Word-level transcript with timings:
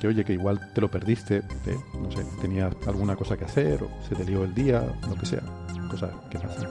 Que 0.00 0.08
oye, 0.08 0.24
que 0.24 0.32
igual 0.32 0.58
te 0.74 0.80
lo 0.80 0.88
perdiste, 0.88 1.36
eh, 1.36 1.76
no 2.00 2.10
sé, 2.10 2.24
tenías 2.40 2.74
alguna 2.88 3.16
cosa 3.16 3.36
que 3.36 3.44
hacer, 3.44 3.82
o 3.82 4.02
se 4.02 4.14
te 4.14 4.24
lió 4.24 4.44
el 4.44 4.54
día, 4.54 4.80
lo 5.06 5.14
que 5.14 5.26
sea. 5.26 5.42
Cosas 5.90 6.10
que 6.30 6.38
pasan. 6.38 6.70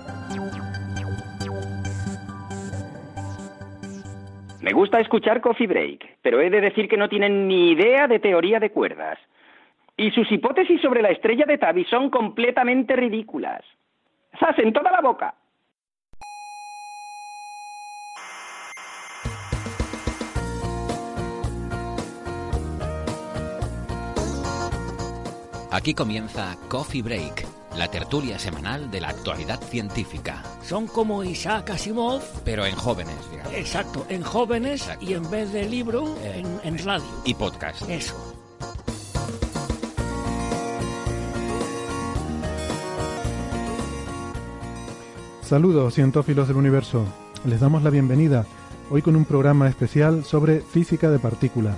Me 4.61 4.73
gusta 4.73 4.99
escuchar 4.99 5.41
Coffee 5.41 5.67
Break, 5.67 6.17
pero 6.21 6.41
he 6.41 6.49
de 6.49 6.59
decir 6.59 6.89
que 6.89 6.97
no 6.97 7.07
tienen 7.07 7.47
ni 7.47 7.71
idea 7.71 8.07
de 8.07 8.19
teoría 8.19 8.59
de 8.59 8.71
cuerdas. 8.71 9.19
Y 9.95 10.11
sus 10.11 10.31
hipótesis 10.31 10.81
sobre 10.81 11.01
la 11.01 11.09
estrella 11.09 11.45
de 11.45 11.57
Tabi 11.57 11.85
son 11.85 12.09
completamente 12.09 12.95
ridículas. 12.95 13.63
¡Sas 14.39 14.57
en 14.59 14.73
toda 14.73 14.91
la 14.91 15.01
boca! 15.01 15.35
Aquí 25.71 25.93
comienza 25.93 26.57
Coffee 26.67 27.01
Break, 27.03 27.45
la 27.77 27.89
tertulia 27.89 28.39
semanal 28.39 28.89
de 28.89 29.01
la 29.01 29.09
actualidad 29.09 29.61
científica. 29.61 30.41
Son 30.63 30.87
como 30.87 31.23
Isaac 31.23 31.69
Asimov, 31.69 32.21
Pero 32.43 32.65
en 32.65 32.75
jóvenes, 32.75 33.15
digamos. 33.29 33.53
exacto, 33.53 34.05
en 34.09 34.23
jóvenes 34.23 34.81
Exacto. 34.81 35.05
y 35.05 35.13
en 35.13 35.29
vez 35.29 35.53
de 35.53 35.69
libro, 35.69 36.15
en, 36.23 36.59
en 36.63 36.83
radio. 36.83 37.05
Y 37.23 37.35
podcast. 37.35 37.87
Eso. 37.87 38.15
Saludos, 45.43 45.95
cientófilos 45.95 46.47
del 46.47 46.57
universo. 46.57 47.05
Les 47.45 47.59
damos 47.59 47.83
la 47.83 47.89
bienvenida 47.89 48.45
hoy 48.89 49.01
con 49.01 49.15
un 49.15 49.25
programa 49.25 49.67
especial 49.67 50.23
sobre 50.23 50.61
física 50.61 51.09
de 51.09 51.19
partículas. 51.19 51.75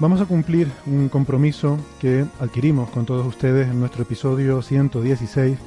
Vamos 0.00 0.20
a 0.20 0.26
cumplir 0.26 0.70
un 0.86 1.08
compromiso 1.08 1.76
que 1.98 2.24
adquirimos 2.38 2.88
con 2.90 3.04
todos 3.04 3.26
ustedes 3.26 3.68
en 3.68 3.80
nuestro 3.80 4.04
episodio 4.04 4.62
116, 4.62 5.58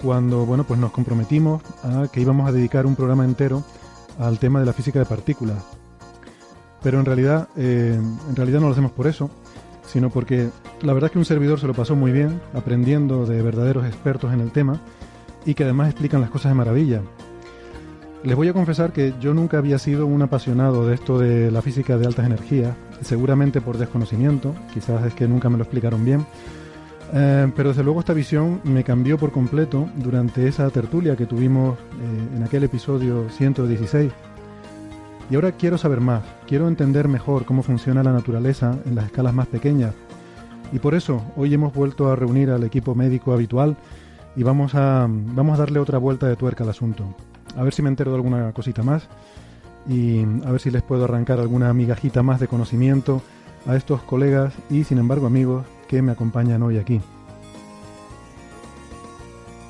cuando 0.00 0.46
bueno, 0.46 0.62
pues 0.62 0.78
nos 0.78 0.92
comprometimos 0.92 1.60
a 1.82 2.06
que 2.06 2.20
íbamos 2.20 2.48
a 2.48 2.52
dedicar 2.52 2.86
un 2.86 2.94
programa 2.94 3.24
entero 3.24 3.64
al 4.20 4.38
tema 4.38 4.60
de 4.60 4.66
la 4.66 4.72
física 4.72 5.00
de 5.00 5.06
partículas. 5.06 5.64
Pero 6.84 7.00
en 7.00 7.04
realidad, 7.04 7.48
eh, 7.56 7.98
en 8.28 8.36
realidad 8.36 8.60
no 8.60 8.66
lo 8.66 8.72
hacemos 8.74 8.92
por 8.92 9.08
eso, 9.08 9.28
sino 9.88 10.08
porque 10.08 10.50
la 10.82 10.92
verdad 10.92 11.08
es 11.08 11.12
que 11.14 11.18
un 11.18 11.24
servidor 11.24 11.58
se 11.58 11.66
lo 11.66 11.74
pasó 11.74 11.96
muy 11.96 12.12
bien 12.12 12.40
aprendiendo 12.54 13.26
de 13.26 13.42
verdaderos 13.42 13.86
expertos 13.86 14.32
en 14.32 14.40
el 14.40 14.52
tema 14.52 14.80
y 15.44 15.54
que 15.54 15.64
además 15.64 15.88
explican 15.88 16.20
las 16.20 16.30
cosas 16.30 16.52
de 16.52 16.54
maravilla. 16.54 17.02
Les 18.24 18.34
voy 18.34 18.48
a 18.48 18.52
confesar 18.52 18.92
que 18.92 19.14
yo 19.20 19.32
nunca 19.32 19.58
había 19.58 19.78
sido 19.78 20.06
un 20.06 20.20
apasionado 20.22 20.86
de 20.86 20.94
esto 20.94 21.18
de 21.18 21.50
la 21.50 21.62
física 21.62 21.96
de 21.96 22.06
altas 22.06 22.26
energías, 22.26 22.74
seguramente 23.00 23.60
por 23.60 23.78
desconocimiento, 23.78 24.54
quizás 24.74 25.04
es 25.06 25.14
que 25.14 25.28
nunca 25.28 25.48
me 25.48 25.56
lo 25.56 25.62
explicaron 25.64 26.04
bien, 26.04 26.26
Eh, 27.12 27.50
pero 27.56 27.70
desde 27.70 27.82
luego 27.82 28.00
esta 28.00 28.12
visión 28.12 28.60
me 28.64 28.84
cambió 28.84 29.16
por 29.16 29.32
completo 29.32 29.88
durante 29.96 30.46
esa 30.46 30.68
tertulia 30.70 31.16
que 31.16 31.26
tuvimos 31.26 31.78
eh, 31.78 32.36
en 32.36 32.42
aquel 32.42 32.64
episodio 32.64 33.28
116. 33.30 34.12
Y 35.30 35.34
ahora 35.34 35.52
quiero 35.52 35.78
saber 35.78 36.00
más, 36.00 36.22
quiero 36.46 36.68
entender 36.68 37.08
mejor 37.08 37.44
cómo 37.44 37.62
funciona 37.62 38.02
la 38.02 38.12
naturaleza 38.12 38.78
en 38.84 38.94
las 38.94 39.06
escalas 39.06 39.34
más 39.34 39.46
pequeñas. 39.46 39.94
Y 40.72 40.78
por 40.80 40.94
eso 40.94 41.22
hoy 41.36 41.54
hemos 41.54 41.72
vuelto 41.72 42.10
a 42.10 42.16
reunir 42.16 42.50
al 42.50 42.64
equipo 42.64 42.94
médico 42.94 43.32
habitual 43.32 43.76
y 44.36 44.42
vamos 44.42 44.74
a, 44.74 45.06
vamos 45.08 45.58
a 45.58 45.62
darle 45.62 45.80
otra 45.80 45.98
vuelta 45.98 46.26
de 46.28 46.36
tuerca 46.36 46.64
al 46.64 46.70
asunto. 46.70 47.14
A 47.56 47.62
ver 47.62 47.74
si 47.74 47.82
me 47.82 47.88
entero 47.88 48.10
de 48.10 48.16
alguna 48.16 48.52
cosita 48.52 48.82
más 48.82 49.08
y 49.88 50.22
a 50.44 50.52
ver 50.52 50.60
si 50.60 50.70
les 50.70 50.82
puedo 50.82 51.04
arrancar 51.04 51.40
alguna 51.40 51.72
migajita 51.72 52.22
más 52.22 52.40
de 52.40 52.48
conocimiento 52.48 53.22
a 53.66 53.76
estos 53.76 54.02
colegas 54.02 54.54
y 54.70 54.84
sin 54.84 54.98
embargo 54.98 55.26
amigos 55.26 55.64
que 55.88 56.02
me 56.02 56.12
acompañan 56.12 56.62
hoy 56.62 56.78
aquí. 56.78 57.00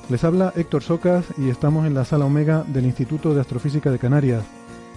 Les 0.09 0.23
habla 0.23 0.53
Héctor 0.55 0.81
Socas 0.81 1.25
y 1.37 1.49
estamos 1.49 1.85
en 1.85 1.93
la 1.93 2.03
sala 2.03 2.25
Omega 2.25 2.63
del 2.67 2.85
Instituto 2.85 3.33
de 3.33 3.41
Astrofísica 3.41 3.91
de 3.91 3.99
Canarias. 3.99 4.43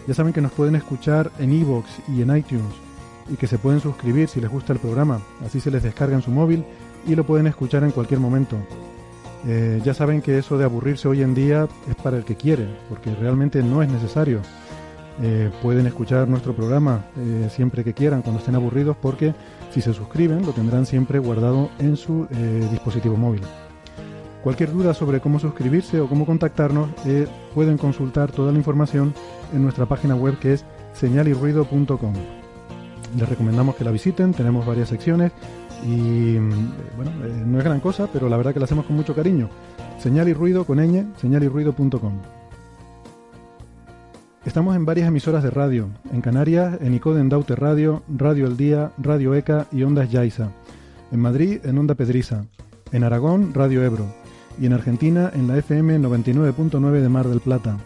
Ya 0.09 0.15
saben 0.15 0.33
que 0.33 0.41
nos 0.41 0.53
pueden 0.53 0.75
escuchar 0.75 1.31
en 1.39 1.53
iVoox 1.53 1.87
y 2.09 2.23
en 2.23 2.37
iTunes 2.37 2.75
y 3.31 3.37
que 3.37 3.47
se 3.47 3.59
pueden 3.59 3.81
suscribir 3.81 4.29
si 4.29 4.41
les 4.41 4.51
gusta 4.51 4.73
el 4.73 4.79
programa. 4.79 5.21
Así 5.45 5.61
se 5.61 5.71
les 5.71 5.83
descarga 5.83 6.17
en 6.17 6.23
su 6.23 6.31
móvil 6.31 6.65
y 7.07 7.15
lo 7.15 7.25
pueden 7.25 7.47
escuchar 7.47 7.85
en 7.85 7.91
cualquier 7.91 8.21
momento. 8.21 8.57
Eh, 9.47 9.81
ya 9.85 9.93
saben 9.93 10.23
que 10.23 10.39
eso 10.39 10.57
de 10.57 10.65
aburrirse 10.65 11.09
hoy 11.09 11.23
en 11.23 11.35
día 11.35 11.67
es 11.89 11.97
para 11.97 12.17
el 12.17 12.25
que 12.25 12.37
quiere, 12.37 12.67
porque 12.89 13.15
realmente 13.15 13.63
no 13.63 13.83
es 13.83 13.91
necesario. 13.91 14.41
Eh, 15.21 15.51
pueden 15.61 15.87
escuchar 15.87 16.29
nuestro 16.29 16.55
programa 16.55 17.05
eh, 17.19 17.49
siempre 17.51 17.85
que 17.85 17.93
quieran, 17.93 18.23
cuando 18.23 18.39
estén 18.39 18.55
aburridos, 18.55 18.97
porque 19.01 19.35
si 19.71 19.81
se 19.81 19.93
suscriben 19.93 20.47
lo 20.47 20.53
tendrán 20.53 20.87
siempre 20.87 21.19
guardado 21.19 21.71
en 21.79 21.97
su 21.97 22.27
dispositivo 22.71 23.17
móvil. 23.17 23.43
Cualquier 24.43 24.73
duda 24.73 24.93
sobre 24.93 25.21
cómo 25.21 25.39
suscribirse 25.39 26.01
o 26.01 26.09
cómo 26.09 26.27
contactarnos, 26.27 26.91
pueden 27.55 27.79
consultar 27.79 28.33
toda 28.33 28.53
la 28.53 28.59
información 28.59 29.15
en 29.53 29.63
nuestra 29.63 29.87
página 29.87 30.15
web 30.15 30.39
que 30.39 30.55
es 30.55 30.65
señalirruido.com. 30.95 32.15
Les 33.17 33.29
recomendamos 33.29 33.77
que 33.77 33.85
la 33.85 33.91
visiten, 33.91 34.33
tenemos 34.33 34.67
varias 34.67 34.89
secciones 34.89 35.33
y 35.85 36.39
bueno, 36.97 37.11
eh, 37.25 37.43
no 37.47 37.59
es 37.59 37.65
gran 37.65 37.81
cosa, 37.81 38.09
pero 38.13 38.29
la 38.29 38.37
verdad 38.37 38.53
que 38.53 38.61
la 38.61 38.65
hacemos 38.65 38.87
con 38.87 38.97
mucho 38.97 39.15
cariño. 39.15 39.49
Señal 39.99 40.29
y 40.29 40.33
ruido 40.33 40.65
con 40.65 40.79
ñ, 40.79 41.07
señalirruido.com. 41.21 42.13
Estamos 44.45 44.75
en 44.75 44.85
varias 44.85 45.09
emisoras 45.09 45.45
de 45.45 45.51
radio. 45.51 45.89
En 46.13 46.21
Canarias, 46.21 46.79
en 46.81 46.95
Icoden 46.95 47.29
Daute 47.29 47.55
Radio, 47.55 48.03
Radio 48.09 48.47
El 48.47 48.57
Día, 48.57 48.91
Radio 48.99 49.35
ECA 49.35 49.67
y 49.71 49.85
Ondas 49.85 50.11
Yaiza. 50.11 50.51
En 51.13 51.21
Madrid, 51.21 51.61
en 51.65 51.79
Onda 51.79 51.95
Pedriza. 51.95 52.45
En 52.91 53.05
Aragón, 53.05 53.55
Radio 53.55 53.85
Ebro. 53.85 54.07
Y 54.61 54.67
en 54.67 54.73
Argentina, 54.73 55.31
en 55.33 55.47
la 55.47 55.59
FM 55.59 56.01
99.9 56.01 57.01
de 57.01 57.09
Mar 57.09 57.29
del 57.29 57.41
Plata. 57.41 57.79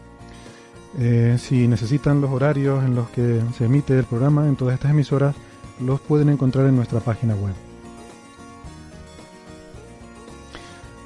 Eh, 0.98 1.36
si 1.38 1.68
necesitan 1.68 2.22
los 2.22 2.30
horarios 2.30 2.82
en 2.84 2.94
los 2.94 3.10
que 3.10 3.42
se 3.56 3.66
emite 3.66 3.98
el 3.98 4.04
programa 4.04 4.48
en 4.48 4.56
todas 4.56 4.74
estas 4.74 4.92
emisoras, 4.92 5.36
los 5.78 6.00
pueden 6.00 6.30
encontrar 6.30 6.66
en 6.66 6.76
nuestra 6.76 7.00
página 7.00 7.34
web. 7.34 7.65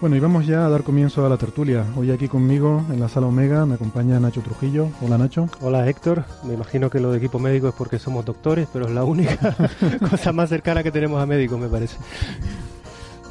Bueno, 0.00 0.16
y 0.16 0.20
vamos 0.20 0.46
ya 0.46 0.64
a 0.64 0.70
dar 0.70 0.82
comienzo 0.82 1.26
a 1.26 1.28
la 1.28 1.36
tertulia. 1.36 1.84
Hoy 1.94 2.10
aquí 2.10 2.26
conmigo 2.26 2.82
en 2.90 3.00
la 3.00 3.08
sala 3.10 3.26
Omega 3.26 3.66
me 3.66 3.74
acompaña 3.74 4.18
Nacho 4.18 4.40
Trujillo. 4.40 4.88
Hola 5.02 5.18
Nacho. 5.18 5.46
Hola 5.60 5.86
Héctor, 5.86 6.24
me 6.42 6.54
imagino 6.54 6.88
que 6.88 7.00
lo 7.00 7.12
de 7.12 7.18
equipo 7.18 7.38
médico 7.38 7.68
es 7.68 7.74
porque 7.74 7.98
somos 7.98 8.24
doctores, 8.24 8.66
pero 8.72 8.86
es 8.86 8.92
la 8.92 9.04
única 9.04 9.54
cosa 10.10 10.32
más 10.32 10.48
cercana 10.48 10.82
que 10.82 10.90
tenemos 10.90 11.22
a 11.22 11.26
médicos, 11.26 11.60
me 11.60 11.68
parece. 11.68 11.98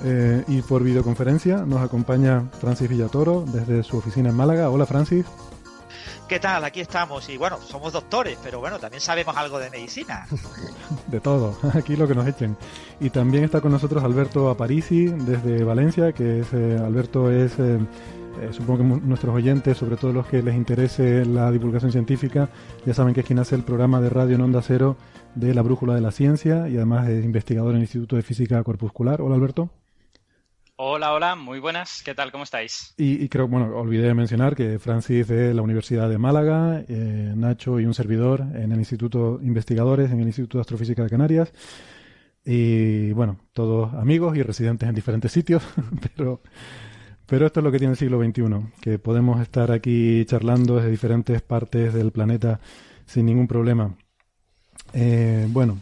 Eh, 0.03 0.43
y 0.47 0.61
por 0.61 0.83
videoconferencia 0.83 1.65
nos 1.65 1.81
acompaña 1.81 2.43
Francis 2.61 2.87
Villatoro 2.87 3.45
desde 3.51 3.81
su 3.81 3.97
oficina 3.97 4.29
en 4.29 4.35
Málaga. 4.35 4.69
Hola 4.69 4.85
Francis. 4.85 5.25
¿Qué 6.29 6.39
tal? 6.39 6.63
Aquí 6.63 6.79
estamos. 6.79 7.27
Y 7.27 7.37
bueno, 7.37 7.57
somos 7.57 7.91
doctores, 7.91 8.37
pero 8.43 8.59
bueno, 8.59 8.77
también 8.77 9.01
sabemos 9.01 9.35
algo 9.35 9.57
de 9.57 9.71
medicina. 9.71 10.27
De 11.07 11.19
todo, 11.19 11.57
aquí 11.73 11.95
lo 11.95 12.07
que 12.07 12.13
nos 12.13 12.27
echen. 12.27 12.55
Y 12.99 13.09
también 13.09 13.43
está 13.43 13.61
con 13.61 13.71
nosotros 13.71 14.03
Alberto 14.03 14.47
Aparici 14.51 15.07
desde 15.07 15.63
Valencia, 15.63 16.13
que 16.13 16.41
es 16.41 16.53
eh, 16.53 16.77
Alberto 16.77 17.31
es, 17.31 17.57
eh, 17.57 17.79
eh, 18.41 18.49
supongo 18.51 18.77
que 18.77 18.83
nuestros 19.01 19.33
oyentes, 19.33 19.75
sobre 19.75 19.97
todo 19.97 20.13
los 20.13 20.27
que 20.27 20.43
les 20.43 20.55
interese 20.55 21.25
la 21.25 21.51
divulgación 21.51 21.91
científica, 21.91 22.49
ya 22.85 22.93
saben 22.93 23.15
que 23.15 23.21
es 23.21 23.25
quien 23.25 23.39
hace 23.39 23.55
el 23.55 23.63
programa 23.63 23.99
de 23.99 24.09
radio 24.09 24.35
en 24.35 24.41
Onda 24.41 24.61
Cero 24.61 24.97
de 25.33 25.55
la 25.55 25.63
Brújula 25.63 25.95
de 25.95 26.01
la 26.01 26.11
Ciencia 26.11 26.69
y 26.69 26.75
además 26.77 27.09
es 27.09 27.25
investigador 27.25 27.71
en 27.71 27.77
el 27.77 27.83
Instituto 27.83 28.15
de 28.15 28.21
Física 28.21 28.63
Corpuscular. 28.63 29.19
Hola 29.21 29.33
Alberto. 29.33 29.71
Hola, 30.81 31.11
hola, 31.11 31.35
muy 31.35 31.59
buenas. 31.59 32.01
¿Qué 32.05 32.15
tal? 32.15 32.31
¿Cómo 32.31 32.45
estáis? 32.45 32.93
Y, 32.95 33.27
creo, 33.27 33.49
bueno, 33.49 33.75
olvidé 33.75 34.13
mencionar 34.13 34.55
que 34.55 34.79
Francis 34.79 35.27
de 35.27 35.53
la 35.53 35.61
Universidad 35.61 36.07
de 36.07 36.17
Málaga, 36.17 36.85
eh, 36.87 37.33
Nacho 37.35 37.81
y 37.81 37.85
un 37.85 37.93
servidor 37.93 38.39
en 38.55 38.71
el 38.71 38.79
Instituto 38.79 39.41
Investigadores, 39.43 40.09
en 40.09 40.21
el 40.21 40.27
Instituto 40.27 40.57
de 40.57 40.61
Astrofísica 40.61 41.03
de 41.03 41.09
Canarias. 41.09 41.51
Y 42.45 43.11
bueno, 43.11 43.41
todos 43.51 43.93
amigos 43.95 44.37
y 44.37 44.41
residentes 44.41 44.87
en 44.87 44.95
diferentes 44.95 45.33
sitios, 45.33 45.61
pero, 46.15 46.39
pero 47.25 47.47
esto 47.47 47.59
es 47.59 47.63
lo 47.65 47.73
que 47.73 47.79
tiene 47.79 47.91
el 47.91 47.97
siglo 47.97 48.23
XXI, 48.23 48.71
que 48.79 48.99
podemos 48.99 49.41
estar 49.41 49.73
aquí 49.73 50.23
charlando 50.27 50.77
desde 50.77 50.91
diferentes 50.91 51.41
partes 51.41 51.93
del 51.93 52.13
planeta 52.13 52.61
sin 53.05 53.25
ningún 53.25 53.49
problema. 53.49 53.97
Eh, 54.93 55.45
bueno, 55.49 55.77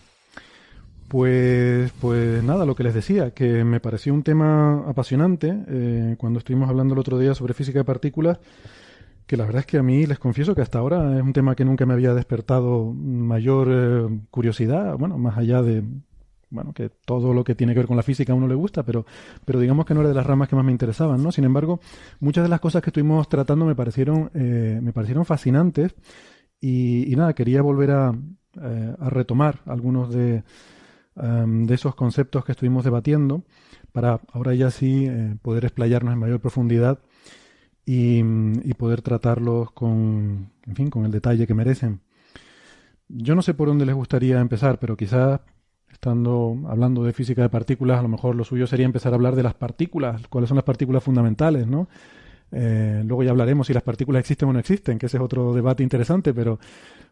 pues, 1.07 1.91
pues 2.01 2.43
nada, 2.43 2.65
lo 2.65 2.75
que 2.75 2.83
les 2.83 2.93
decía, 2.93 3.31
que 3.31 3.63
me 3.63 3.79
pareció 3.79 4.13
un 4.13 4.23
tema 4.23 4.83
apasionante 4.87 5.63
eh, 5.67 6.15
cuando 6.17 6.39
estuvimos 6.39 6.69
hablando 6.69 6.93
el 6.93 6.99
otro 6.99 7.17
día 7.17 7.33
sobre 7.33 7.53
física 7.53 7.79
de 7.79 7.85
partículas, 7.85 8.39
que 9.25 9.37
la 9.37 9.45
verdad 9.45 9.61
es 9.61 9.65
que 9.65 9.77
a 9.77 9.83
mí 9.83 10.05
les 10.05 10.19
confieso 10.19 10.55
que 10.55 10.61
hasta 10.61 10.79
ahora 10.79 11.17
es 11.17 11.23
un 11.23 11.33
tema 11.33 11.55
que 11.55 11.65
nunca 11.65 11.85
me 11.85 11.93
había 11.93 12.13
despertado 12.13 12.93
mayor 12.93 13.67
eh, 13.71 14.19
curiosidad, 14.31 14.97
bueno, 14.97 15.17
más 15.17 15.37
allá 15.37 15.61
de, 15.61 15.83
bueno, 16.49 16.73
que 16.73 16.89
todo 16.89 17.33
lo 17.33 17.43
que 17.43 17.55
tiene 17.55 17.73
que 17.73 17.79
ver 17.79 17.87
con 17.87 17.97
la 17.97 18.03
física 18.03 18.33
a 18.33 18.35
uno 18.35 18.47
le 18.47 18.55
gusta, 18.55 18.83
pero, 18.83 19.05
pero 19.45 19.59
digamos 19.59 19.85
que 19.85 19.93
no 19.93 20.01
era 20.01 20.09
de 20.09 20.15
las 20.15 20.25
ramas 20.25 20.49
que 20.49 20.55
más 20.55 20.65
me 20.65 20.71
interesaban, 20.71 21.23
¿no? 21.23 21.31
Sin 21.31 21.43
embargo, 21.43 21.79
muchas 22.19 22.43
de 22.43 22.49
las 22.49 22.59
cosas 22.59 22.81
que 22.81 22.89
estuvimos 22.89 23.29
tratando 23.29 23.65
me 23.65 23.75
parecieron, 23.75 24.29
eh, 24.33 24.79
me 24.81 24.91
parecieron 24.93 25.25
fascinantes 25.25 25.95
y, 26.59 27.11
y 27.11 27.15
nada, 27.15 27.33
quería 27.33 27.61
volver 27.61 27.91
a, 27.91 28.13
eh, 28.61 28.95
a 28.99 29.09
retomar 29.09 29.59
algunos 29.65 30.13
de, 30.13 30.43
em, 31.21 31.65
de 31.65 31.75
esos 31.75 31.95
conceptos 31.95 32.45
que 32.45 32.51
estuvimos 32.51 32.83
debatiendo 32.83 33.43
para 33.91 34.21
ahora 34.33 34.53
ya 34.53 34.71
sí 34.71 35.05
eh, 35.07 35.35
poder 35.41 35.65
explayarnos 35.65 36.13
en 36.13 36.19
mayor 36.19 36.39
profundidad 36.39 36.99
y, 37.85 38.19
y 38.19 38.73
poder 38.73 39.01
tratarlos 39.01 39.71
con, 39.71 40.51
en 40.65 40.75
fin, 40.75 40.89
con 40.89 41.05
el 41.05 41.11
detalle 41.11 41.47
que 41.47 41.53
merecen. 41.53 42.01
Yo 43.07 43.35
no 43.35 43.41
sé 43.41 43.53
por 43.53 43.69
dónde 43.69 43.85
les 43.85 43.95
gustaría 43.95 44.39
empezar, 44.39 44.79
pero 44.79 44.97
quizás 44.97 45.39
estando 45.91 46.57
hablando 46.67 47.03
de 47.03 47.13
física 47.13 47.41
de 47.41 47.49
partículas, 47.49 47.99
a 47.99 48.03
lo 48.03 48.09
mejor 48.09 48.35
lo 48.35 48.43
suyo 48.43 48.67
sería 48.67 48.85
empezar 48.85 49.13
a 49.13 49.15
hablar 49.15 49.35
de 49.35 49.43
las 49.43 49.53
partículas, 49.53 50.27
cuáles 50.27 50.49
son 50.49 50.55
las 50.55 50.65
partículas 50.65 51.03
fundamentales, 51.03 51.65
¿no? 51.65 51.87
Eh, 52.51 53.01
luego 53.05 53.23
ya 53.23 53.31
hablaremos 53.31 53.67
si 53.67 53.73
las 53.73 53.83
partículas 53.83 54.19
existen 54.21 54.47
o 54.49 54.53
no 54.53 54.59
existen, 54.59 54.99
que 54.99 55.07
ese 55.07 55.17
es 55.17 55.23
otro 55.23 55.53
debate 55.53 55.83
interesante, 55.83 56.33
pero, 56.33 56.59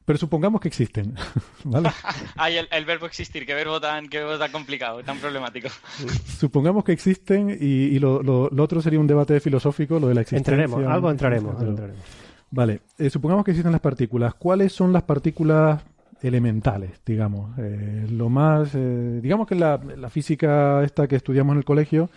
pero 0.06 0.18
supongamos 0.20 0.62
que 0.62 0.68
existen. 0.68 1.16
¿vale? 1.64 1.90
Ay, 2.36 2.58
el, 2.58 2.68
el 2.72 2.86
verbo 2.86 3.08
existir, 3.08 3.46
qué 3.46 3.54
verbo 3.54 3.82
tan, 3.82 4.08
qué 4.08 4.20
verbo 4.20 4.38
tan 4.38 4.52
complicado, 4.52 5.04
tan 5.04 5.18
problemático. 5.18 5.70
supongamos 6.40 6.84
que 6.84 6.92
existen 6.92 7.50
y, 7.50 7.66
y 7.96 8.00
lo, 8.00 8.22
lo, 8.22 8.50
lo, 8.50 8.64
otro 8.64 8.82
sería 8.82 9.00
un 9.00 9.08
debate 9.08 9.40
filosófico, 9.40 10.00
lo 10.00 10.08
de 10.08 10.16
la 10.16 10.22
existencia. 10.22 10.64
Entraremos, 10.64 10.94
algo 10.94 11.12
entraremos. 11.12 11.56
Algo 11.58 11.70
entraremos. 11.72 12.04
Vale, 12.52 12.82
eh, 12.98 13.10
supongamos 13.10 13.44
que 13.44 13.52
existen 13.52 13.72
las 13.72 13.82
partículas. 13.82 14.36
¿Cuáles 14.36 14.72
son 14.72 14.94
las 14.94 15.04
partículas 15.04 15.84
elementales, 16.22 17.02
digamos? 17.06 17.58
Eh, 17.58 18.08
lo 18.10 18.30
más, 18.30 18.70
eh, 18.76 19.20
digamos 19.22 19.48
que 19.48 19.56
la, 19.56 19.80
la 19.98 20.10
física 20.10 20.84
esta 20.84 21.08
que 21.08 21.16
estudiamos 21.16 21.54
en 21.54 21.58
el 21.58 21.66
colegio, 21.66 22.10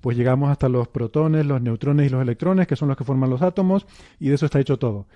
pues 0.00 0.16
llegamos 0.16 0.50
hasta 0.50 0.68
los 0.68 0.88
protones, 0.88 1.46
los 1.46 1.62
neutrones 1.62 2.06
y 2.06 2.10
los 2.10 2.20
electrones, 2.20 2.66
que 2.66 2.76
son 2.76 2.88
los 2.88 2.96
que 2.96 3.04
forman 3.04 3.30
los 3.30 3.42
átomos, 3.42 3.86
y 4.20 4.28
de 4.28 4.34
eso 4.34 4.46
está 4.46 4.60
hecho 4.60 4.78
todo. 4.78 5.06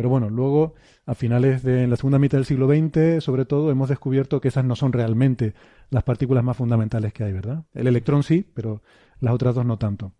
Pero 0.00 0.08
bueno, 0.08 0.30
luego, 0.30 0.72
a 1.04 1.14
finales 1.14 1.62
de 1.62 1.86
la 1.86 1.94
segunda 1.94 2.18
mitad 2.18 2.38
del 2.38 2.46
siglo 2.46 2.66
XX, 2.66 3.22
sobre 3.22 3.44
todo, 3.44 3.70
hemos 3.70 3.90
descubierto 3.90 4.40
que 4.40 4.48
esas 4.48 4.64
no 4.64 4.74
son 4.74 4.94
realmente 4.94 5.52
las 5.90 6.04
partículas 6.04 6.42
más 6.42 6.56
fundamentales 6.56 7.12
que 7.12 7.22
hay, 7.22 7.34
¿verdad? 7.34 7.64
El 7.74 7.86
electrón 7.86 8.22
sí, 8.22 8.50
pero 8.54 8.80
las 9.20 9.34
otras 9.34 9.54
dos 9.54 9.66
no 9.66 9.76
tanto. 9.76 10.12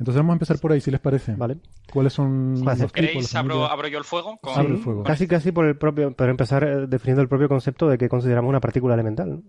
Entonces 0.00 0.16
vamos 0.16 0.30
a 0.30 0.32
empezar 0.32 0.58
por 0.58 0.72
ahí, 0.72 0.80
si 0.80 0.90
les 0.90 0.98
parece. 0.98 1.36
Vale. 1.36 1.58
¿Cuáles 1.92 2.12
son 2.12 2.54
los 2.64 2.92
¿Queréis? 2.92 3.12
tipos? 3.12 3.34
Abro, 3.36 3.66
abro, 3.66 3.86
yo 3.86 3.98
el 3.98 4.04
fuego. 4.04 4.36
Con... 4.42 4.58
Abre 4.58 4.72
el 4.74 4.78
fuego. 4.78 5.04
Casi, 5.04 5.28
casi 5.28 5.52
por 5.52 5.64
el 5.64 5.78
propio, 5.78 6.12
pero 6.12 6.32
empezar 6.32 6.64
eh, 6.64 6.86
definiendo 6.88 7.22
el 7.22 7.28
propio 7.28 7.48
concepto 7.48 7.88
de 7.88 7.98
que 7.98 8.08
consideramos 8.08 8.48
una 8.48 8.58
partícula 8.58 8.94
elemental. 8.94 9.30
¿no? 9.30 9.42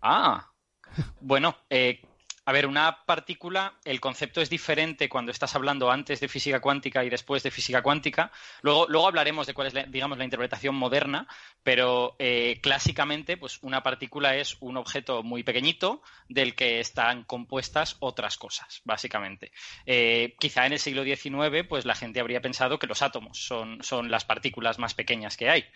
Ah, 0.00 0.52
bueno, 1.20 1.54
eh, 1.68 2.00
a 2.48 2.52
ver, 2.52 2.66
una 2.66 3.04
partícula, 3.04 3.74
el 3.84 4.00
concepto 4.00 4.40
es 4.40 4.48
diferente 4.48 5.10
cuando 5.10 5.30
estás 5.30 5.54
hablando 5.54 5.90
antes 5.90 6.18
de 6.18 6.28
física 6.28 6.60
cuántica 6.60 7.04
y 7.04 7.10
después 7.10 7.42
de 7.42 7.50
física 7.50 7.82
cuántica. 7.82 8.32
Luego, 8.62 8.86
luego 8.88 9.06
hablaremos 9.06 9.46
de 9.46 9.52
cuál 9.52 9.66
es, 9.66 9.74
la, 9.74 9.82
digamos, 9.82 10.16
la 10.16 10.24
interpretación 10.24 10.74
moderna, 10.74 11.28
pero 11.62 12.16
eh, 12.18 12.58
clásicamente, 12.62 13.36
pues 13.36 13.58
una 13.60 13.82
partícula 13.82 14.34
es 14.34 14.56
un 14.60 14.78
objeto 14.78 15.22
muy 15.22 15.42
pequeñito 15.42 16.00
del 16.30 16.54
que 16.54 16.80
están 16.80 17.24
compuestas 17.24 17.96
otras 18.00 18.38
cosas, 18.38 18.80
básicamente. 18.82 19.52
Eh, 19.84 20.34
quizá 20.40 20.64
en 20.64 20.72
el 20.72 20.78
siglo 20.78 21.04
XIX, 21.04 21.66
pues 21.68 21.84
la 21.84 21.94
gente 21.94 22.18
habría 22.18 22.40
pensado 22.40 22.78
que 22.78 22.86
los 22.86 23.02
átomos 23.02 23.36
son, 23.36 23.82
son 23.82 24.10
las 24.10 24.24
partículas 24.24 24.78
más 24.78 24.94
pequeñas 24.94 25.36
que 25.36 25.50
hay. 25.50 25.66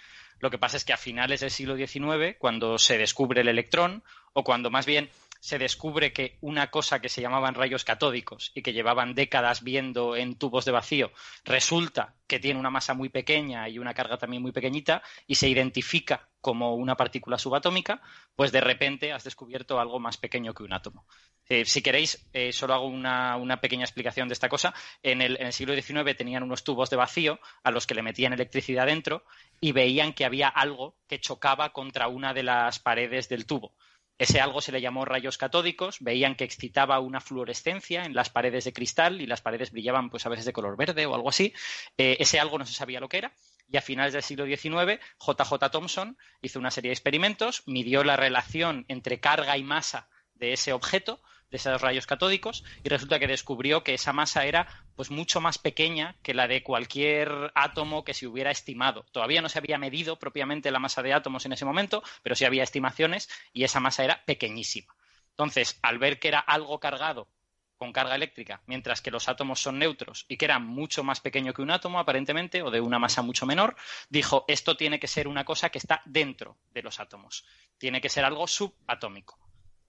Lo 0.41 0.51
que 0.51 0.57
pasa 0.57 0.79
es 0.79 0.87
que 0.87 0.95
a 0.95 0.97
finales 0.97 1.41
del 1.41 1.51
siglo 1.51 1.77
XIX, 1.77 2.35
cuando 2.39 2.79
se 2.79 2.97
descubre 2.97 3.43
el 3.43 3.49
electrón, 3.49 4.03
o 4.33 4.45
cuando 4.45 4.71
más 4.71 4.87
bien 4.87 5.11
se 5.43 5.59
descubre 5.59 6.13
que 6.13 6.39
una 6.41 6.71
cosa 6.71 7.01
que 7.01 7.09
se 7.09 7.21
llamaban 7.21 7.57
rayos 7.57 7.83
catódicos 7.83 8.53
y 8.55 8.63
que 8.63 8.73
llevaban 8.73 9.17
décadas 9.17 9.65
viendo 9.65 10.15
en 10.15 10.37
tubos 10.37 10.65
de 10.65 10.71
vacío 10.71 11.11
resulta 11.45 12.15
que 12.29 12.39
tiene 12.39 12.61
una 12.61 12.71
masa 12.71 12.95
muy 12.95 13.09
pequeña 13.09 13.69
y 13.69 13.81
una 13.81 13.93
carga 13.93 14.19
también 14.19 14.41
muy 14.41 14.53
pequeñita 14.53 15.03
y 15.27 15.35
se 15.35 15.49
identifica 15.49 16.29
como 16.41 16.77
una 16.77 16.97
partícula 16.97 17.39
subatómica, 17.39 18.01
pues 18.37 18.53
de 18.53 18.61
repente 18.61 19.13
has 19.13 19.25
descubierto 19.25 19.81
algo 19.81 19.99
más 19.99 20.17
pequeño 20.17 20.55
que 20.55 20.63
un 20.63 20.73
átomo. 20.73 21.07
Eh, 21.49 21.65
si 21.65 21.83
queréis, 21.83 22.25
eh, 22.33 22.53
solo 22.53 22.75
hago 22.75 22.87
una, 22.87 23.61
pequeña 23.61 23.85
explicación 23.85 24.29
de 24.29 24.35
esta 24.35 24.49
cosa. 24.49 24.73
En 25.03 25.23
el, 25.23 25.37
en 25.41 25.47
el, 25.49 25.53
siglo 25.53 25.75
XIX 25.75 26.17
tenían 26.17 26.45
unos 26.45 26.63
tubos 26.63 26.89
de 26.89 26.97
vacío 26.97 27.41
a 27.65 27.73
los 27.73 27.89
que 27.89 27.95
le 27.95 28.03
metían 28.03 28.33
electricidad 28.33 28.87
dentro 28.87 29.25
y 29.61 29.73
veían 29.73 30.13
que 30.13 30.25
había 30.25 30.47
algo 30.49 30.95
que 31.09 31.21
chocaba 31.21 31.73
contra 31.73 32.07
una 32.07 32.33
de 32.33 32.45
las 32.45 32.79
paredes 32.79 33.29
del 33.29 33.45
tubo. 33.45 33.75
Ese 34.23 34.41
algo 34.41 34.61
se 34.61 34.71
le 34.71 34.81
llamó 34.81 35.05
rayos 35.05 35.37
catódicos, 35.37 35.97
veían 35.99 36.37
que 36.37 36.45
excitaba 36.45 37.01
una 37.01 37.21
fluorescencia 37.21 38.05
en 38.05 38.15
las 38.15 38.31
paredes 38.31 38.63
de 38.63 38.73
cristal 38.73 39.21
y 39.21 39.27
las 39.27 39.41
paredes 39.41 39.73
brillaban 39.73 40.11
pues 40.11 40.25
a 40.27 40.29
veces 40.29 40.45
de 40.45 40.53
color 40.53 40.77
verde 40.77 41.07
o 41.07 41.17
algo 41.17 41.29
así. 41.29 41.53
Eh, 41.99 42.19
ese 42.21 42.39
algo 42.39 42.57
no 42.57 42.65
se 42.65 42.73
sabía 42.73 43.01
lo 43.01 43.09
que 43.09 43.19
era. 43.19 43.33
Y 43.69 43.79
a 43.79 43.83
finales 43.83 44.13
del 44.13 44.23
siglo 44.23 44.47
XIX 44.47 45.01
JJ 45.19 45.71
Thomson 45.73 46.17
hizo 46.41 46.61
una 46.61 46.71
serie 46.71 46.91
de 46.91 46.95
experimentos, 46.95 47.65
midió 47.67 48.05
la 48.05 48.17
relación 48.17 48.85
entre 48.87 49.19
carga 49.19 49.59
y 49.59 49.65
masa 49.65 50.09
de 50.35 50.53
ese 50.53 50.73
objeto, 50.73 51.21
de 51.53 51.59
esos 51.59 51.81
rayos 51.83 52.07
catódicos, 52.07 52.65
y 52.83 52.89
resulta 52.89 53.19
que 53.19 53.29
descubrió 53.29 53.85
que 53.85 53.95
esa 53.95 54.15
masa 54.15 54.47
era 54.47 54.67
pues 54.97 55.11
mucho 55.11 55.41
más 55.41 55.59
pequeña 55.59 56.17
que 56.23 56.33
la 56.33 56.49
de 56.49 56.63
cualquier 56.63 57.53
átomo 57.55 58.05
que 58.05 58.15
se 58.15 58.27
hubiera 58.27 58.51
estimado. 58.51 59.05
Todavía 59.13 59.43
no 59.43 59.51
se 59.51 59.59
había 59.59 59.77
medido 59.77 60.19
propiamente 60.19 60.71
la 60.71 60.79
masa 60.79 61.03
de 61.03 61.13
átomos 61.13 61.45
en 61.45 61.53
ese 61.53 61.67
momento, 61.67 62.03
pero 62.23 62.35
sí 62.35 62.47
había 62.47 62.63
estimaciones 62.63 63.29
y 63.53 63.65
esa 63.65 63.81
masa 63.81 64.03
era 64.03 64.25
pequeñísima. 64.25 64.95
Entonces, 65.31 65.79
al 65.83 65.99
ver 65.99 66.19
que 66.19 66.29
era 66.29 66.41
algo 66.41 66.81
cargado 66.81 67.29
con 67.77 67.93
carga 67.93 68.15
eléctrica, 68.15 68.63
mientras 68.67 69.03
que 69.03 69.11
los 69.11 69.29
átomos 69.29 69.61
son 69.61 69.79
neutros 69.79 70.25
y 70.29 70.39
que 70.39 70.47
era 70.47 70.59
mucho 70.59 71.05
más 71.05 71.21
pequeño 71.21 71.53
que 71.53 71.61
un 71.61 71.71
átomo, 71.71 71.99
aparentemente, 71.99 72.63
o 72.63 72.71
de 72.71 72.81
una 72.81 72.99
masa 72.99 73.21
mucho 73.21 73.45
menor, 73.45 73.77
dijo, 74.09 74.47
esto 74.49 74.75
tiene 74.75 74.99
que 74.99 75.09
ser 75.09 75.29
una 75.29 75.45
cosa 75.45 75.69
que 75.69 75.79
está 75.79 76.01
dentro 76.07 76.57
de 76.71 76.83
los 76.83 76.99
átomos, 76.99 77.45
tiene 77.77 78.01
que 78.01 78.09
ser 78.09 78.25
algo 78.25 78.47
subatómico. 78.47 79.39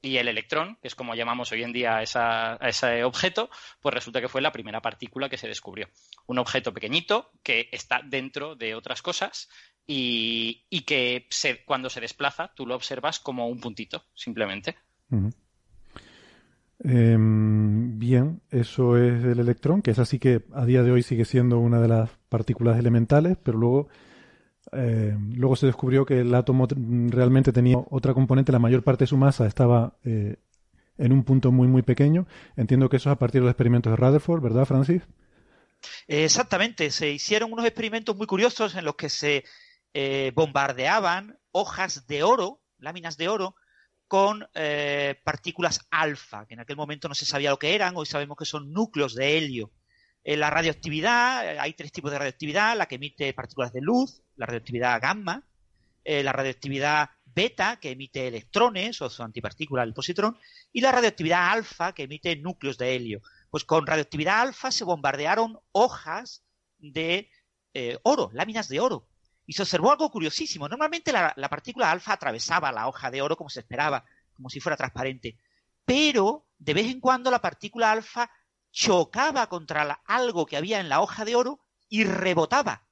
Y 0.06 0.18
el 0.18 0.28
electrón, 0.28 0.78
que 0.82 0.90
es 0.90 0.96
como 0.96 1.16
llamamos 1.16 1.50
hoy 1.54 1.64
en 1.64 1.72
día 1.72 1.96
a, 1.96 2.04
esa, 2.04 2.54
a, 2.56 2.68
ese 2.68 3.06
objeto, 3.06 3.50
pues 3.82 3.96
resulta 3.96 4.20
que 4.20 4.28
fue 4.28 4.42
la 4.42 4.52
primera 4.52 4.82
partícula 4.82 5.30
que 5.30 5.38
se 5.38 5.48
descubrió. 5.48 5.88
Un 6.28 6.40
objeto 6.40 6.74
pequeñito 6.74 7.32
que 7.42 7.70
está 7.72 8.02
dentro 8.04 8.58
de 8.58 8.76
otras 8.76 9.02
cosas 9.02 9.50
y, 9.88 10.66
y 10.70 10.82
que 10.82 11.26
se, 11.30 11.64
cuando 11.64 11.90
se 11.90 12.02
desplaza 12.02 12.52
tú 12.54 12.68
lo 12.68 12.76
observas 12.76 13.22
como 13.22 13.48
un 13.48 13.62
puntito, 13.62 14.04
simplemente. 14.14 14.76
Eh, 16.84 17.16
bien, 17.18 18.42
eso 18.52 18.98
es 18.98 19.24
el 19.24 19.40
electrón, 19.40 19.82
que 19.82 19.92
es 19.92 20.00
así 20.00 20.20
que 20.20 20.42
a 20.54 20.66
día 20.66 20.84
de 20.84 20.92
hoy 20.92 21.02
sigue 21.02 21.24
siendo 21.24 21.60
una 21.60 21.80
de 21.80 21.88
las 21.88 22.10
partículas 22.28 22.78
elementales, 22.78 23.38
pero 23.42 23.58
luego 23.58 23.88
eh, 24.76 25.18
luego 25.36 25.56
se 25.56 25.66
descubrió 25.66 26.06
que 26.06 26.22
el 26.22 26.34
átomo 26.34 26.68
realmente 26.68 27.52
tenía 27.52 27.78
otra 27.90 28.14
componente, 28.14 28.52
la 28.52 28.60
mayor 28.60 28.84
parte 28.84 29.04
de 29.04 29.08
su 29.08 29.18
masa 29.18 29.48
estaba 29.48 29.98
eh, 30.04 30.38
en 30.98 31.12
un 31.12 31.24
punto 31.24 31.52
muy, 31.52 31.68
muy 31.68 31.82
pequeño. 31.82 32.28
Entiendo 32.56 32.90
que 32.90 32.98
eso 32.98 33.10
es 33.10 33.14
a 33.14 33.20
partir 33.20 33.42
de 33.42 33.46
los 33.46 33.52
experimentos 33.52 33.92
de 33.92 33.98
Rutherford, 33.98 34.42
¿verdad, 34.42 34.66
Francis? 34.66 35.02
Exactamente, 36.08 36.92
se 36.92 37.12
hicieron 37.12 37.52
unos 37.52 37.66
experimentos 37.66 38.16
muy 38.16 38.28
curiosos 38.28 38.76
en 38.76 38.86
los 38.86 38.96
que 38.96 39.10
se 39.10 39.44
eh, 39.94 40.32
bombardeaban 40.34 41.38
hojas 41.52 42.08
de 42.08 42.24
oro, 42.24 42.62
láminas 42.78 43.18
de 43.18 43.28
oro, 43.30 43.56
con 44.08 44.46
partículas 45.24 45.88
alfa, 45.90 46.46
que 46.46 46.54
en 46.54 46.60
aquel 46.60 46.76
momento 46.76 47.08
no 47.08 47.16
se 47.16 47.26
sabía 47.26 47.50
lo 47.50 47.58
que 47.58 47.74
eran, 47.74 47.98
hoy 47.98 48.06
sabemos 48.06 48.38
que 48.38 48.46
son 48.46 48.72
núcleos 48.72 49.16
de 49.16 49.40
helio. 49.40 49.72
En 50.24 50.40
la 50.40 50.50
radioactividad, 50.50 51.60
hay 51.60 51.74
tres 51.74 51.92
tipos 51.92 52.12
de 52.12 52.18
radioactividad, 52.18 52.78
la 52.78 52.86
que 52.86 52.96
emite 52.96 53.34
partículas 53.34 53.74
de 53.74 53.82
luz, 53.82 54.22
la 54.38 54.46
radioactividad 54.46 55.02
gamma, 55.02 55.44
eh, 56.04 56.24
la 56.24 56.32
radioactividad 56.32 57.10
beta, 57.26 57.78
que 57.78 57.92
emite 57.92 58.28
electrones 58.28 59.02
o 59.02 59.10
su 59.10 59.22
antipartícula, 59.22 59.84
el 59.84 59.94
positrón, 59.94 60.38
y 60.72 60.80
la 60.80 60.92
radioactividad 60.92 61.52
alfa, 61.52 61.94
que 61.94 62.04
emite 62.04 62.36
núcleos 62.38 62.78
de 62.78 62.96
helio. 62.96 63.22
Pues 63.50 63.66
con 63.66 63.86
radioactividad 63.86 64.42
alfa 64.42 64.72
se 64.72 64.86
bombardearon 64.86 65.60
hojas 65.74 66.44
de 66.80 67.30
eh, 67.74 67.98
oro, 68.04 68.30
láminas 68.34 68.70
de 68.70 68.80
oro. 68.80 69.08
Y 69.46 69.54
se 69.54 69.64
observó 69.64 69.92
algo 69.92 70.10
curiosísimo. 70.10 70.70
Normalmente 70.70 71.12
la, 71.12 71.34
la 71.36 71.50
partícula 71.50 71.92
alfa 71.92 72.14
atravesaba 72.14 72.72
la 72.72 72.88
hoja 72.88 73.12
de 73.12 73.22
oro 73.22 73.36
como 73.36 73.50
se 73.50 73.60
esperaba, 73.60 74.06
como 74.34 74.50
si 74.50 74.62
fuera 74.62 74.78
transparente. 74.78 75.38
Pero 75.84 76.46
de 76.58 76.74
vez 76.74 76.86
en 76.88 77.02
cuando 77.02 77.30
la 77.30 77.42
partícula 77.42 77.92
alfa 77.92 78.30
chocaba 78.74 79.48
contra 79.48 80.02
algo 80.06 80.46
que 80.46 80.58
había 80.58 80.80
en 80.82 80.90
la 80.90 81.00
hoja 81.00 81.24
de 81.24 81.36
oro 81.36 81.62
y 81.88 82.04
rebotaba. 82.04 82.86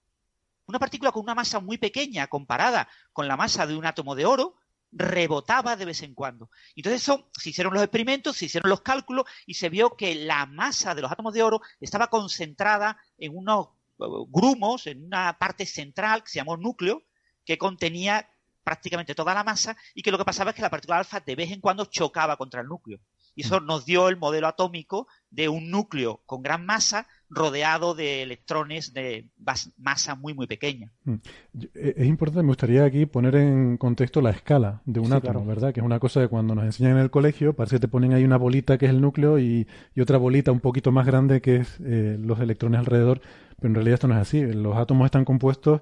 Una 0.68 0.80
partícula 0.80 1.12
con 1.12 1.24
una 1.24 1.36
masa 1.36 1.60
muy 1.60 1.78
pequeña 1.78 2.28
comparada 2.28 2.88
con 3.12 3.28
la 3.28 3.36
masa 3.36 3.66
de 3.66 3.76
un 3.76 3.86
átomo 3.86 4.16
de 4.16 4.26
oro 4.26 4.56
rebotaba 4.92 5.76
de 5.76 5.86
vez 5.86 6.04
en 6.04 6.14
cuando. 6.14 6.50
Entonces 6.76 7.02
se 7.34 7.50
hicieron 7.50 7.74
los 7.74 7.82
experimentos, 7.82 8.38
se 8.38 8.46
hicieron 8.46 8.70
los 8.70 8.82
cálculos 8.82 9.26
y 9.46 9.56
se 9.56 9.70
vio 9.70 9.96
que 9.98 10.16
la 10.16 10.46
masa 10.46 10.94
de 10.94 11.02
los 11.02 11.12
átomos 11.12 11.34
de 11.34 11.44
oro 11.44 11.62
estaba 11.80 12.08
concentrada 12.08 12.98
en 13.18 13.36
unos 13.36 13.70
eh, 14.00 14.06
grumos, 14.30 14.86
en 14.88 15.06
una 15.06 15.38
parte 15.40 15.66
central 15.66 16.24
que 16.24 16.30
se 16.30 16.40
llamó 16.40 16.58
núcleo, 16.58 17.04
que 17.44 17.58
contenía 17.58 18.30
prácticamente 18.64 19.16
toda 19.16 19.34
la 19.34 19.44
masa 19.44 19.76
y 19.96 20.04
que 20.04 20.12
lo 20.12 20.20
que 20.20 20.26
pasaba 20.26 20.52
es 20.52 20.56
que 20.56 20.62
la 20.62 20.70
partícula 20.70 21.00
alfa 21.00 21.20
de 21.20 21.36
vez 21.36 21.52
en 21.52 21.60
cuando 21.60 21.86
chocaba 21.86 22.38
contra 22.38 22.62
el 22.62 22.68
núcleo. 22.68 23.00
Y 23.36 23.42
eso 23.42 23.60
nos 23.62 23.86
dio 23.86 24.10
el 24.10 24.18
modelo 24.18 24.48
atómico 24.48 25.08
de 25.30 25.48
un 25.50 25.72
núcleo 25.72 26.22
con 26.26 26.42
gran 26.44 26.66
masa 26.66 27.08
rodeado 27.30 27.94
de 27.96 28.24
electrones 28.24 28.94
de 28.94 29.30
masa 29.78 30.16
muy, 30.16 30.34
muy 30.34 30.48
pequeña. 30.48 30.92
Mm. 31.06 31.14
Yo- 31.54 31.70
eh, 31.76 31.94
Es 31.98 32.08
importante, 32.08 32.44
me 32.44 32.50
gustaría 32.50 32.84
aquí 32.84 33.06
poner 33.06 33.36
en 33.36 33.78
contexto 33.78 34.20
la 34.22 34.32
escala 34.32 34.82
de 34.86 35.00
un 35.00 35.06
Sí, 35.08 35.14
átomo, 35.14 35.32
claro. 35.34 35.46
¿verdad? 35.46 35.74
Que 35.74 35.80
es 35.80 35.86
una 35.86 36.00
cosa 36.00 36.20
que 36.20 36.28
cuando 36.28 36.56
nos 36.56 36.66
enseñan 36.66 36.94
en 36.94 36.98
el 37.04 37.10
colegio, 37.10 37.54
parece 37.54 37.78
que 37.78 37.82
te 37.82 37.88
ponen 37.88 38.12
ahí 38.14 38.26
una 38.26 38.36
bolita 38.38 38.78
que 38.78 38.86
es 38.88 38.92
el 38.92 39.00
núcleo 39.00 39.40
y, 39.40 39.66
y 39.96 40.02
otra 40.02 40.18
bolita 40.18 40.52
un 40.52 40.60
poquito 40.60 40.92
más 40.92 41.06
grande 41.06 41.40
que 41.42 41.58
es 41.58 41.78
eh, 41.86 42.18
los 42.20 42.40
electrones 42.42 42.80
alrededor, 42.80 43.22
pero 43.58 43.70
en 43.70 43.76
realidad 43.76 43.94
esto 43.94 44.08
no 44.10 44.16
es 44.16 44.22
así. 44.22 44.42
Los 44.42 44.76
átomos 44.76 45.06
están 45.06 45.24
compuestos 45.24 45.80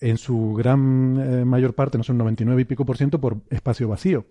en 0.00 0.16
su 0.18 0.54
gran 0.54 1.16
eh, 1.40 1.44
mayor 1.44 1.74
parte, 1.74 1.98
no 1.98 2.04
sé, 2.04 2.12
un 2.12 2.18
99 2.18 2.62
y 2.62 2.64
pico 2.66 2.84
por 2.84 2.96
ciento 2.98 3.20
por 3.20 3.38
espacio 3.50 3.88
vacío. 3.88 4.26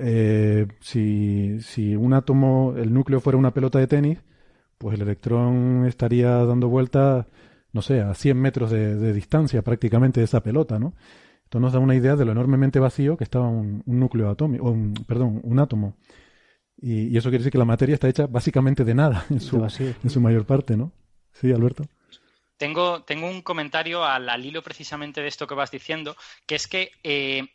Eh, 0.00 0.66
si, 0.80 1.60
si 1.60 1.94
un 1.96 2.12
átomo, 2.14 2.74
el 2.76 2.92
núcleo 2.92 3.20
fuera 3.20 3.38
una 3.38 3.52
pelota 3.54 3.78
de 3.78 3.86
tenis, 3.86 4.18
pues 4.78 4.94
el 4.96 5.02
electrón 5.02 5.84
estaría 5.86 6.30
dando 6.44 6.68
vueltas, 6.68 7.26
no 7.72 7.82
sé, 7.82 8.00
a 8.00 8.14
100 8.14 8.40
metros 8.40 8.70
de, 8.70 8.96
de 8.96 9.12
distancia 9.12 9.62
prácticamente 9.62 10.20
de 10.20 10.24
esa 10.24 10.42
pelota, 10.42 10.78
¿no? 10.78 10.94
Esto 11.44 11.60
nos 11.60 11.72
da 11.72 11.80
una 11.80 11.96
idea 11.96 12.16
de 12.16 12.24
lo 12.24 12.32
enormemente 12.32 12.78
vacío 12.78 13.16
que 13.16 13.24
estaba 13.24 13.48
un, 13.48 13.82
un 13.84 14.00
núcleo 14.00 14.30
atómico, 14.30 14.66
o 14.66 14.70
un, 14.70 14.94
perdón, 15.06 15.40
un 15.44 15.58
átomo. 15.58 15.96
Y, 16.76 17.08
y 17.08 17.16
eso 17.16 17.28
quiere 17.28 17.40
decir 17.42 17.52
que 17.52 17.58
la 17.58 17.64
materia 17.64 17.94
está 17.94 18.08
hecha 18.08 18.26
básicamente 18.26 18.84
de 18.84 18.94
nada 18.94 19.26
en 19.30 19.40
su, 19.40 19.56
De 19.56 19.62
vacío. 19.62 19.94
en 20.02 20.10
su 20.10 20.20
mayor 20.20 20.46
parte, 20.46 20.76
¿no? 20.76 20.92
Sí, 21.32 21.52
Alberto. 21.52 21.84
Tengo, 22.56 23.02
tengo 23.04 23.26
un 23.28 23.40
comentario 23.40 24.04
al, 24.04 24.28
al 24.28 24.44
hilo 24.44 24.62
precisamente 24.62 25.22
de 25.22 25.28
esto 25.28 25.46
que 25.46 25.54
vas 25.54 25.70
diciendo, 25.70 26.14
que 26.46 26.56
es 26.56 26.66
que 26.68 26.90
eh, 27.02 27.48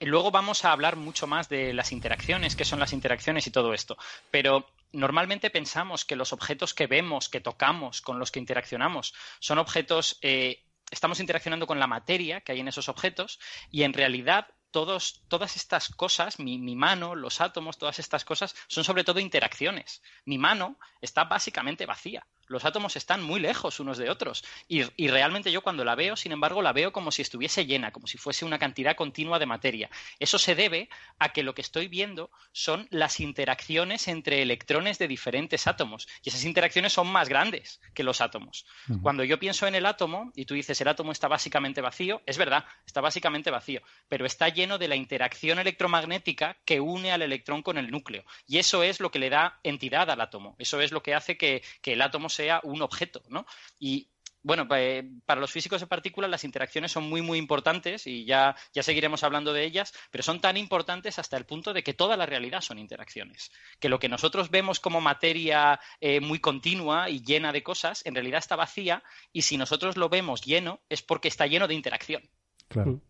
luego 0.00 0.30
vamos 0.30 0.64
a 0.64 0.72
hablar 0.72 0.96
mucho 0.96 1.26
más 1.26 1.48
de 1.48 1.72
las 1.72 1.92
interacciones, 1.92 2.56
qué 2.56 2.64
son 2.64 2.80
las 2.80 2.92
interacciones 2.92 3.46
y 3.46 3.50
todo 3.50 3.72
esto. 3.74 3.96
Pero 4.30 4.68
normalmente 4.92 5.50
pensamos 5.50 6.04
que 6.04 6.16
los 6.16 6.32
objetos 6.32 6.74
que 6.74 6.86
vemos, 6.86 7.28
que 7.28 7.40
tocamos, 7.40 8.00
con 8.00 8.18
los 8.18 8.30
que 8.30 8.40
interaccionamos, 8.40 9.14
son 9.38 9.58
objetos, 9.58 10.18
eh, 10.22 10.64
estamos 10.90 11.20
interaccionando 11.20 11.66
con 11.66 11.78
la 11.78 11.86
materia 11.86 12.40
que 12.40 12.52
hay 12.52 12.60
en 12.60 12.68
esos 12.68 12.88
objetos 12.88 13.38
y 13.70 13.82
en 13.82 13.92
realidad 13.92 14.48
todos, 14.70 15.22
todas 15.28 15.56
estas 15.56 15.88
cosas, 15.88 16.38
mi 16.38 16.76
mano, 16.76 17.14
los 17.14 17.40
átomos, 17.40 17.78
todas 17.78 17.98
estas 17.98 18.24
cosas, 18.24 18.54
son 18.66 18.84
sobre 18.84 19.04
todo 19.04 19.20
interacciones. 19.20 20.02
Mi 20.24 20.36
mano 20.36 20.78
está 21.00 21.24
básicamente 21.24 21.86
vacía. 21.86 22.26
Los 22.48 22.64
átomos 22.64 22.96
están 22.96 23.22
muy 23.22 23.40
lejos 23.40 23.80
unos 23.80 23.98
de 23.98 24.10
otros. 24.10 24.44
Y, 24.68 24.82
y 24.96 25.08
realmente 25.08 25.52
yo 25.52 25.62
cuando 25.62 25.84
la 25.84 25.94
veo, 25.94 26.16
sin 26.16 26.32
embargo, 26.32 26.62
la 26.62 26.72
veo 26.72 26.92
como 26.92 27.10
si 27.10 27.22
estuviese 27.22 27.66
llena, 27.66 27.92
como 27.92 28.06
si 28.06 28.18
fuese 28.18 28.44
una 28.44 28.58
cantidad 28.58 28.96
continua 28.96 29.38
de 29.38 29.46
materia. 29.46 29.90
Eso 30.18 30.38
se 30.38 30.54
debe 30.54 30.88
a 31.18 31.32
que 31.32 31.42
lo 31.42 31.54
que 31.54 31.62
estoy 31.62 31.88
viendo 31.88 32.30
son 32.52 32.86
las 32.90 33.20
interacciones 33.20 34.08
entre 34.08 34.42
electrones 34.42 34.98
de 34.98 35.08
diferentes 35.08 35.66
átomos. 35.66 36.08
Y 36.22 36.28
esas 36.28 36.44
interacciones 36.44 36.92
son 36.92 37.08
más 37.08 37.28
grandes 37.28 37.80
que 37.94 38.04
los 38.04 38.20
átomos. 38.20 38.66
Cuando 39.02 39.24
yo 39.24 39.38
pienso 39.38 39.66
en 39.66 39.74
el 39.74 39.86
átomo, 39.86 40.32
y 40.34 40.44
tú 40.44 40.54
dices 40.54 40.80
el 40.80 40.88
átomo 40.88 41.12
está 41.12 41.28
básicamente 41.28 41.80
vacío, 41.80 42.22
es 42.26 42.38
verdad, 42.38 42.64
está 42.86 43.00
básicamente 43.00 43.50
vacío, 43.50 43.82
pero 44.08 44.26
está 44.26 44.48
lleno 44.48 44.78
de 44.78 44.88
la 44.88 44.96
interacción 44.96 45.58
electromagnética 45.58 46.56
que 46.64 46.80
une 46.80 47.12
al 47.12 47.22
electrón 47.22 47.62
con 47.62 47.78
el 47.78 47.90
núcleo. 47.90 48.24
Y 48.46 48.58
eso 48.58 48.82
es 48.82 49.00
lo 49.00 49.10
que 49.10 49.18
le 49.18 49.30
da 49.30 49.58
entidad 49.62 50.10
al 50.10 50.20
átomo. 50.20 50.56
Eso 50.58 50.80
es 50.80 50.92
lo 50.92 51.02
que 51.02 51.14
hace 51.14 51.36
que, 51.36 51.62
que 51.82 51.94
el 51.94 52.02
átomo 52.02 52.28
sea 52.36 52.60
un 52.62 52.82
objeto, 52.82 53.22
¿no? 53.28 53.44
Y 53.78 54.08
bueno, 54.42 54.68
eh, 54.76 55.02
para 55.24 55.40
los 55.40 55.50
físicos 55.50 55.80
de 55.80 55.88
partículas 55.88 56.30
las 56.30 56.44
interacciones 56.44 56.92
son 56.92 57.08
muy, 57.08 57.20
muy 57.20 57.36
importantes 57.36 58.06
y 58.06 58.24
ya, 58.24 58.54
ya 58.72 58.84
seguiremos 58.84 59.24
hablando 59.24 59.52
de 59.52 59.64
ellas, 59.64 59.92
pero 60.12 60.22
son 60.22 60.40
tan 60.40 60.56
importantes 60.56 61.18
hasta 61.18 61.36
el 61.36 61.44
punto 61.46 61.72
de 61.72 61.82
que 61.82 61.94
toda 61.94 62.16
la 62.16 62.26
realidad 62.26 62.60
son 62.60 62.78
interacciones. 62.78 63.50
Que 63.80 63.88
lo 63.88 63.98
que 63.98 64.08
nosotros 64.08 64.50
vemos 64.50 64.78
como 64.78 65.00
materia 65.00 65.80
eh, 66.00 66.20
muy 66.20 66.38
continua 66.38 67.10
y 67.10 67.22
llena 67.24 67.50
de 67.52 67.64
cosas, 67.64 68.02
en 68.06 68.14
realidad 68.14 68.38
está 68.38 68.54
vacía 68.54 69.02
y 69.32 69.42
si 69.42 69.56
nosotros 69.56 69.96
lo 69.96 70.08
vemos 70.08 70.42
lleno 70.42 70.78
es 70.88 71.02
porque 71.02 71.26
está 71.26 71.48
lleno 71.48 71.66
de 71.66 71.74
interacción. 71.74 72.22
Claro. 72.68 73.00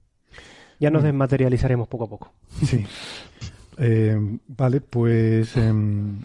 Ya 0.80 0.90
nos 0.90 1.02
Mm. 1.02 1.06
desmaterializaremos 1.06 1.86
poco 1.88 2.04
a 2.04 2.08
poco. 2.08 2.32
Sí. 2.64 2.86
Eh, 3.78 4.16
vale, 4.46 4.80
pues 4.80 5.54
em, 5.58 6.18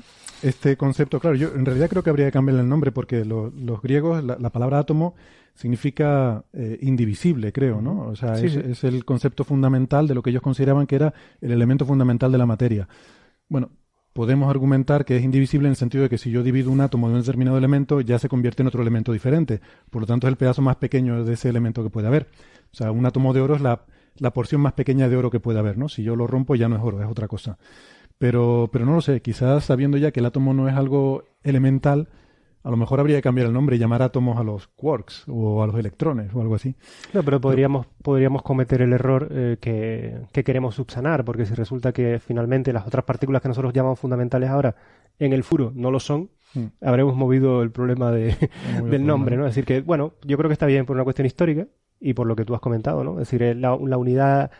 este 0.44 0.78
concepto, 0.78 1.20
claro, 1.20 1.36
yo 1.36 1.50
en 1.56 1.66
realidad 1.66 1.90
creo 1.90 2.04
que 2.04 2.10
habría 2.10 2.26
que 2.28 2.32
cambiarle 2.32 2.62
el 2.62 2.70
nombre 2.70 2.92
porque 2.92 3.26
lo- 3.26 3.50
los 3.52 3.82
griegos, 3.82 4.24
la, 4.24 4.38
la 4.40 4.50
palabra 4.50 4.80
átomo 4.80 5.16
significa 5.54 6.44
eh, 6.54 6.78
indivisible, 6.82 7.52
creo, 7.52 7.82
¿no? 7.82 8.08
O 8.08 8.16
sea, 8.16 8.36
Sí, 8.36 8.48
es, 8.48 8.54
sí. 8.54 8.60
es 8.64 8.84
el 8.84 9.06
concepto 9.06 9.44
fundamental 9.44 10.08
de 10.08 10.16
lo 10.16 10.22
que 10.24 10.30
ellos 10.32 10.42
consideraban 10.42 10.88
que 10.88 10.96
era 10.96 11.14
el 11.42 11.52
elemento 11.52 11.86
fundamental 11.86 12.32
de 12.32 12.38
la 12.38 12.46
materia. 12.46 12.88
Bueno, 13.50 13.70
podemos 14.14 14.50
argumentar 14.50 15.06
que 15.06 15.18
es 15.18 15.24
indivisible 15.24 15.68
en 15.68 15.72
el 15.72 15.76
sentido 15.76 16.04
de 16.04 16.10
que 16.10 16.18
si 16.18 16.32
yo 16.32 16.42
divido 16.44 16.72
un 16.72 16.82
átomo 16.82 17.08
de 17.10 17.16
un 17.16 17.22
determinado 17.22 17.58
elemento, 17.58 18.02
ya 18.02 18.18
se 18.20 18.30
convierte 18.30 18.64
en 18.64 18.68
otro 18.68 18.82
elemento 18.82 19.12
diferente. 19.14 19.62
Por 19.90 20.02
lo 20.02 20.08
tanto, 20.08 20.28
es 20.28 20.32
el 20.32 20.38
pedazo 20.38 20.62
más 20.62 20.78
pequeño 20.78 21.24
de 21.24 21.34
ese 21.34 21.50
elemento 21.50 21.84
que 21.84 21.90
puede 21.90 22.08
haber. 22.08 22.28
O 22.74 22.76
sea, 22.76 22.92
un 22.92 23.06
átomo 23.06 23.34
de 23.34 23.42
oro 23.42 23.56
es 23.56 23.62
la, 23.62 23.82
la 24.18 24.32
porción 24.34 24.62
más 24.62 24.74
pequeña 24.74 25.10
de 25.10 25.16
oro 25.18 25.30
que 25.30 25.40
puede 25.40 25.60
haber, 25.60 25.78
¿no? 25.78 25.90
Si 25.90 26.04
yo 26.04 26.16
lo 26.16 26.28
rompo 26.28 26.56
ya 26.56 26.68
no 26.70 26.76
es 26.78 26.82
oro, 26.82 27.02
es 27.02 27.08
otra 27.10 27.28
cosa. 27.28 27.58
Pero, 28.22 28.70
pero 28.72 28.86
no 28.86 28.94
lo 28.94 29.02
sé, 29.02 29.22
quizás 29.22 29.66
sabiendo 29.66 29.98
ya 29.98 30.12
que 30.12 30.20
el 30.20 30.28
átomo 30.28 30.54
no 30.54 30.70
es 30.70 30.76
algo 30.76 31.24
elemental, 31.44 32.08
a 32.64 32.70
lo 32.70 32.78
mejor 32.78 33.00
habría 33.00 33.16
que 33.18 33.24
cambiar 33.24 33.48
el 33.48 33.54
nombre 33.54 33.76
y 33.76 33.80
llamar 33.80 34.04
átomos 34.04 34.38
a 34.38 34.44
los 34.44 34.68
quarks 34.68 35.24
o 35.28 35.64
a 35.64 35.68
los 35.68 35.76
electrones 35.76 36.32
o 36.36 36.42
algo 36.42 36.54
así. 36.54 36.76
No, 37.14 37.24
pero 37.24 37.42
podríamos, 37.42 37.88
podríamos 38.04 38.44
cometer 38.44 38.84
el 38.84 38.94
error 38.94 39.28
eh, 39.32 39.58
que, 39.60 40.20
que 40.32 40.44
queremos 40.44 40.76
subsanar, 40.76 41.26
porque 41.26 41.48
si 41.48 41.56
resulta 41.56 41.92
que 41.92 42.20
finalmente 42.20 42.72
las 42.72 42.86
otras 42.86 43.04
partículas 43.06 43.42
que 43.42 43.48
nosotros 43.48 43.74
llamamos 43.74 44.00
fundamentales 44.00 44.52
ahora 44.52 44.76
en 45.18 45.34
el 45.34 45.44
furo 45.44 45.72
no 45.74 45.90
lo 45.90 46.00
son, 46.00 46.30
Mm. 46.54 46.66
habremos 46.82 47.16
movido 47.16 47.64
el 47.64 47.72
problema 47.72 48.12
de, 48.12 48.30
el 48.78 48.90
del 48.90 49.06
nombre, 49.06 49.36
problema. 49.36 49.44
¿no? 49.44 49.48
Es 49.48 49.56
decir, 49.56 49.66
que, 49.66 49.82
bueno, 49.82 50.14
yo 50.26 50.38
creo 50.38 50.50
que 50.50 50.54
está 50.54 50.66
bien 50.66 50.86
por 50.86 50.96
una 50.96 51.04
cuestión 51.04 51.26
histórica 51.26 51.68
y 52.00 52.14
por 52.14 52.28
lo 52.28 52.36
que 52.36 52.46
tú 52.46 52.54
has 52.56 52.62
comentado, 52.62 53.04
¿no? 53.04 53.14
Es 53.22 53.30
decir, 53.32 53.56
la, 53.58 53.78
la 53.78 53.98
unidad 53.98 54.52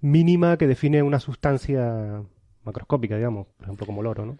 mínima 0.00 0.56
que 0.56 0.66
define 0.66 1.02
una 1.02 1.20
sustancia 1.20 2.22
macroscópica, 2.64 3.16
digamos, 3.16 3.46
por 3.56 3.64
ejemplo, 3.64 3.86
como 3.86 4.00
el 4.00 4.06
oro, 4.06 4.26
¿no? 4.26 4.36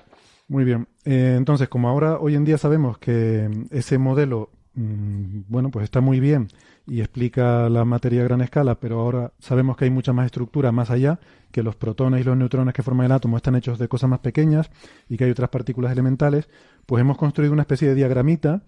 Muy 0.49 0.65
bien. 0.65 0.89
Eh, 1.05 1.35
entonces, 1.37 1.69
como 1.69 1.89
ahora 1.89 2.19
hoy 2.19 2.35
en 2.35 2.45
día 2.45 2.59
sabemos 2.59 2.99
que 2.99 3.49
ese 3.71 3.99
modelo, 3.99 4.51
mm, 4.75 5.43
bueno, 5.49 5.71
pues 5.71 5.85
está 5.85 6.01
muy 6.01 6.21
bien 6.21 6.49
y 6.87 7.01
explica 7.01 7.69
la 7.71 7.85
materia 7.85 8.21
a 8.21 8.25
gran 8.25 8.43
escala, 8.43 8.79
pero 8.79 9.01
ahora 9.01 9.33
sabemos 9.39 9.77
que 9.77 9.87
hay 9.87 9.91
mucha 9.91 10.13
más 10.13 10.27
estructura 10.27 10.71
más 10.71 10.91
allá, 10.91 11.19
que 11.51 11.63
los 11.63 11.77
protones 11.77 12.21
y 12.21 12.25
los 12.25 12.37
neutrones 12.37 12.75
que 12.75 12.83
forman 12.83 13.07
el 13.07 13.13
átomo 13.13 13.37
están 13.37 13.57
hechos 13.57 13.79
de 13.79 13.89
cosas 13.89 14.11
más 14.11 14.19
pequeñas 14.19 14.71
y 15.09 15.17
que 15.17 15.25
hay 15.25 15.31
otras 15.31 15.49
partículas 15.49 15.93
elementales, 15.93 16.49
pues 16.85 17.01
hemos 17.01 17.17
construido 17.17 17.53
una 17.53 17.63
especie 17.63 17.89
de 17.89 17.95
diagramita 17.95 18.63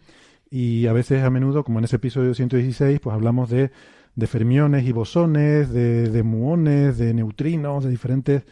y 0.51 0.87
a 0.87 0.93
veces 0.93 1.25
a 1.25 1.31
menudo, 1.31 1.65
como 1.65 1.79
en 1.81 1.85
ese 1.85 1.97
episodio 1.97 2.33
116, 2.33 3.01
pues 3.01 3.13
hablamos 3.13 3.51
de, 3.51 3.71
de 4.15 4.27
fermiones 4.27 4.87
y 4.87 4.93
bosones, 4.93 5.71
de, 5.71 6.09
de 6.09 6.23
muones, 6.23 6.97
de 6.97 7.13
neutrinos, 7.13 7.85
de 7.85 7.91
diferentes 7.91 8.45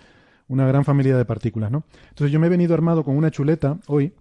una 0.54 0.66
gran 0.66 0.84
familia 0.84 1.16
de 1.16 1.25
partículas, 1.25 1.70
¿no? 1.70 1.84
Entonces 2.08 2.32
yo 2.32 2.40
me 2.40 2.46
he 2.46 2.50
venido 2.50 2.75
armado 2.75 3.04
con 3.04 3.16
una 3.16 3.30
chuleta 3.30 3.78
hoy, 3.87 4.12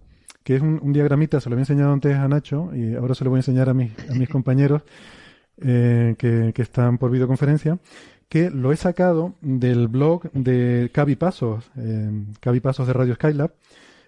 que 0.42 0.56
es 0.56 0.62
un, 0.62 0.92
diagramita, 0.92 1.40
se 1.40 1.48
lo 1.48 1.54
había 1.54 1.62
enseñado 1.62 1.92
antes 1.92 2.14
a 2.16 2.28
Nacho 2.28 2.70
y 2.74 2.94
ahora 2.94 3.14
se 3.14 3.24
lo 3.24 3.30
voy 3.30 3.38
a 3.38 3.40
enseñar 3.40 3.68
a 3.70 3.74
mis, 3.74 3.92
compañeros 4.30 4.82
eh, 5.62 6.14
que, 6.18 6.52
están 6.56 6.98
por 6.98 7.10
videoconferencia, 7.10 7.78
que 8.28 8.50
lo 8.50 8.72
he 8.72 8.76
sacado 8.76 9.34
del 9.40 9.88
blog 9.88 10.30
de 10.32 10.90
Cavi 10.92 11.16
Pasos, 11.16 11.70
eh, 11.76 12.60
Pasos 12.62 12.86
de 12.86 12.92
Radio 12.92 13.14
Skylab, 13.14 13.52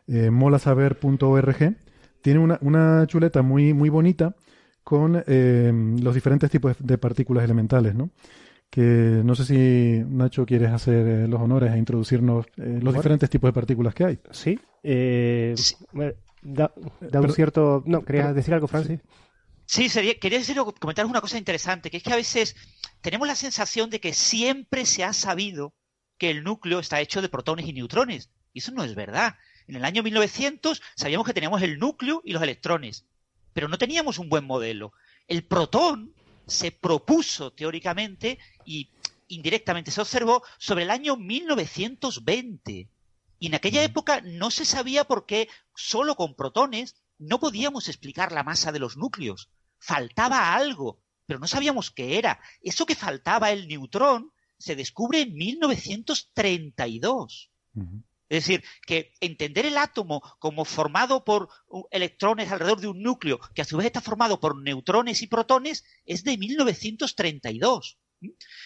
eh, 0.08 0.30
molasaber.org. 0.30 1.76
Tiene 2.20 2.40
una, 2.40 3.06
chuleta 3.06 3.42
muy, 3.42 3.72
muy 3.72 3.88
bonita 3.88 4.34
con 4.82 5.22
eh, 5.26 5.72
los 6.00 6.14
diferentes 6.14 6.50
tipos 6.50 6.76
de 6.78 6.98
partículas 6.98 7.44
elementales, 7.44 7.94
¿no? 7.94 8.10
Que 8.70 8.82
no 8.82 9.34
sé 9.34 9.44
si 9.44 10.04
Nacho 10.06 10.44
quieres 10.44 10.70
hacer 10.70 11.06
eh, 11.06 11.28
los 11.28 11.40
honores 11.40 11.72
e 11.72 11.78
introducirnos 11.78 12.46
eh, 12.46 12.50
los 12.56 12.82
Bueno. 12.82 12.92
diferentes 12.98 13.30
tipos 13.30 13.48
de 13.48 13.52
partículas 13.52 13.94
que 13.94 14.04
hay. 14.04 14.18
Sí. 14.30 14.58
eh, 14.82 15.54
Sí. 15.56 15.74
Da, 16.42 16.72
da 17.00 17.20
un 17.20 17.26
Pero- 17.26 17.32
cierto... 17.32 17.82
No, 17.86 18.02
¿querías 18.04 18.26
pero- 18.26 18.34
decir 18.34 18.54
algo, 18.54 18.68
Francis? 18.68 19.00
Sí, 19.64 19.88
sería, 19.88 20.14
quería 20.20 20.38
decir, 20.38 20.56
comentaros 20.78 21.10
una 21.10 21.20
cosa 21.20 21.38
interesante, 21.38 21.90
que 21.90 21.96
es 21.96 22.02
que 22.04 22.12
a 22.12 22.16
veces 22.16 22.54
tenemos 23.00 23.26
la 23.26 23.34
sensación 23.34 23.90
de 23.90 23.98
que 23.98 24.12
siempre 24.12 24.86
se 24.86 25.02
ha 25.02 25.12
sabido 25.12 25.74
que 26.18 26.30
el 26.30 26.44
núcleo 26.44 26.78
está 26.78 27.00
hecho 27.00 27.20
de 27.20 27.28
protones 27.28 27.66
y 27.66 27.72
neutrones. 27.72 28.30
Y 28.52 28.60
eso 28.60 28.70
no 28.72 28.84
es 28.84 28.94
verdad. 28.94 29.34
En 29.66 29.74
el 29.74 29.84
año 29.84 30.04
1900 30.04 30.80
sabíamos 30.94 31.26
que 31.26 31.34
teníamos 31.34 31.62
el 31.62 31.78
núcleo 31.80 32.22
y 32.24 32.32
los 32.32 32.42
electrones, 32.42 33.06
pero 33.52 33.66
no 33.66 33.76
teníamos 33.76 34.18
un 34.20 34.28
buen 34.28 34.44
modelo. 34.44 34.92
El 35.26 35.42
protón 35.42 36.12
se 36.46 36.70
propuso 36.70 37.52
teóricamente 37.52 38.38
y 38.66 38.90
indirectamente 39.28 39.90
se 39.90 40.00
observó 40.00 40.42
sobre 40.58 40.84
el 40.84 40.90
año 40.90 41.16
1920. 41.16 42.88
Y 43.38 43.46
en 43.46 43.54
aquella 43.54 43.82
época 43.82 44.22
no 44.22 44.50
se 44.50 44.64
sabía 44.64 45.04
por 45.04 45.26
qué 45.26 45.48
solo 45.74 46.16
con 46.16 46.34
protones 46.34 46.96
no 47.18 47.38
podíamos 47.40 47.88
explicar 47.88 48.32
la 48.32 48.42
masa 48.42 48.72
de 48.72 48.78
los 48.78 48.96
núcleos. 48.96 49.50
Faltaba 49.78 50.54
algo, 50.54 51.02
pero 51.26 51.38
no 51.38 51.46
sabíamos 51.46 51.90
qué 51.90 52.16
era. 52.18 52.40
Eso 52.60 52.86
que 52.86 52.94
faltaba, 52.94 53.52
el 53.52 53.68
neutrón, 53.68 54.32
se 54.58 54.76
descubre 54.76 55.22
en 55.22 55.34
1932. 55.34 57.50
Ujú. 57.74 58.02
Es 58.28 58.44
decir, 58.44 58.64
que 58.84 59.14
entender 59.20 59.66
el 59.66 59.78
átomo 59.78 60.20
como 60.40 60.64
formado 60.64 61.24
por 61.24 61.48
electrones 61.90 62.50
alrededor 62.50 62.80
de 62.80 62.88
un 62.88 63.00
núcleo, 63.00 63.38
que 63.54 63.62
a 63.62 63.64
su 63.64 63.76
vez 63.76 63.86
está 63.86 64.00
formado 64.00 64.40
por 64.40 64.60
neutrones 64.60 65.22
y 65.22 65.28
protones, 65.28 65.84
es 66.04 66.24
de 66.24 66.36
1932. 66.36 67.98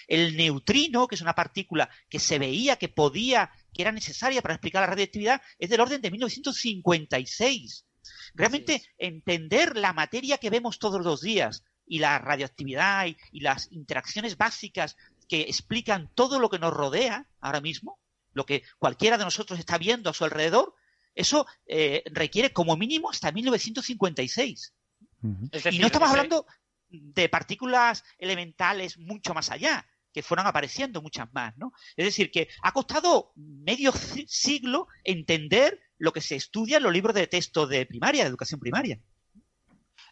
El 0.07 0.37
neutrino, 0.37 1.07
que 1.07 1.15
es 1.15 1.21
una 1.21 1.35
partícula 1.35 1.91
que 2.09 2.19
se 2.19 2.39
veía 2.39 2.77
que 2.77 2.89
podía, 2.89 3.51
que 3.73 3.83
era 3.83 3.93
necesaria 3.93 4.43
para 4.43 4.55
explicar 4.55 4.83
la 4.83 4.89
radioactividad, 4.89 5.43
es 5.59 5.71
del 5.71 5.81
orden 5.81 6.01
de 6.01 6.11
1956. 6.11 7.87
Realmente 8.35 8.83
entender 8.99 9.77
la 9.77 9.93
materia 9.93 10.39
que 10.39 10.51
vemos 10.51 10.79
todos 10.79 11.05
los 11.05 11.21
días 11.21 11.65
y 11.87 11.99
la 11.99 12.19
radioactividad 12.19 13.07
y, 13.07 13.17
y 13.33 13.41
las 13.41 13.71
interacciones 13.73 14.37
básicas 14.37 14.97
que 15.29 15.43
explican 15.43 16.11
todo 16.15 16.41
lo 16.41 16.49
que 16.49 16.59
nos 16.59 16.73
rodea 16.73 17.27
ahora 17.41 17.61
mismo, 17.61 18.01
lo 18.33 18.47
que 18.47 18.63
cualquiera 18.79 19.19
de 19.19 19.25
nosotros 19.25 19.59
está 19.59 19.79
viendo 19.79 20.11
a 20.11 20.15
su 20.15 20.25
alrededor, 20.25 20.75
eso 21.15 21.47
eh, 21.67 22.03
requiere 22.07 22.53
como 22.53 22.77
mínimo 22.77 23.11
hasta 23.11 23.33
1956. 23.33 24.75
Ujú. 25.23 25.49
Es 25.53 25.67
Y 25.67 25.79
no 25.79 25.87
estamos 25.87 26.11
hablando 26.11 26.47
de 26.91 27.29
partículas 27.29 28.05
elementales 28.19 28.99
mucho 28.99 29.35
más 29.35 29.51
allá, 29.51 29.87
que 30.13 30.23
fueron 30.23 30.47
apareciendo 30.47 31.03
muchas 31.03 31.33
más, 31.33 31.57
¿no? 31.57 31.73
Es 31.97 32.05
decir, 32.05 32.31
que 32.31 32.49
ha 32.63 32.73
costado 32.73 33.33
medio 33.37 33.93
siglo 34.27 34.89
entender 35.05 35.81
lo 35.99 36.13
que 36.13 36.21
se 36.21 36.37
estudia 36.37 36.79
en 36.79 36.83
los 36.83 36.93
libros 36.93 37.15
de 37.15 37.27
texto 37.27 37.67
de 37.67 37.87
primaria, 37.87 38.25
de 38.25 38.31
educación 38.31 38.61
primaria. 38.61 39.01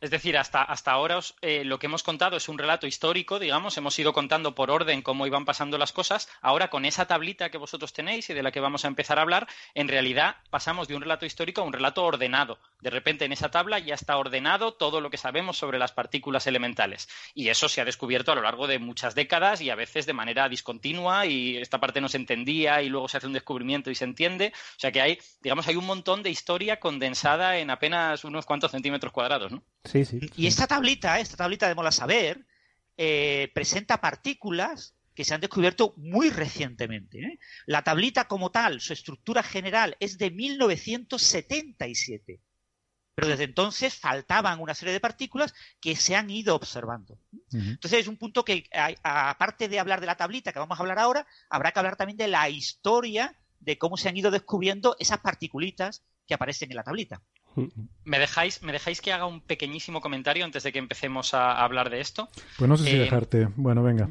Es 0.00 0.10
decir, 0.10 0.36
hasta, 0.38 0.62
hasta 0.62 0.92
ahora 0.92 1.18
os- 1.18 1.34
eh, 1.42 1.64
lo 1.64 1.78
que 1.78 1.86
hemos 1.86 2.02
contado 2.02 2.36
es 2.36 2.48
un 2.48 2.58
relato 2.58 2.86
histórico, 2.86 3.38
digamos, 3.38 3.76
hemos 3.76 3.98
ido 3.98 4.12
contando 4.12 4.54
por 4.54 4.70
orden 4.70 5.02
cómo 5.02 5.26
iban 5.26 5.44
pasando 5.44 5.78
las 5.78 5.92
cosas. 5.92 6.28
Ahora, 6.40 6.68
con 6.70 6.84
esa 6.84 7.06
tablita 7.06 7.50
que 7.50 7.58
vosotros 7.58 7.92
tenéis 7.92 8.30
y 8.30 8.34
de 8.34 8.42
la 8.42 8.52
que 8.52 8.60
vamos 8.60 8.84
a 8.84 8.88
empezar 8.88 9.18
a 9.18 9.22
hablar, 9.22 9.46
en 9.74 9.88
realidad 9.88 10.36
pasamos 10.50 10.88
de 10.88 10.94
un 10.96 11.02
relato 11.02 11.26
histórico 11.26 11.60
a 11.60 11.64
un 11.64 11.72
relato 11.72 12.04
ordenado. 12.04 12.58
De 12.80 12.90
repente, 12.90 13.24
en 13.24 13.32
esa 13.32 13.50
tabla 13.50 13.78
ya 13.78 13.94
está 13.94 14.16
ordenado 14.16 14.74
todo 14.74 15.00
lo 15.00 15.10
que 15.10 15.16
sabemos 15.16 15.58
sobre 15.58 15.78
las 15.78 15.92
partículas 15.92 16.46
elementales. 16.46 17.08
Y 17.34 17.48
eso 17.48 17.68
se 17.68 17.80
ha 17.80 17.84
descubierto 17.84 18.32
a 18.32 18.34
lo 18.34 18.42
largo 18.42 18.66
de 18.66 18.78
muchas 18.78 19.14
décadas 19.14 19.60
y 19.60 19.70
a 19.70 19.74
veces 19.74 20.06
de 20.06 20.12
manera 20.12 20.48
discontinua 20.48 21.26
y 21.26 21.56
esta 21.56 21.78
parte 21.80 22.00
no 22.00 22.08
se 22.08 22.16
entendía 22.18 22.82
y 22.82 22.88
luego 22.88 23.08
se 23.08 23.16
hace 23.18 23.26
un 23.26 23.32
descubrimiento 23.32 23.90
y 23.90 23.94
se 23.94 24.04
entiende. 24.04 24.52
O 24.54 24.80
sea 24.80 24.92
que 24.92 25.00
hay, 25.00 25.18
digamos, 25.40 25.66
hay 25.68 25.76
un 25.76 25.86
montón 25.86 26.22
de 26.22 26.30
historia 26.30 26.78
condensada 26.80 27.58
en 27.58 27.70
apenas 27.70 28.24
unos 28.24 28.46
cuantos 28.46 28.70
centímetros 28.70 29.12
cuadrados, 29.12 29.52
¿no? 29.52 29.62
Sí, 29.88 30.04
sí. 30.04 30.20
Y 30.36 30.46
esta 30.46 30.66
tablita, 30.66 31.18
esta 31.18 31.38
tablita 31.38 31.66
de 31.66 31.74
Mola 31.74 31.92
Saber, 31.92 32.46
eh, 32.96 33.50
presenta 33.54 34.00
partículas 34.00 34.94
que 35.14 35.24
se 35.24 35.34
han 35.34 35.40
descubierto 35.40 35.94
muy 35.96 36.30
recientemente. 36.30 37.20
¿eh? 37.20 37.38
La 37.66 37.82
tablita 37.82 38.28
como 38.28 38.50
tal, 38.50 38.80
su 38.80 38.92
estructura 38.92 39.42
general, 39.42 39.96
es 39.98 40.18
de 40.18 40.30
1977. 40.30 42.40
Pero 43.14 43.28
desde 43.28 43.44
entonces 43.44 43.94
faltaban 43.94 44.60
una 44.60 44.74
serie 44.74 44.92
de 44.92 45.00
partículas 45.00 45.54
que 45.80 45.96
se 45.96 46.14
han 46.14 46.28
ido 46.30 46.54
observando. 46.54 47.18
Entonces 47.50 48.00
es 48.00 48.06
un 48.06 48.16
punto 48.16 48.44
que, 48.44 48.68
aparte 49.02 49.68
de 49.68 49.80
hablar 49.80 50.00
de 50.00 50.06
la 50.06 50.16
tablita 50.16 50.52
que 50.52 50.60
vamos 50.60 50.78
a 50.78 50.82
hablar 50.82 51.00
ahora, 51.00 51.26
habrá 51.48 51.72
que 51.72 51.80
hablar 51.80 51.96
también 51.96 52.16
de 52.16 52.28
la 52.28 52.48
historia 52.48 53.36
de 53.58 53.76
cómo 53.76 53.96
se 53.96 54.08
han 54.08 54.16
ido 54.16 54.30
descubriendo 54.30 54.94
esas 55.00 55.18
particulitas 55.18 56.04
que 56.28 56.34
aparecen 56.34 56.70
en 56.70 56.76
la 56.76 56.84
tablita. 56.84 57.20
¿Me 58.04 58.18
dejáis, 58.18 58.62
¿Me 58.62 58.72
dejáis 58.72 59.00
que 59.00 59.12
haga 59.12 59.26
un 59.26 59.40
pequeñísimo 59.40 60.00
comentario 60.00 60.44
antes 60.44 60.62
de 60.62 60.72
que 60.72 60.78
empecemos 60.78 61.34
a 61.34 61.52
a 61.52 61.64
hablar 61.64 61.90
de 61.90 62.00
esto? 62.00 62.28
Pues 62.56 62.68
no 62.68 62.76
sé 62.76 62.84
si 62.84 62.90
Eh, 62.96 62.98
dejarte. 63.00 63.48
Bueno, 63.56 63.82
venga. 63.82 64.08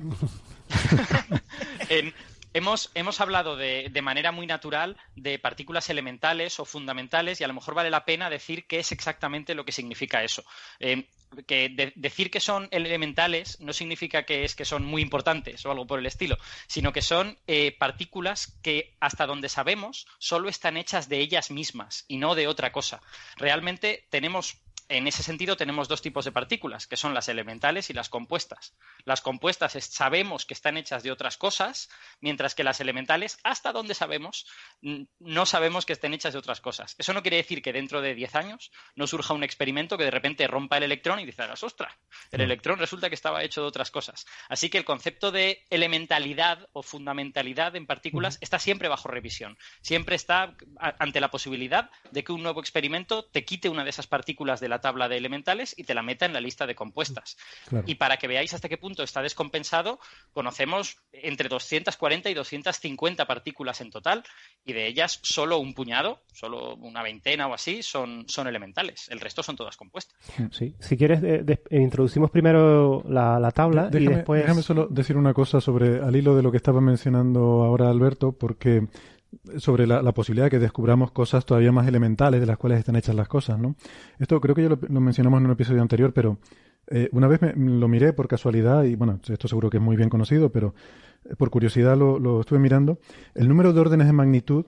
En- 1.90 2.14
hemos, 2.58 2.92
hemos 2.96 3.22
hablado 3.22 3.56
de, 3.56 3.90
de 3.92 4.02
manera 4.02 4.32
muy 4.32 4.48
natural 4.48 4.98
de 5.16 5.40
partículas 5.40 5.90
elementales 5.90 6.60
o 6.60 6.66
fundamentales 6.66 7.40
y 7.40 7.44
a 7.44 7.48
lo 7.48 7.54
mejor 7.54 7.74
vale 7.74 7.90
la 7.90 8.06
pena 8.06 8.30
decir 8.30 8.66
qué 8.68 8.80
es 8.80 8.92
exactamente 8.92 9.56
lo 9.56 9.66
que 9.66 9.72
significa 9.72 10.24
eso. 10.24 10.44
Eh, 10.80 11.08
que 11.46 11.68
de- 11.68 11.92
decir 11.96 12.32
que 12.32 12.40
son 12.40 12.70
elementales 12.72 13.60
no 13.60 13.74
significa 13.74 14.24
que 14.24 14.46
es 14.46 14.56
que 14.56 14.64
son 14.64 14.86
muy 14.86 15.02
importantes 15.02 15.66
o 15.66 15.72
algo 15.72 15.86
por 15.86 16.00
el 16.00 16.06
estilo, 16.06 16.38
sino 16.68 16.94
que 16.94 17.02
son 17.02 17.38
eh, 17.48 17.76
partículas 17.78 18.58
que 18.64 18.96
hasta 19.02 19.26
donde 19.26 19.50
sabemos 19.50 20.08
solo 20.20 20.48
están 20.48 20.78
hechas 20.78 21.10
de 21.10 21.20
ellas 21.20 21.52
mismas 21.52 22.06
y 22.08 22.16
no 22.18 22.34
de 22.34 22.48
otra 22.48 22.72
cosa. 22.72 23.02
Realmente 23.36 24.06
tenemos 24.10 24.58
en 24.90 25.08
ese 25.08 25.24
sentido 25.24 25.58
tenemos 25.58 25.88
dos 25.88 26.02
tipos 26.02 26.26
de 26.26 26.32
partículas, 26.32 26.88
que 26.88 26.98
son 26.98 27.14
las 27.14 27.28
elementales 27.30 27.90
y 27.90 27.94
las 27.94 28.10
compuestas. 28.10 28.76
Las 29.06 29.22
compuestas 29.22 29.76
es- 29.76 29.86
sabemos 29.86 30.46
que 30.46 30.54
están 30.54 30.78
hechas 30.78 31.04
de 31.04 31.12
otras 31.12 31.38
cosas, 31.38 31.90
mientras 32.22 32.56
que 32.56 32.64
las 32.64 32.80
elementales, 32.80 33.38
hasta 33.44 33.72
donde 33.74 33.94
sabemos, 33.94 34.46
mm, 34.82 35.04
no 35.20 35.46
sabemos 35.46 35.86
que 35.86 35.94
estén 35.94 36.14
hechas 36.14 36.34
de 36.34 36.40
otras 36.40 36.62
cosas. 36.62 36.96
Eso 36.98 37.14
no 37.14 37.22
quiere 37.22 37.38
decir 37.38 37.62
que 37.62 37.74
dentro 37.74 38.02
de 38.02 38.16
10 38.16 38.36
años 38.36 38.72
no 38.96 39.08
surja 39.08 39.34
un 39.34 39.44
experimento 39.44 39.98
que 39.98 40.06
de 40.06 40.12
repente 40.12 40.48
rompa 40.48 40.78
el 40.78 40.84
electrón 40.84 41.20
y 41.20 41.26
dices, 41.26 41.64
ostras, 41.64 41.94
el 42.32 42.42
electrón 42.42 42.80
resulta 42.80 43.10
que 43.10 43.16
estaba 43.16 43.44
hecho 43.44 43.62
de 43.62 43.68
otras 43.68 43.92
cosas. 43.92 44.26
Así 44.50 44.70
que 44.70 44.78
el 44.78 44.86
concepto 44.86 45.32
de 45.32 45.66
elementalidad 45.70 46.68
o 46.74 46.84
fundamentalidad 46.84 47.76
en 47.76 47.86
partículas 47.88 48.38
está 48.42 48.60
siempre 48.60 48.88
bajo 48.88 49.08
revisión. 49.10 49.58
Siempre 49.82 50.16
está 50.16 50.56
ante 51.00 51.20
la 51.20 51.30
posibilidad 51.32 51.90
de 52.12 52.24
que 52.24 52.32
un 52.32 52.44
nuevo 52.44 52.60
experimento 52.62 53.26
te 53.26 53.44
quite 53.46 53.70
una 53.70 53.84
de 53.84 53.90
esas 53.90 54.08
partículas 54.08 54.60
de 54.60 54.70
la 54.70 54.77
tabla 54.80 55.08
de 55.08 55.18
elementales 55.18 55.74
y 55.78 55.84
te 55.84 55.94
la 55.94 56.04
meta 56.04 56.26
en 56.26 56.34
la 56.34 56.42
lista 56.42 56.66
de 56.66 56.76
compuestas. 56.76 57.38
Claro. 57.68 57.86
Y 57.88 57.96
para 57.96 58.18
que 58.18 58.28
veáis 58.28 58.54
hasta 58.54 58.70
qué 58.70 58.78
punto 58.78 59.04
está 59.04 59.22
descompensado, 59.22 60.00
conocemos 60.32 60.98
entre 61.12 61.50
240 61.50 62.30
y 62.30 62.34
250 62.34 63.26
partículas 63.26 63.82
en 63.82 63.92
total, 63.92 64.24
y 64.66 64.74
de 64.74 64.88
ellas 64.88 65.20
solo 65.24 65.60
un 65.60 65.74
puñado, 65.74 66.24
solo 66.34 66.76
una 66.76 67.04
veintena 67.04 67.48
o 67.48 67.54
así, 67.54 67.84
son, 67.84 68.26
son 68.28 68.48
elementales. 68.48 69.08
El 69.10 69.20
resto 69.20 69.44
son 69.44 69.56
todas 69.56 69.78
compuestas. 69.78 70.18
Sí. 70.52 70.76
Si 70.80 70.98
quieres, 70.98 71.22
eh, 71.24 71.46
introducimos 71.72 72.32
primero 72.32 73.04
la, 73.08 73.40
la 73.40 73.52
tabla 73.52 73.90
y 73.92 74.06
después... 74.06 74.42
déjame 74.42 74.62
solo 74.62 74.88
decir 74.88 75.18
una 75.18 75.34
cosa 75.34 75.62
sobre, 75.62 76.02
al 76.02 76.16
hilo 76.16 76.36
de 76.36 76.44
lo 76.44 76.52
que 76.52 76.58
estaba 76.58 76.82
mencionando 76.82 77.64
ahora 77.64 77.90
Alberto, 77.90 78.32
porque 78.32 78.88
sobre 79.58 79.88
la, 79.88 80.12
posibilidad 80.14 80.46
de 80.46 80.52
que 80.52 80.60
descubramos 80.60 81.12
cosas 81.12 81.46
todavía 81.46 81.72
más 81.72 81.88
elementales 81.88 82.40
de 82.40 82.46
las 82.48 82.58
cuales 82.58 82.80
están 82.80 82.96
hechas 82.96 83.16
las 83.16 83.28
cosas, 83.28 83.60
¿no? 83.60 83.76
Esto 84.20 84.40
creo 84.42 84.56
que 84.56 84.64
ya 84.64 84.70
lo, 84.70 84.78
mencionamos 85.02 85.40
en 85.40 85.46
un 85.46 85.52
episodio 85.52 85.82
anterior, 85.82 86.14
pero 86.14 86.40
eh, 86.88 87.10
una 87.12 87.28
vez 87.28 87.42
me- 87.42 87.54
lo 87.56 87.88
miré 87.88 88.14
por 88.14 88.28
casualidad, 88.28 88.84
y 88.84 88.96
bueno, 88.96 89.20
esto 89.28 89.48
seguro 89.48 89.70
que 89.70 89.78
es 89.78 89.84
muy 89.84 89.96
bien 89.98 90.10
conocido, 90.10 90.52
pero 90.52 90.74
eh, 91.26 91.36
por 91.36 91.50
curiosidad 91.50 91.98
lo, 91.98 92.40
estuve 92.42 92.60
mirando, 92.60 93.00
el 93.36 93.48
número 93.48 93.74
de 93.74 93.80
órdenes 93.82 94.08
de 94.08 94.14
magnitud 94.14 94.66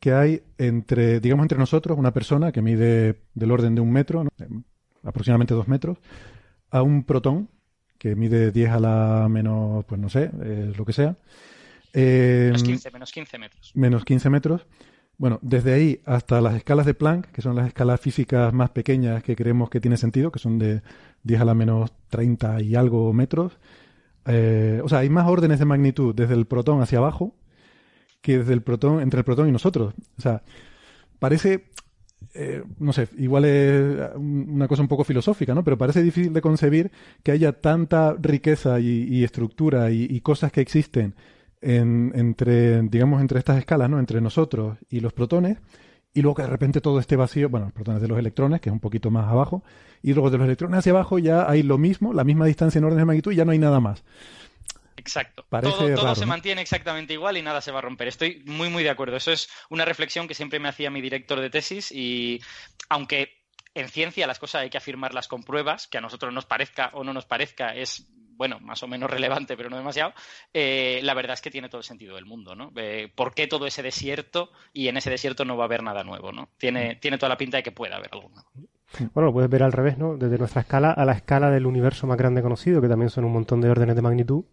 que 0.00 0.12
hay 0.12 0.42
entre, 0.58 1.20
digamos, 1.20 1.44
entre 1.44 1.58
nosotros, 1.58 1.98
una 1.98 2.12
persona 2.12 2.52
que 2.52 2.62
mide 2.62 3.22
del 3.34 3.50
orden 3.50 3.74
de 3.74 3.80
un 3.80 3.90
metro, 3.90 4.24
aproximadamente 5.02 5.54
dos 5.54 5.68
metros, 5.68 5.98
a 6.70 6.82
un 6.82 7.04
protón 7.04 7.48
que 7.98 8.14
mide 8.14 8.52
10 8.52 8.70
a 8.70 8.78
la 8.80 9.26
menos, 9.28 9.84
pues 9.86 10.00
no 10.00 10.08
sé, 10.08 10.30
eh, 10.42 10.72
lo 10.76 10.84
que 10.84 10.92
sea. 10.92 11.16
Eh, 11.92 12.46
Menos 12.46 12.62
15, 12.62 12.90
menos 12.90 13.12
15 13.12 13.38
metros. 13.38 13.72
menos 13.74 14.04
15 14.04 14.30
metros. 14.30 14.66
Bueno, 15.16 15.40
desde 15.42 15.72
ahí 15.74 16.00
hasta 16.04 16.40
las 16.40 16.54
escalas 16.54 16.86
de 16.86 16.94
Planck, 16.94 17.26
que 17.32 17.42
son 17.42 17.56
las 17.56 17.66
escalas 17.66 18.00
físicas 18.00 18.52
más 18.52 18.70
pequeñas 18.70 19.22
que 19.22 19.34
creemos 19.34 19.68
que 19.68 19.80
tiene 19.80 19.96
sentido, 19.96 20.30
que 20.30 20.38
son 20.38 20.58
de 20.58 20.82
10 21.24 21.40
a 21.40 21.44
la 21.44 21.54
menos 21.54 21.92
30 22.08 22.62
y 22.62 22.76
algo 22.76 23.12
metros. 23.12 23.58
Eh, 24.26 24.80
o 24.84 24.88
sea, 24.88 24.98
hay 25.00 25.08
más 25.10 25.26
órdenes 25.26 25.58
de 25.58 25.64
magnitud 25.64 26.14
desde 26.14 26.34
el 26.34 26.46
protón 26.46 26.80
hacia 26.82 26.98
abajo 26.98 27.34
que 28.20 28.38
desde 28.38 28.52
el 28.52 28.62
protón, 28.62 29.00
entre 29.00 29.18
el 29.18 29.24
protón 29.24 29.48
y 29.48 29.52
nosotros. 29.52 29.94
O 30.18 30.20
sea, 30.20 30.42
parece, 31.18 31.70
eh, 32.34 32.62
no 32.78 32.92
sé, 32.92 33.08
igual 33.18 33.44
es 33.44 34.10
una 34.16 34.68
cosa 34.68 34.82
un 34.82 34.88
poco 34.88 35.04
filosófica, 35.04 35.54
¿no? 35.54 35.64
Pero 35.64 35.78
parece 35.78 36.02
difícil 36.02 36.32
de 36.32 36.40
concebir 36.40 36.90
que 37.22 37.32
haya 37.32 37.52
tanta 37.52 38.14
riqueza 38.20 38.80
y, 38.80 39.04
y 39.08 39.24
estructura 39.24 39.90
y, 39.90 40.04
y, 40.04 40.20
cosas 40.20 40.52
que 40.52 40.60
existen 40.60 41.14
en, 41.60 42.12
entre, 42.14 42.82
digamos, 42.82 43.20
entre 43.20 43.38
estas 43.38 43.58
escalas, 43.58 43.90
¿no? 43.90 43.98
Entre 43.98 44.20
nosotros 44.20 44.78
y 44.88 45.00
los 45.00 45.12
protones, 45.12 45.58
y 46.14 46.22
luego 46.22 46.36
que 46.36 46.42
de 46.42 46.48
repente 46.48 46.80
todo 46.80 47.00
esté 47.00 47.16
vacío, 47.16 47.48
bueno, 47.48 47.66
los 47.66 47.74
protones 47.74 48.02
de 48.02 48.08
los 48.08 48.18
electrones, 48.18 48.60
que 48.60 48.70
es 48.70 48.72
un 48.72 48.80
poquito 48.80 49.10
más 49.10 49.26
abajo, 49.28 49.62
y 50.02 50.12
luego 50.12 50.30
de 50.30 50.38
los 50.38 50.46
electrones 50.46 50.78
hacia 50.78 50.92
abajo 50.92 51.18
ya 51.18 51.48
hay 51.48 51.62
lo 51.62 51.78
mismo, 51.78 52.12
la 52.12 52.24
misma 52.24 52.46
distancia 52.46 52.78
en 52.78 52.84
orden 52.84 52.98
de 52.98 53.04
magnitud 53.04 53.32
y 53.32 53.36
ya 53.36 53.44
no 53.44 53.52
hay 53.52 53.58
nada 53.58 53.80
más. 53.80 54.04
Exacto. 54.96 55.46
todo, 55.48 55.94
todo 55.94 56.14
se 56.14 56.26
mantiene 56.26 56.60
exactamente 56.60 57.12
igual 57.12 57.36
y 57.36 57.42
nada 57.42 57.60
se 57.60 57.70
va 57.70 57.78
a 57.78 57.82
romper. 57.82 58.08
Estoy 58.08 58.42
muy, 58.46 58.68
muy 58.68 58.82
de 58.82 58.90
acuerdo. 58.90 59.16
Eso 59.16 59.30
es 59.30 59.48
una 59.70 59.84
reflexión 59.84 60.26
que 60.26 60.34
siempre 60.34 60.58
me 60.58 60.68
hacía 60.68 60.90
mi 60.90 61.00
director 61.00 61.40
de 61.40 61.50
tesis 61.50 61.92
y 61.92 62.40
aunque 62.88 63.38
en 63.74 63.88
ciencia 63.88 64.26
las 64.26 64.38
cosas 64.38 64.62
hay 64.62 64.70
que 64.70 64.78
afirmarlas 64.78 65.28
con 65.28 65.44
pruebas, 65.44 65.86
que 65.86 65.98
a 65.98 66.00
nosotros 66.00 66.34
nos 66.34 66.46
parezca 66.46 66.90
o 66.94 67.04
no 67.04 67.12
nos 67.12 67.26
parezca, 67.26 67.74
es 67.76 68.08
bueno, 68.38 68.58
más 68.60 68.82
o 68.82 68.88
menos 68.88 69.10
relevante, 69.10 69.56
pero 69.56 69.68
no 69.68 69.76
demasiado, 69.76 70.14
eh, 70.54 71.00
la 71.02 71.12
verdad 71.12 71.34
es 71.34 71.42
que 71.42 71.50
tiene 71.50 71.68
todo 71.68 71.80
el 71.80 71.84
sentido 71.84 72.14
del 72.14 72.24
mundo, 72.24 72.54
¿no? 72.54 72.72
Eh, 72.76 73.12
¿Por 73.14 73.34
qué 73.34 73.46
todo 73.46 73.66
ese 73.66 73.82
desierto 73.82 74.50
y 74.72 74.88
en 74.88 74.96
ese 74.96 75.10
desierto 75.10 75.44
no 75.44 75.56
va 75.56 75.64
a 75.64 75.66
haber 75.66 75.82
nada 75.82 76.04
nuevo, 76.04 76.32
¿no? 76.32 76.48
Tiene, 76.56 76.96
tiene 76.96 77.18
toda 77.18 77.28
la 77.28 77.36
pinta 77.36 77.58
de 77.58 77.62
que 77.62 77.72
pueda 77.72 77.96
haber 77.96 78.08
algo 78.12 78.30
nuevo. 78.30 78.48
Bueno, 79.12 79.26
lo 79.26 79.32
puedes 79.34 79.50
ver 79.50 79.62
al 79.62 79.72
revés, 79.72 79.98
¿no? 79.98 80.16
Desde 80.16 80.38
nuestra 80.38 80.62
escala 80.62 80.92
a 80.92 81.04
la 81.04 81.12
escala 81.12 81.50
del 81.50 81.66
universo 81.66 82.06
más 82.06 82.16
grande 82.16 82.40
conocido, 82.40 82.80
que 82.80 82.88
también 82.88 83.10
son 83.10 83.26
un 83.26 83.32
montón 83.32 83.60
de 83.60 83.68
órdenes 83.68 83.94
de 83.94 84.00
magnitud, 84.00 84.44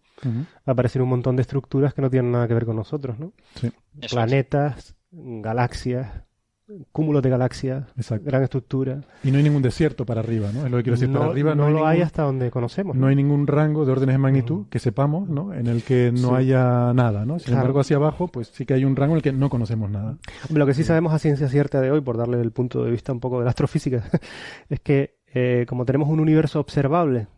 aparecen 0.66 1.00
un 1.00 1.08
montón 1.08 1.36
de 1.36 1.42
estructuras 1.42 1.94
que 1.94 2.02
no 2.02 2.10
tienen 2.10 2.32
nada 2.32 2.46
que 2.46 2.52
ver 2.52 2.66
con 2.66 2.76
nosotros, 2.76 3.18
¿no? 3.18 3.32
Sí. 3.54 3.72
Planetas, 4.10 4.94
galaxias, 5.10 6.25
cúmulos 6.92 7.22
de 7.22 7.30
galaxias, 7.30 7.84
gran 8.24 8.42
estructura. 8.42 9.00
Y 9.22 9.30
no 9.30 9.38
hay 9.38 9.44
ningún 9.44 9.62
desierto 9.62 10.04
para 10.04 10.20
arriba, 10.20 10.50
¿no? 10.52 10.64
Es 10.66 10.70
lo 10.70 10.76
que 10.78 10.82
quiero 10.82 10.96
decir. 10.96 11.08
No, 11.08 11.20
para 11.20 11.30
arriba 11.30 11.54
no, 11.54 11.64
hay 11.66 11.70
lo 11.72 11.76
ningún, 11.78 11.90
hay 11.90 12.00
hasta 12.02 12.22
donde 12.22 12.50
conocemos. 12.50 12.96
No 12.96 13.06
hay 13.06 13.14
ningún 13.16 13.46
rango 13.46 13.84
de 13.84 13.92
órdenes 13.92 14.14
de 14.14 14.18
magnitud 14.18 14.66
que 14.68 14.78
sepamos, 14.78 15.28
¿no? 15.28 15.54
En 15.54 15.68
el 15.68 15.82
que 15.84 16.10
no 16.12 16.30
Sí. 16.30 16.34
haya 16.34 16.92
nada, 16.92 17.24
¿no? 17.24 17.38
Sin 17.38 17.46
Claro. 17.46 17.60
embargo, 17.62 17.80
hacia 17.80 17.96
abajo, 17.96 18.28
pues 18.28 18.48
sí 18.48 18.66
que 18.66 18.74
hay 18.74 18.84
un 18.84 18.96
rango 18.96 19.12
en 19.14 19.18
el 19.18 19.22
que 19.22 19.32
no 19.32 19.48
conocemos 19.48 19.90
nada. 19.90 20.16
Lo 20.52 20.66
que 20.66 20.74
sí 20.74 20.82
sabemos 20.82 21.12
a 21.12 21.18
ciencia 21.18 21.48
cierta 21.48 21.80
de 21.80 21.90
hoy, 21.92 22.00
por 22.00 22.16
darle 22.16 22.40
el 22.40 22.50
punto 22.50 22.82
de 22.84 22.90
vista 22.90 23.12
un 23.12 23.20
poco 23.20 23.38
de 23.38 23.44
la 23.44 23.50
astrofísica, 23.50 24.02
es 24.68 24.80
que 24.80 25.16
eh, 25.34 25.66
como 25.68 25.84
tenemos 25.84 26.08
un 26.08 26.18
universo 26.18 26.58
observable 26.60 27.28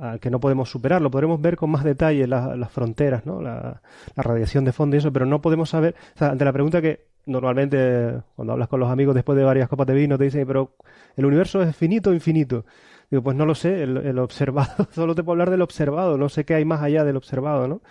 al 0.00 0.18
que 0.18 0.30
no 0.30 0.40
podemos 0.40 0.70
superarlo, 0.70 1.10
podremos 1.10 1.40
ver 1.40 1.56
con 1.56 1.70
más 1.70 1.84
detalle 1.84 2.26
la- 2.26 2.56
las 2.56 2.70
fronteras, 2.72 3.24
¿no? 3.26 3.40
La, 3.42 3.82
la 4.16 4.22
radiación 4.22 4.64
de 4.64 4.72
fondo 4.72 4.96
y 4.96 4.98
eso, 4.98 5.12
pero 5.12 5.26
no 5.26 5.40
podemos 5.42 5.68
saber, 5.70 5.94
o 6.14 6.18
sea, 6.18 6.30
ante 6.30 6.44
la 6.44 6.52
pregunta 6.52 6.80
que 6.80 7.09
normalmente 7.26 8.22
cuando 8.34 8.52
hablas 8.52 8.68
con 8.68 8.80
los 8.80 8.90
amigos 8.90 9.14
después 9.14 9.36
de 9.36 9.44
varias 9.44 9.68
copas 9.68 9.86
de 9.86 9.94
vino 9.94 10.18
te 10.18 10.24
dicen, 10.24 10.46
pero 10.46 10.76
¿el 11.16 11.26
universo 11.26 11.62
es 11.62 11.76
finito 11.76 12.10
o 12.10 12.14
infinito? 12.14 12.64
Digo, 13.10 13.22
pues 13.22 13.36
no 13.36 13.44
lo 13.44 13.54
sé, 13.54 13.82
el, 13.82 14.18
observado, 14.18 14.88
solo 14.92 15.14
te 15.14 15.22
puedo 15.22 15.32
hablar 15.32 15.50
del 15.50 15.62
observado, 15.62 16.16
no 16.16 16.28
sé 16.28 16.44
qué 16.44 16.54
hay 16.54 16.64
más 16.64 16.80
allá 16.80 17.04
del 17.04 17.16
observado, 17.16 17.66
¿no? 17.66 17.82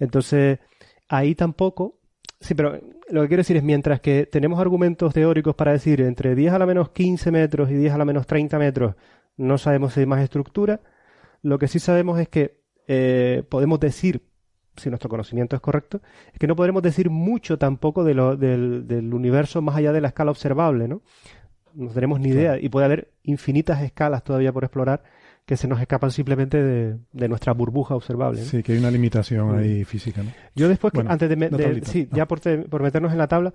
Entonces, 0.00 0.58
ahí 1.08 1.34
tampoco, 1.34 2.00
sí, 2.40 2.54
pero 2.54 2.80
lo 3.08 3.22
que 3.22 3.28
quiero 3.28 3.40
decir 3.40 3.56
es, 3.56 3.62
mientras 3.62 4.00
que 4.00 4.26
tenemos 4.26 4.58
argumentos 4.58 5.14
teóricos 5.14 5.54
para 5.54 5.72
decir 5.72 6.00
entre 6.00 6.34
10 6.34 6.54
a 6.54 6.58
la 6.58 6.66
menos 6.66 6.90
15 6.90 7.30
metros 7.30 7.70
y 7.70 7.74
10 7.74 7.94
a 7.94 7.98
la 7.98 8.04
menos 8.04 8.26
30 8.26 8.58
metros, 8.58 8.96
no 9.36 9.58
sabemos 9.58 9.92
si 9.94 10.00
hay 10.00 10.06
más 10.06 10.22
estructura, 10.22 10.80
lo 11.42 11.58
que 11.58 11.68
sí 11.68 11.78
sabemos 11.78 12.18
es 12.18 12.28
que 12.28 12.58
eh, 12.88 13.44
podemos 13.48 13.78
decir, 13.78 14.22
si 14.76 14.88
nuestro 14.90 15.08
conocimiento 15.08 15.54
es 15.56 15.62
correcto, 15.62 16.00
es 16.32 16.38
que 16.38 16.46
no 16.46 16.56
podremos 16.56 16.82
decir 16.82 17.10
mucho 17.10 17.58
tampoco 17.58 18.04
de 18.04 18.14
lo- 18.14 18.36
del, 18.36 18.86
del 18.86 19.12
universo 19.14 19.62
más 19.62 19.76
allá 19.76 19.92
de 19.92 20.00
la 20.00 20.08
escala 20.08 20.30
observable, 20.30 20.88
¿no? 20.88 21.02
No 21.74 21.90
tenemos 21.90 22.20
ni 22.20 22.28
idea 22.28 22.58
y 22.60 22.68
puede 22.68 22.86
haber 22.86 23.08
infinitas 23.24 23.82
escalas 23.82 24.22
todavía 24.22 24.52
por 24.52 24.62
explorar 24.64 25.02
que 25.44 25.56
se 25.56 25.66
nos 25.68 25.80
escapan 25.80 26.10
simplemente 26.10 26.62
de, 26.62 26.96
de 27.12 27.28
nuestra 27.28 27.52
burbuja 27.52 27.94
observable. 27.94 28.40
¿no? 28.40 28.46
Sí, 28.46 28.62
que 28.62 28.72
hay 28.72 28.78
una 28.78 28.90
limitación 28.90 29.58
ahí 29.58 29.84
física, 29.84 30.22
¿no? 30.22 30.30
Yo 30.54 30.68
después, 30.68 30.92
que- 30.92 31.00
antes 31.06 31.28
de, 31.28 31.82
sí, 31.84 32.08
Ah. 32.10 32.14
ya 32.16 32.26
por, 32.28 32.40
te- 32.40 32.58
por 32.58 32.82
meternos 32.82 33.12
en 33.12 33.18
la 33.18 33.26
tabla, 33.28 33.52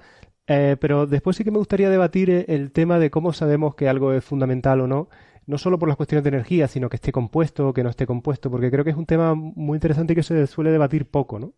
eh, 0.48 0.76
pero 0.80 1.08
después 1.08 1.36
sí 1.38 1.44
que 1.44 1.52
me 1.52 1.58
gustaría 1.58 1.90
debatir 1.90 2.30
eh, 2.30 2.46
el 2.50 2.72
tema 2.72 3.00
de 3.00 3.10
cómo 3.10 3.34
sabemos 3.34 3.74
que 3.76 3.88
algo 3.90 4.14
es 4.14 4.24
fundamental 4.24 4.82
o 4.82 4.88
no, 4.88 5.10
no 5.50 5.58
solo 5.58 5.80
por 5.80 5.90
las 5.90 5.98
cuestiones 5.98 6.24
de 6.24 6.30
energía, 6.30 6.68
sino 6.68 6.90
que 6.90 6.98
esté 6.98 7.12
compuesto 7.12 7.70
o 7.70 7.74
que 7.74 7.84
no 7.84 7.90
esté 7.90 8.06
compuesto, 8.06 8.52
porque 8.52 8.70
creo 8.70 8.84
que 8.84 8.92
es 8.92 8.96
un 8.96 9.08
tema 9.08 9.34
muy 9.34 9.78
interesante 9.78 10.14
y 10.14 10.16
que 10.16 10.24
se 10.24 10.46
suele 10.46 10.72
debatir 10.72 11.08
poco, 11.10 11.40
¿no? 11.40 11.54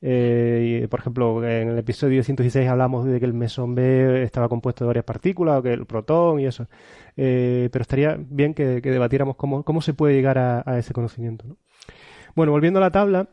Eh, 0.00 0.86
por 0.88 1.00
ejemplo, 1.00 1.44
en 1.44 1.70
el 1.70 1.78
episodio 1.78 2.22
116 2.22 2.68
hablamos 2.68 3.04
de 3.04 3.18
que 3.18 3.26
el 3.26 3.34
mesón 3.34 3.74
B 3.74 4.22
estaba 4.22 4.48
compuesto 4.48 4.84
de 4.84 4.88
varias 4.88 5.04
partículas, 5.04 5.58
o 5.58 5.62
que 5.62 5.72
el 5.72 5.86
protón 5.86 6.38
y 6.38 6.46
eso. 6.46 6.68
Eh, 7.16 7.68
pero 7.72 7.82
estaría 7.82 8.16
bien 8.16 8.54
que, 8.54 8.80
que 8.80 8.90
debatiéramos 8.90 9.36
cómo, 9.36 9.64
cómo 9.64 9.80
se 9.80 9.92
puede 9.92 10.14
llegar 10.14 10.38
a, 10.38 10.62
a 10.64 10.78
ese 10.78 10.92
conocimiento, 10.92 11.46
¿no? 11.48 11.56
Bueno, 12.36 12.52
volviendo 12.52 12.78
a 12.78 12.82
la 12.82 12.92
tabla, 12.92 13.28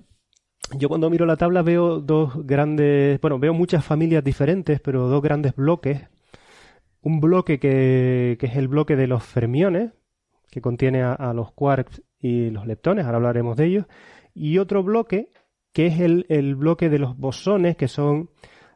yo 0.75 0.89
cuando 0.89 1.09
miro 1.11 1.25
la 1.27 1.37
tabla 1.37 1.61
veo 1.61 1.99
dos 1.99 2.45
grandes, 2.47 3.21
bueno, 3.21 3.37
veo 3.37 3.53
muchas 3.53 3.85
familias 3.85 4.23
diferentes, 4.23 4.79
pero 4.81 5.07
dos 5.07 5.21
grandes 5.21 5.55
bloques. 5.55 6.01
Un 7.01 7.19
bloque 7.21 7.59
que, 7.59 8.37
que 8.39 8.45
es 8.47 8.55
el 8.57 8.67
bloque 8.67 8.95
de 8.95 9.07
los 9.07 9.23
fermiones, 9.23 9.91
que 10.49 10.61
contiene 10.61 11.03
a, 11.03 11.33
los 11.33 11.51
quarks 11.51 12.01
y 12.19 12.49
los 12.49 12.65
leptones, 12.65 13.05
ahora 13.05 13.17
hablaremos 13.17 13.57
de 13.57 13.65
ellos. 13.65 13.85
Y 14.33 14.57
otro 14.57 14.83
bloque 14.83 15.31
que 15.73 15.87
es 15.87 15.99
el, 15.99 16.25
el 16.29 16.55
bloque 16.55 16.89
de 16.89 16.99
los 16.99 17.17
bosones, 17.17 17.77
que 17.77 17.87
son 17.87 18.29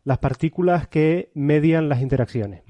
las 0.04 0.20
partículas 0.20 0.88
que 0.88 1.32
median 1.34 1.90
las 1.90 2.02
interacciones. 2.02 2.64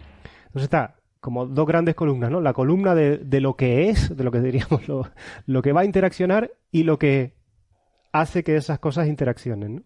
Entonces 0.46 0.64
está 0.64 0.96
como 1.20 1.46
dos 1.46 1.66
grandes 1.66 1.96
columnas, 1.96 2.30
¿no? 2.30 2.42
La 2.42 2.54
columna 2.54 2.96
de, 2.96 3.18
de 3.18 3.42
lo 3.42 3.56
que 3.56 3.90
es, 3.90 4.16
de 4.16 4.24
lo 4.24 4.32
que 4.32 4.42
diríamos 4.42 4.88
lo, 4.88 5.10
lo 5.46 5.62
que 5.62 5.72
va 5.72 5.82
a 5.82 5.86
interaccionar 5.86 6.52
y 6.72 6.84
lo 6.84 7.00
que 7.00 7.36
hace 8.14 8.44
que 8.44 8.56
esas 8.56 8.80
cosas 8.80 9.08
interaccionen. 9.08 9.76
¿no? 9.76 9.82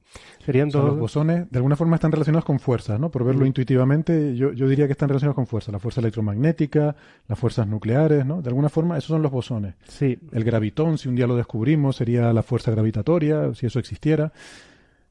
Serían 0.45 0.67
O 0.67 0.71
sea, 0.71 0.81
dos... 0.81 0.89
los 0.91 0.99
bosones 0.99 1.49
de 1.49 1.57
alguna 1.57 1.75
forma 1.75 1.95
están 1.95 2.11
relacionados 2.11 2.45
con 2.45 2.59
fuerzas, 2.59 2.99
¿no? 2.99 3.09
Por 3.09 3.23
verlo 3.23 3.43
Mm. 3.45 3.47
intuitivamente, 3.47 4.35
yo, 4.35 4.51
yo 4.53 4.67
diría 4.67 4.85
que 4.85 4.91
están 4.91 5.07
relacionados 5.09 5.35
con 5.35 5.47
fuerzas. 5.47 5.71
La 5.73 5.79
fuerza 5.79 6.01
electromagnética, 6.01 6.95
las 7.27 7.39
fuerzas 7.39 7.67
nucleares, 7.67 8.25
¿no? 8.25 8.41
De 8.41 8.49
alguna 8.49 8.69
forma, 8.69 8.97
esos 8.97 9.07
son 9.07 9.21
los 9.23 9.31
bosones. 9.31 9.75
Sí. 9.87 10.19
El 10.31 10.43
gravitón, 10.43 10.97
si 10.97 11.07
un 11.09 11.15
día 11.15 11.25
lo 11.25 11.35
descubrimos, 11.35 11.95
sería 11.95 12.31
la 12.33 12.43
fuerza 12.43 12.69
gravitatoria, 12.69 13.53
si 13.55 13.65
eso 13.65 13.79
existiera. 13.79 14.31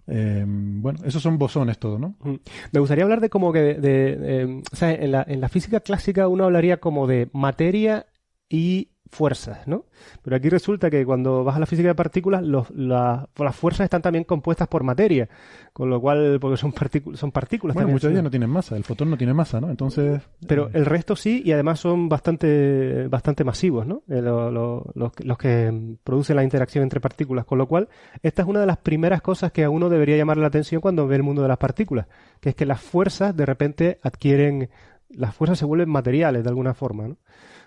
Eh, 0.08 0.44
bueno, 0.46 1.00
esos 1.04 1.20
son 1.22 1.36
bosones 1.38 1.78
todo, 1.78 1.98
¿no? 1.98 2.14
Mm. 2.22 2.34
Me 2.70 2.80
gustaría 2.80 3.02
hablar 3.04 3.20
de 3.20 3.28
como 3.28 3.52
que 3.52 3.60
de, 3.60 3.74
de- 3.80 4.42
eh, 4.42 4.62
o 4.72 4.76
sea, 4.76 4.92
en 4.92 5.10
la, 5.10 5.24
en 5.26 5.40
la 5.40 5.48
física 5.48 5.80
clásica 5.80 6.28
uno 6.28 6.44
hablaría 6.44 6.76
como 6.78 7.06
de 7.08 7.28
materia 7.32 8.06
y 8.48 8.90
fuerzas, 9.10 9.66
¿no? 9.66 9.84
Pero 10.22 10.36
aquí 10.36 10.48
resulta 10.48 10.90
que 10.90 11.04
cuando 11.06 11.44
vas 11.44 11.56
a 11.56 11.60
la 11.60 11.66
física 11.66 11.88
de 11.88 11.94
partículas, 11.94 12.42
los- 12.42 12.70
la- 12.70 13.28
las 13.36 13.54
fuerzas 13.56 13.84
están 13.84 14.02
también 14.02 14.24
compuestas 14.24 14.66
por 14.68 14.82
materia, 14.82 15.28
con 15.72 15.88
lo 15.90 16.00
cual, 16.00 16.38
porque 16.40 16.56
son, 16.56 16.72
partículas 16.72 17.20
son 17.20 17.30
partículas 17.30 17.74
Bueno, 17.74 17.84
también, 17.86 17.94
muchas 17.94 18.08
de 18.08 18.14
ellas 18.14 18.24
no 18.24 18.30
tienen 18.30 18.50
masa, 18.50 18.76
el 18.76 18.84
fotón 18.84 19.10
no 19.10 19.16
tiene 19.16 19.32
masa, 19.32 19.60
¿no? 19.60 19.70
Entonces, 19.70 20.22
Pero 20.46 20.70
el 20.72 20.84
resto 20.86 21.14
sí, 21.16 21.42
y 21.44 21.52
además 21.52 21.78
son 21.80 22.08
bastante, 22.08 23.06
bastante 23.08 23.44
masivos, 23.44 23.86
¿no? 23.86 24.02
Eh, 24.08 24.20
lo- 24.20 24.50
lo- 24.50 24.90
los, 24.94 25.12
que- 25.12 25.24
los 25.24 25.38
que 25.38 25.96
producen 26.02 26.36
la 26.36 26.44
interacción 26.44 26.82
entre 26.82 27.00
partículas. 27.00 27.44
Con 27.44 27.58
lo 27.58 27.66
cual, 27.68 27.88
esta 28.22 28.42
es 28.42 28.48
una 28.48 28.60
de 28.60 28.66
las 28.66 28.78
primeras 28.78 29.22
cosas 29.22 29.52
que 29.52 29.64
a 29.64 29.70
uno 29.70 29.88
debería 29.88 30.16
llamar 30.16 30.36
la 30.36 30.48
atención 30.48 30.80
cuando 30.80 31.06
ve 31.06 31.16
el 31.16 31.22
mundo 31.22 31.42
de 31.42 31.48
las 31.48 31.58
partículas, 31.58 32.06
que 32.40 32.50
es 32.50 32.54
que 32.54 32.66
las 32.66 32.80
fuerzas 32.80 33.36
de 33.36 33.46
repente 33.46 33.98
adquieren, 34.02 34.68
las 35.10 35.34
fuerzas 35.34 35.58
se 35.58 35.64
vuelven 35.64 35.88
materiales 35.88 36.42
de 36.42 36.48
alguna 36.48 36.74
forma, 36.74 37.08
¿no? 37.08 37.16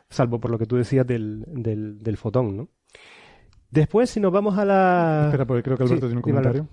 Salvo 0.10 0.40
por 0.40 0.52
lo 0.52 0.58
que 0.58 0.66
tú 0.66 0.76
decías 0.76 1.06
del, 1.06 1.44
del, 1.48 2.00
del 2.00 2.18
fotón, 2.18 2.58
¿no? 2.58 2.70
Después, 3.70 4.10
si 4.10 4.20
nos 4.20 4.32
vamos 4.32 4.58
a 4.58 4.66
la... 4.66 5.24
espera, 5.28 5.46
porque 5.46 5.62
creo 5.64 5.78
que 5.78 5.84
Alberto 5.84 6.08
Sí, 6.08 6.14
tiene 6.14 6.18
un 6.18 6.22
comentario. 6.24 6.68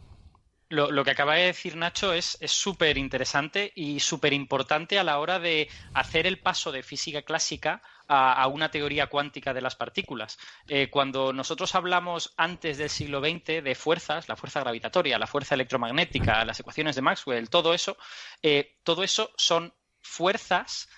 Lo, 0.68 0.90
lo 0.90 1.05
que 1.05 1.12
acaba 1.12 1.35
de 1.37 1.44
decir 1.44 1.77
Nacho 1.77 2.12
es 2.12 2.38
es 2.40 2.51
súper 2.51 2.99
interesante 2.99 3.70
y 3.77 4.01
súper 4.01 4.33
importante 4.33 4.99
a 4.99 5.05
la 5.05 5.20
hora 5.20 5.38
de 5.38 5.68
hacer 5.94 6.27
el 6.27 6.40
paso 6.40 6.72
de 6.72 6.83
física 6.83 7.22
clásica 7.22 7.83
a, 8.09 8.33
a 8.33 8.49
una 8.49 8.68
teoría 8.70 9.07
cuántica 9.07 9.55
de 9.55 9.61
las 9.61 9.77
partículas. 9.77 10.38
Eh, 10.66 10.88
cuando 10.90 11.33
nosotros 11.33 11.72
hablamos 11.77 12.35
antes 12.37 12.79
del 12.79 12.90
siglo 12.90 13.20
XX 13.20 13.62
de 13.62 13.75
fuerzas, 13.77 14.29
la 14.29 14.35
fuerza 14.35 14.59
gravitatoria, 14.59 15.18
la 15.20 15.29
fuerza 15.29 15.55
electromagnética, 15.55 16.44
las 16.44 16.59
ecuaciones 16.59 16.96
de 16.96 17.03
Maxwell, 17.03 17.49
todo 17.49 17.72
eso, 17.72 17.96
eh, 18.42 18.77
todo 18.83 19.05
eso 19.05 19.31
son 19.37 19.72
fuerzas 20.01 20.88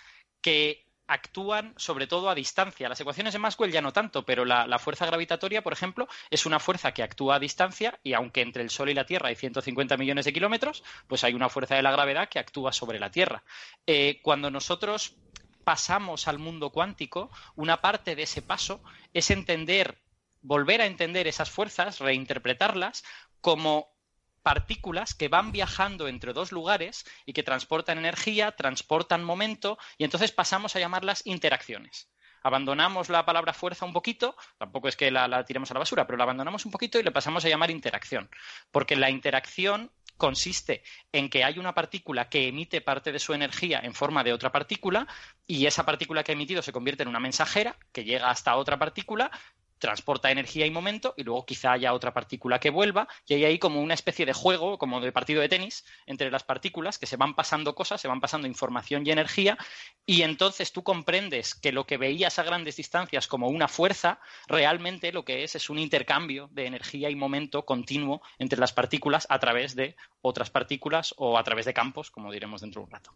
que 0.40 0.87
actúan 1.08 1.72
sobre 1.76 2.06
todo 2.06 2.28
a 2.28 2.34
distancia. 2.34 2.88
Las 2.88 3.00
ecuaciones 3.00 3.32
de 3.32 3.38
Maxwell 3.38 3.72
ya 3.72 3.80
no 3.80 3.92
tanto, 3.92 4.24
pero 4.24 4.44
la, 4.44 4.78
fuerza 4.78 5.06
gravitatoria, 5.06 5.62
por 5.62 5.72
ejemplo, 5.72 6.06
es 6.30 6.46
una 6.46 6.60
fuerza 6.60 6.92
que 6.92 7.02
actúa 7.02 7.36
a 7.36 7.38
distancia 7.40 7.98
y 8.04 8.12
aunque 8.12 8.42
entre 8.42 8.62
el 8.62 8.70
Sol 8.70 8.90
y 8.90 8.94
la 8.94 9.06
Tierra 9.06 9.30
hay 9.30 9.34
150 9.34 9.96
millones 9.96 10.26
de 10.26 10.32
kilómetros, 10.32 10.84
pues 11.08 11.24
hay 11.24 11.34
una 11.34 11.48
fuerza 11.48 11.74
de 11.74 11.82
la 11.82 11.90
gravedad 11.90 12.28
que 12.28 12.38
actúa 12.38 12.72
sobre 12.72 13.00
la 13.00 13.10
Tierra. 13.10 13.42
Eh, 13.86 14.20
cuando 14.22 14.50
nosotros 14.50 15.16
pasamos 15.64 16.28
al 16.28 16.38
mundo 16.38 16.70
cuántico, 16.70 17.30
una 17.56 17.80
parte 17.80 18.14
de 18.14 18.22
ese 18.22 18.42
paso 18.42 18.82
es 19.14 19.30
entender, 19.30 19.98
volver 20.42 20.82
a 20.82 20.86
entender 20.86 21.26
esas 21.26 21.50
fuerzas, 21.50 21.98
reinterpretarlas 22.00 23.02
como 23.40 23.97
partículas 24.42 25.14
que 25.14 25.28
van 25.28 25.52
viajando 25.52 26.08
entre 26.08 26.32
dos 26.32 26.52
lugares 26.52 27.04
y 27.26 27.32
que 27.32 27.42
transportan 27.42 27.98
energía, 27.98 28.52
transportan 28.52 29.24
momento, 29.24 29.78
y 29.96 30.04
entonces 30.04 30.32
pasamos 30.32 30.76
a 30.76 30.80
llamarlas 30.80 31.22
interacciones. 31.24 32.10
Abandonamos 32.42 33.08
la 33.08 33.24
palabra 33.24 33.52
fuerza 33.52 33.84
un 33.84 33.92
poquito, 33.92 34.36
tampoco 34.58 34.88
es 34.88 34.96
que 34.96 35.10
la, 35.10 35.26
la, 35.26 35.44
tiremos 35.44 35.70
a 35.70 35.74
la 35.74 35.80
basura, 35.80 36.06
pero 36.06 36.16
la 36.16 36.24
abandonamos 36.24 36.64
un 36.64 36.72
poquito 36.72 36.98
y 36.98 37.02
le 37.02 37.10
pasamos 37.10 37.44
a 37.44 37.48
llamar 37.48 37.70
interacción, 37.70 38.30
porque 38.70 38.96
la 38.96 39.10
interacción 39.10 39.90
consiste 40.18 40.82
en 41.12 41.30
que 41.30 41.44
hay 41.44 41.58
una 41.58 41.74
partícula 41.74 42.28
que 42.28 42.48
emite 42.48 42.82
parte 42.82 43.12
de 43.12 43.18
su 43.18 43.32
energía 43.32 43.80
en 43.82 43.94
forma 43.94 44.24
de 44.24 44.34
otra 44.34 44.52
partícula 44.52 45.06
y 45.46 45.64
esa 45.64 45.86
partícula 45.86 46.22
que 46.22 46.32
ha 46.32 46.34
emitido 46.34 46.60
se 46.60 46.72
convierte 46.72 47.04
en 47.04 47.08
una 47.08 47.20
mensajera 47.20 47.76
que 47.92 48.04
llega 48.04 48.28
hasta 48.28 48.56
otra 48.56 48.78
partícula 48.78 49.30
transporta 49.78 50.30
energía 50.30 50.66
y 50.66 50.70
momento 50.70 51.14
y 51.16 51.24
luego 51.24 51.46
quizá 51.46 51.72
haya 51.72 51.92
otra 51.92 52.12
partícula 52.12 52.58
que 52.60 52.70
vuelva 52.70 53.08
y 53.26 53.34
hay 53.34 53.44
ahí 53.44 53.58
como 53.58 53.80
una 53.80 53.94
especie 53.94 54.26
de 54.26 54.32
juego, 54.32 54.78
como 54.78 55.00
de 55.00 55.12
partido 55.12 55.40
de 55.40 55.48
tenis 55.48 55.84
entre 56.06 56.30
las 56.30 56.44
partículas 56.44 56.98
que 56.98 57.06
se 57.06 57.16
van 57.16 57.34
pasando 57.34 57.74
cosas, 57.74 58.00
se 58.00 58.08
van 58.08 58.20
pasando 58.20 58.46
información 58.46 59.06
y 59.06 59.10
energía 59.10 59.58
y 60.06 60.22
entonces 60.22 60.72
tú 60.72 60.82
comprendes 60.82 61.54
que 61.54 61.72
lo 61.72 61.86
que 61.86 61.96
veías 61.96 62.38
a 62.38 62.42
grandes 62.42 62.76
distancias 62.76 63.26
como 63.26 63.48
una 63.48 63.68
fuerza, 63.68 64.20
realmente 64.46 65.12
lo 65.12 65.24
que 65.24 65.44
es 65.44 65.54
es 65.54 65.70
un 65.70 65.78
intercambio 65.78 66.48
de 66.52 66.66
energía 66.66 67.10
y 67.10 67.16
momento 67.16 67.64
continuo 67.64 68.22
entre 68.38 68.58
las 68.58 68.72
partículas 68.72 69.26
a 69.30 69.38
través 69.38 69.74
de 69.74 69.96
otras 70.20 70.50
partículas 70.50 71.14
o 71.16 71.38
a 71.38 71.44
través 71.44 71.66
de 71.66 71.74
campos, 71.74 72.10
como 72.10 72.32
diremos 72.32 72.60
dentro 72.60 72.82
de 72.82 72.84
un 72.86 72.90
rato. 72.90 73.12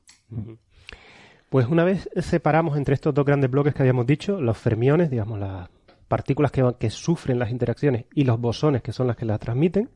Pues 1.48 1.66
una 1.66 1.85
vez 1.85 2.09
separamos 2.16 2.77
entre 2.79 2.94
estos 2.94 3.12
dos 3.12 3.27
grandes 3.27 3.51
bloques 3.51 3.75
que 3.75 3.83
habíamos 3.83 4.07
dicho, 4.07 4.40
los 4.40 4.57
fermiones, 4.57 5.11
digamos, 5.11 5.38
la 5.38 5.70
partículas 6.12 6.53
que, 6.53 6.62
que 6.79 6.90
sufren 6.90 7.38
las 7.38 7.51
interacciones 7.51 8.05
y 8.14 8.25
los 8.25 8.38
bosones, 8.38 8.83
que 8.83 8.92
son 8.92 9.07
las 9.07 9.16
que 9.16 9.25
las 9.25 9.40
transmiten. 9.40 9.88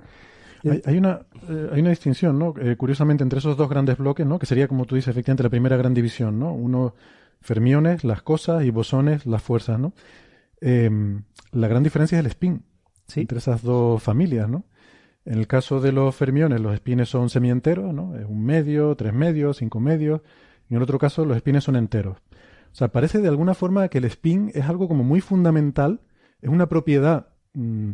Hay, 0.86 0.96
una, 0.96 1.26
eh, 1.46 1.68
hay 1.70 1.80
una 1.82 1.90
distinción, 1.90 2.38
¿no? 2.38 2.54
Eh, 2.58 2.74
curiosamente, 2.74 3.22
entre 3.22 3.38
esos 3.38 3.54
dos 3.54 3.68
grandes 3.68 3.98
bloques, 3.98 4.26
¿no? 4.26 4.38
Que 4.38 4.46
sería, 4.46 4.66
como 4.66 4.86
tú 4.86 4.94
dices, 4.94 5.08
efectivamente, 5.08 5.42
la 5.42 5.50
primera 5.50 5.76
gran 5.76 5.92
división, 5.92 6.38
¿no? 6.38 6.54
Uno, 6.54 6.94
fermiones, 7.42 8.02
las 8.02 8.22
cosas, 8.22 8.64
y 8.64 8.70
bosones, 8.70 9.26
las 9.26 9.42
fuerzas, 9.42 9.78
¿no? 9.78 9.92
Em, 10.62 11.24
la 11.52 11.68
gran 11.68 11.82
diferencia 11.82 12.18
es 12.18 12.24
el 12.24 12.30
spin 12.30 12.62
entre 13.14 13.36
esas 13.36 13.62
dos 13.62 14.02
familias, 14.02 14.48
¿no? 14.48 14.64
En 15.26 15.34
el 15.38 15.46
caso 15.46 15.82
de 15.82 15.92
los 15.92 16.16
fermiones, 16.16 16.62
los 16.62 16.72
espines 16.72 17.10
son 17.10 17.28
semienteros, 17.28 17.92
¿no? 17.92 18.16
Es 18.16 18.24
un 18.24 18.42
medio, 18.42 18.96
tres 18.96 19.12
medios, 19.12 19.58
cinco 19.58 19.80
medios. 19.80 20.22
Y 20.70 20.72
en 20.72 20.78
el 20.78 20.82
otro 20.82 20.98
caso, 20.98 21.26
los 21.26 21.36
espines 21.36 21.62
son 21.62 21.76
enteros. 21.76 22.16
O 22.72 22.78
sea, 22.78 22.88
parece 22.88 23.20
de 23.20 23.28
alguna 23.28 23.54
forma 23.54 23.88
que 23.88 23.96
el 23.98 24.04
spin 24.04 24.50
es 24.54 24.64
algo 24.66 24.86
como 24.86 25.02
muy 25.02 25.22
fundamental, 25.22 26.00
es 26.40 26.48
una 26.50 26.68
propiedad, 26.68 27.28
mmm, 27.54 27.92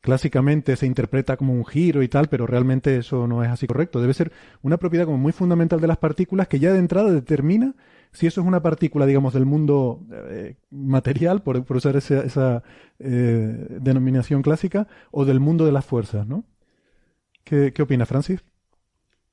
clásicamente 0.00 0.76
se 0.76 0.86
interpreta 0.86 1.36
como 1.36 1.52
un 1.54 1.64
giro 1.64 2.02
y 2.02 2.08
tal, 2.08 2.28
pero 2.28 2.46
realmente 2.46 2.98
eso 2.98 3.26
no 3.26 3.44
es 3.44 3.50
así 3.50 3.66
correcto. 3.66 4.00
Debe 4.00 4.14
ser 4.14 4.32
una 4.62 4.76
propiedad 4.76 5.06
como 5.06 5.18
muy 5.18 5.32
fundamental 5.32 5.80
de 5.80 5.86
las 5.86 5.98
partículas 5.98 6.48
que 6.48 6.58
ya 6.58 6.72
de 6.72 6.78
entrada 6.78 7.10
determina 7.10 7.74
si 8.12 8.26
eso 8.26 8.42
es 8.42 8.46
una 8.46 8.62
partícula, 8.62 9.06
digamos, 9.06 9.32
del 9.32 9.46
mundo 9.46 10.00
eh, 10.12 10.56
material, 10.70 11.42
por, 11.42 11.64
usar 11.70 11.96
esa, 11.96 12.62
eh, 12.98 13.66
denominación 13.80 14.42
clásica, 14.42 14.86
o 15.10 15.24
del 15.24 15.40
mundo 15.40 15.64
de 15.64 15.72
las 15.72 15.86
fuerzas, 15.86 16.26
¿no? 16.26 16.44
¿Qué, 17.44 17.72
¿Qué 17.72 17.82
opina 17.82 18.04
Francis? 18.04 18.44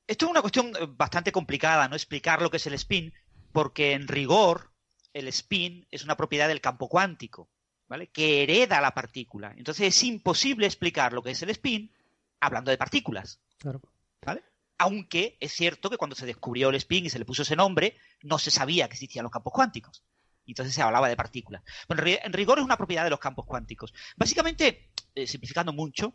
Esto 0.06 0.24
es 0.24 0.30
una 0.30 0.40
cuestión 0.40 0.72
bastante 0.96 1.30
complicada, 1.30 1.88
¿no? 1.88 1.94
Explicar 1.94 2.40
lo 2.40 2.50
que 2.50 2.56
es 2.56 2.66
el 2.66 2.74
spin, 2.74 3.12
porque 3.52 3.92
en 3.92 4.08
rigor 4.08 4.70
el 5.12 5.28
spin 5.28 5.86
es 5.90 6.04
una 6.04 6.16
propiedad 6.16 6.48
del 6.48 6.60
campo 6.60 6.88
cuántico, 6.88 7.50
¿vale? 7.90 8.06
Que 8.06 8.44
hereda 8.44 8.80
la 8.80 8.94
partícula. 8.94 9.52
Entonces 9.56 9.88
es 9.88 10.02
imposible 10.04 10.64
explicar 10.64 11.12
lo 11.12 11.22
que 11.22 11.32
es 11.32 11.42
el 11.42 11.50
spin 11.50 11.92
hablando 12.38 12.70
de 12.70 12.78
partículas. 12.78 13.40
Claro. 13.58 13.82
¿Vale? 14.24 14.44
Aunque 14.78 15.36
es 15.40 15.52
cierto 15.52 15.90
que 15.90 15.96
cuando 15.96 16.14
se 16.14 16.24
descubrió 16.24 16.70
el 16.70 16.76
spin 16.76 17.06
y 17.06 17.10
se 17.10 17.18
le 17.18 17.24
puso 17.24 17.42
ese 17.42 17.56
nombre, 17.56 17.96
no 18.22 18.38
se 18.38 18.52
sabía 18.52 18.86
que 18.86 18.94
existían 18.94 19.24
los 19.24 19.32
campos 19.32 19.52
cuánticos. 19.52 20.04
Entonces 20.46 20.72
se 20.72 20.82
hablaba 20.82 21.08
de 21.08 21.16
partículas. 21.16 21.62
Bueno, 21.88 22.02
en 22.06 22.32
rigor 22.32 22.58
es 22.58 22.64
una 22.64 22.76
propiedad 22.76 23.04
de 23.04 23.10
los 23.10 23.18
campos 23.18 23.44
cuánticos. 23.44 23.92
Básicamente, 24.16 24.90
eh, 25.14 25.26
simplificando 25.26 25.72
mucho, 25.72 26.14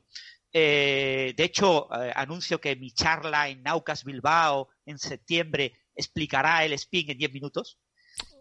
eh, 0.51 1.33
de 1.35 1.43
hecho, 1.43 1.89
eh, 1.93 2.13
anuncio 2.15 2.61
que 2.61 2.77
mi 2.77 2.91
charla 2.91 3.49
en 3.49 3.63
Naucas 3.63 4.05
Bilbao 4.05 4.69
en 4.85 4.97
septiembre 4.97 5.73
explicará 5.93 6.63
el 6.63 6.73
spin 6.73 7.11
en 7.11 7.17
10 7.17 7.33
minutos. 7.33 7.77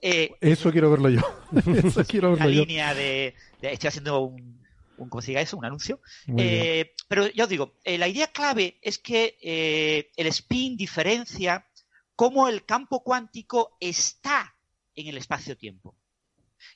Eh, 0.00 0.36
eso 0.40 0.70
quiero 0.70 0.90
verlo 0.90 1.08
yo. 1.08 1.20
eso 1.84 2.04
quiero 2.04 2.32
verlo 2.32 2.44
la 2.44 2.50
yo. 2.50 2.60
línea 2.60 2.94
de, 2.94 3.34
de, 3.60 3.72
Estoy 3.72 3.88
haciendo 3.88 4.20
un, 4.20 4.62
un 4.98 5.08
¿cómo 5.08 5.22
se 5.22 5.30
diga 5.30 5.40
eso? 5.40 5.56
Un 5.56 5.64
anuncio. 5.64 6.00
Eh, 6.36 6.92
pero 7.08 7.28
ya 7.28 7.44
os 7.44 7.50
digo, 7.50 7.74
eh, 7.84 7.96
la 7.96 8.08
idea 8.08 8.28
clave 8.28 8.78
es 8.82 8.98
que 8.98 9.36
el 10.14 10.26
spin 10.26 10.76
diferencia 10.76 11.66
cómo 12.16 12.48
el 12.48 12.64
campo 12.64 13.02
cuántico 13.02 13.76
está 13.80 14.54
en 14.94 15.08
el 15.08 15.16
espacio-tiempo. 15.16 15.96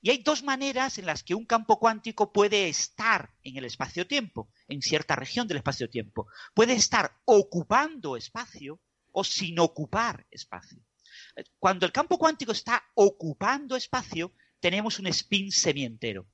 Y 0.00 0.10
hay 0.10 0.18
dos 0.22 0.42
maneras 0.42 0.98
en 0.98 1.06
las 1.06 1.22
que 1.22 1.34
un 1.34 1.44
campo 1.44 1.78
cuántico 1.78 2.32
puede 2.32 2.68
estar 2.68 3.34
en 3.42 3.56
el 3.56 3.64
espacio-tiempo, 3.64 4.48
en 4.68 4.82
cierta 4.82 5.16
región 5.16 5.48
del 5.48 5.58
espacio-tiempo. 5.58 6.28
Puede 6.54 6.74
estar 6.74 7.12
ocupando 7.24 8.16
espacio 8.16 8.80
o 9.12 9.24
sin 9.24 9.58
ocupar 9.58 10.26
espacio. 10.30 10.78
Cuando 11.58 11.86
el 11.86 11.92
campo 11.92 12.18
cuántico 12.18 12.52
está 12.52 12.82
ocupando 12.94 13.76
espacio, 13.76 14.32
tenemos 14.60 14.98
un 14.98 15.06
spin 15.08 15.52
semientero. 15.52 16.26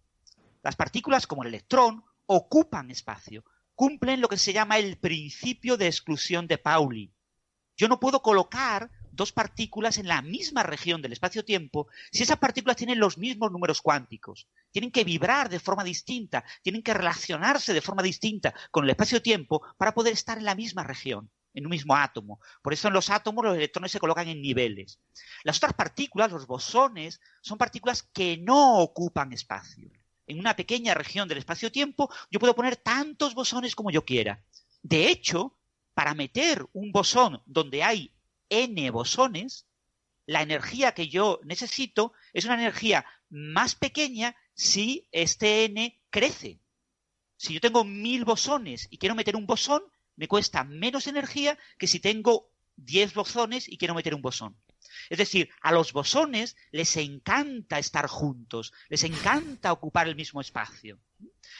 Las 0.63 0.77
partículas, 0.77 1.27
como 1.27 1.43
el 1.43 1.49
electrón, 1.49 2.05
ocupan 2.27 2.91
espacio, 2.91 3.45
cumplen 3.75 4.21
lo 4.21 4.29
que 4.29 4.39
se 4.39 4.53
llama 4.53 4.79
el 4.79 4.97
principio 4.99 5.77
de 5.77 5.87
exclusión 5.87 6.47
de 6.47 6.59
Pauli. 6.59 7.13
Yo 7.77 7.89
no 7.89 8.01
puedo 8.01 8.23
colocar 8.23 8.91
dos 9.11 9.33
partículas 9.33 9.99
en 9.99 10.09
la 10.09 10.23
misma 10.23 10.63
región 10.63 11.03
del 11.03 11.13
espacio-tiempo 11.13 11.89
si 12.11 12.23
esas 12.23 12.39
partículas 12.39 12.77
tienen 12.77 12.99
los 12.99 13.19
mismos 13.19 13.53
números 13.53 13.83
cuánticos. 13.83 14.49
Tienen 14.71 14.91
que 14.91 15.05
vibrar 15.05 15.49
de 15.49 15.61
forma 15.61 15.85
distinta, 15.85 16.45
tienen 16.63 16.83
que 16.83 16.95
relacionarse 16.95 17.73
de 17.73 17.81
forma 17.81 18.03
distinta 18.03 18.55
con 18.71 18.85
el 18.85 18.91
espacio-tiempo 18.91 19.63
para 19.77 19.95
poder 19.95 20.13
estar 20.13 20.39
en 20.39 20.45
la 20.45 20.55
misma 20.55 20.85
región 20.85 21.31
en 21.55 21.65
un 21.65 21.71
mismo 21.71 21.97
átomo. 21.97 22.41
Por 22.63 22.73
eso 22.73 22.89
en 22.89 22.95
los 22.95 23.11
átomos 23.11 23.45
los 23.45 23.57
electrones 23.57 23.93
se 23.93 24.01
colocan 24.01 24.29
en 24.29 24.43
niveles. 24.43 25.01
Las 25.45 25.57
otras 25.59 25.73
partículas, 25.73 26.33
los 26.33 26.47
bosones, 26.47 27.21
son 27.41 27.57
partículas 27.57 28.03
que 28.03 28.37
no 28.37 28.79
ocupan 28.81 29.33
espacio. 29.33 29.91
En 30.27 30.39
una 30.39 30.57
pequeña 30.57 30.95
región 30.95 31.29
del 31.29 31.39
espacio-tiempo 31.39 32.11
yo 32.31 32.41
puedo 32.41 32.55
poner 32.55 32.77
tantos 32.77 33.35
bosones 33.35 33.75
como 33.75 33.91
yo 33.91 34.05
quiera. 34.05 34.43
De 34.83 35.09
hecho, 35.09 35.57
para 35.95 36.15
meter 36.15 36.67
un 36.73 36.93
bosón 36.93 37.41
donde 37.47 37.83
hay 37.83 38.13
n 38.51 38.91
bosones, 38.91 39.67
la 40.27 40.43
energía 40.43 40.93
que 40.93 41.09
yo 41.09 41.41
necesito 41.45 42.13
es 42.33 42.45
una 42.45 42.55
energía 42.55 43.05
más 43.29 43.75
pequeña 43.75 44.37
si 44.55 45.09
este 45.13 45.65
n 45.65 46.01
crece. 46.11 46.61
Si 47.37 47.53
yo 47.53 47.61
tengo 47.61 47.85
mil 47.85 48.25
bosones 48.25 48.89
y 48.91 48.99
quiero 48.99 49.15
meter 49.15 49.37
un 49.37 49.47
bosón, 49.47 49.83
me 50.17 50.29
cuesta 50.29 50.65
menos 50.65 51.07
energía 51.07 51.59
que 51.79 51.87
si 51.87 52.01
tengo 52.01 52.51
10 52.77 53.15
bosones 53.15 53.69
y 53.69 53.79
quiero 53.79 53.95
meter 53.95 54.15
un 54.15 54.23
bosón. 54.23 54.57
Es 55.11 55.19
decir, 55.19 55.51
a 55.61 55.73
los 55.73 55.93
bosones 55.93 56.57
les 56.71 56.97
encanta 56.97 57.79
estar 57.79 58.07
juntos, 58.07 58.73
les 58.89 59.05
encanta 59.05 59.73
ocupar 59.73 60.09
el 60.09 60.17
mismo 60.17 60.41
espacio. 60.41 61.01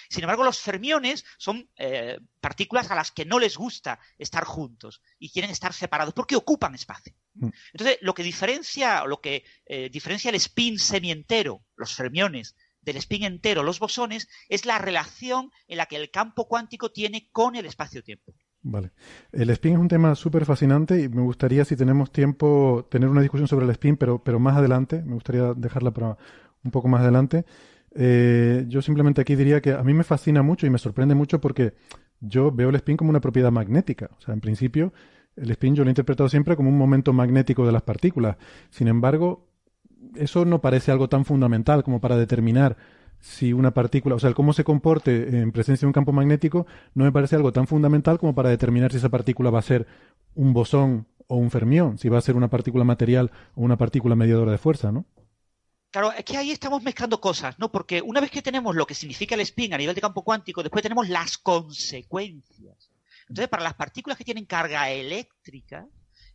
Sin 0.09 0.23
embargo, 0.23 0.45
los 0.45 0.61
fermiones 0.61 1.25
son 1.39 1.69
eh, 1.77 2.19
partículas 2.41 2.91
a 2.91 2.95
las 2.95 3.11
que 3.11 3.25
no 3.25 3.39
les 3.39 3.57
gusta 3.57 3.99
estar 4.19 4.45
juntos 4.45 5.03
y 5.19 5.31
quieren 5.31 5.51
estar 5.51 5.73
separados 5.73 6.15
porque 6.15 6.37
ocupan 6.37 6.75
espacio. 6.75 7.15
Entonces, 7.73 7.99
lo 8.01 8.15
que 8.15 8.23
diferencia, 8.23 9.05
lo 9.05 9.21
que 9.21 9.45
eh, 9.67 9.89
diferencia 9.91 10.29
el 10.29 10.37
spin 10.37 10.79
semientero, 10.79 11.65
los 11.77 11.95
fermiones, 11.95 12.57
del 12.81 12.99
spin 12.99 13.25
entero, 13.25 13.63
los 13.63 13.79
bosones, 13.79 14.29
es 14.49 14.67
la 14.67 14.79
relación 14.79 15.51
en 15.69 15.79
la 15.79 15.87
que 15.87 15.97
el 15.97 16.11
campo 16.11 16.47
cuántico 16.47 16.93
tiene 16.93 17.31
con 17.33 17.57
el 17.57 17.67
espacio-tiempo. 17.67 18.35
Vale. 18.67 18.93
El 19.31 19.51
spin 19.51 19.75
es 19.75 19.79
un 19.79 19.89
tema 19.89 20.15
súper 20.15 20.47
fascinante 20.47 20.99
y 20.99 21.09
me 21.11 21.21
gustaría, 21.21 21.67
si 21.67 21.77
tenemos 21.77 22.11
tiempo, 22.11 22.87
tener 22.91 23.11
una 23.11 23.21
discusión 23.21 23.47
sobre 23.47 23.67
el 23.67 23.71
spin, 23.73 23.99
pero, 23.99 24.25
pero 24.25 24.41
más 24.41 24.57
adelante. 24.57 25.03
Me 25.03 25.13
gustaría 25.13 25.53
dejarla 25.53 25.91
para 25.93 26.17
un 26.65 26.71
poco 26.71 26.89
más 26.89 27.03
adelante. 27.03 27.45
Eh, 27.95 28.65
yo 28.69 28.81
simplemente 28.81 29.21
aquí 29.21 29.37
diría 29.37 29.61
que 29.61 29.73
a 29.73 29.83
mí 29.83 29.93
me 29.93 30.03
fascina 30.03 30.43
mucho 30.43 30.67
y 30.67 30.71
me 30.71 30.79
sorprende 30.79 31.15
mucho 31.15 31.43
porque 31.43 31.75
yo 32.21 32.51
veo 32.51 32.71
el 32.71 32.77
spin 32.77 32.97
como 32.97 33.11
una 33.11 33.21
propiedad 33.21 33.53
magnética. 33.53 34.09
O 34.17 34.21
sea, 34.23 34.33
en 34.33 34.41
principio, 34.41 34.95
el 35.37 35.51
spin 35.51 35.75
yo 35.75 35.85
lo 35.85 35.91
he 35.91 35.93
interpretado 35.93 36.31
siempre 36.31 36.57
como 36.57 36.71
un 36.71 36.79
momento 36.79 37.13
magnético 37.13 37.67
de 37.67 37.73
las 37.73 37.83
partículas. 37.83 38.39
Sin 38.71 38.89
embargo, 38.89 39.47
eso 40.15 40.47
no 40.47 40.63
parece 40.63 40.91
algo 40.91 41.11
tan 41.11 41.27
fundamental 41.27 41.85
como 41.85 42.01
para 42.01 42.17
determinar 42.17 42.79
si 43.25 43.55
una 43.55 43.73
partícula, 43.73 44.17
o 44.17 44.19
sea, 44.19 44.29
el 44.29 44.35
cómo 44.35 44.53
se 44.53 44.65
comporte 44.65 45.39
en 45.39 45.51
presencia 45.51 45.87
de 45.87 45.89
un 45.89 45.95
campo 45.95 46.13
magnético 46.13 46.67
no 46.93 47.05
me 47.05 47.11
parece 47.11 47.35
algo 47.35 47.53
tan 47.53 47.67
fundamental 47.67 48.19
como 48.19 48.35
para 48.35 48.51
determinar 48.51 48.91
si 48.91 48.99
esa 48.99 49.09
partícula 49.09 49.49
va 49.49 49.61
a 49.61 49.63
ser 49.63 49.87
un 50.35 50.53
bosón 50.53 51.07
o 51.27 51.37
un 51.37 51.51
fermión, 51.51 51.97
si 51.97 52.11
va 52.11 52.19
a 52.19 52.21
ser 52.21 52.37
una 52.37 52.51
partícula 52.51 52.85
material 52.85 53.31
o 53.55 53.63
una 53.63 53.79
partícula 53.79 54.15
mediadora 54.15 54.53
de 54.53 54.59
fuerza, 54.59 54.93
¿no? 54.93 55.07
Claro, 55.91 56.13
es 56.13 56.23
que 56.23 56.37
ahí 56.37 56.51
estamos 56.51 56.83
mezclando 56.83 57.19
cosas, 57.19 57.59
¿no? 57.59 57.73
Porque 57.73 58.03
una 58.03 58.21
vez 58.21 58.31
que 58.31 58.43
tenemos 58.43 58.77
lo 58.77 58.87
que 58.87 58.95
significa 58.95 59.37
el 59.37 59.41
spin 59.41 59.73
a 59.73 59.79
nivel 59.79 59.95
de 59.95 60.03
campo 60.03 60.23
cuántico, 60.23 60.63
después 60.63 60.83
tenemos 60.83 61.09
las 61.09 61.39
consecuencias. 61.39 62.91
Entonces, 63.27 63.49
para 63.49 63.63
las 63.63 63.75
partículas 63.75 64.19
que 64.19 64.25
tienen 64.25 64.45
carga 64.45 64.91
eléctrica, 64.91 65.87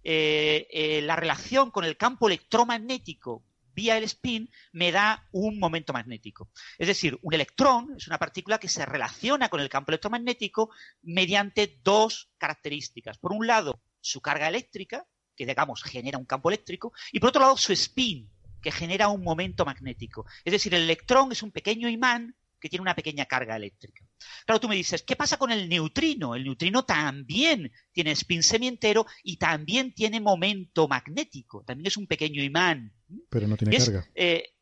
eh, 0.03 0.65
eh, 0.71 1.01
la 1.03 1.15
relación 1.15 1.69
con 1.69 1.83
el 1.83 1.97
campo 1.97 2.27
electromagnético 2.27 3.43
vía 3.79 3.97
el 3.97 4.03
spin 4.03 4.49
me 4.73 4.91
da 4.91 5.25
un 5.31 5.57
momento 5.57 5.93
magnético. 5.93 6.49
Es 6.77 6.87
decir, 6.87 7.17
un 7.21 7.33
electrón 7.33 7.95
es 7.95 8.07
una 8.07 8.19
partícula 8.19 8.59
que 8.59 8.67
se 8.67 8.85
relaciona 8.85 9.47
con 9.47 9.61
el 9.61 9.69
campo 9.69 9.91
electromagnético 9.91 10.69
mediante 11.01 11.79
dos 11.81 12.29
características. 12.37 13.17
Por 13.17 13.31
un 13.31 13.47
lado, 13.47 13.81
su 14.01 14.19
carga 14.19 14.49
eléctrica, 14.49 15.05
que 15.33 15.45
digamos 15.45 15.81
genera 15.81 16.17
un 16.17 16.25
campo 16.25 16.49
eléctrico, 16.49 16.91
y 17.13 17.21
por 17.21 17.29
otro 17.29 17.41
lado, 17.41 17.55
su 17.55 17.71
spin, 17.71 18.29
que 18.61 18.73
genera 18.73 19.07
un 19.07 19.23
momento 19.23 19.63
magnético. 19.63 20.25
Es 20.43 20.51
decir, 20.51 20.73
el 20.75 20.83
electrón 20.83 21.31
es 21.31 21.41
un 21.41 21.51
pequeño 21.51 21.87
imán 21.87 22.35
que 22.59 22.69
tiene 22.69 22.81
una 22.81 22.95
pequeña 22.95 23.25
carga 23.25 23.55
eléctrica. 23.55 24.05
Claro, 24.45 24.59
tú 24.59 24.67
me 24.67 24.75
dices, 24.75 25.03
¿qué 25.03 25.15
pasa 25.15 25.37
con 25.37 25.51
el 25.51 25.69
neutrino? 25.69 26.35
El 26.35 26.43
neutrino 26.43 26.83
también 26.83 27.71
tiene 27.91 28.11
spin 28.11 28.43
semientero 28.43 29.05
y 29.23 29.37
también 29.37 29.93
tiene 29.93 30.19
momento 30.19 30.87
magnético, 30.87 31.63
también 31.63 31.87
es 31.87 31.97
un 31.97 32.07
pequeño 32.07 32.43
imán. 32.43 32.93
Pero 33.29 33.47
no 33.47 33.57
tiene 33.57 33.77
carga. 33.77 34.07
Eh, 34.13 34.55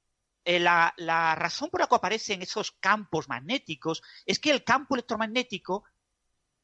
eh, 0.45 0.59
la, 0.59 0.93
la, 0.97 1.35
razón 1.35 1.69
por 1.69 1.81
la 1.81 1.87
que 1.87 1.95
aparecen 1.95 2.41
esos 2.41 2.71
campos 2.71 3.27
magnéticos 3.27 4.01
es 4.25 4.39
que 4.39 4.51
el 4.51 4.63
campo 4.63 4.95
electromagnético, 4.95 5.83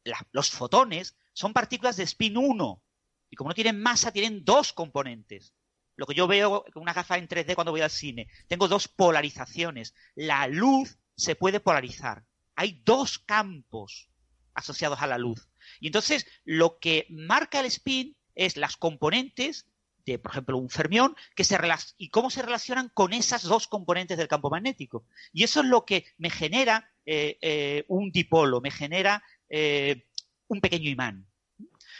la, 0.04 0.26
los 0.32 0.50
fotones, 0.52 1.18
son 1.34 1.52
partículas 1.52 1.98
de 1.98 2.04
spin 2.04 2.38
1 2.38 2.82
y 3.30 3.36
como 3.36 3.50
no 3.50 3.56
tienen 3.56 3.82
masa, 3.82 4.12
tienen 4.12 4.46
dos 4.46 4.74
componentes. 4.74 5.54
Lo 5.96 6.06
que 6.06 6.16
yo 6.16 6.28
veo 6.28 6.66
con 6.74 6.82
una 6.84 6.94
gafa 6.94 7.18
en 7.18 7.28
3D 7.28 7.56
cuando 7.56 7.72
voy 7.72 7.82
al 7.82 7.90
cine, 7.90 8.28
tengo 8.48 8.68
dos 8.68 8.88
polarizaciones. 8.88 9.94
La 10.16 10.48
luz 10.48 10.98
se 11.16 11.36
puede 11.36 11.60
polarizar. 11.60 12.26
Hay 12.56 12.82
dos 12.86 13.20
campos 13.20 14.10
asociados 14.54 15.02
a 15.02 15.08
la 15.08 15.18
luz. 15.18 15.50
Y 15.80 15.88
entonces 15.88 16.28
lo 16.44 16.80
que 16.80 17.08
marca 17.10 17.60
el 17.60 17.66
spin 17.68 18.16
es 18.36 18.58
las 18.58 18.78
componentes 18.78 19.68
de, 20.06 20.20
por 20.20 20.32
ejemplo, 20.32 20.58
un 20.58 20.70
fermión 20.70 21.16
que 21.36 21.44
se 21.44 21.58
y 21.98 22.10
cómo 22.10 22.30
se 22.30 22.42
relacionan 22.42 22.90
con 22.90 23.14
esas 23.14 23.44
dos 23.44 23.68
componentes 23.68 24.18
del 24.18 24.28
campo 24.28 24.50
magnético. 24.50 25.06
Y 25.32 25.44
eso 25.44 25.62
es 25.62 25.68
lo 25.68 25.86
que 25.86 26.06
me 26.18 26.30
genera 26.30 26.92
eh, 27.06 27.38
eh, 27.42 27.86
un 27.88 28.12
dipolo, 28.12 28.62
me 28.62 28.72
genera 28.72 29.24
eh, 29.50 30.08
un 30.48 30.62
pequeño 30.62 30.90
imán. 30.90 31.26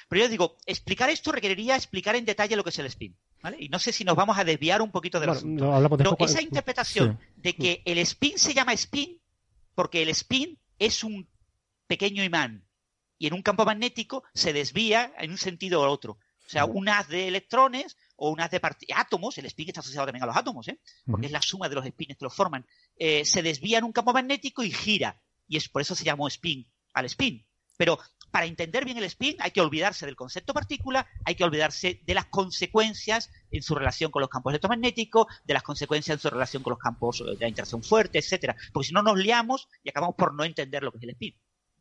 Pero 0.10 0.24
yo 0.24 0.30
digo, 0.30 0.58
explicar 0.66 1.10
esto 1.10 1.32
requeriría 1.32 1.76
explicar 1.76 2.16
en 2.16 2.26
detalle 2.26 2.56
lo 2.56 2.64
que 2.64 2.72
es 2.72 2.80
el 2.80 2.88
spin. 2.88 3.18
Y 3.60 3.70
no 3.70 3.80
sé 3.80 3.92
si 3.92 4.04
nos 4.04 4.16
vamos 4.16 4.38
a 4.38 4.44
desviar 4.44 4.82
un 4.82 4.92
poquito 4.92 5.20
de 5.20 5.28
bueno, 5.28 5.98
Pero 5.98 6.16
esa 6.20 6.42
interpretación 6.42 7.20
de 7.36 7.56
que 7.56 7.82
el 7.86 7.98
spin 8.00 8.38
se 8.38 8.54
llama 8.54 8.74
spin 8.74 9.20
porque 9.76 10.02
el 10.02 10.10
spin 10.10 10.58
es 10.80 11.04
un 11.04 11.28
pequeño 11.88 12.24
imán 12.24 12.66
y 13.18 13.28
en 13.28 13.34
un 13.34 13.42
campo 13.42 13.66
magnético 13.66 14.24
se 14.34 14.54
desvía 14.54 15.14
en 15.18 15.32
un 15.32 15.38
sentido 15.38 15.82
u 15.82 15.86
otro. 15.86 16.18
O 16.46 16.50
sea, 16.50 16.66
un 16.66 16.88
haz 16.90 17.08
de 17.08 17.28
electrones 17.28 17.98
o 18.16 18.30
un 18.30 18.40
haz 18.42 18.52
de 18.52 18.62
átomos, 18.96 19.38
el 19.38 19.46
spin 19.46 19.70
está 19.70 19.80
asociado 19.80 20.06
también 20.06 20.24
a 20.24 20.28
los 20.28 20.38
átomos, 20.38 20.68
¿eh? 20.68 20.80
porque 21.06 21.28
es 21.28 21.32
la 21.32 21.42
suma 21.42 21.68
de 21.68 21.76
los 21.76 21.86
spins 21.86 22.18
que 22.18 22.26
los 22.26 22.36
forman, 22.36 22.66
eh, 22.98 23.26
se 23.26 23.42
desvía 23.42 23.80
en 23.80 23.86
un 23.86 23.92
campo 23.92 24.14
magnético 24.14 24.64
y 24.64 24.72
gira. 24.72 25.20
Y 25.48 25.58
es 25.58 25.68
por 25.68 25.82
eso 25.82 25.96
se 25.96 26.04
llamó 26.04 26.28
spin 26.28 26.66
al 26.94 27.06
spin. 27.06 27.46
Pero 27.78 28.00
para 28.34 28.48
entender 28.48 28.84
bien 28.84 28.98
el 28.98 29.04
spin 29.04 29.36
hay 29.38 29.52
que 29.52 29.62
olvidarse 29.62 30.08
del 30.08 30.16
concepto 30.16 30.56
partícula, 30.56 31.06
hay 31.24 31.36
que 31.36 31.44
olvidarse 31.44 32.02
de 32.04 32.16
las 32.16 32.26
consecuencias 32.26 33.30
en 33.52 33.62
su 33.62 33.76
relación 33.76 34.10
con 34.10 34.22
los 34.22 34.30
campos 34.30 34.50
electromagnéticos, 34.50 35.28
de 35.44 35.54
las 35.54 35.62
consecuencias 35.62 36.16
en 36.16 36.20
su 36.20 36.32
relación 36.32 36.64
con 36.64 36.72
los 36.72 36.80
campos 36.80 37.24
de 37.24 37.38
la 37.40 37.48
interacción 37.48 37.84
fuerte, 37.84 38.18
etcétera, 38.18 38.56
porque 38.74 38.88
si 38.88 38.94
no 38.96 39.04
nos 39.04 39.20
liamos 39.20 39.68
y 39.84 39.90
acabamos 39.90 40.16
por 40.16 40.34
no 40.34 40.44
entender 40.44 40.82
lo 40.82 40.92
que 40.92 40.98
es 40.98 41.04
el 41.04 41.10
spin. 41.12 41.36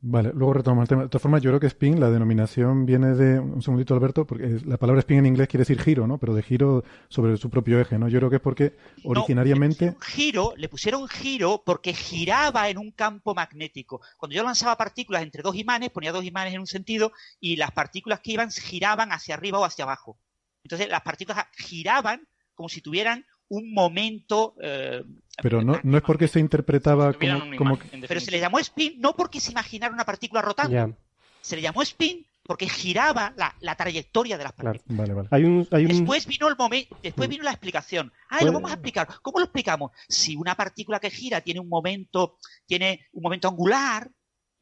Vale, 0.04 0.32
luego 0.34 0.54
retomamos 0.54 0.82
el 0.82 0.88
tema. 0.88 1.02
De 1.02 1.08
todas 1.08 1.22
formas, 1.22 1.42
yo 1.42 1.50
creo 1.50 1.60
que 1.60 1.68
spin, 1.68 2.00
la 2.00 2.10
denominación 2.10 2.84
viene 2.84 3.14
de, 3.14 3.38
un 3.38 3.62
segundito 3.62 3.94
Alberto, 3.94 4.26
porque 4.26 4.60
la 4.64 4.76
palabra 4.76 4.98
spin 4.98 5.18
en 5.18 5.26
inglés 5.26 5.46
quiere 5.46 5.62
decir 5.62 5.80
giro, 5.80 6.08
¿no? 6.08 6.18
Pero 6.18 6.34
de 6.34 6.42
giro 6.42 6.82
sobre 7.08 7.36
su 7.36 7.48
propio 7.48 7.80
eje, 7.80 8.00
¿no? 8.00 8.08
Yo 8.08 8.18
creo 8.18 8.28
que 8.28 8.36
es 8.36 8.42
porque 8.42 8.74
originariamente... 9.04 9.86
le 9.86 9.96
giro, 10.04 10.54
le 10.56 10.68
pusieron 10.68 11.06
giro 11.06 11.62
porque 11.64 11.94
giraba 11.94 12.68
en 12.68 12.78
un 12.78 12.90
campo 12.90 13.32
magnético. 13.32 14.00
Cuando 14.16 14.34
yo 14.34 14.42
lanzaba 14.42 14.76
partículas 14.76 15.22
entre 15.22 15.40
dos 15.40 15.54
imanes, 15.54 15.90
ponía 15.90 16.10
dos 16.10 16.24
imanes 16.24 16.52
en 16.54 16.60
un 16.60 16.66
sentido 16.66 17.12
y 17.38 17.54
las 17.54 17.70
partículas 17.70 18.18
que 18.18 18.32
iban 18.32 18.50
giraban 18.50 19.12
hacia 19.12 19.36
arriba 19.36 19.60
o 19.60 19.64
hacia 19.64 19.84
abajo. 19.84 20.18
Entonces 20.64 20.88
las 20.88 21.02
partículas 21.02 21.46
giraban 21.52 22.26
como 22.54 22.68
si 22.68 22.80
tuvieran 22.80 23.24
un 23.52 23.74
momento. 23.74 24.54
Eh, 24.62 25.04
pero 25.42 25.62
no, 25.62 25.78
no 25.82 25.96
es 25.98 26.02
porque 26.02 26.26
se 26.26 26.40
interpretaba 26.40 27.12
como. 27.12 27.78
pero 28.08 28.20
se 28.20 28.30
le 28.30 28.40
llamó 28.40 28.58
spin 28.58 28.98
no 28.98 29.14
porque 29.14 29.40
se 29.40 29.52
imaginara 29.52 29.92
una 29.92 30.04
partícula 30.04 30.40
rotando. 30.40 30.96
Se 31.42 31.56
le 31.56 31.62
llamó 31.62 31.82
spin 31.82 32.24
porque 32.44 32.68
giraba 32.68 33.34
la, 33.36 33.74
trayectoria 33.76 34.38
de 34.38 34.44
las 34.44 34.52
partículas. 34.52 35.08
Después 35.70 36.26
vino 36.26 36.48
el 36.48 36.56
momento, 36.56 36.96
después 37.02 37.28
vino 37.28 37.44
la 37.44 37.50
explicación. 37.50 38.10
Ah, 38.30 38.42
lo 38.42 38.52
vamos 38.52 38.70
a 38.70 38.74
explicar. 38.74 39.08
¿Cómo 39.20 39.38
lo 39.38 39.44
explicamos? 39.44 39.92
Si 40.08 40.34
una 40.34 40.54
partícula 40.54 40.98
que 40.98 41.10
gira 41.10 41.42
tiene 41.42 41.60
un 41.60 41.68
momento, 41.68 42.38
tiene 42.66 43.06
un 43.12 43.22
momento 43.22 43.48
angular, 43.48 44.10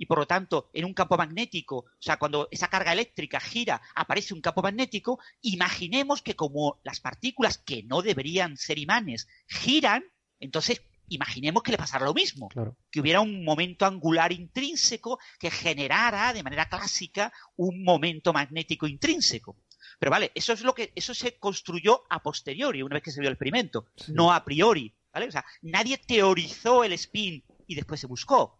y 0.01 0.07
por 0.07 0.19
lo 0.19 0.27
tanto 0.27 0.71
en 0.73 0.87
un 0.87 0.95
campo 0.95 1.19
magnético, 1.19 1.77
o 1.77 1.87
sea, 1.99 2.19
cuando 2.19 2.49
esa 2.51 2.69
carga 2.69 2.95
eléctrica 2.95 3.39
gira, 3.39 3.83
aparece 3.95 4.33
un 4.33 4.41
campo 4.41 4.63
magnético, 4.63 5.21
imaginemos 5.43 6.23
que 6.23 6.35
como 6.35 6.81
las 6.85 7.01
partículas 7.01 7.59
que 7.59 7.83
no 7.83 8.01
deberían 8.01 8.57
ser 8.57 8.79
imanes 8.79 9.29
giran, 9.47 10.03
entonces 10.41 10.81
imaginemos 11.09 11.63
que 11.63 11.73
le 11.73 11.77
pasara 11.77 12.07
lo 12.07 12.15
mismo, 12.15 12.49
que 12.91 13.01
hubiera 13.01 13.21
un 13.21 13.45
momento 13.45 13.85
angular 13.85 14.33
intrínseco 14.33 15.19
que 15.39 15.51
generara 15.51 16.33
de 16.33 16.45
manera 16.45 16.71
clásica 16.71 17.31
un 17.57 17.85
momento 17.85 18.33
magnético 18.33 18.87
intrínseco. 18.87 19.59
Pero 19.99 20.13
vale, 20.13 20.33
eso 20.35 20.55
es 20.55 20.63
lo 20.63 20.75
que 20.75 20.93
eso 20.95 21.13
se 21.13 21.37
construyó 21.37 22.05
a 22.09 22.23
posteriori, 22.23 22.83
una 22.83 22.95
vez 22.95 23.03
que 23.03 23.11
se 23.11 23.21
vio 23.21 23.29
el 23.29 23.35
experimento, 23.35 23.85
no 24.09 24.33
a 24.33 24.47
priori, 24.47 24.95
¿vale? 25.13 25.29
O 25.29 25.31
sea, 25.31 25.45
nadie 25.61 25.99
teorizó 25.99 26.85
el 26.85 26.95
spin 26.95 27.45
y 27.67 27.75
después 27.75 28.01
se 28.01 28.07
buscó. 28.07 28.60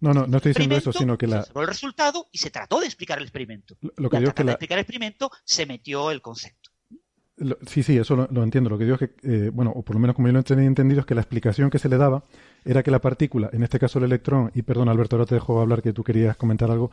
No, 0.00 0.12
no, 0.12 0.26
no 0.26 0.36
estoy 0.36 0.50
diciendo 0.50 0.76
eso, 0.76 0.92
sino 0.92 1.16
que 1.16 1.26
la... 1.26 1.42
Se 1.42 1.58
el 1.58 1.66
resultado 1.66 2.28
y 2.30 2.38
se 2.38 2.50
trató 2.50 2.80
de 2.80 2.86
explicar 2.86 3.18
el 3.18 3.24
experimento. 3.24 3.76
Lo 3.96 4.10
que 4.10 4.18
digo 4.18 4.28
es 4.28 4.34
que 4.34 4.44
de 4.44 4.52
explicar 4.52 4.78
el 4.78 4.82
experimento 4.82 5.30
se 5.44 5.66
metió 5.66 6.10
el 6.10 6.20
concepto. 6.20 6.70
sí, 7.66 7.82
sí, 7.82 7.96
eso 7.96 8.28
lo, 8.30 8.42
entiendo. 8.42 8.70
Lo 8.70 8.78
que 8.78 8.84
digo 8.84 8.96
es 9.00 9.08
que, 9.08 9.14
eh, 9.22 9.50
bueno, 9.52 9.72
o 9.74 9.82
por 9.82 9.96
lo 9.96 10.00
menos 10.00 10.14
como 10.14 10.28
yo 10.28 10.32
lo 10.32 10.40
he 10.40 10.64
entendido, 10.64 11.00
es 11.00 11.06
que 11.06 11.14
la 11.14 11.22
explicación 11.22 11.70
que 11.70 11.78
se 11.78 11.88
le 11.88 11.96
daba 11.96 12.24
era 12.66 12.82
que 12.82 12.90
la 12.90 13.00
partícula, 13.00 13.48
en 13.52 13.62
este 13.62 13.78
caso 13.78 13.98
el 13.98 14.06
electrón, 14.06 14.50
y 14.54 14.62
perdón 14.62 14.88
Alberto, 14.88 15.16
ahora 15.16 15.26
te 15.26 15.36
dejo 15.36 15.60
hablar 15.60 15.82
que 15.82 15.92
tú 15.92 16.02
querías 16.02 16.36
comentar 16.36 16.70
algo, 16.70 16.90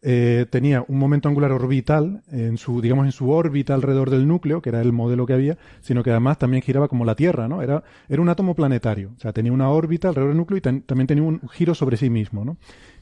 eh, 0.00 0.46
tenía 0.50 0.84
un 0.86 0.98
momento 0.98 1.28
angular 1.28 1.50
orbital 1.50 2.22
en 2.30 2.58
su, 2.58 2.80
digamos, 2.80 3.06
en 3.06 3.12
su 3.12 3.30
órbita 3.30 3.74
alrededor 3.74 4.10
del 4.10 4.28
núcleo, 4.28 4.62
que 4.62 4.68
era 4.68 4.80
el 4.80 4.92
modelo 4.92 5.26
que 5.26 5.32
había, 5.32 5.58
sino 5.80 6.04
que 6.04 6.10
además 6.10 6.38
también 6.38 6.62
giraba 6.62 6.86
como 6.86 7.04
la 7.04 7.16
Tierra, 7.16 7.48
¿no? 7.48 7.60
Era, 7.60 7.82
era 8.08 8.22
un 8.22 8.28
átomo 8.28 8.54
planetario, 8.54 9.10
o 9.16 9.20
sea, 9.20 9.32
tenía 9.32 9.52
una 9.52 9.68
órbita 9.68 10.08
alrededor 10.08 10.30
del 10.30 10.38
núcleo 10.38 10.58
y 10.58 10.60
también 10.60 11.06
tenía 11.06 11.24
un 11.24 11.40
giro 11.48 11.74
sobre 11.74 11.96
sí 11.96 12.08
mismo, 12.08 12.44
¿no? 12.44 12.56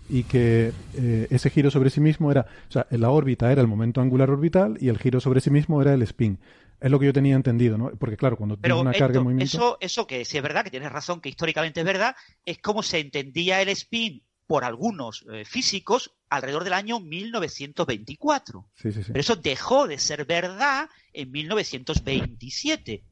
Y 0.09 0.25
que 0.25 0.73
eh, 0.95 1.27
ese 1.31 1.51
giro 1.51 1.71
sobre 1.71 1.91
sí 1.91 2.01
mismo 2.01 2.31
era, 2.31 2.47
o 2.69 2.73
sea, 2.73 2.87
la 2.91 3.11
órbita 3.11 3.53
era 3.53 3.61
el 3.61 3.69
momento 3.69 4.01
angular 4.01 4.31
orbital 4.31 4.77
y 4.81 4.89
el 4.89 4.99
giro 4.99 5.21
sobre 5.21 5.41
sí 5.41 5.51
mismo 5.51 5.81
era 5.83 5.95
el 5.95 6.03
spin. 6.03 6.39
Es 6.85 6.91
lo 6.91 6.99
que 6.99 7.07
yo 7.07 7.15
tenía 7.15 7.35
entendido, 7.35 7.79
¿no? 7.79 7.91
Porque 7.99 8.19
claro, 8.19 8.37
cuando 8.37 8.59
tiene 8.59 8.75
una 8.75 8.93
carga 8.93 9.17
en 9.17 9.25
movimiento... 9.25 9.57
Eso, 9.57 9.79
eso 9.81 10.07
que 10.07 10.23
sí 10.27 10.37
es 10.37 10.43
verdad, 10.43 10.65
que 10.65 10.71
tienes 10.71 10.93
razón, 10.93 11.23
que 11.23 11.31
históricamente 11.31 11.81
es 11.81 11.87
verdad, 11.87 12.15
es 12.45 12.59
como 12.59 12.83
se 12.83 12.99
entendía 12.99 13.63
el 13.63 13.71
spin 13.71 14.23
por 14.47 14.65
algunos 14.65 15.25
eh, 15.33 15.47
físicos 15.47 16.15
alrededor 16.29 16.63
del 16.63 16.75
año 16.75 17.01
1924. 17.01 18.69
Sí, 18.75 18.93
sí, 18.93 19.03
sí. 19.03 19.13
Pero 19.13 19.21
eso 19.21 19.37
dejó 19.37 19.87
de 19.87 19.99
ser 19.99 20.27
verdad 20.27 20.91
en 21.15 21.31
1927. 21.31 23.03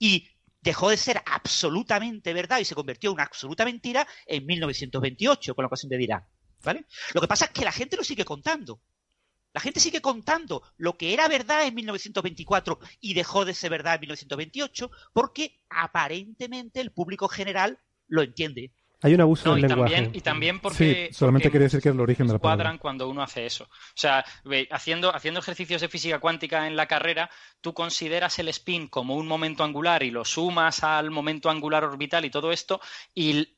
Y 0.00 0.28
dejó 0.60 0.90
de 0.90 0.96
ser 0.96 1.22
absolutamente 1.24 2.32
verdad 2.32 2.58
y 2.58 2.64
se 2.64 2.74
convirtió 2.74 3.10
en 3.10 3.14
una 3.14 3.22
absoluta 3.22 3.64
mentira 3.64 4.08
en 4.26 4.44
1928, 4.44 5.54
con 5.54 5.62
la 5.62 5.68
ocasión 5.68 5.88
de 5.88 5.98
Dirac. 5.98 6.26
¿Vale? 6.64 6.84
Lo 7.12 7.20
que 7.20 7.28
pasa 7.28 7.44
es 7.44 7.52
que 7.52 7.64
la 7.64 7.70
gente 7.70 7.96
lo 7.96 8.02
sigue 8.02 8.24
contando. 8.24 8.80
La 9.54 9.60
gente 9.60 9.80
sigue 9.80 10.02
contando 10.02 10.62
lo 10.76 10.98
que 10.98 11.14
era 11.14 11.28
verdad 11.28 11.64
en 11.64 11.74
1924 11.74 12.80
y 13.00 13.14
dejó 13.14 13.44
de 13.44 13.54
ser 13.54 13.70
verdad 13.70 13.94
en 13.94 14.00
1928 14.00 14.90
porque 15.12 15.60
aparentemente 15.70 16.80
el 16.80 16.90
público 16.90 17.28
general 17.28 17.78
lo 18.08 18.22
entiende. 18.22 18.72
Hay 19.04 19.14
un 19.14 19.20
abuso 19.20 19.54
del 19.54 19.64
y 19.64 19.68
lenguaje. 19.68 19.94
También, 19.94 20.16
y 20.16 20.20
también 20.22 20.60
porque. 20.60 21.08
Sí, 21.08 21.14
solamente 21.14 21.50
quería 21.50 21.66
decir 21.66 21.82
que 21.82 21.90
es 21.90 21.94
el 21.94 22.00
origen 22.00 22.26
de 22.26 22.32
la 22.32 22.38
cuadran 22.38 22.78
cuando 22.78 23.06
uno 23.06 23.22
hace 23.22 23.44
eso. 23.44 23.64
O 23.64 23.96
sea, 23.96 24.24
haciendo, 24.70 25.14
haciendo 25.14 25.40
ejercicios 25.40 25.82
de 25.82 25.88
física 25.88 26.18
cuántica 26.20 26.66
en 26.66 26.74
la 26.74 26.86
carrera, 26.86 27.30
tú 27.60 27.74
consideras 27.74 28.38
el 28.38 28.48
spin 28.48 28.88
como 28.88 29.14
un 29.16 29.26
momento 29.26 29.62
angular 29.62 30.02
y 30.02 30.10
lo 30.10 30.24
sumas 30.24 30.82
al 30.82 31.10
momento 31.10 31.50
angular 31.50 31.84
orbital 31.84 32.24
y 32.24 32.30
todo 32.30 32.50
esto, 32.50 32.80
y 33.14 33.54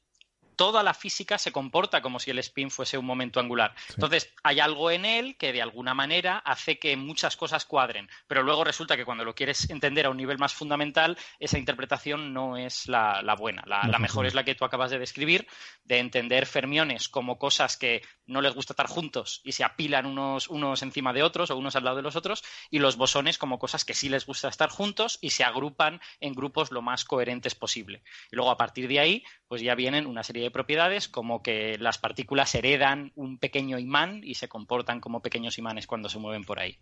toda 0.57 0.83
la 0.83 0.95
física 0.95 1.39
se 1.39 1.53
comporta 1.53 2.03
como 2.03 2.19
si 2.19 2.31
el 2.31 2.39
spin 2.41 2.71
fuese 2.71 2.99
un 2.99 3.07
momento 3.07 3.41
angular. 3.41 3.75
Entonces, 3.91 4.33
hay 4.43 4.61
algo 4.61 4.91
en 4.91 5.05
él 5.05 5.37
que 5.37 5.53
de 5.53 5.63
alguna 5.63 5.95
manera 5.95 6.39
hace 6.39 6.79
que 6.79 6.97
muchas 6.97 7.37
cosas 7.37 7.65
cuadren, 7.65 8.09
pero 8.27 8.43
luego 8.43 8.65
resulta 8.65 8.97
que 8.97 9.05
cuando 9.05 9.25
lo 9.25 9.35
quieres 9.35 9.71
entender 9.71 10.07
a 10.07 10.11
un 10.11 10.17
nivel 10.17 10.39
más 10.39 10.55
fundamental, 10.55 11.17
esa 11.39 11.59
interpretación 11.59 12.33
no 12.33 12.57
es 12.57 12.89
la, 12.89 13.23
buena. 13.39 13.63
La, 13.67 13.83
la 13.87 13.99
mejor 13.99 14.27
es 14.27 14.35
la 14.35 14.45
que 14.45 14.55
tú 14.55 14.65
acabas 14.65 14.91
de 14.91 14.99
describir, 14.99 15.47
de 15.85 15.99
entender 15.99 16.47
fermiones 16.47 17.09
como 17.09 17.39
cosas 17.39 17.77
que 17.77 18.03
no 18.27 18.41
les 18.41 18.55
gusta 18.55 18.73
estar 18.73 18.87
juntos 18.87 19.41
y 19.45 19.53
se 19.53 19.65
apilan 19.65 20.07
unos, 20.07 20.49
unos 20.49 20.83
encima 20.83 21.13
de 21.13 21.23
otros 21.23 21.51
o 21.51 21.57
unos 21.57 21.77
al 21.77 21.85
lado 21.85 21.97
de 21.97 22.03
los 22.03 22.17
otros, 22.17 22.43
y 22.71 22.79
los 22.79 22.97
bosones 22.97 23.39
como 23.39 23.59
cosas 23.59 23.85
que 23.85 23.95
sí 23.95 24.09
les 24.09 24.27
gusta 24.27 24.49
estar 24.49 24.71
juntos 24.71 25.19
y 25.21 25.31
se 25.31 25.45
agrupan 25.45 26.01
en 26.21 26.35
grupos 26.35 26.71
lo 26.71 26.83
más 26.83 27.05
coherentes 27.05 27.55
posible. 27.55 28.03
Y 28.31 28.37
luego 28.37 28.51
a 28.51 28.57
partir 28.57 28.89
de 28.89 29.01
ahí, 29.01 29.25
pues 29.49 29.63
ya 29.63 29.75
vienen 29.75 30.07
una 30.07 30.23
serie 30.23 30.46
de 30.47 30.51
propiedades 30.53 31.09
como 31.09 31.43
que 31.43 31.77
las 31.79 31.99
partículas 31.99 32.55
heredan 32.55 33.13
un 33.17 33.39
pequeño 33.39 33.79
imán 33.79 34.21
y 34.23 34.35
se 34.35 34.49
comportan 34.49 35.01
como 35.01 35.21
pequeños 35.21 35.59
imanes 35.59 35.87
cuando 35.87 36.09
se 36.09 36.19
mueven 36.19 36.45
por 36.45 36.61
ahí. 36.61 36.79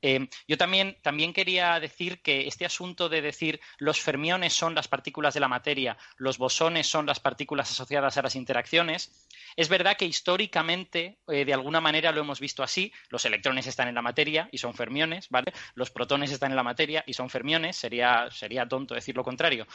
Eh, 0.00 0.28
yo 0.48 0.56
también, 0.56 0.96
también 1.02 1.32
quería 1.32 1.78
decir 1.78 2.22
que 2.22 2.48
este 2.48 2.64
asunto 2.64 3.08
de 3.08 3.20
decir 3.20 3.60
los 3.78 4.00
fermiones 4.00 4.52
son 4.52 4.74
las 4.74 4.88
partículas 4.88 5.34
de 5.34 5.40
la 5.40 5.48
materia, 5.48 5.96
los 6.16 6.38
bosones 6.38 6.86
son 6.86 7.06
las 7.06 7.20
partículas 7.20 7.70
asociadas 7.70 8.16
a 8.16 8.22
las 8.22 8.34
interacciones, 8.34 9.28
es 9.56 9.68
verdad 9.68 9.96
que 9.96 10.06
históricamente, 10.06 11.18
eh, 11.28 11.44
de 11.44 11.54
alguna 11.54 11.80
manera 11.80 12.10
lo 12.12 12.22
hemos 12.22 12.40
visto 12.40 12.62
así, 12.62 12.92
los 13.10 13.24
electrones 13.26 13.66
están 13.66 13.88
en 13.88 13.94
la 13.94 14.02
materia 14.02 14.48
y 14.50 14.58
son 14.58 14.74
fermiones, 14.74 15.28
¿vale? 15.28 15.52
Los 15.74 15.90
protones 15.90 16.32
están 16.32 16.50
en 16.50 16.56
la 16.56 16.62
materia 16.62 17.04
y 17.06 17.12
son 17.12 17.28
fermiones, 17.30 17.76
sería, 17.76 18.28
sería 18.30 18.66
tonto 18.66 18.94
decir 18.94 19.14
lo 19.14 19.22
contrario, 19.22 19.66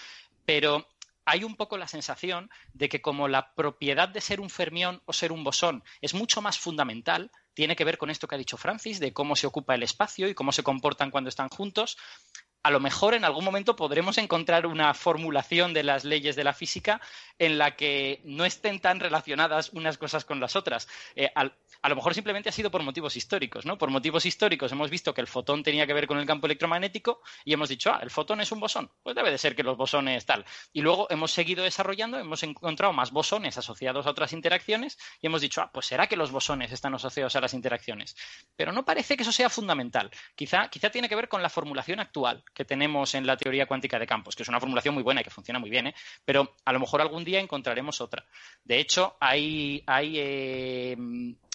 pero 0.46 0.88
hay 1.28 1.44
un 1.44 1.58
poco 1.58 1.78
la 1.78 1.90
sensación 1.90 2.50
de 2.74 2.88
que 2.88 3.02
como 3.02 3.28
la 3.28 3.54
propiedad 3.54 4.08
de 4.08 4.22
ser 4.22 4.40
un 4.40 4.50
fermión 4.50 5.02
o 5.06 5.12
ser 5.12 5.34
un 5.34 5.44
bosón 5.44 5.84
es 6.00 6.14
mucho 6.14 6.42
más 6.42 6.58
fundamental, 6.58 7.32
tiene 7.54 7.76
que 7.76 7.84
ver 7.84 7.98
con 7.98 8.10
esto 8.10 8.28
que 8.28 8.36
ha 8.36 8.38
dicho 8.38 8.56
Francis, 8.56 9.00
de 9.00 9.12
cómo 9.12 9.36
se 9.36 9.46
ocupa 9.46 9.76
el 9.76 9.84
espacio 9.84 10.30
y 10.30 10.34
cómo 10.34 10.54
se 10.54 10.64
comportan 10.64 11.12
cuando 11.12 11.28
están 11.28 11.50
juntos, 11.50 11.98
a 12.68 12.70
lo 12.70 12.82
mejor 12.82 13.14
en 13.14 13.24
algún 13.24 13.46
momento 13.46 13.78
podremos 13.78 14.18
encontrar 14.18 14.66
una 14.66 14.94
formulación 14.94 15.74
de 15.74 15.84
las 15.84 16.04
leyes 16.04 16.36
de 16.36 16.44
la 16.44 16.52
física 16.52 17.00
en 17.40 17.58
la 17.58 17.78
que 17.78 18.20
no 18.26 18.44
estén 18.44 18.82
tan 18.82 19.00
relacionadas 19.00 19.70
unas 19.72 19.98
cosas 19.98 20.26
con 20.26 20.42
las 20.42 20.58
otras. 20.58 20.90
Eh, 21.16 21.32
a 21.34 21.90
lo 21.90 21.96
mejor 21.96 22.14
simplemente 22.14 22.50
ha 22.50 22.52
sido 22.52 22.70
por 22.70 22.84
motivos 22.84 23.16
históricos, 23.16 23.66
¿no? 23.66 23.78
Por 23.78 23.90
motivos 23.90 24.26
históricos 24.26 24.70
hemos 24.74 24.90
visto 24.90 25.14
que 25.14 25.22
el 25.22 25.28
fotón 25.28 25.64
tenía 25.64 25.88
que 25.88 25.94
ver 25.94 26.08
con 26.08 26.18
el 26.18 26.26
campo 26.26 26.46
electromagnético 26.48 27.22
y 27.46 27.54
hemos 27.54 27.70
dicho, 27.70 27.90
ah, 27.90 28.00
el 28.02 28.10
fotón 28.10 28.42
es 28.42 28.52
un 28.52 28.60
bosón. 28.60 28.92
Pues 29.02 29.16
debe 29.16 29.32
de 29.32 29.38
ser 29.38 29.56
que 29.56 29.64
los 29.64 29.78
bosones 29.78 30.26
tal. 30.26 30.44
Y 30.74 30.82
luego 30.82 31.08
hemos 31.10 31.32
seguido 31.32 31.64
desarrollando, 31.64 32.20
hemos 32.20 32.44
encontrado 32.44 32.92
más 32.92 33.12
bosones 33.12 33.58
asociados 33.58 34.06
a 34.06 34.10
otras 34.10 34.34
interacciones 34.34 34.98
y 35.22 35.28
hemos 35.28 35.40
dicho, 35.40 35.62
ah, 35.62 35.72
pues 35.72 35.86
será 35.86 36.08
que 36.08 36.18
los 36.18 36.32
bosones 36.32 36.74
están 36.74 36.94
asociados 36.96 37.34
a 37.38 37.40
las 37.40 37.54
interacciones. 37.54 38.18
Pero 38.58 38.74
no 38.74 38.84
parece 38.84 39.16
que 39.16 39.24
eso 39.24 39.32
sea 39.32 39.50
fundamental. 39.50 40.12
Quizá, 40.36 40.70
quizá 40.70 40.90
tiene 40.90 41.08
que 41.08 41.16
ver 41.16 41.30
con 41.30 41.42
la 41.42 41.50
formulación 41.50 42.02
actual 42.02 42.44
que 42.58 42.66
tenemos 42.66 43.14
en 43.14 43.28
la 43.28 43.38
teoría 43.38 43.68
cuántica 43.68 44.00
de 44.00 44.08
campos, 44.08 44.36
que 44.36 44.42
es 44.42 44.50
una 44.50 44.60
formulación 44.60 44.96
muy 44.96 45.04
buena 45.04 45.22
y 45.22 45.24
que 45.24 45.30
funciona 45.30 45.60
muy 45.60 45.70
bien, 45.70 45.86
¿eh? 45.86 45.96
pero 46.26 46.56
a 46.66 46.74
lo 46.74 46.80
mejor 46.80 47.02
algún 47.02 47.24
día 47.24 47.40
encontraremos 47.40 48.02
otra. 48.02 48.26
De 48.64 48.80
hecho, 48.80 49.16
hay, 49.20 49.84
eh, 49.86 50.98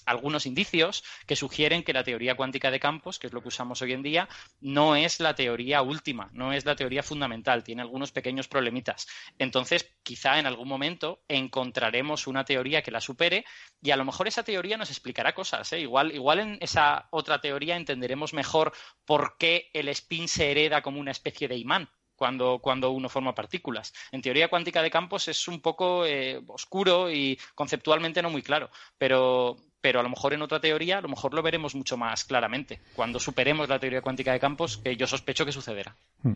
algunos 0.07 0.47
indicios 0.47 1.05
que 1.27 1.37
sugieren 1.37 1.83
que 1.83 1.93
la 1.93 2.05
teoría 2.05 2.35
cuántica 2.35 2.71
de 2.71 2.81
campos, 2.81 3.19
que 3.19 3.27
es 3.27 3.33
lo 3.33 3.43
que 3.43 3.49
usamos 3.49 3.83
hoy 3.83 3.93
en 3.93 4.03
día, 4.03 4.29
no 4.61 4.97
es 4.97 5.21
la 5.21 5.35
teoría 5.35 5.83
última, 5.83 6.31
no 6.33 6.53
es 6.53 6.65
la 6.65 6.77
teoría 6.77 7.03
fundamental, 7.03 7.65
tiene 7.65 7.83
algunos 7.83 8.13
pequeños 8.13 8.49
problemitas. 8.49 9.07
Entonces, 9.39 9.95
quizá 10.03 10.39
en 10.39 10.47
algún 10.47 10.69
momento 10.69 11.23
encontraremos 11.29 12.27
una 12.27 12.45
teoría 12.45 12.83
que 12.83 12.91
la 12.91 13.01
supere 13.01 13.45
y 13.81 13.91
a 13.91 13.97
lo 13.97 14.05
mejor 14.05 14.29
esa 14.29 14.43
teoría 14.43 14.77
nos 14.77 14.91
explicará 14.91 15.35
cosas. 15.35 15.73
¿eh? 15.73 15.81
Igual, 15.81 16.13
igual 16.13 16.39
en 16.41 16.59
esa 16.61 17.09
otra 17.11 17.41
teoría 17.41 17.77
entenderemos 17.77 18.33
mejor 18.33 18.73
por 19.05 19.37
qué 19.39 19.71
el 19.73 19.89
spin 19.89 20.29
se 20.29 20.51
hereda 20.51 20.83
como 20.83 21.01
una 21.01 21.11
especie 21.11 21.49
de 21.49 21.57
imán 21.57 21.89
cuando, 22.23 22.61
cuando 22.61 22.93
uno 22.93 23.09
forma 23.09 23.35
partículas. 23.35 23.93
En 24.13 24.23
teoría 24.23 24.49
cuántica 24.49 24.83
de 24.83 24.91
campos 24.91 25.27
es 25.29 25.49
un 25.49 25.61
poco 25.61 26.07
eh, 26.07 26.41
oscuro 26.47 27.11
y 27.11 27.39
conceptualmente 27.55 28.23
no 28.23 28.31
muy 28.31 28.43
claro, 28.43 28.71
pero, 28.97 29.57
pero 29.83 30.01
a 30.01 30.03
lo 30.03 30.09
mejor 30.09 30.33
en 30.33 30.41
otra 30.41 30.61
teoría, 30.61 30.99
a 30.99 31.01
lo 31.03 31.09
mejor 31.09 31.35
lo 31.35 31.43
veremos 31.43 31.75
mucho 31.75 31.99
más 31.99 32.25
claramente, 32.25 32.81
cuando 32.95 33.21
superemos 33.21 33.69
la 33.69 33.79
teoría 33.79 34.01
cuántica 34.01 34.33
de 34.33 34.41
campos, 34.41 34.79
que 34.79 34.97
yo 34.97 35.07
sospecho 35.07 35.45
que 35.45 35.53
sucederá. 35.53 35.95
Hmm. 36.23 36.33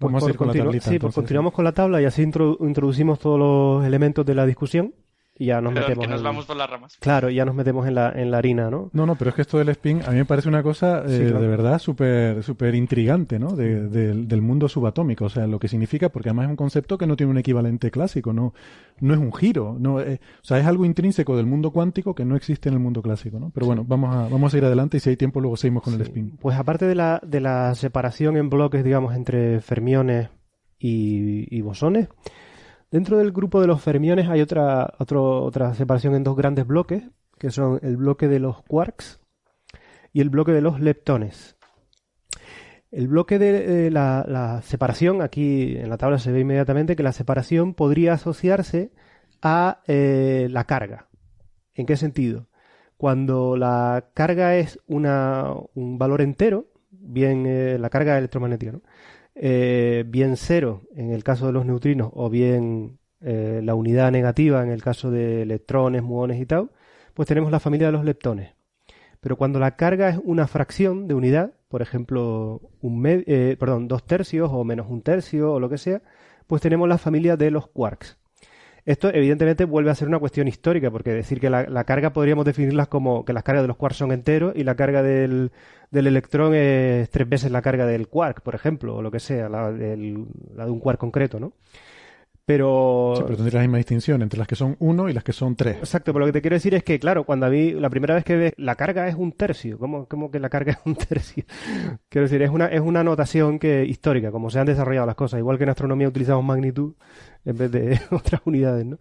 Vamos 0.00 0.26
a 0.26 0.30
ir 0.30 0.36
con 0.36 0.48
la 0.48 0.54
tablita. 0.54 0.90
Sí, 0.90 0.98
pues 0.98 1.14
continuamos 1.14 1.52
con 1.52 1.64
la 1.64 1.70
tabla 1.70 2.02
y 2.02 2.04
así 2.04 2.22
introducimos 2.22 3.20
todos 3.20 3.38
los 3.38 3.86
elementos 3.86 4.26
de 4.26 4.34
la 4.34 4.44
discusión 4.44 4.92
y 5.36 5.46
ya 5.46 5.60
nos 5.60 5.72
metemos. 5.72 6.04
Que 6.06 6.10
nos 6.10 6.22
vamos 6.22 6.46
por 6.46 6.56
las 6.56 6.70
ramas. 6.70 6.96
Claro, 7.00 7.28
ya 7.28 7.44
nos 7.44 7.54
metemos 7.54 7.86
en 7.88 7.94
la, 7.96 8.12
en 8.12 8.30
la 8.30 8.38
harina, 8.38 8.70
¿no? 8.70 8.90
No, 8.92 9.04
no, 9.04 9.16
pero 9.16 9.30
es 9.30 9.36
que 9.36 9.42
esto 9.42 9.58
del 9.58 9.68
spin 9.70 10.02
a 10.06 10.10
mí 10.10 10.16
me 10.16 10.24
parece 10.24 10.48
una 10.48 10.62
cosa 10.62 11.02
eh, 11.06 11.08
de 11.08 11.48
verdad 11.48 11.78
súper 11.78 12.42
súper 12.42 12.74
intrigante, 12.74 13.38
¿no? 13.38 13.56
De, 13.56 13.88
del 13.88 14.42
mundo 14.42 14.68
subatómico, 14.68 15.24
o 15.24 15.28
sea, 15.28 15.46
lo 15.46 15.58
que 15.58 15.68
significa, 15.68 16.08
porque 16.08 16.28
además 16.28 16.44
es 16.44 16.50
un 16.50 16.56
concepto 16.56 16.98
que 16.98 17.06
no 17.06 17.16
tiene 17.16 17.32
un 17.32 17.38
equivalente 17.38 17.90
clásico, 17.90 18.32
no, 18.32 18.54
no 19.00 19.14
es 19.14 19.20
un 19.20 19.32
giro, 19.32 19.76
no, 19.78 20.00
eh, 20.00 20.20
o 20.40 20.44
sea, 20.44 20.58
es 20.58 20.66
algo 20.66 20.84
intrínseco 20.84 21.36
del 21.36 21.46
mundo 21.46 21.72
cuántico 21.72 22.14
que 22.14 22.24
no 22.24 22.36
existe 22.36 22.68
en 22.68 22.74
el 22.74 22.80
mundo 22.80 23.02
clásico, 23.02 23.40
¿no? 23.40 23.50
Pero 23.52 23.66
bueno, 23.66 23.84
vamos 23.86 24.14
a, 24.14 24.28
vamos 24.28 24.54
a 24.54 24.58
ir 24.58 24.64
adelante 24.64 24.98
y 24.98 25.00
si 25.00 25.10
hay 25.10 25.16
tiempo 25.16 25.40
luego 25.40 25.56
seguimos 25.56 25.82
con 25.82 25.94
el 25.94 26.02
spin. 26.02 26.36
Pues 26.40 26.56
aparte 26.56 26.86
de 26.86 26.94
la, 26.94 27.20
de 27.26 27.40
la 27.40 27.74
separación 27.74 28.36
en 28.36 28.50
bloques, 28.50 28.84
digamos, 28.84 29.14
entre 29.14 29.60
fermiones 29.60 30.28
y, 30.78 31.54
y 31.56 31.60
bosones, 31.60 32.08
Dentro 32.90 33.18
del 33.18 33.32
grupo 33.32 33.60
de 33.60 33.66
los 33.66 33.82
fermiones 33.82 34.28
hay 34.28 34.40
otra, 34.40 34.94
otra 34.98 35.74
separación 35.74 36.14
en 36.14 36.24
dos 36.24 36.36
grandes 36.36 36.66
bloques, 36.66 37.02
que 37.38 37.50
son 37.50 37.80
el 37.82 37.96
bloque 37.96 38.28
de 38.28 38.38
los 38.38 38.62
quarks 38.62 39.20
y 40.12 40.20
el 40.20 40.30
bloque 40.30 40.52
de 40.52 40.62
los 40.62 40.80
leptones. 40.80 41.56
El 42.90 43.08
bloque 43.08 43.40
de 43.40 43.88
eh, 43.88 43.90
la, 43.90 44.60
separación, 44.62 45.20
aquí 45.20 45.76
en 45.76 45.90
la 45.90 45.98
tabla 45.98 46.18
se 46.18 46.30
ve 46.30 46.40
inmediatamente 46.40 46.94
que 46.94 47.02
la 47.02 47.10
separación 47.10 47.74
podría 47.74 48.12
asociarse 48.12 48.92
a 49.42 49.82
eh, 49.88 50.46
la 50.50 50.64
carga. 50.64 51.08
¿En 51.74 51.86
qué 51.86 51.96
sentido? 51.96 52.46
Cuando 52.96 53.56
la 53.56 54.10
carga 54.14 54.54
es 54.56 54.78
un 54.86 55.02
valor 55.98 56.20
entero, 56.20 56.68
bien 56.92 57.46
eh, 57.46 57.76
la 57.80 57.90
carga 57.90 58.16
electromagnética, 58.16 58.72
¿no? 58.72 58.82
Eh, 59.36 60.04
bien 60.06 60.36
cero 60.36 60.82
en 60.94 61.10
el 61.10 61.24
caso 61.24 61.46
de 61.46 61.52
los 61.52 61.66
neutrinos 61.66 62.10
o 62.14 62.30
bien 62.30 63.00
eh, 63.20 63.60
la 63.64 63.74
unidad 63.74 64.12
negativa 64.12 64.62
en 64.62 64.70
el 64.70 64.82
caso 64.82 65.10
de 65.10 65.42
electrones, 65.42 66.02
muones 66.02 66.40
y 66.40 66.46
tal, 66.46 66.70
pues 67.14 67.26
tenemos 67.26 67.50
la 67.50 67.60
familia 67.60 67.86
de 67.86 67.92
los 67.92 68.04
leptones. 68.04 68.54
Pero 69.20 69.36
cuando 69.36 69.58
la 69.58 69.76
carga 69.76 70.10
es 70.10 70.20
una 70.22 70.46
fracción 70.46 71.08
de 71.08 71.14
unidad, 71.14 71.54
por 71.68 71.82
ejemplo, 71.82 72.60
un 72.82 73.02
eh, 73.06 73.56
perdón, 73.58 73.88
dos 73.88 74.04
tercios 74.06 74.50
o 74.52 74.62
menos 74.64 74.86
un 74.88 75.02
tercio 75.02 75.54
o 75.54 75.60
lo 75.60 75.68
que 75.68 75.78
sea, 75.78 76.02
pues 76.46 76.60
tenemos 76.62 76.88
la 76.88 76.98
familia 76.98 77.36
de 77.36 77.50
los 77.50 77.66
quarks. 77.66 78.18
Esto 78.86 79.08
evidentemente 79.08 79.64
vuelve 79.64 79.90
a 79.90 79.94
ser 79.94 80.08
una 80.08 80.18
cuestión 80.18 80.46
histórica, 80.46 80.90
porque 80.90 81.10
decir 81.10 81.40
que 81.40 81.48
la, 81.48 81.84
carga 81.84 82.12
podríamos 82.12 82.44
definirlas 82.44 82.88
como 82.88 83.24
que 83.24 83.32
las 83.32 83.42
cargas 83.42 83.64
de 83.64 83.68
los 83.68 83.78
quarks 83.78 83.96
son 83.96 84.12
enteros 84.12 84.52
y 84.54 84.62
la 84.62 84.74
carga 84.74 85.02
del, 85.02 85.50
electrón 85.90 86.54
es 86.54 87.08
tres 87.08 87.26
veces 87.26 87.50
la 87.50 87.62
carga 87.62 87.86
del 87.86 88.08
quark, 88.08 88.42
por 88.42 88.54
ejemplo, 88.54 88.96
o 88.96 89.02
lo 89.02 89.10
que 89.10 89.20
sea, 89.20 89.48
la, 89.48 89.70
la 89.70 90.64
de 90.66 90.70
un 90.70 90.80
quark 90.80 90.98
concreto, 90.98 91.40
¿no? 91.40 91.54
Pero... 92.46 93.14
Sí, 93.16 93.22
pero 93.24 93.36
tendría 93.36 93.60
la 93.60 93.66
misma 93.66 93.78
distinción 93.78 94.20
entre 94.20 94.38
las 94.38 94.46
que 94.46 94.54
son 94.54 94.76
uno 94.78 95.08
y 95.08 95.14
las 95.14 95.24
que 95.24 95.32
son 95.32 95.56
tres. 95.56 95.78
Exacto, 95.78 96.12
pero 96.12 96.20
lo 96.20 96.26
que 96.26 96.32
te 96.32 96.42
quiero 96.42 96.54
decir 96.54 96.74
es 96.74 96.84
que, 96.84 96.98
claro, 96.98 97.24
cuando 97.24 97.46
a 97.46 97.50
mí, 97.50 97.72
la 97.72 97.88
primera 97.88 98.14
vez 98.14 98.24
que 98.24 98.36
ves, 98.36 98.52
la 98.58 98.74
carga 98.74 99.08
es 99.08 99.14
un 99.14 99.32
tercio. 99.32 99.78
¿Cómo, 99.78 100.06
cómo 100.06 100.30
que 100.30 100.38
la 100.38 100.50
carga 100.50 100.72
es 100.72 100.78
un 100.84 100.94
tercio? 101.08 101.44
quiero 102.08 102.26
decir, 102.26 102.42
es 102.42 102.50
una, 102.50 102.66
es 102.66 102.80
una 102.80 103.02
notación 103.02 103.58
que, 103.58 103.84
histórica, 103.84 104.30
como 104.30 104.50
se 104.50 104.58
han 104.60 104.66
desarrollado 104.66 105.06
las 105.06 105.16
cosas. 105.16 105.38
Igual 105.38 105.56
que 105.56 105.64
en 105.64 105.70
astronomía 105.70 106.08
utilizamos 106.08 106.44
magnitud 106.44 106.94
en 107.44 107.56
vez 107.56 107.70
de 107.70 108.00
otras 108.10 108.42
unidades, 108.44 108.84
¿no? 108.84 108.98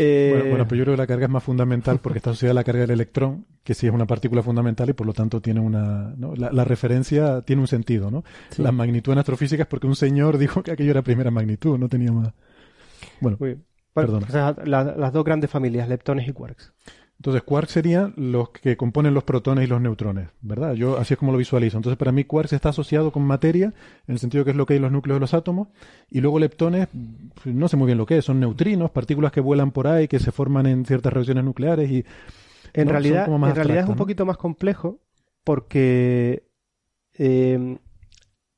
Eh, 0.00 0.46
bueno, 0.50 0.66
pero 0.68 0.76
yo 0.76 0.84
creo 0.84 0.94
que 0.94 1.02
la 1.02 1.06
carga 1.06 1.26
es 1.26 1.30
más 1.30 1.42
fundamental 1.42 1.98
porque 1.98 2.18
está 2.18 2.30
asociada 2.30 2.52
a 2.52 2.54
la 2.54 2.64
carga 2.64 2.82
del 2.82 2.92
electrón, 2.92 3.46
que 3.64 3.74
sí 3.74 3.88
es 3.88 3.92
una 3.92 4.06
partícula 4.06 4.42
fundamental 4.42 4.88
y 4.88 4.92
por 4.92 5.06
lo 5.06 5.12
tanto 5.12 5.40
tiene 5.40 5.60
una. 5.60 6.14
¿no? 6.16 6.34
La, 6.36 6.64
referencia 6.64 7.42
tiene 7.42 7.62
un 7.62 7.68
sentido, 7.68 8.10
¿no? 8.10 8.22
La 8.58 8.70
magnitud 8.70 9.12
en 9.12 9.18
astrofísica 9.18 9.64
es 9.64 9.68
porque 9.68 9.88
un 9.88 9.96
señor 9.96 10.38
dijo 10.38 10.62
que 10.62 10.70
aquello 10.70 10.92
era 10.92 11.02
primera 11.02 11.30
magnitud, 11.30 11.78
no 11.78 11.88
tenía 11.88 12.12
más. 12.12 12.32
Bueno, 13.20 13.38
las 14.64 15.12
dos 15.12 15.24
grandes 15.24 15.50
familias, 15.50 15.88
leptones 15.88 16.28
y 16.28 16.32
quarks. 16.32 16.72
Entonces, 17.18 17.42
quarks 17.42 17.72
serían 17.72 18.14
los 18.16 18.50
que 18.50 18.76
componen 18.76 19.12
los 19.12 19.24
protones 19.24 19.64
y 19.64 19.66
los 19.66 19.80
neutrones, 19.80 20.28
¿verdad? 20.40 20.74
Yo 20.74 20.98
así 20.98 21.14
es 21.14 21.18
como 21.18 21.32
lo 21.32 21.38
visualizo. 21.38 21.76
Entonces, 21.76 21.98
para 21.98 22.12
mí, 22.12 22.22
quarks 22.22 22.52
está 22.52 22.68
asociado 22.68 23.10
con 23.10 23.24
materia, 23.24 23.74
en 24.06 24.12
el 24.12 24.20
sentido 24.20 24.44
que 24.44 24.52
es 24.52 24.56
lo 24.56 24.66
que 24.66 24.74
hay 24.74 24.76
en 24.76 24.84
los 24.84 24.92
núcleos 24.92 25.16
de 25.16 25.20
los 25.20 25.34
átomos, 25.34 25.66
y 26.08 26.20
luego 26.20 26.38
leptones, 26.38 26.86
pues, 27.42 27.52
no 27.52 27.66
sé 27.66 27.76
muy 27.76 27.86
bien 27.86 27.98
lo 27.98 28.06
que 28.06 28.18
es, 28.18 28.24
son 28.24 28.38
neutrinos, 28.38 28.92
partículas 28.92 29.32
que 29.32 29.40
vuelan 29.40 29.72
por 29.72 29.88
ahí, 29.88 30.06
que 30.06 30.20
se 30.20 30.30
forman 30.30 30.66
en 30.66 30.84
ciertas 30.84 31.12
reacciones 31.12 31.44
nucleares 31.44 31.90
y... 31.90 32.04
En 32.74 32.88
realidad, 32.88 33.26
en 33.28 33.54
realidad 33.54 33.84
es 33.84 33.88
un 33.88 33.96
poquito 33.96 34.26
más 34.26 34.36
complejo 34.36 35.00
porque 35.42 36.44
eh, 37.14 37.78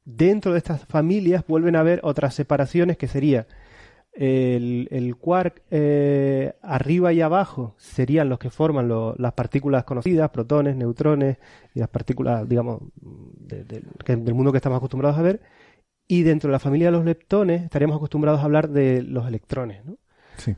dentro 0.05 0.53
de 0.53 0.59
estas 0.59 0.85
familias 0.85 1.45
vuelven 1.47 1.77
a 1.77 1.81
haber 1.81 2.01
otras 2.03 2.35
separaciones 2.35 2.99
que 2.99 3.07
sería 3.07 3.47
El, 4.13 4.89
el 4.91 5.17
quark 5.17 5.63
eh, 5.71 6.55
arriba 6.63 7.13
y 7.13 7.21
abajo 7.21 7.75
serían 7.79 8.29
los 8.29 8.39
que 8.39 8.51
forman 8.51 8.89
lo- 8.89 9.15
las 9.19 9.33
partículas 9.35 9.85
conocidas, 9.85 10.31
protones, 10.31 10.77
neutrones 10.77 11.39
y 11.75 11.79
las 11.81 11.89
partículas, 11.89 12.49
digamos, 12.49 12.81
de- 12.97 13.65
de- 13.65 13.83
que- 14.05 14.17
del 14.17 14.35
mundo 14.35 14.51
que 14.53 14.59
estamos 14.59 14.77
acostumbrados 14.79 15.17
a 15.19 15.23
ver. 15.23 15.41
Y 16.09 16.23
dentro 16.25 16.49
de 16.49 16.53
la 16.53 16.59
familia 16.59 16.89
de 16.89 16.93
los 16.93 17.05
leptones 17.05 17.63
estaríamos 17.63 17.97
acostumbrados 17.97 18.41
a 18.41 18.45
hablar 18.45 18.69
de 18.69 19.03
los 19.03 19.29
electrones. 19.29 19.85
¿no? 19.85 19.97
Sí. 20.39 20.57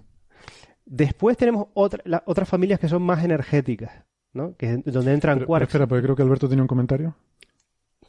Después 0.87 1.37
tenemos 1.37 1.67
otra- 1.75 2.03
la- 2.07 2.23
otras 2.27 2.49
familias 2.49 2.81
que 2.81 2.89
son 2.89 3.03
más 3.03 3.23
energéticas, 3.23 3.93
¿no? 4.33 4.57
que 4.57 4.73
es 4.73 4.85
donde 4.93 5.13
entran 5.13 5.35
Pero- 5.37 5.41
pero 5.41 5.47
quarks. 5.47 5.69
espera, 5.69 5.87
porque 5.87 6.03
creo 6.03 6.17
que 6.17 6.23
Alberto 6.23 6.49
tenía 6.49 6.63
un 6.63 6.69
comentario. 6.69 7.15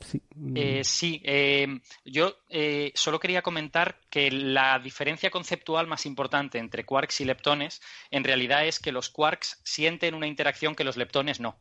Sí. 0.03 0.21
mm, 0.35 0.57
Eh, 0.57 0.81
eh, 1.23 1.67
yo 2.05 2.37
eh, 2.49 2.91
solo 2.95 3.19
quería 3.19 3.41
comentar 3.41 3.99
que 4.09 4.29
la 4.31 4.79
diferencia 4.79 5.31
conceptual 5.31 5.87
más 5.87 6.05
importante 6.05 6.59
entre 6.59 6.85
quarks 6.85 7.21
y 7.21 7.25
leptones 7.25 7.81
en 8.11 8.23
realidad 8.23 8.65
es 8.67 8.79
que 8.79 8.91
los 8.91 9.09
quarks 9.09 9.59
sienten 9.63 10.13
una 10.13 10.27
interacción 10.27 10.75
que 10.75 10.83
los 10.83 10.97
leptones 10.97 11.39
no. 11.39 11.57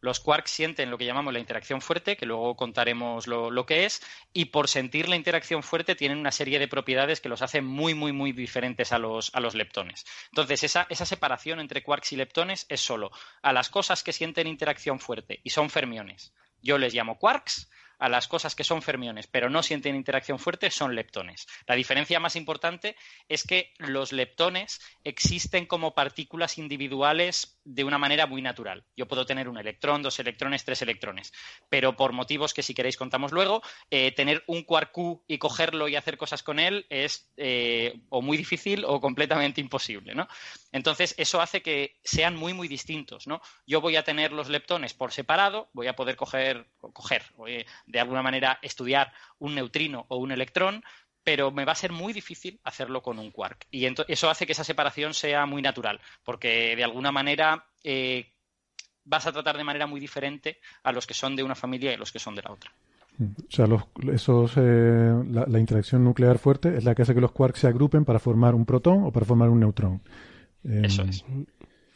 Los 0.00 0.20
quarks 0.20 0.50
sienten 0.50 0.90
lo 0.90 0.98
que 0.98 1.06
llamamos 1.06 1.32
la 1.32 1.38
interacción 1.38 1.80
fuerte, 1.80 2.18
que 2.18 2.26
luego 2.26 2.56
contaremos 2.56 3.26
lo, 3.26 3.50
lo 3.50 3.64
que 3.64 3.86
es, 3.86 4.02
y 4.34 4.46
por 4.46 4.68
sentir 4.68 5.08
la 5.08 5.16
interacción 5.16 5.62
fuerte 5.62 5.94
tienen 5.94 6.18
una 6.18 6.30
serie 6.30 6.58
de 6.58 6.68
propiedades 6.68 7.22
que 7.22 7.30
los 7.30 7.40
hacen 7.40 7.64
muy, 7.64 7.94
muy, 7.94 8.12
muy 8.12 8.32
diferentes 8.32 8.92
a 8.92 8.98
los, 8.98 9.34
a 9.34 9.40
los 9.40 9.54
leptones. 9.54 10.04
Entonces, 10.28 10.62
esa, 10.62 10.86
esa 10.90 11.06
separación 11.06 11.58
entre 11.58 11.82
quarks 11.82 12.12
y 12.12 12.16
leptones 12.16 12.66
es 12.68 12.82
solo 12.82 13.12
a 13.40 13.54
las 13.54 13.70
cosas 13.70 14.02
que 14.02 14.12
sienten 14.12 14.46
interacción 14.46 15.00
fuerte 15.00 15.40
y 15.42 15.50
son 15.50 15.70
fermiones. 15.70 16.34
Yo 16.60 16.76
les 16.76 16.92
llamo 16.92 17.18
quarks, 17.18 17.70
a 17.98 18.08
las 18.08 18.28
cosas 18.28 18.54
que 18.54 18.64
son 18.64 18.82
fermiones 18.82 19.26
pero 19.26 19.50
no 19.50 19.62
sienten 19.62 19.96
interacción 19.96 20.38
fuerte 20.38 20.70
son 20.70 20.94
leptones. 20.94 21.46
La 21.66 21.74
diferencia 21.74 22.20
más 22.20 22.36
importante 22.36 22.96
es 23.28 23.44
que 23.44 23.72
los 23.78 24.12
leptones 24.12 24.80
existen 25.04 25.66
como 25.66 25.94
partículas 25.94 26.58
individuales 26.58 27.60
de 27.64 27.84
una 27.84 27.98
manera 27.98 28.26
muy 28.26 28.42
natural. 28.42 28.84
Yo 28.96 29.06
puedo 29.06 29.26
tener 29.26 29.48
un 29.48 29.58
electrón, 29.58 30.02
dos 30.02 30.18
electrones, 30.18 30.64
tres 30.64 30.82
electrones, 30.82 31.32
pero 31.68 31.96
por 31.96 32.12
motivos 32.12 32.54
que 32.54 32.62
si 32.62 32.74
queréis 32.74 32.96
contamos 32.96 33.32
luego, 33.32 33.62
eh, 33.90 34.12
tener 34.12 34.44
un 34.46 34.62
quark 34.62 34.92
Q 34.92 35.24
y 35.26 35.38
cogerlo 35.38 35.88
y 35.88 35.96
hacer 35.96 36.16
cosas 36.16 36.42
con 36.42 36.58
él 36.58 36.86
es 36.90 37.32
eh, 37.36 38.00
o 38.10 38.22
muy 38.22 38.36
difícil 38.36 38.84
o 38.86 39.00
completamente 39.00 39.60
imposible, 39.60 40.14
¿no? 40.14 40.28
Entonces, 40.72 41.14
eso 41.18 41.40
hace 41.40 41.62
que 41.62 41.98
sean 42.04 42.36
muy, 42.36 42.52
muy 42.52 42.68
distintos, 42.68 43.26
¿no? 43.26 43.40
Yo 43.66 43.80
voy 43.80 43.96
a 43.96 44.04
tener 44.04 44.32
los 44.32 44.48
leptones 44.48 44.94
por 44.94 45.12
separado, 45.12 45.68
voy 45.72 45.86
a 45.86 45.96
poder 45.96 46.16
coger, 46.16 46.66
coger 46.92 47.24
eh, 47.46 47.64
de 47.86 48.00
alguna 48.00 48.22
manera 48.22 48.58
estudiar 48.62 49.12
un 49.38 49.54
neutrino 49.54 50.06
o 50.08 50.16
un 50.16 50.32
electrón, 50.32 50.82
pero 51.22 51.50
me 51.50 51.64
va 51.64 51.72
a 51.72 51.76
ser 51.76 51.92
muy 51.92 52.12
difícil 52.12 52.60
hacerlo 52.64 53.02
con 53.02 53.18
un 53.18 53.30
quark. 53.30 53.66
Y 53.70 53.86
eso 54.08 54.30
hace 54.30 54.46
que 54.46 54.52
esa 54.52 54.64
separación 54.64 55.14
sea 55.14 55.46
muy 55.46 55.62
natural, 55.62 56.00
porque 56.22 56.76
de 56.76 56.84
alguna 56.84 57.12
manera 57.12 57.66
eh, 57.82 58.32
vas 59.04 59.26
a 59.26 59.32
tratar 59.32 59.56
de 59.56 59.64
manera 59.64 59.86
muy 59.86 60.00
diferente 60.00 60.58
a 60.82 60.92
los 60.92 61.06
que 61.06 61.14
son 61.14 61.34
de 61.36 61.42
una 61.42 61.54
familia 61.54 61.92
y 61.92 61.94
a 61.94 61.98
los 61.98 62.12
que 62.12 62.18
son 62.18 62.34
de 62.34 62.42
la 62.42 62.52
otra. 62.52 62.72
O 63.20 63.50
sea, 63.50 63.66
los, 63.66 63.84
esos, 64.12 64.54
eh, 64.56 65.14
la, 65.30 65.46
la 65.46 65.58
interacción 65.60 66.02
nuclear 66.02 66.38
fuerte 66.38 66.76
es 66.76 66.84
la 66.84 66.94
que 66.94 67.02
hace 67.02 67.14
que 67.14 67.20
los 67.20 67.30
quarks 67.30 67.60
se 67.60 67.68
agrupen 67.68 68.04
para 68.04 68.18
formar 68.18 68.54
un 68.54 68.66
protón 68.66 69.04
o 69.04 69.12
para 69.12 69.24
formar 69.24 69.50
un 69.50 69.60
neutrón. 69.60 70.02
Eh, 70.64 70.82
Eso 70.84 71.02
es. 71.02 71.24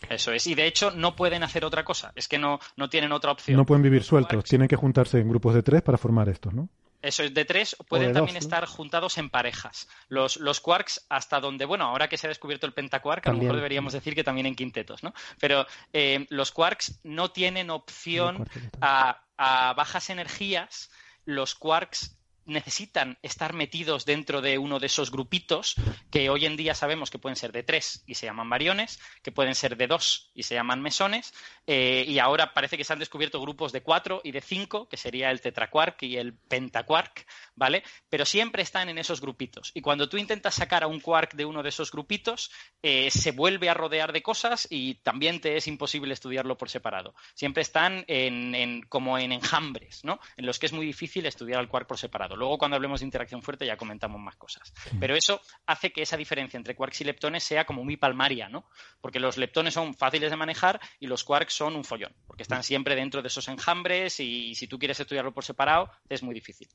Eso 0.08 0.32
es. 0.32 0.46
Y 0.46 0.54
de 0.54 0.66
hecho 0.66 0.90
no 0.92 1.16
pueden 1.16 1.42
hacer 1.42 1.64
otra 1.64 1.84
cosa. 1.84 2.12
Es 2.14 2.28
que 2.28 2.38
no, 2.38 2.60
no 2.76 2.88
tienen 2.88 3.12
otra 3.12 3.32
opción. 3.32 3.56
No 3.56 3.66
pueden 3.66 3.82
vivir 3.82 4.04
sueltos, 4.04 4.44
tienen 4.44 4.68
que 4.68 4.76
juntarse 4.76 5.18
en 5.18 5.28
grupos 5.28 5.54
de 5.54 5.62
tres 5.62 5.82
para 5.82 5.98
formar 5.98 6.28
estos, 6.28 6.54
¿no? 6.54 6.68
Eso 7.00 7.22
es 7.22 7.32
de 7.32 7.44
tres, 7.44 7.76
pueden 7.88 8.08
de 8.08 8.12
dos, 8.12 8.18
también 8.18 8.34
¿no? 8.34 8.40
estar 8.40 8.66
juntados 8.66 9.18
en 9.18 9.30
parejas. 9.30 9.88
Los, 10.08 10.36
los 10.36 10.60
quarks, 10.60 11.06
hasta 11.08 11.38
donde, 11.38 11.64
bueno, 11.64 11.84
ahora 11.84 12.08
que 12.08 12.16
se 12.18 12.26
ha 12.26 12.28
descubierto 12.28 12.66
el 12.66 12.72
pentaquark, 12.72 13.24
a 13.28 13.32
lo 13.32 13.38
mejor 13.38 13.54
deberíamos 13.54 13.92
decir 13.92 14.16
que 14.16 14.24
también 14.24 14.46
en 14.46 14.56
quintetos, 14.56 15.04
¿no? 15.04 15.14
Pero 15.38 15.64
eh, 15.92 16.26
los 16.30 16.50
quarks 16.50 16.98
no 17.04 17.30
tienen 17.30 17.70
opción 17.70 18.48
a, 18.80 19.22
a 19.36 19.74
bajas 19.74 20.10
energías. 20.10 20.90
Los 21.24 21.54
quarks 21.54 22.17
necesitan 22.48 23.18
estar 23.22 23.52
metidos 23.52 24.04
dentro 24.04 24.40
de 24.40 24.58
uno 24.58 24.78
de 24.80 24.86
esos 24.86 25.10
grupitos 25.10 25.74
que 26.10 26.30
hoy 26.30 26.46
en 26.46 26.56
día 26.56 26.74
sabemos 26.74 27.10
que 27.10 27.18
pueden 27.18 27.36
ser 27.36 27.52
de 27.52 27.62
tres 27.62 28.02
y 28.06 28.14
se 28.14 28.26
llaman 28.26 28.50
bariones, 28.50 28.98
que 29.22 29.30
pueden 29.32 29.54
ser 29.54 29.76
de 29.76 29.86
dos 29.86 30.30
y 30.34 30.42
se 30.42 30.54
llaman 30.54 30.80
mesones, 30.82 31.32
eh, 31.66 32.04
y 32.08 32.18
ahora 32.18 32.54
parece 32.54 32.76
que 32.76 32.84
se 32.84 32.92
han 32.92 32.98
descubierto 32.98 33.40
grupos 33.40 33.70
de 33.72 33.82
cuatro 33.82 34.20
y 34.24 34.32
de 34.32 34.40
cinco, 34.40 34.88
que 34.88 34.96
sería 34.96 35.30
el 35.30 35.40
tetraquark 35.40 36.02
y 36.02 36.16
el 36.16 36.34
pentaquark, 36.34 37.26
¿vale? 37.54 37.82
Pero 38.08 38.24
siempre 38.24 38.62
están 38.62 38.88
en 38.88 38.98
esos 38.98 39.20
grupitos. 39.20 39.70
Y 39.74 39.82
cuando 39.82 40.08
tú 40.08 40.16
intentas 40.16 40.54
sacar 40.54 40.82
a 40.82 40.86
un 40.86 41.00
quark 41.00 41.34
de 41.34 41.44
uno 41.44 41.62
de 41.62 41.68
esos 41.68 41.90
grupitos, 41.92 42.50
eh, 42.82 43.10
se 43.10 43.32
vuelve 43.32 43.68
a 43.68 43.74
rodear 43.74 44.12
de 44.12 44.22
cosas 44.22 44.66
y 44.70 44.94
también 44.96 45.40
te 45.40 45.56
es 45.56 45.66
imposible 45.66 46.14
estudiarlo 46.14 46.56
por 46.56 46.70
separado. 46.70 47.14
Siempre 47.34 47.62
están 47.62 48.04
en- 48.08 48.82
como 48.88 49.18
en 49.18 49.32
enjambres, 49.32 50.04
¿no? 50.04 50.18
En 50.36 50.46
los 50.46 50.58
que 50.58 50.66
es 50.66 50.72
muy 50.72 50.86
difícil 50.86 51.26
estudiar 51.26 51.60
al 51.60 51.68
quark 51.68 51.86
por 51.86 51.98
separado. 51.98 52.36
Luego, 52.38 52.58
cuando 52.58 52.76
hablemos 52.76 53.00
de 53.00 53.06
interacción 53.06 53.42
fuerte, 53.42 53.66
ya 53.66 53.76
comentamos 53.76 54.20
más 54.20 54.36
cosas. 54.36 54.72
Pero 54.98 55.14
eso 55.14 55.40
hace 55.66 55.90
que 55.90 56.02
esa 56.02 56.16
diferencia 56.16 56.56
entre 56.56 56.74
quarks 56.74 57.00
y 57.00 57.04
leptones 57.04 57.44
sea 57.44 57.64
como 57.64 57.84
muy 57.84 57.96
palmaria, 57.96 58.48
¿no? 58.48 58.64
Porque 59.00 59.20
los 59.20 59.36
leptones 59.36 59.74
son 59.74 59.94
fáciles 59.94 60.30
de 60.30 60.36
manejar 60.36 60.80
y 61.00 61.06
los 61.06 61.24
quarks 61.24 61.52
son 61.52 61.76
un 61.76 61.84
follón, 61.84 62.12
porque 62.26 62.42
están 62.42 62.62
siempre 62.62 62.94
dentro 62.94 63.22
de 63.22 63.28
esos 63.28 63.48
enjambres 63.48 64.20
y 64.20 64.54
si 64.54 64.66
tú 64.66 64.78
quieres 64.78 65.00
estudiarlo 65.00 65.32
por 65.32 65.44
separado, 65.44 65.90
es 66.08 66.22
muy 66.22 66.34
difícil. 66.34 66.68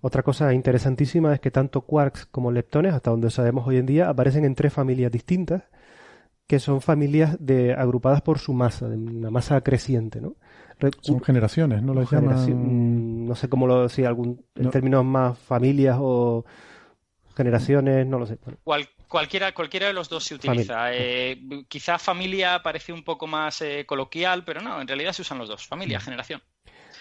Otra 0.00 0.22
cosa 0.22 0.52
interesantísima 0.52 1.34
es 1.34 1.40
que 1.40 1.50
tanto 1.50 1.82
quarks 1.82 2.26
como 2.26 2.52
leptones, 2.52 2.94
hasta 2.94 3.10
donde 3.10 3.30
sabemos 3.30 3.66
hoy 3.66 3.78
en 3.78 3.86
día, 3.86 4.08
aparecen 4.08 4.44
en 4.44 4.54
tres 4.54 4.72
familias 4.72 5.10
distintas, 5.10 5.64
que 6.46 6.60
son 6.60 6.80
familias 6.80 7.36
de, 7.40 7.74
agrupadas 7.74 8.22
por 8.22 8.38
su 8.38 8.52
masa, 8.52 8.88
de 8.88 8.96
una 8.96 9.30
masa 9.30 9.60
creciente, 9.62 10.20
¿no? 10.20 10.36
Son 11.00 11.22
generaciones, 11.22 11.82
¿no? 11.82 11.94
Las 11.94 12.08
generación- 12.10 12.50
llaman... 12.58 13.24
mm, 13.24 13.28
no 13.28 13.34
sé 13.34 13.48
cómo 13.48 13.66
lo, 13.66 13.88
si 13.88 14.04
algún, 14.04 14.44
en 14.54 14.64
No. 14.64 14.70
términos 14.70 15.04
más 15.04 15.38
familias 15.38 15.96
o 16.00 16.44
generaciones, 17.36 18.06
no 18.06 18.18
lo 18.18 18.26
sé. 18.26 18.38
Bueno, 18.44 18.58
Cual- 18.64 18.88
cualquiera, 19.08 19.52
cualquiera 19.52 19.86
de 19.86 19.92
los 19.92 20.08
dos 20.08 20.24
se 20.24 20.34
utiliza. 20.34 20.92
Eh, 20.94 21.40
quizá 21.68 21.98
familia 21.98 22.62
parece 22.62 22.92
un 22.92 23.04
poco 23.04 23.26
más 23.26 23.60
eh, 23.62 23.84
coloquial, 23.86 24.44
pero 24.44 24.60
no, 24.60 24.80
en 24.80 24.88
realidad 24.88 25.12
se 25.12 25.22
usan 25.22 25.38
los 25.38 25.48
dos. 25.48 25.66
Familia, 25.66 26.00
generación. 26.00 26.42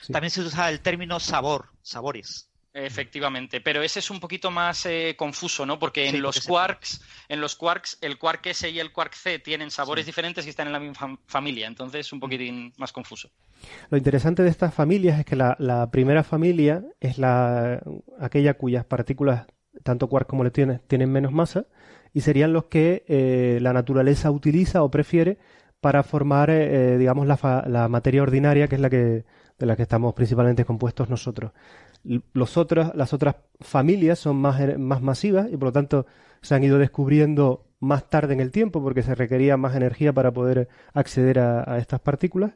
sí. 0.01 0.13
También 0.13 0.31
se 0.31 0.41
usa 0.41 0.69
el 0.69 0.81
término 0.81 1.19
sabor, 1.19 1.69
sabores. 1.81 2.49
Efectivamente, 2.77 3.61
pero 3.61 3.81
ese 3.83 3.99
es 3.99 4.09
un 4.11 4.19
poquito 4.19 4.51
más 4.51 4.85
eh, 4.85 5.15
confuso, 5.17 5.65
¿no? 5.65 5.79
Porque 5.79 6.09
en 6.09 6.11
Sí, 6.11 6.17
los 6.17 6.35
porque 6.35 6.47
quarks, 6.49 7.01
en 7.29 7.39
los 7.39 7.55
quarks, 7.55 7.97
el 8.01 8.17
quark 8.17 8.45
S 8.47 8.69
y 8.69 8.79
el 8.79 8.91
quark 8.91 9.13
C 9.13 9.39
tienen 9.39 9.71
sabores 9.71 10.05
diferentes 10.05 10.45
y 10.45 10.49
están 10.49 10.67
en 10.67 10.73
la 10.73 10.79
misma 10.81 10.95
fam- 11.07 11.19
familia, 11.25 11.67
entonces 11.67 12.01
es 12.07 12.11
un 12.11 12.19
poquitín 12.19 12.73
más 12.77 12.91
confuso. 12.91 13.29
Lo 13.89 13.97
interesante 13.97 14.43
de 14.43 14.49
estas 14.49 14.73
familias 14.73 15.19
es 15.19 15.25
que 15.25 15.35
la, 15.35 15.55
la 15.59 15.89
primera 15.91 16.23
familia 16.23 16.83
es 16.99 17.17
la 17.17 17.81
aquella 18.19 18.55
cuyas 18.55 18.85
partículas, 18.85 19.47
tanto 19.83 20.07
quark 20.09 20.27
como 20.27 20.43
leptones, 20.43 20.81
tienen 20.87 21.11
menos 21.11 21.31
masa 21.31 21.65
y 22.13 22.21
serían 22.21 22.53
los 22.53 22.65
que 22.65 23.03
eh, 23.07 23.59
la 23.61 23.73
naturaleza 23.73 24.31
utiliza 24.31 24.83
o 24.83 24.91
prefiere 24.91 25.37
para 25.81 26.03
formar, 26.03 26.49
eh, 26.49 26.97
digamos, 26.97 27.27
la, 27.27 27.37
fa- 27.37 27.65
la 27.67 27.87
materia 27.89 28.23
ordinaria, 28.23 28.67
que 28.67 28.75
es 28.75 28.81
la 28.81 28.89
que 28.89 29.25
de 29.57 29.65
la 29.65 29.77
que 29.77 29.83
estamos 29.83 30.13
principalmente 30.13 30.65
compuestos 30.65 31.09
nosotros. 31.09 31.51
Los 32.33 32.57
otros, 32.57 32.91
las 32.95 33.13
otras 33.13 33.35
familias 33.61 34.19
son 34.19 34.37
más, 34.37 34.59
eh, 34.61 34.77
más 34.77 35.01
masivas 35.01 35.47
y 35.51 35.57
por 35.57 35.69
lo 35.69 35.71
tanto 35.71 36.05
se 36.41 36.53
han 36.55 36.63
ido 36.63 36.77
descubriendo 36.77 37.65
más 37.79 38.09
tarde 38.09 38.33
en 38.33 38.39
el 38.41 38.51
tiempo 38.51 38.81
porque 38.81 39.01
se 39.03 39.15
requería 39.15 39.57
más 39.57 39.75
energía 39.75 40.13
para 40.13 40.31
poder 40.31 40.67
acceder 40.93 41.39
a- 41.39 41.63
a 41.71 41.77
estas 41.79 41.99
partículas 41.99 42.53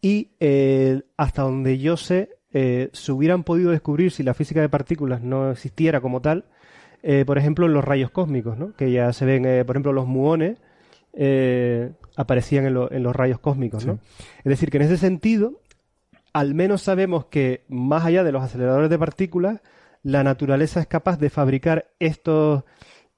y 0.00 0.30
eh, 0.40 1.02
hasta 1.16 1.42
donde 1.42 1.78
yo 1.78 1.96
sé, 1.98 2.30
eh, 2.52 2.88
se 2.92 3.12
hubieran 3.12 3.44
podido 3.44 3.70
descubrir 3.70 4.10
si 4.12 4.22
la 4.22 4.32
física 4.34 4.60
de 4.62 4.68
partículas 4.70 5.20
no 5.22 5.50
existiera 5.50 6.00
como 6.00 6.20
tal, 6.22 6.46
eh, 7.02 7.24
por 7.26 7.36
ejemplo, 7.38 7.66
en 7.66 7.74
los 7.74 7.84
rayos 7.84 8.10
cósmicos, 8.10 8.56
¿no? 8.58 8.72
que 8.76 8.90
ya 8.90 9.12
se 9.12 9.24
ven, 9.26 9.42
por 9.66 9.76
ejemplo, 9.76 9.92
los 9.92 10.06
muones 10.06 10.58
aparecían 12.16 12.66
en, 12.66 12.74
lo- 12.74 12.90
en 12.90 13.02
los 13.02 13.14
rayos 13.14 13.38
cósmicos. 13.40 13.84
¿no? 13.86 13.98
Es 14.38 14.44
decir, 14.44 14.70
que 14.70 14.78
en 14.78 14.84
ese 14.84 14.96
sentido, 14.96 15.60
al 16.32 16.54
menos 16.54 16.82
sabemos 16.82 17.26
que 17.26 17.64
más 17.68 18.04
allá 18.04 18.24
de 18.24 18.32
los 18.32 18.42
aceleradores 18.42 18.90
de 18.90 18.98
partículas, 18.98 19.60
la 20.02 20.22
naturaleza 20.24 20.80
es 20.80 20.86
capaz 20.86 21.18
de 21.18 21.30
fabricar 21.30 21.90
estos 21.98 22.64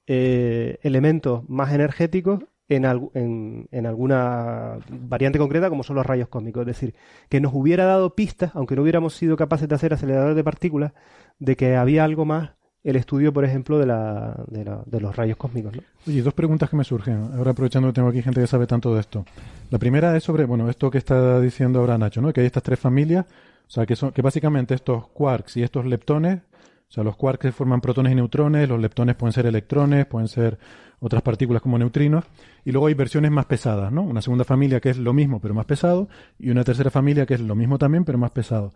eh, 0.07 0.79
elementos 0.83 1.47
más 1.49 1.73
energéticos 1.73 2.43
en, 2.69 2.85
en- 3.13 3.67
en 3.71 3.85
alguna 3.85 4.79
variante 4.89 5.39
concreta 5.39 5.69
como 5.69 5.83
son 5.83 5.95
los 5.95 6.05
rayos 6.05 6.27
cósmicos. 6.27 6.61
Es 6.61 6.67
decir, 6.67 6.95
que 7.29 7.39
nos 7.41 7.53
hubiera 7.53 7.85
dado 7.85 8.15
pistas, 8.15 8.51
aunque 8.55 8.75
no 8.75 8.81
hubiéramos 8.81 9.13
sido 9.15 9.37
capaces 9.37 9.67
de 9.69 9.75
hacer 9.75 9.93
aceleradores 9.93 10.35
de 10.35 10.43
partículas, 10.43 10.93
de 11.39 11.55
que 11.55 11.75
había 11.75 12.03
algo 12.03 12.25
más 12.25 12.51
el 12.83 12.95
estudio, 12.97 13.31
por 13.31 13.45
ejemplo, 13.45 13.79
de, 13.79 13.85
la, 13.85 14.35
de, 14.47 14.65
la- 14.65 14.83
de 14.85 14.99
los 14.99 15.15
rayos 15.15 15.37
cósmicos. 15.37 15.75
¿no? 15.75 15.81
Oye, 16.07 16.21
dos 16.21 16.33
preguntas 16.33 16.69
que 16.69 16.75
me 16.75 16.83
surgen, 16.83 17.29
ahora 17.35 17.51
aprovechando 17.51 17.87
que 17.89 17.93
tengo 17.93 18.09
aquí 18.09 18.21
gente 18.21 18.41
que 18.41 18.47
sabe 18.47 18.67
tanto 18.67 18.93
de 18.93 18.99
esto. 18.99 19.25
La 19.69 19.79
primera 19.79 20.15
es 20.17 20.23
sobre, 20.23 20.45
bueno, 20.45 20.69
esto 20.69 20.91
que 20.91 20.97
está 20.97 21.39
diciendo 21.39 21.79
ahora 21.79 21.97
Nacho, 21.97 22.21
¿no? 22.21 22.33
Que 22.33 22.41
hay 22.41 22.47
estas 22.47 22.63
tres 22.63 22.79
familias, 22.79 23.25
o 23.67 23.69
sea, 23.71 23.85
que 23.85 23.95
son, 23.95 24.11
que 24.11 24.21
básicamente 24.21 24.73
estos 24.75 25.07
quarks 25.07 25.57
y 25.57 25.63
estos 25.63 25.85
leptones 25.85 26.41
O 26.89 26.91
sea, 26.93 27.03
los 27.03 27.15
quarks 27.15 27.55
forman 27.55 27.79
protones 27.81 28.11
y 28.11 28.15
neutrones, 28.15 28.67
los 28.69 28.79
leptones 28.79 29.15
pueden 29.15 29.33
ser 29.33 29.45
electrones, 29.47 30.05
pueden 30.05 30.27
ser 30.27 30.59
otras 30.99 31.21
partículas 31.23 31.61
como 31.61 31.77
neutrinos, 31.77 32.23
y 32.65 32.71
luego 32.71 32.87
hay 32.87 32.93
versiones 32.93 33.31
más 33.31 33.45
pesadas, 33.45 33.91
¿no? 33.91 34.03
Una 34.03 34.21
segunda 34.21 34.43
familia 34.45 34.79
que 34.79 34.89
es 34.89 34.97
lo 34.97 35.11
mismo 35.13 35.39
pero 35.39 35.53
más 35.53 35.65
pesado, 35.65 36.07
y 36.37 36.49
una 36.51 36.63
tercera 36.63 36.91
familia 36.91 37.25
que 37.25 37.33
es 37.33 37.41
lo 37.41 37.55
mismo 37.55 37.77
también 37.77 38.03
pero 38.05 38.17
más 38.17 38.31
pesado. 38.31 38.73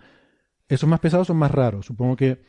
Esos 0.68 0.90
más 0.90 1.00
pesados 1.00 1.28
son 1.28 1.38
más 1.38 1.52
raros, 1.52 1.86
supongo 1.86 2.16
que 2.16 2.42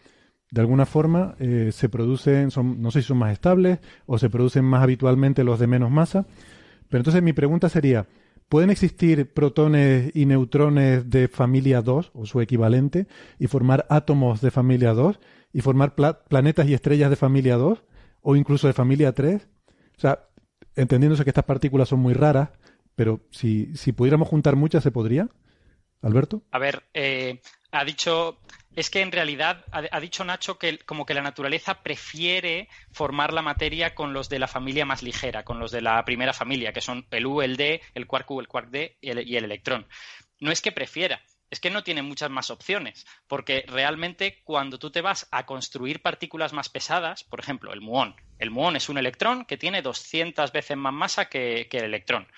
de 0.50 0.60
alguna 0.60 0.86
forma 0.86 1.34
eh, 1.38 1.70
se 1.72 1.88
producen, 1.88 2.50
son, 2.50 2.80
no 2.80 2.90
sé 2.90 3.02
si 3.02 3.08
son 3.08 3.18
más 3.18 3.32
estables 3.32 3.78
o 4.06 4.18
se 4.18 4.30
producen 4.30 4.64
más 4.64 4.82
habitualmente 4.82 5.44
los 5.44 5.58
de 5.58 5.66
menos 5.66 5.90
masa, 5.90 6.26
pero 6.88 7.00
entonces 7.00 7.22
mi 7.22 7.32
pregunta 7.32 7.68
sería, 7.68 8.06
¿pueden 8.48 8.70
existir 8.70 9.32
protones 9.32 10.10
y 10.14 10.26
neutrones 10.26 11.10
de 11.10 11.28
familia 11.28 11.82
2 11.82 12.12
o 12.14 12.26
su 12.26 12.40
equivalente 12.40 13.06
y 13.38 13.46
formar 13.46 13.86
átomos 13.88 14.40
de 14.40 14.50
familia 14.50 14.94
2? 14.94 15.18
y 15.52 15.60
formar 15.60 15.94
planetas 15.94 16.68
y 16.68 16.74
estrellas 16.74 17.10
de 17.10 17.16
familia 17.16 17.56
2 17.56 17.82
o 18.22 18.36
incluso 18.36 18.66
de 18.66 18.72
familia 18.72 19.12
3. 19.12 19.46
O 19.96 20.00
sea, 20.00 20.28
entendiéndose 20.76 21.24
que 21.24 21.30
estas 21.30 21.44
partículas 21.44 21.88
son 21.88 22.00
muy 22.00 22.14
raras, 22.14 22.50
pero 22.94 23.20
si, 23.30 23.74
si 23.76 23.92
pudiéramos 23.92 24.28
juntar 24.28 24.56
muchas, 24.56 24.82
¿se 24.82 24.90
podría? 24.90 25.28
Alberto. 26.02 26.42
A 26.50 26.58
ver, 26.58 26.84
eh, 26.94 27.40
ha 27.72 27.84
dicho, 27.84 28.38
es 28.78 28.90
que 28.90 29.00
en 29.00 29.10
realidad 29.10 29.64
ha, 29.72 29.98
dicho 29.98 30.24
Nacho 30.24 30.56
que 30.56 30.78
como 30.78 31.04
que 31.04 31.12
la 31.12 31.20
naturaleza 31.20 31.82
prefiere 31.82 32.68
formar 32.92 33.32
la 33.32 33.42
materia 33.42 33.92
con 33.96 34.12
los 34.12 34.28
de 34.28 34.38
la 34.38 34.46
familia 34.46 34.86
más 34.86 35.02
ligera, 35.02 35.44
con 35.44 35.58
los 35.58 35.72
de 35.72 35.80
la 35.80 36.04
primera 36.04 36.32
familia, 36.32 36.72
que 36.72 36.80
son 36.80 37.04
el 37.10 37.26
U, 37.26 37.42
el 37.42 37.56
D, 37.56 37.82
el 37.94 38.06
quark 38.06 38.30
U, 38.30 38.38
el 38.38 38.46
quark 38.46 38.70
D 38.70 38.96
y 39.00 39.10
el, 39.10 39.44
electrón. 39.44 39.88
No 40.38 40.52
es 40.52 40.62
que 40.62 40.70
prefiera, 40.70 41.20
es 41.50 41.58
que 41.58 41.70
no 41.70 41.82
tiene 41.82 42.02
muchas 42.02 42.30
más 42.30 42.50
opciones, 42.50 43.04
porque 43.26 43.64
realmente 43.66 44.42
cuando 44.44 44.78
tú 44.78 44.92
te 44.92 45.00
vas 45.00 45.26
a 45.32 45.44
construir 45.44 46.00
partículas 46.00 46.52
más 46.52 46.68
pesadas, 46.68 47.24
por 47.24 47.40
ejemplo, 47.40 47.72
el 47.72 47.80
muón, 47.80 48.14
el 48.38 48.50
muón 48.52 48.76
es 48.76 48.88
un 48.88 48.98
electrón 48.98 49.44
que 49.44 49.56
tiene 49.56 49.82
200 49.82 50.52
veces 50.52 50.76
más 50.76 50.92
masa 50.92 51.28
que, 51.28 51.68
el 51.68 51.84
electrón. 51.84 52.28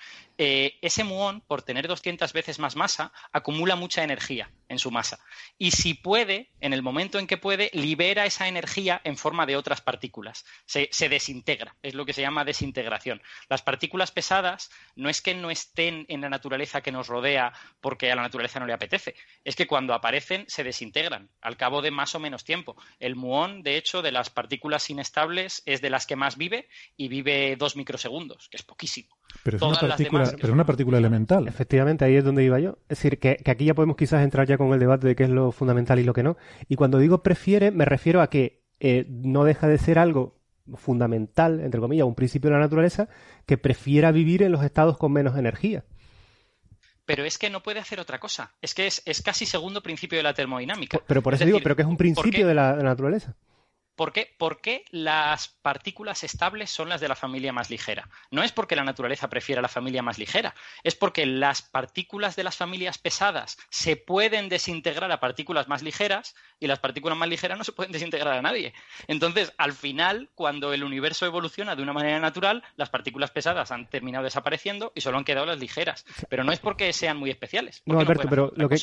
Eh, 0.43 0.79
ese 0.81 1.03
muón, 1.03 1.41
por 1.41 1.61
tener 1.61 1.87
200 1.87 2.33
veces 2.33 2.57
más 2.57 2.75
masa, 2.75 3.13
acumula 3.31 3.75
mucha 3.75 4.03
energía 4.03 4.49
en 4.69 4.79
su 4.79 4.89
masa. 4.89 5.19
Y 5.59 5.69
si 5.69 5.93
puede, 5.93 6.49
en 6.61 6.73
el 6.73 6.81
momento 6.81 7.19
en 7.19 7.27
que 7.27 7.37
puede, 7.37 7.69
libera 7.73 8.25
esa 8.25 8.47
energía 8.47 9.01
en 9.03 9.17
forma 9.17 9.45
de 9.45 9.55
otras 9.55 9.81
partículas. 9.81 10.43
Se, 10.65 11.09
desintegra, 11.09 11.75
es 11.83 11.93
lo 11.93 12.07
que 12.07 12.13
se 12.13 12.21
llama 12.23 12.43
desintegración. 12.43 13.21
Las 13.49 13.61
partículas 13.61 14.09
pesadas 14.09 14.71
no 14.95 15.09
es 15.09 15.21
que 15.21 15.35
no 15.35 15.51
estén 15.51 16.07
en 16.09 16.21
la 16.21 16.29
naturaleza 16.29 16.81
que 16.81 16.91
nos 16.91 17.07
rodea 17.07 17.53
porque 17.79 18.11
a 18.11 18.15
la 18.15 18.23
naturaleza 18.23 18.59
no 18.59 18.65
le 18.65 18.73
apetece, 18.73 19.13
es 19.43 19.55
que 19.55 19.67
cuando 19.67 19.93
aparecen 19.93 20.45
se 20.47 20.63
desintegran 20.63 21.29
al 21.41 21.55
cabo 21.55 21.83
de 21.83 21.91
más 21.91 22.15
o 22.15 22.19
menos 22.19 22.43
tiempo. 22.45 22.75
El 22.99 23.15
muón, 23.15 23.61
de 23.61 23.77
hecho, 23.77 24.01
de 24.01 24.11
las 24.11 24.31
partículas 24.31 24.89
inestables 24.89 25.61
es 25.67 25.81
de 25.81 25.91
las 25.91 26.07
que 26.07 26.15
más 26.15 26.35
vive 26.35 26.67
y 26.97 27.09
vive 27.09 27.55
dos 27.57 27.75
microsegundos, 27.75 28.49
que 28.49 28.57
es 28.57 28.63
poquísimo. 28.63 29.20
Pero 29.43 29.57
es, 29.57 29.63
una 29.63 29.79
partícula, 29.79 30.31
pero 30.39 30.53
una 30.53 30.65
partícula 30.65 30.97
elemental. 30.97 31.47
Efectivamente, 31.47 32.05
ahí 32.05 32.15
es 32.15 32.23
donde 32.23 32.43
iba 32.43 32.59
yo. 32.59 32.77
Es 32.89 32.99
decir, 32.99 33.19
que, 33.19 33.41
aquí 33.45 33.65
ya 33.65 33.73
podemos 33.73 33.97
quizás 33.97 34.23
entrar 34.23 34.47
ya 34.47 34.57
con 34.57 34.71
el 34.73 34.79
debate 34.79 35.07
de 35.07 35.15
qué 35.15 35.23
es 35.23 35.29
lo 35.29 35.51
fundamental 35.51 35.99
y 35.99 36.03
lo 36.03 36.13
que 36.13 36.23
no. 36.23 36.37
Y 36.67 36.75
cuando 36.75 36.99
digo 36.99 37.23
prefiere, 37.23 37.71
me 37.71 37.85
refiero 37.85 38.21
a 38.21 38.29
que 38.29 38.63
eh, 38.79 39.05
no 39.09 39.43
deja 39.43 39.67
de 39.67 39.77
ser 39.77 39.99
algo 39.99 40.39
fundamental, 40.75 41.59
entre 41.59 41.79
comillas, 41.79 42.05
un 42.05 42.15
principio 42.15 42.49
de 42.49 42.55
la 42.55 42.61
naturaleza, 42.61 43.09
que 43.45 43.57
prefiera 43.57 44.11
vivir 44.11 44.43
en 44.43 44.51
los 44.51 44.63
estados 44.63 44.97
con 44.97 45.11
menos 45.11 45.37
energía. 45.37 45.83
Pero 47.05 47.25
es 47.25 47.37
que 47.37 47.49
no 47.49 47.61
puede 47.63 47.79
hacer 47.79 47.99
otra 47.99 48.19
cosa. 48.19 48.53
Es 48.61 48.73
que 48.73 48.87
es, 48.87 49.21
casi 49.23 49.45
segundo 49.45 49.81
principio 49.81 50.17
de 50.17 50.23
la 50.23 50.33
termodinámica. 50.33 50.99
Pero 51.07 51.21
por 51.21 51.33
eso 51.33 51.45
digo, 51.45 51.59
pero 51.61 51.75
que 51.75 51.81
es 51.81 51.87
un 51.87 51.97
principio 51.97 52.47
de 52.47 52.53
la 52.53 52.75
naturaleza. 52.75 53.35
¿Por 53.95 54.11
qué? 54.13 54.85
las 54.91 55.49
partículas 55.61 56.23
estables 56.23 56.71
son 56.71 56.89
las 56.89 57.01
de 57.01 57.07
la 57.07 57.15
familia 57.15 57.53
más 57.53 57.69
ligera? 57.69 58.09
No 58.31 58.43
es 58.43 58.51
porque 58.51 58.75
la 58.75 58.83
naturaleza 58.83 59.29
prefiera 59.29 59.61
la 59.61 59.67
familia 59.67 60.01
más 60.01 60.17
ligera, 60.17 60.55
es 60.83 60.95
porque 60.95 61.25
las 61.25 61.61
partículas 61.61 62.35
de 62.35 62.43
las 62.43 62.57
familias 62.57 62.97
pesadas 62.97 63.57
se 63.69 63.95
pueden 63.95 64.49
desintegrar 64.49 65.11
a 65.11 65.19
partículas 65.19 65.67
más 65.67 65.83
ligeras 65.83 66.35
y 66.59 66.67
las 66.67 66.79
partículas 66.79 67.17
más 67.17 67.29
ligeras 67.29 67.57
no 67.57 67.63
se 67.63 67.71
pueden 67.71 67.91
desintegrar 67.91 68.37
a 68.37 68.41
nadie. 68.41 68.73
Entonces, 69.07 69.53
al 69.57 69.73
final, 69.73 70.29
cuando 70.35 70.73
el 70.73 70.83
universo 70.83 71.25
evoluciona 71.25 71.75
de 71.75 71.83
una 71.83 71.93
manera 71.93 72.19
natural, 72.19 72.63
las 72.75 72.89
partículas 72.89 73.31
pesadas 73.31 73.71
han 73.71 73.89
terminado 73.89 74.23
desapareciendo 74.23 74.91
y 74.95 75.01
solo 75.01 75.17
han 75.17 75.23
quedado 75.23 75.45
las 75.45 75.59
ligeras. 75.59 76.05
Pero 76.29 76.43
no 76.43 76.51
es 76.51 76.59
porque 76.59 76.93
sean 76.93 77.17
muy 77.17 77.29
especiales. 77.29 77.81
No, 77.85 77.99
Alberto, 77.99 78.27
pero 78.29 78.51
lo 78.55 78.69
que, 78.69 78.77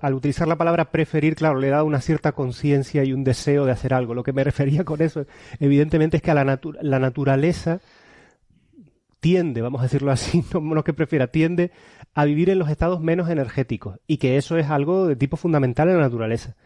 al 0.00 0.14
utilizar 0.14 0.48
la 0.48 0.56
palabra 0.56 0.90
preferir, 0.90 1.36
claro, 1.36 1.58
le 1.58 1.68
da 1.68 1.82
una 1.82 2.00
cierta 2.00 2.32
conciencia 2.32 3.04
y 3.04 3.12
un 3.12 3.24
deseo 3.24 3.64
de 3.64 3.72
hacer 3.72 3.94
algo. 3.94 4.14
Lo 4.14 4.22
que 4.22 4.31
me 4.32 4.44
refería 4.50 4.84
con 4.84 5.02
eso, 5.02 5.26
evidentemente, 5.60 6.16
es 6.16 6.22
que 6.22 6.30
a 6.30 6.34
la, 6.34 6.60
la 6.80 6.98
naturaleza 6.98 7.80
tiende, 9.22 9.62
vamos 9.62 9.80
a 9.80 9.84
decirlo 9.84 10.10
así, 10.10 10.44
no, 10.52 10.82
que 10.82 10.92
prefiera, 10.92 11.28
tiende 11.28 11.70
a 12.12 12.24
vivir 12.24 12.50
en 12.50 12.58
los 12.58 12.68
estados 12.68 13.00
menos 13.00 13.30
energéticos 13.30 14.00
y 14.06 14.18
que 14.18 14.36
eso 14.36 14.58
es 14.58 14.68
algo 14.68 15.06
de 15.06 15.14
tipo 15.14 15.36
fundamental 15.36 15.88
en 15.88 15.96
la 15.96 16.02
naturaleza. 16.02 16.56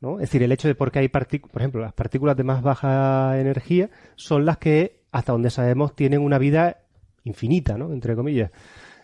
¿no? 0.00 0.16
Es 0.16 0.28
decir, 0.28 0.42
el 0.42 0.52
hecho 0.52 0.68
de 0.68 0.74
porque 0.74 0.98
hay 0.98 1.08
partículas, 1.08 1.50
por 1.50 1.62
ejemplo, 1.62 1.80
las 1.80 1.94
partículas 1.94 2.36
de 2.36 2.44
más 2.44 2.62
baja 2.62 3.40
energía 3.40 3.88
son 4.16 4.44
las 4.44 4.58
que, 4.58 5.00
hasta 5.12 5.32
donde 5.32 5.48
sabemos, 5.48 5.96
tienen 5.96 6.20
una 6.20 6.36
vida 6.36 6.82
infinita, 7.24 7.78
¿no? 7.78 7.90
Entre 7.90 8.14
comillas. 8.14 8.50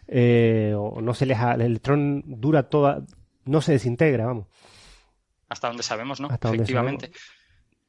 Eh, 0.07 0.75
o 0.77 1.01
no 1.01 1.15
se 1.15 1.25
les 1.25 1.39
el 1.41 1.63
electrón 1.63 2.23
dura 2.27 2.69
toda, 2.69 3.03
no 3.47 3.63
se 3.63 3.73
desintegra, 3.73 4.27
vamos. 4.27 4.47
Hasta 5.49 5.69
donde 5.69 5.83
sabemos, 5.83 6.21
¿no? 6.21 6.29
Efectivamente. 6.29 7.13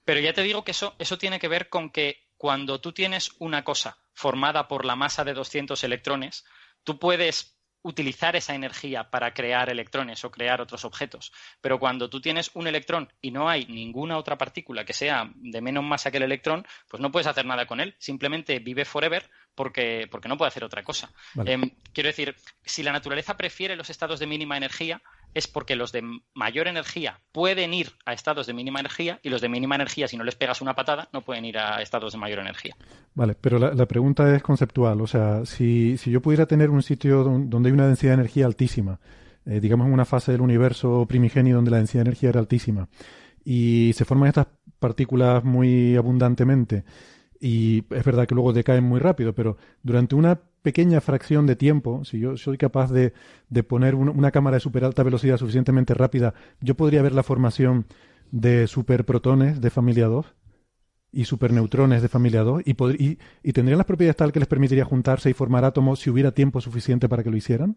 Pero 0.05 0.19
ya 0.19 0.33
te 0.33 0.43
digo 0.43 0.63
que 0.63 0.71
eso, 0.71 0.95
eso 0.99 1.17
tiene 1.17 1.39
que 1.39 1.47
ver 1.47 1.69
con 1.69 1.89
que 1.89 2.27
cuando 2.37 2.81
tú 2.81 2.91
tienes 2.91 3.31
una 3.39 3.63
cosa 3.63 3.97
formada 4.13 4.67
por 4.67 4.85
la 4.85 4.95
masa 4.95 5.23
de 5.23 5.33
200 5.33 5.83
electrones, 5.83 6.43
tú 6.83 6.99
puedes 6.99 7.55
utilizar 7.83 8.35
esa 8.35 8.53
energía 8.53 9.09
para 9.09 9.33
crear 9.33 9.69
electrones 9.69 10.23
o 10.23 10.31
crear 10.31 10.61
otros 10.61 10.85
objetos. 10.85 11.31
Pero 11.61 11.79
cuando 11.79 12.09
tú 12.09 12.21
tienes 12.21 12.51
un 12.53 12.67
electrón 12.67 13.11
y 13.21 13.31
no 13.31 13.49
hay 13.49 13.65
ninguna 13.65 14.17
otra 14.17 14.37
partícula 14.37 14.85
que 14.85 14.93
sea 14.93 15.31
de 15.35 15.61
menos 15.61 15.83
masa 15.83 16.11
que 16.11 16.17
el 16.17 16.23
electrón, 16.23 16.65
pues 16.87 17.01
no 17.01 17.11
puedes 17.11 17.27
hacer 17.27 17.45
nada 17.45 17.65
con 17.65 17.79
él. 17.79 17.95
Simplemente 17.97 18.59
vive 18.59 18.85
forever 18.85 19.29
porque, 19.55 20.07
porque 20.09 20.29
no 20.29 20.37
puede 20.37 20.49
hacer 20.49 20.63
otra 20.63 20.83
cosa. 20.83 21.11
Em, 21.45 21.71
quiero 21.93 22.07
decir, 22.07 22.35
si 22.63 22.83
la 22.83 22.91
naturaleza 22.91 23.37
prefiere 23.37 23.75
los 23.75 23.89
estados 23.89 24.19
de 24.19 24.27
mínima 24.27 24.57
energía, 24.57 25.01
es 25.33 25.47
porque 25.47 25.75
los 25.75 25.91
de 25.91 26.03
mayor 26.33 26.67
energía 26.67 27.19
pueden 27.31 27.73
ir 27.73 27.93
a 28.05 28.13
estados 28.13 28.47
de 28.47 28.53
mínima 28.53 28.79
energía 28.79 29.19
y 29.23 29.29
los 29.29 29.41
de 29.41 29.49
mínima 29.49 29.75
energía, 29.75 30.07
si 30.07 30.17
no 30.17 30.23
les 30.23 30.35
pegas 30.35 30.61
una 30.61 30.75
patada, 30.75 31.09
no 31.13 31.21
pueden 31.21 31.45
ir 31.45 31.57
a 31.57 31.81
estados 31.81 32.13
de 32.13 32.19
mayor 32.19 32.39
energía. 32.39 32.75
Vale, 33.13 33.35
pero 33.39 33.59
la, 33.59 33.85
pregunta 33.85 34.35
es 34.35 34.43
conceptual. 34.43 35.01
O 35.01 35.07
sea, 35.07 35.45
si, 35.45 35.97
si, 35.97 36.11
yo 36.11 36.21
pudiera 36.21 36.45
tener 36.45 36.69
un 36.69 36.83
sitio 36.83 37.23
donde 37.23 37.69
hay 37.69 37.73
una 37.73 37.87
densidad 37.87 38.11
de 38.11 38.21
energía 38.21 38.45
altísima, 38.45 38.99
eh, 39.45 39.59
digamos 39.59 39.87
en 39.87 39.93
una 39.93 40.05
fase 40.05 40.31
del 40.31 40.41
universo 40.41 41.05
primigenio 41.07 41.55
donde 41.55 41.71
la 41.71 41.77
densidad 41.77 42.03
de 42.03 42.09
energía 42.09 42.29
era 42.29 42.39
altísima, 42.39 42.89
y 43.43 43.91
se 43.95 44.05
forman 44.05 44.29
estas 44.29 44.47
partículas 44.79 45.43
muy 45.43 45.95
abundantemente, 45.95 46.83
y 47.41 47.83
es 47.89 48.05
verdad 48.05 48.27
que 48.27 48.35
luego 48.35 48.53
decaen 48.53 48.83
muy 48.83 48.99
rápido, 48.99 49.33
pero 49.33 49.57
durante 49.81 50.13
una 50.13 50.39
pequeña 50.61 51.01
fracción 51.01 51.47
de 51.47 51.55
tiempo, 51.55 52.05
si 52.05 52.19
yo 52.19 52.37
soy 52.37 52.57
capaz 52.59 52.91
de, 52.91 53.13
de 53.49 53.63
poner 53.63 53.95
una 53.95 54.29
cámara 54.29 54.57
de 54.57 54.61
super 54.61 54.85
alta 54.85 55.01
velocidad 55.01 55.37
suficientemente 55.37 55.95
rápida, 55.95 56.35
yo 56.61 56.75
podría 56.75 57.01
ver 57.01 57.13
la 57.13 57.23
formación 57.23 57.87
de 58.29 58.67
superprotones 58.67 59.59
de 59.59 59.71
familia 59.71 60.05
2 60.05 60.25
y 61.13 61.25
superneutrones 61.25 62.03
de 62.03 62.09
familia 62.09 62.43
2 62.43 62.61
y, 62.63 62.71
y, 62.71 63.17
y, 63.43 63.53
tendrían 63.53 63.79
las 63.79 63.87
propiedades 63.87 64.17
tal 64.17 64.31
que 64.31 64.39
les 64.39 64.47
permitiría 64.47 64.85
juntarse 64.85 65.29
y 65.29 65.33
formar 65.33 65.65
átomos 65.65 65.99
si 65.99 66.11
hubiera 66.11 66.31
tiempo 66.31 66.61
suficiente 66.61 67.09
para 67.09 67.23
que 67.23 67.31
lo 67.31 67.37
hicieran. 67.37 67.75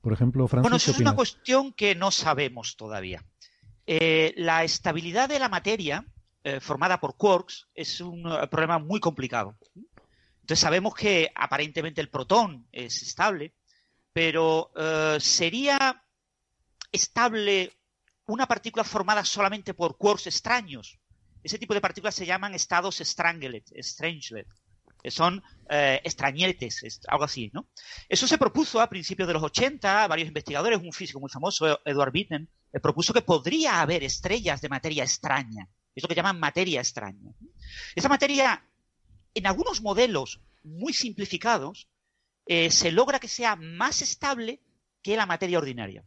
Por 0.00 0.14
ejemplo, 0.14 0.48
Francis. 0.48 0.64
Bueno, 0.64 0.76
eso 0.76 0.90
es 0.90 1.00
una 1.00 1.14
cuestión 1.14 1.72
que 1.72 1.94
no 1.94 2.10
sabemos 2.10 2.76
todavía. 2.76 3.22
Eh, 3.86 4.32
la 4.38 4.64
estabilidad 4.64 5.28
de 5.28 5.38
la 5.38 5.50
materia 5.50 6.06
eh, 6.46 6.60
formada 6.60 7.00
por 7.00 7.16
quarks 7.16 7.68
es 7.74 8.02
un 8.02 8.30
eh, 8.30 8.46
problema 8.48 8.78
muy 8.78 9.00
complicado. 9.00 9.56
Entonces 10.42 10.60
sabemos 10.60 10.94
que 10.94 11.32
aparentemente 11.34 12.02
el 12.02 12.10
protón 12.10 12.68
es 12.70 13.02
estable, 13.02 13.54
pero 14.12 14.70
eh, 14.76 15.16
¿sería 15.20 16.04
estable 16.92 17.72
una 18.26 18.46
partícula 18.46 18.84
formada 18.84 19.24
solamente 19.24 19.72
por 19.72 19.96
quarks 19.96 20.26
extraños? 20.26 20.98
Ese 21.42 21.58
tipo 21.58 21.72
de 21.72 21.80
partículas 21.80 22.14
se 22.14 22.26
llaman 22.26 22.54
estados 22.54 22.98
strangelet, 22.98 23.72
strangelet 23.78 24.46
que 25.02 25.10
son 25.10 25.42
extrañetes, 25.68 27.00
algo 27.08 27.24
así, 27.24 27.50
¿no? 27.52 27.68
Eso 28.08 28.26
se 28.26 28.38
propuso 28.38 28.80
a 28.80 28.88
principios 28.88 29.28
de 29.28 29.34
los 29.34 29.42
80, 29.42 30.06
varios 30.08 30.28
investigadores, 30.28 30.80
un 30.80 30.94
físico 30.94 31.20
muy 31.20 31.28
famoso, 31.28 31.78
Edward 31.84 32.10
Witten, 32.14 32.48
propuso 32.82 33.12
que 33.12 33.20
podría 33.20 33.82
haber 33.82 34.02
estrellas 34.02 34.62
de 34.62 34.70
materia 34.70 35.04
extraña 35.04 35.68
es 35.94 36.02
lo 36.02 36.08
que 36.08 36.14
llaman 36.14 36.40
materia 36.40 36.80
extraña. 36.80 37.32
Esa 37.94 38.08
materia, 38.08 38.66
en 39.34 39.46
algunos 39.46 39.80
modelos 39.80 40.40
muy 40.62 40.92
simplificados, 40.92 41.88
eh, 42.46 42.70
se 42.70 42.92
logra 42.92 43.20
que 43.20 43.28
sea 43.28 43.56
más 43.56 44.02
estable 44.02 44.60
que 45.02 45.16
la 45.16 45.26
materia 45.26 45.58
ordinaria. 45.58 46.04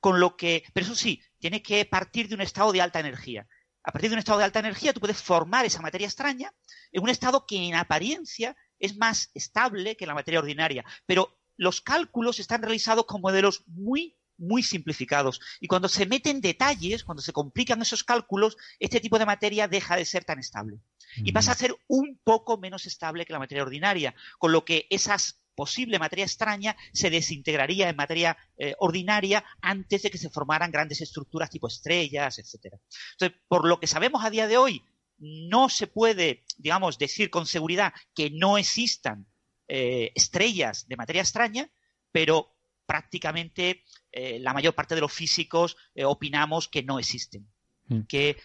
Con 0.00 0.20
lo 0.20 0.36
que, 0.36 0.64
pero 0.72 0.86
eso 0.86 0.94
sí, 0.94 1.22
tiene 1.38 1.62
que 1.62 1.84
partir 1.84 2.28
de 2.28 2.34
un 2.34 2.40
estado 2.40 2.72
de 2.72 2.80
alta 2.80 3.00
energía. 3.00 3.46
a 3.82 3.92
partir 3.92 4.10
de 4.10 4.16
un 4.16 4.18
estado 4.18 4.38
de 4.38 4.44
alta 4.44 4.58
energía, 4.58 4.92
tú 4.92 5.00
puedes 5.00 5.22
formar 5.22 5.64
esa 5.64 5.80
materia 5.80 6.06
extraña 6.06 6.52
en 6.92 7.02
un 7.02 7.08
estado 7.08 7.46
que 7.46 7.56
en 7.56 7.74
apariencia 7.74 8.54
es 8.78 8.96
más 8.98 9.30
estable 9.32 9.96
que 9.96 10.06
la 10.06 10.12
materia 10.12 10.40
ordinaria. 10.40 10.84
Pero 11.06 11.38
los 11.56 11.80
cálculos 11.80 12.40
están 12.40 12.62
realizados 12.62 13.06
con 13.06 13.22
modelos 13.22 13.64
muy, 13.66 14.18
muy 14.40 14.62
simplificados. 14.62 15.40
Y 15.60 15.68
cuando 15.68 15.88
se 15.88 16.06
meten 16.06 16.40
detalles, 16.40 17.04
cuando 17.04 17.22
se 17.22 17.32
complican 17.32 17.80
esos 17.82 18.02
cálculos, 18.02 18.56
este 18.78 19.00
tipo 19.00 19.18
de 19.18 19.26
materia 19.26 19.68
deja 19.68 19.96
de 19.96 20.04
ser 20.04 20.24
tan 20.24 20.38
estable. 20.38 20.80
Y 21.16 21.32
pasa 21.32 21.52
a 21.52 21.56
ser 21.56 21.76
un 21.88 22.20
poco 22.24 22.58
menos 22.58 22.86
estable 22.86 23.26
que 23.26 23.32
la 23.32 23.38
materia 23.38 23.62
ordinaria, 23.62 24.14
con 24.38 24.52
lo 24.52 24.64
que 24.64 24.86
esas 24.90 25.40
posible 25.54 25.98
materia 25.98 26.24
extraña 26.24 26.74
se 26.92 27.10
desintegraría 27.10 27.90
en 27.90 27.96
materia 27.96 28.36
eh, 28.56 28.74
ordinaria 28.78 29.44
antes 29.60 30.02
de 30.02 30.10
que 30.10 30.16
se 30.16 30.30
formaran 30.30 30.70
grandes 30.70 31.02
estructuras 31.02 31.50
tipo 31.50 31.68
estrellas, 31.68 32.38
etcétera. 32.38 32.78
Entonces, 33.12 33.38
por 33.46 33.68
lo 33.68 33.78
que 33.78 33.86
sabemos 33.86 34.24
a 34.24 34.30
día 34.30 34.46
de 34.46 34.56
hoy, 34.56 34.82
no 35.18 35.68
se 35.68 35.86
puede, 35.86 36.44
digamos, 36.56 36.96
decir 36.96 37.28
con 37.28 37.44
seguridad 37.44 37.92
que 38.14 38.30
no 38.30 38.56
existan 38.56 39.26
eh, 39.68 40.12
estrellas 40.14 40.88
de 40.88 40.96
materia 40.96 41.20
extraña, 41.20 41.70
pero 42.10 42.56
prácticamente 42.90 43.84
eh, 44.10 44.40
la 44.40 44.52
mayor 44.52 44.74
parte 44.74 44.96
de 44.96 45.00
los 45.00 45.12
físicos 45.12 45.76
opinamos 46.04 46.66
que 46.66 46.82
no 46.82 46.98
existen 46.98 47.46
mm. 47.86 48.00
que 48.08 48.36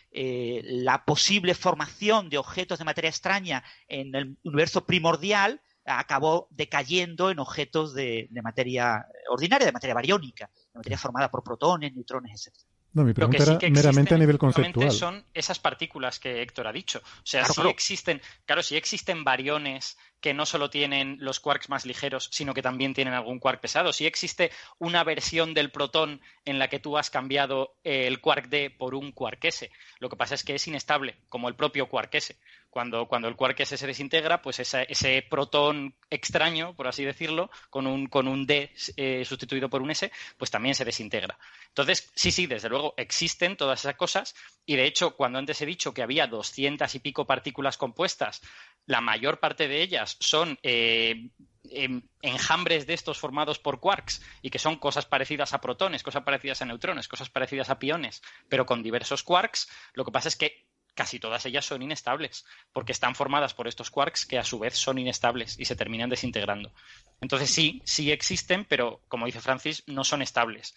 la 0.64 1.04
posible 1.04 1.56
formación 1.56 2.30
de 2.30 2.38
objetos 2.38 2.78
de 2.78 2.86
materia 2.86 3.10
extraña 3.10 3.64
en 3.88 4.14
el 4.14 4.38
universo 4.44 4.86
primordial 4.86 5.62
acabó 5.86 6.48
decayendo 6.52 7.32
en 7.32 7.40
objetos 7.40 7.94
de, 7.94 8.30
materia 8.44 9.06
ordinaria, 9.30 9.66
de 9.66 9.72
materia 9.72 9.94
bariónica, 9.94 10.50
de 10.74 10.80
materia 10.80 10.98
formada 10.98 11.32
por 11.32 11.44
protones, 11.44 11.94
neutrones, 11.94 12.48
etc. 12.48 12.56
No, 12.96 13.04
mi 13.04 13.14
pregunta 13.14 13.44
era 13.44 13.60
meramente 13.70 14.16
a 14.16 14.18
nivel 14.18 14.38
conceptual. 14.38 14.90
Son 14.90 15.26
esas 15.34 15.60
partículas 15.60 16.18
que 16.18 16.42
Héctor 16.42 16.66
ha 16.68 16.72
dicho. 16.72 17.00
O 17.00 17.26
sea, 17.26 17.44
si 17.44 17.62
existen, 17.68 18.22
claro, 18.46 18.64
si 18.64 18.78
existen 18.78 19.26
bariones 19.26 19.98
que 20.22 20.34
no 20.34 20.46
solo 20.46 20.70
tienen 20.70 21.18
los 21.20 21.42
quarks 21.42 21.68
más 21.68 21.86
ligeros, 21.86 22.30
sino 22.32 22.54
que 22.54 22.62
también 22.62 22.94
tienen 22.94 23.14
algún 23.14 23.40
quark 23.40 23.60
pesado. 23.60 23.92
Si 23.92 24.06
existe 24.06 24.50
una 24.80 25.04
versión 25.04 25.54
del 25.54 25.72
protón 25.72 26.22
en 26.46 26.58
la 26.58 26.70
que 26.70 26.80
tú 26.80 26.98
has 26.98 27.10
cambiado 27.10 27.76
el 27.84 28.22
quark 28.22 28.48
D 28.48 28.70
por 28.70 28.96
un 28.96 29.12
quark 29.12 29.44
S, 29.44 29.70
lo 30.00 30.08
que 30.08 30.16
pasa 30.16 30.36
es 30.36 30.46
que 30.46 30.56
es 30.56 30.66
inestable, 30.66 31.18
como 31.28 31.50
el 31.50 31.56
propio 31.56 31.90
quark 31.90 32.16
S 32.16 32.40
cuando, 32.76 33.08
cuando 33.08 33.30
el 33.30 33.38
quark 33.38 33.58
S 33.62 33.78
se 33.78 33.88
desintegra, 33.88 34.42
pues 34.42 34.60
ese 34.60 35.26
protón 35.30 35.96
extraño, 36.10 36.76
por 36.76 36.88
así 36.88 37.06
decirlo, 37.06 37.50
con 37.70 37.88
un, 37.88 38.08
con 38.08 38.28
un 38.28 38.46
D 38.46 38.70
eh, 38.98 39.24
sustituido 39.24 39.70
por 39.70 39.82
un 39.82 39.92
S, 39.92 40.12
pues 40.36 40.52
también 40.52 40.76
se 40.76 40.84
desintegra. 40.84 41.40
Entonces, 41.70 42.12
sí, 42.16 42.32
sí, 42.32 42.48
desde 42.48 42.68
luego 42.68 42.94
existen 42.98 43.56
todas 43.56 43.80
esas 43.80 43.96
cosas 43.96 44.36
y 44.66 44.76
de 44.76 44.84
hecho, 44.88 45.16
cuando 45.16 45.40
antes 45.40 45.62
he 45.62 45.66
dicho 45.66 45.94
que 45.94 46.04
había 46.04 46.28
doscientas 46.28 46.96
y 46.96 47.00
pico 47.00 47.26
partículas 47.26 47.78
compuestas, 47.78 48.42
la 48.88 49.00
mayor 49.00 49.40
parte 49.40 49.70
de 49.70 49.82
ellas 49.82 50.18
son 50.20 50.60
eh, 50.62 51.30
em, 51.70 52.02
enjambres 52.22 52.86
de 52.88 52.94
estos 52.94 53.18
formados 53.18 53.58
por 53.58 53.80
quarks 53.80 54.22
y 54.42 54.50
que 54.50 54.60
son 54.60 54.76
cosas 54.80 55.06
parecidas 55.06 55.54
a 55.54 55.62
protones, 55.62 56.04
cosas 56.04 56.24
parecidas 56.24 56.62
a 56.62 56.66
neutrones, 56.66 57.08
cosas 57.08 57.30
parecidas 57.30 57.70
a 57.70 57.80
piones, 57.80 58.22
pero 58.50 58.66
con 58.66 58.84
diversos 58.84 59.24
quarks, 59.24 59.70
lo 59.94 60.04
que 60.04 60.12
pasa 60.12 60.28
es 60.28 60.36
que 60.36 60.65
casi 60.96 61.20
todas 61.20 61.46
ellas 61.46 61.66
son 61.66 61.82
inestables, 61.82 62.46
porque 62.74 62.94
están 62.94 63.14
formadas 63.14 63.54
por 63.54 63.68
estos 63.68 63.92
quarks 63.92 64.26
que 64.26 64.40
a 64.40 64.44
su 64.44 64.58
vez 64.58 64.76
son 64.76 64.98
inestables 64.98 65.60
y 65.60 65.66
se 65.66 65.76
terminan 65.76 66.10
desintegrando. 66.10 66.74
Entonces 67.22 67.52
sí, 67.52 67.82
sí 67.86 68.12
existen, 68.12 68.66
pero 68.66 69.02
como 69.08 69.26
dice 69.26 69.42
Francis, 69.42 69.84
no 69.88 70.04
son 70.04 70.22
estables. 70.22 70.74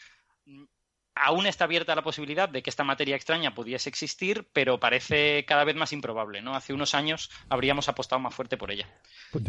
Aún 1.14 1.46
está 1.46 1.64
abierta 1.64 1.96
la 1.96 2.02
posibilidad 2.02 2.48
de 2.48 2.62
que 2.62 2.70
esta 2.70 2.84
materia 2.84 3.16
extraña 3.16 3.54
pudiese 3.54 3.88
existir, 3.88 4.48
pero 4.52 4.78
parece 4.78 5.44
cada 5.46 5.64
vez 5.64 5.74
más 5.74 5.92
improbable. 5.92 6.42
¿no? 6.42 6.54
Hace 6.54 6.72
unos 6.72 6.94
años 6.94 7.30
habríamos 7.48 7.88
apostado 7.88 8.20
más 8.20 8.34
fuerte 8.34 8.56
por 8.56 8.70
ella. 8.70 8.88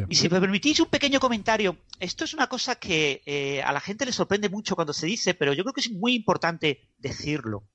Y 0.08 0.16
si 0.16 0.30
me 0.30 0.40
permitís 0.40 0.80
un 0.80 0.88
pequeño 0.88 1.20
comentario, 1.20 1.78
esto 2.00 2.24
es 2.24 2.34
una 2.34 2.48
cosa 2.48 2.76
que 2.76 3.22
eh, 3.26 3.62
a 3.62 3.72
la 3.72 3.80
gente 3.80 4.06
le 4.06 4.12
sorprende 4.12 4.50
mucho 4.50 4.76
cuando 4.76 4.94
se 4.94 5.06
dice, 5.06 5.36
pero 5.36 5.54
yo 5.54 5.64
creo 5.64 5.74
que 5.74 5.82
es 5.82 5.92
muy 5.92 6.16
importante 6.16 6.90
decirlo. 6.98 7.66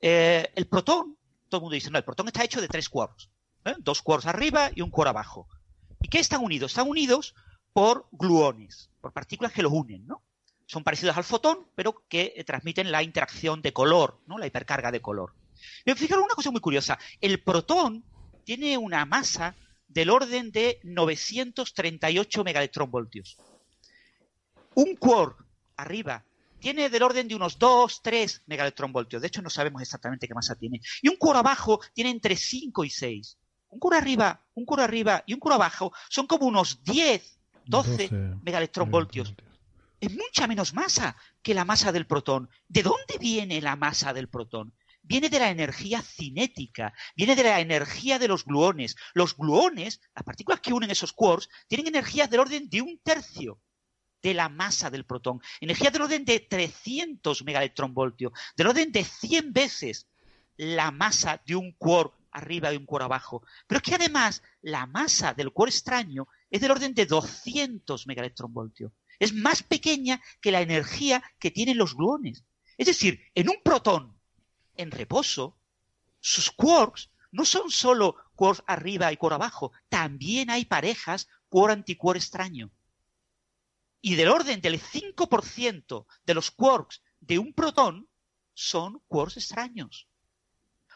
Eh, 0.00 0.48
el 0.54 0.66
protón 0.66 1.16
el 1.56 1.62
mundo 1.62 1.74
dice, 1.74 1.90
no, 1.90 1.98
el 1.98 2.04
protón 2.04 2.28
está 2.28 2.44
hecho 2.44 2.60
de 2.60 2.68
tres 2.68 2.88
quarks. 2.88 3.30
¿eh? 3.64 3.74
Dos 3.78 4.02
quarks 4.02 4.26
arriba 4.26 4.70
y 4.74 4.82
un 4.82 4.90
quark 4.90 5.10
abajo. 5.10 5.48
¿Y 6.00 6.08
qué 6.08 6.18
están 6.18 6.42
unidos? 6.42 6.72
Están 6.72 6.88
unidos 6.88 7.34
por 7.72 8.08
gluones, 8.12 8.90
por 9.00 9.12
partículas 9.12 9.52
que 9.52 9.62
los 9.62 9.72
unen, 9.72 10.06
¿no? 10.06 10.22
Son 10.66 10.82
parecidos 10.82 11.16
al 11.16 11.24
fotón, 11.24 11.68
pero 11.74 12.02
que 12.08 12.32
eh, 12.36 12.44
transmiten 12.44 12.90
la 12.90 13.02
interacción 13.02 13.62
de 13.62 13.72
color, 13.72 14.20
¿no? 14.26 14.38
La 14.38 14.46
hipercarga 14.46 14.90
de 14.90 15.00
color. 15.00 15.34
Pero 15.84 15.96
fijaros 15.96 16.24
una 16.24 16.34
cosa 16.34 16.50
muy 16.50 16.60
curiosa. 16.60 16.98
El 17.20 17.42
protón 17.42 18.04
tiene 18.44 18.78
una 18.78 19.04
masa 19.04 19.54
del 19.88 20.10
orden 20.10 20.50
de 20.50 20.80
938 20.82 22.44
megaelectronvoltios. 22.44 23.38
Un 24.74 24.96
quark 24.96 25.44
arriba 25.76 26.24
tiene 26.58 26.88
del 26.88 27.02
orden 27.02 27.28
de 27.28 27.34
unos 27.34 27.58
2, 27.58 28.02
3 28.02 28.42
megaelectronvoltios. 28.46 29.22
De 29.22 29.28
hecho, 29.28 29.42
no 29.42 29.50
sabemos 29.50 29.82
exactamente 29.82 30.26
qué 30.26 30.34
masa 30.34 30.54
tiene. 30.54 30.80
Y 31.02 31.08
un 31.08 31.16
core 31.16 31.38
abajo 31.38 31.80
tiene 31.92 32.10
entre 32.10 32.36
5 32.36 32.84
y 32.84 32.90
6. 32.90 33.38
Un 33.68 33.78
core 33.78 33.98
arriba, 33.98 34.44
un 34.54 34.64
core 34.64 34.82
arriba 34.82 35.22
y 35.26 35.34
un 35.34 35.40
core 35.40 35.56
abajo 35.56 35.92
son 36.08 36.26
como 36.26 36.46
unos 36.46 36.82
10, 36.84 37.38
12, 37.66 38.10
megaelectronvoltios. 38.42 39.34
Es 40.00 40.12
mucha 40.12 40.46
menos 40.46 40.74
masa 40.74 41.16
que 41.42 41.54
la 41.54 41.64
masa 41.64 41.92
del 41.92 42.06
protón. 42.06 42.48
¿De 42.68 42.82
dónde 42.82 43.18
viene 43.18 43.60
la 43.60 43.76
masa 43.76 44.12
del 44.12 44.28
protón? 44.28 44.74
Viene 45.02 45.28
de 45.28 45.38
la 45.38 45.50
energía 45.50 46.02
cinética, 46.02 46.92
viene 47.16 47.36
de 47.36 47.44
la 47.44 47.60
energía 47.60 48.18
de 48.18 48.28
los 48.28 48.44
gluones. 48.44 48.96
Los 49.14 49.36
gluones, 49.36 50.00
las 50.14 50.24
partículas 50.24 50.60
que 50.60 50.72
unen 50.72 50.90
esos 50.90 51.12
quarks, 51.12 51.48
tienen 51.68 51.86
energías 51.86 52.28
del 52.28 52.40
orden 52.40 52.68
de 52.68 52.82
un 52.82 52.98
tercio 53.02 53.60
de 54.26 54.34
la 54.34 54.48
masa 54.48 54.90
del 54.90 55.04
protón. 55.04 55.40
Energía 55.60 55.92
del 55.92 56.02
orden 56.02 56.24
de 56.24 56.40
300 56.40 57.44
megaelectronvoltios, 57.44 58.32
del 58.56 58.66
orden 58.66 58.90
de 58.90 59.04
100 59.04 59.52
veces 59.52 60.08
la 60.56 60.90
masa 60.90 61.40
de 61.46 61.54
un 61.54 61.70
quark 61.78 62.12
arriba 62.32 62.72
y 62.72 62.76
un 62.76 62.86
quark 62.86 63.04
abajo. 63.04 63.44
Pero 63.68 63.78
es 63.78 63.82
que 63.84 63.94
además 63.94 64.42
la 64.62 64.86
masa 64.86 65.32
del 65.32 65.52
quark 65.52 65.70
extraño 65.70 66.26
es 66.50 66.60
del 66.60 66.72
orden 66.72 66.92
de 66.92 67.06
200 67.06 68.08
megaelectronvoltios. 68.08 68.90
Es 69.20 69.32
más 69.32 69.62
pequeña 69.62 70.20
que 70.40 70.50
la 70.50 70.60
energía 70.60 71.22
que 71.38 71.52
tienen 71.52 71.78
los 71.78 71.94
gluones. 71.94 72.44
Es 72.76 72.88
decir, 72.88 73.20
en 73.32 73.48
un 73.48 73.62
protón 73.62 74.18
en 74.76 74.90
reposo, 74.90 75.56
sus 76.18 76.50
quarks 76.50 77.10
no 77.30 77.44
son 77.44 77.70
solo 77.70 78.16
quarks 78.34 78.64
arriba 78.66 79.12
y 79.12 79.18
quark 79.18 79.34
abajo, 79.34 79.70
también 79.88 80.50
hay 80.50 80.64
parejas 80.64 81.28
quark-antiquark 81.48 82.16
extraño 82.16 82.72
y 84.00 84.14
del 84.14 84.28
orden 84.28 84.60
del 84.60 84.80
5% 84.80 86.06
de 86.24 86.34
los 86.34 86.50
quarks 86.50 87.02
de 87.20 87.38
un 87.38 87.52
protón 87.52 88.08
son 88.54 89.02
quarks 89.08 89.36
extraños. 89.36 90.08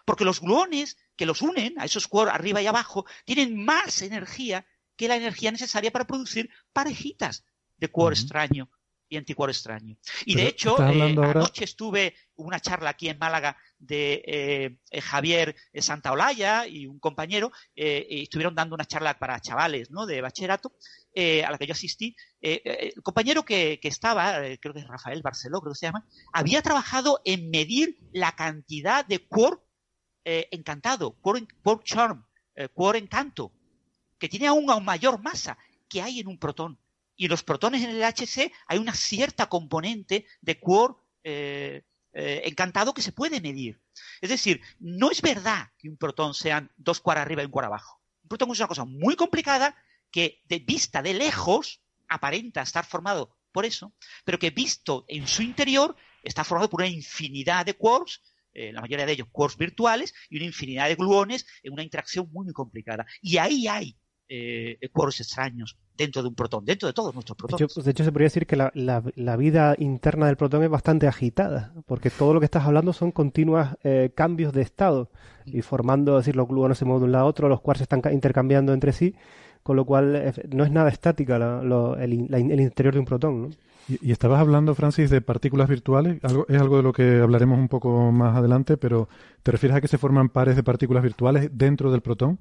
Porque 0.05 0.25
los 0.25 0.41
gluones 0.41 0.97
que 1.17 1.27
los 1.27 1.43
unen 1.43 1.79
a 1.79 1.85
esos 1.85 2.09
quarks 2.09 2.35
arriba 2.35 2.63
y 2.63 2.67
abajo 2.67 3.05
tienen 3.25 3.65
más 3.65 4.03
energía 4.03 4.67
que 4.97 5.09
la 5.09 5.17
energía 5.17 5.51
necesaria 5.51 5.91
para 5.91 6.07
producir 6.07 6.51
parejitas 6.73 7.45
de 7.79 7.89
quark 7.89 8.17
extraño 8.17 8.71
y 9.11 9.17
anticuerpo 9.17 9.51
extraño. 9.51 9.97
Y 10.25 10.37
de 10.37 10.47
hecho, 10.47 10.77
eh, 10.81 11.17
anoche 11.19 11.65
estuve 11.65 12.15
una 12.37 12.61
charla 12.61 12.91
aquí 12.91 13.09
en 13.09 13.19
Málaga 13.19 13.57
de 13.79 14.23
eh, 14.25 14.77
eh, 14.91 15.01
Javier 15.01 15.57
Santaolalla 15.75 16.67
y 16.67 16.87
un 16.87 17.01
compañero, 17.01 17.51
y 17.75 18.23
estuvieron 18.23 18.55
dando 18.55 18.77
una 18.77 18.85
charla 18.85 19.19
para 19.19 19.41
chavales 19.41 19.91
¿no? 19.91 20.07
de 20.07 20.21
bachillerato, 20.21 20.73
a 21.15 21.51
la 21.51 21.59
que 21.59 21.67
yo 21.67 21.73
asistí. 21.73 22.15
el 22.41 23.03
compañero 23.03 23.45
que, 23.45 23.79
estaba, 23.83 24.35
creo 24.61 24.75
que 24.75 24.81
es 24.81 24.89
Rafael 24.89 25.23
Barceló, 25.23 25.61
creo 25.61 25.73
que 25.73 25.79
se 25.79 25.87
llama, 25.87 26.07
había 26.33 26.63
trabajado 26.63 27.21
en 27.25 27.51
medir 27.51 27.99
la 28.13 28.33
cantidad 28.33 29.05
de 29.05 29.27
quark 29.27 29.63
encantado, 30.25 31.13
quark, 31.21 31.85
charm, 31.85 32.25
quark 32.75 32.99
encanto, 32.99 33.53
que 34.19 34.29
tiene 34.29 34.47
aún, 34.47 34.67
mayor 34.85 35.21
masa 35.21 35.59
que 35.89 36.01
hay 36.03 36.21
en 36.21 36.29
un 36.29 36.39
protón 36.39 36.79
y 37.21 37.29
los 37.29 37.43
protones 37.43 37.83
en 37.83 37.91
el 37.91 38.03
HC 38.03 38.51
hay 38.67 38.79
una 38.79 38.95
cierta 38.95 39.47
componente 39.51 40.25
de 40.41 40.59
quark 40.59 40.97
eh, 41.23 41.83
eh, 42.15 42.43
encantado 42.47 42.95
que 42.95 43.03
se 43.03 43.13
puede 43.13 43.43
medir. 43.43 43.79
Es 44.23 44.31
decir, 44.31 44.63
no 44.79 45.11
es 45.11 45.21
verdad 45.21 45.69
que 45.77 45.91
un 45.91 45.99
protón 45.99 46.33
sean 46.33 46.73
dos 46.79 46.99
quarks 46.99 47.21
arriba 47.21 47.43
y 47.43 47.45
un 47.45 47.51
quark 47.51 47.67
abajo. 47.67 48.01
Un 48.23 48.29
protón 48.31 48.51
es 48.53 48.59
una 48.59 48.69
cosa 48.69 48.87
muy 48.87 49.17
complicada 49.17 49.77
que 50.11 50.41
de 50.45 50.59
vista 50.61 51.03
de 51.03 51.15
lejos 51.15 51.83
aparenta 52.09 52.63
estar 52.63 52.85
formado 52.85 53.37
por 53.53 53.65
eso, 53.65 53.93
pero 54.25 54.39
que 54.39 54.51
visto 54.51 55.05
en 55.09 55.27
su 55.27 55.43
interior 55.43 55.97
está 56.23 56.45
formado 56.45 56.71
por 56.71 56.81
una 56.81 56.89
infinidad 56.89 57.67
de 57.67 57.75
quarks, 57.75 58.21
eh, 58.53 58.73
la 58.73 58.81
mayoría 58.81 59.07
de 59.07 59.13
ellos 59.13 59.29
quarks 59.31 59.57
virtuales, 59.57 60.13
y 60.29 60.37
una 60.37 60.47
infinidad 60.47 60.89
de 60.89 60.95
gluones 60.97 61.47
en 61.63 61.73
una 61.73 61.83
interacción 61.83 62.29
muy, 62.33 62.45
muy 62.45 62.53
complicada. 62.53 63.07
Y 63.23 63.39
ahí 63.39 63.67
hay 63.69 63.97
eh, 64.29 64.79
quarks 64.93 65.21
extraños 65.21 65.77
dentro 65.97 66.23
de 66.23 66.29
un 66.29 66.35
protón, 66.35 66.65
dentro 66.65 66.87
de 66.87 66.93
todos 66.93 67.13
nuestros 67.15 67.37
De 67.37 67.41
protones. 67.43 67.73
hecho, 67.73 67.83
de 67.83 67.91
hecho, 67.91 68.05
se 68.05 68.13
podría 68.13 68.27
decir 68.27 68.47
que 68.47 68.57
la, 68.57 68.71
la- 68.75 69.03
la 69.17 69.37
vida 69.37 69.75
interna 69.79 70.27
del 70.27 70.37
protón 70.37 70.63
es 70.63 70.71
bastante 70.71 71.07
agitada, 71.09 71.75
porque 71.87 72.11
todo 72.11 72.33
lo 72.35 72.41
que 72.41 72.45
estás 72.47 72.65
hablando 72.65 72.93
son 72.93 73.11
continuos 73.13 73.67
cambios 74.15 74.53
de 74.53 74.63
estado 74.63 75.11
y 75.45 75.63
formando, 75.63 76.19
es 76.19 76.25
decir, 76.27 76.37
los 76.37 76.47
gluones 76.49 76.79
se 76.79 76.85
mueven 76.85 77.01
de 77.03 77.07
un 77.07 77.13
lado 77.13 77.25
a 77.25 77.29
otro, 77.29 77.49
los 77.49 77.61
quarks 77.61 77.79
se 77.79 77.85
están 77.85 78.01
ca- 78.01 78.13
intercambiando 78.13 78.73
entre 78.73 78.93
sí, 78.93 79.15
con 79.63 79.77
lo 79.77 79.85
cual 79.85 80.17
eh, 80.17 80.33
no 80.53 80.65
es 80.65 80.71
nada 80.71 80.91
estática 80.91 81.39
la- 81.39 81.63
lo- 81.63 81.97
el, 81.97 82.13
in- 82.13 82.27
la 82.31 82.39
el 82.39 82.61
interior 82.61 82.95
de 82.95 83.01
un 83.01 83.07
protón. 83.07 83.43
¿no? 83.43 83.49
Y, 83.89 84.09
y 84.09 84.13
estabas 84.13 84.41
hablando, 84.41 84.75
Francis, 84.75 85.11
de 85.11 85.21
partículas 85.21 85.69
virtuales. 85.69 86.23
Algo, 86.25 86.47
es 86.49 86.61
algo 86.61 86.77
de 86.77 86.83
lo 86.83 86.93
que 86.93 87.21
hablaremos 87.21 87.59
un 87.59 87.69
poco 87.69 88.13
más 88.13 88.37
adelante, 88.37 88.77
pero 88.77 89.09
¿te 89.43 89.51
refieres 89.53 89.77
a 89.77 89.81
que 89.81 89.89
se 89.89 89.99
forman 89.99 90.29
pares 90.29 90.57
de 90.57 90.63
partículas 90.63 91.03
virtuales 91.03 91.51
dentro 91.53 91.91
del 91.91 92.01
protón? 92.01 92.39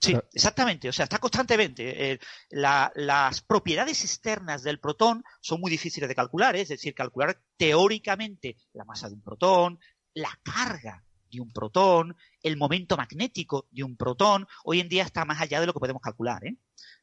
Sí, 0.00 0.14
exactamente. 0.34 0.88
O 0.88 0.92
sea, 0.92 1.04
está 1.04 1.18
constantemente. 1.18 2.12
eh, 2.12 2.18
la- 2.50 2.92
las 2.94 3.40
propiedades 3.40 4.02
externas 4.04 4.62
del 4.62 4.78
protón 4.80 5.22
son 5.40 5.60
muy 5.60 5.70
difíciles 5.70 6.08
de 6.08 6.14
calcular, 6.14 6.56
¿eh? 6.56 6.62
es 6.62 6.68
decir, 6.68 6.94
calcular 6.94 7.38
teóricamente 7.56 8.56
la 8.74 8.84
masa 8.84 9.08
de 9.08 9.14
un 9.14 9.22
protón, 9.22 9.78
la 10.14 10.30
carga 10.42 11.04
de 11.34 11.42
un 11.42 11.52
protón, 11.52 12.16
el 12.42 12.56
momento 12.56 12.96
magnético 12.96 13.66
de 13.70 13.84
un 13.84 13.96
protón, 13.96 14.46
hoy 14.64 14.80
en 14.80 14.88
día 14.88 15.04
está 15.04 15.24
más 15.24 15.40
allá 15.40 15.60
de 15.60 15.66
lo 15.66 15.72
que 15.72 15.80
podemos 15.80 16.02
calcular. 16.02 16.44
¿eh? 16.44 16.56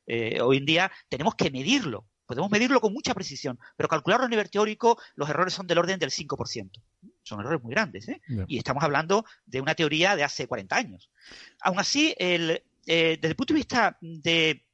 Eh, 0.07 0.41
hoy 0.41 0.57
en 0.57 0.65
día 0.65 0.91
tenemos 1.09 1.36
que 1.36 1.51
medirlo. 1.51 2.05
Podemos 2.25 2.49
medirlo 2.49 2.79
con 2.79 2.93
mucha 2.93 3.13
precisión, 3.13 3.59
pero 3.75 3.89
calcularlo 3.89 4.25
a 4.25 4.29
nivel 4.29 4.49
teórico, 4.49 4.97
los 5.15 5.29
errores 5.29 5.53
son 5.53 5.67
del 5.67 5.79
orden 5.79 5.99
del 5.99 6.11
5%. 6.11 6.82
Son 7.23 7.39
errores 7.41 7.61
muy 7.61 7.71
grandes, 7.71 8.07
¿eh? 8.07 8.21
Y 8.47 8.57
estamos 8.57 8.84
hablando 8.84 9.25
de 9.45 9.59
una 9.59 9.75
teoría 9.75 10.15
de 10.15 10.23
hace 10.23 10.47
40 10.47 10.73
años. 10.73 11.09
Aún 11.59 11.77
así, 11.77 12.15
el, 12.17 12.63
eh, 12.88 13.17
desde 13.19 13.27
el 13.27 13.36
punto 13.36 13.53
de 13.53 13.59
vista 13.59 13.97
de 13.99 14.65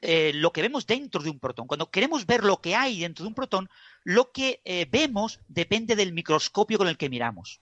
eh, 0.00 0.32
lo 0.34 0.52
que 0.52 0.62
vemos 0.62 0.84
dentro 0.84 1.22
de 1.22 1.30
un 1.30 1.38
protón, 1.38 1.68
cuando 1.68 1.88
queremos 1.88 2.26
ver 2.26 2.42
lo 2.42 2.60
que 2.60 2.74
hay 2.74 2.98
dentro 2.98 3.22
de 3.22 3.28
un 3.28 3.34
protón, 3.34 3.70
lo 4.02 4.32
que 4.32 4.60
vemos 4.90 5.38
depende 5.46 5.94
del 5.94 6.12
microscopio 6.12 6.78
con 6.78 6.88
el 6.88 6.96
que 6.96 7.08
miramos. 7.08 7.60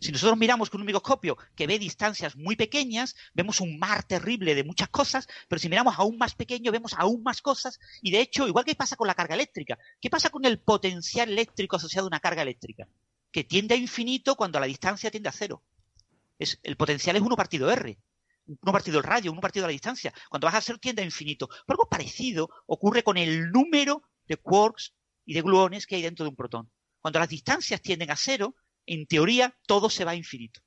Si 0.00 0.12
nosotros 0.12 0.38
miramos 0.38 0.70
con 0.70 0.80
un 0.80 0.86
microscopio 0.86 1.36
que 1.54 1.66
ve 1.66 1.78
distancias 1.78 2.36
muy 2.36 2.56
pequeñas, 2.56 3.16
vemos 3.34 3.60
un 3.60 3.78
mar 3.78 4.04
terrible 4.04 4.54
de 4.54 4.64
muchas 4.64 4.88
cosas, 4.88 5.26
pero 5.48 5.58
si 5.58 5.68
miramos 5.68 5.98
aún 5.98 6.18
más 6.18 6.34
pequeño, 6.34 6.72
vemos 6.72 6.94
aún 6.96 7.22
más 7.22 7.42
cosas. 7.42 7.78
Y 8.02 8.10
de 8.10 8.20
hecho, 8.20 8.46
igual 8.46 8.64
que 8.64 8.74
pasa 8.74 8.96
con 8.96 9.06
la 9.06 9.14
carga 9.14 9.34
eléctrica, 9.34 9.78
¿qué 10.00 10.10
pasa 10.10 10.30
con 10.30 10.44
el 10.44 10.60
potencial 10.60 11.28
eléctrico 11.28 11.76
asociado 11.76 12.06
a 12.06 12.08
una 12.08 12.20
carga 12.20 12.42
eléctrica? 12.42 12.88
Que 13.32 13.44
tiende 13.44 13.74
a 13.74 13.78
infinito 13.78 14.36
cuando 14.36 14.60
la 14.60 14.66
distancia 14.66 15.10
tiende 15.10 15.28
a 15.28 15.32
cero. 15.32 15.62
El 16.38 16.76
potencial 16.76 17.16
es 17.16 17.22
1 17.22 17.36
partido 17.36 17.70
R. 17.70 17.98
1 18.46 18.72
partido 18.72 18.98
el 18.98 19.04
radio, 19.04 19.32
1 19.32 19.40
partido 19.40 19.66
la 19.66 19.72
distancia. 19.72 20.12
Cuando 20.30 20.46
vas 20.46 20.54
a 20.54 20.60
cero 20.60 20.78
tiende 20.80 21.02
a 21.02 21.04
infinito. 21.04 21.48
Algo 21.66 21.88
parecido 21.88 22.48
ocurre 22.66 23.02
con 23.02 23.16
el 23.16 23.50
número 23.50 24.02
de 24.26 24.36
quarks 24.36 24.94
y 25.26 25.34
de 25.34 25.42
gluones 25.42 25.86
que 25.86 25.96
hay 25.96 26.02
dentro 26.02 26.24
de 26.24 26.30
un 26.30 26.36
protón. 26.36 26.70
Cuando 27.00 27.18
las 27.18 27.28
distancias 27.28 27.82
tienden 27.82 28.10
a 28.10 28.16
cero, 28.16 28.54
en 28.88 29.06
teoría 29.06 29.54
todo 29.66 29.90
se 29.90 30.04
va 30.04 30.12
a 30.12 30.16
infinito. 30.16 30.60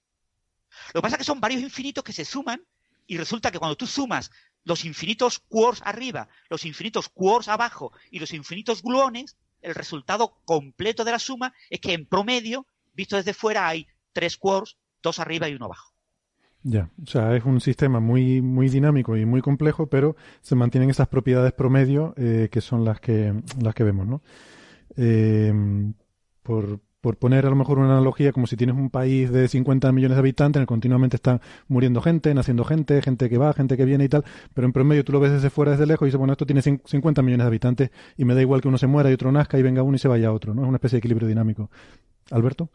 Lo 0.94 1.02
que 1.02 1.04
pasa 1.04 1.16
es 1.16 1.20
que 1.20 1.26
son 1.26 1.42
varios 1.42 1.62
infinitos 1.62 2.04
que 2.04 2.14
se 2.14 2.24
suman 2.24 2.62
y 3.08 3.18
resulta 3.18 3.52
que 3.52 3.60
cuando 3.60 3.76
tú 3.76 3.88
sumas 3.88 4.32
los 4.64 4.86
infinitos 4.86 5.40
quarks 5.40 5.82
arriba, 5.84 6.30
los 6.50 6.66
infinitos 6.66 7.10
quarks 7.10 7.48
abajo 7.48 7.92
y 8.12 8.20
los 8.20 8.32
infinitos 8.34 8.84
gluones, 8.84 9.38
el 9.62 9.76
resultado 9.76 10.38
completo 10.46 11.04
de 11.04 11.12
la 11.12 11.20
suma 11.20 11.54
es 11.70 11.80
que 11.80 11.94
en 11.94 12.06
promedio, 12.06 12.68
visto 12.94 13.16
desde 13.16 13.34
fuera, 13.34 13.68
hay 13.68 13.88
tres 14.14 14.38
quarks, 14.38 14.78
dos 15.02 15.20
arriba 15.20 15.50
y 15.50 15.56
uno 15.56 15.66
abajo. 15.66 15.94
Ya, 16.64 16.92
o 17.04 17.08
sea, 17.08 17.36
es 17.36 17.44
un 17.44 17.60
sistema 17.60 18.00
muy, 18.00 18.40
muy 18.42 18.70
dinámico 18.70 19.18
y 19.18 19.26
muy 19.26 19.42
complejo, 19.42 19.88
pero 19.88 20.16
se 20.42 20.56
mantienen 20.56 20.92
esas 20.92 21.08
propiedades 21.08 21.54
promedio 21.54 22.14
eh, 22.18 22.50
que 22.52 22.62
son 22.62 22.86
las 22.86 23.00
que, 23.00 23.34
las 23.60 23.74
que 23.74 23.84
vemos, 23.84 24.06
¿no? 24.06 24.22
Eh, 24.96 25.52
por, 26.44 26.80
por 27.02 27.18
poner 27.18 27.46
a 27.46 27.50
lo 27.50 27.56
mejor 27.56 27.80
una 27.80 27.88
analogía, 27.92 28.32
como 28.32 28.48
si 28.48 28.56
tienes 28.56 28.76
un 28.76 28.90
país 28.92 29.32
de 29.32 29.48
50 29.48 29.92
millones 29.92 30.16
de 30.16 30.20
habitantes, 30.20 30.58
en 30.60 30.62
el 30.62 30.66
que 30.68 30.72
continuamente 30.72 31.16
está 31.18 31.42
muriendo 31.68 32.00
gente, 32.02 32.34
naciendo 32.34 32.64
gente, 32.64 33.02
gente 33.02 33.30
que 33.30 33.38
va, 33.38 33.54
gente 33.54 33.76
que 33.76 33.86
viene 33.86 34.04
y 34.06 34.10
tal, 34.10 34.24
pero 34.54 34.66
en 34.68 34.72
promedio 34.74 35.04
tú 35.04 35.12
lo 35.12 35.20
ves 35.20 35.32
desde 35.32 35.50
fuera, 35.50 35.72
desde 35.72 35.88
lejos, 35.88 36.06
y 36.06 36.08
dices, 36.10 36.20
bueno, 36.20 36.34
esto 36.34 36.46
tiene 36.46 36.62
cin- 36.62 36.82
50 36.86 37.22
millones 37.24 37.44
de 37.46 37.48
habitantes 37.48 37.92
y 38.18 38.24
me 38.26 38.36
da 38.36 38.42
igual 38.42 38.62
que 38.62 38.68
uno 38.68 38.78
se 38.78 38.88
muera 38.88 39.10
y 39.10 39.14
otro 39.14 39.32
nazca 39.32 39.58
y 39.58 39.64
venga 39.64 39.82
uno 39.84 39.96
y 39.96 40.00
se 40.00 40.08
vaya 40.08 40.32
otro, 40.32 40.54
¿no? 40.54 40.62
Es 40.62 40.68
una 40.68 40.78
especie 40.78 40.98
de 40.98 41.00
equilibrio 41.00 41.28
dinámico. 41.28 41.70
Alberto. 42.30 42.70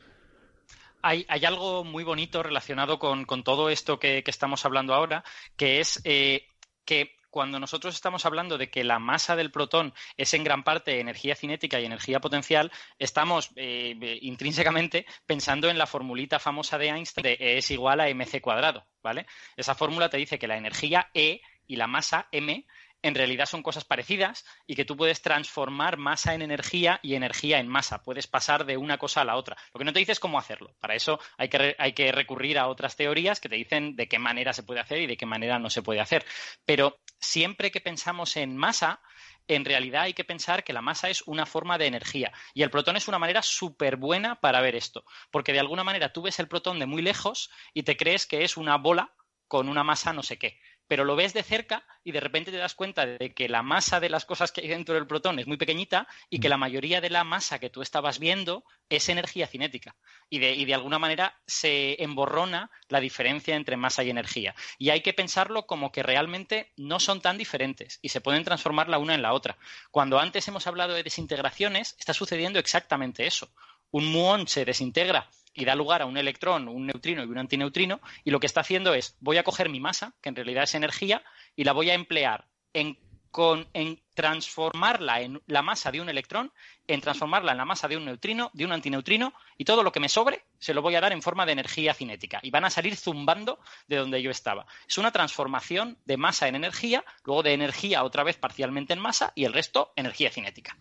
Hay, 1.02 1.24
hay 1.28 1.44
algo 1.44 1.84
muy 1.84 2.02
bonito 2.02 2.42
relacionado 2.42 2.98
con, 2.98 3.24
con 3.26 3.44
todo 3.44 3.70
esto 3.70 3.98
que, 4.00 4.22
que 4.24 4.30
estamos 4.30 4.64
hablando 4.64 4.92
ahora, 4.92 5.22
que 5.56 5.78
es 5.80 6.00
eh, 6.04 6.42
que 6.84 7.15
cuando 7.36 7.60
nosotros 7.60 7.94
estamos 7.94 8.24
hablando 8.24 8.56
de 8.56 8.70
que 8.70 8.82
la 8.82 8.98
masa 8.98 9.36
del 9.36 9.50
protón 9.50 9.92
es 10.16 10.32
en 10.32 10.42
gran 10.42 10.64
parte 10.64 11.00
energía 11.00 11.36
cinética 11.36 11.78
y 11.78 11.84
energía 11.84 12.18
potencial, 12.18 12.72
estamos 12.98 13.50
eh, 13.56 14.18
intrínsecamente 14.22 15.04
pensando 15.26 15.68
en 15.68 15.76
la 15.76 15.86
formulita 15.86 16.38
famosa 16.38 16.78
de 16.78 16.88
Einstein 16.88 17.24
de 17.24 17.32
E 17.38 17.58
es 17.58 17.70
igual 17.70 18.00
a 18.00 18.08
mc 18.08 18.40
cuadrado, 18.40 18.86
¿vale? 19.02 19.26
Esa 19.54 19.74
fórmula 19.74 20.08
te 20.08 20.16
dice 20.16 20.38
que 20.38 20.48
la 20.48 20.56
energía 20.56 21.10
E 21.12 21.42
y 21.66 21.76
la 21.76 21.86
masa 21.86 22.26
m 22.32 22.64
en 23.06 23.14
realidad 23.14 23.46
son 23.46 23.62
cosas 23.62 23.84
parecidas 23.84 24.44
y 24.66 24.74
que 24.74 24.84
tú 24.84 24.96
puedes 24.96 25.22
transformar 25.22 25.96
masa 25.96 26.34
en 26.34 26.42
energía 26.42 26.98
y 27.02 27.14
energía 27.14 27.60
en 27.60 27.68
masa. 27.68 28.02
Puedes 28.02 28.26
pasar 28.26 28.66
de 28.66 28.76
una 28.76 28.98
cosa 28.98 29.20
a 29.20 29.24
la 29.24 29.36
otra. 29.36 29.56
Lo 29.72 29.78
que 29.78 29.84
no 29.84 29.92
te 29.92 30.00
dice 30.00 30.10
es 30.10 30.18
cómo 30.18 30.40
hacerlo. 30.40 30.74
Para 30.80 30.96
eso 30.96 31.20
hay 31.38 31.48
que, 31.48 31.76
hay 31.78 31.92
que 31.92 32.10
recurrir 32.10 32.58
a 32.58 32.66
otras 32.66 32.96
teorías 32.96 33.38
que 33.38 33.48
te 33.48 33.54
dicen 33.54 33.94
de 33.94 34.08
qué 34.08 34.18
manera 34.18 34.52
se 34.52 34.64
puede 34.64 34.80
hacer 34.80 34.98
y 34.98 35.06
de 35.06 35.16
qué 35.16 35.24
manera 35.24 35.60
no 35.60 35.70
se 35.70 35.82
puede 35.82 36.00
hacer. 36.00 36.24
Pero 36.64 36.98
siempre 37.20 37.70
que 37.70 37.80
pensamos 37.80 38.36
en 38.36 38.56
masa, 38.56 39.00
en 39.46 39.64
realidad 39.64 40.02
hay 40.02 40.14
que 40.14 40.24
pensar 40.24 40.64
que 40.64 40.72
la 40.72 40.82
masa 40.82 41.08
es 41.08 41.22
una 41.26 41.46
forma 41.46 41.78
de 41.78 41.86
energía 41.86 42.32
y 42.54 42.62
el 42.62 42.70
protón 42.70 42.96
es 42.96 43.06
una 43.06 43.20
manera 43.20 43.42
súper 43.42 43.96
buena 43.96 44.40
para 44.40 44.60
ver 44.60 44.74
esto, 44.74 45.04
porque 45.30 45.52
de 45.52 45.60
alguna 45.60 45.84
manera 45.84 46.12
tú 46.12 46.22
ves 46.22 46.40
el 46.40 46.48
protón 46.48 46.80
de 46.80 46.86
muy 46.86 47.02
lejos 47.02 47.50
y 47.72 47.84
te 47.84 47.96
crees 47.96 48.26
que 48.26 48.42
es 48.42 48.56
una 48.56 48.76
bola 48.76 49.14
con 49.46 49.68
una 49.68 49.84
masa 49.84 50.12
no 50.12 50.24
sé 50.24 50.38
qué, 50.38 50.58
pero 50.88 51.04
lo 51.04 51.16
ves 51.16 51.34
de 51.34 51.42
cerca 51.42 51.84
y 52.04 52.12
de 52.12 52.20
repente 52.20 52.50
te 52.50 52.56
das 52.56 52.74
cuenta 52.74 53.06
de 53.06 53.34
que 53.34 53.48
la 53.48 53.62
masa 53.62 54.00
de 54.00 54.08
las 54.08 54.24
cosas 54.24 54.52
que 54.52 54.60
hay 54.60 54.68
dentro 54.68 54.94
del 54.94 55.06
protón 55.06 55.38
es 55.38 55.46
muy 55.46 55.56
pequeñita 55.56 56.06
y 56.30 56.38
que 56.38 56.48
la 56.48 56.56
mayoría 56.56 57.00
de 57.00 57.10
la 57.10 57.24
masa 57.24 57.58
que 57.58 57.70
tú 57.70 57.82
estabas 57.82 58.18
viendo 58.18 58.64
es 58.88 59.08
energía 59.08 59.46
cinética 59.46 59.96
y 60.30 60.38
de, 60.38 60.52
y 60.52 60.64
de 60.64 60.74
alguna 60.74 60.98
manera 60.98 61.38
se 61.46 62.02
emborrona 62.02 62.70
la 62.88 63.00
diferencia 63.00 63.56
entre 63.56 63.76
masa 63.76 64.04
y 64.04 64.10
energía. 64.10 64.54
Y 64.78 64.90
hay 64.90 65.00
que 65.00 65.12
pensarlo 65.12 65.66
como 65.66 65.92
que 65.92 66.02
realmente 66.02 66.72
no 66.76 67.00
son 67.00 67.20
tan 67.20 67.38
diferentes 67.38 67.98
y 68.02 68.10
se 68.10 68.20
pueden 68.20 68.44
transformar 68.44 68.88
la 68.88 68.98
una 68.98 69.14
en 69.14 69.22
la 69.22 69.32
otra. 69.32 69.58
Cuando 69.90 70.18
antes 70.18 70.46
hemos 70.48 70.66
hablado 70.66 70.94
de 70.94 71.02
desintegraciones, 71.02 71.96
está 71.98 72.14
sucediendo 72.14 72.58
exactamente 72.58 73.26
eso. 73.26 73.50
Un 73.90 74.06
muón 74.06 74.48
se 74.48 74.64
desintegra 74.64 75.28
y 75.56 75.64
da 75.64 75.74
lugar 75.74 76.02
a 76.02 76.06
un 76.06 76.16
electrón, 76.16 76.68
un 76.68 76.86
neutrino 76.86 77.24
y 77.24 77.26
un 77.26 77.38
antineutrino, 77.38 78.00
y 78.22 78.30
lo 78.30 78.38
que 78.38 78.46
está 78.46 78.60
haciendo 78.60 78.94
es, 78.94 79.16
voy 79.20 79.38
a 79.38 79.42
coger 79.42 79.68
mi 79.70 79.80
masa, 79.80 80.14
que 80.20 80.28
en 80.28 80.36
realidad 80.36 80.64
es 80.64 80.74
energía, 80.74 81.24
y 81.56 81.64
la 81.64 81.72
voy 81.72 81.90
a 81.90 81.94
emplear 81.94 82.46
en, 82.74 82.98
con, 83.30 83.66
en 83.72 84.00
transformarla 84.14 85.22
en 85.22 85.42
la 85.46 85.62
masa 85.62 85.90
de 85.90 86.00
un 86.00 86.10
electrón, 86.10 86.52
en 86.86 87.00
transformarla 87.00 87.52
en 87.52 87.58
la 87.58 87.64
masa 87.64 87.88
de 87.88 87.96
un 87.96 88.04
neutrino, 88.04 88.50
de 88.52 88.66
un 88.66 88.72
antineutrino, 88.72 89.32
y 89.56 89.64
todo 89.64 89.82
lo 89.82 89.92
que 89.92 90.00
me 90.00 90.10
sobre 90.10 90.44
se 90.58 90.74
lo 90.74 90.82
voy 90.82 90.94
a 90.94 91.00
dar 91.00 91.12
en 91.12 91.22
forma 91.22 91.46
de 91.46 91.52
energía 91.52 91.94
cinética, 91.94 92.38
y 92.42 92.50
van 92.50 92.66
a 92.66 92.70
salir 92.70 92.96
zumbando 92.96 93.58
de 93.88 93.96
donde 93.96 94.20
yo 94.20 94.30
estaba. 94.30 94.66
Es 94.86 94.98
una 94.98 95.10
transformación 95.10 95.98
de 96.04 96.18
masa 96.18 96.48
en 96.48 96.54
energía, 96.54 97.02
luego 97.24 97.42
de 97.42 97.54
energía 97.54 98.04
otra 98.04 98.24
vez 98.24 98.36
parcialmente 98.36 98.92
en 98.92 99.00
masa, 99.00 99.32
y 99.34 99.44
el 99.44 99.54
resto 99.54 99.92
energía 99.96 100.30
cinética. 100.30 100.76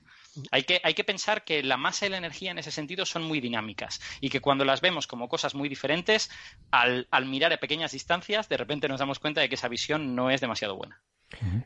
Hay 0.51 0.63
que, 0.63 1.03
pensar 1.03 1.43
que 1.43 1.63
la 1.63 1.77
masa 1.77 2.05
y 2.05 2.09
la 2.09 2.17
energía 2.17 2.51
en 2.51 2.57
ese 2.57 2.71
sentido 2.71 3.05
son 3.05 3.23
muy 3.23 3.39
dinámicas 3.39 4.01
y 4.21 4.29
que 4.29 4.41
cuando 4.41 4.65
las 4.65 4.81
vemos 4.81 5.07
como 5.07 5.29
cosas 5.29 5.55
muy 5.55 5.69
diferentes, 5.69 6.29
al, 6.71 7.07
al, 7.11 7.25
mirar 7.25 7.53
a 7.53 7.57
pequeñas 7.57 7.91
distancias, 7.91 8.49
de 8.49 8.57
repente 8.57 8.87
nos 8.87 8.99
damos 8.99 9.19
cuenta 9.19 9.41
de 9.41 9.49
que 9.49 9.55
esa 9.55 9.67
visión 9.67 10.15
no 10.15 10.29
es 10.29 10.41
demasiado 10.41 10.75
buena. 10.75 11.01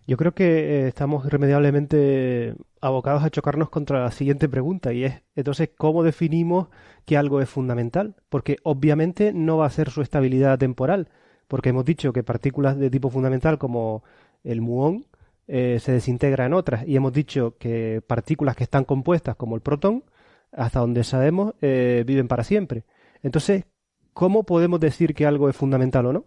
Yo 0.07 0.17
creo 0.17 0.33
que 0.33 0.45
eh, 0.45 0.87
estamos 0.87 1.25
irremediablemente 1.25 2.55
abocados 2.81 3.23
a 3.23 3.29
chocarnos 3.29 3.69
contra 3.69 4.03
la 4.03 4.11
siguiente 4.11 4.49
pregunta 4.49 4.93
y 4.93 5.03
es, 5.03 5.21
entonces, 5.35 5.69
¿cómo 5.77 6.03
definimos 6.03 6.69
que 7.05 7.17
algo 7.17 7.41
es 7.41 7.49
fundamental? 7.49 8.15
Porque 8.29 8.57
obviamente 8.63 9.33
no 9.33 9.57
va 9.57 9.67
a 9.67 9.71
ser 9.71 9.91
su 9.91 10.01
estabilidad 10.01 10.57
temporal, 10.57 11.09
porque 11.47 11.69
hemos 11.69 11.85
dicho 11.85 12.13
que 12.13 12.23
partículas 12.23 12.77
de 12.77 12.89
tipo 12.89 13.09
fundamental 13.09 13.57
como 13.57 14.03
el 14.43 14.61
muón 14.61 15.05
eh, 15.51 15.79
se 15.81 15.91
desintegra 15.91 16.45
en 16.45 16.53
otras. 16.53 16.87
Y 16.87 16.95
hemos 16.95 17.11
dicho 17.11 17.55
que 17.57 18.03
partículas 18.05 18.55
que 18.55 18.63
están 18.63 18.85
compuestas, 18.85 19.35
como 19.35 19.55
el 19.55 19.61
protón, 19.61 20.03
hasta 20.51 20.79
donde 20.79 21.03
sabemos, 21.03 21.55
eh, 21.61 22.03
viven 22.05 22.27
para 22.27 22.43
siempre. 22.43 22.83
Entonces, 23.23 23.65
¿cómo 24.13 24.43
podemos 24.43 24.79
decir 24.79 25.15
que 25.15 25.25
algo 25.25 25.49
es 25.49 25.55
fundamental 25.55 26.05
o 26.05 26.13
no? 26.13 26.25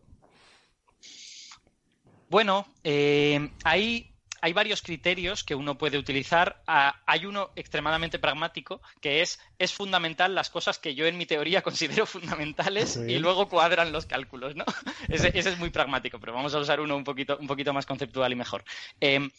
Bueno, 2.28 2.66
eh, 2.82 3.50
hay, 3.62 4.11
hay 4.42 4.52
varios 4.52 4.82
criterios 4.82 5.44
que 5.44 5.54
uno 5.54 5.78
puede 5.78 5.96
utilizar. 5.96 6.62
Ah, 6.66 7.00
hay 7.06 7.26
uno 7.26 7.50
extremadamente 7.54 8.18
pragmático, 8.18 8.82
que 9.00 9.22
es, 9.22 9.40
es 9.58 9.72
fundamental 9.72 10.34
las 10.34 10.50
cosas 10.50 10.80
que 10.80 10.96
yo 10.96 11.06
en 11.06 11.16
mi 11.16 11.26
teoría 11.26 11.62
considero 11.62 12.04
fundamentales 12.04 12.96
y 12.96 13.18
luego 13.20 13.48
cuadran 13.48 13.92
los 13.92 14.04
cálculos, 14.04 14.56
¿no? 14.56 14.64
ese, 15.08 15.30
es 15.32 15.58
muy 15.58 15.70
pragmático, 15.70 16.18
pero 16.18 16.34
vamos 16.34 16.54
a 16.54 16.58
usar 16.58 16.80
uno 16.80 16.96
un 16.96 17.04
poquito, 17.04 17.38
un 17.38 17.46
poquito 17.46 17.72
más 17.72 17.86
conceptual 17.86 18.32
y 18.32 18.36
mejor. 18.36 18.64
Em, 19.00 19.30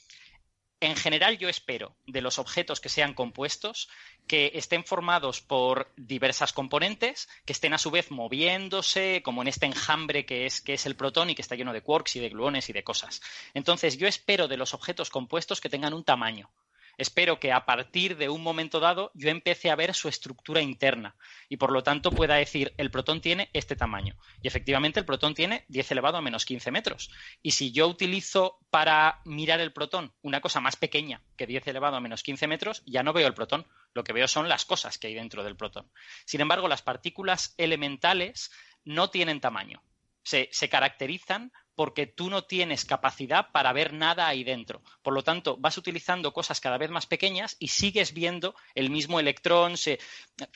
en 0.83 0.95
general 0.97 1.37
yo 1.37 1.47
espero 1.47 1.95
de 2.05 2.21
los 2.21 2.39
objetos 2.39 2.81
que 2.81 2.89
sean 2.89 3.13
compuestos 3.13 3.89
que 4.27 4.51
estén 4.55 4.83
formados 4.83 5.41
por 5.41 5.91
diversas 5.95 6.53
componentes, 6.53 7.29
que 7.45 7.53
estén 7.53 7.73
a 7.73 7.77
su 7.77 7.89
vez 7.89 8.11
moviéndose, 8.11 9.21
como 9.23 9.41
en 9.41 9.47
este 9.47 9.65
enjambre 9.65 10.25
que 10.25 10.45
es, 10.45 10.61
que 10.61 10.73
es 10.73 10.85
el 10.85 10.95
protón 10.95 11.29
y 11.29 11.35
que 11.35 11.41
está 11.41 11.55
lleno 11.55 11.73
de 11.73 11.81
quarks 11.81 12.17
y 12.17 12.19
de 12.19 12.29
gluones 12.29 12.69
y 12.69 12.73
de 12.73 12.83
cosas. 12.83 13.21
Entonces 13.53 13.97
yo 13.97 14.07
espero 14.07 14.47
de 14.47 14.57
los 14.57 14.73
objetos 14.73 15.09
compuestos 15.09 15.61
que 15.61 15.69
tengan 15.69 15.93
un 15.93 16.03
tamaño 16.03 16.49
espero 16.97 17.39
que 17.39 17.51
a 17.51 17.65
partir 17.65 18.17
de 18.17 18.29
un 18.29 18.43
momento 18.43 18.79
dado 18.79 19.11
yo 19.13 19.29
empiece 19.29 19.69
a 19.69 19.75
ver 19.75 19.93
su 19.93 20.07
estructura 20.07 20.61
interna 20.61 21.15
y 21.49 21.57
por 21.57 21.71
lo 21.71 21.83
tanto 21.83 22.11
pueda 22.11 22.35
decir 22.35 22.73
el 22.77 22.91
protón 22.91 23.21
tiene 23.21 23.49
este 23.53 23.75
tamaño. 23.75 24.15
Y 24.41 24.47
efectivamente 24.47 24.99
el 24.99 25.05
protón 25.05 25.33
tiene 25.33 25.65
10 25.69 25.91
elevado 25.91 26.17
a 26.17 26.21
menos 26.21 26.45
15 26.45 26.71
metros. 26.71 27.09
Y 27.41 27.51
si 27.51 27.71
yo 27.71 27.87
utilizo 27.87 28.59
para 28.69 29.21
mirar 29.25 29.59
el 29.59 29.73
protón 29.73 30.13
una 30.21 30.41
cosa 30.41 30.61
más 30.61 30.75
pequeña 30.75 31.21
que 31.37 31.47
10 31.47 31.67
elevado 31.67 31.95
a 31.95 32.01
menos 32.01 32.23
15 32.23 32.47
metros, 32.47 32.83
ya 32.85 33.03
no 33.03 33.13
veo 33.13 33.27
el 33.27 33.33
protón. 33.33 33.67
Lo 33.93 34.03
que 34.03 34.13
veo 34.13 34.27
son 34.27 34.49
las 34.49 34.65
cosas 34.65 34.97
que 34.97 35.07
hay 35.07 35.13
dentro 35.13 35.43
del 35.43 35.55
protón. 35.55 35.91
Sin 36.25 36.41
embargo, 36.41 36.67
las 36.67 36.81
partículas 36.81 37.53
elementales 37.57 38.51
no 38.85 39.09
tienen 39.09 39.39
tamaño. 39.39 39.81
Se, 40.23 40.49
se, 40.51 40.69
caracterizan 40.69 41.51
porque 41.75 42.07
tú 42.07 42.29
no 42.29 42.43
tienes 42.43 42.85
capacidad 42.85 43.51
para 43.51 43.73
ver 43.73 43.93
nada 43.93 44.27
ahí 44.27 44.43
dentro. 44.43 44.81
Por 45.01 45.13
lo 45.13 45.23
tanto, 45.23 45.57
vas 45.57 45.77
utilizando 45.77 46.33
cosas 46.33 46.61
cada 46.61 46.77
vez 46.77 46.89
más 46.91 47.05
pequeñas 47.05 47.55
y 47.59 47.69
sigues 47.69 48.13
viendo 48.13 48.55
el 48.75 48.89
mismo 48.89 49.19
electrón. 49.19 49.75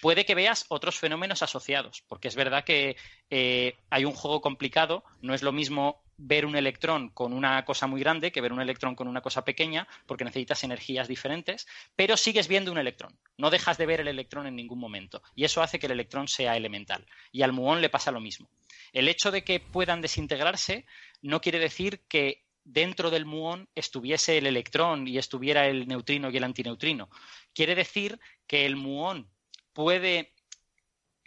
Puede 0.02 0.26
que 0.26 0.36
veas 0.36 0.66
otros 0.70 1.00
fenómenos 1.00 1.42
asociados, 1.42 2.04
porque 2.08 2.28
es 2.28 2.36
verdad 2.36 2.64
que 2.64 2.98
eh, 3.30 3.78
hay 3.90 4.06
un 4.06 4.14
juego 4.14 4.42
complicado, 4.42 5.04
no 5.22 5.34
es 5.34 5.42
lo 5.42 5.52
mismo 5.52 6.04
ver 6.18 6.46
un 6.46 6.56
electrón 6.56 7.10
con 7.10 7.32
una 7.32 7.64
cosa 7.64 7.88
muy 7.88 8.02
grande 8.02 8.32
que 8.32 8.42
ver 8.42 8.52
un 8.52 8.62
electrón 8.62 8.96
con 8.96 9.08
una 9.08 9.22
cosa 9.22 9.44
pequeña, 9.46 9.88
porque 10.06 10.26
necesitas 10.26 10.64
energías 10.64 11.08
diferentes, 11.08 11.68
pero 11.96 12.18
sigues 12.18 12.48
viendo 12.48 12.72
un 12.72 12.78
electrón. 12.78 13.18
No 13.38 13.50
dejas 13.50 13.78
de 13.78 13.86
ver 13.86 14.02
el 14.02 14.08
electrón 14.08 14.48
en 14.48 14.56
ningún 14.56 14.80
momento. 14.80 15.22
Y 15.36 15.46
eso 15.46 15.62
hace 15.62 15.80
que 15.80 15.86
el 15.86 15.94
electrón 15.94 16.28
sea 16.28 16.58
elemental. 16.58 17.06
Y 17.32 17.44
al 17.44 17.54
muón 17.54 17.82
le 17.82 17.90
pasa 17.90 18.12
lo 18.12 18.20
mismo. 18.20 18.50
El 18.94 19.08
hecho 19.08 19.32
de 19.32 19.44
que 19.44 19.60
puedan 19.60 20.02
desintegrarse 20.02 20.86
no 21.22 21.42
quiere 21.42 21.60
decir 21.60 22.02
que 22.08 22.44
dentro 22.64 23.10
del 23.10 23.26
muón 23.26 23.70
estuviese 23.76 24.38
el 24.38 24.48
electrón 24.48 25.08
y 25.08 25.18
estuviera 25.18 25.68
el 25.68 25.88
neutrino 25.88 26.30
y 26.30 26.38
el 26.38 26.44
antineutrino. 26.44 27.10
Quiere 27.54 27.76
decir 27.76 28.20
que 28.46 28.66
el 28.66 28.76
muón 28.76 29.30
puede 29.74 30.34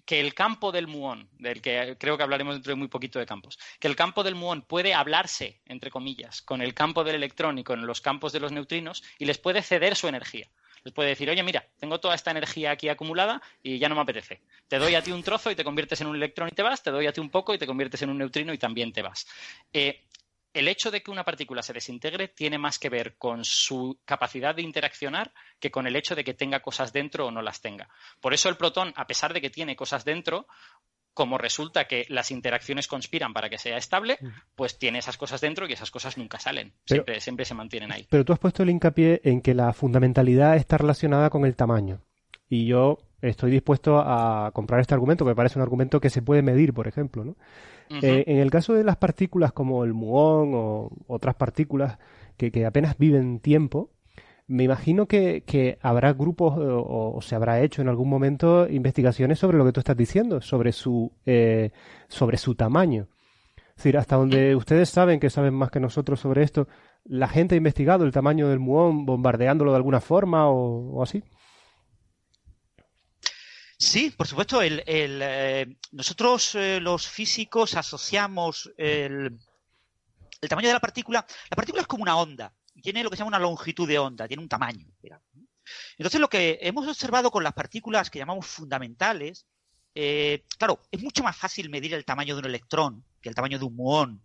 que 0.05 0.21
el 0.21 0.35
campo 0.35 0.73
del 0.73 0.87
muón, 0.87 1.29
del 1.39 1.61
que 1.61 1.97
creo 1.99 2.17
que 2.17 2.23
hablaremos 2.23 2.55
dentro 2.55 2.73
de 2.73 2.77
muy 2.77 2.89
poquito 2.89 3.19
de 3.19 3.27
campos, 3.27 3.59
que 3.79 3.89
el 3.89 3.97
campo 3.97 4.23
del 4.23 4.35
muón 4.35 4.63
puede 4.63 4.95
hablarse, 4.95 5.61
entre 5.67 5.91
comillas, 5.91 6.43
con 6.43 6.63
el 6.63 6.75
campo 6.75 7.05
del 7.05 7.17
electrón 7.17 7.59
y 7.59 7.65
con 7.65 7.87
los 7.87 8.01
campos 8.01 8.33
de 8.33 8.41
los 8.41 8.53
neutrinos 8.53 9.03
y 9.19 9.25
les 9.25 9.39
puede 9.39 9.63
ceder 9.63 9.97
su 9.97 10.09
energía. 10.09 10.49
Les 10.83 10.95
puede 10.95 11.11
decir, 11.11 11.29
oye, 11.29 11.43
mira, 11.43 11.67
tengo 11.79 12.01
toda 12.01 12.15
esta 12.15 12.31
energía 12.31 12.71
aquí 12.71 12.89
acumulada 12.89 13.43
y 13.63 13.79
ya 13.79 13.89
no 13.89 13.95
me 13.95 14.01
apetece. 14.01 14.41
Te 14.69 14.79
doy 14.79 14.95
a 14.95 15.03
ti 15.03 15.13
un 15.13 15.23
trozo 15.23 15.51
y 15.51 15.55
te 15.55 15.65
conviertes 15.65 16.01
en 16.01 16.07
un 16.07 16.17
electrón 16.17 16.49
y 16.49 16.53
te 16.53 16.63
vas, 16.63 16.83
te 16.83 16.91
doy 16.91 17.07
a 17.07 17.13
ti 17.13 17.21
un 17.21 17.31
poco 17.31 17.53
y 17.53 17.59
te 17.59 17.67
conviertes 17.67 18.01
en 18.03 18.11
un 18.11 18.19
neutrino 18.19 18.53
y 18.53 18.59
también 18.59 18.93
te 18.93 19.03
vas. 19.03 19.27
Eh, 19.73 20.03
el 20.53 20.69
hecho 20.69 20.91
de 20.91 21.03
que 21.03 21.11
una 21.11 21.25
partícula 21.25 21.63
se 21.63 21.73
desintegre 21.73 22.29
tiene 22.29 22.59
más 22.59 22.79
que 22.79 22.89
ver 22.89 23.17
con 23.17 23.45
su 23.45 23.99
capacidad 24.05 24.55
de 24.55 24.63
interaccionar 24.63 25.33
que 25.59 25.71
con 25.71 25.87
el 25.87 25.97
hecho 25.97 26.15
de 26.15 26.25
que 26.25 26.35
tenga 26.35 26.61
cosas 26.61 26.93
dentro 26.93 27.27
o 27.27 27.31
no 27.31 27.43
las 27.43 27.61
tenga. 27.61 27.89
Por 28.21 28.35
eso 28.35 28.49
el 28.49 28.57
protón, 28.57 28.93
a 28.97 29.07
pesar 29.07 29.33
de 29.33 29.41
que 29.41 29.51
tiene 29.51 29.77
cosas 29.77 30.05
dentro, 30.05 30.47
como 31.15 31.39
resulta 31.39 31.87
que 31.87 32.07
las 32.09 32.31
interacciones 32.31 32.87
conspiran 32.87 33.33
para 33.33 33.49
que 33.49 33.59
sea 33.59 33.77
estable, 33.77 34.19
pues 34.55 34.79
tiene 34.79 34.99
esas 34.99 35.17
cosas 35.17 35.41
dentro 35.41 35.69
y 35.69 35.73
esas 35.73 35.91
cosas 35.91 36.17
nunca 36.17 36.39
salen. 36.39 36.73
siempre, 36.85 37.21
siempre 37.21 37.45
se 37.45 37.55
mantienen 37.55 37.93
ahí. 37.93 38.07
Pero 38.09 38.25
tú 38.25 38.33
has 38.33 38.39
puesto 38.39 38.63
el 38.63 38.71
hincapié 38.71 39.21
en 39.25 39.43
que 39.43 39.55
la 39.55 39.73
fundamentalidad 39.73 40.57
está 40.57 40.79
relacionada 40.79 41.31
con 41.31 41.45
el 41.45 41.57
tamaño. 41.57 42.03
Y 42.49 42.67
yo 42.67 42.99
estoy 43.23 43.51
dispuesto 43.51 43.99
a 43.99 44.51
comprar 44.53 44.81
este 44.81 44.95
argumento, 44.95 45.25
que 45.25 45.31
me 45.31 45.37
parece 45.37 45.59
un 45.59 45.63
argumento 45.63 46.01
que 46.01 46.11
se 46.11 46.23
puede 46.23 46.43
medir, 46.43 46.73
por 46.73 46.89
ejemplo. 46.89 47.25
¿no? 47.25 47.37
Eh, 48.03 48.25
en 48.27 48.39
el 48.39 48.51
caso 48.51 48.75
de 48.75 48.85
las 48.85 48.97
partículas 48.97 49.53
como 49.53 49.85
el 49.85 49.95
muón 49.95 50.53
o 50.55 50.91
otras 51.07 51.35
partículas 51.35 51.99
que, 52.37 52.51
que 52.51 52.65
apenas 52.67 52.97
viven 52.99 53.41
tiempo, 53.41 53.91
me 54.51 54.65
imagino 54.65 55.07
que, 55.07 55.79
habrá 55.81 56.13
grupos 56.13 56.59
eh, 56.59 56.63
o, 56.67 57.21
se 57.23 57.37
habrá 57.37 57.61
hecho 57.61 57.83
en 57.83 57.89
algún 57.89 58.09
momento 58.09 58.69
investigaciones 58.69 59.39
sobre 59.39 59.57
lo 59.57 59.65
que 59.65 59.71
tú 59.71 59.79
estás 59.79 59.97
diciendo, 59.97 60.41
sobre 60.41 60.73
su, 60.73 61.13
eh, 61.25 61.71
sobre 62.09 62.37
su 62.37 62.57
tamaño. 62.57 63.07
Es 63.69 63.77
decir, 63.77 63.97
hasta 63.97 64.17
donde 64.17 64.57
ustedes 64.57 64.91
saben 64.91 65.21
que 65.21 65.31
saben 65.31 65.55
más 65.55 65.71
que 65.71 65.79
nosotros 65.79 66.19
sobre 66.19 66.43
esto, 66.43 66.67
¿la 67.05 67.29
gente 67.29 67.55
ha 67.55 67.59
investigado 67.59 68.05
el 68.05 68.11
tamaño 68.11 68.49
del 68.49 68.59
muón 68.59 69.07
bombardeándolo 69.07 69.71
de 69.71 69.77
alguna 69.77 70.01
forma 70.01 70.51
o, 70.51 71.01
así? 71.01 71.23
Sí, 73.81 74.11
por 74.11 74.27
supuesto. 74.27 74.61
El, 74.61 74.83
eh, 74.87 75.67
nosotros 75.93 76.55
los 76.55 77.09
físicos 77.09 77.75
asociamos 77.75 78.71
el, 78.77 79.39
el 80.41 80.49
tamaño 80.49 80.69
de 80.69 80.75
la 80.75 80.81
partícula. 80.81 81.27
La 81.51 81.57
partícula 81.57 81.81
es 81.83 81.89
como 81.89 82.03
una 82.03 82.17
onda 82.17 82.53
tiene 82.81 83.03
lo 83.03 83.11
que 83.11 83.17
se 83.17 83.21
llama 83.21 83.37
una 83.37 83.39
longitud 83.39 83.87
de 83.87 83.99
onda, 83.99 84.27
tiene 84.27 84.43
un 84.43 84.49
tamaño. 84.49 84.87
Entonces, 85.97 86.21
lo 86.21 86.29
que 86.29 86.59
hemos 86.63 86.87
observado 86.89 87.31
con 87.31 87.45
las 87.45 87.53
partículas 87.53 88.11
que 88.11 88.19
llamamos 88.19 88.47
fundamentales, 88.47 89.47
eh, 89.95 90.45
claro, 90.59 90.81
es 90.91 91.03
mucho 91.03 91.23
más 91.23 91.37
fácil 91.37 91.71
medir 91.71 91.95
el 91.95 92.05
tamaño 92.05 92.35
de 92.35 92.41
un 92.41 92.47
electrón 92.47 93.05
que 93.21 93.29
el 93.29 93.35
tamaño 93.35 93.59
de 93.59 93.65
un 93.65 93.77
muón. 93.77 94.23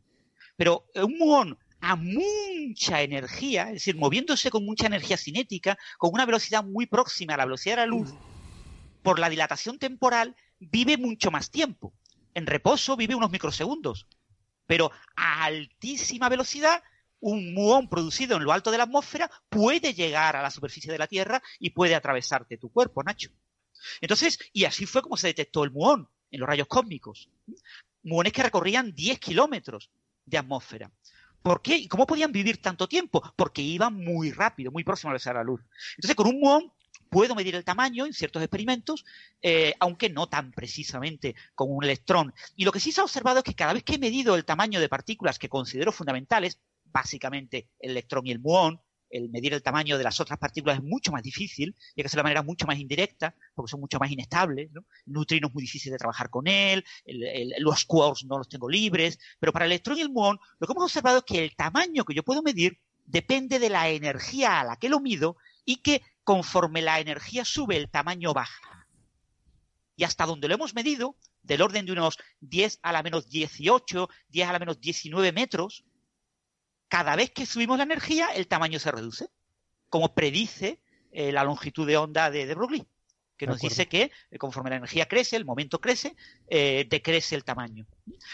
Pero 0.56 0.86
un 0.96 1.18
muón 1.18 1.58
a 1.82 1.96
mucha 1.96 3.02
energía, 3.02 3.68
es 3.68 3.74
decir, 3.74 3.96
moviéndose 3.96 4.50
con 4.50 4.66
mucha 4.66 4.88
energía 4.88 5.18
cinética, 5.18 5.78
con 5.98 6.12
una 6.14 6.26
velocidad 6.26 6.64
muy 6.64 6.86
próxima 6.86 7.34
a 7.34 7.38
la 7.38 7.46
velocidad 7.46 7.76
de 7.76 7.82
la 7.82 7.88
luz, 7.88 8.14
por 9.06 9.20
la 9.20 9.30
dilatación 9.30 9.78
temporal, 9.78 10.36
vive 10.60 10.98
mucho 10.98 11.30
más 11.30 11.52
tiempo. 11.52 11.94
En 12.34 12.48
reposo 12.48 12.98
vive 12.98 13.14
unos 13.14 13.30
microsegundos. 13.30 14.08
Pero 14.66 14.92
a 15.16 15.46
altísima 15.46 16.28
velocidad 16.28 16.84
un 17.20 17.54
muón 17.54 17.88
producido 17.88 18.36
en 18.36 18.44
lo 18.44 18.52
alto 18.52 18.72
de 18.72 18.80
la 18.80 18.86
atmósfera 18.86 19.30
puede 19.48 19.94
llegar 19.94 20.36
a 20.36 20.42
la 20.42 20.50
superficie 20.50 20.92
de 20.92 20.98
la 20.98 21.06
Tierra 21.06 21.42
y 21.60 21.70
puede 21.70 21.94
atravesarte 21.94 22.58
tu 22.58 22.72
cuerpo, 22.72 23.04
Nacho. 23.04 23.30
Entonces, 24.02 24.40
y 24.52 24.66
así 24.66 24.88
fue 24.88 25.04
como 25.04 25.18
se 25.18 25.28
detectó 25.28 25.64
el 25.64 25.72
muón 25.72 26.10
en 26.32 26.40
los 26.40 26.50
rayos 26.50 26.68
cósmicos. 26.68 27.30
Muones 28.02 28.34
que 28.34 28.42
recorrían 28.42 28.96
10 28.96 29.20
kilómetros 29.20 29.92
de 30.26 30.40
atmósfera. 30.40 30.92
¿Por 31.44 31.62
qué? 31.62 31.78
¿Y 31.78 31.88
cómo 31.88 32.08
podían 32.08 32.32
vivir 32.32 32.60
tanto 32.60 32.88
tiempo? 32.88 33.22
Porque 33.36 33.62
iban 33.62 33.94
muy 33.94 34.32
rápido, 34.32 34.72
muy 34.72 34.84
próximo 34.84 35.14
a 35.14 35.34
la 35.34 35.44
luz. 35.44 35.62
Entonces, 35.96 36.16
con 36.16 36.26
un 36.26 36.40
muón 36.40 36.74
puedo 37.16 37.34
medir 37.34 37.56
el 37.56 37.64
tamaño 37.64 38.06
en 38.06 38.12
ciertos 38.12 38.44
experimentos, 38.44 39.06
eh, 39.42 39.74
aunque 39.80 40.10
no 40.10 40.28
tan 40.28 40.52
precisamente 40.52 41.34
como 41.56 41.72
un 41.72 41.86
electrón. 41.86 42.34
Y 42.58 42.66
lo 42.66 42.74
que 42.74 42.82
sí 42.82 42.92
se 42.92 43.00
ha 43.00 43.06
observado 43.06 43.38
es 43.38 43.46
que 43.46 43.54
cada 43.54 43.72
vez 43.72 43.84
que 43.84 43.96
he 43.96 43.98
medido 43.98 44.36
el 44.36 44.44
tamaño 44.44 44.82
de 44.82 44.90
partículas 44.90 45.40
que 45.40 45.48
considero 45.48 45.94
fundamentales, 45.94 46.60
básicamente 46.84 47.70
el 47.80 47.92
electrón 47.92 48.28
y 48.28 48.32
el 48.32 48.40
muón. 48.40 48.82
El 49.10 49.30
medir 49.30 49.54
el 49.54 49.64
tamaño 49.64 49.98
de 49.98 50.04
las 50.04 50.20
otras 50.20 50.38
partículas 50.38 50.80
es 50.80 50.84
mucho 50.84 51.14
más 51.14 51.24
difícil, 51.24 51.74
y 51.96 52.02
que 52.02 52.08
es 52.08 52.12
de 52.12 52.22
manera 52.22 52.42
mucho 52.42 52.68
más 52.68 52.78
indirecta, 52.80 53.34
porque 53.54 53.72
son 53.72 53.80
mucho 53.80 53.98
más 53.98 54.12
inestables. 54.12 54.70
¿no? 54.74 54.84
El 55.06 55.42
muy 55.54 55.64
difícil 55.64 55.94
de 55.94 55.98
trabajar 55.98 56.30
con 56.30 56.48
él, 56.48 56.84
los 57.60 57.86
quarks 57.86 58.26
no 58.26 58.40
los 58.40 58.50
tengo 58.50 58.68
libres, 58.68 59.18
pero 59.40 59.54
para 59.54 59.64
el 59.64 59.72
electrón 59.72 59.98
y 59.98 60.02
el 60.02 60.10
muón 60.10 60.38
lo 60.60 60.68
que 60.68 60.74
hemos 60.74 60.84
observado 60.84 61.20
es 61.20 61.24
que 61.24 61.46
el 61.46 61.56
tamaño 61.56 62.04
que 62.04 62.14
yo 62.14 62.24
puedo 62.24 62.42
medir 62.42 62.78
depende 63.06 63.58
de 63.58 63.70
la 63.70 63.88
energía 63.88 64.60
a 64.60 64.64
la 64.66 64.76
que 64.76 64.90
lo 64.90 65.00
mido 65.00 65.38
y 65.64 65.78
que 65.78 66.02
conforme 66.26 66.82
la 66.82 67.00
energía 67.00 67.46
sube, 67.46 67.78
el 67.78 67.90
tamaño 67.90 68.34
baja. 68.34 68.90
Y 69.96 70.04
hasta 70.04 70.26
donde 70.26 70.50
lo 70.50 70.56
hemos 70.56 70.74
medido, 70.74 71.16
del 71.44 71.62
orden 71.62 71.86
de 71.86 71.94
unos 71.94 72.18
10 72.42 72.80
a 72.82 72.92
la 72.92 73.04
menos 73.04 73.30
18, 73.30 74.10
10 74.30 74.48
a 74.50 74.52
la 74.52 74.60
menos 74.60 74.82
19 74.82 75.32
metros, 75.32 75.86
cada 76.90 77.16
vez 77.16 77.32
que 77.32 77.46
subimos 77.46 77.78
la 77.78 77.84
energía, 77.84 78.30
el 78.30 78.48
tamaño 78.48 78.80
se 78.80 78.92
reduce, 78.92 79.30
como 79.90 80.14
predice 80.14 80.82
eh, 81.12 81.32
la 81.32 81.44
longitud 81.44 81.88
de 81.88 81.98
onda 81.98 82.32
de, 82.32 82.54
Broglie, 82.56 82.88
que 83.38 83.46
nos 83.46 83.60
dice 83.60 83.88
que 83.88 84.12
eh, 84.32 84.38
conforme 84.40 84.72
la 84.72 84.78
energía 84.78 85.08
crece, 85.08 85.36
el 85.36 85.46
momento 85.46 85.80
crece, 85.80 86.16
eh, 86.48 86.88
decrece 86.90 87.36
el 87.36 87.44
tamaño. 87.44 87.86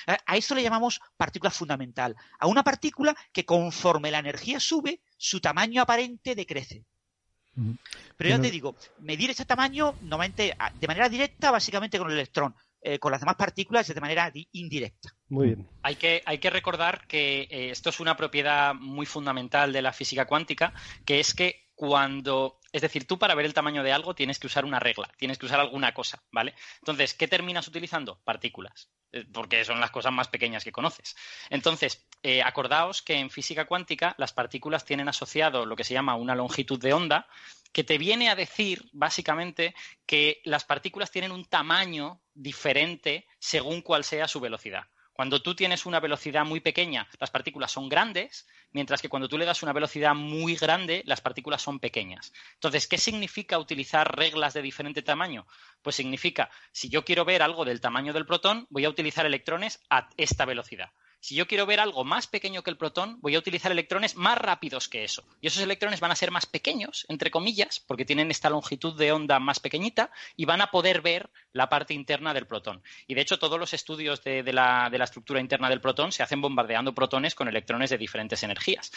A, 0.08 0.38
eso 0.38 0.56
le 0.56 0.64
llamamos 0.64 1.02
partícula 1.18 1.52
fundamental, 1.52 2.16
a 2.40 2.48
una 2.48 2.64
partícula 2.64 3.16
que 3.34 3.46
conforme 3.46 4.12
la 4.12 4.20
energía 4.20 4.62
sube, 4.62 5.02
su 5.18 5.42
tamaño 5.42 5.82
aparente 5.82 6.36
decrece. 6.36 6.86
Pero 8.18 8.30
ya 8.30 8.42
te 8.42 8.52
digo, 8.52 8.76
medir 9.00 9.30
ese 9.30 9.46
tamaño 9.46 9.96
normalmente 10.02 10.56
de 10.80 10.88
manera 10.88 11.10
directa, 11.10 11.52
básicamente 11.52 11.98
con 11.98 12.08
el 12.08 12.14
electrón, 12.14 12.56
eh, 12.82 12.98
con 12.98 13.12
las 13.12 13.22
demás 13.22 13.36
partículas 13.36 13.88
de 13.88 14.02
manera 14.02 14.32
indirecta. 14.54 15.10
Muy 15.30 15.48
bien. 15.48 15.68
Hay 15.84 15.96
que, 15.96 16.24
hay 16.26 16.40
que 16.40 16.50
recordar 16.50 17.06
que 17.08 17.42
eh, 17.44 17.70
esto 17.72 17.90
es 17.90 18.00
una 18.00 18.18
propiedad 18.18 18.74
muy 18.74 19.06
fundamental 19.06 19.74
de 19.74 19.82
la 19.82 19.94
física 19.94 20.26
cuántica, 20.26 20.74
que 21.06 21.20
es 21.20 21.34
que 21.34 21.71
cuando, 21.82 22.60
es 22.72 22.84
decir, 22.84 23.08
tú 23.08 23.18
para 23.18 23.34
ver 23.34 23.48
el 23.48 23.56
tamaño 23.56 23.82
de 23.82 23.92
algo 23.92 24.14
tienes 24.14 24.38
que 24.38 24.46
usar 24.46 24.66
una 24.66 24.80
regla, 24.80 25.10
tienes 25.18 25.40
que 25.40 25.48
usar 25.48 25.60
alguna 25.60 25.96
cosa, 25.96 26.22
¿vale? 26.32 26.54
Entonces, 26.78 27.16
¿qué 27.16 27.28
terminas 27.28 27.68
utilizando? 27.68 28.20
Partículas, 28.24 28.92
eh, 29.12 29.26
porque 29.34 29.66
son 29.66 29.80
las 29.80 29.90
cosas 29.90 30.14
más 30.14 30.28
pequeñas 30.28 30.64
que 30.64 30.72
conoces. 30.72 31.16
Entonces, 31.50 32.06
acordaos 32.46 33.02
que 33.02 33.16
en 33.16 33.32
física 33.32 33.66
cuántica 33.66 34.14
las 34.20 34.32
partículas 34.32 34.86
tienen 34.86 35.10
asociado 35.10 35.66
lo 35.66 35.76
que 35.76 35.84
se 35.84 35.96
llama 35.96 36.14
una 36.14 36.36
longitud 36.36 36.80
de 36.80 36.94
onda, 36.94 37.28
que 37.72 37.84
te 37.84 37.98
viene 37.98 38.30
a 38.30 38.36
decir, 38.36 38.88
básicamente, 38.94 39.74
que 40.06 40.40
las 40.44 40.64
partículas 40.64 41.10
tienen 41.10 41.32
un 41.32 41.46
tamaño 41.46 42.22
diferente 42.36 43.26
según 43.40 43.82
cuál 43.82 44.04
sea 44.04 44.28
su 44.28 44.40
velocidad. 44.40 44.84
Cuando 45.22 45.40
tú 45.40 45.54
tienes 45.54 45.86
una 45.86 46.00
velocidad 46.00 46.46
muy 46.46 46.62
pequeña, 46.62 47.08
las 47.20 47.30
partículas 47.30 47.72
son 47.72 47.90
grandes, 47.90 48.48
mientras 48.72 49.04
que 49.04 49.08
cuando 49.08 49.30
tú 49.30 49.38
le 49.38 49.46
das 49.46 49.62
una 49.62 49.72
velocidad 49.72 50.16
muy 50.16 50.56
grande, 50.56 51.04
las 51.06 51.22
partículas 51.22 51.62
son 51.62 51.80
pequeñas. 51.80 52.34
Entonces, 52.56 52.88
¿qué 52.88 52.98
significa 52.98 53.60
utilizar 53.60 54.18
reglas 54.18 54.56
de 54.56 54.64
diferente 54.64 55.04
tamaño? 55.04 55.46
Pues 55.84 55.96
significa, 55.96 56.50
si 56.72 56.90
yo 56.90 57.06
quiero 57.06 57.24
ver 57.24 57.44
algo 57.44 57.66
del 57.66 57.82
tamaño 57.82 58.14
del 58.14 58.26
protón, 58.26 58.66
voy 58.72 58.86
a 58.86 58.90
utilizar 58.90 59.28
electrones 59.28 59.80
a 59.92 60.10
esta 60.18 60.46
velocidad. 60.46 60.90
Si 61.24 61.36
yo 61.36 61.46
quiero 61.46 61.68
ver 61.68 61.80
algo 61.80 62.04
más 62.04 62.26
pequeño 62.26 62.64
que 62.64 62.72
el 62.72 62.78
protón, 62.78 63.20
voy 63.22 63.36
a 63.36 63.40
utilizar 63.40 63.72
electrones 63.72 64.16
más 64.16 64.40
rápidos 64.40 64.90
que 64.90 65.04
eso. 65.04 65.24
Y 65.40 65.46
esos 65.46 65.62
electrones 65.62 66.00
van 66.00 66.10
a 66.10 66.16
ser 66.16 66.32
más 66.32 66.48
pequeños, 66.48 67.06
entre 67.10 67.30
comillas, 67.30 67.80
porque 67.80 68.06
tienen 68.06 68.32
esta 68.32 68.50
longitud 68.50 68.98
de 68.98 69.12
onda 69.12 69.38
más 69.40 69.60
pequeñita 69.60 70.10
y 70.36 70.46
van 70.46 70.62
a 70.62 70.72
poder 70.72 71.02
ver 71.02 71.30
la 71.54 71.70
parte 71.70 71.94
interna 71.94 72.34
del 72.34 72.48
protón. 72.48 72.82
Y 73.08 73.14
de 73.14 73.22
hecho, 73.22 73.40
todos 73.40 73.60
los 73.60 73.74
estudios 73.74 74.24
de, 74.24 74.44
la, 74.54 74.90
de 74.92 74.98
la 74.98 75.04
estructura 75.06 75.40
interna 75.40 75.70
del 75.70 75.82
protón 75.82 76.12
se 76.12 76.24
hacen 76.24 76.42
bombardeando 76.42 76.94
protones 76.94 77.36
con 77.36 77.48
electrones 77.48 77.90
de 77.90 77.98
diferentes 77.98 78.44
energías. 78.44 78.92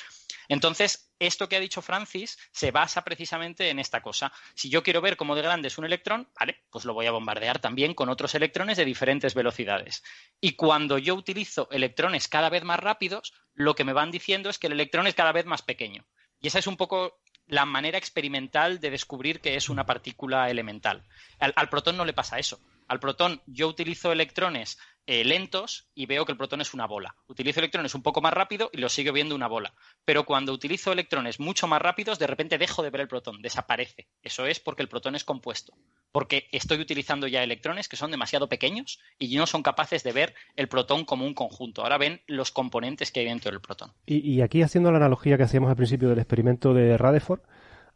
Entonces, 0.49 1.13
esto 1.19 1.49
que 1.49 1.57
ha 1.57 1.61
dicho 1.61 1.83
Francis 1.83 2.39
se 2.53 2.71
basa 2.71 3.03
precisamente 3.03 3.71
en 3.71 3.79
esta 3.79 4.03
cosa. 4.03 4.33
Si 4.55 4.69
yo 4.69 4.83
quiero 4.83 5.01
ver 5.01 5.17
cómo 5.17 5.35
de 5.35 5.43
grande 5.43 5.69
es 5.69 5.79
un 5.79 5.85
electrón, 5.85 6.29
vale, 6.39 6.63
pues 6.71 6.85
lo 6.85 6.95
voy 6.95 7.07
a 7.07 7.13
bombardear 7.13 7.59
también 7.59 7.95
con 7.95 8.09
otros 8.09 8.35
electrones 8.35 8.77
de 8.77 8.85
diferentes 8.85 9.35
velocidades. 9.35 10.03
Y 10.41 10.53
cuando 10.53 10.99
yo 10.99 11.15
utilizo 11.15 11.69
electrones 11.71 12.29
cada 12.29 12.51
vez 12.51 12.65
más 12.65 12.81
rápidos, 12.81 13.33
lo 13.55 13.75
que 13.75 13.85
me 13.85 13.93
van 13.93 14.11
diciendo 14.11 14.51
es 14.51 14.59
que 14.59 14.67
el 14.67 14.75
electrón 14.75 15.07
es 15.07 15.15
cada 15.15 15.33
vez 15.33 15.47
más 15.47 15.63
pequeño. 15.63 16.05
Y 16.41 16.49
esa 16.49 16.59
es 16.59 16.67
un 16.67 16.77
poco 16.77 17.21
la 17.47 17.65
manera 17.65 17.99
experimental 17.99 18.81
de 18.81 18.91
descubrir 18.91 19.41
que 19.41 19.57
es 19.57 19.69
una 19.69 19.87
partícula 19.87 20.51
elemental. 20.51 21.05
al 21.39 21.69
protón 21.69 21.97
no 21.97 22.05
le 22.05 22.13
pasa 22.13 22.39
eso. 22.39 22.61
Al 22.87 23.01
protón 23.01 23.41
yo 23.47 23.69
utilizo 23.69 24.13
electrones 24.13 24.79
eh, 25.07 25.25
lentos 25.25 25.89
y 25.95 26.07
veo 26.07 26.25
que 26.25 26.33
el 26.33 26.39
protón 26.39 26.61
es 26.61 26.75
una 26.75 26.87
bola. 26.87 27.15
Utilizo 27.27 27.61
electrones 27.61 27.95
un 27.95 28.03
poco 28.03 28.21
más 28.21 28.33
rápido 28.33 28.71
y 28.73 28.79
lo 28.79 28.89
sigo 28.89 29.13
viendo 29.13 29.35
una 29.35 29.49
bola. 29.49 29.75
Pero 30.05 30.25
cuando 30.25 30.53
utilizo 30.53 30.93
electrones 30.93 31.41
mucho 31.41 31.67
más 31.67 31.83
rápidos, 31.83 32.19
de 32.19 32.27
repente 32.27 32.59
dejo 32.59 32.83
de 32.83 32.91
ver 32.91 33.03
el 33.03 33.09
protón, 33.09 33.43
desaparece. 33.43 34.09
Eso 34.23 34.47
es 34.47 34.61
porque 34.61 34.83
el 34.83 34.89
protón 34.89 35.15
es 35.15 35.25
compuesto. 35.25 35.75
Porque 36.13 36.49
estoy 36.53 36.81
utilizando 36.81 37.27
ya 37.27 37.43
electrones 37.43 37.89
que 37.89 37.97
son 37.97 38.11
demasiado 38.11 38.49
pequeños 38.49 39.01
y 39.19 39.37
no 39.37 39.47
son 39.47 39.63
capaces 39.63 40.03
de 40.05 40.13
ver 40.13 40.35
el 40.57 40.69
protón 40.69 41.05
como 41.05 41.27
un 41.27 41.35
conjunto. 41.35 41.83
Ahora 41.83 41.99
ven 41.99 42.23
los 42.27 42.51
componentes 42.51 43.13
que 43.13 43.21
hay 43.21 43.27
dentro 43.27 43.51
del 43.51 43.61
protón. 43.61 43.93
Y, 44.07 44.41
aquí 44.41 44.63
haciendo 44.63 44.91
la 44.91 44.99
analogía 44.99 45.37
que 45.37 45.43
hacíamos 45.43 45.71
al 45.71 45.77
principio 45.77 46.09
del 46.09 46.19
experimento 46.19 46.73
de 46.73 46.97
Rutherford, 46.97 47.41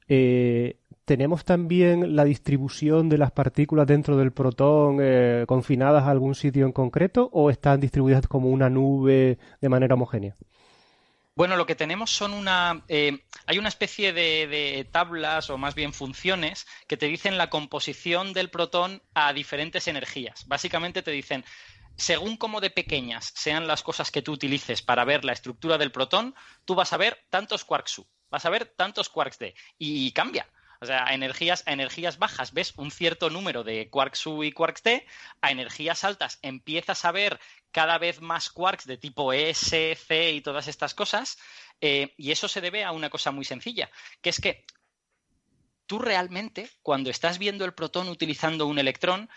eh, 0.09 0.79
¿Tenemos 1.09 1.47
también 1.47 2.17
la 2.17 2.25
distribución 2.25 3.09
de 3.09 3.17
las 3.17 3.33
partículas 3.33 3.87
dentro 3.87 4.19
del 4.19 4.31
protón 4.31 4.99
eh, 5.01 5.47
confinadas 5.49 6.03
a 6.03 6.11
algún 6.11 6.35
sitio 6.35 6.67
en 6.67 6.73
concreto 6.73 7.31
o 7.33 7.49
están 7.49 7.81
distribuidas 7.81 8.29
como 8.29 8.51
una 8.51 8.69
nube 8.69 9.39
de 9.59 9.69
manera 9.71 9.95
homogénea? 9.95 10.37
Bueno, 11.35 11.57
lo 11.57 11.65
que 11.65 11.75
tenemos 11.75 12.11
son 12.11 12.35
una. 12.35 12.85
Eh, 12.89 13.25
hay 13.47 13.59
una 13.59 13.71
especie 13.71 14.13
de, 14.13 14.87
tablas 14.93 15.49
o 15.49 15.57
más 15.57 15.75
bien 15.75 15.95
funciones 15.95 16.67
que 16.87 16.99
te 16.99 17.07
dicen 17.07 17.39
la 17.39 17.49
composición 17.49 18.35
del 18.35 18.51
protón 18.51 19.01
a 19.15 19.33
diferentes 19.33 19.89
energías. 19.89 20.47
Básicamente 20.47 21.01
te 21.01 21.11
dicen. 21.11 21.43
Según 21.97 22.37
cómo 22.37 22.61
de 22.61 22.71
pequeñas 22.71 23.33
sean 23.35 23.67
las 23.67 23.83
cosas 23.83 24.11
que 24.11 24.23
tú 24.23 24.33
utilices 24.33 24.83
para 24.83 25.05
ver 25.05 25.25
la 25.25 25.33
estructura 25.33 25.79
del 25.79 25.91
protón, 25.91 26.35
tú 26.65 26.77
vas 26.77 26.93
a 26.93 26.97
ver 26.97 27.19
tantos 27.31 27.65
quarks 27.65 28.03
vas 28.31 28.45
a 28.45 28.51
ver 28.51 28.67
tantos 28.67 29.09
quarks 29.09 29.39
D. 29.39 29.55
Y 29.79 30.13
cambia. 30.13 30.49
O 30.81 30.87
sea, 30.87 31.07
a 31.07 31.15
energías, 31.15 31.65
a 31.67 31.73
energías 31.73 32.19
bajas 32.19 32.53
ves 32.53 32.73
un 32.77 32.91
cierto 32.91 33.31
número 33.31 33.65
de 33.65 33.91
quarks 33.91 34.27
U 34.27 34.45
y 34.45 34.53
quarks 34.53 34.83
T, 34.83 35.07
a 35.41 35.51
energías 35.51 36.05
altas 36.05 36.39
empiezas 36.43 37.05
a 37.05 37.11
ver 37.11 37.41
cada 37.73 37.99
vez 37.99 38.21
más 38.21 38.49
quarks 38.51 38.87
de 38.87 38.97
tipo 38.97 39.33
S, 39.33 39.97
C 39.97 40.31
y 40.33 40.41
todas 40.41 40.69
estas 40.69 40.95
cosas, 40.95 41.39
eh, 41.81 42.15
y 42.17 42.31
eso 42.31 42.47
se 42.47 42.61
debe 42.61 42.85
a 42.85 42.93
una 42.93 43.11
cosa 43.11 43.33
muy 43.33 43.45
sencilla, 43.45 43.91
que 44.23 44.31
es 44.31 44.41
que 44.41 44.65
tú 45.87 45.99
realmente, 45.99 46.71
cuando 46.83 47.11
estás 47.11 47.39
viendo 47.39 47.65
el 47.65 47.75
protón 47.75 48.09
utilizando 48.09 48.67
un 48.67 48.79
electrón, 48.79 49.29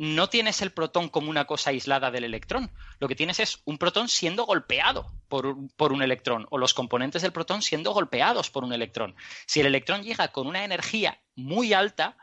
no 0.00 0.30
tienes 0.30 0.62
el 0.62 0.72
protón 0.72 1.10
como 1.10 1.28
una 1.28 1.44
cosa 1.44 1.68
aislada 1.68 2.10
del 2.10 2.24
electrón. 2.24 2.70
Lo 3.00 3.06
que 3.06 3.14
tienes 3.14 3.38
es 3.38 3.60
un 3.66 3.76
protón 3.76 4.08
siendo 4.08 4.46
golpeado 4.46 5.12
por, 5.28 5.44
un 5.44 6.02
electrón 6.02 6.46
o 6.48 6.56
los 6.56 6.72
componentes 6.72 7.20
del 7.20 7.32
protón 7.32 7.60
siendo 7.60 7.92
golpeados 7.92 8.48
por 8.48 8.64
un 8.64 8.72
electrón. 8.72 9.14
Si 9.44 9.60
el 9.60 9.66
electrón 9.66 10.02
llega 10.02 10.28
con 10.28 10.46
una 10.46 10.64
energía 10.64 11.20
muy 11.34 11.74
alta, 11.74 12.16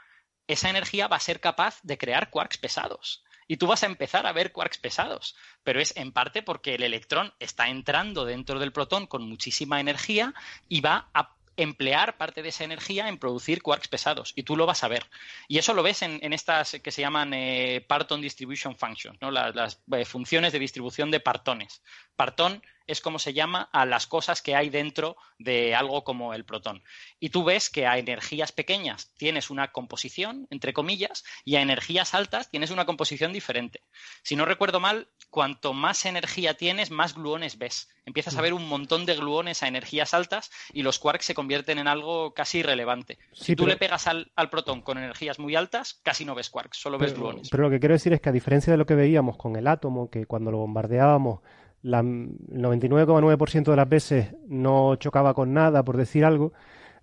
esa 0.47 0.71
energía 0.71 1.07
va 1.07 1.17
a 1.17 1.19
ser 1.19 1.39
capaz 1.39 1.79
de 1.83 1.99
crear 1.99 2.31
quarks 2.31 2.57
pesados. 2.57 3.23
Y 3.47 3.57
tú 3.57 3.67
vas 3.67 3.83
a 3.83 3.85
empezar 3.85 4.25
a 4.25 4.33
ver 4.33 4.51
quarks 4.51 4.79
pesados, 4.79 5.35
pero 5.63 5.79
es 5.79 5.95
en 5.97 6.11
parte 6.11 6.41
porque 6.41 6.73
el 6.73 6.81
electrón 6.81 7.31
está 7.37 7.69
entrando 7.69 8.25
dentro 8.25 8.57
del 8.57 8.71
protón 8.71 9.05
con 9.05 9.29
muchísima 9.29 9.79
energía 9.79 10.33
y 10.67 10.81
va 10.81 11.11
a 11.13 11.36
emplear 11.57 12.17
parte 12.17 12.41
de 12.41 12.49
esa 12.49 12.63
energía 12.63 13.09
en 13.09 13.17
producir 13.17 13.61
quarks 13.61 13.87
pesados 13.87 14.33
y 14.35 14.43
tú 14.43 14.55
lo 14.55 14.65
vas 14.65 14.83
a 14.83 14.87
ver. 14.87 15.05
Y 15.47 15.57
eso 15.57 15.73
lo 15.73 15.83
ves 15.83 16.01
en, 16.03 16.33
estas 16.33 16.77
que 16.81 16.91
se 16.91 17.01
llaman 17.01 17.33
eh, 17.33 17.83
Parton 17.87 18.21
Distribution 18.21 18.77
Functions, 18.77 19.17
¿no? 19.21 19.31
las, 19.31 19.81
eh, 19.91 20.05
funciones 20.05 20.53
de 20.53 20.59
distribución 20.59 21.11
de 21.11 21.19
partones. 21.19 21.81
Partón 22.15 22.63
es 22.87 23.01
como 23.01 23.19
se 23.19 23.33
llama 23.33 23.69
a 23.71 23.85
las 23.85 24.07
cosas 24.07 24.41
que 24.41 24.55
hay 24.55 24.69
dentro 24.69 25.17
de 25.37 25.75
algo 25.75 26.03
como 26.03 26.33
el 26.33 26.45
protón. 26.45 26.83
Y 27.19 27.29
tú 27.29 27.43
ves 27.43 27.69
que 27.69 27.85
a 27.85 27.97
energías 27.97 28.51
pequeñas 28.51 29.11
tienes 29.17 29.49
una 29.49 29.71
composición, 29.71 30.47
entre 30.49 30.73
comillas, 30.73 31.23
y 31.45 31.55
a 31.55 31.61
energías 31.61 32.13
altas 32.13 32.49
tienes 32.49 32.71
una 32.71 32.85
composición 32.85 33.33
diferente. 33.33 33.83
Si 34.23 34.35
no 34.35 34.45
recuerdo 34.45 34.79
mal, 34.79 35.09
cuanto 35.29 35.73
más 35.73 36.05
energía 36.05 36.55
tienes, 36.55 36.91
más 36.91 37.13
gluones 37.13 37.57
ves. 37.57 37.89
Empiezas 38.05 38.37
a 38.37 38.41
ver 38.41 38.53
un 38.53 38.67
montón 38.69 39.05
de 39.05 39.15
gluones 39.15 39.63
a 39.63 39.67
energías 39.67 40.13
altas 40.13 40.49
y 40.71 40.81
los 40.81 40.97
quarks 40.97 41.25
se 41.25 41.33
convierten 41.33 41.77
en 41.77 41.89
algo 41.89 42.33
casi 42.33 42.59
irrelevante. 42.59 43.17
si 43.33 43.55
tú 43.55 43.67
le 43.67 43.75
pegas 43.75 44.07
al, 44.07 44.31
protón 44.49 44.81
con 44.81 44.97
energías 44.97 45.39
muy 45.39 45.55
altas, 45.55 45.99
casi 46.03 46.23
no 46.23 46.33
ves 46.33 46.49
quarks, 46.49 46.77
solo 46.77 46.97
ves 46.97 47.13
gluones. 47.13 47.49
Pero 47.49 47.63
lo 47.63 47.69
que 47.69 47.81
quiero 47.81 47.93
decir 47.93 48.13
es 48.13 48.21
que 48.21 48.29
a 48.29 48.31
diferencia 48.31 48.71
de 48.71 48.77
lo 48.77 48.85
que 48.85 48.95
veíamos 48.95 49.35
con 49.35 49.57
el 49.57 49.67
átomo, 49.67 50.09
que 50.09 50.25
cuando 50.25 50.51
lo 50.51 50.59
bombardeábamos 50.59 51.41
la 51.87 52.03
99,9% 52.03 53.71
de 53.71 53.75
las 53.75 53.89
veces 53.89 54.35
no 54.47 54.95
chocaba 54.97 55.33
con 55.33 55.53
nada, 55.53 55.83
por 55.83 55.97
decir 55.97 56.25
algo, 56.25 56.53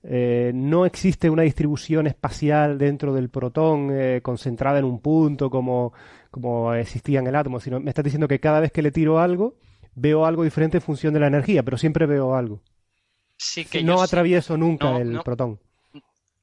eh, 0.02 0.52
no 0.54 0.84
existe 0.84 1.30
una 1.30 1.42
distribución 1.42 2.06
espacial 2.06 2.76
dentro 2.76 3.14
del 3.14 3.30
protón 3.30 3.88
eh, 3.90 4.20
concentrada 4.22 4.78
en 4.78 4.84
un 4.84 5.00
punto 5.00 5.48
como, 5.48 5.94
como 6.30 6.74
existía 6.74 7.20
en 7.20 7.26
el 7.26 7.36
átomo, 7.36 7.58
sino 7.60 7.80
me 7.80 7.90
estás 7.90 8.04
diciendo 8.04 8.28
que 8.28 8.40
cada 8.40 8.60
vez 8.60 8.70
que 8.70 8.82
le 8.82 8.90
tiro 8.90 9.18
algo, 9.18 9.56
veo 9.94 10.26
algo 10.26 10.44
diferente 10.44 10.76
en 10.76 10.82
función 10.82 11.14
de 11.14 11.20
la 11.20 11.28
energía, 11.28 11.62
pero 11.62 11.78
siempre 11.78 12.04
veo 12.04 12.34
algo. 12.34 12.60
Sí 13.38 13.64
que 13.64 13.82
no 13.82 14.02
atravieso 14.02 14.56
nunca 14.58 14.98
el 14.98 15.20
protón. 15.24 15.58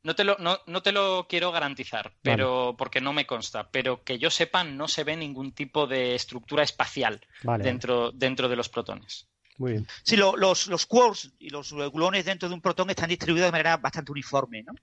No 0.03 0.15
te 0.15 0.23
lo, 0.23 0.37
no, 0.39 0.59
no 0.65 0.81
te 0.81 0.91
lo 0.91 1.27
quiero 1.29 1.51
garantizar, 1.51 2.13
pero 2.23 2.75
porque 2.77 3.01
no 3.01 3.13
me 3.13 3.27
consta, 3.27 3.69
pero 3.69 4.03
que 4.03 4.17
yo 4.17 4.31
sepa 4.31 4.63
no 4.63 4.87
se 4.87 5.03
ve 5.03 5.15
ningún 5.15 5.51
tipo 5.51 5.85
de 5.85 6.15
estructura 6.15 6.63
espacial 6.63 7.21
dentro, 7.59 8.11
dentro 8.11 8.49
de 8.49 8.55
los 8.55 8.67
protones. 8.67 9.27
Muy 9.57 9.73
bien. 9.73 9.87
Sí, 10.01 10.17
los, 10.17 10.67
los 10.67 10.85
quarks 10.87 11.33
y 11.37 11.49
los 11.49 11.71
gluones 11.71 12.25
dentro 12.25 12.49
de 12.49 12.55
un 12.55 12.61
protón 12.61 12.89
están 12.89 13.09
distribuidos 13.09 13.49
de 13.49 13.51
manera 13.51 13.77
bastante 13.77 14.11
uniforme, 14.11 14.63
¿no? 14.63 14.73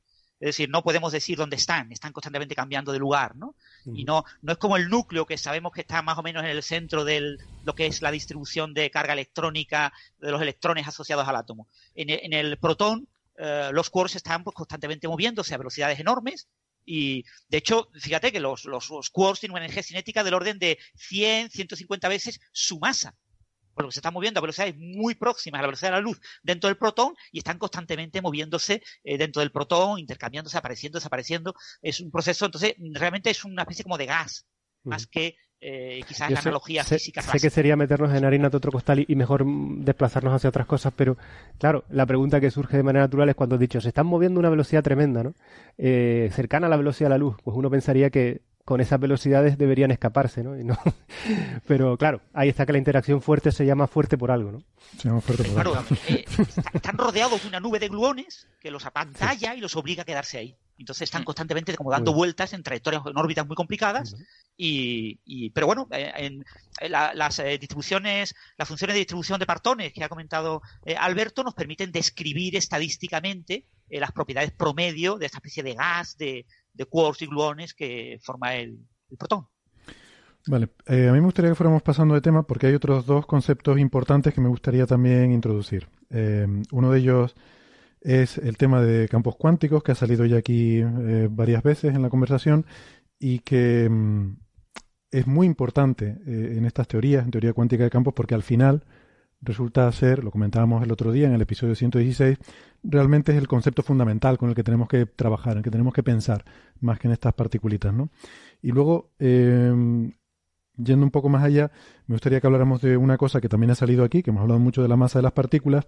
Es 0.40 0.50
decir, 0.50 0.70
no 0.70 0.84
podemos 0.84 1.10
decir 1.10 1.36
dónde 1.36 1.56
están, 1.56 1.90
están 1.90 2.12
constantemente 2.12 2.54
cambiando 2.54 2.92
de 2.92 3.00
lugar, 3.00 3.34
¿no? 3.34 3.56
Y 3.92 4.04
no, 4.04 4.24
no 4.42 4.52
es 4.52 4.58
como 4.58 4.76
el 4.76 4.88
núcleo 4.88 5.26
que 5.26 5.36
sabemos 5.36 5.72
que 5.72 5.80
está 5.80 6.00
más 6.00 6.16
o 6.16 6.22
menos 6.22 6.44
en 6.44 6.50
el 6.50 6.62
centro 6.62 7.04
de 7.04 7.38
lo 7.64 7.74
que 7.74 7.86
es 7.86 8.02
la 8.02 8.12
distribución 8.12 8.72
de 8.72 8.88
carga 8.90 9.14
electrónica 9.14 9.92
de 10.20 10.30
los 10.30 10.40
electrones 10.40 10.86
asociados 10.86 11.26
al 11.26 11.34
átomo. 11.34 11.66
En 11.96 12.10
el, 12.10 12.20
en 12.22 12.32
el 12.34 12.56
protón 12.56 13.08
eh, 13.38 13.70
los 13.72 13.90
quarks 13.90 14.16
están 14.16 14.44
pues, 14.44 14.54
constantemente 14.54 15.08
moviéndose 15.08 15.54
a 15.54 15.58
velocidades 15.58 16.00
enormes 16.00 16.48
y 16.88 17.24
de 17.48 17.58
hecho, 17.58 17.90
fíjate 17.92 18.32
que 18.32 18.40
los, 18.40 18.64
los, 18.64 19.10
quarks 19.10 19.40
tienen 19.40 19.52
una 19.52 19.64
energía 19.64 19.82
cinética 19.82 20.24
del 20.24 20.32
orden 20.32 20.58
de 20.58 20.78
100, 20.96 21.50
150 21.50 22.08
veces 22.08 22.40
su 22.50 22.78
masa. 22.78 23.14
Por 23.74 23.84
lo 23.84 23.88
que 23.90 23.92
se 23.92 24.00
están 24.00 24.14
moviendo 24.14 24.38
a 24.38 24.40
velocidades 24.40 24.74
muy 24.78 25.14
próximas 25.14 25.58
a 25.58 25.62
la 25.62 25.68
velocidad 25.68 25.90
de 25.90 25.96
la 25.96 26.00
luz 26.00 26.18
dentro 26.42 26.68
del 26.68 26.78
protón 26.78 27.14
y 27.30 27.38
están 27.38 27.58
constantemente 27.58 28.22
moviéndose 28.22 28.82
eh, 29.04 29.18
dentro 29.18 29.40
del 29.40 29.52
protón, 29.52 29.98
intercambiándose, 29.98 30.56
apareciendo, 30.56 30.98
desapareciendo. 30.98 31.54
Es 31.82 32.00
un 32.00 32.10
proceso, 32.10 32.46
entonces, 32.46 32.74
realmente 32.94 33.30
es 33.30 33.44
una 33.44 33.62
especie 33.62 33.84
como 33.84 33.98
de 33.98 34.06
gas. 34.06 34.46
más 34.82 35.06
que 35.06 35.36
eh, 35.60 36.00
quizás 36.06 36.28
Yo 36.28 36.34
la 36.36 36.40
sé- 36.42 36.48
analogía 36.48 36.84
sé, 36.84 36.96
física 36.96 37.20
sé 37.22 37.38
que 37.40 37.50
sería 37.50 37.76
meternos 37.76 38.14
en 38.14 38.24
harina 38.24 38.48
de 38.48 38.56
otro 38.56 38.70
costal 38.70 39.00
y, 39.00 39.06
y 39.08 39.16
mejor 39.16 39.44
desplazarnos 39.46 40.32
hacia 40.34 40.48
otras 40.48 40.66
cosas, 40.66 40.92
pero 40.96 41.16
claro, 41.58 41.84
la 41.90 42.06
pregunta 42.06 42.40
que 42.40 42.50
surge 42.50 42.76
de 42.76 42.82
manera 42.82 43.04
natural 43.06 43.28
es 43.28 43.34
cuando 43.34 43.56
has 43.56 43.60
dicho, 43.60 43.80
se 43.80 43.88
están 43.88 44.06
moviendo 44.06 44.38
a 44.38 44.42
una 44.42 44.50
velocidad 44.50 44.82
tremenda, 44.82 45.22
¿no? 45.22 45.34
Eh, 45.76 46.30
cercana 46.32 46.66
a 46.66 46.70
la 46.70 46.76
velocidad 46.76 47.06
de 47.08 47.14
la 47.14 47.18
luz, 47.18 47.36
pues 47.42 47.56
uno 47.56 47.70
pensaría 47.70 48.10
que 48.10 48.42
con 48.64 48.80
esas 48.82 49.00
velocidades 49.00 49.56
deberían 49.56 49.90
escaparse, 49.90 50.44
¿no? 50.44 50.58
Y 50.58 50.62
no- 50.62 50.78
pero 51.66 51.96
claro, 51.96 52.20
ahí 52.34 52.48
está 52.50 52.66
que 52.66 52.72
la 52.72 52.78
interacción 52.78 53.22
fuerte 53.22 53.50
se 53.50 53.64
llama 53.66 53.86
fuerte 53.86 54.16
por 54.18 54.30
algo, 54.30 54.52
¿no? 54.52 54.62
Se 54.98 55.08
llama 55.08 55.20
fuerte 55.22 55.44
por 55.44 55.54
Claro, 55.54 55.74
algo. 55.76 55.96
eh, 56.08 56.24
está- 56.38 56.70
están 56.74 56.98
rodeados 56.98 57.42
de 57.42 57.48
una 57.48 57.60
nube 57.60 57.78
de 57.78 57.88
gluones 57.88 58.46
que 58.60 58.70
los 58.70 58.84
apantalla 58.86 59.54
y 59.54 59.60
los 59.60 59.74
obliga 59.76 60.02
a 60.02 60.06
quedarse 60.06 60.38
ahí. 60.38 60.54
Entonces 60.78 61.02
están 61.02 61.24
constantemente 61.24 61.74
como 61.76 61.90
dando 61.90 62.12
vueltas 62.12 62.52
en 62.52 62.62
trayectorias, 62.62 63.02
en 63.06 63.16
órbitas 63.18 63.46
muy 63.46 63.56
complicadas. 63.56 64.14
Y, 64.56 65.18
y- 65.24 65.50
pero 65.50 65.66
bueno, 65.66 65.88
eh, 65.90 66.12
en, 66.16 66.44
en 66.80 66.92
la- 66.92 67.12
las 67.14 67.38
eh, 67.38 67.58
distribuciones, 67.58 68.34
las 68.56 68.68
funciones 68.68 68.94
de 68.94 68.98
distribución 69.00 69.38
de 69.38 69.46
partones 69.46 69.92
que 69.92 70.02
ha 70.04 70.08
comentado 70.08 70.62
eh, 70.84 70.96
Alberto 70.96 71.42
nos 71.44 71.54
permiten 71.54 71.92
describir 71.92 72.56
estadísticamente 72.56 73.66
eh, 73.90 74.00
las 74.00 74.12
propiedades 74.12 74.52
promedio 74.52 75.16
de 75.18 75.26
esta 75.26 75.38
especie 75.38 75.62
de 75.62 75.74
gas, 75.74 76.16
de, 76.16 76.46
de 76.74 76.84
quarks 76.84 77.22
y 77.22 77.26
gluones 77.26 77.74
que 77.74 78.18
forma 78.22 78.54
el, 78.54 78.78
el 79.10 79.16
protón. 79.16 79.46
Vale, 80.46 80.68
eh, 80.86 81.08
a 81.08 81.12
mí 81.12 81.18
me 81.20 81.26
gustaría 81.26 81.50
que 81.50 81.54
fuéramos 81.56 81.82
pasando 81.82 82.14
de 82.14 82.20
tema 82.20 82.42
porque 82.44 82.68
hay 82.68 82.74
otros 82.74 83.04
dos 83.04 83.26
conceptos 83.26 83.78
importantes 83.78 84.32
que 84.32 84.40
me 84.40 84.48
gustaría 84.48 84.86
también 84.86 85.30
introducir. 85.32 85.88
Eh, 86.10 86.46
uno 86.72 86.90
de 86.90 86.98
ellos 87.00 87.34
es 88.00 88.38
el 88.38 88.56
tema 88.56 88.82
de 88.82 89.08
campos 89.08 89.36
cuánticos, 89.36 89.82
que 89.82 89.92
ha 89.92 89.96
salido 89.96 90.24
ya 90.24 90.38
aquí 90.38 90.78
eh, 90.78 91.28
varias 91.30 91.62
veces 91.62 91.94
en 91.94 92.02
la 92.02 92.10
conversación 92.10 92.66
y 93.18 93.40
que 93.40 93.88
mm, 93.88 94.36
es 95.10 95.26
muy 95.26 95.46
importante 95.46 96.18
eh, 96.26 96.54
en 96.56 96.64
estas 96.64 96.88
teorías, 96.88 97.24
en 97.24 97.30
teoría 97.30 97.52
cuántica 97.52 97.84
de 97.84 97.90
campos, 97.90 98.14
porque 98.14 98.34
al 98.34 98.42
final 98.42 98.84
resulta 99.40 99.90
ser, 99.92 100.24
lo 100.24 100.30
comentábamos 100.30 100.82
el 100.82 100.90
otro 100.90 101.12
día 101.12 101.26
en 101.26 101.34
el 101.34 101.40
episodio 101.40 101.74
116, 101.74 102.38
realmente 102.82 103.32
es 103.32 103.38
el 103.38 103.48
concepto 103.48 103.82
fundamental 103.82 104.36
con 104.38 104.48
el 104.48 104.54
que 104.54 104.64
tenemos 104.64 104.88
que 104.88 105.06
trabajar, 105.06 105.52
en 105.52 105.58
el 105.58 105.64
que 105.64 105.70
tenemos 105.70 105.94
que 105.94 106.02
pensar, 106.02 106.44
más 106.80 106.98
que 106.98 107.08
en 107.08 107.12
estas 107.12 107.34
particulitas, 107.34 107.94
¿no? 107.94 108.10
Y 108.62 108.72
luego, 108.72 109.12
eh, 109.18 109.72
yendo 110.82 111.04
un 111.04 111.10
poco 111.10 111.28
más 111.28 111.42
allá, 111.42 111.70
me 112.06 112.14
gustaría 112.14 112.40
que 112.40 112.46
habláramos 112.46 112.80
de 112.80 112.96
una 112.96 113.16
cosa 113.16 113.40
que 113.40 113.48
también 113.48 113.70
ha 113.70 113.74
salido 113.74 114.04
aquí, 114.04 114.22
que 114.22 114.30
hemos 114.30 114.42
hablado 114.42 114.60
mucho 114.60 114.82
de 114.82 114.88
la 114.88 114.96
masa 114.96 115.18
de 115.18 115.24
las 115.24 115.32
partículas, 115.32 115.86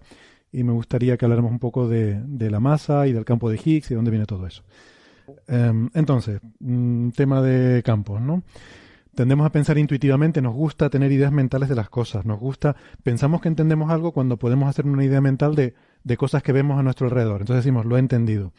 y 0.51 0.63
me 0.63 0.73
gustaría 0.73 1.17
que 1.17 1.25
habláramos 1.25 1.51
un 1.51 1.59
poco 1.59 1.87
de, 1.87 2.21
de 2.25 2.51
la 2.51 2.59
masa 2.59 3.07
y 3.07 3.13
del 3.13 3.25
campo 3.25 3.49
de 3.49 3.59
Higgs 3.63 3.87
y 3.87 3.89
de 3.89 3.95
dónde 3.95 4.11
viene 4.11 4.25
todo 4.25 4.45
eso. 4.45 4.63
Em, 5.47 5.89
entonces, 5.93 6.41
mm, 6.59 7.09
tema 7.09 7.41
de 7.41 7.81
campos, 7.83 8.21
¿no? 8.21 8.43
Tendemos 9.15 9.45
a 9.45 9.51
pensar 9.51 9.77
intuitivamente, 9.77 10.41
nos 10.41 10.53
gusta 10.53 10.89
tener 10.89 11.11
ideas 11.11 11.31
mentales 11.31 11.67
de 11.67 11.75
las 11.75 11.89
cosas, 11.89 12.25
nos 12.25 12.39
gusta, 12.39 12.75
pensamos 13.03 13.41
que 13.41 13.49
entendemos 13.49 13.91
algo 13.91 14.13
cuando 14.13 14.37
podemos 14.37 14.69
hacer 14.69 14.85
una 14.85 15.03
idea 15.03 15.19
mental 15.19 15.53
de, 15.53 15.73
de 16.03 16.17
cosas 16.17 16.43
que 16.43 16.53
vemos 16.53 16.79
a 16.79 16.83
nuestro 16.83 17.07
alrededor. 17.07 17.41
Entonces 17.41 17.65
decimos, 17.65 17.85
lo 17.85 17.97
he 17.97 17.99
entendido. 17.99 18.53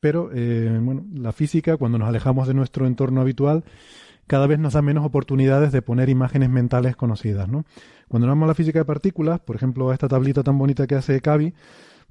Pero, 0.00 0.30
eh, 0.34 0.78
bueno, 0.82 1.06
la 1.14 1.32
física, 1.32 1.78
cuando 1.78 1.98
nos 1.98 2.08
alejamos 2.08 2.46
de 2.46 2.54
nuestro 2.54 2.86
entorno 2.86 3.22
habitual, 3.22 3.64
cada 4.26 4.46
vez 4.46 4.58
nos 4.58 4.74
da 4.74 4.82
menos 4.82 5.04
oportunidades 5.04 5.72
de 5.72 5.82
poner 5.82 6.08
imágenes 6.08 6.50
mentales 6.50 6.96
conocidas, 6.96 7.48
¿no? 7.48 7.64
Cuando 8.08 8.28
vamos 8.28 8.44
a 8.44 8.48
la 8.48 8.54
física 8.54 8.80
de 8.80 8.84
partículas, 8.84 9.40
por 9.40 9.56
ejemplo, 9.56 9.90
a 9.90 9.94
esta 9.94 10.08
tablita 10.08 10.42
tan 10.42 10.58
bonita 10.58 10.86
que 10.86 10.94
hace 10.94 11.20
Cavi, 11.20 11.54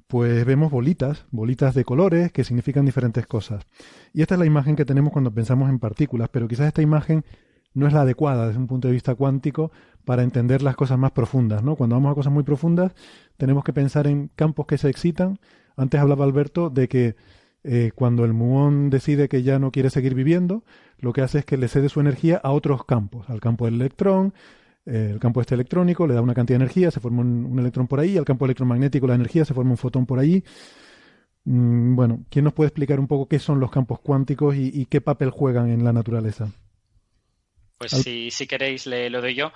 pues 0.06 0.44
vemos 0.44 0.70
bolitas, 0.70 1.26
bolitas 1.30 1.74
de 1.74 1.84
colores 1.84 2.32
que 2.32 2.44
significan 2.44 2.84
diferentes 2.84 3.26
cosas. 3.26 3.64
Y 4.12 4.22
esta 4.22 4.34
es 4.34 4.38
la 4.38 4.46
imagen 4.46 4.76
que 4.76 4.84
tenemos 4.84 5.12
cuando 5.12 5.32
pensamos 5.32 5.68
en 5.68 5.78
partículas, 5.78 6.28
pero 6.30 6.46
quizás 6.48 6.68
esta 6.68 6.82
imagen 6.82 7.24
no 7.74 7.86
es 7.86 7.92
la 7.92 8.02
adecuada 8.02 8.46
desde 8.46 8.58
un 8.58 8.68
punto 8.68 8.88
de 8.88 8.94
vista 8.94 9.14
cuántico 9.14 9.70
para 10.04 10.22
entender 10.22 10.62
las 10.62 10.76
cosas 10.76 10.98
más 10.98 11.10
profundas, 11.10 11.62
¿no? 11.62 11.76
Cuando 11.76 11.96
vamos 11.96 12.12
a 12.12 12.14
cosas 12.14 12.32
muy 12.32 12.44
profundas, 12.44 12.92
tenemos 13.36 13.64
que 13.64 13.72
pensar 13.72 14.06
en 14.06 14.30
campos 14.34 14.66
que 14.66 14.78
se 14.78 14.88
excitan. 14.88 15.38
Antes 15.76 16.00
hablaba 16.00 16.24
Alberto 16.24 16.70
de 16.70 16.88
que 16.88 17.16
eh, 17.66 17.90
cuando 17.94 18.24
el 18.24 18.32
muón 18.32 18.88
decide 18.90 19.28
que 19.28 19.42
ya 19.42 19.58
no 19.58 19.70
quiere 19.72 19.90
seguir 19.90 20.14
viviendo, 20.14 20.62
lo 20.98 21.12
que 21.12 21.20
hace 21.20 21.40
es 21.40 21.44
que 21.44 21.56
le 21.56 21.68
cede 21.68 21.88
su 21.88 22.00
energía 22.00 22.40
a 22.42 22.52
otros 22.52 22.84
campos, 22.84 23.28
al 23.28 23.40
campo 23.40 23.64
del 23.66 23.74
electrón, 23.74 24.32
eh, 24.86 25.10
el 25.12 25.18
campo 25.18 25.40
este 25.40 25.54
electrónico 25.54 26.06
le 26.06 26.14
da 26.14 26.22
una 26.22 26.34
cantidad 26.34 26.58
de 26.58 26.64
energía, 26.64 26.90
se 26.90 27.00
forma 27.00 27.20
un, 27.22 27.44
un 27.44 27.58
electrón 27.58 27.88
por 27.88 28.00
ahí, 28.00 28.16
al 28.16 28.24
campo 28.24 28.44
electromagnético 28.44 29.06
la 29.06 29.16
energía 29.16 29.44
se 29.44 29.52
forma 29.52 29.72
un 29.72 29.76
fotón 29.76 30.06
por 30.06 30.18
allí. 30.18 30.44
Mm, 31.44 31.94
bueno, 31.96 32.24
¿quién 32.30 32.44
nos 32.44 32.54
puede 32.54 32.68
explicar 32.68 32.98
un 33.00 33.06
poco 33.08 33.28
qué 33.28 33.38
son 33.38 33.60
los 33.60 33.70
campos 33.70 34.00
cuánticos 34.00 34.54
y, 34.56 34.70
y 34.72 34.86
qué 34.86 35.00
papel 35.00 35.30
juegan 35.30 35.68
en 35.70 35.84
la 35.84 35.92
naturaleza? 35.92 36.48
Pues 37.78 37.92
Al- 37.94 38.02
si, 38.02 38.30
si 38.30 38.46
queréis, 38.46 38.86
le, 38.86 39.10
lo 39.10 39.20
doy 39.20 39.34
yo. 39.34 39.52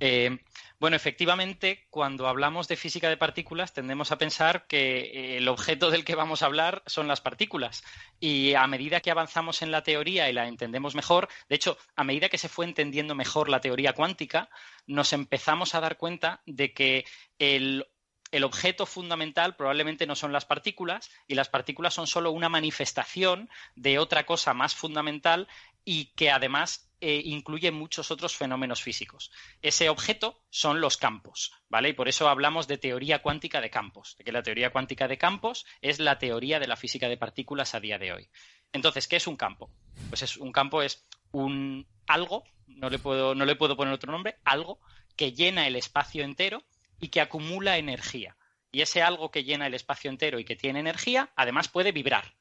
Eh, 0.00 0.38
bueno, 0.80 0.96
efectivamente, 0.96 1.86
cuando 1.90 2.28
hablamos 2.28 2.68
de 2.68 2.76
física 2.76 3.08
de 3.08 3.16
partículas, 3.16 3.72
tendemos 3.72 4.12
a 4.12 4.18
pensar 4.18 4.66
que 4.66 5.36
el 5.36 5.48
objeto 5.48 5.90
del 5.90 6.04
que 6.04 6.14
vamos 6.14 6.42
a 6.42 6.46
hablar 6.46 6.82
son 6.86 7.08
las 7.08 7.20
partículas. 7.20 7.82
Y 8.20 8.54
a 8.54 8.66
medida 8.66 9.00
que 9.00 9.10
avanzamos 9.10 9.62
en 9.62 9.72
la 9.72 9.82
teoría 9.82 10.30
y 10.30 10.32
la 10.32 10.46
entendemos 10.46 10.94
mejor, 10.94 11.28
de 11.48 11.56
hecho, 11.56 11.78
a 11.96 12.04
medida 12.04 12.28
que 12.28 12.38
se 12.38 12.48
fue 12.48 12.64
entendiendo 12.64 13.14
mejor 13.14 13.48
la 13.48 13.60
teoría 13.60 13.92
cuántica, 13.92 14.50
nos 14.86 15.12
empezamos 15.12 15.74
a 15.74 15.80
dar 15.80 15.96
cuenta 15.96 16.42
de 16.46 16.72
que 16.72 17.04
el 17.38 17.86
el 18.30 18.44
objeto 18.44 18.86
fundamental 18.86 19.56
probablemente 19.56 20.06
no 20.06 20.14
son 20.14 20.32
las 20.32 20.44
partículas 20.44 21.10
y 21.26 21.34
las 21.34 21.48
partículas 21.48 21.94
son 21.94 22.06
solo 22.06 22.30
una 22.30 22.48
manifestación 22.48 23.48
de 23.74 23.98
otra 23.98 24.26
cosa 24.26 24.54
más 24.54 24.74
fundamental 24.74 25.48
y 25.84 26.06
que 26.14 26.30
además 26.30 26.87
eh, 27.00 27.22
incluye 27.24 27.70
muchos 27.70 28.10
otros 28.10 28.36
fenómenos 28.36 28.82
físicos. 28.82 29.30
Ese 29.62 29.88
objeto 29.88 30.42
son 30.50 30.80
los 30.80 30.96
campos, 30.96 31.52
¿vale? 31.68 31.90
Y 31.90 31.92
por 31.92 32.08
eso 32.08 32.28
hablamos 32.28 32.66
de 32.66 32.78
teoría 32.78 33.22
cuántica 33.22 33.60
de 33.60 33.70
campos, 33.70 34.16
de 34.18 34.24
que 34.24 34.32
la 34.32 34.42
teoría 34.42 34.70
cuántica 34.70 35.06
de 35.06 35.18
campos 35.18 35.66
es 35.80 36.00
la 36.00 36.18
teoría 36.18 36.58
de 36.58 36.66
la 36.66 36.76
física 36.76 37.08
de 37.08 37.16
partículas 37.16 37.74
a 37.74 37.80
día 37.80 37.98
de 37.98 38.12
hoy. 38.12 38.28
Entonces, 38.72 39.08
¿qué 39.08 39.16
es 39.16 39.26
un 39.26 39.36
campo? 39.36 39.70
Pues 40.08 40.22
es 40.22 40.36
un 40.36 40.52
campo 40.52 40.82
es 40.82 41.06
un 41.32 41.86
algo, 42.06 42.44
no 42.66 42.90
le 42.90 42.98
puedo, 42.98 43.34
no 43.34 43.56
puedo 43.56 43.76
poner 43.76 43.94
otro 43.94 44.12
nombre, 44.12 44.36
algo 44.44 44.80
que 45.16 45.32
llena 45.32 45.66
el 45.66 45.76
espacio 45.76 46.24
entero 46.24 46.64
y 47.00 47.08
que 47.08 47.20
acumula 47.20 47.78
energía. 47.78 48.36
Y 48.70 48.82
ese 48.82 49.02
algo 49.02 49.30
que 49.30 49.44
llena 49.44 49.66
el 49.66 49.74
espacio 49.74 50.10
entero 50.10 50.38
y 50.38 50.44
que 50.44 50.56
tiene 50.56 50.80
energía, 50.80 51.32
además 51.36 51.68
puede 51.68 51.92
vibrar. 51.92 52.34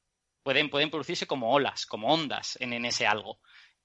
Pueden, 0.44 0.70
pueden 0.70 0.90
producirse 0.90 1.28
como 1.28 1.52
olas, 1.52 1.86
como 1.86 2.14
ondas 2.14 2.58
en, 2.62 2.74
en 2.74 2.86
ese 2.86 3.06
algo. 3.06 3.40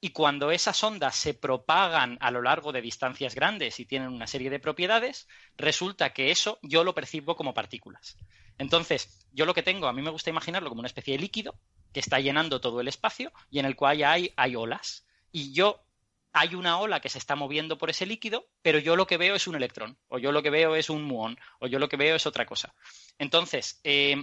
Y 0.04 0.10
cuando 0.10 0.50
esas 0.50 0.82
ondas 0.82 1.14
se 1.14 1.32
propagan 1.32 2.18
a 2.20 2.32
lo 2.32 2.42
largo 2.42 2.72
de 2.72 2.82
distancias 2.82 3.36
grandes 3.36 3.78
y 3.78 3.86
tienen 3.86 4.08
una 4.08 4.26
serie 4.26 4.50
de 4.50 4.58
propiedades, 4.58 5.28
resulta 5.56 6.12
que 6.12 6.32
eso 6.32 6.58
yo 6.60 6.82
lo 6.82 6.92
percibo 6.92 7.36
como 7.36 7.54
partículas. 7.54 8.16
Entonces, 8.58 9.24
yo 9.30 9.46
lo 9.46 9.54
que 9.54 9.62
tengo, 9.62 9.86
a 9.86 9.92
mí 9.92 10.02
me 10.02 10.10
gusta 10.10 10.28
imaginarlo 10.28 10.70
como 10.70 10.80
una 10.80 10.88
especie 10.88 11.14
de 11.14 11.22
líquido 11.22 11.54
que 11.92 12.00
está 12.00 12.18
llenando 12.18 12.60
todo 12.60 12.80
el 12.80 12.88
espacio 12.88 13.32
y 13.48 13.60
en 13.60 13.64
el 13.64 13.76
cual 13.76 14.02
hay, 14.02 14.32
hay 14.34 14.56
olas. 14.56 15.06
Y 15.30 15.52
yo 15.52 15.84
hay 16.32 16.56
una 16.56 16.80
ola 16.80 16.98
que 16.98 17.08
se 17.08 17.18
está 17.18 17.36
moviendo 17.36 17.78
por 17.78 17.88
ese 17.88 18.04
líquido, 18.04 18.48
pero 18.60 18.80
yo 18.80 18.96
lo 18.96 19.06
que 19.06 19.18
veo 19.18 19.36
es 19.36 19.46
un 19.46 19.54
electrón, 19.54 19.96
o 20.08 20.18
yo 20.18 20.32
lo 20.32 20.42
que 20.42 20.50
veo 20.50 20.74
es 20.74 20.90
un 20.90 21.04
muón, 21.04 21.38
o 21.60 21.68
yo 21.68 21.78
lo 21.78 21.88
que 21.88 21.96
veo 21.96 22.16
es 22.16 22.26
otra 22.26 22.44
cosa. 22.44 22.74
Entonces, 23.18 23.80
eh, 23.84 24.16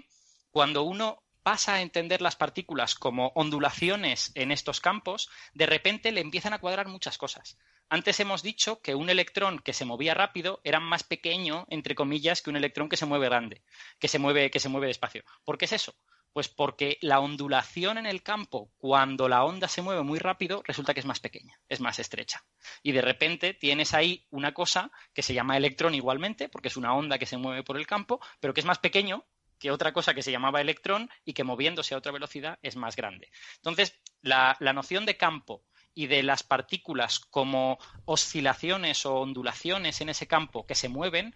cuando 0.51 0.83
uno 0.83 1.23
pasa 1.43 1.75
a 1.75 1.81
entender 1.81 2.21
las 2.21 2.35
partículas 2.35 2.95
como 2.95 3.31
ondulaciones 3.35 4.31
en 4.35 4.51
estos 4.51 4.81
campos, 4.81 5.29
de 5.53 5.65
repente 5.65 6.11
le 6.11 6.21
empiezan 6.21 6.53
a 6.53 6.59
cuadrar 6.59 6.87
muchas 6.87 7.17
cosas. 7.17 7.57
Antes 7.91 8.19
hemos 8.19 8.43
dicho 8.43 8.81
que 8.81 8.93
un 8.93 9.09
electrón 9.09 9.57
que 9.59 9.73
se 9.73 9.83
movía 9.83 10.13
rápido 10.13 10.61
era 10.63 10.79
más 10.79 11.03
pequeño, 11.03 11.65
entre 11.69 11.95
comillas, 11.95 12.43
que 12.43 12.51
un 12.51 12.55
electrón 12.55 12.87
que 12.87 12.97
se 12.97 13.07
mueve 13.07 13.25
grande, 13.25 13.63
que 13.97 14.07
se 14.07 14.19
mueve, 14.19 14.51
que 14.51 14.59
se 14.59 14.69
mueve 14.69 14.87
despacio. 14.87 15.23
¿Por 15.43 15.57
qué 15.57 15.65
es 15.65 15.73
eso? 15.73 15.95
Pues 16.31 16.47
porque 16.47 16.99
la 17.01 17.19
ondulación 17.19 17.97
en 17.97 18.05
el 18.05 18.21
campo, 18.21 18.71
cuando 18.77 19.27
la 19.27 19.43
onda 19.43 19.67
se 19.67 19.81
mueve 19.81 20.03
muy 20.03 20.19
rápido, 20.19 20.61
resulta 20.63 20.93
que 20.93 20.99
es 20.99 21.05
más 21.07 21.19
pequeña, 21.19 21.59
es 21.67 21.79
más 21.79 21.97
estrecha. 21.97 22.45
Y 22.83 22.91
de 22.91 23.01
repente 23.01 23.55
tienes 23.55 23.95
ahí 23.95 24.27
una 24.29 24.53
cosa 24.53 24.91
que 25.11 25.23
se 25.23 25.33
llama 25.33 25.57
electrón 25.57 25.95
igualmente, 25.95 26.47
porque 26.47 26.67
es 26.67 26.77
una 26.77 26.93
onda 26.93 27.17
que 27.17 27.25
se 27.25 27.37
mueve 27.37 27.63
por 27.63 27.77
el 27.77 27.87
campo, 27.87 28.19
pero 28.39 28.53
que 28.53 28.59
es 28.59 28.67
más 28.67 28.77
pequeño 28.77 29.25
que 29.59 29.71
otra 29.71 29.93
cosa 29.93 30.13
que 30.13 30.23
se 30.23 30.31
llamaba 30.31 30.61
electrón 30.61 31.09
y 31.25 31.33
que 31.33 31.43
moviéndose 31.43 31.93
a 31.93 31.97
otra 31.97 32.11
velocidad 32.11 32.57
es 32.61 32.75
más 32.75 32.95
grande. 32.95 33.29
Entonces, 33.57 33.99
la, 34.21 34.55
la 34.59 34.73
noción 34.73 35.05
de 35.05 35.17
campo 35.17 35.63
y 35.93 36.07
de 36.07 36.23
las 36.23 36.43
partículas 36.43 37.19
como 37.19 37.77
oscilaciones 38.05 39.05
o 39.05 39.15
ondulaciones 39.15 40.01
en 40.01 40.09
ese 40.09 40.27
campo 40.27 40.65
que 40.65 40.75
se 40.75 40.89
mueven 40.89 41.35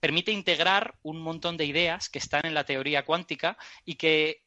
permite 0.00 0.32
integrar 0.32 0.96
un 1.02 1.20
montón 1.20 1.56
de 1.56 1.66
ideas 1.66 2.08
que 2.08 2.18
están 2.18 2.46
en 2.46 2.54
la 2.54 2.64
teoría 2.64 3.04
cuántica 3.04 3.58
y 3.84 3.96
que 3.96 4.44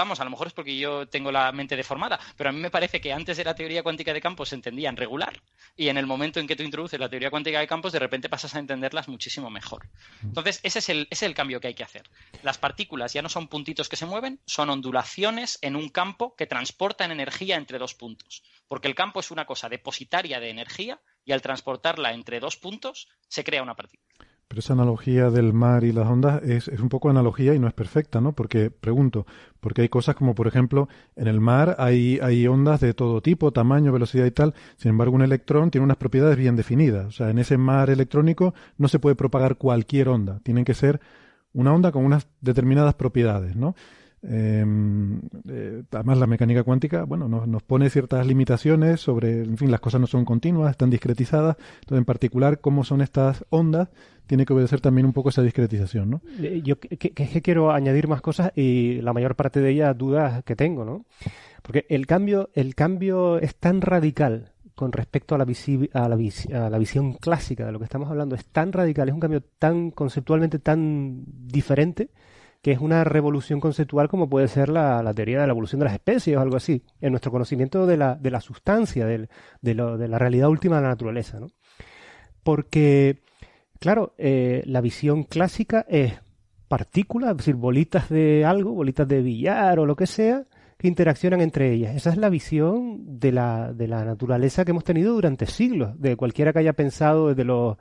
vamos, 0.00 0.18
a 0.18 0.24
lo 0.24 0.30
mejor 0.30 0.46
es 0.46 0.54
porque 0.54 0.78
yo 0.78 1.06
tengo 1.06 1.30
la 1.30 1.52
mente 1.52 1.76
deformada, 1.76 2.18
pero 2.34 2.48
a 2.48 2.52
mí 2.52 2.58
me 2.58 2.70
parece 2.70 3.02
que 3.02 3.12
antes 3.12 3.36
de 3.36 3.44
la 3.44 3.54
teoría 3.54 3.82
cuántica 3.82 4.14
de 4.14 4.20
campos 4.20 4.48
se 4.48 4.54
entendían 4.54 4.96
regular 4.96 5.42
y 5.76 5.88
en 5.88 5.98
el 5.98 6.06
momento 6.06 6.40
en 6.40 6.46
que 6.46 6.56
tú 6.56 6.62
introduces 6.62 6.98
la 6.98 7.10
teoría 7.10 7.30
cuántica 7.30 7.60
de 7.60 7.66
campos, 7.66 7.92
de 7.92 7.98
repente 7.98 8.30
pasas 8.30 8.54
a 8.54 8.58
entenderlas 8.58 9.08
muchísimo 9.08 9.50
mejor. 9.50 9.88
Entonces, 10.22 10.60
ese 10.62 10.78
es 10.78 10.88
el, 10.88 11.00
ese 11.10 11.26
es 11.26 11.28
el 11.28 11.34
cambio 11.34 11.60
que 11.60 11.68
hay 11.68 11.74
que 11.74 11.84
hacer. 11.84 12.08
Las 12.42 12.56
partículas 12.56 13.12
ya 13.12 13.20
no 13.20 13.28
son 13.28 13.48
puntitos 13.48 13.90
que 13.90 13.96
se 13.96 14.06
mueven, 14.06 14.40
son 14.46 14.70
ondulaciones 14.70 15.58
en 15.60 15.76
un 15.76 15.90
campo 15.90 16.34
que 16.34 16.46
transportan 16.46 17.12
energía 17.12 17.56
entre 17.56 17.78
dos 17.78 17.94
puntos, 17.94 18.42
porque 18.68 18.88
el 18.88 18.94
campo 18.94 19.20
es 19.20 19.30
una 19.30 19.44
cosa 19.44 19.68
depositaria 19.68 20.40
de 20.40 20.48
energía 20.48 21.00
y 21.26 21.32
al 21.32 21.42
transportarla 21.42 22.14
entre 22.14 22.40
dos 22.40 22.56
puntos 22.56 23.08
se 23.28 23.44
crea 23.44 23.62
una 23.62 23.76
partícula. 23.76 24.29
Pero 24.50 24.58
esa 24.58 24.72
analogía 24.72 25.30
del 25.30 25.52
mar 25.52 25.84
y 25.84 25.92
las 25.92 26.08
ondas 26.08 26.42
es, 26.42 26.66
es, 26.66 26.80
un 26.80 26.88
poco 26.88 27.08
analogía 27.08 27.54
y 27.54 27.60
no 27.60 27.68
es 27.68 27.72
perfecta, 27.72 28.20
¿no? 28.20 28.32
Porque, 28.32 28.68
pregunto, 28.68 29.24
porque 29.60 29.82
hay 29.82 29.88
cosas 29.88 30.16
como, 30.16 30.34
por 30.34 30.48
ejemplo, 30.48 30.88
en 31.14 31.28
el 31.28 31.38
mar 31.38 31.76
hay, 31.78 32.18
hay 32.20 32.48
ondas 32.48 32.80
de 32.80 32.92
todo 32.92 33.22
tipo, 33.22 33.52
tamaño, 33.52 33.92
velocidad 33.92 34.26
y 34.26 34.32
tal. 34.32 34.54
Sin 34.76 34.88
embargo, 34.88 35.14
un 35.14 35.22
electrón 35.22 35.70
tiene 35.70 35.84
unas 35.84 35.98
propiedades 35.98 36.36
bien 36.36 36.56
definidas. 36.56 37.06
O 37.06 37.12
sea, 37.12 37.30
en 37.30 37.38
ese 37.38 37.58
mar 37.58 37.90
electrónico 37.90 38.52
no 38.76 38.88
se 38.88 38.98
puede 38.98 39.14
propagar 39.14 39.56
cualquier 39.56 40.08
onda. 40.08 40.40
Tienen 40.42 40.64
que 40.64 40.74
ser 40.74 41.00
una 41.52 41.72
onda 41.72 41.92
con 41.92 42.04
unas 42.04 42.26
determinadas 42.40 42.94
propiedades, 42.94 43.54
¿no? 43.54 43.76
Em, 44.22 45.20
eh, 45.48 45.82
además, 45.90 46.18
la 46.18 46.26
mecánica 46.26 46.62
cuántica, 46.62 47.04
bueno, 47.04 47.28
nos, 47.28 47.62
pone 47.62 47.88
ciertas 47.88 48.26
limitaciones 48.26 49.00
sobre, 49.00 49.42
en 49.42 49.56
fin, 49.56 49.70
las 49.70 49.80
cosas 49.80 50.00
no 50.00 50.06
son 50.06 50.24
continuas, 50.24 50.70
están 50.70 50.90
discretizadas. 50.90 51.56
Entonces, 51.80 51.98
en 51.98 52.04
particular, 52.04 52.60
cómo 52.60 52.84
son 52.84 53.00
estas 53.00 53.44
ondas, 53.48 53.88
tiene 54.26 54.44
que 54.44 54.52
obedecer 54.52 54.80
también 54.80 55.06
un 55.06 55.12
poco 55.12 55.30
esa 55.30 55.42
discretización, 55.42 56.10
¿no? 56.10 56.22
Yo 56.62 56.78
que, 56.78 57.12
quiero 57.42 57.72
añadir 57.72 58.08
más 58.08 58.20
cosas 58.20 58.52
y 58.54 59.00
la 59.00 59.12
mayor 59.12 59.34
parte 59.36 59.60
de 59.60 59.70
ellas 59.70 59.96
dudas 59.96 60.44
que 60.44 60.54
tengo, 60.54 60.84
¿no? 60.84 61.04
Porque 61.62 61.86
el 61.88 62.06
cambio, 62.06 62.50
el 62.54 62.74
cambio 62.74 63.38
es 63.38 63.56
tan 63.56 63.80
radical 63.80 64.52
con 64.74 64.92
respecto 64.92 65.34
a, 65.34 65.38
la 65.38 65.44
a 65.44 66.08
la 66.70 66.78
visión 66.78 67.14
clásica 67.14 67.66
de 67.66 67.72
lo 67.72 67.78
que 67.78 67.84
estamos 67.84 68.08
hablando, 68.08 68.34
es 68.34 68.46
tan 68.46 68.72
radical, 68.72 69.08
es 69.08 69.14
un 69.14 69.20
cambio 69.20 69.42
tan 69.58 69.90
conceptualmente 69.90 70.58
tan 70.58 71.24
diferente 71.26 72.10
que 72.62 72.72
es 72.72 72.78
una 72.78 73.04
revolución 73.04 73.60
conceptual 73.60 74.08
como 74.08 74.28
puede 74.28 74.48
ser 74.48 74.68
la, 74.68 75.12
teoría 75.14 75.40
de 75.40 75.46
la 75.46 75.52
evolución 75.52 75.78
de 75.78 75.86
las 75.86 75.94
especies 75.94 76.36
o 76.36 76.40
algo 76.40 76.56
así, 76.56 76.82
en 77.00 77.12
nuestro 77.12 77.32
conocimiento 77.32 77.86
de 77.86 77.96
la, 77.96 78.16
de 78.16 78.30
la 78.30 78.40
sustancia, 78.40 79.06
de 79.06 79.28
la 79.74 80.18
realidad 80.18 80.48
última 80.48 80.76
de 80.76 80.82
la 80.82 80.88
naturaleza. 80.88 81.40
¿no? 81.40 81.48
Porque, 82.42 83.22
claro, 83.78 84.14
eh, 84.18 84.62
la 84.66 84.80
visión 84.80 85.24
clásica 85.24 85.84
es 85.88 86.14
partículas, 86.68 87.32
es 87.32 87.36
decir, 87.38 87.54
bolitas 87.56 88.08
de 88.08 88.44
algo, 88.44 88.72
bolitas 88.72 89.08
de 89.08 89.22
billar 89.22 89.78
o 89.78 89.86
lo 89.86 89.96
que 89.96 90.06
sea, 90.06 90.44
que 90.78 90.88
interaccionan 90.88 91.40
entre 91.40 91.72
ellas. 91.72 91.94
Esa 91.94 92.10
es 92.10 92.16
la 92.16 92.30
visión 92.30 93.18
de 93.18 93.32
la, 93.32 93.72
de 93.72 93.88
la 93.88 94.04
naturaleza 94.04 94.64
que 94.64 94.70
hemos 94.70 94.84
tenido 94.84 95.12
durante 95.14 95.46
siglos, 95.46 96.00
de 96.00 96.16
cualquiera 96.16 96.52
que 96.52 96.60
haya 96.60 96.72
pensado 96.72 97.28
desde 97.28 97.44
los 97.44 97.76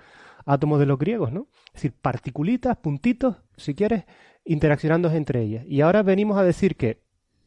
átomos 0.46 0.80
de 0.80 0.86
los 0.86 0.98
griegos, 0.98 1.32
¿no? 1.32 1.48
Es 1.68 1.74
decir, 1.74 1.94
particulitas, 2.02 2.78
puntitos, 2.78 3.38
si 3.56 3.76
quieres, 3.76 4.06
interaccionando 4.50 5.12
entre 5.12 5.44
ellas. 5.44 5.64
Y 5.68 5.82
ahora 5.82 6.02
venimos 6.02 6.38
a 6.38 6.44
decir 6.44 6.76
que 6.76 6.98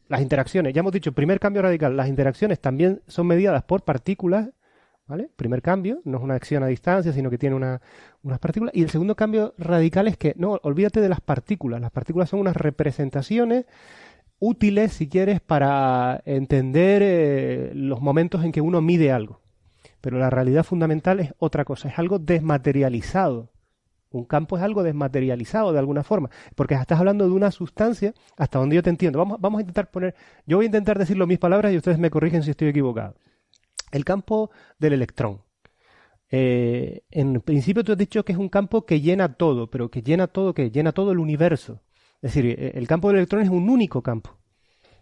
las 0.07 0.21
interacciones, 0.21 0.73
ya 0.73 0.79
hemos 0.79 0.93
dicho, 0.93 1.11
primer 1.11 1.39
cambio 1.39 1.61
radical, 1.61 1.97
las 1.97 2.07
interacciones 2.07 2.61
también 2.61 3.01
son 3.07 3.27
mediadas 3.27 3.63
por 3.63 3.83
partículas, 3.83 4.49
¿vale? 5.05 5.29
Primer 5.35 5.61
cambio, 5.61 5.99
no 6.05 6.17
es 6.17 6.23
una 6.23 6.35
acción 6.35 6.63
a 6.63 6.67
distancia, 6.67 7.11
sino 7.11 7.29
que 7.29 7.37
tiene 7.37 7.57
una, 7.57 7.81
unas 8.21 8.39
partículas. 8.39 8.73
Y 8.73 8.83
el 8.83 8.89
segundo 8.89 9.15
cambio 9.15 9.53
radical 9.57 10.07
es 10.07 10.15
que, 10.15 10.33
no, 10.37 10.59
olvídate 10.63 11.01
de 11.01 11.09
las 11.09 11.19
partículas. 11.19 11.81
Las 11.81 11.91
partículas 11.91 12.29
son 12.29 12.39
unas 12.39 12.55
representaciones 12.55 13.65
útiles, 14.39 14.93
si 14.93 15.09
quieres, 15.09 15.41
para 15.41 16.21
entender 16.25 17.01
eh, 17.03 17.71
los 17.75 17.99
momentos 17.99 18.45
en 18.45 18.53
que 18.53 18.61
uno 18.61 18.81
mide 18.81 19.11
algo. 19.11 19.41
Pero 19.99 20.19
la 20.19 20.29
realidad 20.29 20.63
fundamental 20.63 21.19
es 21.19 21.33
otra 21.37 21.65
cosa, 21.65 21.89
es 21.89 21.99
algo 21.99 22.17
desmaterializado. 22.17 23.52
Un 24.13 24.25
campo 24.25 24.57
es 24.57 24.63
algo 24.63 24.83
desmaterializado 24.83 25.73
de 25.73 25.79
alguna 25.79 26.03
forma, 26.03 26.29
porque 26.55 26.75
estás 26.75 26.99
hablando 26.99 27.25
de 27.25 27.31
una 27.31 27.49
sustancia 27.49 28.13
hasta 28.37 28.59
donde 28.59 28.75
yo 28.75 28.83
te 28.83 28.91
entiendo. 28.91 29.17
Vamos, 29.17 29.41
vamos 29.41 29.57
a 29.57 29.61
intentar 29.61 29.89
poner, 29.89 30.13
yo 30.45 30.57
voy 30.57 30.65
a 30.65 30.67
intentar 30.67 30.99
decirlo 30.99 31.25
mis 31.25 31.39
palabras 31.39 31.73
y 31.73 31.77
ustedes 31.77 31.97
me 31.97 32.11
corrigen 32.11 32.43
si 32.43 32.51
estoy 32.51 32.67
equivocado. 32.67 33.15
El 33.91 34.05
campo 34.05 34.51
del 34.77 34.93
electrón. 34.93 35.41
Eh, 36.29 37.01
en 37.09 37.41
principio 37.41 37.83
tú 37.83 37.91
has 37.91 37.97
dicho 37.97 38.23
que 38.23 38.33
es 38.33 38.37
un 38.37 38.49
campo 38.49 38.85
que 38.85 39.01
llena 39.01 39.33
todo, 39.33 39.71
pero 39.71 39.89
que 39.89 40.03
llena 40.03 40.27
todo, 40.27 40.53
que 40.53 40.69
llena 40.69 40.91
todo 40.91 41.11
el 41.11 41.17
universo. 41.17 41.81
Es 42.21 42.33
decir, 42.33 42.45
eh, 42.45 42.71
el 42.75 42.87
campo 42.87 43.07
del 43.07 43.17
electrón 43.17 43.41
es 43.41 43.49
un 43.49 43.67
único 43.67 44.03
campo. 44.03 44.37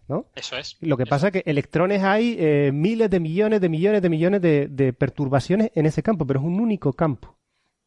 ¿no? 0.07 0.27
Eso 0.35 0.55
es. 0.57 0.77
Lo 0.79 0.95
que 0.95 1.03
eso. 1.03 1.09
pasa 1.09 1.27
es 1.27 1.33
que 1.33 1.43
electrones 1.45 2.01
hay 2.01 2.37
eh, 2.39 2.71
miles 2.73 3.09
de 3.09 3.19
millones 3.19 3.59
de 3.59 3.67
millones 3.67 4.01
de 4.01 4.09
millones 4.09 4.41
de, 4.41 4.67
de 4.69 4.93
perturbaciones 4.93 5.71
en 5.75 5.85
ese 5.85 6.01
campo, 6.01 6.25
pero 6.25 6.39
es 6.39 6.45
un 6.45 6.61
único 6.61 6.93
campo. 6.93 7.40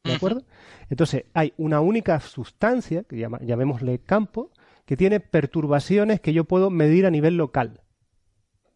¿De 0.04 0.12
acuerdo? 0.12 0.42
Entonces, 0.90 1.24
hay 1.32 1.54
una 1.56 1.80
única 1.80 2.20
sustancia, 2.20 3.04
que 3.04 3.16
llama, 3.16 3.40
llamémosle 3.40 4.00
campo, 4.00 4.50
que 4.84 4.96
tiene 4.96 5.18
perturbaciones 5.18 6.20
que 6.20 6.34
yo 6.34 6.44
puedo 6.44 6.70
medir 6.70 7.06
a 7.06 7.10
nivel 7.10 7.36
local. 7.36 7.80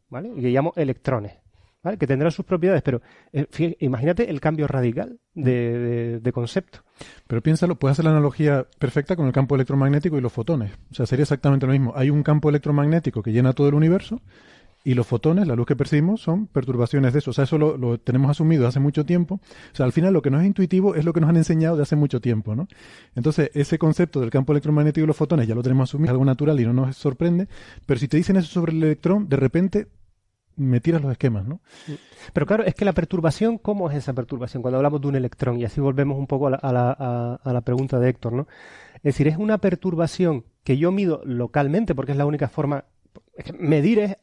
¿Vale? 0.09 0.30
Y 0.34 0.40
que 0.40 0.48
llamo 0.48 0.72
electrones. 0.76 1.34
¿Vale? 1.82 1.98
Que 1.98 2.06
tendrán 2.06 2.32
sus 2.32 2.46
propiedades, 2.46 2.82
pero 2.82 3.02
eh, 3.32 3.46
fíjate, 3.50 3.76
imagínate 3.84 4.30
el 4.30 4.40
cambio 4.40 4.66
radical 4.66 5.20
de, 5.34 5.78
de, 5.78 6.20
de, 6.20 6.32
concepto. 6.32 6.80
Pero 7.26 7.42
piénsalo, 7.42 7.78
puedes 7.78 7.92
hacer 7.92 8.06
la 8.06 8.12
analogía 8.12 8.66
perfecta 8.78 9.14
con 9.14 9.26
el 9.26 9.32
campo 9.32 9.55
electromagnético 9.55 10.16
y 10.16 10.22
los 10.22 10.32
fotones. 10.32 10.72
O 10.90 10.94
sea, 10.94 11.06
sería 11.06 11.22
exactamente 11.22 11.66
lo 11.66 11.72
mismo. 11.72 11.92
Hay 11.94 12.09
un 12.09 12.22
campo 12.22 12.48
electromagnético 12.48 13.22
que 13.22 13.32
llena 13.32 13.52
todo 13.52 13.68
el 13.68 13.74
universo 13.74 14.22
y 14.84 14.94
los 14.94 15.06
fotones, 15.06 15.46
la 15.46 15.55
luz 15.55 15.66
que 15.66 15.76
percibimos, 15.76 16.20
son 16.20 16.46
perturbaciones 16.46 17.12
de 17.12 17.18
eso. 17.18 17.30
O 17.30 17.34
sea, 17.34 17.44
eso 17.44 17.59
lo, 17.59 17.98
tenemos 17.98 18.30
asumido 18.30 18.66
hace 18.66 18.80
mucho 18.80 19.05
tiempo. 19.05 19.40
O 19.72 19.76
sea, 19.76 19.86
al 19.86 19.92
final 19.92 20.12
lo 20.12 20.22
que 20.22 20.30
no 20.30 20.40
es 20.40 20.46
intuitivo 20.46 20.94
es 20.94 21.05
lo 21.05 21.12
que 21.12 21.20
nos 21.20 21.30
han 21.30 21.36
enseñado 21.36 21.76
de 21.76 21.82
hace 21.82 21.96
mucho 21.96 22.20
tiempo, 22.20 22.55
¿no? 22.55 22.68
Entonces, 23.14 23.50
ese 23.55 23.78
concepto 23.78 24.20
del 24.20 24.30
campo 24.30 24.52
electromagnético 24.52 25.05
y 25.05 25.06
los 25.06 25.16
fotones 25.16 25.46
ya 25.46 25.55
lo 25.55 25.62
tenemos 25.62 25.90
asumido, 25.90 26.06
es 26.06 26.10
algo 26.12 26.24
natural 26.24 26.59
y 26.60 26.64
no 26.64 26.72
nos 26.72 26.96
sorprende. 26.96 27.48
Pero 27.86 28.00
si 28.00 28.09
te 28.09 28.16
dicen 28.16 28.36
eso 28.36 28.48
sobre 28.48 28.72
el 28.72 28.82
electrón, 28.82 29.28
de 29.28 29.36
repente 29.36 29.88
me 30.56 30.80
tiras 30.80 31.02
los 31.02 31.12
esquemas, 31.12 31.46
¿no? 31.46 31.60
Pero 32.32 32.46
claro, 32.46 32.64
es 32.64 32.74
que 32.74 32.84
la 32.84 32.92
perturbación, 32.92 33.59
¿cómo 33.59 33.90
es 33.90 33.96
esa 33.96 34.12
perturbación? 34.12 34.62
Cuando 34.62 34.78
hablamos 34.78 35.00
de 35.00 35.09
un 35.09 35.16
electrón, 35.16 35.59
y 35.59 35.64
así 35.64 35.80
volvemos 35.80 36.18
un 36.18 36.26
poco 36.26 36.48
a 36.48 36.50
la, 36.50 36.56
a 36.56 36.72
la, 36.72 37.40
a, 37.42 37.52
la 37.52 37.60
pregunta 37.60 37.98
de 37.98 38.09
Héctor, 38.09 38.32
¿no? 38.32 38.48
Es 38.96 39.14
decir, 39.14 39.28
es 39.28 39.36
una 39.36 39.59
perturbación 39.59 40.44
que 40.64 40.76
yo 40.76 40.90
mido 40.90 41.22
localmente, 41.24 41.94
porque 41.94 42.12
es 42.12 42.18
la 42.18 42.26
única 42.26 42.48
forma. 42.48 42.86
Medir 43.59 44.00
es 44.00 44.16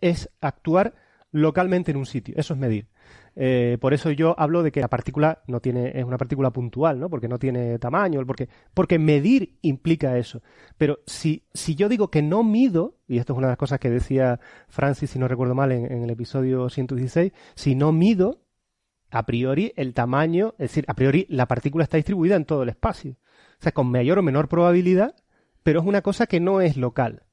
es 0.00 0.30
actuar 0.40 0.94
localmente 1.32 1.90
en 1.90 1.96
un 1.96 2.06
sitio. 2.06 2.34
Eso 2.36 2.54
es 2.54 2.60
medir. 2.60 2.88
Eh, 3.36 3.78
por 3.80 3.92
eso 3.92 4.10
yo 4.12 4.38
hablo 4.38 4.62
de 4.62 4.70
que 4.70 4.80
la 4.80 4.88
partícula 4.88 5.42
no 5.48 5.60
tiene, 5.60 5.98
es 5.98 6.04
una 6.04 6.16
partícula 6.16 6.50
puntual, 6.52 7.00
¿no? 7.00 7.10
Porque 7.10 7.28
no 7.28 7.38
tiene 7.38 7.78
tamaño, 7.78 8.24
porque, 8.26 8.48
porque 8.72 8.98
medir 8.98 9.58
implica 9.62 10.16
eso. 10.16 10.42
Pero 10.78 11.00
si, 11.06 11.44
si 11.52 11.74
yo 11.74 11.88
digo 11.88 12.08
que 12.08 12.22
no 12.22 12.44
mido, 12.44 12.98
y 13.08 13.18
esto 13.18 13.32
es 13.32 13.38
una 13.38 13.48
de 13.48 13.52
las 13.52 13.58
cosas 13.58 13.80
que 13.80 13.90
decía 13.90 14.38
Francis, 14.68 15.10
si 15.10 15.18
no 15.18 15.26
recuerdo 15.26 15.54
mal, 15.54 15.72
en, 15.72 15.90
en 15.90 16.04
el 16.04 16.10
episodio 16.10 16.68
116, 16.68 17.32
si 17.56 17.74
no 17.74 17.90
mido, 17.90 18.40
a 19.10 19.26
priori 19.26 19.72
el 19.76 19.94
tamaño, 19.94 20.54
es 20.58 20.70
decir, 20.70 20.84
a 20.86 20.94
priori 20.94 21.26
la 21.28 21.46
partícula 21.46 21.84
está 21.84 21.96
distribuida 21.96 22.36
en 22.36 22.44
todo 22.44 22.62
el 22.62 22.68
espacio. 22.68 23.16
O 23.58 23.62
sea, 23.62 23.72
con 23.72 23.90
mayor 23.90 24.18
o 24.18 24.22
menor 24.22 24.48
probabilidad, 24.48 25.16
pero 25.62 25.80
es 25.80 25.86
una 25.86 26.02
cosa 26.02 26.26
que 26.26 26.40
no 26.40 26.60
es 26.60 26.76
local. 26.76 27.23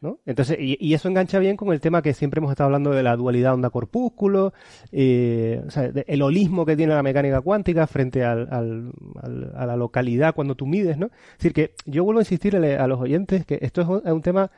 ¿No? 0.00 0.20
Entonces, 0.26 0.56
y, 0.60 0.94
eso 0.94 1.08
engancha 1.08 1.38
bien 1.38 1.56
con 1.56 1.72
el 1.72 1.80
tema 1.80 2.02
que 2.02 2.14
siempre 2.14 2.38
hemos 2.38 2.50
estado 2.50 2.66
hablando 2.66 2.90
de 2.90 3.02
la 3.02 3.16
dualidad 3.16 3.54
onda-corpúsculo, 3.54 4.52
eh, 4.92 5.62
el 6.06 6.22
holismo 6.22 6.64
que 6.64 6.76
tiene 6.76 6.94
la 6.94 7.02
mecánica 7.02 7.40
cuántica 7.40 7.86
frente 7.86 8.24
al, 8.24 8.48
al, 8.52 9.52
a 9.56 9.66
la 9.66 9.76
localidad 9.76 10.34
cuando 10.34 10.54
tú 10.54 10.66
mides, 10.66 10.98
¿no? 10.98 11.06
Es 11.06 11.38
decir, 11.38 11.52
que 11.52 11.74
yo 11.86 12.04
vuelvo 12.04 12.20
a 12.20 12.22
insistir 12.22 12.56
a 12.56 12.86
los 12.86 13.00
oyentes 13.00 13.44
que 13.44 13.58
esto 13.60 13.80
es 13.82 14.12
un, 14.12 14.22
tema 14.22 14.50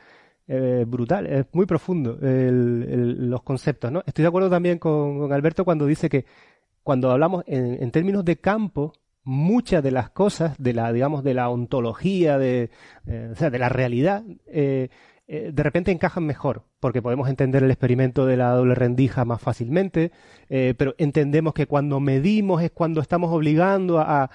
eh, 0.47 0.85
brutal, 0.87 1.27
es 1.27 1.47
muy 1.53 1.67
profundo 1.67 2.19
los 2.21 3.43
conceptos, 3.43 3.91
¿no? 3.91 4.03
Estoy 4.07 4.23
de 4.23 4.29
acuerdo 4.29 4.51
también 4.51 4.79
con, 4.79 5.19
con 5.19 5.33
Alberto 5.33 5.65
cuando 5.65 5.87
dice 5.87 6.09
que 6.11 6.27
cuando 6.83 7.11
hablamos 7.11 7.45
en, 7.47 7.83
en 7.83 7.91
términos 7.91 8.25
de 8.25 8.37
campo, 8.37 8.93
muchas 9.25 9.83
de 9.83 9.91
las 9.91 10.11
cosas 10.11 10.57
de 10.59 10.73
la 10.73 10.93
digamos 10.93 11.23
de 11.23 11.35
la 11.35 11.49
ontología 11.51 12.39
de 12.39 12.71
eh, 13.07 13.29
o 13.33 13.37
sea 13.37 13.51
de 13.51 13.59
la 13.59 13.69
realidad 13.69 14.25
eh, 14.47 14.89
de 15.31 15.63
repente 15.63 15.93
encajan 15.93 16.25
mejor, 16.25 16.65
porque 16.81 17.03
podemos 17.03 17.29
entender 17.29 17.63
el 17.63 17.71
experimento 17.71 18.27
de 18.27 18.37
la 18.37 18.51
doble 18.51 18.75
rendija 18.75 19.25
más 19.25 19.41
fácilmente, 19.41 20.11
eh, 20.49 20.75
pero 20.77 20.97
entendemos 20.99 21.55
que 21.55 21.67
cuando 21.67 22.01
medimos 22.01 22.63
es 22.63 22.73
cuando 22.73 23.01
estamos 23.01 23.31
obligando 23.33 24.01
a, 24.01 24.29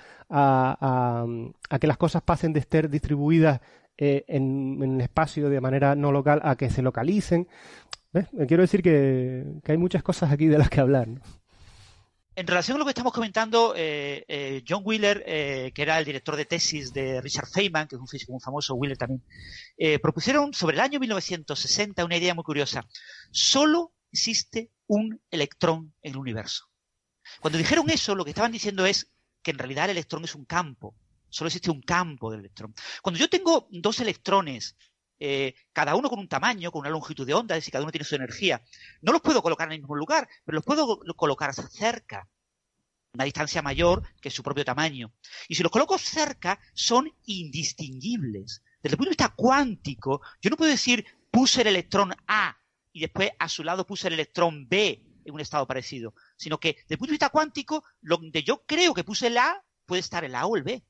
que 1.80 1.88
las 1.88 1.98
cosas 1.98 2.22
pasen 2.22 2.54
de 2.54 2.62
estar 2.62 2.90
distribuidas 2.90 3.60
eh, 3.98 4.24
en, 4.30 4.80
en, 4.82 4.96
el 4.96 5.02
espacio 5.02 5.50
de 5.50 5.60
manera 5.60 5.96
no 5.96 6.14
local 6.14 6.40
a 6.44 6.56
que 6.56 6.70
se 6.70 6.82
localicen. 6.82 7.48
Quiero 8.48 8.64
decir 8.64 8.82
que, 8.82 9.44
hay 9.68 9.78
muchas 9.78 10.02
cosas 10.02 10.32
aquí 10.32 10.48
de 10.48 10.58
las 10.58 10.70
que 10.70 10.80
hablar. 10.80 11.10
En 12.36 12.48
relación 12.48 12.76
a 12.76 12.80
lo 12.80 12.86
que 12.86 12.92
estamos 12.92 13.14
comentando, 13.14 13.74
eh, 13.78 14.26
eh, 14.28 14.64
John 14.68 14.82
Wheeler, 14.84 15.24
eh, 15.26 15.72
que 15.74 15.82
era 15.82 15.98
el 15.98 16.04
director 16.04 16.36
de 16.36 16.46
tesis 16.46 16.92
de 16.92 17.22
Richard 17.22 17.48
Feynman, 17.48 17.88
que 17.88 17.96
es 17.96 18.02
un 18.02 18.08
físico 18.08 18.34
muy 18.34 18.42
famoso, 18.42 18.76
Wheeler 18.76 18.98
también, 18.98 19.24
propusieron 20.02 20.54
sobre 20.54 20.76
el 20.76 20.82
año 20.82 21.00
1960 21.00 22.04
una 22.04 22.18
idea 22.18 22.34
muy 22.34 22.44
curiosa. 22.44 22.86
Solo 23.32 23.94
existe 24.12 24.72
un 24.88 25.22
electrón 25.32 25.94
en 26.02 26.12
el 26.14 26.18
universo. 26.18 26.66
Cuando 27.40 27.58
dijeron 27.58 27.90
eso, 27.90 28.16
lo 28.16 28.26
que 28.26 28.32
estaban 28.32 28.52
diciendo 28.52 28.86
es 28.86 29.12
que 29.42 29.52
en 29.52 29.58
realidad 29.58 29.86
el 29.86 29.92
electrón 29.92 30.26
es 30.26 30.36
un 30.36 30.46
campo. 30.46 30.96
Solo 31.30 31.48
existe 31.48 31.72
un 31.72 31.82
campo 31.82 32.32
del 32.32 32.42
electrón. 32.42 32.74
Cuando 33.02 33.20
yo 33.20 33.30
tengo 33.30 33.68
dos 33.72 34.00
electrones 34.00 34.76
cada 35.74 35.96
uno 35.96 36.10
con 36.10 36.20
un 36.20 36.28
tamaño, 36.28 36.72
con 36.72 36.82
una 36.82 36.90
longitud 36.90 37.26
de 37.26 37.34
onda, 37.34 37.56
es 37.56 37.62
decir, 37.62 37.72
cada 37.72 37.84
uno 37.84 37.92
tiene 37.92 38.06
su 38.06 38.16
energía. 38.16 38.62
No 39.02 39.12
los 39.12 39.22
puedo 39.22 39.42
colocar 39.42 39.68
en 39.68 39.74
el 39.74 39.80
mismo 39.80 39.96
lugar, 39.96 40.28
pero 40.44 40.56
los 40.56 40.66
puedo 40.66 41.00
colocar 41.16 41.54
cerca 41.54 42.28
una 43.16 43.24
distancia 43.24 43.62
mayor 43.62 44.04
que 44.22 44.30
su 44.30 44.44
propio 44.44 44.66
tamaño. 44.66 45.14
Y 45.48 45.56
si 45.56 45.64
los 45.64 45.72
coloco 45.72 45.98
cerca, 45.98 46.60
son 46.74 47.12
indistinguibles. 47.26 48.62
Desde 48.82 48.94
el 48.94 48.98
punto 48.98 49.10
de 49.10 49.16
vista 49.18 49.34
cuántico, 49.36 50.22
yo 50.42 50.50
no 50.50 50.58
puedo 50.58 50.70
decir 50.70 51.06
puse 51.32 51.62
el 51.62 51.68
electrón 51.68 52.14
A 52.28 52.56
y 52.94 53.02
después 53.02 53.32
a 53.40 53.50
su 53.50 53.64
lado 53.64 53.86
puse 53.86 54.08
el 54.08 54.14
electrón 54.14 54.68
B 54.70 55.02
en 55.26 55.34
un 55.34 55.42
estado 55.42 55.66
parecido, 55.66 56.14
sino 56.38 56.60
que 56.60 56.74
desde 56.74 56.96
el 56.96 56.98
punto 56.98 57.10
de 57.10 57.16
vista 57.16 57.30
cuántico, 57.30 57.84
donde 58.02 58.44
yo 58.44 58.64
creo 58.66 58.94
que 58.94 59.04
puse 59.04 59.28
el 59.28 59.38
A, 59.38 59.64
puede 59.86 60.02
estar 60.02 60.24
el 60.24 60.36
A 60.36 60.46
o 60.46 60.56
el 60.56 60.64
B. 60.64 60.84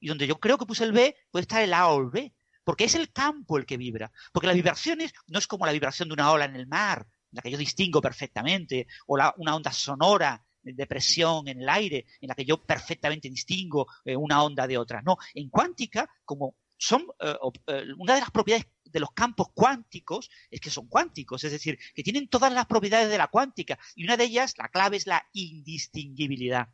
Y 0.00 0.08
donde 0.08 0.26
yo 0.26 0.38
creo 0.38 0.58
que 0.58 0.66
puse 0.66 0.84
el 0.84 0.92
B, 0.92 1.16
puede 1.30 1.42
estar 1.42 1.62
el 1.62 1.74
A 1.74 1.88
o 1.88 2.00
el 2.00 2.10
B. 2.10 2.34
Porque 2.64 2.84
es 2.84 2.94
el 2.94 3.12
campo 3.12 3.58
el 3.58 3.66
que 3.66 3.76
vibra. 3.76 4.10
Porque 4.32 4.46
las 4.46 4.56
vibraciones 4.56 5.12
no 5.28 5.38
es 5.38 5.46
como 5.46 5.66
la 5.66 5.72
vibración 5.72 6.08
de 6.08 6.14
una 6.14 6.32
ola 6.32 6.46
en 6.46 6.56
el 6.56 6.66
mar, 6.66 7.06
la 7.30 7.42
que 7.42 7.50
yo 7.50 7.58
distingo 7.58 8.00
perfectamente, 8.00 8.86
o 9.06 9.18
una 9.36 9.54
onda 9.54 9.72
sonora 9.72 10.42
de 10.62 10.86
presión 10.86 11.46
en 11.48 11.60
el 11.60 11.68
aire, 11.68 12.06
en 12.20 12.28
la 12.28 12.34
que 12.34 12.44
yo 12.44 12.62
perfectamente 12.62 13.28
distingo 13.28 13.86
eh, 14.04 14.16
una 14.16 14.42
onda 14.42 14.66
de 14.66 14.78
otra. 14.78 15.02
No, 15.02 15.18
en 15.34 15.50
cuántica, 15.50 16.08
como 16.24 16.56
son 16.76 17.06
eh, 17.20 17.36
eh, 17.66 17.84
una 17.98 18.14
de 18.14 18.20
las 18.20 18.30
propiedades 18.30 18.66
de 18.84 19.00
los 19.00 19.12
campos 19.12 19.48
cuánticos 19.52 20.30
es 20.50 20.60
que 20.60 20.70
son 20.70 20.86
cuánticos, 20.86 21.42
es 21.44 21.52
decir, 21.52 21.78
que 21.94 22.02
tienen 22.02 22.28
todas 22.28 22.52
las 22.52 22.66
propiedades 22.66 23.08
de 23.10 23.18
la 23.18 23.26
cuántica 23.26 23.78
y 23.94 24.04
una 24.04 24.16
de 24.16 24.24
ellas, 24.24 24.54
la 24.56 24.68
clave 24.68 24.96
es 24.96 25.06
la 25.06 25.26
indistinguibilidad. 25.32 26.68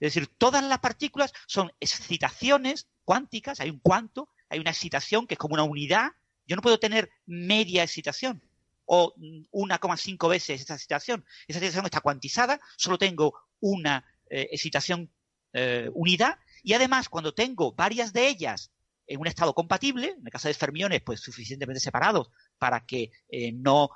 Es 0.00 0.14
decir, 0.14 0.28
todas 0.38 0.64
las 0.64 0.78
partículas 0.78 1.32
son 1.46 1.70
excitaciones 1.78 2.88
cuánticas, 3.04 3.60
hay 3.60 3.68
un 3.68 3.80
cuanto, 3.80 4.30
hay 4.52 4.58
una 4.58 4.70
excitación 4.70 5.26
que 5.26 5.34
es 5.34 5.38
como 5.38 5.54
una 5.54 5.62
unidad. 5.62 6.10
Yo 6.46 6.56
no 6.56 6.62
puedo 6.62 6.78
tener 6.78 7.10
media 7.24 7.82
excitación 7.82 8.42
o 8.84 9.14
1,5 9.16 10.28
veces 10.28 10.60
esa 10.60 10.74
excitación. 10.74 11.24
Esa 11.48 11.58
excitación 11.58 11.86
está 11.86 12.00
cuantizada, 12.00 12.60
solo 12.76 12.98
tengo 12.98 13.32
una 13.60 14.04
eh, 14.28 14.48
excitación 14.52 15.10
eh, 15.54 15.88
unidad 15.94 16.38
y 16.62 16.74
además 16.74 17.08
cuando 17.08 17.32
tengo 17.32 17.72
varias 17.72 18.12
de 18.12 18.28
ellas 18.28 18.70
en 19.06 19.20
un 19.20 19.26
estado 19.26 19.54
compatible, 19.54 20.14
en 20.18 20.26
el 20.26 20.32
caso 20.32 20.48
de 20.48 20.54
fermiones, 20.54 21.00
pues 21.00 21.20
suficientemente 21.20 21.80
separados 21.80 22.30
para 22.58 22.84
que 22.84 23.10
eh, 23.30 23.52
no 23.52 23.90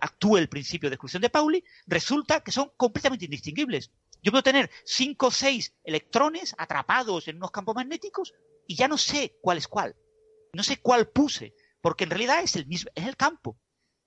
actúe 0.00 0.38
el 0.38 0.48
principio 0.48 0.88
de 0.88 0.94
exclusión 0.94 1.20
de 1.20 1.30
Pauli, 1.30 1.64
resulta 1.86 2.40
que 2.40 2.52
son 2.52 2.70
completamente 2.76 3.24
indistinguibles. 3.24 3.90
Yo 4.26 4.32
puedo 4.32 4.42
tener 4.42 4.68
5 4.84 5.28
o 5.28 5.30
6 5.30 5.76
electrones 5.84 6.52
atrapados 6.58 7.28
en 7.28 7.36
unos 7.36 7.52
campos 7.52 7.76
magnéticos 7.76 8.34
y 8.66 8.74
ya 8.74 8.88
no 8.88 8.98
sé 8.98 9.38
cuál 9.40 9.58
es 9.58 9.68
cuál. 9.68 9.94
No 10.52 10.64
sé 10.64 10.78
cuál 10.78 11.08
puse, 11.10 11.54
porque 11.80 12.02
en 12.02 12.10
realidad 12.10 12.42
es 12.42 12.56
el 12.56 12.66
mismo, 12.66 12.90
es 12.96 13.06
el 13.06 13.16
campo 13.16 13.56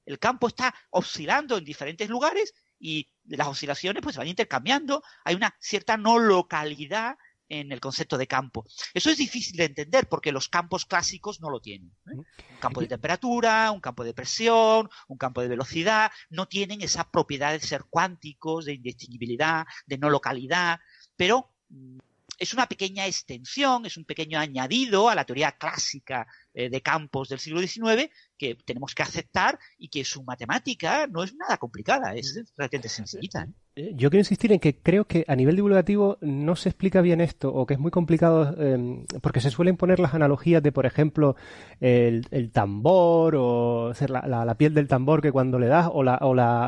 el 0.09 0.17
campo 0.17 0.47
está 0.47 0.73
oscilando 0.89 1.57
en 1.57 1.63
diferentes 1.63 2.09
lugares 2.09 2.55
y 2.79 3.11
las 3.25 3.47
oscilaciones 3.47 4.01
pues 4.01 4.15
se 4.15 4.19
van 4.19 4.27
intercambiando. 4.27 5.03
Hay 5.23 5.35
una 5.35 5.55
cierta 5.59 5.97
no 5.97 6.17
localidad 6.17 7.15
en 7.49 7.71
el 7.71 7.79
concepto 7.79 8.17
de 8.17 8.27
campo. 8.27 8.65
Eso 8.93 9.09
es 9.09 9.17
difícil 9.17 9.57
de 9.57 9.65
entender 9.65 10.07
porque 10.07 10.31
los 10.31 10.47
campos 10.47 10.85
clásicos 10.85 11.41
no 11.41 11.49
lo 11.49 11.59
tienen. 11.59 11.91
¿eh? 12.07 12.15
Un 12.15 12.59
campo 12.59 12.81
de 12.81 12.87
temperatura, 12.87 13.71
un 13.71 13.81
campo 13.81 14.03
de 14.03 14.13
presión, 14.13 14.89
un 15.07 15.17
campo 15.17 15.41
de 15.41 15.47
velocidad, 15.47 16.11
no 16.29 16.47
tienen 16.47 16.81
esa 16.81 17.09
propiedad 17.09 17.51
de 17.51 17.59
ser 17.59 17.85
cuánticos, 17.89 18.65
de 18.65 18.73
indistinguibilidad, 18.73 19.65
de 19.85 19.97
no 19.97 20.09
localidad, 20.09 20.79
pero 21.17 21.51
mm, 21.69 21.97
es 22.39 22.53
una 22.53 22.67
pequeña 22.67 23.05
extensión, 23.05 23.85
es 23.85 23.97
un 23.97 24.05
pequeño 24.05 24.39
añadido 24.39 25.09
a 25.09 25.15
la 25.15 25.25
teoría 25.25 25.51
clásica 25.51 26.25
eh, 26.53 26.69
de 26.69 26.81
campos 26.81 27.27
del 27.29 27.39
siglo 27.39 27.59
XIX 27.59 28.09
que 28.37 28.55
tenemos 28.55 28.95
que 28.95 29.03
aceptar 29.03 29.59
y 29.77 29.89
que 29.89 30.05
su 30.05 30.23
matemática 30.23 31.05
no 31.07 31.23
es 31.23 31.35
nada 31.35 31.57
complicada, 31.57 32.15
es 32.15 32.41
relativamente 32.55 32.89
sencillita. 32.89 33.43
¿eh? 33.43 33.53
Eh, 33.79 33.93
yo 33.95 34.09
quiero 34.09 34.19
insistir 34.19 34.51
en 34.51 34.59
que 34.59 34.75
creo 34.75 35.05
que 35.05 35.23
a 35.25 35.37
nivel 35.37 35.55
divulgativo 35.55 36.17
no 36.19 36.57
se 36.57 36.67
explica 36.67 36.99
bien 36.99 37.21
esto 37.21 37.53
o 37.53 37.65
que 37.65 37.75
es 37.75 37.79
muy 37.79 37.91
complicado 37.91 38.53
em, 38.61 39.05
porque 39.21 39.39
se 39.39 39.51
suelen 39.51 39.77
poner 39.77 40.01
las 40.01 40.13
analogías 40.13 40.61
de, 40.61 40.73
por 40.73 40.85
ejemplo, 40.85 41.37
el, 41.79 42.51
tambor 42.51 43.35
o 43.37 43.93
la, 44.09 44.55
piel 44.55 44.73
del 44.73 44.89
tambor 44.89 45.21
que 45.21 45.31
cuando 45.31 45.59
le 45.59 45.67
das 45.67 45.89
o, 45.93 46.03
la, 46.03 46.17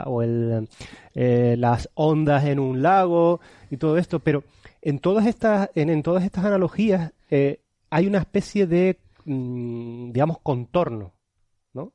o, 0.06 0.22
el, 0.22 0.70
las 1.14 1.90
ondas 1.96 2.46
en 2.46 2.60
un 2.60 2.82
lago 2.82 3.42
y 3.70 3.76
todo 3.76 3.98
esto, 3.98 4.20
pero 4.20 4.46
en 4.82 5.00
todas 5.00 5.26
estas, 5.28 5.70
en, 5.76 6.04
todas 6.04 6.24
estas 6.24 6.46
analogías 6.46 7.12
eh, 7.30 7.60
hay 7.90 8.08
una 8.08 8.20
especie 8.20 8.68
de, 8.68 9.00
mm, 9.26 10.14
digamos, 10.14 10.38
contorno, 10.42 11.12
¿no? 11.74 11.92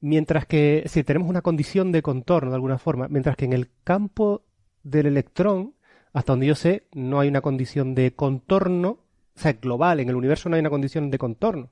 Mientras 0.00 0.46
que, 0.46 0.84
si 0.86 1.04
tenemos 1.04 1.28
una 1.28 1.42
condición 1.42 1.92
de 1.92 2.00
contorno 2.00 2.50
de 2.50 2.56
alguna 2.56 2.78
forma, 2.78 3.08
mientras 3.08 3.36
que 3.36 3.44
en 3.44 3.52
el 3.52 3.68
campo 3.84 4.42
del 4.84 5.06
electrón, 5.06 5.74
hasta 6.12 6.32
donde 6.32 6.46
yo 6.46 6.54
sé, 6.54 6.86
no 6.92 7.18
hay 7.20 7.28
una 7.28 7.40
condición 7.40 7.94
de 7.94 8.14
contorno, 8.14 8.90
o 9.36 9.40
sea, 9.40 9.54
global, 9.54 9.98
en 9.98 10.08
el 10.08 10.14
universo 10.14 10.48
no 10.48 10.54
hay 10.54 10.60
una 10.60 10.70
condición 10.70 11.10
de 11.10 11.18
contorno. 11.18 11.70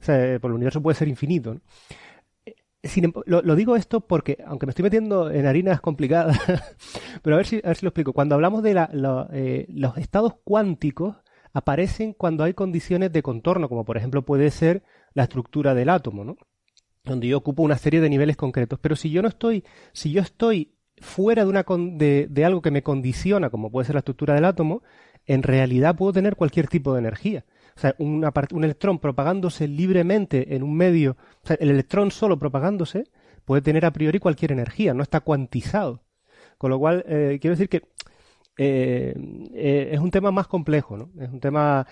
O 0.00 0.04
sea, 0.04 0.16
por 0.16 0.40
pues 0.42 0.50
el 0.50 0.54
universo 0.54 0.80
puede 0.80 0.94
ser 0.96 1.08
infinito. 1.08 1.54
¿no? 1.54 1.60
lo, 3.26 3.54
digo 3.56 3.76
esto 3.76 4.00
porque, 4.00 4.38
aunque 4.46 4.66
me 4.66 4.70
estoy 4.70 4.84
metiendo 4.84 5.30
en 5.30 5.46
harinas 5.46 5.80
complicadas, 5.80 6.38
pero 7.22 7.36
a 7.36 7.38
ver, 7.38 7.46
si, 7.46 7.56
a 7.56 7.68
ver 7.68 7.76
si 7.76 7.84
lo 7.84 7.90
explico. 7.90 8.12
Cuando 8.12 8.34
hablamos 8.34 8.62
de 8.62 8.86
eh, 9.32 9.66
los 9.68 9.96
estados 9.98 10.34
cuánticos, 10.44 11.16
aparecen 11.52 12.14
cuando 12.14 12.44
hay 12.44 12.54
condiciones 12.54 13.12
de 13.12 13.22
contorno, 13.22 13.68
como 13.68 13.84
por 13.84 13.96
ejemplo 13.96 14.24
puede 14.24 14.50
ser 14.50 14.82
la 15.14 15.24
estructura 15.24 15.74
del 15.74 15.88
átomo, 15.88 16.24
¿no? 16.24 16.36
Donde 17.04 17.28
yo 17.28 17.38
ocupo 17.38 17.62
una 17.62 17.76
serie 17.76 18.00
de 18.00 18.08
niveles 18.08 18.36
concretos. 18.36 18.78
Pero 18.80 18.96
si 18.96 19.10
yo 19.10 19.20
no 19.22 19.28
estoy, 19.28 19.64
si 19.92 20.12
yo 20.12 20.22
estoy 20.22 20.74
fuera 21.00 21.44
de, 21.44 21.50
una 21.50 21.64
de, 21.64 22.26
de 22.30 22.44
algo 22.44 22.62
que 22.62 22.70
me 22.70 22.82
condiciona, 22.82 23.50
como 23.50 23.70
puede 23.70 23.86
ser 23.86 23.94
la 23.94 24.00
estructura 24.00 24.34
del 24.34 24.44
átomo, 24.44 24.82
en 25.26 25.42
realidad 25.42 25.96
puedo 25.96 26.12
tener 26.12 26.36
cualquier 26.36 26.68
tipo 26.68 26.92
de 26.92 27.00
energía. 27.00 27.44
O 27.76 27.80
sea, 27.80 27.94
un 27.98 28.64
electrón 28.64 28.98
propagándose 28.98 29.66
libremente 29.66 30.54
en 30.54 30.62
un 30.62 30.76
medio, 30.76 31.16
o 31.42 31.46
sea, 31.46 31.56
el 31.60 31.70
electrón 31.70 32.10
solo 32.10 32.38
propagándose 32.38 33.04
puede 33.44 33.62
tener 33.62 33.84
a 33.84 33.92
priori 33.92 34.18
cualquier 34.18 34.52
energía, 34.52 34.94
no 34.94 35.02
está 35.02 35.20
cuantizado. 35.20 36.02
Con 36.58 36.70
lo 36.70 36.78
cual, 36.78 37.04
eh, 37.08 37.38
quiero 37.40 37.54
decir 37.54 37.68
que 37.68 37.82
eh, 38.58 39.14
eh, 39.54 39.88
es 39.92 39.98
un 39.98 40.10
tema 40.10 40.30
más 40.30 40.46
complejo, 40.46 40.96
¿no? 40.96 41.10
Es 41.18 41.30
un 41.30 41.40
tema 41.40 41.86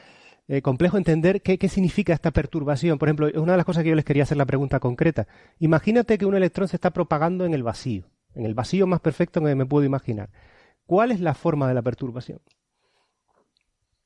complejo 0.62 0.96
entender 0.96 1.42
qué, 1.42 1.58
qué, 1.58 1.68
significa 1.68 2.14
esta 2.14 2.30
perturbación. 2.30 2.98
Por 2.98 3.08
ejemplo, 3.08 3.28
es 3.28 3.36
una 3.36 3.52
de 3.52 3.58
las 3.58 3.66
cosas 3.66 3.82
que 3.82 3.90
yo 3.90 3.94
les 3.94 4.04
quería 4.04 4.22
hacer 4.22 4.38
la 4.38 4.46
pregunta 4.46 4.80
concreta. 4.80 5.26
Imagínate 5.58 6.16
que 6.16 6.24
un 6.24 6.34
electrón 6.34 6.68
se 6.68 6.76
está 6.76 6.90
propagando 6.90 7.44
en 7.44 7.52
el 7.52 7.62
vacío, 7.62 8.04
en 8.38 8.46
el 8.46 8.54
vacío 8.54 8.86
más 8.86 9.00
perfecto 9.00 9.42
que 9.42 9.54
me 9.54 9.66
puedo 9.66 9.84
imaginar. 9.84 10.30
¿Cuál 10.86 11.10
es 11.10 11.20
la 11.20 11.34
forma 11.34 11.68
de 11.68 11.74
la 11.74 11.82
perturbación? 11.82 12.40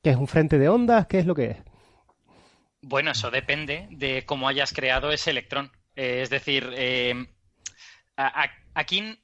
¿Qué 0.03 0.11
es 0.11 0.17
un 0.17 0.27
frente 0.27 0.59
de 0.59 0.69
ondas? 0.69 1.07
¿Qué 1.07 1.19
es 1.19 1.27
lo 1.27 1.35
que 1.35 1.51
es? 1.53 1.57
Bueno, 2.81 3.13
eso 3.13 3.31
depende 3.31 3.87
de 3.91 4.25
cómo 4.27 4.49
hayas 4.49 4.73
creado 4.73 5.13
ese 5.13 5.31
electrón. 5.31 5.71
Eh, 5.95 6.23
es 6.23 6.31
decir, 6.31 6.69
eh, 6.75 7.15
aquí 8.75 9.19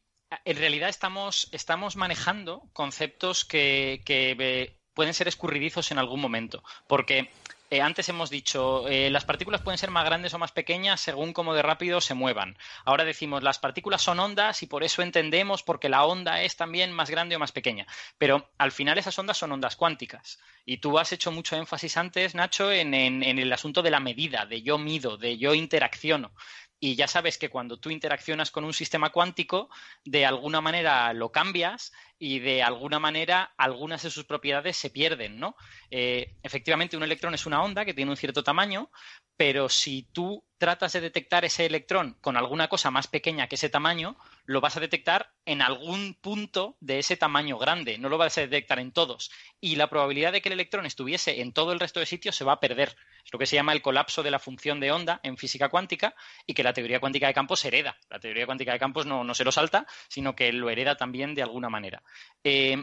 en 0.45 0.57
realidad 0.57 0.91
estamos, 0.91 1.49
estamos 1.53 1.97
manejando 1.97 2.69
conceptos 2.73 3.45
que, 3.45 4.03
eh, 4.07 4.79
pueden 4.95 5.15
ser 5.15 5.27
escurridizos 5.27 5.91
en 5.91 5.99
algún 5.99 6.21
momento. 6.21 6.63
Porque 6.87 7.31
eh, 7.71 7.83
antes 7.83 8.09
hemos 8.09 8.31
dicho, 8.31 8.89
eh, 8.89 9.11
las 9.11 9.25
partículas 9.25 9.61
pueden 9.61 9.79
ser 9.79 9.91
más 9.91 10.05
grandes 10.05 10.33
o 10.33 10.39
más 10.39 10.53
pequeñas 10.53 11.01
según 11.01 11.33
cómo 11.33 11.55
de 11.55 11.63
rápido 11.63 12.01
se 12.01 12.15
muevan. 12.15 12.57
Ahora 12.85 13.05
decimos, 13.05 13.43
las 13.43 13.59
partículas 13.59 14.01
son 14.01 14.21
ondas 14.21 14.63
y 14.63 14.67
por 14.67 14.85
eso 14.85 15.03
entendemos 15.03 15.63
porque 15.63 15.89
la 15.89 16.05
onda 16.05 16.43
es 16.43 16.57
también 16.57 16.93
más 16.93 17.11
grande 17.11 17.37
o 17.37 17.39
más 17.39 17.53
pequeña. 17.53 17.87
Pero 18.17 18.51
al 18.57 18.73
final 18.73 18.97
esas 18.97 19.19
ondas 19.19 19.37
son 19.37 19.53
ondas 19.53 19.77
cuánticas. 19.77 20.39
Y 20.65 20.79
tú 20.79 20.99
has 20.99 21.13
hecho 21.13 21.31
mucho 21.31 21.57
énfasis 21.57 21.97
antes, 21.97 22.35
Nacho, 22.35 22.73
en, 22.73 22.95
en 22.95 23.39
el 23.39 23.53
asunto 23.53 23.83
de 23.83 23.91
la 23.91 24.01
medida, 24.01 24.47
de 24.47 24.63
yo 24.63 24.79
mido, 24.79 25.17
de 25.17 25.37
yo 25.39 25.55
interacciono. 25.55 26.33
Y 26.81 26.95
ya 26.95 27.09
sabes 27.09 27.39
que 27.39 27.49
cuando 27.49 27.79
tú 27.79 27.91
interaccionas 27.91 28.53
con 28.53 28.65
un 28.65 28.73
sistema 28.73 29.11
cuántico, 29.11 29.69
de 30.05 30.25
alguna 30.25 30.61
manera 30.61 31.13
lo 31.13 31.33
cambias 31.33 31.93
y 32.19 32.41
de 32.41 32.63
alguna 32.63 32.99
manera 32.99 33.53
algunas 33.57 34.03
de 34.03 34.11
sus 34.11 34.25
propiedades 34.25 34.77
se 34.77 34.91
pierden, 34.91 35.39
¿no? 35.39 35.57
Eh, 35.91 36.37
efectivamente, 36.43 36.97
un 36.97 37.03
electrón 37.03 37.35
es 37.35 37.47
una 37.47 37.63
onda 37.63 37.85
que 37.85 37.95
tiene 37.95 38.11
un 38.11 38.17
cierto 38.17 38.43
tamaño, 38.43 38.91
pero 39.37 39.69
si 39.69 40.03
tú 40.13 40.45
tratas 40.59 40.93
de 40.93 41.01
detectar 41.01 41.45
ese 41.45 41.65
electrón 41.65 42.17
con 42.21 42.37
alguna 42.37 42.69
cosa 42.69 42.91
más 42.91 43.07
pequeña 43.07 43.47
que 43.47 43.55
ese 43.55 43.69
tamaño, 43.69 44.17
lo 44.45 44.61
vas 44.61 44.77
a 44.77 44.81
detectar 44.81 45.33
en 45.45 45.63
algún 45.63 46.15
punto 46.15 46.77
de 46.81 46.99
ese 46.99 47.17
tamaño 47.17 47.57
grande, 47.59 47.99
no 47.99 48.09
lo 48.09 48.19
vas 48.19 48.37
a 48.37 48.41
detectar 48.41 48.81
en 48.81 48.93
todos. 48.93 49.31
Y 49.61 49.77
la 49.77 49.89
probabilidad 49.89 50.33
de 50.33 50.43
que 50.43 50.49
el 50.49 50.55
electrón 50.55 50.87
estuviese 50.87 51.41
en 51.41 51.53
todo 51.53 51.73
el 51.73 51.79
resto 51.79 52.01
de 52.01 52.07
sitios 52.07 52.35
se 52.35 52.45
va 52.45 52.55
a 52.55 52.61
perder. 52.61 52.97
Es 53.25 53.33
lo 53.33 53.39
que 53.39 53.47
se 53.47 53.57
llama 53.57 53.73
el 53.73 53.83
colapso 53.83 54.23
de 54.23 54.31
la 54.31 54.39
función 54.39 54.81
de 54.81 54.91
onda 54.91 55.21
en 55.23 55.37
física 55.37 55.69
cuántica 55.69 56.15
y 56.47 56.55
que 56.55 56.63
la 56.63 56.73
teoría 56.73 56.99
cuántica 56.99 57.27
de 57.27 57.35
campos 57.35 57.65
hereda. 57.65 57.97
La 58.11 58.19
teoría 58.19 58.47
cuántica 58.47 58.73
de 58.73 58.79
campos 58.79 59.07
no, 59.07 59.35
se 59.35 59.45
lo 59.45 59.53
salta, 59.53 59.87
sino 60.09 60.35
que 60.35 60.53
lo 60.53 60.71
hereda 60.71 60.97
también 60.97 61.35
de 61.35 61.43
alguna 61.43 61.69
manera. 61.69 62.03
Eh, 62.45 62.83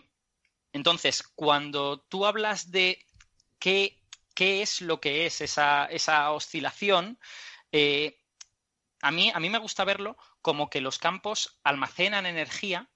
entonces, 0.74 1.24
cuando 1.36 2.02
tú 2.02 2.26
hablas 2.26 2.72
de 2.72 3.06
qué, 3.60 4.02
qué, 4.34 4.62
es 4.62 4.82
lo 4.82 5.00
que 5.00 5.26
es 5.26 5.42
esa, 5.42 5.86
esa 5.86 6.32
oscilación, 6.32 7.20
eh, 7.72 8.20
a, 9.02 9.12
mí, 9.12 9.32
a 9.34 9.40
mí 9.40 9.50
me 9.50 9.58
gusta 9.58 9.86
verlo 9.86 10.18
como 10.42 10.70
que 10.70 10.82
los 10.82 11.00
campos 11.00 11.60
almacenan 11.64 12.26
energía 12.26 12.90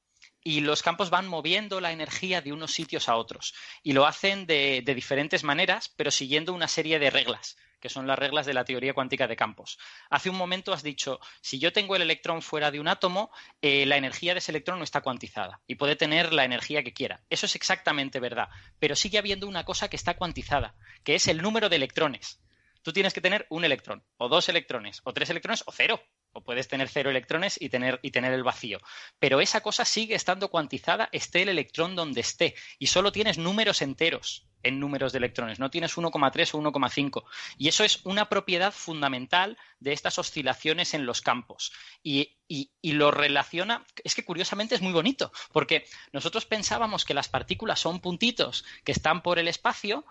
y 0.44 0.62
los 0.62 0.82
campos 0.84 1.10
van 1.10 1.28
moviendo 1.28 1.82
la 1.82 1.92
energía 1.92 2.42
de 2.42 2.54
unos 2.54 2.72
sitios 2.72 3.10
a 3.10 3.16
otros. 3.16 3.54
Y 3.84 3.94
lo 3.94 4.06
hacen 4.06 4.46
de, 4.46 4.82
diferentes 4.86 5.44
maneras, 5.44 5.94
pero 5.96 6.12
siguiendo 6.12 6.54
una 6.54 6.68
serie 6.68 7.00
de 7.00 7.10
reglas, 7.10 7.58
que 7.80 7.90
son 7.90 8.08
las 8.08 8.20
reglas 8.20 8.46
de 8.46 8.54
la 8.54 8.66
teoría 8.66 8.94
cuántica 8.94 9.28
de 9.28 9.36
campos. 9.36 9.78
Hace 10.10 10.30
un 10.30 10.38
momento 10.38 10.74
has 10.74 10.84
dicho, 10.84 11.20
si 11.42 11.60
yo 11.60 11.74
tengo 11.74 11.96
el 11.96 12.02
electrón 12.02 12.42
fuera 12.42 12.72
de 12.72 12.80
un 12.80 12.88
átomo, 12.88 13.32
eh, 13.62 13.86
la 13.86 13.98
energía 13.98 14.34
de 14.34 14.40
ese 14.40 14.52
electrón 14.52 14.80
no 14.80 14.84
está 14.84 15.02
cuantizada 15.02 15.62
y 15.68 15.76
puede 15.76 15.96
tener 15.96 16.34
la 16.34 16.46
energía 16.46 16.84
que 16.84 16.94
quiera. 16.94 17.22
Eso 17.30 17.46
es 17.46 17.56
exactamente 17.56 18.20
verdad, 18.20 18.50
pero 18.80 18.96
sigue 18.96 19.18
habiendo 19.18 19.48
una 19.48 19.66
cosa 19.66 19.90
que 19.90 19.96
está 19.96 20.16
cuantizada, 20.16 20.76
que 21.04 21.16
es 21.16 21.28
el 21.28 21.42
número 21.42 21.70
de 21.70 21.78
electrones 21.78 22.40
tú 22.82 22.94
tienes 22.94 23.14
que 23.14 23.22
tener 23.22 23.46
un 23.50 23.66
electrón, 23.66 24.04
o 24.18 24.30
dos 24.30 24.50
electrones, 24.50 25.02
o 25.04 25.14
tres 25.14 25.30
electrones, 25.30 25.64
o 25.66 25.72
cero. 25.72 26.02
O 26.34 26.42
puedes 26.42 26.68
tener 26.68 26.90
cero 26.90 27.10
electrones 27.10 27.60
y 27.60 27.70
tener, 27.70 28.00
y 28.02 28.12
tener 28.12 28.34
el 28.34 28.44
vacío. 28.44 28.80
Pero 29.20 29.42
esa 29.42 29.62
cosa 29.62 29.86
sigue 29.86 30.16
estando 30.16 30.50
cuantizada, 30.50 31.10
esté 31.12 31.42
el 31.42 31.50
electrón 31.50 31.96
donde 31.96 32.22
esté. 32.22 32.56
Y 32.78 32.88
solo 32.88 33.12
tienes 33.12 33.38
números 33.38 33.82
enteros 33.82 34.50
en 34.64 34.80
números 34.80 35.12
de 35.12 35.20
electrones, 35.20 35.60
no 35.60 35.70
tienes 35.70 35.96
1,3 35.98 36.54
o 36.54 36.62
1,5. 36.62 37.24
Y 37.58 37.68
eso 37.68 37.84
es 37.84 38.06
una 38.06 38.28
propiedad 38.30 38.74
fundamental 38.74 39.58
de 39.80 39.94
estas 39.94 40.20
oscilaciones 40.20 40.94
en 40.94 41.06
los 41.06 41.22
campos. 41.22 41.72
Y, 42.04 42.38
y, 42.48 42.70
lo 42.94 43.12
relaciona, 43.12 43.86
es 44.04 44.16
que 44.16 44.26
curiosamente 44.26 44.76
es 44.76 44.82
muy 44.82 44.92
bonito, 44.92 45.32
porque 45.52 45.86
nosotros 46.12 46.46
pensábamos 46.46 47.06
que 47.06 47.14
las 47.14 47.30
partículas 47.30 47.80
son 47.80 48.00
puntitos 48.00 48.66
que 48.84 48.92
están 48.92 49.22
por 49.22 49.40
el 49.40 49.48
espacio 49.48 50.06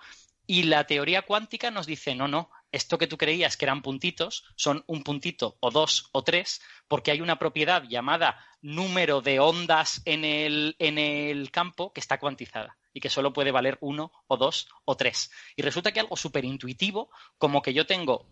y 0.48 0.62
la 0.62 0.86
teoría 0.86 1.22
cuántica 1.22 1.70
nos 1.70 1.86
dice, 1.86 2.14
no, 2.14 2.26
no, 2.26 2.50
esto 2.72 2.96
que 2.96 3.06
tú 3.06 3.18
creías 3.18 3.58
que 3.58 3.66
eran 3.66 3.82
puntitos 3.82 4.46
son 4.56 4.82
un 4.86 5.04
puntito 5.04 5.58
o 5.60 5.70
dos 5.70 6.08
o 6.12 6.24
tres, 6.24 6.62
porque 6.88 7.10
hay 7.10 7.20
una 7.20 7.38
propiedad 7.38 7.84
llamada 7.84 8.42
número 8.62 9.20
de 9.20 9.40
ondas 9.40 10.00
en 10.06 10.24
el, 10.24 10.74
en 10.78 10.96
el 10.96 11.50
campo 11.50 11.92
que 11.92 12.00
está 12.00 12.18
cuantizada 12.18 12.78
y 12.94 13.00
que 13.00 13.10
solo 13.10 13.34
puede 13.34 13.50
valer 13.50 13.76
uno 13.82 14.10
o 14.26 14.38
dos 14.38 14.68
o 14.86 14.96
tres. 14.96 15.30
Y 15.54 15.60
resulta 15.60 15.92
que 15.92 16.00
algo 16.00 16.16
súper 16.16 16.46
intuitivo, 16.46 17.10
como 17.36 17.60
que 17.60 17.74
yo 17.74 17.86
tengo 17.86 18.26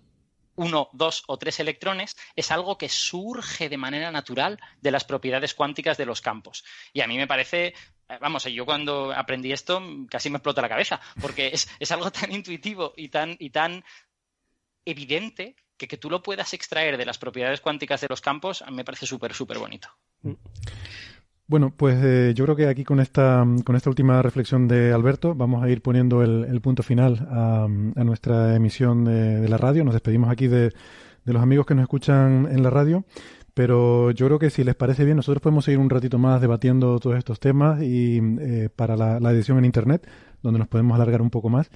uno, 0.56 0.88
dos 0.94 1.22
o 1.26 1.36
tres 1.36 1.60
electrones, 1.60 2.16
es 2.34 2.50
algo 2.50 2.78
que 2.78 2.88
surge 2.88 3.68
de 3.68 3.76
manera 3.76 4.10
natural 4.10 4.58
de 4.80 4.90
las 4.90 5.04
propiedades 5.04 5.52
cuánticas 5.52 5.98
de 5.98 6.06
los 6.06 6.22
campos. 6.22 6.64
Y 6.94 7.02
a 7.02 7.06
mí 7.06 7.18
me 7.18 7.26
parece, 7.26 7.74
vamos, 8.20 8.44
yo 8.44 8.64
cuando 8.64 9.12
aprendí 9.12 9.52
esto 9.52 9.82
casi 10.08 10.30
me 10.30 10.38
explota 10.38 10.62
la 10.62 10.68
cabeza, 10.68 11.00
porque 11.20 11.48
es, 11.48 11.68
es 11.78 11.90
algo 11.92 12.10
tan 12.10 12.32
intuitivo 12.32 12.92
y 12.96 13.08
tan, 13.08 13.36
y 13.38 13.50
tan 13.50 13.84
evidente 14.84 15.56
que 15.76 15.88
que 15.88 15.96
tú 15.98 16.08
lo 16.08 16.22
puedas 16.22 16.54
extraer 16.54 16.96
de 16.96 17.04
las 17.04 17.18
propiedades 17.18 17.60
cuánticas 17.60 18.00
de 18.00 18.08
los 18.08 18.20
campos 18.20 18.62
a 18.62 18.70
mí 18.70 18.76
me 18.76 18.84
parece 18.84 19.06
súper, 19.06 19.34
súper 19.34 19.58
bonito. 19.58 19.88
Bueno, 21.48 21.72
pues 21.76 22.02
eh, 22.02 22.32
yo 22.34 22.44
creo 22.44 22.56
que 22.56 22.66
aquí 22.66 22.82
con 22.82 22.98
esta, 22.98 23.46
con 23.64 23.76
esta 23.76 23.88
última 23.88 24.20
reflexión 24.20 24.66
de 24.66 24.92
Alberto 24.92 25.34
vamos 25.34 25.62
a 25.62 25.68
ir 25.68 25.80
poniendo 25.80 26.22
el, 26.22 26.60
punto 26.60 26.82
final 26.82 27.28
a, 27.30 27.68
nuestra 27.68 28.56
emisión 28.56 29.04
de, 29.04 29.48
la 29.48 29.56
radio. 29.56 29.84
Nos 29.84 29.94
despedimos 29.94 30.28
aquí 30.28 30.48
de, 30.48 30.72
los 31.24 31.42
amigos 31.42 31.66
que 31.66 31.74
nos 31.76 31.82
escuchan 31.82 32.48
en 32.50 32.62
la 32.64 32.70
radio. 32.70 33.04
Pero 33.56 34.10
yo 34.10 34.26
creo 34.26 34.38
que 34.38 34.50
si 34.50 34.64
les 34.64 34.74
parece 34.74 35.06
bien, 35.06 35.16
nosotros 35.16 35.40
podemos 35.40 35.64
seguir 35.64 35.78
un 35.78 35.88
ratito 35.88 36.18
más 36.18 36.42
debatiendo 36.42 36.98
todos 36.98 37.16
estos 37.16 37.40
temas 37.40 37.80
y 37.80 38.20
eh, 38.38 38.68
para 38.68 38.96
la, 38.96 39.18
la, 39.18 39.30
edición 39.30 39.56
en 39.56 39.64
Internet, 39.64 40.06
donde 40.42 40.58
nos 40.58 40.68
podemos 40.68 40.94
alargar 40.94 41.22
un 41.22 41.30
poco 41.30 41.48
más. 41.48 41.70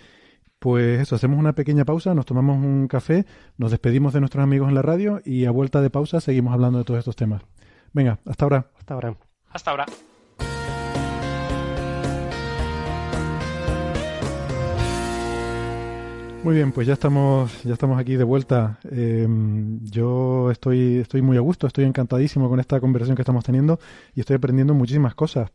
Pues 0.59 1.01
eso, 1.01 1.16
hacemos 1.16 1.39
una 1.39 1.55
pequeña 1.55 1.86
pausa, 1.86 2.15
nos 2.15 2.27
tomamos 2.27 2.59
un 2.59 2.86
café, 2.86 3.24
nos 3.57 3.70
despedimos 3.70 4.12
de 4.12 4.20
nuestros 4.20 4.44
amigos 4.44 4.69
en 4.69 4.74
la 4.74 4.82
radio 4.82 5.23
y 5.24 5.47
a 5.47 5.51
vuelta 5.52 5.81
de 5.81 5.89
pausa 5.89 6.20
seguimos 6.20 6.52
hablando 6.52 6.77
de 6.77 6.85
todos 6.85 6.98
estos 6.98 7.16
temas. 7.16 7.40
Venga, 7.94 8.19
hasta 8.27 8.44
ahora. 8.44 8.66
Hasta 8.77 8.93
ahora. 8.93 9.16
Hasta 9.51 9.70
ahora. 9.70 9.86
Muy 16.42 16.54
bien, 16.54 16.72
pues 16.72 16.86
ya 16.86 16.94
estamos, 16.94 17.62
ya 17.64 17.74
estamos 17.74 18.00
aquí 18.00 18.16
de 18.16 18.24
vuelta. 18.24 18.80
Em, 18.90 19.78
yo 19.84 20.50
estoy, 20.50 20.96
estoy 20.96 21.20
muy 21.20 21.36
a 21.36 21.40
gusto, 21.40 21.66
estoy 21.66 21.84
encantadísimo 21.84 22.48
con 22.48 22.58
esta 22.60 22.80
conversación 22.80 23.14
que 23.14 23.22
estamos 23.22 23.44
teniendo 23.44 23.78
y 24.14 24.20
estoy 24.20 24.36
aprendiendo 24.36 24.72
muchísimas 24.72 25.14
cosas. 25.14 25.50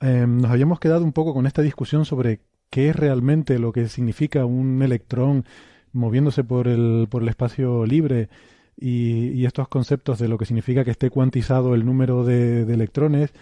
Em, 0.00 0.38
nos 0.40 0.50
habíamos 0.50 0.80
quedado 0.80 1.04
un 1.04 1.12
poco 1.12 1.34
con 1.34 1.46
esta 1.46 1.60
discusión 1.60 2.06
sobre 2.06 2.40
qué 2.70 2.88
es 2.88 2.96
realmente 2.96 3.58
lo 3.58 3.72
que 3.72 3.88
significa 3.88 4.46
un 4.46 4.82
electrón 4.82 5.44
moviéndose 5.92 6.44
por 6.44 6.66
el, 6.66 7.08
por 7.10 7.22
el 7.22 7.28
espacio 7.28 7.84
libre 7.84 8.30
y, 8.76 9.44
estos 9.44 9.68
conceptos 9.68 10.18
de 10.18 10.28
lo 10.28 10.38
que 10.38 10.46
significa 10.46 10.84
que 10.84 10.90
esté 10.90 11.10
cuantizado 11.10 11.74
el 11.74 11.84
número 11.84 12.24
de, 12.24 12.62
electrones, 12.62 13.32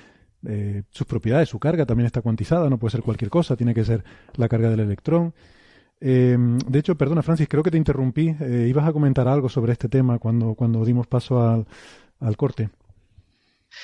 eh, 0.46 0.82
sus 0.90 1.06
propiedades, 1.06 1.48
su 1.48 1.58
carga 1.58 1.86
también 1.86 2.06
está 2.06 2.20
cuantizada, 2.20 2.68
no 2.68 2.78
puede 2.78 2.92
ser 2.92 3.02
cualquier 3.02 3.30
cosa, 3.30 3.56
tiene 3.56 3.74
que 3.74 3.84
ser 3.84 4.04
la 4.36 4.48
carga 4.48 4.70
del 4.70 4.80
electrón. 4.80 5.34
Eh, 6.00 6.36
de 6.38 6.78
hecho, 6.78 6.96
perdona 6.96 7.22
Francis, 7.22 7.48
creo 7.48 7.62
que 7.62 7.70
te 7.70 7.78
interrumpí, 7.78 8.36
eh, 8.40 8.66
ibas 8.68 8.86
a 8.86 8.92
comentar 8.92 9.28
algo 9.28 9.48
sobre 9.48 9.72
este 9.72 9.88
tema 9.88 10.18
cuando, 10.18 10.54
cuando 10.54 10.84
dimos 10.84 11.06
paso 11.06 11.40
al, 11.40 12.36
corte. 12.36 12.70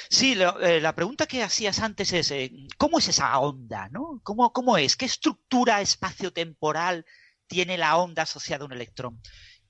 Sí, 0.09 0.37
eh, 0.63 0.81
la 0.81 0.95
pregunta 0.95 1.27
que 1.27 1.43
hacías 1.43 1.81
antes 1.81 2.13
es, 2.13 2.33
¿cómo 2.77 2.99
es 2.99 3.09
esa 3.09 3.39
onda? 3.39 3.89
¿no? 3.89 4.21
¿Cómo, 4.23 4.53
¿Cómo 4.53 4.77
es? 4.77 4.97
¿Qué 4.97 5.05
estructura 5.05 5.81
espaciotemporal 5.81 7.05
tiene 7.47 7.77
la 7.77 7.97
onda 7.97 8.23
asociada 8.23 8.65
a 8.65 8.67
un 8.67 8.73
electrón? 8.73 9.21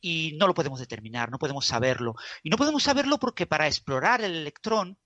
Y 0.00 0.36
no 0.38 0.46
lo 0.46 0.54
podemos 0.54 0.80
determinar, 0.80 1.30
no 1.30 1.38
podemos 1.38 1.66
saberlo. 1.66 2.14
Y 2.42 2.50
no 2.50 2.56
podemos 2.56 2.82
saberlo 2.82 3.18
porque 3.18 3.46
para 3.46 3.66
explorar 3.66 4.22
el 4.22 4.34
electrón 4.34 4.98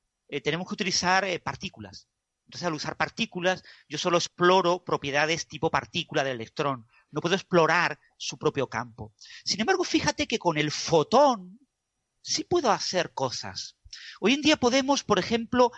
tenemos 0.42 0.66
que 0.68 0.74
utilizar 0.74 1.26
partículas. 1.42 2.08
Entonces, 2.46 2.66
al 2.66 2.74
usar 2.74 2.96
partículas, 2.96 3.62
yo 3.88 3.98
solo 3.98 4.18
exploro 4.18 4.84
propiedades 4.84 5.46
tipo 5.46 5.70
partícula 5.70 6.24
del 6.24 6.36
electrón. 6.36 6.86
No 7.14 7.20
puedo 7.20 7.36
explorar 7.36 8.00
su 8.16 8.36
propio 8.36 8.68
campo. 8.68 9.14
Sin 9.44 9.60
embargo, 9.60 9.84
fíjate 9.84 10.26
que 10.26 10.40
con 10.40 10.58
el 10.58 10.72
fotón 10.72 11.60
sí 12.20 12.42
puedo 12.42 12.72
hacer 12.72 13.14
cosas. 13.14 13.76
Hoy 14.18 14.34
en 14.34 14.42
día 14.42 14.56
podemos, 14.56 15.04
por 15.04 15.20
ejemplo, 15.20 15.70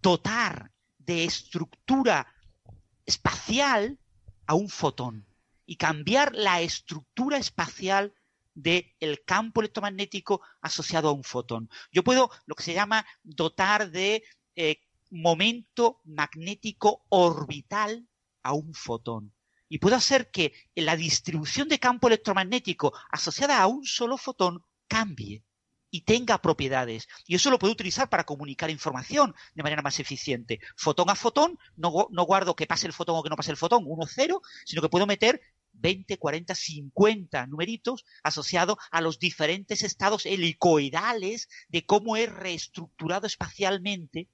dotar 0.00 0.70
de 0.98 1.24
estructura 1.24 2.32
espacial 3.04 3.98
a 4.46 4.54
un 4.54 4.68
fotón 4.68 5.26
y 5.66 5.74
cambiar 5.74 6.36
la 6.36 6.60
estructura 6.60 7.38
espacial 7.38 8.14
del 8.54 9.24
campo 9.24 9.62
electromagnético 9.62 10.40
asociado 10.60 11.08
a 11.08 11.12
un 11.12 11.24
fotón. 11.24 11.68
Yo 11.90 12.04
puedo 12.04 12.30
lo 12.46 12.54
que 12.54 12.62
se 12.62 12.74
llama 12.74 13.04
dotar 13.24 13.90
de 13.90 14.22
eh, 14.54 14.78
momento 15.10 16.00
magnético 16.04 17.04
orbital 17.08 18.06
a 18.44 18.52
un 18.52 18.72
fotón. 18.72 19.32
Y 19.70 19.78
puedo 19.78 19.94
hacer 19.94 20.30
que 20.30 20.52
la 20.74 20.96
distribución 20.96 21.68
de 21.68 21.78
campo 21.78 22.08
electromagnético 22.08 22.92
asociada 23.08 23.62
a 23.62 23.68
un 23.68 23.86
solo 23.86 24.18
fotón 24.18 24.64
cambie 24.88 25.44
y 25.90 26.00
tenga 26.02 26.42
propiedades. 26.42 27.06
Y 27.24 27.36
eso 27.36 27.50
lo 27.50 27.58
puedo 27.58 27.72
utilizar 27.72 28.08
para 28.08 28.24
comunicar 28.24 28.68
información 28.68 29.32
de 29.54 29.62
manera 29.62 29.80
más 29.80 30.00
eficiente. 30.00 30.58
Fotón 30.76 31.08
a 31.08 31.14
fotón, 31.14 31.56
no, 31.76 31.90
guardo 32.24 32.56
que 32.56 32.66
pase 32.66 32.88
el 32.88 32.92
fotón 32.92 33.16
o 33.16 33.22
que 33.22 33.30
no 33.30 33.36
pase 33.36 33.52
el 33.52 33.56
fotón, 33.56 33.84
1, 33.86 34.06
0, 34.06 34.42
sino 34.64 34.82
que 34.82 34.88
puedo 34.88 35.06
meter 35.06 35.40
20, 35.72 36.18
40, 36.18 36.52
50 36.52 37.46
numeritos 37.46 38.04
asociados 38.24 38.76
a 38.90 39.00
los 39.00 39.20
diferentes 39.20 39.84
estados 39.84 40.26
helicoidales 40.26 41.48
de 41.68 41.86
cómo 41.86 42.16
he 42.16 42.26
reestructurado 42.26 43.28
espacialmente 43.28 44.28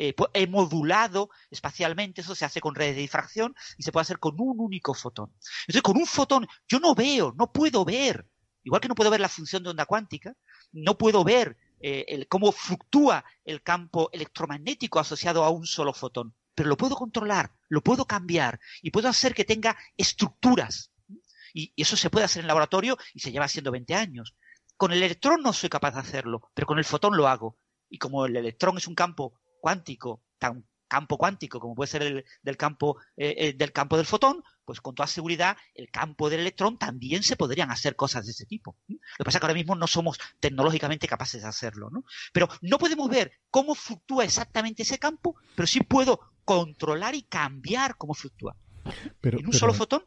eh, 0.00 0.14
he 0.32 0.46
modulado 0.46 1.28
espacialmente, 1.50 2.20
eso 2.20 2.36
se 2.36 2.44
hace 2.44 2.60
con 2.60 2.76
redes 2.76 2.94
de 2.94 3.02
difracción 3.02 3.52
y 3.76 3.82
se 3.82 3.90
puede 3.90 4.02
hacer 4.02 4.20
con 4.20 4.36
un 4.38 4.60
único 4.60 4.94
fotón. 4.94 5.34
Entonces, 5.62 5.82
con 5.82 5.96
un 5.96 6.06
fotón 6.06 6.46
yo 6.68 6.78
no 6.78 6.94
veo, 6.94 7.34
no 7.36 7.50
puedo 7.50 7.84
ver, 7.84 8.24
igual 8.62 8.80
que 8.80 8.86
no 8.86 8.94
puedo 8.94 9.10
ver 9.10 9.18
la 9.18 9.28
función 9.28 9.64
de 9.64 9.70
onda 9.70 9.86
cuántica, 9.86 10.36
no 10.70 10.96
puedo 10.96 11.24
ver 11.24 11.56
eh, 11.80 12.24
cómo 12.28 12.52
fluctúa 12.52 13.24
el 13.44 13.60
campo 13.64 14.08
electromagnético 14.12 15.00
asociado 15.00 15.42
a 15.42 15.50
un 15.50 15.66
solo 15.66 15.92
fotón, 15.92 16.32
pero 16.54 16.68
lo 16.68 16.76
puedo 16.76 16.94
controlar, 16.94 17.52
lo 17.68 17.82
puedo 17.82 18.04
cambiar 18.04 18.60
y 18.80 18.92
puedo 18.92 19.08
hacer 19.08 19.34
que 19.34 19.44
tenga 19.44 19.76
estructuras. 19.96 20.92
Y, 21.52 21.72
eso 21.76 21.96
se 21.96 22.08
puede 22.08 22.26
hacer 22.26 22.42
en 22.42 22.46
laboratorio 22.46 22.96
y 23.14 23.18
se 23.18 23.32
lleva 23.32 23.46
haciendo 23.46 23.72
20 23.72 23.96
años. 23.96 24.36
Con 24.76 24.92
el 24.92 25.02
electrón 25.02 25.42
no 25.42 25.52
soy 25.52 25.68
capaz 25.68 25.94
de 25.94 26.00
hacerlo, 26.00 26.52
pero 26.54 26.68
con 26.68 26.78
el 26.78 26.84
fotón 26.84 27.16
lo 27.16 27.26
hago. 27.26 27.58
Y 27.90 27.98
como 27.98 28.26
el 28.26 28.36
electrón 28.36 28.76
es 28.76 28.86
un 28.86 28.94
campo 28.94 29.40
cuántico, 29.60 30.22
tan 30.38 30.64
campo 30.90 31.18
cuántico 31.18 31.60
como 31.60 31.74
puede 31.74 31.88
ser 31.90 32.02
el 32.02 32.24
del 32.42 32.56
campo 32.56 32.96
eh, 33.14 33.34
eh, 33.36 33.52
del 33.52 33.72
campo 33.72 33.98
del 33.98 34.06
fotón, 34.06 34.42
pues 34.64 34.80
con 34.80 34.94
toda 34.94 35.06
seguridad 35.06 35.54
el 35.74 35.90
campo 35.90 36.30
del 36.30 36.40
electrón 36.40 36.78
también 36.78 37.22
se 37.22 37.36
podrían 37.36 37.70
hacer 37.70 37.94
cosas 37.94 38.24
de 38.24 38.32
ese 38.32 38.46
tipo. 38.46 38.74
Lo 38.88 38.96
que 39.18 39.24
pasa 39.24 39.36
es 39.36 39.40
que 39.40 39.46
ahora 39.46 39.54
mismo 39.54 39.74
no 39.74 39.86
somos 39.86 40.18
tecnológicamente 40.40 41.06
capaces 41.06 41.42
de 41.42 41.48
hacerlo, 41.48 41.90
¿no? 41.90 42.04
Pero 42.32 42.48
no 42.62 42.78
podemos 42.78 43.10
ver 43.10 43.32
cómo 43.50 43.74
fluctúa 43.74 44.24
exactamente 44.24 44.82
ese 44.82 44.98
campo, 44.98 45.36
pero 45.54 45.66
sí 45.66 45.80
puedo 45.80 46.20
controlar 46.46 47.14
y 47.14 47.22
cambiar 47.22 47.96
cómo 47.98 48.14
fluctúa. 48.14 48.56
Pero, 49.20 49.38
en 49.38 49.44
un 49.44 49.50
pero- 49.50 49.58
solo 49.58 49.74
fotón 49.74 50.04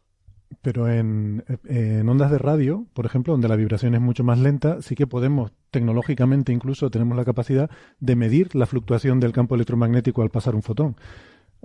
Pero 0.62 0.90
en, 0.90 1.44
en 1.66 2.08
ondas 2.08 2.32
de 2.32 2.38
radio, 2.38 2.86
por 2.94 3.06
ejemplo, 3.06 3.34
donde 3.34 3.48
la 3.48 3.56
vibración 3.56 3.96
es 3.96 4.02
mucho 4.02 4.24
más 4.24 4.40
lenta, 4.40 4.82
sí 4.82 4.96
que 4.96 5.08
podemos, 5.08 5.52
tecnológicamente 5.72 6.52
incluso, 6.52 6.90
tenemos 6.92 7.18
la 7.18 7.26
capacidad 7.26 7.70
de 8.00 8.16
medir 8.16 8.56
la 8.56 8.66
fluctuación 8.66 9.20
del 9.20 9.32
campo 9.32 9.56
electromagnético 9.56 10.22
al 10.22 10.30
pasar 10.30 10.56
un 10.56 10.64
fotón. 10.64 10.96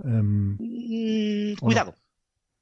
Em, 0.03 0.57
Mm, 0.59 1.55
cuidado, 1.59 1.95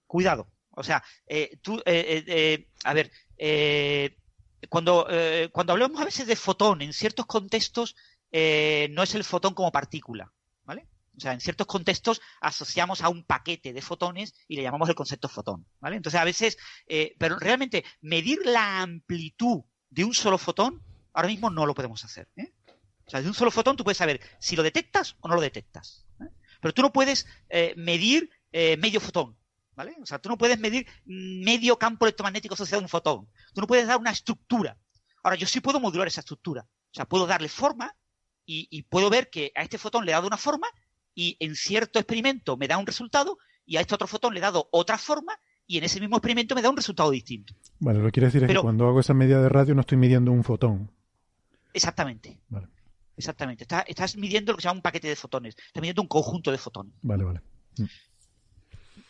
cuidado. 0.07 0.47
O 0.71 0.83
sea, 0.83 1.03
eh, 1.27 1.57
tú, 1.61 1.77
eh, 1.79 1.83
eh, 1.85 2.23
eh, 2.27 2.67
a 2.83 2.93
ver, 2.93 3.11
eh, 3.37 4.17
cuando, 4.69 5.07
cuando 5.51 5.73
hablamos 5.73 6.01
a 6.01 6.05
veces 6.05 6.27
de 6.27 6.35
fotón, 6.35 6.81
en 6.81 6.91
ciertos 6.91 7.25
contextos 7.27 7.95
eh, 8.31 8.89
no 8.91 9.03
es 9.03 9.15
el 9.15 9.23
fotón 9.23 9.53
como 9.53 9.71
partícula, 9.71 10.33
¿vale? 10.63 10.87
O 11.17 11.19
sea, 11.19 11.33
en 11.33 11.39
ciertos 11.39 11.67
contextos 11.67 12.21
asociamos 12.41 13.01
a 13.01 13.09
un 13.09 13.23
paquete 13.23 13.71
de 13.73 13.81
fotones 13.81 14.33
y 14.47 14.57
le 14.57 14.63
llamamos 14.63 14.89
el 14.89 14.95
concepto 14.95 15.29
fotón, 15.29 15.65
¿vale? 15.79 15.95
Entonces, 15.95 16.19
a 16.19 16.25
veces, 16.25 16.57
eh, 16.87 17.15
pero 17.17 17.39
realmente 17.39 17.85
medir 18.01 18.39
la 18.45 18.81
amplitud 18.81 19.63
de 19.89 20.03
un 20.03 20.13
solo 20.13 20.37
fotón, 20.37 20.83
ahora 21.13 21.29
mismo 21.29 21.49
no 21.49 21.65
lo 21.65 21.73
podemos 21.73 22.03
hacer, 22.03 22.29
¿eh? 22.35 22.53
O 23.05 23.09
sea, 23.09 23.21
de 23.21 23.27
un 23.27 23.33
solo 23.33 23.51
fotón 23.51 23.77
tú 23.77 23.83
puedes 23.83 23.97
saber 23.97 24.19
si 24.39 24.55
lo 24.55 24.63
detectas 24.63 25.15
o 25.21 25.27
no 25.27 25.35
lo 25.35 25.41
detectas. 25.41 26.05
¿eh? 26.19 26.29
Pero 26.59 26.73
tú 26.73 26.81
no 26.81 26.91
puedes 26.91 27.27
medir 27.75 28.31
medio 28.51 28.99
fotón, 28.99 29.37
¿vale? 29.75 29.95
O 30.01 30.07
sea, 30.07 30.17
tú 30.17 30.27
no 30.27 30.39
puedes 30.39 30.57
medir 30.57 30.87
medio 31.05 31.77
campo 31.77 32.05
electromagnético 32.05 32.55
asociado 32.55 32.81
a 32.81 32.85
un 32.85 32.89
fotón. 32.89 33.29
Tú 33.53 33.61
no 33.61 33.67
puedes 33.67 33.85
dar 33.85 33.99
una 33.99 34.09
estructura. 34.09 34.75
Ahora, 35.21 35.35
yo 35.35 35.45
sí 35.45 35.61
puedo 35.61 35.79
modular 35.79 36.07
esa 36.07 36.21
estructura. 36.21 36.63
O 36.63 36.93
sea, 36.93 37.05
puedo 37.05 37.27
darle 37.27 37.47
forma 37.47 37.95
y 38.47 38.81
puedo 38.83 39.11
ver 39.11 39.29
que 39.29 39.51
a 39.53 39.61
este 39.61 39.77
fotón 39.77 40.03
le 40.03 40.11
he 40.11 40.15
dado 40.15 40.25
una 40.25 40.37
forma 40.37 40.67
y 41.15 41.37
en 41.39 41.55
cierto 41.55 41.97
experimento 41.97 42.57
me 42.57 42.67
da 42.67 42.77
un 42.77 42.85
resultado 42.85 43.39
y 43.65 43.77
a 43.77 43.81
este 43.81 43.95
otro 43.95 44.07
fotón 44.07 44.33
le 44.33 44.39
he 44.39 44.43
dado 44.43 44.67
otra 44.71 44.97
forma 44.97 45.33
y 45.65 45.77
en 45.77 45.85
ese 45.85 45.99
mismo 45.99 46.17
experimento 46.17 46.53
me 46.53 46.61
da 46.61 46.69
un 46.69 46.77
resultado 46.77 47.09
distinto. 47.09 47.55
vale, 47.79 47.99
lo 47.99 48.05
que 48.05 48.11
quiere 48.11 48.27
decir 48.27 48.43
es 48.43 48.51
que 48.51 48.59
cuando 48.59 48.87
hago 48.87 48.99
esa 48.99 49.13
medida 49.13 49.41
de 49.41 49.49
radio 49.49 49.73
no 49.73 49.81
estoy 49.81 49.97
midiendo 49.97 50.31
un 50.31 50.43
fotón. 50.43 50.91
Exactamente. 51.73 52.37
Vale. 52.49 52.67
Exactamente. 53.17 53.63
Estás, 53.63 53.85
estás 53.87 54.17
midiendo 54.17 54.51
lo 54.51 54.57
que 54.57 54.61
se 54.61 54.67
llama 54.67 54.79
un 54.79 54.83
paquete 54.83 55.07
de 55.07 55.15
fotones. 55.15 55.55
Estás 55.57 55.81
midiendo 55.81 56.01
un 56.01 56.07
conjunto 56.07 56.51
de 56.51 56.57
fotones. 56.57 56.93
Vale, 57.01 57.23
vale. 57.23 57.41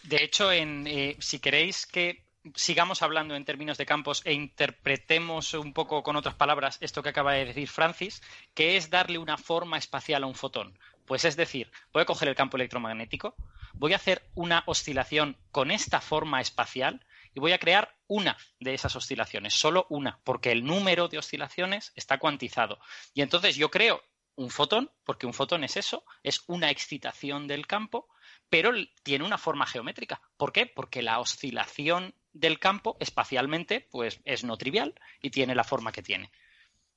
De 0.04 0.24
hecho, 0.24 0.52
en, 0.52 0.86
eh, 0.88 1.18
si 1.20 1.40
queréis 1.40 1.86
que 1.86 2.24
sigamos 2.54 3.02
hablando 3.02 3.36
en 3.36 3.44
términos 3.44 3.78
de 3.78 3.88
campos 3.88 4.22
e 4.24 4.34
interpretemos 4.34 5.56
un 5.56 5.74
poco 5.74 6.04
con 6.04 6.16
otras 6.16 6.36
palabras 6.36 6.78
esto 6.80 7.02
que 7.02 7.10
acaba 7.10 7.34
de 7.34 7.46
decir 7.46 7.68
Francis, 7.68 8.22
que 8.54 8.78
es 8.78 8.92
darle 8.92 9.18
una 9.18 9.38
forma 9.38 9.78
espacial 9.78 10.24
a 10.24 10.28
un 10.28 10.36
fotón. 10.36 10.78
Pues 11.06 11.26
es 11.26 11.36
decir, 11.36 11.72
voy 11.94 12.02
a 12.02 12.06
coger 12.06 12.28
el 12.28 12.36
campo 12.36 12.58
electromagnético, 12.58 13.36
voy 13.74 13.94
a 13.94 13.98
hacer 13.98 14.30
una 14.34 14.64
oscilación 14.66 15.38
con 15.52 15.72
esta 15.72 16.02
forma 16.02 16.42
espacial 16.42 17.06
y 17.34 17.40
voy 17.40 17.52
a 17.52 17.60
crear 17.60 17.96
una 18.08 18.38
de 18.60 18.74
esas 18.74 18.96
oscilaciones, 18.96 19.54
solo 19.54 19.86
una, 19.90 20.20
porque 20.24 20.52
el 20.52 20.64
número 20.64 21.08
de 21.08 21.18
oscilaciones 21.18 21.92
está 21.96 22.18
cuantizado. 22.18 22.80
Y 23.14 23.22
entonces 23.22 23.56
yo 23.56 23.70
creo 23.70 24.02
un 24.36 24.50
fotón, 24.50 24.92
porque 25.04 25.26
un 25.26 25.34
fotón 25.34 25.64
es 25.64 25.78
eso, 25.78 26.04
es 26.24 26.44
una 26.48 26.70
excitación 26.70 27.48
del 27.48 27.68
campo, 27.68 28.08
pero 28.50 28.72
tiene 29.04 29.26
una 29.26 29.38
forma 29.38 29.66
geométrica. 29.66 30.22
¿Por 30.38 30.52
qué? 30.52 30.66
Porque 30.66 31.02
la 31.02 31.20
oscilación 31.20 32.16
del 32.34 32.60
campo 32.60 32.98
espacialmente 33.00 33.88
pues 33.92 34.20
es 34.26 34.44
no 34.44 34.58
trivial 34.58 34.94
y 35.22 35.30
tiene 35.30 35.56
la 35.56 35.64
forma 35.64 35.92
que 35.92 36.04
tiene. 36.04 36.32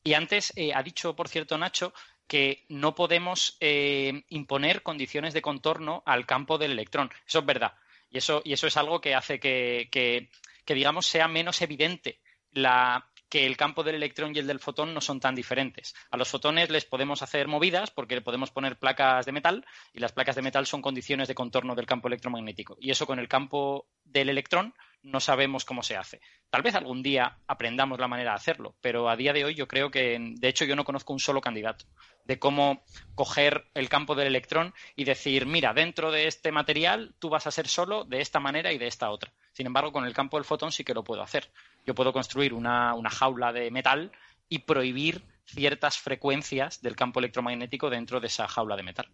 Y 0.03 0.15
antes 0.15 0.53
eh, 0.57 0.73
ha 0.75 0.83
dicho, 0.83 1.15
por 1.15 1.29
cierto, 1.29 1.59
Nacho, 1.59 1.93
que 2.29 2.65
no 2.69 2.95
podemos 2.95 3.57
eh, 3.61 4.23
imponer 4.29 4.83
condiciones 4.83 5.35
de 5.35 5.43
contorno 5.43 6.03
al 6.07 6.27
campo 6.27 6.59
del 6.59 6.73
electrón. 6.73 7.11
Eso 7.27 7.41
es 7.41 7.47
verdad. 7.47 7.73
Y 8.11 8.19
eso, 8.19 8.43
y 8.45 8.53
eso 8.53 8.67
es 8.67 8.77
algo 8.77 9.01
que 9.01 9.15
hace 9.15 9.41
que, 9.41 9.89
que- 9.91 10.29
que, 10.65 10.75
digamos, 10.75 11.07
sea 11.07 11.29
menos 11.29 11.63
evidente 11.63 12.21
la, 12.53 13.09
que 13.31 13.47
el 13.47 13.57
campo 13.57 13.83
del 13.83 13.95
electrón 13.97 14.35
y 14.35 14.39
el 14.39 14.47
del 14.47 14.61
fotón 14.61 14.93
no 14.95 15.01
son 15.01 15.21
tan 15.21 15.35
diferentes. 15.35 15.95
A 16.11 16.17
los 16.19 16.29
fotones 16.29 16.69
les 16.71 16.85
podemos 16.85 17.23
hacer 17.23 17.49
movidas 17.49 17.91
porque 17.91 18.15
le 18.15 18.21
podemos 18.23 18.51
poner 18.51 18.79
placas 18.79 19.25
de 19.27 19.33
metal 19.33 19.65
y 19.95 20.01
las 20.01 20.13
placas 20.13 20.37
de 20.37 20.43
metal 20.43 20.67
son 20.67 20.83
condiciones 20.83 21.29
de 21.29 21.35
contorno 21.35 21.75
del 21.75 21.87
campo 21.87 22.09
electromagnético. 22.09 22.77
Y 22.81 22.91
eso 22.91 23.07
con 23.07 23.19
el 23.19 23.29
campo 23.29 23.87
del 24.05 24.29
electrón 24.29 24.75
no 25.03 25.21
sabemos 25.21 25.65
cómo 25.65 25.83
se 25.83 25.97
hace. 25.97 26.21
Tal 26.51 26.63
vez 26.63 26.75
algún 26.75 27.03
día 27.03 27.39
aprendamos 27.47 27.99
la 27.99 28.09
manera 28.09 28.33
de 28.33 28.37
hacerlo, 28.37 28.75
pero 28.81 29.09
a 29.09 29.17
día 29.17 29.33
de 29.33 29.45
hoy 29.45 29.55
yo 29.55 29.69
creo 29.69 29.91
que, 29.91 30.19
de 30.21 30.49
hecho, 30.49 30.65
yo 30.65 30.77
no 30.77 30.85
conozco 30.85 31.13
un 31.13 31.21
solo 31.21 31.41
candidato 31.41 31.85
de 32.25 32.39
cómo 32.39 32.85
coger 33.15 33.67
el 33.75 33.89
campo 33.89 34.15
del 34.15 34.27
electrón 34.27 34.75
y 34.97 35.05
decir, 35.05 35.47
mira, 35.47 35.73
dentro 35.73 36.11
de 36.11 36.27
este 36.27 36.53
material 36.53 37.15
tú 37.19 37.31
vas 37.31 37.47
a 37.47 37.51
ser 37.51 37.69
solo 37.69 38.05
de 38.05 38.21
esta 38.21 38.39
manera 38.41 38.73
y 38.73 38.79
de 38.79 38.87
esta 38.87 39.11
otra. 39.11 39.33
Sin 39.53 39.67
embargo, 39.67 39.93
con 39.93 40.05
el 40.05 40.13
campo 40.15 40.37
del 40.37 40.45
fotón 40.45 40.71
sí 40.71 40.85
que 40.85 40.95
lo 40.95 41.05
puedo 41.05 41.23
hacer. 41.23 41.51
Yo 41.87 41.95
puedo 41.95 42.13
construir 42.13 42.53
una, 42.53 42.95
una 42.95 43.11
jaula 43.11 43.53
de 43.53 43.71
metal 43.71 44.13
y 44.49 44.61
prohibir 44.61 45.25
ciertas 45.47 45.99
frecuencias 45.99 46.83
del 46.83 46.97
campo 46.97 47.21
electromagnético 47.21 47.89
dentro 47.89 48.21
de 48.21 48.27
esa 48.27 48.47
jaula 48.47 48.77
de 48.77 48.83
metal. 48.83 49.09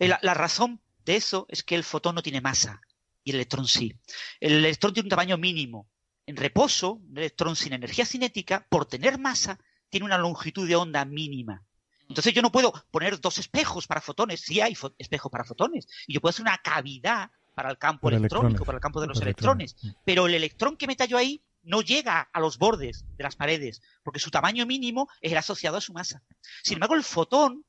Eh, 0.00 0.08
La, 0.08 0.18
la 0.22 0.34
razón 0.34 0.80
de 1.04 1.16
eso 1.16 1.46
es 1.48 1.62
que 1.62 1.76
el 1.76 1.84
fotón 1.84 2.16
no 2.16 2.22
tiene 2.22 2.40
masa 2.40 2.80
y 3.24 3.30
el 3.30 3.36
electrón 3.36 3.66
sí. 3.68 3.94
El 4.40 4.52
electrón 4.54 4.92
tiene 4.94 5.06
un 5.06 5.10
tamaño 5.10 5.36
mínimo. 5.38 5.88
En 6.26 6.36
reposo, 6.36 6.92
un 6.94 7.18
electrón 7.18 7.56
sin 7.56 7.72
energía 7.72 8.06
cinética, 8.06 8.66
por 8.68 8.86
tener 8.86 9.18
masa, 9.18 9.58
tiene 9.90 10.06
una 10.06 10.18
longitud 10.18 10.66
de 10.68 10.76
onda 10.76 11.04
mínima. 11.04 11.64
Entonces 12.08 12.32
yo 12.34 12.42
no 12.42 12.52
puedo 12.52 12.72
poner 12.90 13.20
dos 13.20 13.38
espejos 13.38 13.86
para 13.86 14.00
fotones. 14.00 14.40
Sí 14.40 14.60
hay 14.60 14.74
fo- 14.74 14.94
espejos 14.98 15.30
para 15.30 15.44
fotones. 15.44 15.86
Y 16.06 16.14
yo 16.14 16.20
puedo 16.20 16.30
hacer 16.30 16.42
una 16.42 16.58
cavidad 16.58 17.30
para 17.54 17.70
el 17.70 17.78
campo 17.78 18.02
Para 18.02 18.16
electrónico, 18.16 18.64
para 18.64 18.76
el 18.76 18.82
campo 18.82 19.00
de 19.00 19.06
los 19.08 19.20
electrones. 19.20 19.72
electrones. 19.72 19.96
Pero 20.04 20.26
el 20.26 20.34
electrón 20.34 20.76
que 20.76 20.86
meta 20.86 21.04
yo 21.04 21.16
ahí 21.18 21.42
no 21.64 21.80
llega 21.82 22.20
a 22.32 22.40
los 22.40 22.58
bordes 22.58 23.04
de 23.16 23.22
las 23.24 23.36
paredes, 23.36 23.82
porque 24.02 24.18
su 24.18 24.30
tamaño 24.30 24.66
mínimo 24.66 25.08
es 25.20 25.32
el 25.32 25.38
asociado 25.38 25.76
a 25.76 25.80
su 25.80 25.92
masa. 25.92 26.22
Sin 26.62 26.74
embargo, 26.74 26.94
el 26.96 27.04
fotón 27.04 27.64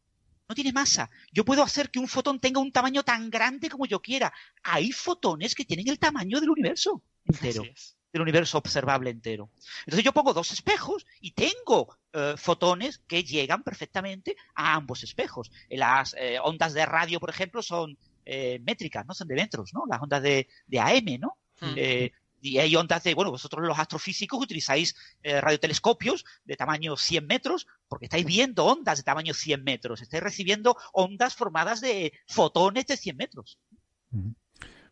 no 0.53 0.55
tiene 0.55 0.71
masa. 0.71 1.09
Yo 1.31 1.43
puedo 1.43 1.63
hacer 1.63 1.89
que 1.89 1.97
un 1.97 2.07
fotón 2.07 2.39
tenga 2.39 2.61
un 2.61 2.71
tamaño 2.71 3.01
tan 3.01 3.31
grande 3.31 3.69
como 3.69 3.87
yo 3.87 3.99
quiera. 4.01 4.31
Hay 4.61 4.91
fotones 4.91 5.55
que 5.55 5.65
tienen 5.65 5.89
el 5.89 5.97
tamaño 5.97 6.39
del 6.39 6.51
universo 6.51 7.01
entero, 7.25 7.63
del 8.11 8.21
universo 8.21 8.59
observable 8.59 9.09
entero. 9.09 9.49
Entonces 9.79 10.05
yo 10.05 10.13
pongo 10.13 10.31
dos 10.31 10.51
espejos 10.51 11.07
y 11.19 11.31
tengo 11.31 11.97
eh, 12.13 12.35
fotones 12.37 13.01
que 13.07 13.23
llegan 13.23 13.63
perfectamente 13.63 14.35
a 14.53 14.75
ambos 14.75 15.03
espejos. 15.03 15.51
Eh, 15.69 15.77
Las 15.77 16.15
eh, 16.19 16.37
ondas 16.39 16.75
de 16.75 16.85
radio, 16.85 17.19
por 17.19 17.31
ejemplo, 17.31 17.63
son 17.63 17.97
eh, 18.23 18.59
métricas, 18.59 19.03
no 19.07 19.15
son 19.15 19.27
de 19.27 19.35
metros, 19.35 19.73
¿no? 19.73 19.85
Las 19.89 20.03
ondas 20.03 20.21
de, 20.21 20.47
de 20.67 20.79
AM, 20.79 21.19
¿no? 21.19 21.37
Eh, 21.77 22.11
y 22.43 22.57
hay 22.57 22.75
ondas 22.75 23.01
de, 23.03 23.13
bueno, 23.13 23.31
vosotros 23.31 23.65
los 23.65 23.79
astrofísicos 23.79 24.41
utilizáis 24.43 24.95
eh, 25.23 25.39
radiotelescopios 25.39 26.25
de 26.43 26.57
tamaño 26.57 26.97
100 26.97 27.25
metros 27.25 27.67
porque 27.87 28.05
estáis 28.05 28.25
viendo 28.25 28.65
ondas 28.65 28.97
de 28.97 29.03
tamaño 29.03 29.33
100 29.33 29.63
metros, 29.63 30.01
estáis 30.01 30.21
recibiendo 30.21 30.75
ondas 30.91 31.35
formadas 31.35 31.79
de 31.79 32.11
fotones 32.27 32.85
de 32.85 32.97
100 32.97 33.15
metros. 33.15 33.59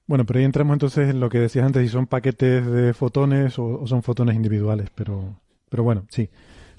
Bueno, 0.08 0.26
pero 0.26 0.40
ahí 0.40 0.46
entramos 0.46 0.74
entonces 0.74 1.10
en 1.10 1.20
lo 1.20 1.30
que 1.30 1.40
decías 1.40 1.66
antes, 1.66 1.84
si 1.84 1.90
son 1.90 2.08
paquetes 2.08 2.66
de 2.66 2.94
fotones 2.94 3.60
o, 3.60 3.82
o 3.82 3.88
son 3.88 4.02
fotones 4.02 4.36
individuales, 4.36 4.90
pero, 4.96 5.42
pero 5.68 5.84
bueno, 5.84 6.08
sí, 6.10 6.30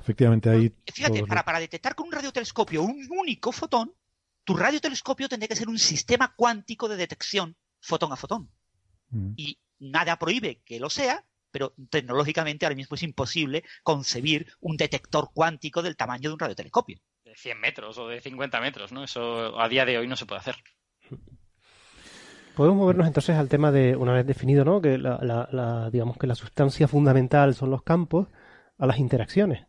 efectivamente 0.01 0.49
ahí... 0.49 0.73
Fíjate, 0.91 1.19
todos 1.19 1.29
para, 1.29 1.45
para 1.45 1.61
detectar 1.61 1.95
con 1.95 2.07
un 2.07 2.13
radiotelescopio 2.13 2.83
un 2.83 3.07
único 3.11 3.53
fotón, 3.53 3.93
tu 4.45 4.57
radiotelescopio 4.57 5.29
tendría 5.29 5.49
que 5.49 5.57
ser 5.57 5.69
un 5.69 5.79
sistema 5.79 6.35
cuántico 6.35 6.89
de 6.89 6.97
detección 6.97 7.57
fotón 7.79 8.11
a 8.13 8.17
fotón. 8.17 8.49
Y 9.37 9.59
nada 9.83 10.19
prohíbe 10.19 10.63
que 10.65 10.81
lo 10.81 10.89
sea, 10.89 11.25
pero 11.51 11.75
tecnológicamente 11.91 12.65
ahora 12.65 12.77
mismo 12.77 12.95
es 12.95 13.03
imposible 13.03 13.63
concebir 13.83 14.47
un 14.61 14.77
detector 14.77 15.31
cuántico 15.35 15.83
del 15.83 15.97
tamaño 15.97 16.31
de 16.31 16.33
un 16.35 16.39
radiotelescopio. 16.39 16.99
De 17.25 17.35
100 17.37 17.61
metros 17.61 17.99
o 17.99 18.09
de 18.09 18.21
50 18.21 18.61
metros, 18.61 18.93
¿no? 18.93 19.05
Eso 19.05 19.61
a 19.61 19.69
día 19.69 19.85
de 19.85 19.99
hoy 19.99 20.09
no 20.09 20.17
se 20.17 20.25
puede 20.27 20.41
hacer. 20.41 20.57
Podemos 22.57 22.77
movernos 22.79 23.07
entonces 23.07 23.37
al 23.37 23.49
tema 23.49 23.73
de, 23.73 23.97
una 23.97 24.13
vez 24.13 24.27
definido, 24.27 24.65
¿no? 24.65 24.81
Que 24.83 24.99
la, 24.99 25.19
la- 25.23 25.49
la- 25.53 25.91
digamos 25.91 26.19
que 26.19 26.27
la 26.27 26.35
sustancia 26.35 26.87
fundamental 26.87 27.55
son 27.55 27.71
los 27.71 27.83
campos, 27.83 28.29
a 28.79 28.87
las 28.87 28.99
interacciones. 28.99 29.67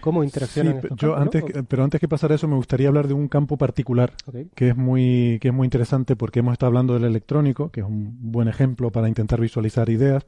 ¿Cómo 0.00 0.22
interaccionan 0.24 0.74
pe- 0.74 0.78
estos 0.88 0.98
yo 0.98 1.08
campos, 1.14 1.22
antes, 1.22 1.42
no? 1.42 1.46
que- 1.48 1.62
pero 1.64 1.84
antes 1.84 2.00
que 2.00 2.08
pasar 2.08 2.32
a 2.32 2.34
eso 2.36 2.46
me 2.48 2.56
gustaría 2.56 2.88
hablar 2.88 3.08
de 3.08 3.14
un 3.14 3.28
campo 3.28 3.56
particular 3.56 4.12
que 4.54 4.68
es 4.70 4.76
muy 4.76 5.38
que 5.40 5.48
es 5.48 5.54
muy 5.54 5.66
interesante 5.66 6.16
porque 6.16 6.40
hemos 6.40 6.52
estado 6.52 6.68
hablando 6.68 6.94
del 6.94 7.04
electrónico, 7.04 7.70
que 7.70 7.80
es 7.80 7.86
un 7.86 8.16
buen 8.32 8.48
ejemplo 8.48 8.90
para 8.90 9.08
intentar 9.08 9.40
visualizar 9.40 9.88
ideas. 9.88 10.24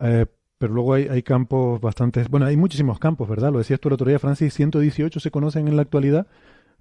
Eh, 0.00 0.26
pero 0.58 0.74
luego 0.74 0.94
hay, 0.94 1.08
hay 1.08 1.22
campos 1.24 1.80
bastante... 1.80 2.22
Bueno, 2.30 2.46
hay 2.46 2.56
muchísimos 2.56 3.00
campos, 3.00 3.28
¿verdad? 3.28 3.50
Lo 3.50 3.58
decías 3.58 3.80
tú 3.80 3.88
el 3.88 3.94
otro 3.94 4.06
día, 4.08 4.20
Francis, 4.20 4.54
118 4.54 5.18
se 5.18 5.30
conocen 5.32 5.66
en 5.66 5.74
la 5.74 5.82
actualidad. 5.82 6.28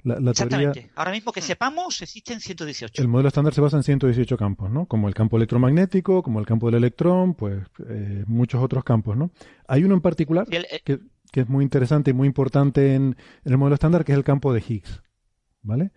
La, 0.04 0.20
la 0.20 0.34
teoría, 0.34 0.58
Exactamente. 0.70 0.90
Ahora 0.96 1.12
mismo 1.12 1.32
que 1.32 1.42
sepamos, 1.42 2.00
existen 2.02 2.40
118. 2.40 3.02
el 3.02 3.08
modelo 3.08 3.28
estándar 3.30 3.54
se 3.56 3.62
basa 3.62 3.78
en 3.78 3.84
118 3.84 4.38
campos, 4.38 4.70
¿no? 4.72 4.86
Como 4.86 5.08
el 5.08 5.14
campo 5.16 5.38
electromagnético, 5.38 6.22
como 6.24 6.40
el 6.40 6.46
campo 6.46 6.68
del 6.68 6.76
electrón, 6.76 7.34
pues 7.36 7.60
eh, 7.88 8.24
muchos 8.28 8.64
otros 8.64 8.84
campos, 8.84 9.16
¿no? 9.18 9.32
Hay 9.68 9.84
uno 9.84 9.94
en 9.96 10.02
particular 10.02 10.46
el- 10.52 10.66
eh, 10.72 10.82
que, 10.84 11.00
que 11.32 11.42
es 11.42 11.50
muy 11.50 11.64
interesante 11.64 12.12
y 12.12 12.14
muy 12.14 12.28
importante 12.28 12.94
en, 12.94 13.16
el 13.46 13.58
modelo 13.58 13.76
estándar, 13.76 14.04
que 14.06 14.12
es 14.12 14.18
el 14.18 14.24
campo 14.24 14.54
de 14.54 14.64
Higgs, 14.68 15.02
¿vale? 15.62 15.92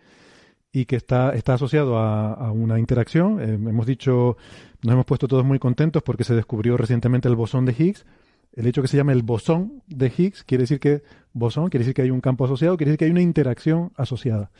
Y 0.72 0.86
que 0.86 0.96
está, 0.96 1.34
está 1.34 1.54
asociado 1.54 1.98
a, 1.98 2.50
una 2.52 2.78
interacción. 2.78 3.40
Eh, 3.40 3.54
hemos 3.54 3.86
dicho, 3.86 4.36
nos 4.82 4.92
hemos 4.92 5.04
puesto 5.04 5.28
todos 5.28 5.44
muy 5.44 5.58
contentos 5.58 6.02
porque 6.02 6.24
se 6.24 6.34
descubrió 6.34 6.76
recientemente 6.76 7.28
el 7.28 7.36
bosón 7.36 7.64
de 7.64 7.74
Higgs. 7.76 8.06
El 8.52 8.66
hecho 8.66 8.82
que 8.82 8.88
se 8.88 8.96
llame 8.96 9.12
el 9.12 9.22
bosón 9.22 9.82
de 9.86 10.12
Higgs 10.16 10.44
quiere 10.44 10.62
decir 10.62 10.78
que 10.78 11.02
bosón 11.32 11.68
quiere 11.68 11.82
decir 11.82 11.94
que 11.94 12.02
hay 12.02 12.10
un 12.10 12.20
campo 12.20 12.44
asociado, 12.44 12.76
quiere 12.76 12.90
decir 12.90 12.98
que 12.98 13.04
hay 13.06 13.10
una 13.10 13.22
interacción 13.22 13.92
asociada. 13.96 14.50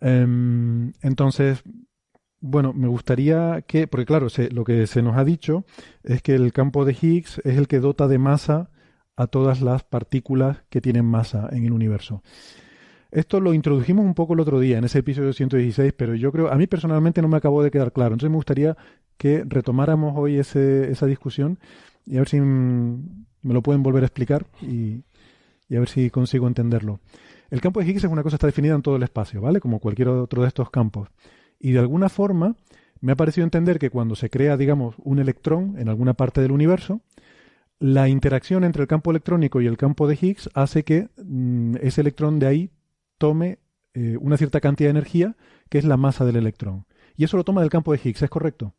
Em, 0.00 0.92
entonces, 1.02 1.62
bueno, 2.40 2.72
me 2.72 2.88
gustaría 2.88 3.62
que, 3.66 3.86
porque 3.86 4.06
claro, 4.06 4.28
lo 4.50 4.64
que 4.64 4.86
se 4.86 5.02
nos 5.02 5.16
ha 5.16 5.24
dicho 5.24 5.64
es 6.02 6.22
que 6.22 6.34
el 6.34 6.52
campo 6.52 6.84
de 6.84 6.96
Higgs 7.00 7.40
es 7.44 7.56
el 7.56 7.68
que 7.68 7.80
dota 7.80 8.08
de 8.08 8.18
masa 8.18 8.70
a 9.16 9.26
todas 9.26 9.60
las 9.60 9.84
partículas 9.84 10.58
que 10.70 10.80
tienen 10.80 11.04
masa 11.04 11.48
en 11.52 11.64
el 11.64 11.72
universo. 11.72 12.22
Esto 13.10 13.40
lo 13.40 13.52
introdujimos 13.52 14.06
un 14.06 14.14
poco 14.14 14.32
el 14.32 14.40
otro 14.40 14.58
día 14.58 14.78
en 14.78 14.84
ese 14.84 15.00
episodio 15.00 15.32
116, 15.34 15.92
pero 15.92 16.14
yo 16.14 16.32
creo, 16.32 16.50
a 16.50 16.56
mí 16.56 16.66
personalmente 16.66 17.20
no 17.20 17.28
me 17.28 17.36
acabó 17.36 17.62
de 17.62 17.70
quedar 17.70 17.92
claro. 17.92 18.14
Entonces 18.14 18.30
me 18.30 18.36
gustaría 18.36 18.76
que 19.18 19.44
retomáramos 19.46 20.14
hoy 20.16 20.38
ese, 20.38 20.90
esa 20.90 21.06
discusión 21.06 21.58
y 22.06 22.16
a 22.16 22.20
ver 22.20 22.28
si 22.28 22.40
mm, 22.40 23.26
me 23.42 23.54
lo 23.54 23.62
pueden 23.62 23.82
volver 23.82 24.02
a 24.02 24.06
explicar 24.06 24.46
y, 24.62 25.02
y 25.68 25.76
a 25.76 25.80
ver 25.80 25.90
si 25.90 26.08
consigo 26.08 26.46
entenderlo. 26.46 27.00
El 27.50 27.60
campo 27.60 27.80
de 27.80 27.86
Higgs 27.86 28.04
es 28.04 28.10
una 28.10 28.22
cosa 28.22 28.34
que 28.34 28.36
está 28.36 28.46
definida 28.46 28.74
en 28.74 28.82
todo 28.82 28.96
el 28.96 29.02
espacio, 29.02 29.42
¿vale? 29.42 29.60
Como 29.60 29.78
cualquier 29.78 30.08
otro 30.08 30.40
de 30.40 30.48
estos 30.48 30.70
campos. 30.70 31.10
Y 31.60 31.72
de 31.72 31.80
alguna 31.80 32.08
forma 32.08 32.56
me 33.02 33.12
ha 33.12 33.16
parecido 33.16 33.44
entender 33.44 33.78
que 33.78 33.90
cuando 33.90 34.16
se 34.16 34.30
crea, 34.30 34.56
digamos, 34.56 34.94
un 34.98 35.18
electrón 35.18 35.74
en 35.76 35.90
alguna 35.90 36.14
parte 36.14 36.40
del 36.40 36.52
universo, 36.52 37.02
la 37.82 38.08
interacción 38.08 38.62
entre 38.62 38.82
el 38.82 38.88
campo 38.88 39.10
electrónico 39.10 39.60
y 39.60 39.66
el 39.66 39.76
campo 39.76 40.06
de 40.06 40.16
Higgs 40.20 40.48
hace 40.54 40.84
que 40.84 41.08
mm, 41.16 41.78
ese 41.82 42.00
electrón 42.00 42.38
de 42.38 42.46
ahí 42.46 42.70
tome 43.18 43.58
eh, 43.94 44.16
una 44.20 44.36
cierta 44.36 44.60
cantidad 44.60 44.86
de 44.86 44.98
energía, 44.98 45.34
que 45.68 45.78
es 45.78 45.84
la 45.84 45.96
masa 45.96 46.24
del 46.24 46.36
electrón. 46.36 46.86
Y 47.16 47.24
eso 47.24 47.36
lo 47.36 47.42
toma 47.42 47.60
del 47.60 47.70
campo 47.70 47.92
de 47.92 48.00
Higgs, 48.02 48.22
¿es 48.22 48.30
correcto? 48.30 48.72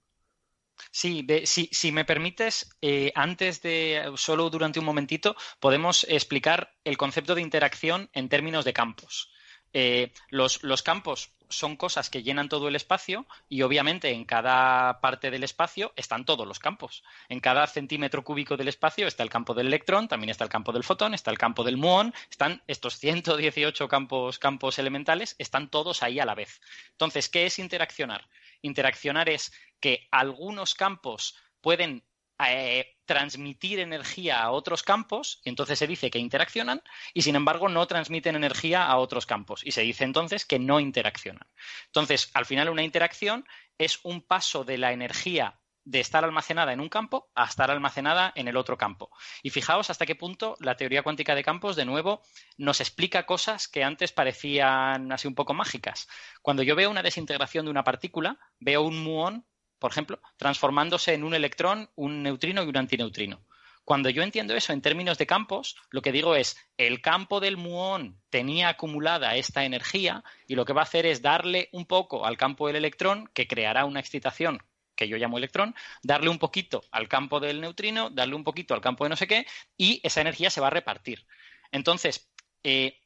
Sí, 0.90 1.28
si 1.44 1.92
me 1.92 2.06
permites, 2.06 2.70
eh, 2.82 3.12
antes 3.14 3.62
de, 3.62 4.10
solo 4.16 4.50
durante 4.50 4.80
un 4.80 4.86
momentito, 4.86 5.36
podemos 5.60 6.06
explicar 6.10 6.72
el 6.86 6.98
concepto 6.98 7.36
de 7.36 7.42
interacción 7.42 8.10
en 8.14 8.30
términos 8.30 8.64
de 8.64 8.74
campos. 8.74 9.33
Eh, 9.74 10.12
los, 10.30 10.60
campos 10.84 11.32
son 11.50 11.76
cosas 11.76 12.10
que 12.10 12.22
llenan 12.22 12.48
todo 12.48 12.68
el 12.68 12.76
espacio 12.76 13.26
y 13.50 13.64
obviamente 13.64 14.12
en 14.12 14.24
cada 14.24 15.02
parte 15.02 15.32
del 15.32 15.44
espacio 15.44 15.94
están 15.96 16.26
todos 16.26 16.48
los 16.48 16.60
campos. 16.60 17.04
En 17.28 17.40
cada 17.40 17.66
centímetro 17.68 18.24
cúbico 18.24 18.56
del 18.56 18.68
espacio 18.68 19.08
está 19.08 19.24
el 19.24 19.30
campo 19.30 19.54
del 19.54 19.68
electrón, 19.68 20.08
también 20.08 20.30
está 20.30 20.44
el 20.44 20.50
campo 20.50 20.72
del 20.72 20.84
fotón, 20.84 21.14
está 21.14 21.32
el 21.32 21.38
campo 21.38 21.64
del 21.64 21.78
muón, 21.78 22.14
están 22.30 22.64
estos 22.68 22.98
118 22.98 23.88
campos, 23.88 24.40
campos 24.40 24.78
elementales, 24.80 25.36
están 25.40 25.70
todos 25.70 26.04
ahí 26.04 26.20
a 26.20 26.26
la 26.26 26.36
vez. 26.36 26.62
Entonces, 26.92 27.30
¿qué 27.30 27.46
es 27.46 27.60
interaccionar? 27.60 28.28
Interaccionar 28.62 29.30
es 29.30 29.52
que 29.80 30.08
algunos 30.12 30.76
campos 30.76 31.36
pueden 31.62 32.04
eh, 32.48 32.93
transmitir 33.06 33.80
energía 33.80 34.42
a 34.42 34.52
otros 34.52 34.84
campos, 34.84 35.42
y 35.44 35.50
entonces 35.50 35.80
se 35.80 35.88
dice 35.88 36.10
que 36.10 36.20
interaccionan, 36.20 36.82
y 37.14 37.22
sin 37.22 37.36
embargo 37.36 37.70
no 37.70 37.86
transmiten 37.88 38.36
energía 38.36 38.86
a 38.86 38.98
otros 38.98 39.26
campos, 39.26 39.62
y 39.66 39.72
se 39.72 39.82
dice 39.82 40.04
entonces 40.04 40.46
que 40.46 40.60
no 40.60 40.80
interaccionan. 40.80 41.48
Entonces, 41.88 42.30
al 42.34 42.46
final 42.46 42.70
una 42.70 42.84
interacción 42.84 43.46
es 43.78 44.00
un 44.04 44.22
paso 44.22 44.64
de 44.64 44.78
la 44.78 44.92
energía 44.94 45.60
de 45.86 46.00
estar 46.00 46.24
almacenada 46.24 46.72
en 46.74 46.80
un 46.80 46.90
campo 46.90 47.30
a 47.36 47.46
estar 47.46 47.70
almacenada 47.70 48.32
en 48.36 48.48
el 48.48 48.58
otro 48.58 48.78
campo. 48.78 49.10
Y 49.42 49.50
fijaos 49.50 49.90
hasta 49.90 50.06
qué 50.06 50.16
punto 50.16 50.56
la 50.60 50.78
teoría 50.78 51.04
cuántica 51.04 51.36
de 51.36 51.44
campos, 51.44 51.76
de 51.76 51.86
nuevo, 51.86 52.22
nos 52.58 52.80
explica 52.80 53.26
cosas 53.26 53.68
que 53.68 53.84
antes 53.84 54.12
parecían 54.12 55.12
así 55.12 55.28
un 55.28 55.36
poco 55.36 55.54
mágicas. 55.54 56.08
Cuando 56.42 56.64
yo 56.64 56.76
veo 56.76 56.90
una 56.90 57.04
desintegración 57.04 57.66
de 57.66 57.72
una 57.72 57.84
partícula, 57.84 58.40
veo 58.60 58.82
un 58.84 59.04
muón 59.04 59.46
por 59.84 59.92
ejemplo, 59.92 60.22
transformándose 60.38 61.14
en 61.14 61.26
un 61.26 61.34
electrón, 61.34 61.90
un 61.96 62.24
neutrino 62.24 62.64
y 62.64 62.68
un 62.68 62.78
antineutrino. 62.78 63.42
Cuando 63.84 64.10
yo 64.10 64.24
entiendo 64.24 64.56
eso 64.56 64.72
en 64.72 64.82
términos 64.82 65.18
de 65.18 65.28
campos, 65.28 65.76
lo 65.90 66.02
que 66.02 66.14
digo 66.14 66.38
es, 66.38 66.56
el 66.78 67.02
campo 67.02 67.42
del 67.42 67.58
muón 67.58 68.18
tenía 68.30 68.70
acumulada 68.70 69.36
esta 69.36 69.66
energía 69.66 70.24
y 70.48 70.56
lo 70.56 70.64
que 70.64 70.72
va 70.72 70.80
a 70.80 70.84
hacer 70.86 71.06
es 71.06 71.22
darle 71.22 71.68
un 71.74 71.86
poco 71.86 72.26
al 72.26 72.38
campo 72.38 72.68
del 72.68 72.78
electrón, 72.78 73.30
que 73.34 73.46
creará 73.46 73.84
una 73.84 74.00
excitación 74.00 74.64
que 74.96 75.10
yo 75.10 75.18
llamo 75.18 75.38
electrón, 75.38 75.76
darle 76.02 76.30
un 76.30 76.40
poquito 76.40 76.86
al 76.90 77.10
campo 77.10 77.42
del 77.42 77.60
neutrino, 77.60 78.10
darle 78.10 78.36
un 78.36 78.46
poquito 78.46 78.74
al 78.74 78.80
campo 78.80 79.04
de 79.04 79.10
no 79.10 79.18
sé 79.18 79.28
qué, 79.28 79.46
y 79.76 80.00
esa 80.06 80.22
energía 80.22 80.50
se 80.50 80.62
va 80.62 80.68
a 80.68 80.70
repartir. 80.80 81.26
Entonces, 81.74 82.30
eh, 82.64 83.02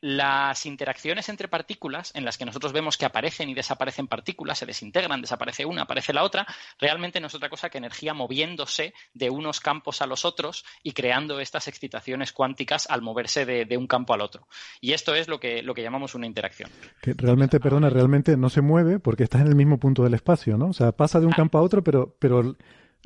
las 0.00 0.66
interacciones 0.66 1.28
entre 1.28 1.48
partículas, 1.48 2.12
en 2.14 2.24
las 2.24 2.38
que 2.38 2.44
nosotros 2.44 2.72
vemos 2.72 2.96
que 2.96 3.06
aparecen 3.06 3.48
y 3.48 3.54
desaparecen 3.54 4.06
partículas, 4.06 4.58
se 4.58 4.66
desintegran, 4.66 5.20
desaparece 5.20 5.64
una, 5.64 5.82
aparece 5.82 6.12
la 6.12 6.22
otra, 6.22 6.46
realmente 6.80 7.20
no 7.20 7.26
es 7.26 7.34
otra 7.34 7.48
cosa 7.48 7.70
que 7.70 7.78
energía 7.78 8.14
moviéndose 8.14 8.94
de 9.14 9.30
unos 9.30 9.60
campos 9.60 10.02
a 10.02 10.06
los 10.06 10.24
otros 10.24 10.64
y 10.82 10.92
creando 10.92 11.40
estas 11.40 11.68
excitaciones 11.68 12.32
cuánticas 12.32 12.88
al 12.88 13.02
moverse 13.02 13.44
de, 13.44 13.64
de 13.64 13.76
un 13.76 13.86
campo 13.86 14.14
al 14.14 14.20
otro. 14.20 14.46
Y 14.80 14.92
esto 14.92 15.14
es 15.14 15.28
lo 15.28 15.40
que, 15.40 15.62
lo 15.62 15.74
que 15.74 15.82
llamamos 15.82 16.14
una 16.14 16.26
interacción. 16.26 16.70
Que 17.00 17.14
realmente, 17.14 17.60
perdona, 17.60 17.90
realmente 17.90 18.36
no 18.36 18.50
se 18.50 18.60
mueve 18.60 18.98
porque 18.98 19.24
estás 19.24 19.42
en 19.42 19.48
el 19.48 19.56
mismo 19.56 19.78
punto 19.78 20.02
del 20.02 20.14
espacio, 20.14 20.56
¿no? 20.56 20.68
O 20.68 20.72
sea, 20.72 20.92
pasa 20.92 21.20
de 21.20 21.26
un 21.26 21.32
campo 21.32 21.58
a 21.58 21.62
otro, 21.62 21.82
pero, 21.82 22.16
pero 22.18 22.56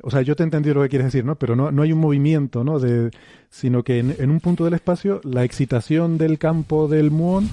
o 0.05 0.11
sea, 0.11 0.21
yo 0.21 0.35
te 0.35 0.43
he 0.43 0.45
entendido 0.45 0.75
lo 0.75 0.81
que 0.83 0.89
quieres 0.89 1.07
decir, 1.07 1.23
¿no? 1.23 1.35
Pero 1.35 1.55
no, 1.55 1.71
no 1.71 1.81
hay 1.81 1.93
un 1.93 1.99
movimiento, 1.99 2.63
¿no? 2.65 2.77
De, 2.77 3.09
sino 3.49 3.83
que 3.83 3.99
en, 3.99 4.13
en, 4.19 4.29
un 4.31 4.41
punto 4.41 4.65
del 4.65 4.73
espacio 4.73 5.21
la 5.23 5.45
excitación 5.45 6.17
del 6.17 6.37
campo 6.37 6.89
del 6.89 7.09
muón 7.09 7.49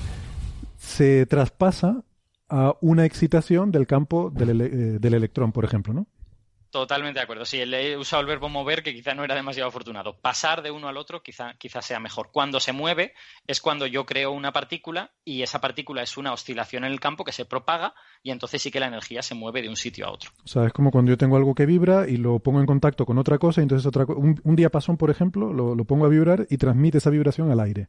se 0.76 1.26
traspasa 1.26 2.02
a 2.48 2.74
una 2.80 3.04
excitación 3.04 3.70
del 3.70 3.86
campo 3.86 4.30
del, 4.34 4.50
ele 4.50 4.64
eh, 4.66 4.98
del 4.98 5.14
electrón, 5.14 5.52
por 5.52 5.64
ejemplo, 5.64 5.94
¿no? 5.94 6.06
Totalmente 6.70 7.18
de 7.18 7.24
acuerdo. 7.24 7.44
Sí, 7.44 7.60
he 7.60 7.96
usado 7.96 8.20
el 8.20 8.28
verbo 8.28 8.48
mover, 8.48 8.84
que 8.84 8.94
quizá 8.94 9.12
no 9.14 9.24
era 9.24 9.34
demasiado 9.34 9.68
afortunado. 9.68 10.16
Pasar 10.20 10.62
de 10.62 10.70
uno 10.70 10.86
al 10.86 10.96
otro 10.96 11.20
quizá, 11.20 11.54
quizá 11.58 11.82
sea 11.82 11.98
mejor. 11.98 12.30
Cuando 12.32 12.60
se 12.60 12.72
mueve 12.72 13.12
es 13.48 13.60
cuando 13.60 13.86
yo 13.86 14.06
creo 14.06 14.30
una 14.30 14.52
partícula 14.52 15.10
y 15.24 15.42
esa 15.42 15.60
partícula 15.60 16.02
es 16.02 16.16
una 16.16 16.32
oscilación 16.32 16.84
en 16.84 16.92
el 16.92 17.00
campo 17.00 17.24
que 17.24 17.32
se 17.32 17.44
propaga 17.44 17.94
y 18.22 18.30
entonces 18.30 18.62
sí 18.62 18.70
que 18.70 18.78
la 18.78 18.86
energía 18.86 19.22
se 19.22 19.34
mueve 19.34 19.62
de 19.62 19.68
un 19.68 19.76
sitio 19.76 20.06
a 20.06 20.12
otro. 20.12 20.30
O 20.44 20.46
sea, 20.46 20.64
es 20.64 20.72
como 20.72 20.92
cuando 20.92 21.10
yo 21.10 21.18
tengo 21.18 21.36
algo 21.36 21.56
que 21.56 21.66
vibra 21.66 22.08
y 22.08 22.16
lo 22.16 22.38
pongo 22.38 22.60
en 22.60 22.66
contacto 22.66 23.04
con 23.04 23.18
otra 23.18 23.38
cosa 23.38 23.60
y 23.60 23.64
entonces 23.64 23.86
otra 23.86 24.04
un, 24.06 24.40
un 24.44 24.56
diapasón, 24.56 24.96
por 24.96 25.10
ejemplo, 25.10 25.52
lo, 25.52 25.74
lo, 25.74 25.84
pongo 25.84 26.06
a 26.06 26.08
vibrar 26.08 26.46
y 26.50 26.56
transmite 26.56 26.98
esa 26.98 27.10
vibración 27.10 27.50
al 27.50 27.58
aire. 27.58 27.88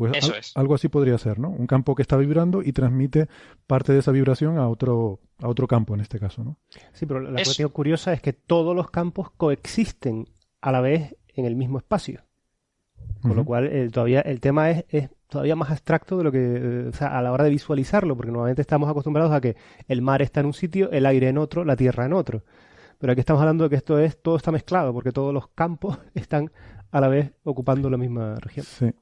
Pues 0.00 0.16
Eso 0.16 0.32
al, 0.32 0.38
es. 0.38 0.56
algo 0.56 0.74
así 0.74 0.88
podría 0.88 1.18
ser, 1.18 1.38
¿no? 1.38 1.50
Un 1.50 1.66
campo 1.66 1.94
que 1.94 2.00
está 2.00 2.16
vibrando 2.16 2.62
y 2.62 2.72
transmite 2.72 3.28
parte 3.66 3.92
de 3.92 3.98
esa 3.98 4.12
vibración 4.12 4.56
a 4.56 4.66
otro, 4.66 5.20
a 5.42 5.46
otro 5.46 5.68
campo 5.68 5.92
en 5.92 6.00
este 6.00 6.18
caso, 6.18 6.42
¿no? 6.42 6.56
Sí, 6.94 7.04
pero 7.04 7.20
la 7.20 7.38
es... 7.38 7.48
cuestión 7.48 7.68
curiosa 7.68 8.14
es 8.14 8.22
que 8.22 8.32
todos 8.32 8.74
los 8.74 8.90
campos 8.90 9.30
coexisten 9.36 10.26
a 10.62 10.72
la 10.72 10.80
vez 10.80 11.14
en 11.34 11.44
el 11.44 11.54
mismo 11.54 11.76
espacio. 11.76 12.22
Con 13.20 13.32
uh 13.32 13.34
-huh. 13.34 13.36
lo 13.36 13.44
cual, 13.44 13.66
el, 13.66 13.92
todavía 13.92 14.22
el 14.22 14.40
tema 14.40 14.70
es, 14.70 14.86
es, 14.88 15.10
todavía 15.28 15.54
más 15.54 15.70
abstracto 15.70 16.16
de 16.16 16.24
lo 16.24 16.32
que, 16.32 16.38
eh, 16.38 16.88
o 16.88 16.92
sea, 16.94 17.18
a 17.18 17.20
la 17.20 17.30
hora 17.30 17.44
de 17.44 17.50
visualizarlo, 17.50 18.16
porque 18.16 18.32
normalmente 18.32 18.62
estamos 18.62 18.88
acostumbrados 18.88 19.32
a 19.32 19.42
que 19.42 19.54
el 19.86 20.00
mar 20.00 20.22
está 20.22 20.40
en 20.40 20.46
un 20.46 20.54
sitio, 20.54 20.90
el 20.92 21.04
aire 21.04 21.28
en 21.28 21.36
otro, 21.36 21.66
la 21.66 21.76
tierra 21.76 22.06
en 22.06 22.14
otro. 22.14 22.42
Pero 22.98 23.12
aquí 23.12 23.20
estamos 23.20 23.40
hablando 23.40 23.64
de 23.64 23.70
que 23.70 23.76
esto 23.76 23.98
es, 23.98 24.16
todo 24.22 24.36
está 24.36 24.50
mezclado, 24.50 24.94
porque 24.94 25.12
todos 25.12 25.34
los 25.34 25.48
campos 25.48 25.98
están 26.14 26.50
a 26.90 27.00
la 27.02 27.08
vez 27.08 27.32
ocupando 27.44 27.90
la 27.90 27.98
misma 27.98 28.36
región. 28.36 28.64
Sí. 28.64 28.94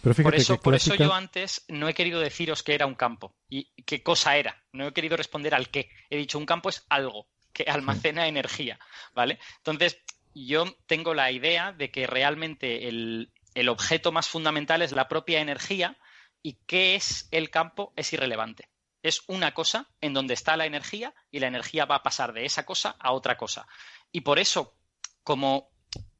Pero 0.00 0.14
fíjate 0.14 0.22
por 0.22 0.34
eso, 0.34 0.56
que 0.56 0.62
por 0.62 0.72
clásica... 0.72 0.94
eso 0.94 1.04
yo 1.04 1.12
antes 1.12 1.64
no 1.68 1.88
he 1.88 1.94
querido 1.94 2.20
deciros 2.20 2.62
que 2.62 2.74
era 2.74 2.86
un 2.86 2.94
campo 2.94 3.34
y 3.48 3.70
qué 3.84 4.02
cosa 4.02 4.36
era. 4.36 4.62
No 4.72 4.86
he 4.86 4.92
querido 4.92 5.16
responder 5.16 5.54
al 5.54 5.68
qué. 5.68 5.90
He 6.10 6.16
dicho 6.16 6.38
un 6.38 6.46
campo 6.46 6.68
es 6.68 6.84
algo 6.88 7.28
que 7.52 7.64
almacena 7.64 8.22
sí. 8.22 8.28
energía, 8.28 8.78
¿vale? 9.14 9.38
Entonces, 9.58 9.98
yo 10.34 10.64
tengo 10.86 11.14
la 11.14 11.30
idea 11.30 11.72
de 11.72 11.90
que 11.90 12.06
realmente 12.06 12.88
el, 12.88 13.30
el 13.54 13.68
objeto 13.68 14.12
más 14.12 14.28
fundamental 14.28 14.82
es 14.82 14.92
la 14.92 15.08
propia 15.08 15.40
energía 15.40 15.98
y 16.42 16.58
qué 16.66 16.94
es 16.94 17.28
el 17.30 17.50
campo 17.50 17.92
es 17.96 18.12
irrelevante. 18.12 18.68
Es 19.02 19.22
una 19.26 19.52
cosa 19.52 19.88
en 20.00 20.14
donde 20.14 20.34
está 20.34 20.56
la 20.56 20.66
energía 20.66 21.14
y 21.30 21.40
la 21.40 21.48
energía 21.48 21.84
va 21.84 21.96
a 21.96 22.02
pasar 22.02 22.32
de 22.32 22.44
esa 22.44 22.64
cosa 22.64 22.96
a 22.98 23.12
otra 23.12 23.36
cosa. 23.36 23.66
Y 24.12 24.20
por 24.20 24.38
eso, 24.38 24.76
como, 25.24 25.70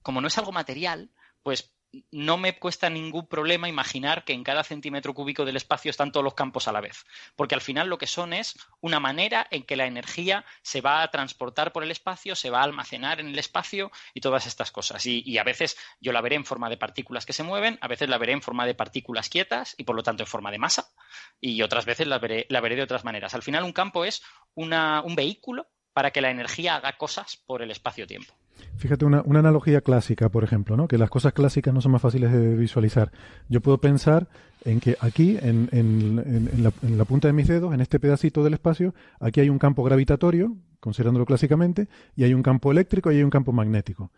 como 0.02 0.20
no 0.20 0.28
es 0.28 0.38
algo 0.38 0.52
material, 0.52 1.10
pues 1.42 1.72
no 2.10 2.38
me 2.38 2.58
cuesta 2.58 2.88
ningún 2.88 3.26
problema 3.26 3.68
imaginar 3.68 4.24
que 4.24 4.32
en 4.32 4.44
cada 4.44 4.64
centímetro 4.64 5.14
cúbico 5.14 5.44
del 5.44 5.56
espacio 5.56 5.90
están 5.90 6.10
todos 6.10 6.24
los 6.24 6.34
campos 6.34 6.66
a 6.68 6.72
la 6.72 6.80
vez, 6.80 7.04
porque 7.36 7.54
al 7.54 7.60
final 7.60 7.88
lo 7.88 7.98
que 7.98 8.06
son 8.06 8.32
es 8.32 8.54
una 8.80 9.00
manera 9.00 9.46
en 9.50 9.62
que 9.64 9.76
la 9.76 9.86
energía 9.86 10.44
se 10.62 10.80
va 10.80 11.02
a 11.02 11.10
transportar 11.10 11.72
por 11.72 11.82
el 11.82 11.90
espacio, 11.90 12.34
se 12.34 12.50
va 12.50 12.60
a 12.60 12.64
almacenar 12.64 13.20
en 13.20 13.28
el 13.28 13.38
espacio 13.38 13.90
y 14.14 14.20
todas 14.20 14.46
estas 14.46 14.70
cosas. 14.70 15.04
Y, 15.06 15.38
a 15.38 15.44
veces 15.44 15.76
yo 16.00 16.12
la 16.12 16.20
veré 16.20 16.36
en 16.36 16.44
forma 16.44 16.70
de 16.70 16.76
partículas 16.76 17.26
que 17.26 17.32
se 17.32 17.42
mueven, 17.42 17.78
a 17.80 17.88
veces 17.88 18.08
la 18.08 18.18
veré 18.18 18.32
en 18.32 18.42
forma 18.42 18.64
de 18.64 18.74
partículas 18.74 19.28
quietas 19.28 19.74
y 19.76 19.84
por 19.84 19.96
lo 19.96 20.02
tanto 20.02 20.22
en 20.22 20.28
forma 20.28 20.50
de 20.50 20.58
masa, 20.58 20.88
y 21.40 21.62
otras 21.62 21.84
veces 21.84 22.06
la 22.06 22.18
veré, 22.18 22.46
de 22.48 22.82
otras 22.82 23.04
maneras. 23.04 23.34
Al 23.34 23.42
final 23.42 23.64
un 23.64 23.72
campo 23.72 24.04
es 24.04 24.22
un 24.54 25.14
vehículo 25.14 25.66
para 25.92 26.10
que 26.10 26.20
la 26.20 26.30
energía 26.30 26.76
haga 26.76 26.96
cosas 26.96 27.36
por 27.36 27.62
el 27.62 27.70
espacio-tiempo. 27.70 28.34
Fíjate, 28.76 29.04
una, 29.04 29.22
una, 29.24 29.38
analogía 29.38 29.80
clásica, 29.80 30.28
por 30.28 30.44
ejemplo, 30.44 30.76
¿no? 30.76 30.88
que 30.88 30.98
las 30.98 31.10
cosas 31.10 31.32
clásicas 31.32 31.72
no 31.72 31.80
son 31.80 31.92
más 31.92 32.02
fáciles 32.02 32.32
de 32.32 32.56
visualizar. 32.56 33.12
Yo 33.48 33.60
puedo 33.60 33.78
pensar 33.78 34.28
en 34.64 34.80
que 34.80 34.96
aquí, 35.00 35.38
en, 35.40 35.68
en, 35.72 36.50
en, 36.52 36.62
la, 36.62 36.72
en, 36.82 36.98
la, 36.98 37.04
punta 37.04 37.28
de 37.28 37.32
mis 37.32 37.46
dedos, 37.46 37.72
en 37.74 37.80
este 37.80 38.00
pedacito 38.00 38.42
del 38.42 38.54
espacio, 38.54 38.94
aquí 39.20 39.40
hay 39.40 39.50
un 39.50 39.58
campo 39.58 39.84
gravitatorio, 39.84 40.56
considerándolo 40.80 41.26
clásicamente, 41.26 41.88
y 42.16 42.24
hay 42.24 42.34
un 42.34 42.42
campo 42.42 42.72
eléctrico 42.72 43.12
y 43.12 43.16
hay 43.16 43.22
un 43.22 43.30
campo 43.30 43.52
magnético. 43.52 44.10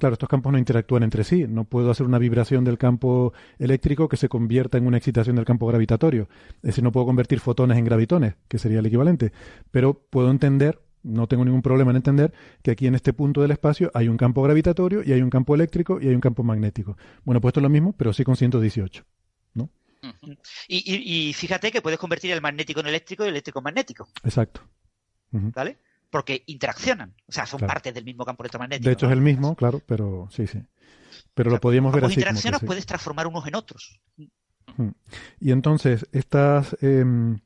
Claro, 0.00 0.14
estos 0.14 0.30
campos 0.30 0.50
no 0.50 0.58
interactúan 0.58 1.02
entre 1.02 1.24
sí. 1.24 1.46
No 1.46 1.64
puedo 1.64 1.90
hacer 1.90 2.06
una 2.06 2.18
vibración 2.18 2.64
del 2.64 2.78
campo 2.78 3.34
eléctrico 3.58 4.08
que 4.08 4.16
se 4.16 4.30
convierta 4.30 4.78
en 4.78 4.86
una 4.86 4.96
excitación 4.96 5.36
del 5.36 5.44
campo 5.44 5.66
gravitatorio. 5.66 6.26
Es 6.56 6.62
decir, 6.62 6.82
no 6.82 6.90
puedo 6.90 7.04
convertir 7.04 7.38
fotones 7.38 7.76
en 7.76 7.84
gravitones, 7.84 8.34
que 8.48 8.58
sería 8.58 8.78
el 8.78 8.86
equivalente. 8.86 9.32
Pero 9.70 9.92
puedo 9.92 10.30
entender 10.30 10.80
no 11.02 11.26
tengo 11.26 11.44
ningún 11.44 11.62
problema 11.62 11.90
en 11.90 11.96
entender 11.96 12.32
que 12.62 12.70
aquí 12.70 12.86
en 12.86 12.94
este 12.94 13.12
punto 13.12 13.40
del 13.40 13.50
espacio 13.50 13.90
hay 13.94 14.08
un 14.08 14.16
campo 14.16 14.42
gravitatorio 14.42 15.02
y 15.04 15.12
hay 15.12 15.22
un 15.22 15.30
campo 15.30 15.54
eléctrico 15.54 16.00
y 16.00 16.08
hay 16.08 16.14
un 16.14 16.20
campo 16.20 16.42
magnético. 16.42 16.96
Bueno, 17.24 17.40
pues 17.40 17.50
esto 17.50 17.60
es 17.60 17.62
lo 17.62 17.70
mismo, 17.70 17.94
pero 17.96 18.12
sí 18.12 18.24
con 18.24 18.36
118. 18.36 19.04
¿no? 19.54 19.70
Y, 20.68 21.32
fíjate 21.34 21.70
que 21.70 21.82
puedes 21.82 21.98
convertir 21.98 22.32
el 22.32 22.40
magnético 22.40 22.80
en 22.80 22.86
eléctrico 22.86 23.24
y 23.24 23.28
el 23.28 23.34
eléctrico 23.34 23.60
en 23.60 23.64
magnético. 23.64 24.08
Exacto. 24.24 24.62
¿Vale? 25.30 25.78
Porque 26.10 26.42
interaccionan, 26.46 27.14
o 27.26 27.32
sea, 27.32 27.46
son 27.46 27.60
partes 27.60 27.94
del 27.94 28.04
mismo 28.04 28.24
campo 28.24 28.42
electromagnético. 28.42 28.88
De 28.88 28.92
hecho 28.92 29.06
es 29.06 29.12
el 29.12 29.20
mismo, 29.20 29.54
claro, 29.54 29.80
pero 29.86 30.28
sí, 30.30 30.46
sí. 30.46 30.60
Pero 31.34 31.50
lo 31.50 31.60
podíamos 31.60 31.92
ver 31.92 32.04
así. 32.04 32.14
interaccionas 32.14 32.62
puedes 32.64 32.84
transformar 32.84 33.26
unos 33.26 33.46
en 33.46 33.54
otros. 33.54 34.00
Y 35.40 35.52
entonces, 35.52 36.06
estas... 36.12 36.76
Em, 36.80 37.40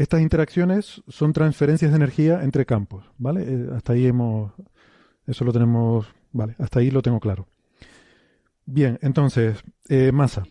estas 0.00 0.22
interacciones 0.22 1.02
son 1.08 1.34
transferencias 1.34 1.90
de 1.90 1.96
energía 1.98 2.42
entre 2.42 2.64
campos, 2.64 3.04
¿vale? 3.18 3.42
Eh, 3.42 3.66
hasta 3.76 3.92
ahí 3.92 4.06
hemos, 4.06 4.50
eso 5.26 5.44
lo 5.44 5.52
tenemos, 5.52 6.06
vale, 6.32 6.54
hasta 6.58 6.80
ahí 6.80 6.90
lo 6.90 7.02
tengo 7.02 7.20
claro. 7.20 7.46
Bien, 8.64 8.98
entonces, 9.02 9.62
eh, 9.90 10.10
masa. 10.10 10.44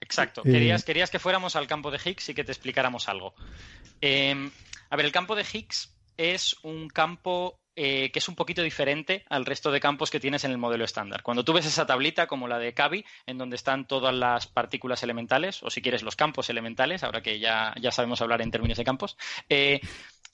Exacto. 0.00 0.42
Eh, 0.44 0.50
querías, 0.50 0.82
querías 0.82 1.08
que 1.08 1.20
fuéramos 1.20 1.54
al 1.54 1.68
campo 1.68 1.92
de 1.92 2.00
Higgs 2.04 2.30
y 2.30 2.34
que 2.34 2.42
te 2.42 2.50
explicáramos 2.50 3.08
algo. 3.08 3.32
A 4.02 4.96
ver, 4.96 5.06
el 5.06 5.12
campo 5.12 5.36
de 5.36 5.44
Higgs 5.44 5.94
es 6.16 6.56
un 6.64 6.88
campo 6.88 7.61
eh, 7.74 8.10
que 8.12 8.18
es 8.18 8.28
un 8.28 8.34
poquito 8.34 8.62
diferente 8.62 9.24
al 9.30 9.46
resto 9.46 9.70
de 9.70 9.80
campos 9.80 10.10
que 10.10 10.20
tienes 10.20 10.44
en 10.44 10.50
el 10.50 10.58
modelo 10.58 10.84
estándar. 10.84 11.22
Cuando 11.22 11.44
tú 11.44 11.52
ves 11.52 11.66
esa 11.66 11.86
tablita 11.86 12.26
como 12.26 12.48
la 12.48 12.58
de 12.58 12.74
Cavi, 12.74 13.04
en 13.26 13.38
donde 13.38 13.56
están 13.56 13.86
todas 13.86 14.14
las 14.14 14.46
partículas 14.46 15.02
elementales, 15.02 15.62
o 15.62 15.70
si 15.70 15.80
quieres 15.80 16.02
los 16.02 16.16
campos 16.16 16.50
elementales, 16.50 17.02
ahora 17.02 17.22
que 17.22 17.38
ya, 17.38 17.74
ya 17.80 17.90
sabemos 17.90 18.20
hablar 18.20 18.42
en 18.42 18.50
términos 18.50 18.78
de 18.78 18.84
campos, 18.84 19.16
eh, 19.48 19.80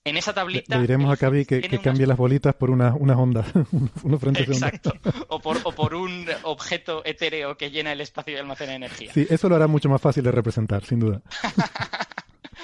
en 0.05 0.17
esa 0.17 0.33
tablita. 0.33 0.77
Le 0.77 0.83
diremos 0.83 1.13
a 1.13 1.17
Cavi 1.17 1.45
que, 1.45 1.61
cambie 1.81 2.07
las 2.07 2.17
bolitas 2.17 2.55
por 2.55 2.71
unas 2.71 2.95
una 2.99 3.17
ondas, 3.17 3.47
uno 4.03 4.19
frente 4.19 4.43
Exacto. 4.43 4.93
O 5.29 5.41
por, 5.41 5.59
o 5.65 5.73
por 5.73 5.95
un 5.95 6.27
objeto 6.43 7.03
etéreo 7.05 7.57
que 7.57 7.71
llena 7.71 7.93
el 7.93 8.01
espacio 8.01 8.35
y 8.35 8.37
almacena 8.39 8.75
energía. 8.75 9.13
Sí, 9.13 9.27
eso 9.29 9.49
lo 9.49 9.57
hará 9.57 9.67
mucho 9.67 9.89
más 9.89 10.01
fácil 10.01 10.25
de 10.25 10.33
representar, 10.33 10.85
sin 10.85 11.01
duda. 11.01 11.23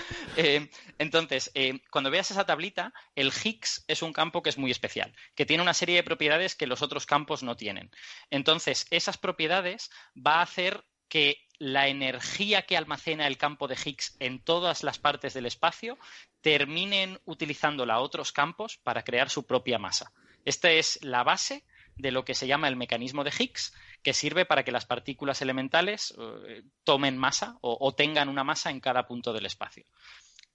Eh, 0.37 0.69
entonces, 0.99 1.53
eh, 1.55 1.81
cuando 1.91 2.11
veas 2.11 2.31
esa 2.31 2.45
tablita, 2.45 2.93
el 3.15 3.33
Higgs 3.33 3.85
es 3.87 4.03
un 4.03 4.13
campo 4.13 4.43
que 4.43 4.51
es 4.51 4.59
muy 4.59 4.71
especial, 4.73 5.15
que 5.37 5.47
tiene 5.47 5.63
una 5.63 5.75
serie 5.75 5.95
de 5.95 6.03
propiedades 6.03 6.57
que 6.57 6.67
los 6.67 6.83
otros 6.83 7.07
campos 7.07 7.45
no 7.45 7.57
tienen. 7.57 7.91
Entonces, 8.31 8.87
esas 8.91 9.17
propiedades 9.17 9.91
va 10.15 10.37
a 10.37 10.43
hacer 10.43 10.85
que 11.09 11.47
la 11.59 11.87
energía 11.89 12.63
que 12.63 12.77
almacena 12.77 13.27
el 13.27 13.39
campo 13.39 13.69
de 13.69 13.77
Higgs 13.83 14.17
en 14.19 14.43
todas 14.43 14.83
las 14.83 14.99
partes 14.99 15.35
del 15.35 15.47
espacio 15.47 15.99
terminen 16.41 17.21
utilizándola 17.25 18.01
otros 18.01 18.33
campos 18.33 18.77
para 18.79 19.05
crear 19.05 19.31
su 19.31 19.47
propia 19.47 19.79
masa. 19.79 20.13
Esta 20.45 20.71
es 20.73 20.99
la 21.03 21.23
base 21.23 21.65
de 21.97 22.11
lo 22.11 22.25
que 22.25 22.35
se 22.35 22.47
llama 22.47 22.69
el 22.69 22.77
mecanismo 22.77 23.25
de 23.25 23.33
Higgs, 23.39 23.73
que 24.05 24.13
sirve 24.13 24.45
para 24.45 24.63
que 24.63 24.71
las 24.71 24.85
partículas 24.85 25.41
elementales 25.43 26.15
eh, 26.47 26.63
tomen 26.85 27.17
masa 27.17 27.57
o, 27.63 27.93
tengan 27.95 28.29
una 28.29 28.45
masa 28.45 28.71
en 28.71 28.79
cada 28.79 29.07
punto 29.07 29.33
del 29.33 29.47
espacio. 29.47 29.85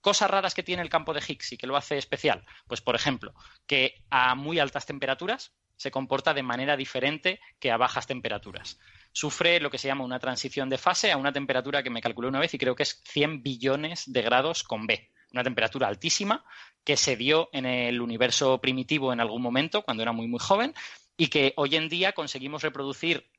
Cosas 0.00 0.30
raras 0.30 0.54
que 0.54 0.62
tiene 0.62 0.82
el 0.82 0.88
campo 0.88 1.12
de 1.12 1.20
Higgs 1.20 1.52
y 1.52 1.58
que 1.58 1.66
lo 1.66 1.76
hace 1.76 1.98
especial. 1.98 2.46
Pues, 2.68 2.80
por 2.80 2.94
ejemplo, 2.94 3.34
que 3.66 4.02
a 4.08 4.34
muy 4.36 4.60
altas 4.60 4.86
temperaturas 4.86 5.52
se 5.76 5.90
comporta 5.90 6.32
de 6.32 6.44
manera 6.44 6.76
diferente 6.76 7.40
que 7.58 7.72
a 7.72 7.76
bajas 7.76 8.06
temperaturas. 8.06 8.78
Sufre 9.12 9.60
lo 9.60 9.70
que 9.70 9.78
se 9.78 9.88
llama 9.88 10.04
una 10.04 10.20
transición 10.20 10.68
de 10.68 10.78
fase 10.78 11.10
a 11.10 11.16
una 11.16 11.32
temperatura 11.32 11.82
que 11.82 11.90
me 11.90 12.00
calculé 12.00 12.28
una 12.28 12.38
vez 12.38 12.54
y 12.54 12.58
creo 12.58 12.76
que 12.76 12.84
es 12.84 13.02
100 13.04 13.42
billones 13.42 14.04
de 14.06 14.22
grados 14.22 14.62
con 14.62 14.86
B. 14.86 15.10
Una 15.32 15.42
temperatura 15.42 15.88
altísima 15.88 16.44
que 16.84 16.96
se 16.96 17.16
dio 17.16 17.50
en 17.52 17.66
el 17.66 18.00
universo 18.00 18.60
primitivo 18.60 19.12
en 19.12 19.20
algún 19.20 19.42
momento, 19.42 19.82
cuando 19.82 20.02
era 20.02 20.12
muy, 20.12 20.28
muy 20.28 20.40
joven, 20.40 20.72
y 21.20 21.26
que 21.26 21.52
hoy 21.56 21.76
en 21.76 21.90
día 21.90 22.14
conseguimos 22.14 22.62
reproducir 22.62 23.30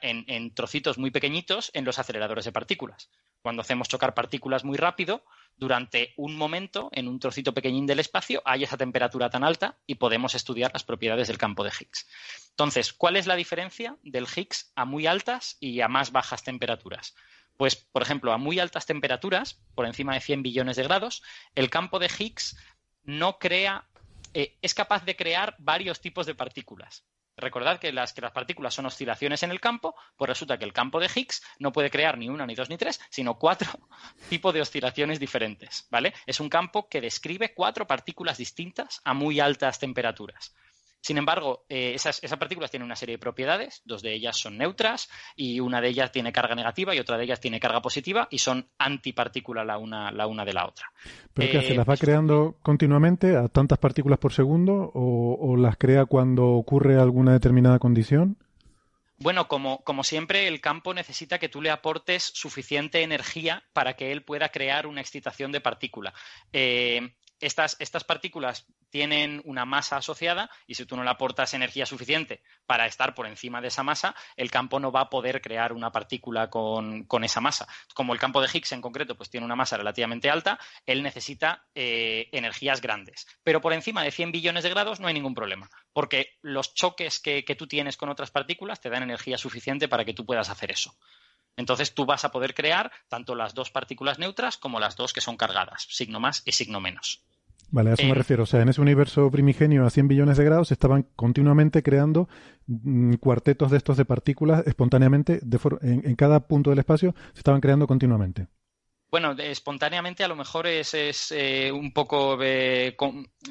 en, 0.00 0.54
trocitos 0.54 0.96
muy 0.96 1.10
pequeñitos 1.10 1.70
en 1.74 1.84
los 1.84 1.98
aceleradores 1.98 2.46
de 2.46 2.52
partículas. 2.52 3.10
Cuando 3.42 3.60
hacemos 3.60 3.90
chocar 3.90 4.14
partículas 4.14 4.64
muy 4.64 4.78
rápido, 4.78 5.22
durante 5.54 6.14
un 6.16 6.34
momento, 6.34 6.88
en 6.92 7.08
un 7.08 7.20
trocito 7.20 7.52
pequeñín 7.52 7.84
del 7.84 8.00
espacio, 8.00 8.40
hay 8.46 8.64
esa 8.64 8.78
temperatura 8.78 9.28
tan 9.28 9.44
alta 9.44 9.76
y 9.86 9.96
podemos 9.96 10.34
estudiar 10.34 10.72
las 10.72 10.82
propiedades 10.82 11.28
del 11.28 11.36
campo 11.36 11.62
de 11.62 11.72
Higgs. 11.78 12.08
Entonces, 12.52 12.94
¿cuál 12.94 13.16
es 13.16 13.26
la 13.26 13.36
diferencia 13.36 13.98
del 14.02 14.26
Higgs 14.26 14.72
a 14.74 14.86
muy 14.86 15.06
altas 15.06 15.58
y 15.60 15.82
a 15.82 15.88
más 15.88 16.12
bajas 16.12 16.42
temperaturas? 16.42 17.14
Pues, 17.58 17.76
por 17.76 18.00
ejemplo, 18.00 18.32
a 18.32 18.38
muy 18.38 18.60
altas 18.60 18.86
temperaturas, 18.86 19.60
por 19.74 19.84
encima 19.84 20.14
de 20.14 20.20
100 20.20 20.42
billones 20.42 20.76
de 20.76 20.84
grados, 20.84 21.22
el 21.54 21.68
campo 21.68 21.98
de 21.98 22.08
Higgs 22.18 22.56
no 23.02 23.38
crea, 23.38 23.89
eh, 24.34 24.58
es 24.62 24.74
capaz 24.74 25.04
de 25.04 25.16
crear 25.16 25.56
varios 25.58 26.00
tipos 26.00 26.26
de 26.26 26.34
partículas. 26.34 27.04
Recordad 27.36 27.78
que 27.78 27.92
las, 27.92 28.12
que 28.12 28.20
las 28.20 28.32
partículas 28.32 28.74
son 28.74 28.86
oscilaciones 28.86 29.42
en 29.42 29.50
el 29.50 29.60
campo, 29.60 29.94
pues 30.16 30.28
resulta 30.28 30.58
que 30.58 30.64
el 30.64 30.72
campo 30.72 31.00
de 31.00 31.08
Higgs 31.14 31.42
no 31.58 31.72
puede 31.72 31.90
crear 31.90 32.18
ni 32.18 32.28
una, 32.28 32.44
ni 32.44 32.54
dos, 32.54 32.68
ni 32.68 32.76
tres, 32.76 33.00
sino 33.10 33.38
cuatro 33.38 33.70
tipos 34.28 34.52
de 34.52 34.60
oscilaciones 34.60 35.18
diferentes, 35.18 35.86
¿vale? 35.90 36.12
Es 36.26 36.40
un 36.40 36.48
campo 36.50 36.88
que 36.88 37.00
describe 37.00 37.54
cuatro 37.54 37.86
partículas 37.86 38.38
distintas 38.38 39.00
a 39.04 39.14
muy 39.14 39.40
altas 39.40 39.78
temperaturas. 39.78 40.54
Sin 41.00 41.16
embargo, 41.16 41.64
eh, 41.68 41.92
esas, 41.94 42.20
partículas 42.38 42.70
tienen 42.70 42.84
una 42.84 42.96
serie 42.96 43.14
de 43.14 43.18
propiedades, 43.18 43.80
dos 43.84 44.02
de 44.02 44.12
ellas 44.12 44.36
son 44.36 44.58
neutras 44.58 45.08
y 45.34 45.60
una 45.60 45.80
de 45.80 45.88
ellas 45.88 46.12
tiene 46.12 46.32
carga 46.32 46.54
negativa 46.54 46.94
y 46.94 46.98
otra 46.98 47.16
de 47.16 47.24
ellas 47.24 47.40
tiene 47.40 47.58
carga 47.58 47.80
positiva 47.80 48.28
y 48.30 48.38
son 48.38 48.68
antipartículas 48.78 49.66
la 49.66 49.78
una, 49.78 50.10
la 50.10 50.26
una 50.26 50.44
de 50.44 50.52
la 50.52 50.66
otra. 50.66 50.92
¿Pero 51.32 51.50
qué 51.50 51.58
hace? 51.58 51.74
¿Las 51.74 51.88
va 51.88 51.94
eh, 51.94 51.98
creando 51.98 52.56
continuamente 52.62 53.36
a 53.36 53.48
tantas 53.48 53.78
partículas 53.78 54.18
por 54.18 54.32
segundo 54.32 54.90
o, 54.94 55.56
las 55.56 55.76
crea 55.76 56.04
cuando 56.04 56.48
ocurre 56.48 56.98
alguna 56.98 57.32
determinada 57.32 57.78
condición? 57.78 58.36
Bueno, 59.18 59.48
como, 59.48 59.82
como, 59.84 60.02
siempre, 60.02 60.48
el 60.48 60.62
campo 60.62 60.94
necesita 60.94 61.38
que 61.38 61.50
tú 61.50 61.60
le 61.60 61.70
aportes 61.70 62.22
suficiente 62.22 63.02
energía 63.02 63.62
para 63.74 63.94
que 63.94 64.12
él 64.12 64.22
pueda 64.22 64.48
crear 64.48 64.86
una 64.86 65.02
excitación 65.02 65.52
de 65.52 65.60
partícula. 65.60 66.14
Eh, 66.54 67.12
estas, 67.40 67.76
estas, 67.78 68.04
partículas 68.04 68.66
tienen 68.90 69.40
una 69.44 69.64
masa 69.64 69.96
asociada 69.96 70.50
y 70.66 70.74
si 70.74 70.84
tú 70.84 70.96
no 70.96 71.04
le 71.04 71.10
aportas 71.10 71.54
energía 71.54 71.86
suficiente 71.86 72.42
para 72.66 72.86
estar 72.86 73.14
por 73.14 73.26
encima 73.26 73.60
de 73.60 73.68
esa 73.68 73.82
masa, 73.82 74.14
el 74.36 74.50
campo 74.50 74.80
no 74.80 74.92
va 74.92 75.02
a 75.02 75.10
poder 75.10 75.40
crear 75.40 75.72
una 75.72 75.92
partícula 75.92 76.50
con, 76.50 77.06
esa 77.22 77.40
masa. 77.40 77.68
Como 77.94 78.12
el 78.12 78.18
campo 78.18 78.40
de 78.40 78.48
Higgs 78.52 78.72
en 78.72 78.80
concreto 78.80 79.16
pues 79.16 79.30
tiene 79.30 79.46
una 79.46 79.56
masa 79.56 79.76
relativamente 79.76 80.30
alta, 80.30 80.58
él 80.86 81.02
necesita 81.02 81.66
eh, 81.74 82.28
energías 82.32 82.80
grandes. 82.80 83.26
Pero 83.42 83.60
por 83.60 83.72
encima 83.72 84.02
de 84.02 84.10
100 84.10 84.32
billones 84.32 84.64
de 84.64 84.70
grados 84.70 85.00
no 85.00 85.08
hay 85.08 85.14
ningún 85.14 85.34
problema, 85.34 85.70
porque 85.92 86.38
los 86.42 86.74
choques 86.74 87.20
que, 87.20 87.44
que 87.44 87.54
tú 87.54 87.66
tienes 87.66 87.96
con 87.96 88.08
otras 88.08 88.30
partículas 88.30 88.80
te 88.80 88.90
dan 88.90 89.02
energía 89.02 89.38
suficiente 89.38 89.88
para 89.88 90.04
que 90.04 90.14
tú 90.14 90.26
puedas 90.26 90.50
hacer 90.50 90.70
eso. 90.70 90.96
Entonces 91.56 91.94
tú 91.94 92.06
vas 92.06 92.24
a 92.24 92.30
poder 92.30 92.54
crear 92.54 92.90
tanto 93.08 93.34
las 93.34 93.54
dos 93.54 93.70
partículas 93.70 94.18
neutras 94.18 94.56
como 94.56 94.80
las 94.80 94.96
dos 94.96 95.12
que 95.12 95.20
son 95.20 95.36
cargadas, 95.36 95.86
signo 95.90 96.20
más 96.20 96.42
y 96.44 96.52
signo 96.52 96.80
menos. 96.80 97.22
Vale, 97.72 97.90
a 97.90 97.94
eso 97.94 98.04
me 98.04 98.14
refiero. 98.14 98.42
O 98.42 98.46
sea, 98.46 98.62
en 98.62 98.68
ese 98.68 98.80
universo 98.80 99.30
primigenio 99.30 99.86
a 99.86 99.90
100 99.90 100.08
billones 100.08 100.36
de 100.36 100.44
grados 100.44 100.68
se 100.68 100.74
estaban 100.74 101.06
continuamente 101.14 101.82
creando 101.82 102.28
mm, 102.66 103.14
cuartetos 103.14 103.70
de 103.70 103.76
estos 103.76 103.96
de 103.96 104.04
partículas 104.04 104.66
espontáneamente, 104.66 105.40
de 105.42 105.60
en, 105.82 106.16
cada 106.16 106.48
punto 106.48 106.70
del 106.70 106.80
espacio 106.80 107.14
se 107.32 107.40
estaban 107.40 107.60
creando 107.60 107.86
continuamente. 107.86 108.48
Bueno, 109.10 109.32
espontáneamente 109.32 110.22
a 110.22 110.28
lo 110.28 110.36
mejor 110.36 110.66
es, 110.66 110.94
eh, 111.32 111.72
un 111.72 111.92
poco... 111.92 112.38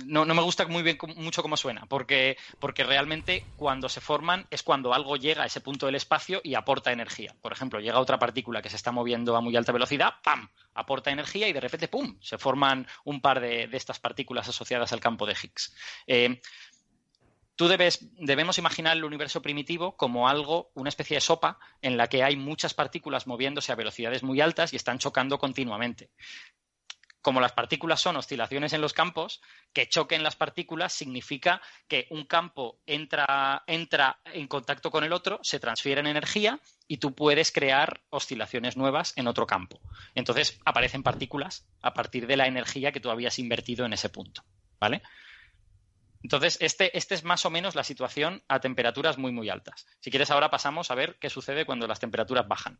No, 0.06 0.26
no, 0.26 0.34
me 0.34 0.42
gusta 0.42 0.66
muy 0.68 0.84
bien 0.84 0.98
mucho 1.18 1.42
cómo 1.42 1.58
suena, 1.58 1.86
porque, 1.88 2.38
porque 2.60 2.84
realmente 2.84 3.46
cuando 3.58 3.90
se 3.90 4.00
forman 4.00 4.48
es 4.52 4.64
cuando 4.64 4.94
algo 4.94 5.18
llega 5.18 5.44
a 5.44 5.48
ese 5.48 5.62
punto 5.62 5.86
del 5.86 5.96
espacio 5.96 6.40
y 6.44 6.56
aporta 6.56 6.92
energía. 6.92 7.36
Por 7.42 7.52
ejemplo, 7.52 7.80
llega 7.80 8.00
otra 8.00 8.20
partícula 8.20 8.62
que 8.62 8.70
se 8.70 8.78
está 8.78 8.92
moviendo 8.92 9.36
a 9.36 9.42
muy 9.42 9.56
alta 9.56 9.72
velocidad, 9.72 10.14
¡pam! 10.24 10.50
aporta 10.74 11.12
energía 11.12 11.48
y 11.48 11.54
de 11.54 11.60
repente, 11.60 11.88
¡pum!, 11.88 12.18
se 12.22 12.38
forman 12.38 12.88
un 13.04 13.20
par 13.20 13.42
de, 13.42 13.68
de 13.68 13.78
estas 13.78 14.00
partículas 14.00 14.48
asociadas 14.48 14.94
al 14.94 15.02
campo 15.02 15.26
de 15.26 15.34
Higgs. 15.34 15.76
Eh, 16.08 16.40
tú 17.60 17.68
debes, 17.68 18.08
debemos 18.18 18.58
imaginar 18.58 18.96
el 18.96 19.04
universo 19.04 19.42
primitivo 19.42 19.98
como 19.98 20.30
algo, 20.30 20.72
una 20.76 20.88
especie 20.88 21.18
de 21.18 21.22
sopa 21.22 21.60
en 21.82 21.98
la 21.98 22.08
que 22.08 22.24
hay 22.24 22.38
muchas 22.38 22.74
partículas 22.74 23.28
moviéndose 23.28 23.74
a 23.74 23.76
velocidades 23.76 24.24
muy 24.24 24.40
altas 24.40 24.72
y 24.72 24.78
están 24.78 24.98
chocando 24.98 25.40
continuamente. 25.40 26.10
Como 27.22 27.42
las 27.42 27.52
partículas 27.52 28.00
son 28.00 28.16
oscilaciones 28.16 28.72
en 28.72 28.80
los 28.80 28.94
campos, 28.94 29.42
que 29.74 29.90
choquen 29.90 30.24
las 30.24 30.38
partículas 30.38 30.94
significa 30.94 31.62
que 31.90 32.08
un 32.12 32.24
campo 32.24 32.80
entra, 32.86 33.66
entra 33.68 34.22
en 34.24 34.48
contacto 34.48 34.90
con 34.90 35.04
el 35.04 35.12
otro, 35.12 35.42
se 35.44 35.60
transfiere 35.60 36.00
en 36.00 36.08
energía 36.08 36.62
y 36.88 37.00
tú 37.00 37.14
puedes 37.14 37.52
crear 37.52 38.00
oscilaciones 38.10 38.78
nuevas 38.78 39.12
en 39.18 39.28
otro 39.28 39.46
campo. 39.46 39.82
Entonces 40.16 40.62
aparecen 40.64 41.04
partículas 41.04 41.68
a 41.82 41.94
partir 41.94 42.26
de 42.26 42.38
la 42.38 42.48
energía 42.48 42.94
que 42.94 43.02
tú 43.02 43.12
habías 43.12 43.38
invertido 43.38 43.86
en 43.86 43.92
ese 43.92 44.08
punto. 44.08 44.46
¿Vale? 44.80 45.02
Entonces, 46.22 46.58
este, 46.60 46.98
este, 46.98 47.16
es 47.16 47.24
más 47.24 47.46
o 47.46 47.50
menos 47.50 47.76
la 47.76 47.84
situación 47.84 48.44
a 48.48 48.60
temperaturas 48.60 49.18
muy, 49.18 49.32
muy 49.32 49.50
altas. 49.50 49.88
Si 50.00 50.10
quieres, 50.10 50.32
ahora 50.32 50.50
pasamos 50.50 50.92
a 50.92 50.96
ver 50.96 51.18
qué 51.20 51.30
sucede 51.30 51.66
cuando 51.66 51.88
las 51.88 52.00
temperaturas 52.00 52.48
bajan. 52.48 52.80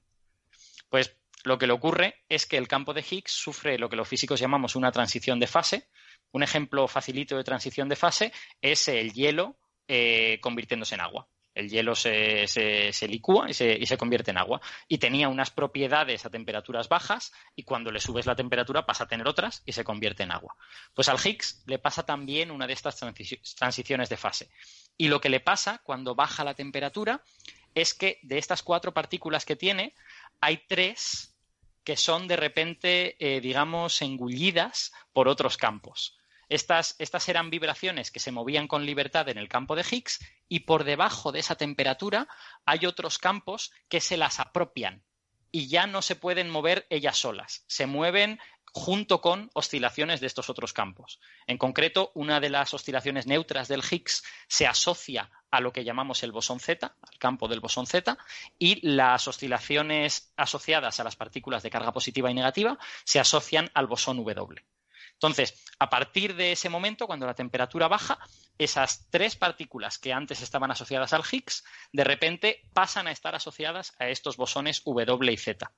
Pues 0.90 1.16
lo 1.44 1.58
que 1.58 1.68
le 1.68 1.74
ocurre 1.74 2.26
es 2.28 2.46
que 2.46 2.58
el 2.58 2.68
campo 2.68 2.94
de 2.94 3.06
Higgs 3.10 3.32
sufre 3.32 3.78
lo 3.78 3.90
que 3.90 3.96
los 3.96 4.08
físicos 4.08 4.40
llamamos 4.40 4.76
una 4.76 4.92
transición 4.92 5.40
de 5.40 5.48
fase. 5.48 5.88
Un 6.32 6.44
ejemplo 6.44 6.88
facilito 6.88 7.38
de 7.38 7.44
transición 7.44 7.88
de 7.88 7.96
fase 7.96 8.34
es 8.62 8.88
el 8.88 9.14
hielo 9.14 9.58
eh, 9.88 10.40
convirtiéndose 10.42 10.96
en 10.96 11.02
agua 11.02 11.28
el 11.60 11.70
hielo 11.70 11.94
se, 11.96 12.48
se, 12.48 13.08
licúa 13.08 13.50
y 13.50 13.54
se, 13.54 13.98
convierte 13.98 14.32
en 14.32 14.38
agua. 14.38 14.62
Y 14.88 14.98
tenía 14.98 15.30
unas 15.30 15.52
propiedades 15.52 16.26
a 16.26 16.30
temperaturas 16.30 16.90
bajas 16.90 17.34
y 17.56 17.64
cuando 17.64 17.92
le 17.92 18.00
subes 18.00 18.26
la 18.26 18.36
temperatura 18.36 18.86
pasa 18.86 19.04
a 19.04 19.08
tener 19.08 19.28
otras 19.28 19.62
y 19.66 19.74
se 19.74 19.84
convierte 19.84 20.24
en 20.24 20.32
agua. 20.32 20.56
Pues 20.94 21.10
al 21.10 21.18
Higgs 21.24 21.64
le 21.66 21.80
pasa 21.80 22.06
también 22.06 22.52
una 22.52 22.68
de 22.68 22.74
estas 22.74 22.98
transiciones 23.56 24.10
de 24.10 24.18
fase. 24.18 24.50
Y 24.98 25.08
lo 25.08 25.20
que 25.20 25.30
le 25.30 25.40
pasa 25.40 25.82
cuando 25.84 26.16
baja 26.16 26.44
la 26.44 26.54
temperatura 26.54 27.22
es 27.76 27.94
que 27.94 28.20
de 28.24 28.38
estas 28.38 28.64
cuatro 28.64 28.94
partículas 28.94 29.46
que 29.46 29.56
tiene, 29.56 29.94
hay 30.42 30.64
tres 30.68 31.36
que 31.84 31.98
son 31.98 32.28
de 32.28 32.36
repente, 32.36 33.16
eh, 33.20 33.42
digamos, 33.42 34.02
engullidas 34.02 34.94
por 35.12 35.28
otros 35.28 35.58
campos. 35.58 36.19
Estas, 36.50 36.96
eran 37.30 37.50
vibraciones 37.52 38.12
que 38.12 38.20
se 38.20 38.32
movían 38.32 38.68
con 38.68 38.86
libertad 38.86 39.30
en 39.30 39.38
el 39.38 39.48
campo 39.48 39.76
de 39.76 39.86
Higgs 39.90 40.20
y 40.48 40.62
por 40.62 40.84
debajo 40.84 41.32
de 41.32 41.40
esa 41.40 41.56
temperatura 41.56 42.28
hay 42.66 42.86
otros 42.86 43.20
campos 43.20 43.72
que 43.88 44.02
se 44.02 44.18
las 44.18 44.40
apropian 44.40 45.04
y 45.52 45.68
ya 45.68 45.88
no 45.88 46.02
se 46.02 46.16
pueden 46.16 46.50
mover 46.50 46.88
ellas 46.90 47.18
solas. 47.18 47.64
Se 47.68 47.86
mueven 47.86 48.40
junto 48.72 49.22
con 49.22 49.50
oscilaciones 49.54 50.20
de 50.20 50.28
estos 50.28 50.50
otros 50.50 50.74
campos. 50.74 51.20
En 51.48 51.58
concreto, 51.58 52.12
una 52.14 52.40
de 52.40 52.50
las 52.50 52.74
oscilaciones 52.74 53.26
neutras 53.26 53.68
del 53.68 53.84
Higgs 53.90 54.24
se 54.48 54.68
asocia 54.68 55.32
a 55.52 55.60
lo 55.60 55.74
que 55.74 55.84
llamamos 55.84 56.24
el 56.24 56.32
bosón 56.32 56.60
Z, 56.60 56.96
al 57.02 57.18
campo 57.18 57.48
del 57.48 57.60
bosón 57.60 57.88
Z, 57.88 58.18
y 58.60 58.80
las 58.88 59.28
oscilaciones 59.28 60.34
asociadas 60.36 61.00
a 61.00 61.04
las 61.04 61.16
partículas 61.16 61.64
de 61.64 61.72
carga 61.72 61.92
positiva 61.92 62.30
y 62.30 62.36
negativa 62.36 62.78
se 63.04 63.20
asocian 63.20 63.72
al 63.74 63.88
bosón 63.88 64.18
W. 64.18 64.64
Entonces, 65.20 65.54
a 65.80 65.90
partir 65.90 66.34
de 66.38 66.54
ese 66.54 66.70
momento, 66.70 67.06
cuando 67.06 67.26
la 67.26 67.34
temperatura 67.34 67.90
baja, 67.90 68.20
esas 68.58 69.06
tres 69.10 69.36
partículas 69.36 69.98
que 69.98 70.14
antes 70.14 70.42
estaban 70.42 70.72
asociadas 70.72 71.12
al 71.12 71.24
Higgs, 71.30 71.66
de 71.92 72.06
repente 72.06 72.62
pasan 72.72 73.08
a 73.08 73.12
estar 73.12 73.36
asociadas 73.36 73.94
a 74.00 74.08
estos 74.08 74.38
bosones 74.38 74.82
W 74.86 75.34
y 75.34 75.36
Z. 75.36 75.74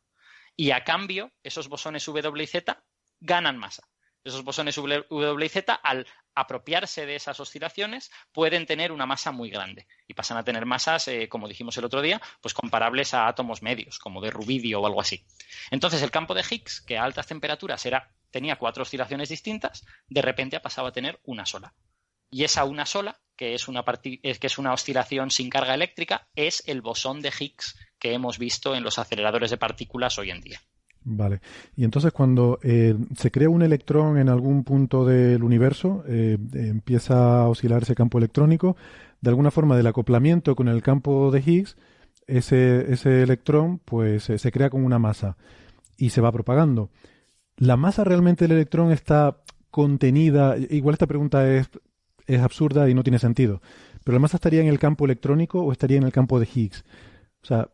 Y 0.56 0.70
a 0.70 0.84
cambio, 0.84 1.32
esos 1.42 1.70
bosones 1.70 2.06
W 2.06 2.44
y 2.44 2.46
Z 2.46 2.84
ganan 3.20 3.58
masa. 3.58 3.88
Esos 4.24 4.44
bosones 4.44 4.76
W 4.76 5.44
y 5.44 5.50
Z, 5.50 5.74
al 5.74 6.06
apropiarse 6.36 7.08
de 7.08 7.16
esas 7.16 7.40
oscilaciones, 7.40 8.12
pueden 8.32 8.68
tener 8.68 8.92
una 8.92 9.08
masa 9.08 9.32
muy 9.32 9.50
grande 9.50 9.88
y 10.08 10.14
pasan 10.14 10.38
a 10.38 10.44
tener 10.44 10.68
masas, 10.68 11.08
eh, 11.08 11.28
como 11.30 11.48
dijimos 11.48 11.76
el 11.78 11.86
otro 11.86 12.04
día, 12.04 12.22
pues 12.42 12.54
comparables 12.54 13.16
a 13.16 13.28
átomos 13.28 13.64
medios, 13.64 13.98
como 13.98 14.22
de 14.22 14.30
rubidio 14.30 14.82
o 14.82 14.86
algo 14.86 15.02
así. 15.02 15.26
Entonces, 15.72 16.04
el 16.04 16.12
campo 16.12 16.36
de 16.36 16.46
Higgs, 16.48 16.82
que 16.82 17.00
a 17.00 17.04
altas 17.04 17.26
temperaturas 17.26 17.84
era 17.88 18.12
tenía 18.32 18.58
cuatro 18.58 18.84
oscilaciones 18.84 19.30
distintas, 19.30 19.86
de 20.10 20.22
repente 20.22 20.56
ha 20.56 20.62
pasado 20.62 20.88
a 20.88 20.92
tener 20.92 21.20
una 21.26 21.46
sola. 21.46 21.74
Y 22.32 22.46
esa 22.46 22.64
una 22.64 22.86
sola, 22.86 23.20
que 23.36 23.54
es 23.54 23.68
una, 23.68 23.84
que 23.84 24.20
es 24.24 24.58
una 24.58 24.74
oscilación 24.74 25.32
sin 25.32 25.50
carga 25.50 25.74
eléctrica, 25.74 26.30
es 26.34 26.64
el 26.66 26.82
bosón 26.82 27.22
de 27.22 27.32
Higgs 27.38 27.78
que 28.00 28.14
hemos 28.14 28.40
visto 28.40 28.74
en 28.74 28.84
los 28.84 28.98
aceleradores 28.98 29.52
de 29.52 29.58
partículas 29.58 30.18
hoy 30.18 30.32
en 30.32 30.42
día. 30.42 30.62
Vale. 31.04 31.42
Y 31.76 31.84
entonces 31.84 32.14
cuando 32.14 32.60
eh, 32.64 32.96
se 33.18 33.32
crea 33.32 33.50
un 33.50 33.64
electrón 33.64 34.18
en 34.18 34.30
algún 34.30 34.64
punto 34.64 35.04
del 35.06 35.44
universo, 35.44 36.04
eh, 36.08 36.38
empieza 36.54 37.42
a 37.42 37.48
oscilar 37.50 37.82
ese 37.82 37.96
campo 37.96 38.18
electrónico, 38.18 38.78
de 39.20 39.30
alguna 39.30 39.52
forma 39.52 39.76
del 39.76 39.88
acoplamiento 39.88 40.56
con 40.56 40.68
el 40.68 40.82
campo 40.82 41.32
de 41.32 41.42
Higgs, 41.46 41.76
ese, 42.28 42.92
ese 42.94 43.24
electrón 43.24 43.80
pues 43.80 44.24
se 44.24 44.52
crea 44.52 44.70
con 44.70 44.86
una 44.86 45.00
masa 45.00 45.38
y 45.98 46.12
se 46.12 46.22
va 46.22 46.32
propagando. 46.32 46.90
¿La 47.58 47.78
masa 47.78 48.04
realmente 48.04 48.46
del 48.46 48.58
electrón 48.58 48.92
está 48.92 49.38
contenida? 49.70 50.56
Igual 50.58 50.94
esta 50.94 51.08
pregunta 51.08 51.48
es, 51.50 51.70
es 52.28 52.42
absurda 52.42 52.90
y 52.90 52.94
no 52.94 53.04
tiene 53.04 53.20
sentido. 53.20 53.62
¿Pero 54.04 54.16
la 54.16 54.22
masa 54.22 54.38
estaría 54.38 54.62
en 54.62 54.68
el 54.68 54.80
campo 54.80 55.06
electrónico 55.06 55.62
o 55.62 55.72
estaría 55.72 55.98
en 55.98 56.04
el 56.04 56.12
campo 56.12 56.40
de 56.40 56.48
Higgs? 56.54 56.84
O 57.44 57.46
sea, 57.46 57.70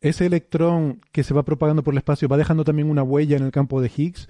ese 0.00 0.26
electrón 0.26 1.00
que 1.12 1.24
se 1.24 1.34
va 1.34 1.42
propagando 1.42 1.82
por 1.82 1.94
el 1.94 1.98
espacio 1.98 2.28
va 2.28 2.36
dejando 2.36 2.64
también 2.64 2.90
una 2.90 3.02
huella 3.02 3.36
en 3.36 3.44
el 3.44 3.52
campo 3.52 3.80
de 3.80 3.90
Higgs. 3.94 4.28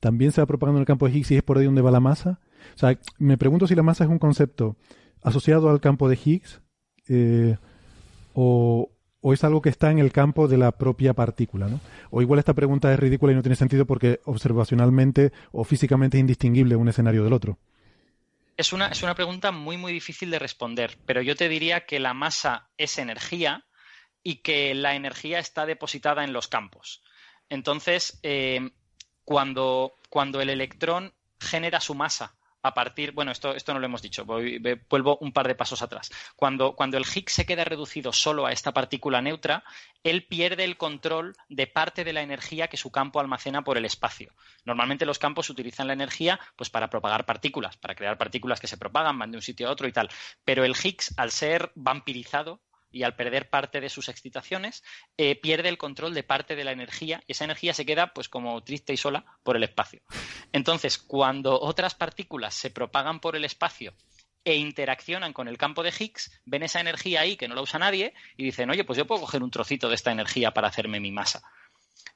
También 0.00 0.32
se 0.32 0.40
va 0.40 0.46
propagando 0.46 0.78
en 0.78 0.82
el 0.82 0.86
campo 0.86 1.06
de 1.06 1.16
Higgs 1.16 1.30
y 1.30 1.36
es 1.36 1.42
por 1.42 1.58
ahí 1.58 1.64
donde 1.64 1.82
va 1.82 1.90
la 1.90 2.00
masa. 2.00 2.40
O 2.74 2.78
sea, 2.78 2.98
me 3.18 3.38
pregunto 3.38 3.66
si 3.66 3.74
la 3.74 3.82
masa 3.82 4.04
es 4.04 4.10
un 4.10 4.18
concepto 4.18 4.76
asociado 5.22 5.70
al 5.70 5.80
campo 5.80 6.08
de 6.08 6.18
Higgs 6.22 6.60
eh, 7.08 7.56
o, 8.34 8.90
o 9.22 9.32
es 9.32 9.44
algo 9.44 9.62
que 9.62 9.70
está 9.70 9.90
en 9.90 9.98
el 9.98 10.12
campo 10.12 10.48
de 10.48 10.58
la 10.58 10.72
propia 10.72 11.14
partícula, 11.14 11.68
¿no? 11.68 11.80
O 12.10 12.20
igual 12.20 12.40
esta 12.40 12.54
pregunta 12.54 12.92
es 12.92 12.98
ridícula 12.98 13.32
y 13.32 13.36
no 13.36 13.42
tiene 13.42 13.56
sentido 13.56 13.86
porque 13.86 14.20
observacionalmente 14.24 15.32
o 15.52 15.64
físicamente 15.64 16.18
es 16.18 16.20
indistinguible 16.20 16.76
un 16.76 16.88
escenario 16.88 17.24
del 17.24 17.32
otro. 17.32 17.58
Es 18.56 18.72
una, 18.72 18.88
es 18.88 19.02
una 19.02 19.14
pregunta 19.14 19.50
muy, 19.52 19.78
muy 19.78 19.92
difícil 19.92 20.30
de 20.30 20.38
responder, 20.38 20.98
pero 21.06 21.22
yo 21.22 21.36
te 21.36 21.48
diría 21.48 21.86
que 21.86 22.00
la 22.00 22.12
masa 22.12 22.68
es 22.76 22.98
energía 22.98 23.64
y 24.22 24.36
que 24.36 24.74
la 24.74 24.94
energía 24.94 25.38
está 25.38 25.64
depositada 25.66 26.24
en 26.24 26.32
los 26.32 26.48
campos. 26.48 27.02
Entonces, 27.48 28.18
eh, 28.22 28.70
cuando, 29.24 29.94
cuando 30.10 30.40
el 30.40 30.50
electrón 30.50 31.14
genera 31.40 31.80
su 31.80 31.94
masa 31.94 32.34
a 32.62 32.74
partir, 32.74 33.12
bueno, 33.12 33.32
esto, 33.32 33.54
esto 33.54 33.74
no 33.74 33.80
lo 33.80 33.86
hemos 33.86 34.02
dicho, 34.02 34.24
vuelvo 34.24 35.18
un 35.20 35.32
par 35.32 35.48
de 35.48 35.54
pasos 35.54 35.82
atrás. 35.82 36.10
Cuando, 36.36 36.74
cuando 36.74 36.96
el 36.96 37.04
Higgs 37.04 37.32
se 37.32 37.46
queda 37.46 37.64
reducido 37.64 38.12
solo 38.12 38.46
a 38.46 38.52
esta 38.52 38.72
partícula 38.72 39.20
neutra, 39.20 39.64
él 40.04 40.26
pierde 40.26 40.64
el 40.64 40.76
control 40.76 41.34
de 41.48 41.66
parte 41.66 42.04
de 42.04 42.12
la 42.12 42.22
energía 42.22 42.68
que 42.68 42.76
su 42.76 42.90
campo 42.90 43.20
almacena 43.20 43.62
por 43.62 43.78
el 43.78 43.84
espacio. 43.84 44.32
Normalmente 44.64 45.06
los 45.06 45.18
campos 45.18 45.50
utilizan 45.50 45.86
la 45.86 45.92
energía 45.92 46.38
pues, 46.56 46.70
para 46.70 46.88
propagar 46.88 47.26
partículas, 47.26 47.76
para 47.76 47.94
crear 47.94 48.16
partículas 48.16 48.60
que 48.60 48.66
se 48.66 48.76
propagan, 48.76 49.18
van 49.18 49.30
de 49.30 49.38
un 49.38 49.42
sitio 49.42 49.68
a 49.68 49.72
otro 49.72 49.88
y 49.88 49.92
tal. 49.92 50.08
Pero 50.44 50.64
el 50.64 50.76
Higgs, 50.76 51.14
al 51.16 51.30
ser 51.30 51.72
vampirizado, 51.74 52.60
y 52.92 53.02
al 53.02 53.16
perder 53.16 53.50
parte 53.50 53.80
de 53.80 53.88
sus 53.88 54.08
excitaciones, 54.08 54.84
eh, 55.16 55.34
pierde 55.36 55.68
el 55.68 55.78
control 55.78 56.14
de 56.14 56.22
parte 56.22 56.54
de 56.54 56.64
la 56.64 56.72
energía 56.72 57.22
y 57.26 57.32
esa 57.32 57.44
energía 57.44 57.74
se 57.74 57.86
queda 57.86 58.12
pues 58.12 58.28
como 58.28 58.62
triste 58.62 58.92
y 58.92 58.96
sola 58.96 59.24
por 59.42 59.56
el 59.56 59.64
espacio. 59.64 60.02
Entonces, 60.52 60.98
cuando 60.98 61.60
otras 61.60 61.94
partículas 61.94 62.54
se 62.54 62.70
propagan 62.70 63.20
por 63.20 63.36
el 63.36 63.44
espacio 63.44 63.94
e 64.44 64.56
interaccionan 64.56 65.32
con 65.32 65.48
el 65.48 65.58
campo 65.58 65.82
de 65.82 65.92
Higgs, 65.96 66.40
ven 66.44 66.62
esa 66.62 66.80
energía 66.80 67.20
ahí 67.20 67.36
que 67.36 67.48
no 67.48 67.54
la 67.54 67.62
usa 67.62 67.78
nadie 67.78 68.12
y 68.36 68.44
dicen, 68.44 68.70
oye, 68.70 68.84
pues 68.84 68.96
yo 68.98 69.06
puedo 69.06 69.20
coger 69.20 69.42
un 69.42 69.50
trocito 69.50 69.88
de 69.88 69.94
esta 69.94 70.12
energía 70.12 70.52
para 70.52 70.68
hacerme 70.68 71.00
mi 71.00 71.12
masa. 71.12 71.42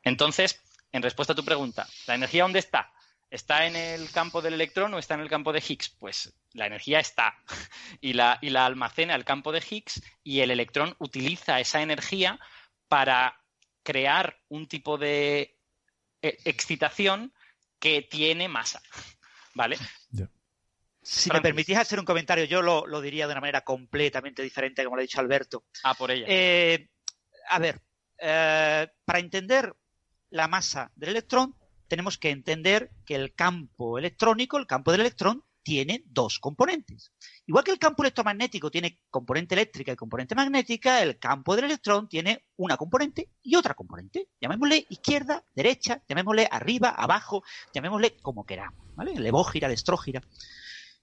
Entonces, 0.03 0.62
en 0.93 1.03
respuesta 1.03 1.32
a 1.32 1.36
tu 1.36 1.44
pregunta, 1.44 1.86
¿la 2.07 2.15
energía 2.15 2.43
dónde 2.43 2.59
está? 2.59 2.93
¿Está 3.31 3.66
en 3.66 3.74
el 3.77 4.11
campo 4.11 4.40
del 4.40 4.55
electrón 4.55 4.94
o 4.94 4.98
está 4.98 5.15
en 5.15 5.20
el 5.20 5.28
campo 5.28 5.53
de 5.53 5.62
Higgs? 5.66 5.90
Pues 5.98 6.32
la 6.53 6.66
energía 6.66 7.01
está 7.01 7.36
y 8.01 8.12
la, 8.12 8.39
y 8.40 8.51
la 8.51 8.66
almacena 8.66 9.15
el 9.15 9.24
campo 9.24 9.53
de 9.53 9.62
Higgs 9.69 10.03
y 10.23 10.40
el 10.40 10.51
electrón 10.51 10.94
utiliza 10.98 11.61
esa 11.61 11.82
energía 11.82 12.39
para 12.89 13.40
crear 13.82 14.40
un 14.48 14.66
tipo 14.69 14.97
de 14.98 15.59
eh, 16.23 16.39
excitación 16.44 17.32
que 17.78 18.03
tiene 18.03 18.48
masa. 18.48 18.82
¿Vale? 19.55 19.78
Si 21.03 21.31
me 21.31 21.40
permitís 21.40 21.78
hacer 21.78 22.01
un 22.01 22.05
comentario, 22.05 22.44
yo 22.44 22.62
lo, 22.62 23.01
diría 23.01 23.27
de 23.27 23.32
una 23.32 23.40
manera 23.40 23.61
completamente 23.61 24.43
diferente, 24.43 24.82
como 24.82 24.97
lo 24.97 25.01
ha 25.01 25.03
dicho 25.03 25.20
Alberto. 25.20 25.65
Ah, 25.85 25.94
por 25.94 26.11
ella. 26.11 26.27
Eh, 26.28 26.89
a 27.48 27.61
ver, 27.61 27.81
eh, 28.19 28.89
para 29.05 29.19
entender 29.20 29.73
la 30.31 30.48
masa 30.48 30.90
del 30.97 31.11
electrón, 31.11 31.55
tenemos 31.89 32.19
que 32.19 32.31
entender 32.31 32.91
que 33.05 33.15
el 33.15 33.35
campo 33.35 33.99
electrónico, 33.99 34.59
el 34.59 34.67
campo 34.67 34.93
del 34.93 35.03
electrón, 35.03 35.45
tiene 35.67 36.05
dos 36.07 36.39
componentes. 36.39 37.13
Igual 37.45 37.65
que 37.65 37.73
el 37.73 37.81
campo 37.81 38.05
electromagnético 38.05 38.71
tiene 38.71 39.01
componente 39.11 39.57
eléctrica 39.57 39.91
y 39.91 39.97
componente 39.97 40.37
magnética, 40.37 41.03
el 41.03 41.19
campo 41.19 41.57
del 41.57 41.65
electrón 41.65 42.09
tiene 42.09 42.45
una 42.57 42.77
componente 42.77 43.31
y 43.43 43.57
otra 43.57 43.75
componente. 43.75 44.29
Llamémosle 44.41 44.87
izquierda, 44.91 45.45
derecha, 45.57 46.01
llamémosle 46.09 46.47
arriba, 46.49 46.91
abajo, 46.91 47.43
llamémosle 47.75 48.17
como 48.19 48.47
queramos. 48.47 48.95
¿vale? 48.95 49.19
Levógira, 49.19 49.69
estrógira. 49.73 50.23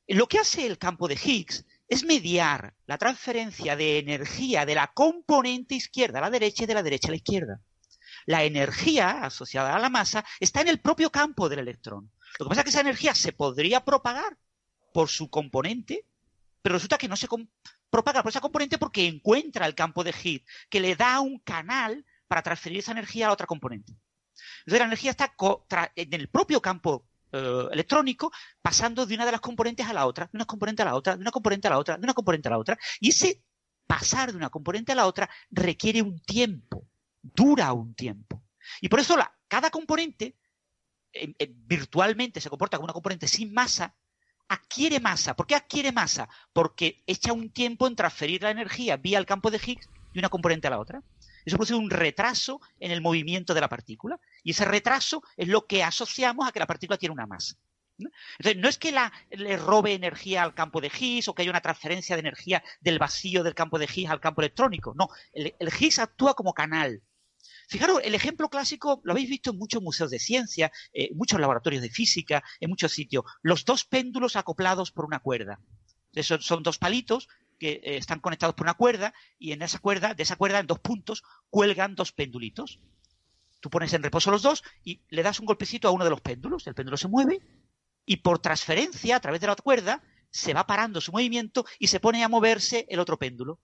Lo 0.08 0.28
que 0.28 0.40
hace 0.40 0.66
el 0.66 0.78
campo 0.78 1.10
de 1.10 1.20
Higgs 1.22 1.66
es 1.90 2.06
mediar 2.06 2.74
la 2.86 2.98
transferencia 2.98 3.76
de 3.76 4.00
energía 4.00 4.66
de 4.66 4.76
la 4.76 4.88
componente 4.94 5.76
izquierda 5.76 6.20
a 6.20 6.22
la 6.22 6.30
derecha 6.30 6.64
y 6.64 6.68
de 6.68 6.74
la 6.74 6.84
derecha 6.84 7.10
a 7.10 7.12
la 7.12 7.18
izquierda. 7.18 7.62
La 8.26 8.44
energía 8.44 9.24
asociada 9.24 9.76
a 9.76 9.80
la 9.80 9.90
masa 9.90 10.26
está 10.40 10.62
en 10.62 10.70
el 10.70 10.80
propio 10.80 11.12
campo 11.12 11.50
del 11.50 11.60
electrón. 11.60 12.12
Lo 12.40 12.45
que 12.45 12.50
pasa 12.50 12.62
es 12.62 12.66
que 12.66 12.70
esa 12.72 12.82
energía 12.82 13.16
se 13.16 13.32
podría 13.32 13.84
propagar 13.84 14.38
por 14.94 15.10
su 15.10 15.30
componente, 15.30 16.06
pero 16.62 16.74
resulta 16.74 16.98
que 16.98 17.08
no 17.08 17.16
se 17.16 17.28
propaga 17.90 18.24
por 18.24 18.30
esa 18.30 18.41
componente 18.41 18.78
porque 18.78 19.08
encuentra 19.08 19.66
el 19.66 19.76
campo 19.76 20.04
de 20.04 20.14
Higgs, 20.24 20.45
que 20.70 20.80
le 20.80 20.95
da 20.95 21.20
un 21.20 21.40
canal 21.40 22.06
para 22.28 22.41
transferir 22.41 22.80
esa 22.80 22.91
energía 22.91 23.28
a 23.28 23.32
otra 23.32 23.48
componente. 23.48 23.94
Entonces 24.60 24.80
la 24.80 24.86
energía 24.86 25.12
está 25.12 25.36
en 25.95 26.14
el 26.14 26.30
propio 26.30 26.62
campo 26.62 27.06
eh, 27.32 27.68
electrónico 27.72 28.32
pasando 28.62 29.06
de 29.06 29.16
una 29.16 29.26
de 29.26 29.32
las 29.32 29.41
componentes 29.41 29.88
a 29.88 29.94
la 29.94 30.06
otra, 30.06 30.26
de 30.26 30.38
una 30.38 30.45
componente 30.45 30.82
a 30.84 30.86
la 30.86 30.95
otra, 30.95 31.16
de 31.16 31.22
una 31.22 31.32
componente 31.32 31.68
a 31.68 31.72
la 31.72 31.80
otra, 31.80 31.98
de 31.98 32.04
una 32.04 32.14
componente 32.14 32.48
a 32.48 32.52
la 32.52 32.58
otra. 32.58 32.78
Y 33.00 33.10
ese 33.10 33.44
pasar 33.88 34.32
de 34.32 34.38
una 34.38 34.50
componente 34.50 34.91
a 34.91 34.95
la 34.95 35.08
otra 35.08 35.30
requiere 35.52 36.02
un 36.02 36.20
tiempo, 36.20 36.88
dura 37.24 37.74
un 37.74 37.95
tiempo. 37.95 38.44
Y 38.82 38.90
por 38.90 39.00
eso 39.00 39.18
la, 39.18 39.34
cada 39.48 39.72
componente 39.72 40.38
virtualmente 41.48 42.41
se 42.41 42.50
comporta 42.50 42.78
como 42.78 42.86
una 42.86 42.94
componente 42.94 43.28
sin 43.28 43.54
masa, 43.54 43.95
adquiere 44.48 45.00
masa. 45.00 45.36
¿Por 45.36 45.48
qué 45.48 45.56
adquiere 45.56 45.91
masa? 45.91 46.28
Porque 46.52 47.04
echa 47.08 47.34
un 47.34 47.52
tiempo 47.52 47.88
en 47.88 47.95
transferir 47.95 48.44
la 48.44 48.52
energía 48.52 48.98
vía 48.98 49.20
el 49.20 49.26
campo 49.26 49.52
de 49.52 49.62
Higgs 49.64 49.90
de 50.14 50.20
una 50.20 50.30
componente 50.30 50.68
a 50.68 50.72
la 50.72 50.80
otra. 50.80 51.02
Eso 51.45 51.58
produce 51.58 51.76
un 51.76 51.90
retraso 51.90 52.62
en 52.80 52.91
el 52.91 53.02
movimiento 53.02 53.54
de 53.54 53.62
la 53.62 53.70
partícula. 53.70 54.20
Y 54.44 54.52
ese 54.52 54.66
retraso 54.66 55.24
es 55.36 55.48
lo 55.48 55.66
que 55.66 55.84
asociamos 55.84 56.48
a 56.48 56.52
que 56.52 56.60
la 56.60 56.68
partícula 56.68 56.98
tiene 56.98 57.14
una 57.14 57.28
masa. 57.28 57.56
Entonces, 57.98 58.58
no 58.58 58.68
es 58.68 58.78
que 58.78 58.91
la, 58.91 59.14
le 59.30 59.56
robe 59.56 59.94
energía 59.94 60.44
al 60.44 60.56
campo 60.56 60.82
de 60.82 60.91
Higgs 61.00 61.28
o 61.28 61.36
que 61.36 61.44
haya 61.44 61.52
una 61.52 61.62
transferencia 61.62 62.16
de 62.16 62.22
energía 62.22 62.64
del 62.82 62.98
vacío 62.98 63.44
del 63.44 63.54
campo 63.54 63.78
de 63.78 63.86
Higgs 63.86 64.10
al 64.10 64.20
campo 64.20 64.41
electrónico. 64.41 64.94
No, 64.95 65.10
el 65.34 65.70
Higgs 65.80 66.00
actúa 66.00 66.34
como 66.34 66.54
canal. 66.54 67.04
Fijaros, 67.68 68.02
el 68.03 68.15
ejemplo 68.15 68.49
clásico 68.49 69.02
lo 69.03 69.14
habéis 69.14 69.30
visto 69.30 69.52
en 69.52 69.57
muchos 69.57 69.82
museos 69.82 70.11
de 70.11 70.20
ciencia, 70.20 70.72
en 70.94 71.06
eh, 71.06 71.10
muchos 71.15 71.40
laboratorios 71.40 71.82
de 71.82 71.90
física, 71.90 72.44
en 72.60 72.70
muchos 72.70 72.91
sitios. 72.91 73.26
Los 73.41 73.65
dos 73.65 73.86
péndulos 73.86 74.36
acoplados 74.36 74.91
por 74.91 75.06
una 75.06 75.20
cuerda. 75.20 75.60
Son 76.22 76.61
dos 76.61 76.78
palitos 76.78 77.28
que 77.60 77.82
eh, 77.84 77.98
están 77.98 78.20
conectados 78.20 78.56
por 78.56 78.65
una 78.65 78.76
cuerda 78.76 79.14
y 79.40 79.52
en 79.52 79.61
esa 79.61 79.80
cuerda, 79.80 80.14
de 80.14 80.24
esa 80.24 80.36
cuerda, 80.36 80.60
en 80.60 80.68
dos 80.68 80.80
puntos, 80.80 81.24
cuelgan 81.49 81.95
dos 81.95 82.11
pendulitos. 82.11 82.80
Tú 83.60 83.70
pones 83.70 83.94
en 83.94 84.03
reposo 84.03 84.30
los 84.30 84.41
dos 84.41 84.64
y 84.84 85.02
le 85.10 85.24
das 85.24 85.40
un 85.40 85.45
golpecito 85.45 85.88
a 85.88 85.91
uno 85.91 86.03
de 86.03 86.10
los 86.10 86.22
péndulos. 86.22 86.68
El 86.68 86.76
péndulo 86.76 86.98
se 86.98 87.07
mueve 87.07 87.40
y 88.06 88.18
por 88.18 88.40
transferencia 88.40 89.15
a 89.15 89.20
través 89.20 89.40
de 89.40 89.48
la 89.48 89.56
cuerda 89.56 90.03
se 90.30 90.53
va 90.53 90.68
parando 90.68 90.99
su 90.99 91.11
movimiento 91.11 91.65
y 91.80 91.88
se 91.88 91.99
pone 91.99 92.24
a 92.24 92.30
moverse 92.30 92.86
el 92.90 92.99
otro 92.99 93.18
péndulo. 93.18 93.61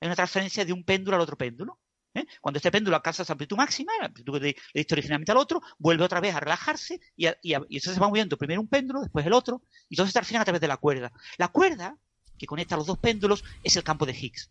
Es 0.00 0.06
una 0.06 0.16
transferencia 0.16 0.64
de 0.64 0.72
un 0.72 0.84
péndulo 0.84 1.16
al 1.16 1.22
otro 1.22 1.38
péndulo. 1.38 1.80
¿Eh? 2.14 2.26
Cuando 2.40 2.58
este 2.58 2.70
péndulo 2.70 2.96
alcanza 2.96 3.24
su 3.24 3.32
amplitud 3.32 3.56
máxima, 3.56 3.92
la 4.00 4.06
amplitud 4.06 4.34
que 4.34 4.40
le 4.40 4.56
diste 4.74 4.94
originalmente 4.94 5.32
al 5.32 5.38
otro, 5.38 5.60
vuelve 5.78 6.04
otra 6.04 6.20
vez 6.20 6.34
a 6.34 6.40
relajarse 6.40 7.00
y, 7.16 7.26
entonces 7.26 7.94
se 7.94 8.00
va 8.00 8.08
moviendo 8.08 8.36
primero 8.36 8.60
un 8.60 8.68
péndulo, 8.68 9.00
después 9.00 9.26
el 9.26 9.32
otro, 9.32 9.62
y 9.88 9.96
todo 9.96 10.06
se 10.06 10.12
transfiere 10.12 10.42
a 10.42 10.44
través 10.44 10.60
de 10.60 10.68
la 10.68 10.76
cuerda. 10.76 11.12
La 11.38 11.48
cuerda 11.48 11.96
que 12.38 12.46
conecta 12.46 12.76
los 12.76 12.86
dos 12.86 12.98
péndulos 12.98 13.44
es 13.62 13.76
el 13.76 13.84
campo 13.84 14.06
de 14.06 14.12
Higgs. 14.12 14.50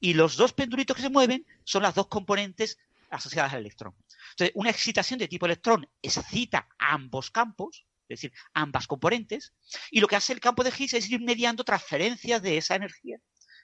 Y 0.00 0.14
los 0.14 0.36
dos 0.36 0.52
pendulitos 0.52 0.96
que 0.96 1.02
se 1.02 1.10
mueven 1.10 1.46
son 1.64 1.82
las 1.82 1.94
dos 1.94 2.08
componentes 2.08 2.78
asociadas 3.10 3.52
al 3.52 3.60
electrón. 3.60 3.94
Entonces, 4.30 4.52
una 4.54 4.70
excitación 4.70 5.18
de 5.18 5.28
tipo 5.28 5.46
electrón 5.46 5.88
excita 6.00 6.68
ambos 6.78 7.30
campos, 7.30 7.86
es 8.08 8.20
decir, 8.20 8.32
ambas 8.54 8.86
componentes, 8.86 9.52
y 9.90 10.00
lo 10.00 10.08
que 10.08 10.16
hace 10.16 10.32
el 10.32 10.40
campo 10.40 10.64
de 10.64 10.72
Higgs 10.76 10.94
es 10.94 11.10
ir 11.10 11.20
mediando 11.20 11.62
transferencias 11.62 12.42
de 12.42 12.56
esa 12.56 12.74
energía 12.74 13.18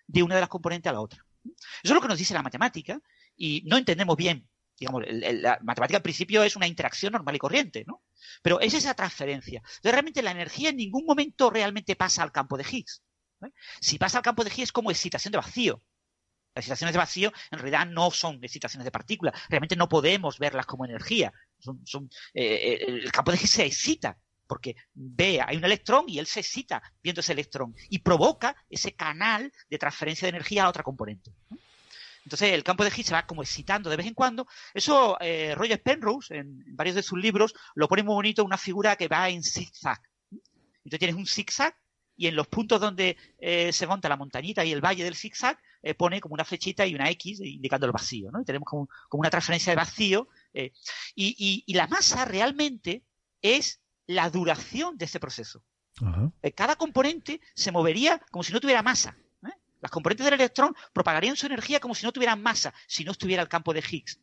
de 0.06 0.22
una 0.22 0.34
de 0.36 0.42
las 0.42 0.50
componentes 0.50 0.88
a 0.90 0.92
la 0.92 1.00
otra. 1.00 1.24
Eso 1.44 1.54
es 1.82 1.90
lo 1.90 2.00
que 2.00 2.08
nos 2.08 2.18
dice 2.18 2.34
la 2.34 2.42
matemática, 2.42 3.00
y 3.38 3.62
no 3.64 3.78
entendemos 3.78 4.16
bien. 4.16 4.48
Digamos, 4.78 5.02
la 5.08 5.58
matemática 5.62 5.96
al 5.96 6.02
principio 6.02 6.44
es 6.44 6.54
una 6.54 6.66
interacción 6.66 7.12
normal 7.12 7.34
y 7.34 7.38
corriente, 7.38 7.84
¿no? 7.86 8.04
Pero 8.42 8.60
es 8.60 8.74
esa 8.74 8.94
transferencia. 8.94 9.58
Entonces, 9.58 9.92
realmente 9.92 10.22
la 10.22 10.30
energía 10.30 10.70
en 10.70 10.76
ningún 10.76 11.04
momento 11.04 11.50
realmente 11.50 11.96
pasa 11.96 12.22
al 12.22 12.30
campo 12.30 12.56
de 12.56 12.64
Higgs. 12.70 13.02
Si 13.80 13.98
pasa 13.98 14.18
al 14.18 14.24
campo 14.24 14.44
de 14.44 14.50
Higgs 14.50 14.64
es 14.64 14.72
como 14.72 14.90
excitación 14.90 15.32
de 15.32 15.38
vacío. 15.38 15.82
Las 16.54 16.64
excitaciones 16.64 16.92
de 16.92 16.98
vacío 16.98 17.32
en 17.50 17.58
realidad 17.58 17.86
no 17.86 18.10
son 18.10 18.38
excitaciones 18.42 18.84
de 18.84 18.90
partículas. 18.90 19.40
Realmente 19.48 19.76
no 19.76 19.88
podemos 19.88 20.38
verlas 20.38 20.66
como 20.66 20.84
energía. 20.84 21.32
Son, 21.58 22.08
eh, 22.34 22.44
eh, 22.44 22.84
el 22.86 23.12
campo 23.12 23.32
de 23.32 23.38
Higgs 23.38 23.50
se 23.50 23.66
excita 23.66 24.16
porque 24.46 24.76
ve, 24.94 25.40
hay 25.46 25.56
un 25.56 25.64
electrón 25.64 26.06
y 26.08 26.18
él 26.18 26.26
se 26.26 26.40
excita 26.40 26.82
viendo 27.02 27.20
ese 27.20 27.32
electrón 27.32 27.76
y 27.90 27.98
provoca 27.98 28.56
ese 28.68 28.94
canal 28.94 29.52
de 29.68 29.78
transferencia 29.78 30.26
de 30.26 30.30
energía 30.30 30.64
a 30.64 30.68
otra 30.68 30.82
componente. 30.82 31.32
Entonces 32.28 32.52
el 32.52 32.62
campo 32.62 32.84
de 32.84 32.90
Higgs 32.90 33.06
se 33.06 33.14
va 33.14 33.24
como 33.24 33.42
excitando 33.42 33.88
de 33.88 33.96
vez 33.96 34.06
en 34.06 34.12
cuando. 34.12 34.46
Eso 34.74 35.16
eh, 35.18 35.54
Roger 35.54 35.82
Penrose, 35.82 36.36
en, 36.36 36.62
varios 36.76 36.94
de 36.94 37.02
sus 37.02 37.18
libros, 37.18 37.54
lo 37.74 37.88
pone 37.88 38.02
muy 38.02 38.16
bonito, 38.16 38.44
una 38.44 38.58
figura 38.58 38.96
que 38.96 39.08
va 39.08 39.30
en 39.30 39.42
zigzag. 39.42 39.98
Entonces 40.30 40.98
tienes 40.98 41.16
un 41.16 41.24
zigzag 41.24 41.74
y 42.18 42.26
en 42.26 42.36
los 42.36 42.46
puntos 42.46 42.82
donde 42.82 43.16
eh, 43.38 43.72
se 43.72 43.86
monta 43.86 44.10
la 44.10 44.18
montañita 44.18 44.62
y 44.62 44.72
el 44.72 44.84
valle 44.84 45.04
del 45.04 45.16
zigzag 45.16 45.58
eh, 45.80 45.94
pone 45.94 46.20
como 46.20 46.34
una 46.34 46.44
flechita 46.44 46.84
y 46.84 46.94
una 46.94 47.08
X 47.12 47.40
indicando 47.40 47.86
el 47.86 47.92
vacío. 47.92 48.30
¿no? 48.30 48.42
Y 48.42 48.44
tenemos 48.44 48.66
como, 48.68 48.88
una 49.12 49.30
transferencia 49.30 49.72
de 49.72 49.76
vacío. 49.76 50.28
Y, 51.14 51.72
la 51.72 51.86
masa 51.86 52.26
realmente 52.26 53.04
es 53.40 53.80
la 54.06 54.28
duración 54.28 54.98
de 54.98 55.06
ese 55.06 55.18
proceso. 55.18 55.64
Cada 56.54 56.76
componente 56.76 57.40
se 57.54 57.72
movería 57.72 58.20
como 58.30 58.42
si 58.42 58.52
no 58.52 58.60
tuviera 58.60 58.82
masa. 58.82 59.16
Las 59.80 59.90
componentes 59.90 60.24
del 60.24 60.34
electrón 60.34 60.74
propagarían 60.92 61.36
su 61.36 61.46
energía 61.46 61.80
como 61.80 61.94
si 61.94 62.04
no 62.04 62.12
tuvieran 62.12 62.42
masa, 62.42 62.74
si 62.86 63.04
no 63.04 63.12
estuviera 63.12 63.42
el 63.42 63.48
campo 63.48 63.72
de 63.72 63.80
Higgs. 63.80 64.20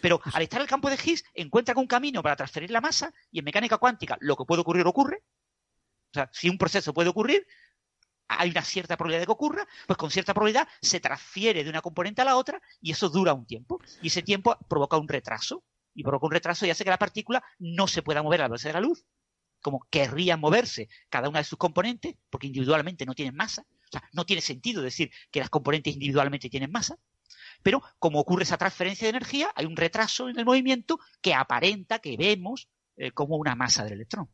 Pero 0.00 0.20
al 0.32 0.42
estar 0.42 0.60
el 0.60 0.66
campo 0.66 0.90
de 0.90 0.96
Higgs, 0.96 1.24
encuentran 1.34 1.78
un 1.78 1.86
camino 1.86 2.22
para 2.22 2.36
transferir 2.36 2.70
la 2.70 2.80
masa 2.80 3.12
y 3.30 3.38
en 3.38 3.44
mecánica 3.44 3.78
cuántica 3.78 4.16
lo 4.20 4.36
que 4.36 4.44
puede 4.44 4.60
ocurrir 4.60 4.86
ocurre. 4.86 5.22
O 6.10 6.14
sea, 6.14 6.28
si 6.32 6.48
un 6.48 6.58
proceso 6.58 6.92
puede 6.92 7.08
ocurrir, 7.08 7.46
hay 8.28 8.50
una 8.50 8.62
cierta 8.62 8.96
probabilidad 8.96 9.22
de 9.22 9.26
que 9.26 9.32
ocurra, 9.32 9.66
pues 9.86 9.96
con 9.96 10.10
cierta 10.10 10.34
probabilidad 10.34 10.68
se 10.80 11.00
transfiere 11.00 11.64
de 11.64 11.70
una 11.70 11.82
componente 11.82 12.22
a 12.22 12.24
la 12.24 12.36
otra 12.36 12.60
y 12.80 12.92
eso 12.92 13.08
dura 13.08 13.32
un 13.32 13.46
tiempo. 13.46 13.80
Y 14.02 14.08
ese 14.08 14.22
tiempo 14.22 14.56
provoca 14.68 14.96
un 14.96 15.08
retraso. 15.08 15.64
Y 15.92 16.04
provoca 16.04 16.26
un 16.26 16.32
retraso 16.32 16.64
y 16.64 16.70
hace 16.70 16.84
que 16.84 16.90
la 16.90 16.98
partícula 16.98 17.42
no 17.58 17.88
se 17.88 18.02
pueda 18.02 18.22
mover 18.22 18.40
a 18.40 18.44
la 18.44 18.48
velocidad 18.48 18.70
de 18.70 18.80
la 18.80 18.86
luz, 18.86 19.04
como 19.60 19.84
querría 19.90 20.36
moverse 20.36 20.88
cada 21.08 21.28
una 21.28 21.40
de 21.40 21.44
sus 21.44 21.58
componentes, 21.58 22.14
porque 22.30 22.46
individualmente 22.46 23.04
no 23.04 23.14
tienen 23.14 23.34
masa. 23.34 23.66
O 23.90 23.98
sea, 23.98 24.08
no 24.12 24.24
tiene 24.24 24.40
sentido 24.40 24.82
decir 24.82 25.10
que 25.30 25.40
las 25.40 25.50
componentes 25.50 25.94
individualmente 25.94 26.48
tienen 26.48 26.70
masa, 26.70 26.96
pero 27.62 27.82
como 27.98 28.20
ocurre 28.20 28.44
esa 28.44 28.56
transferencia 28.56 29.06
de 29.06 29.10
energía, 29.10 29.50
hay 29.54 29.66
un 29.66 29.76
retraso 29.76 30.28
en 30.28 30.38
el 30.38 30.44
movimiento 30.44 30.98
que 31.20 31.34
aparenta 31.34 31.98
que 31.98 32.16
vemos 32.16 32.68
eh, 32.96 33.10
como 33.12 33.36
una 33.36 33.54
masa 33.54 33.84
del 33.84 33.94
electrón. 33.94 34.28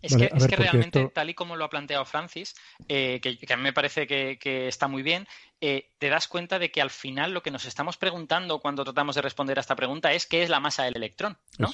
Es 0.00 0.16
que, 0.16 0.30
es 0.32 0.46
que 0.46 0.54
realmente, 0.54 1.08
tal 1.08 1.28
y 1.28 1.34
como 1.34 1.56
lo 1.56 1.64
ha 1.64 1.70
planteado 1.70 2.04
Francis, 2.04 2.54
eh, 2.86 3.20
que, 3.20 3.52
a 3.52 3.56
mí 3.56 3.62
me 3.64 3.72
parece 3.72 4.06
que, 4.06 4.68
está 4.68 4.86
muy 4.86 5.02
bien, 5.02 5.26
eh, 5.60 5.90
te 5.98 6.08
das 6.08 6.28
cuenta 6.28 6.60
de 6.60 6.70
que 6.70 6.80
al 6.80 6.90
final 6.90 7.32
lo 7.32 7.42
que 7.42 7.50
nos 7.50 7.64
estamos 7.64 7.96
preguntando 7.96 8.60
cuando 8.60 8.84
tratamos 8.84 9.16
de 9.16 9.22
responder 9.22 9.58
a 9.58 9.60
esta 9.60 9.74
pregunta 9.74 10.12
es 10.12 10.26
qué 10.26 10.44
es 10.44 10.50
la 10.50 10.60
masa 10.60 10.84
del 10.84 10.96
electrón. 10.96 11.36
¿no? 11.58 11.70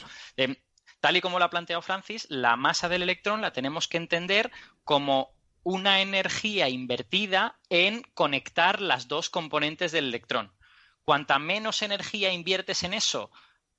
tal 1.00 1.16
y 1.18 1.20
como 1.20 1.38
lo 1.38 1.44
ha 1.44 1.50
planteado 1.50 1.82
Francis, 1.82 2.26
la 2.30 2.56
masa 2.56 2.88
del 2.88 3.02
electrón 3.02 3.42
la 3.42 3.52
tenemos 3.52 3.88
que 3.88 3.98
entender 3.98 4.50
como 4.84 5.33
una 5.64 6.00
energía 6.02 6.68
invertida 6.68 7.58
en 7.70 8.02
conectar 8.14 8.80
las 8.80 9.08
dos 9.08 9.30
componentes 9.30 9.92
del 9.92 10.06
electrón. 10.06 10.52
Cuanta 11.04 11.38
menos 11.38 11.82
energía 11.82 12.32
inviertes 12.32 12.82
en 12.82 12.94
eso, 12.94 13.30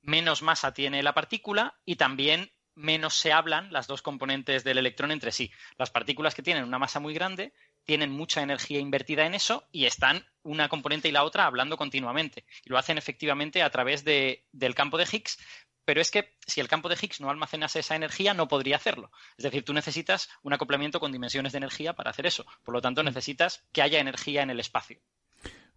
menos 0.02 0.42
masa 0.42 0.74
tiene 0.74 1.04
la 1.04 1.14
partícula 1.14 1.80
y 1.86 1.96
también 1.96 2.52
menos 2.76 3.16
se 3.16 3.32
hablan 3.32 3.72
las 3.72 3.88
dos 3.88 4.02
componentes 4.02 4.64
del 4.64 4.78
electrón 4.78 5.12
entre 5.12 5.32
sí. 5.32 5.52
Las 5.78 5.92
partículas 5.92 6.36
que 6.36 6.44
tienen 6.44 6.66
una 6.66 6.80
masa 6.80 7.00
muy 7.00 7.14
grande 7.14 7.54
tienen 7.86 8.12
mucha 8.12 8.42
energía 8.42 8.80
invertida 8.80 9.26
en 9.26 9.34
eso 9.34 9.68
y 9.72 9.86
están 9.86 10.26
una 10.44 10.68
componente 10.70 11.08
y 11.08 11.12
la 11.12 11.24
otra 11.24 11.46
hablando 11.46 11.78
continuamente. 11.78 12.46
Y 12.64 12.70
lo 12.70 12.78
hacen 12.78 12.98
efectivamente 12.98 13.64
a 13.64 13.70
través 13.70 14.04
de, 14.04 14.46
del 14.52 14.76
campo 14.76 14.98
de 14.98 15.08
Higgs, 15.10 15.38
pero 15.86 16.02
es 16.02 16.12
que 16.12 16.34
si 16.46 16.60
el 16.60 16.68
campo 16.68 16.90
de 16.90 16.98
Higgs 17.02 17.22
no 17.22 17.30
almacenase 17.30 17.80
esa 17.80 17.96
energía, 17.96 18.34
no 18.34 18.48
podría 18.48 18.76
hacerlo. 18.76 19.12
Es 19.38 19.44
decir, 19.44 19.64
tú 19.64 19.74
necesitas 19.74 20.30
un 20.44 20.54
acoplamiento 20.54 21.00
con 21.00 21.12
dimensiones 21.12 21.54
de 21.54 21.60
energía 21.60 21.94
para 21.94 22.10
hacer 22.10 22.26
eso. 22.26 22.46
Por 22.64 22.74
lo 22.74 22.82
tanto, 22.82 23.04
necesitas 23.04 23.64
que 23.72 23.82
haya 23.82 24.00
energía 24.00 24.42
en 24.42 24.50
el 24.50 24.60
espacio. 24.60 24.98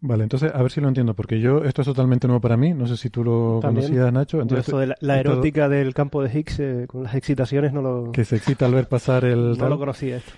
Vale, 0.01 0.23
entonces 0.23 0.53
a 0.55 0.63
ver 0.63 0.71
si 0.71 0.81
lo 0.81 0.87
entiendo, 0.87 1.15
porque 1.15 1.41
yo 1.41 1.65
esto 1.65 1.83
es 1.83 1.87
totalmente 1.87 2.29
nuevo 2.29 2.41
para 2.41 2.57
mí, 2.57 2.73
no 2.73 2.87
sé 2.87 2.97
si 2.97 3.11
tú 3.11 3.25
lo 3.25 3.59
También. 3.61 3.87
conocías, 3.87 4.13
Nacho. 4.13 4.41
Entonces, 4.41 4.69
esto 4.69 4.79
de 4.79 4.95
la, 5.01 5.19
erótica 5.19 5.69
del 5.69 5.93
campo 5.93 6.23
de 6.23 6.39
Higgs 6.39 6.61
eh, 6.61 6.87
con 6.87 7.03
las 7.03 7.17
excitaciones 7.17 7.73
no 7.73 7.83
lo, 7.83 8.13
Que 8.13 8.25
se 8.25 8.37
excita 8.37 8.67
al 8.67 8.75
ver 8.75 8.89
pasar 8.89 9.25
el... 9.25 9.51
no 9.51 9.57
tal. 9.57 9.71
lo 9.71 9.79
conocía 9.79 10.19
esto. 10.19 10.33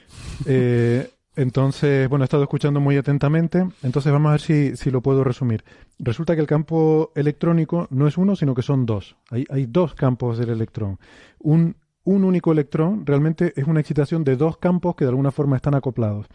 Eh, 0.46 1.10
entonces, 1.36 2.08
bueno, 2.08 2.24
he 2.24 2.26
estado 2.26 2.42
escuchando 2.42 2.80
muy 2.80 2.96
atentamente, 2.96 3.66
entonces 3.82 4.12
vamos 4.12 4.30
a 4.30 4.32
ver 4.32 4.40
si, 4.40 4.76
si 4.76 4.90
lo 4.90 5.00
puedo 5.00 5.24
resumir. 5.24 5.64
Resulta 5.98 6.34
que 6.34 6.40
el 6.40 6.46
campo 6.46 7.12
electrónico 7.14 7.86
no 7.90 8.08
es 8.08 8.18
uno, 8.18 8.36
sino 8.36 8.54
que 8.54 8.62
son 8.62 8.84
dos. 8.86 9.16
Hay, 9.30 9.44
hay 9.50 9.66
dos 9.66 9.94
campos 9.94 10.38
del 10.38 10.50
electrón. 10.50 10.98
Un, 11.38 11.76
un 12.04 12.24
único 12.24 12.52
electrón 12.52 13.06
realmente 13.06 13.52
es 13.56 13.66
una 13.66 13.80
excitación 13.80 14.24
de 14.24 14.36
dos 14.36 14.58
campos 14.58 14.96
que 14.96 15.04
de 15.04 15.10
alguna 15.10 15.30
forma 15.30 15.56
están 15.56 15.74
acoplados. 15.74 16.26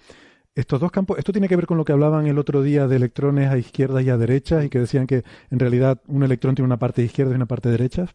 Estos 0.55 0.79
dos 0.79 0.91
campos, 0.91 1.19
esto 1.19 1.33
tiene 1.33 1.49
que 1.49 1.57
ver 1.57 1.67
con 1.67 1.77
lo 1.77 1.83
que 1.83 1.91
hablaban 1.91 2.27
el 2.27 2.39
otro 2.39 2.63
día 2.63 2.87
de 2.87 2.95
electrones 2.95 3.49
a 3.49 3.57
izquierdas 3.57 4.03
y 4.05 4.09
a 4.09 4.17
derechas 4.17 4.63
y 4.63 4.69
que 4.69 4.79
decían 4.79 5.05
que 5.05 5.25
en 5.51 5.59
realidad 5.59 6.01
un 6.07 6.23
electrón 6.23 6.55
tiene 6.55 6.67
una 6.67 6.79
parte 6.79 7.03
izquierda 7.03 7.33
y 7.33 7.35
una 7.35 7.45
parte 7.45 7.69
derecha. 7.69 8.07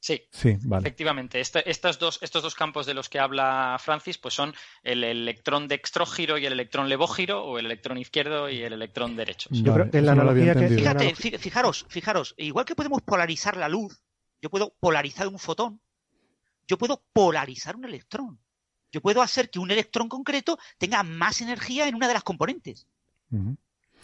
Sí, 0.00 0.22
Sí, 0.30 0.56
vale. 0.62 0.82
efectivamente. 0.86 1.40
Este- 1.40 1.68
estos, 1.68 1.98
dos, 1.98 2.18
estos 2.22 2.42
dos 2.42 2.54
campos 2.54 2.86
de 2.86 2.94
los 2.94 3.08
que 3.08 3.18
habla 3.18 3.76
Francis 3.80 4.16
pues 4.16 4.32
son 4.32 4.54
el 4.84 5.02
electrón 5.02 5.66
dextrógiro 5.66 6.38
y 6.38 6.46
el 6.46 6.52
electrón 6.52 6.88
levógiro, 6.88 7.44
o 7.44 7.58
el 7.58 7.66
electrón 7.66 7.98
izquierdo 7.98 8.48
y 8.48 8.62
el 8.62 8.72
electrón 8.72 9.16
derecho. 9.16 9.48
Yo 9.52 9.72
Vale, 9.72 9.82
creo 9.82 9.90
que 9.90 9.98
en 9.98 10.06
la 10.06 10.12
analogía 10.12 10.54
que-. 10.54 10.68
Fíjate, 10.68 11.14
fijaros, 11.14 11.84
fijaros, 11.88 12.34
igual 12.38 12.64
que 12.64 12.76
podemos 12.76 13.02
polarizar 13.02 13.56
la 13.56 13.68
luz, 13.68 14.00
yo 14.40 14.50
puedo 14.50 14.72
polarizar 14.78 15.26
un 15.26 15.38
fotón, 15.38 15.80
yo 16.68 16.78
puedo 16.78 17.02
polarizar 17.12 17.74
un 17.76 17.84
electrón. 17.84 18.38
Yo 18.90 19.02
puedo 19.02 19.20
hacer 19.20 19.50
que 19.50 19.58
un 19.58 19.70
electrón 19.70 20.08
concreto 20.08 20.58
tenga 20.78 21.02
más 21.02 21.40
energía 21.42 21.88
en 21.88 21.94
una 21.94 22.08
de 22.08 22.14
las 22.14 22.22
componentes. 22.22 22.86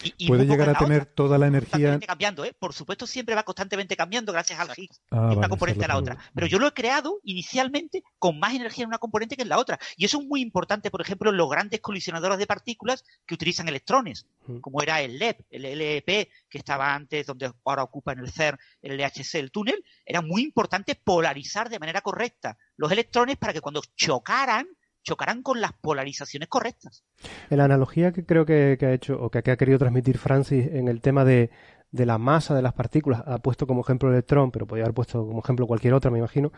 Y, 0.03 0.15
y 0.19 0.29
Puede 0.29 0.45
llegar 0.45 0.69
a 0.69 0.75
tener 0.75 1.03
otra. 1.03 1.15
toda 1.15 1.39
la 1.39 1.47
energía. 1.47 1.71
Constantemente 1.71 2.07
cambiando, 2.07 2.45
¿eh? 2.45 2.55
Por 2.59 2.73
supuesto, 2.75 3.07
siempre 3.07 3.35
va 3.35 3.43
constantemente 3.43 3.97
cambiando 3.97 4.33
gracias 4.33 4.59
al 4.59 4.69
Higgs 4.77 5.01
Ah, 5.11 5.29
de 5.31 5.37
una 5.37 5.49
componente 5.49 5.85
a 5.85 5.89
la 5.89 5.97
otra. 5.97 6.19
Pero 6.35 6.47
yo 6.47 6.59
lo 6.59 6.67
he 6.67 6.73
creado 6.73 7.21
inicialmente 7.23 8.03
con 8.19 8.39
más 8.39 8.55
energía 8.55 8.83
en 8.83 8.89
una 8.89 8.99
componente 8.99 9.37
que 9.37 9.43
en 9.43 9.49
la 9.49 9.59
otra. 9.59 9.79
Y 9.97 10.05
eso 10.05 10.21
es 10.21 10.27
muy 10.27 10.41
importante, 10.41 10.91
por 10.91 11.01
ejemplo, 11.01 11.31
en 11.31 11.37
los 11.37 11.49
grandes 11.49 11.81
colisionadores 11.81 12.39
de 12.39 12.47
partículas 12.47 13.05
que 13.27 13.35
utilizan 13.35 13.69
electrones, 13.69 14.27
como 14.61 14.83
era 14.83 15.01
el 15.01 15.19
LEP, 15.19 15.41
el 15.51 15.63
LEP, 15.63 16.29
que 16.49 16.59
estaba 16.59 16.95
antes, 16.95 17.27
donde 17.27 17.51
ahora 17.65 17.83
ocupa 17.83 18.13
en 18.13 18.19
el 18.19 18.31
CERN 18.31 18.59
el 18.83 18.99
LHC, 18.99 19.37
el 19.37 19.51
túnel. 19.51 19.85
Era 20.05 20.21
muy 20.21 20.43
importante 20.43 20.95
polarizar 20.95 21.71
de 21.71 21.79
manera 21.79 22.01
correcta 22.01 22.59
los 22.77 22.91
electrones 22.93 23.37
para 23.37 23.53
que 23.53 23.61
cuando 23.61 23.83
chocaran, 23.97 24.67
chocaran 25.05 25.43
con 25.43 25.61
las 25.61 25.73
polarizaciones 25.73 26.49
correctas. 26.49 27.05
La 27.51 27.65
analogía 27.65 28.13
que 28.13 28.25
creo 28.25 28.45
que, 28.45 28.77
ha 28.81 28.93
hecho 28.93 29.21
o 29.21 29.31
que, 29.31 29.39
ha 29.39 29.57
querido 29.57 29.79
transmitir 29.79 30.19
Francis 30.19 30.67
en 30.73 30.89
el 30.89 31.01
tema 31.01 31.25
de, 31.25 31.51
la 31.93 32.19
masa 32.19 32.57
de 32.57 32.63
las 32.63 32.73
partículas, 32.73 33.23
ha 33.25 33.39
puesto 33.39 33.67
como 33.69 33.83
ejemplo 33.83 34.09
el 34.09 34.17
electrón, 34.17 34.51
pero 34.51 34.67
podría 34.67 34.87
haber 34.87 34.95
puesto 34.95 35.25
como 35.25 35.41
ejemplo 35.41 35.67
cualquier 35.67 35.95
otra, 35.95 36.11
me 36.11 36.19
imagino, 36.19 36.51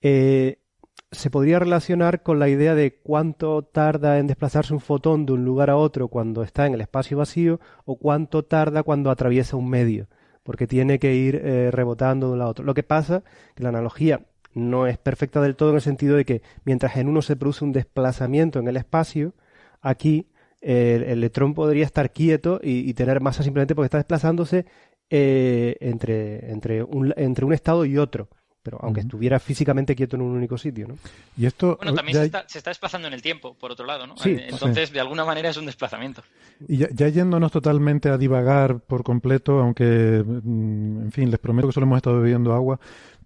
eh, 0.00 0.62
se 1.10 1.28
podría 1.28 1.58
relacionar 1.58 2.22
con 2.22 2.38
la 2.38 2.48
idea 2.48 2.74
de 2.74 3.00
cuánto 3.02 3.62
tarda 3.62 4.18
en 4.18 4.28
desplazarse 4.28 4.72
un 4.72 4.80
fotón 4.80 5.26
de 5.26 5.32
un 5.32 5.44
lugar 5.44 5.68
a 5.68 5.76
otro 5.76 6.08
cuando 6.08 6.42
está 6.42 6.66
en 6.66 6.74
el 6.74 6.80
espacio 6.80 7.18
vacío 7.18 7.60
o 7.84 7.98
cuánto 7.98 8.44
tarda 8.44 8.84
cuando 8.84 9.10
atraviesa 9.10 9.56
un 9.56 9.68
medio, 9.68 10.08
porque 10.44 10.68
tiene 10.68 10.98
que 11.00 11.14
ir 11.14 11.34
eh, 11.36 11.70
rebotando 11.72 12.28
de 12.28 12.32
un 12.34 12.38
lado 12.38 12.48
a 12.48 12.52
otro. 12.52 12.64
Lo 12.64 12.74
que 12.74 12.84
pasa 12.84 13.24
que 13.56 13.64
la 13.64 13.70
analogía 13.70 14.29
no 14.54 14.86
es 14.86 14.98
perfecta 14.98 15.40
del 15.40 15.56
todo 15.56 15.70
en 15.70 15.76
el 15.76 15.80
sentido 15.82 16.16
de 16.16 16.24
que 16.24 16.42
mientras 16.64 16.96
en 16.96 17.08
uno 17.08 17.22
se 17.22 17.36
produce 17.36 17.64
un 17.64 17.72
desplazamiento 17.72 18.58
en 18.58 18.68
el 18.68 18.76
espacio, 18.76 19.34
aquí 19.80 20.26
el, 20.60 21.02
electrón 21.04 21.54
podría 21.54 21.84
estar 21.84 22.12
quieto 22.12 22.60
y, 22.62 22.88
y 22.88 22.94
tener 22.94 23.20
masa 23.20 23.42
simplemente 23.42 23.74
porque 23.74 23.86
está 23.86 23.98
desplazándose 23.98 24.66
eh, 25.08 25.76
entre, 25.80 26.50
entre, 26.50 26.82
un, 26.82 27.12
entre 27.16 27.44
un 27.44 27.52
estado 27.52 27.84
y 27.84 27.96
otro. 27.98 28.28
Pero 28.62 28.78
aunque 28.82 29.00
estuviera 29.00 29.38
físicamente 29.38 29.96
quieto 29.96 30.16
en 30.16 30.22
un 30.22 30.36
único 30.36 30.58
sitio, 30.58 30.86
¿no? 30.86 30.98
Y 31.34 31.46
esto 31.46 31.76
Bueno, 31.78 31.94
también 31.94 32.14
ya- 32.14 32.20
se 32.20 32.26
está, 32.26 32.44
se 32.46 32.58
está 32.58 32.70
desplazando 32.70 33.08
en 33.08 33.14
el 33.14 33.22
tiempo, 33.22 33.54
por 33.54 33.72
otro 33.72 33.86
lado, 33.86 34.06
¿no? 34.06 34.18
Sí, 34.18 34.32
Eh, 34.32 34.48
Entonces, 34.50 34.92
de 34.92 35.00
alguna 35.00 35.24
manera 35.24 35.48
es 35.48 35.56
un 35.56 35.64
desplazamiento. 35.64 36.22
Y 36.68 36.76
ya, 36.76 36.88
ya 36.92 37.08
yéndonos 37.08 37.50
totalmente 37.52 38.10
a 38.10 38.18
divagar 38.18 38.80
por 38.80 39.02
completo, 39.02 39.60
aunque, 39.60 40.22
mm, 40.22 41.04
en 41.04 41.10
fin, 41.12 41.30
les 41.30 41.40
prometo 41.40 41.68
que 41.68 41.72
solo 41.72 41.86
hemos 41.86 41.96
estado 41.96 42.20
bebiendo 42.20 42.52
agua, 42.52 42.78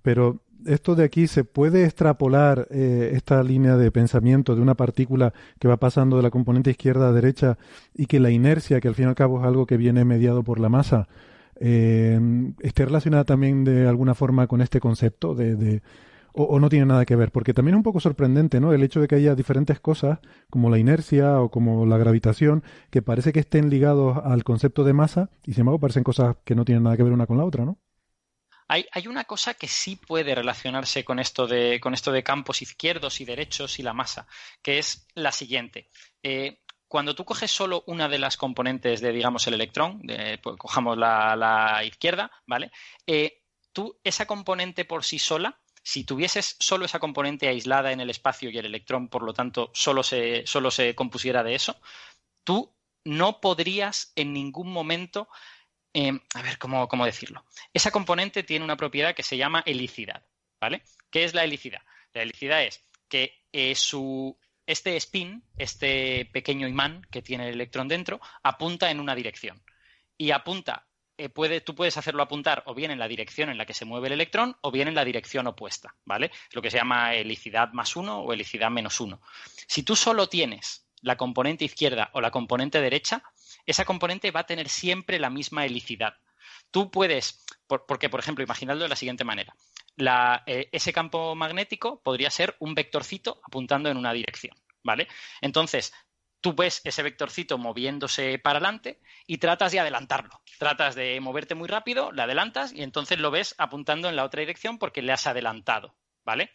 pero 0.03 0.39
esto 0.67 0.95
de 0.95 1.05
aquí 1.05 1.27
se 1.27 1.45
puede 1.45 1.85
extrapolar 1.85 2.69
eh, 2.71 3.13
esta 3.15 3.43
línea 3.43 3.77
de 3.77 3.91
pensamiento 3.91 4.55
de 4.55 4.63
una 4.63 4.75
partícula 4.75 5.33
que 5.59 5.69
va 5.69 5.77
pasando 5.77 6.17
de 6.17 6.23
la 6.23 6.31
componente 6.31 6.71
izquierda 6.71 7.09
a 7.09 7.13
derecha 7.13 7.59
y 7.95 8.07
que 8.07 8.21
la 8.21 8.31
inercia, 8.31 8.81
que 8.81 8.89
al 8.89 8.95
fin 8.95 9.07
y 9.07 9.09
al 9.09 9.15
cabo 9.15 9.41
es 9.41 9.47
algo 9.47 9.67
que 9.67 9.77
viene 9.77 10.05
mediado 10.05 10.43
por 10.43 10.61
la 10.61 10.69
masa, 10.69 11.09
eh, 11.61 12.21
esté 12.61 12.85
relacionada 12.85 13.25
también 13.25 13.65
de 13.65 13.87
alguna 13.87 14.15
forma 14.15 14.47
con 14.47 14.61
este 14.61 14.81
concepto 14.81 15.35
de, 15.35 15.83
o, 16.33 16.45
o 16.45 16.61
no 16.61 16.69
tiene 16.69 16.87
nada 16.87 17.05
que 17.05 17.17
ver, 17.17 17.31
porque 17.31 17.55
también 17.55 17.75
es 17.75 17.79
un 17.79 17.85
poco 17.85 18.01
sorprendente, 18.01 18.61
¿no? 18.61 18.73
El 18.73 18.83
hecho 18.83 19.01
de 19.01 19.07
que 19.07 19.15
haya 19.15 19.35
diferentes 19.35 19.79
cosas, 19.81 20.19
como 20.51 20.69
la 20.71 20.79
inercia 20.79 21.41
o 21.41 21.51
como 21.51 21.87
la 21.87 21.97
gravitación, 21.97 22.65
que 22.91 23.03
parece 23.03 23.33
que 23.33 23.41
estén 23.41 23.71
ligados 23.71 24.19
al 24.25 24.43
concepto 24.45 24.83
de 24.85 24.93
masa, 24.93 25.31
y 25.45 25.53
sin 25.53 25.61
embargo 25.61 25.79
parecen 25.79 26.03
cosas 26.03 26.37
que 26.45 26.55
no 26.55 26.65
tienen 26.65 26.83
nada 26.83 26.97
que 26.97 27.05
ver 27.05 27.13
una 27.13 27.27
con 27.27 27.39
la 27.39 27.45
otra, 27.45 27.65
¿no? 27.65 27.79
Hay, 28.69 28.87
una 29.07 29.25
cosa 29.25 29.55
que 29.55 29.69
sí 29.69 29.97
puede 29.97 30.35
relacionarse 30.35 31.05
con 31.05 31.19
esto, 31.19 31.47
de, 31.47 31.79
con 31.81 31.95
esto 31.95 32.13
de 32.13 32.23
campos 32.23 32.63
izquierdos 32.63 33.21
y 33.21 33.25
derechos 33.25 33.79
y 33.79 33.83
la 33.83 33.93
masa, 33.93 34.27
que 34.63 34.79
es 34.79 35.07
la 35.15 35.33
siguiente. 35.33 35.91
Eh, 36.23 36.61
cuando 36.89 37.15
tú 37.15 37.25
coges 37.25 37.51
solo 37.51 37.85
una 37.87 38.09
de 38.09 38.19
las 38.19 38.37
componentes 38.37 39.01
de, 39.01 39.13
digamos, 39.13 39.47
el 39.47 39.55
electrón, 39.55 40.01
de- 40.03 40.39
pues, 40.39 40.57
cojamos 40.57 40.97
la, 40.97 41.37
la 41.37 41.85
izquierda, 41.85 42.31
¿vale? 42.47 42.71
Eh, 43.07 43.43
tú, 43.73 43.99
esa 44.03 44.27
componente 44.27 44.85
por 44.85 45.05
sí 45.05 45.19
sola, 45.19 45.61
si 45.83 46.05
tuvieses 46.05 46.57
solo 46.59 46.87
esa 46.87 46.99
componente 46.99 47.49
aislada 47.49 47.93
en 47.93 48.01
el 48.01 48.09
espacio 48.11 48.49
y 48.49 48.57
el 48.57 48.67
electrón, 48.67 49.09
por 49.09 49.23
lo 49.23 49.35
tanto, 49.35 49.71
solo 49.75 50.03
se, 50.03 50.47
solo 50.47 50.71
se 50.71 50.95
compusiera 50.95 51.43
de 51.43 51.55
eso, 51.55 51.79
tú 52.45 52.75
no 53.05 53.41
podrías 53.41 54.13
en 54.17 54.33
ningún 54.33 54.73
momento, 54.73 55.29
eh, 55.95 56.21
a 56.35 56.43
ver, 56.43 56.59
¿cómo, 56.59 56.89
¿cómo 56.89 57.07
decirlo? 57.07 57.45
Esa 57.73 57.93
componente 57.93 58.43
tiene 58.43 58.65
una 58.65 58.77
propiedad 58.77 59.15
que 59.15 59.23
se 59.23 59.37
llama 59.37 59.63
helicidad, 59.65 60.27
¿vale? 60.61 60.83
¿Qué 61.11 61.25
es 61.25 61.35
la 61.35 61.45
helicidad? 61.45 61.83
La 62.13 62.23
helicidad 62.23 62.65
es 62.65 62.85
que 63.09 63.45
eh, 63.53 63.75
su, 63.77 64.37
este 64.67 64.97
spin, 64.97 65.45
este 65.57 66.29
pequeño 66.33 66.67
imán 66.67 67.07
que 67.11 67.23
tiene 67.23 67.49
el 67.49 67.55
electrón 67.55 67.87
dentro, 67.87 68.21
apunta 68.43 68.91
en 68.91 68.99
una 68.99 69.15
dirección. 69.15 69.63
Y 70.19 70.33
apunta, 70.33 70.87
eh, 71.17 71.29
puede, 71.29 71.61
tú 71.61 71.77
puedes 71.77 71.97
hacerlo 71.97 72.25
apuntar 72.25 72.65
o 72.67 72.75
bien 72.75 72.91
en 72.91 72.99
la 72.99 73.07
dirección 73.07 73.49
en 73.49 73.59
la 73.59 73.67
que 73.67 73.75
se 73.75 73.85
mueve 73.85 74.09
el 74.09 74.15
electrón 74.15 74.57
o 74.63 74.73
bien 74.73 74.89
en 74.89 74.97
la 74.97 75.05
dirección 75.05 75.47
opuesta, 75.47 75.95
¿vale? 76.05 76.33
Es 76.49 76.55
lo 76.55 76.63
que 76.63 76.73
se 76.73 76.79
llama 76.79 77.15
helicidad 77.15 77.73
más 77.73 77.95
uno 77.95 78.19
o 78.19 78.33
helicidad 78.33 78.71
menos 78.71 79.01
uno. 79.01 79.21
Si 79.69 79.85
tú 79.85 79.95
solo 79.95 80.29
tienes 80.29 80.89
la 81.03 81.17
componente 81.17 81.65
izquierda 81.65 82.11
o 82.15 82.21
la 82.21 82.33
componente 82.33 82.81
derecha, 82.81 83.23
esa 83.67 83.85
componente 83.85 84.31
va 84.31 84.41
a 84.41 84.47
tener 84.47 84.69
siempre 84.69 85.19
la 85.19 85.31
misma 85.31 85.65
helicidad. 85.67 86.15
Tú 86.71 86.91
puedes, 86.91 87.45
por- 87.67 87.87
porque 87.87 88.09
por 88.11 88.21
ejemplo, 88.21 88.45
imaginadlo 88.45 88.83
de 88.85 88.89
la 88.89 88.97
siguiente 88.97 89.25
manera. 89.25 89.55
Eh, 90.47 90.69
ese 90.73 90.93
campo 90.93 91.35
magnético 91.35 92.01
podría 92.03 92.31
ser 92.31 92.57
un 92.59 92.75
vectorcito 92.75 93.41
apuntando 93.45 93.89
en 93.89 93.97
una 93.97 94.13
dirección, 94.13 94.57
¿vale? 94.83 95.09
Entonces, 95.41 95.93
tú 96.41 96.55
ves 96.55 96.81
ese 96.85 97.03
vectorcito 97.03 97.59
moviéndose 97.59 98.39
para 98.39 98.59
adelante 98.59 99.01
y 99.27 99.39
tratas 99.39 99.73
de 99.73 99.81
adelantarlo. 99.81 100.43
Tratas 100.59 100.95
de 100.95 101.19
moverte 101.21 101.55
muy 101.55 101.69
rápido, 101.69 102.13
le 102.13 102.23
adelantas 102.23 102.73
y 102.73 102.83
entonces 102.83 103.19
lo 103.19 103.31
ves 103.31 103.55
apuntando 103.59 104.09
en 104.09 104.17
la 104.17 104.25
otra 104.25 104.41
dirección 104.41 104.79
porque 104.79 105.03
le 105.03 105.13
has 105.13 105.27
adelantado, 105.27 105.97
¿vale? 106.25 106.51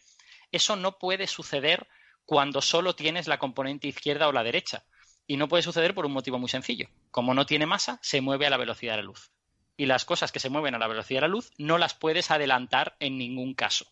Eso 0.52 0.76
no 0.76 0.98
puede 0.98 1.26
suceder 1.26 1.88
cuando 2.24 2.60
solo 2.62 2.94
tienes 2.94 3.26
la 3.26 3.38
componente 3.38 3.88
izquierda 3.88 4.28
o 4.28 4.32
la 4.32 4.44
derecha. 4.44 4.84
Y 5.30 5.36
no 5.36 5.46
puede 5.46 5.62
suceder 5.62 5.94
por 5.94 6.06
un 6.06 6.12
motivo 6.12 6.40
muy 6.40 6.48
sencillo. 6.48 6.88
Como 7.12 7.34
no 7.34 7.46
tiene 7.46 7.64
masa, 7.64 8.00
se 8.02 8.20
mueve 8.20 8.48
a 8.48 8.50
la 8.50 8.56
velocidad 8.56 8.94
de 8.94 8.96
la 8.96 9.04
luz. 9.04 9.30
Y 9.76 9.86
las 9.86 10.04
cosas 10.04 10.32
que 10.32 10.40
se 10.40 10.50
mueven 10.50 10.74
a 10.74 10.78
la 10.80 10.88
velocidad 10.88 11.18
de 11.18 11.28
la 11.28 11.32
luz 11.32 11.52
no 11.56 11.78
las 11.78 11.94
puedes 11.94 12.32
adelantar 12.32 12.96
en 12.98 13.16
ningún 13.16 13.54
caso. 13.54 13.86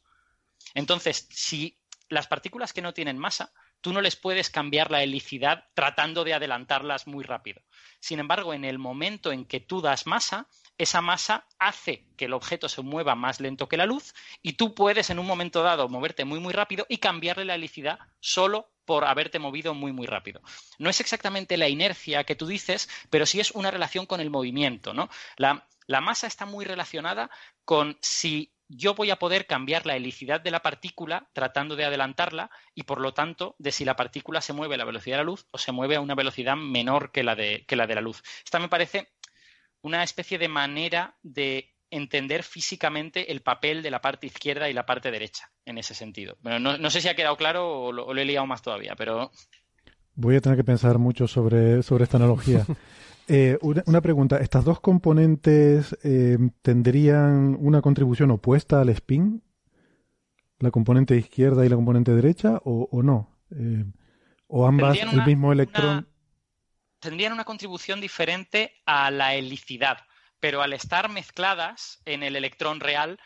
Entonces, 0.74 1.28
si 1.31 1.78
las 2.09 2.27
partículas 2.27 2.73
que 2.73 2.82
no 2.82 2.93
tienen 2.93 3.19
masa, 3.19 3.52
tú 3.81 3.93
no 3.93 4.01
les 4.01 4.16
puedes 4.16 4.51
cambiar 4.51 4.90
la 4.90 5.05
helicidad 5.05 5.69
tratando 5.74 6.24
de 6.24 6.35
adelantarlas 6.35 7.06
muy 7.06 7.23
rápido. 7.23 7.62
Sin 8.01 8.19
embargo, 8.19 8.52
en 8.52 8.65
el 8.65 8.81
momento 8.81 9.31
en 9.31 9.44
que 9.44 9.60
tú 9.60 9.81
das 9.81 10.09
masa, 10.09 10.48
esa 10.77 11.02
masa 11.02 11.47
hace 11.60 12.05
que 12.16 12.24
el 12.24 12.32
objeto 12.32 12.69
se 12.69 12.82
mueva 12.82 13.15
más 13.15 13.39
lento 13.39 13.69
que 13.69 13.77
la 13.77 13.86
luz 13.86 14.12
y 14.43 14.55
tú 14.55 14.74
puedes 14.74 15.09
en 15.10 15.20
un 15.20 15.27
momento 15.27 15.62
dado 15.62 15.89
moverte 15.89 16.24
muy 16.24 16.40
muy 16.40 16.52
rápido 16.52 16.85
y 16.89 16.98
cambiarle 16.98 17.44
la 17.44 17.55
helicidad 17.55 18.01
solo 18.19 18.73
por 18.89 19.05
haberte 19.05 19.39
movido 19.39 19.74
muy 19.74 19.93
muy 19.93 20.06
rápido. 20.06 20.40
No 20.78 20.89
es 20.89 21.01
exactamente 21.01 21.59
la 21.59 21.69
inercia 21.69 22.24
que 22.24 22.35
tú 22.35 22.47
dices, 22.47 22.89
pero 23.10 23.27
sí 23.27 23.39
es 23.39 23.51
una 23.51 23.70
relación 23.70 24.06
con 24.06 24.23
el 24.23 24.31
movimiento, 24.31 24.94
¿no? 24.94 25.10
La, 25.36 25.62
masa 26.01 26.27
está 26.27 26.47
muy 26.47 26.65
relacionada 26.65 27.28
con 27.66 27.98
si 28.01 28.51
yo 28.66 28.94
voy 28.94 29.10
a 29.10 29.19
poder 29.19 29.47
cambiar 29.47 29.85
la 29.85 29.94
helicidad 29.94 30.40
de 30.40 30.51
la 30.51 30.62
partícula 30.62 31.28
tratando 31.35 31.77
de 31.77 31.85
adelantarla 31.85 32.51
y 32.74 32.85
por 32.85 32.98
lo 32.98 33.12
tanto 33.12 33.56
de 33.59 33.73
si 33.73 33.85
la 33.85 33.94
partícula 33.94 34.40
se 34.40 34.55
mueve 34.55 34.77
a 34.77 34.78
la 34.78 34.86
velocidad 34.86 35.16
de 35.16 35.24
la 35.24 35.31
luz 35.31 35.47
o 35.51 35.59
se 35.59 35.73
mueve 35.73 35.97
a 35.97 36.01
una 36.01 36.15
velocidad 36.15 36.56
menor 36.56 37.12
que 37.12 37.23
la 37.23 37.36
de 37.36 37.94
la 37.94 38.01
luz. 38.01 38.23
Esta 38.43 38.59
me 38.59 38.70
parece 38.70 39.12
una 39.82 40.02
especie 40.02 40.39
de 40.39 40.48
manera 40.48 41.15
de 41.23 41.74
entender 41.90 42.43
físicamente 42.43 43.32
el 43.32 43.40
papel 43.40 43.82
de 43.82 43.90
la 43.90 44.01
parte 44.01 44.27
izquierda 44.27 44.69
y 44.69 44.73
la 44.74 44.86
parte 44.86 45.10
derecha, 45.10 45.51
en 45.65 45.78
ese 45.78 45.94
sentido. 45.94 46.36
Bueno, 46.43 46.59
no, 46.59 46.78
no 46.78 46.90
sé 46.90 47.01
si 47.01 47.09
ha 47.09 47.16
quedado 47.16 47.36
claro 47.36 47.69
o 47.85 47.93
lo, 47.93 48.06
o 48.06 48.15
lo 48.15 48.20
he 48.20 48.24
liado 48.24 48.47
más 48.47 48.62
todavía, 48.62 48.94
pero... 48.97 49.31
Voy 50.15 50.36
a 50.36 50.40
tener 50.40 50.59
que 50.59 50.65
pensar 50.65 50.98
mucho 50.98 51.28
sobre, 51.28 51.82
sobre 51.82 52.05
esta 52.05 52.16
analogía. 52.16 52.65
Eh, 53.31 53.59
una, 53.60 53.82
una, 53.85 54.01
pregunta, 54.01 54.39
¿estas 54.39 54.65
dos 54.65 54.81
componentes 54.81 55.94
eh, 56.02 56.39
tendrían 56.62 57.59
una 57.60 57.82
contribución 57.82 58.31
opuesta 58.31 58.81
al 58.81 58.89
spin? 58.89 59.43
¿La 60.60 60.70
componente 60.70 61.15
izquierda 61.15 61.66
y 61.66 61.69
la 61.69 61.77
componente 61.77 62.15
derecha 62.15 62.59
o, 62.65 62.89
o 62.90 63.02
no? 63.02 63.39
Eh, 63.51 63.85
¿O 64.47 64.66
ambas 64.66 64.98
el 64.98 65.27
mismo 65.27 65.52
electrón? 65.52 65.89
una- 65.90 66.06
tendrían 67.01 67.35
una 67.35 67.44
contribución 67.44 68.01
diferente 68.01 68.73
a 68.86 69.10
la 69.10 69.35
helicidad, 69.35 69.98
pero 70.40 70.62
al 70.62 70.73
estar 70.73 71.09
mezcladas 71.09 72.01
en 72.05 72.23
el 72.23 72.36
electrón 72.36 72.81
real, 72.81 73.19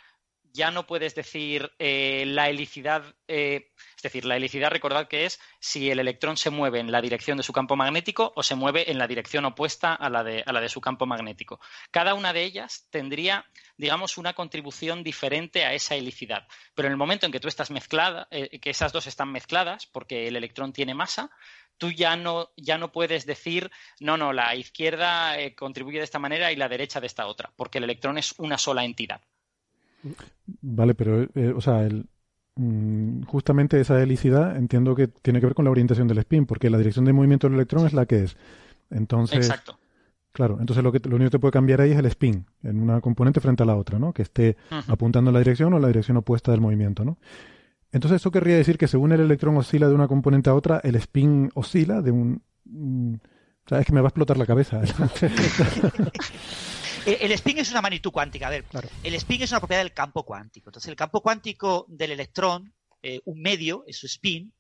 ya 0.53 0.71
no 0.71 0.87
puedes 0.87 1.15
decir 1.15 1.73
eh, 1.79 2.25
la 2.27 2.49
helicidad, 2.49 3.03
eh, 3.27 3.71
es 3.97 4.03
decir, 4.03 4.25
la 4.25 4.37
helicidad, 4.37 4.71
recordad 4.71 5.09
que 5.09 5.25
es 5.25 5.41
si 5.61 5.91
el 5.91 5.99
electrón 5.99 6.37
se 6.37 6.51
mueve 6.51 6.81
en 6.81 6.93
la 6.93 7.01
dirección 7.01 7.39
de 7.39 7.43
su 7.43 7.53
campo 7.53 7.75
magnético 7.75 8.33
o 8.37 8.43
se 8.43 8.55
mueve 8.55 8.91
en 8.91 8.99
la 8.99 9.07
dirección 9.07 9.45
opuesta 9.45 9.95
a 9.95 10.11
la 10.11 10.23
de, 10.23 10.43
a 10.45 10.53
la 10.53 10.61
de 10.61 10.69
su 10.69 10.81
campo 10.81 11.07
magnético. 11.07 11.61
Cada 11.91 12.15
una 12.15 12.33
de 12.33 12.45
ellas 12.45 12.87
tendría, 12.91 13.47
digamos, 13.77 14.19
una 14.19 14.35
contribución 14.35 15.03
diferente 15.03 15.65
a 15.65 15.73
esa 15.73 15.95
helicidad. 15.95 16.47
Pero 16.75 16.87
en 16.87 16.93
el 16.93 16.99
momento 16.99 17.27
en 17.27 17.33
que 17.33 17.41
tú 17.41 17.49
estás 17.49 17.71
mezclada, 17.71 18.29
eh, 18.31 18.61
que 18.61 18.71
esas 18.71 18.93
dos 18.93 19.07
están 19.07 19.33
mezcladas, 19.33 19.87
porque 19.87 20.29
el 20.29 20.37
electrón 20.37 20.73
tiene 20.73 20.95
masa, 20.95 21.31
tú 21.79 21.91
ya 21.91 22.17
no, 22.17 22.51
ya 22.57 22.79
no 22.79 22.93
puedes 22.93 23.27
decir, 23.27 23.71
no, 24.01 24.17
no, 24.17 24.33
la 24.33 24.55
izquierda 24.55 25.39
eh, 25.41 25.55
contribuye 25.55 25.99
de 25.99 26.05
esta 26.05 26.19
manera 26.19 26.53
y 26.53 26.57
la 26.57 26.69
derecha 26.69 27.01
de 27.01 27.07
esta 27.07 27.27
otra, 27.27 27.53
porque 27.57 27.79
el 27.79 27.85
electrón 27.85 28.19
es 28.19 28.35
una 28.39 28.59
sola 28.59 28.85
entidad. 28.85 29.21
Vale, 30.61 30.95
pero, 30.95 31.23
eh, 31.35 31.53
o 31.55 31.61
sea, 31.61 31.83
el, 31.83 32.07
mm, 32.57 33.23
justamente 33.25 33.81
esa 33.81 34.03
helicidad 34.03 34.57
entiendo 34.57 34.95
que 34.95 35.09
tiene 35.09 35.41
que 35.41 35.47
ver 35.47 35.55
con 35.55 35.65
la 35.65 35.71
orientación 35.71 36.09
del 36.09 36.19
spin, 36.19 36.47
porque 36.47 36.71
la 36.71 36.79
dirección 36.79 37.05
de 37.05 37.13
movimiento 37.13 37.49
del 37.49 37.57
electrón 37.57 37.87
es 37.87 37.93
la 37.93 38.07
que 38.07 38.25
es. 38.25 38.37
Entonces, 38.91 39.39
Exacto. 39.39 39.79
claro, 40.33 40.59
entonces 40.61 40.85
lo, 40.85 40.93
que, 40.93 41.01
lo 41.01 41.17
único 41.17 41.31
que 41.31 41.37
te 41.37 41.41
puede 41.41 41.53
cambiar 41.53 41.81
ahí 41.81 41.93
es 41.93 41.99
el 41.99 42.07
spin, 42.07 42.47
en 42.63 42.83
una 42.83 43.01
componente 43.01 43.41
frente 43.41 43.63
a 43.63 43.67
la 43.67 43.77
otra, 43.77 43.99
¿no? 43.99 44.13
Que 44.13 44.23
esté 44.23 44.57
apuntando 44.89 45.31
en 45.31 45.35
la 45.35 45.41
dirección 45.41 45.73
o 45.73 45.77
en 45.77 45.83
la 45.83 45.89
dirección 45.89 46.17
opuesta 46.17 46.51
del 46.51 46.61
movimiento, 46.61 47.05
¿no? 47.05 47.17
Entonces 47.93 48.21
eso 48.23 48.31
querría 48.31 48.57
decir 48.57 48.79
que 48.79 48.89
según 48.89 49.13
el 49.13 49.21
electrón 49.21 49.57
oscila 49.57 49.87
de 49.89 49.95
una 49.95 50.09
componente 50.09 50.51
a 50.51 50.55
otra, 50.55 50.81
el 50.83 50.95
spin 50.97 51.51
oscila 51.55 52.01
de 52.03 52.11
un... 52.11 52.43
mm, 52.65 53.15
o 53.15 53.69
sea, 53.69 53.79
es 53.81 53.87
que 53.87 53.93
me 53.93 54.01
va 54.01 54.09
a 54.09 54.11
explotar 54.11 54.37
la 54.39 54.47
cabeza. 54.47 54.81
El 57.07 57.33
spin 57.33 57.59
es 57.59 57.71
una 57.71 57.83
magnitud 57.83 58.11
cuántica. 58.13 58.47
A 58.47 58.51
ver, 58.51 58.65
Claro. 58.65 58.89
el 59.03 59.15
spin 59.17 59.43
es 59.43 59.51
una 59.51 59.59
propiedad 59.61 59.83
del 59.83 59.93
campo 59.93 60.25
cuántico. 60.25 60.71
Entonces, 60.71 60.89
el 60.89 60.95
campo 60.97 61.21
cuántico 61.21 61.85
del 61.89 62.13
electrón, 62.13 62.73
eh, 63.03 63.21
un 63.25 63.41
medio, 63.43 63.85
es 63.89 63.97
su 63.99 64.07
spin. 64.07 64.53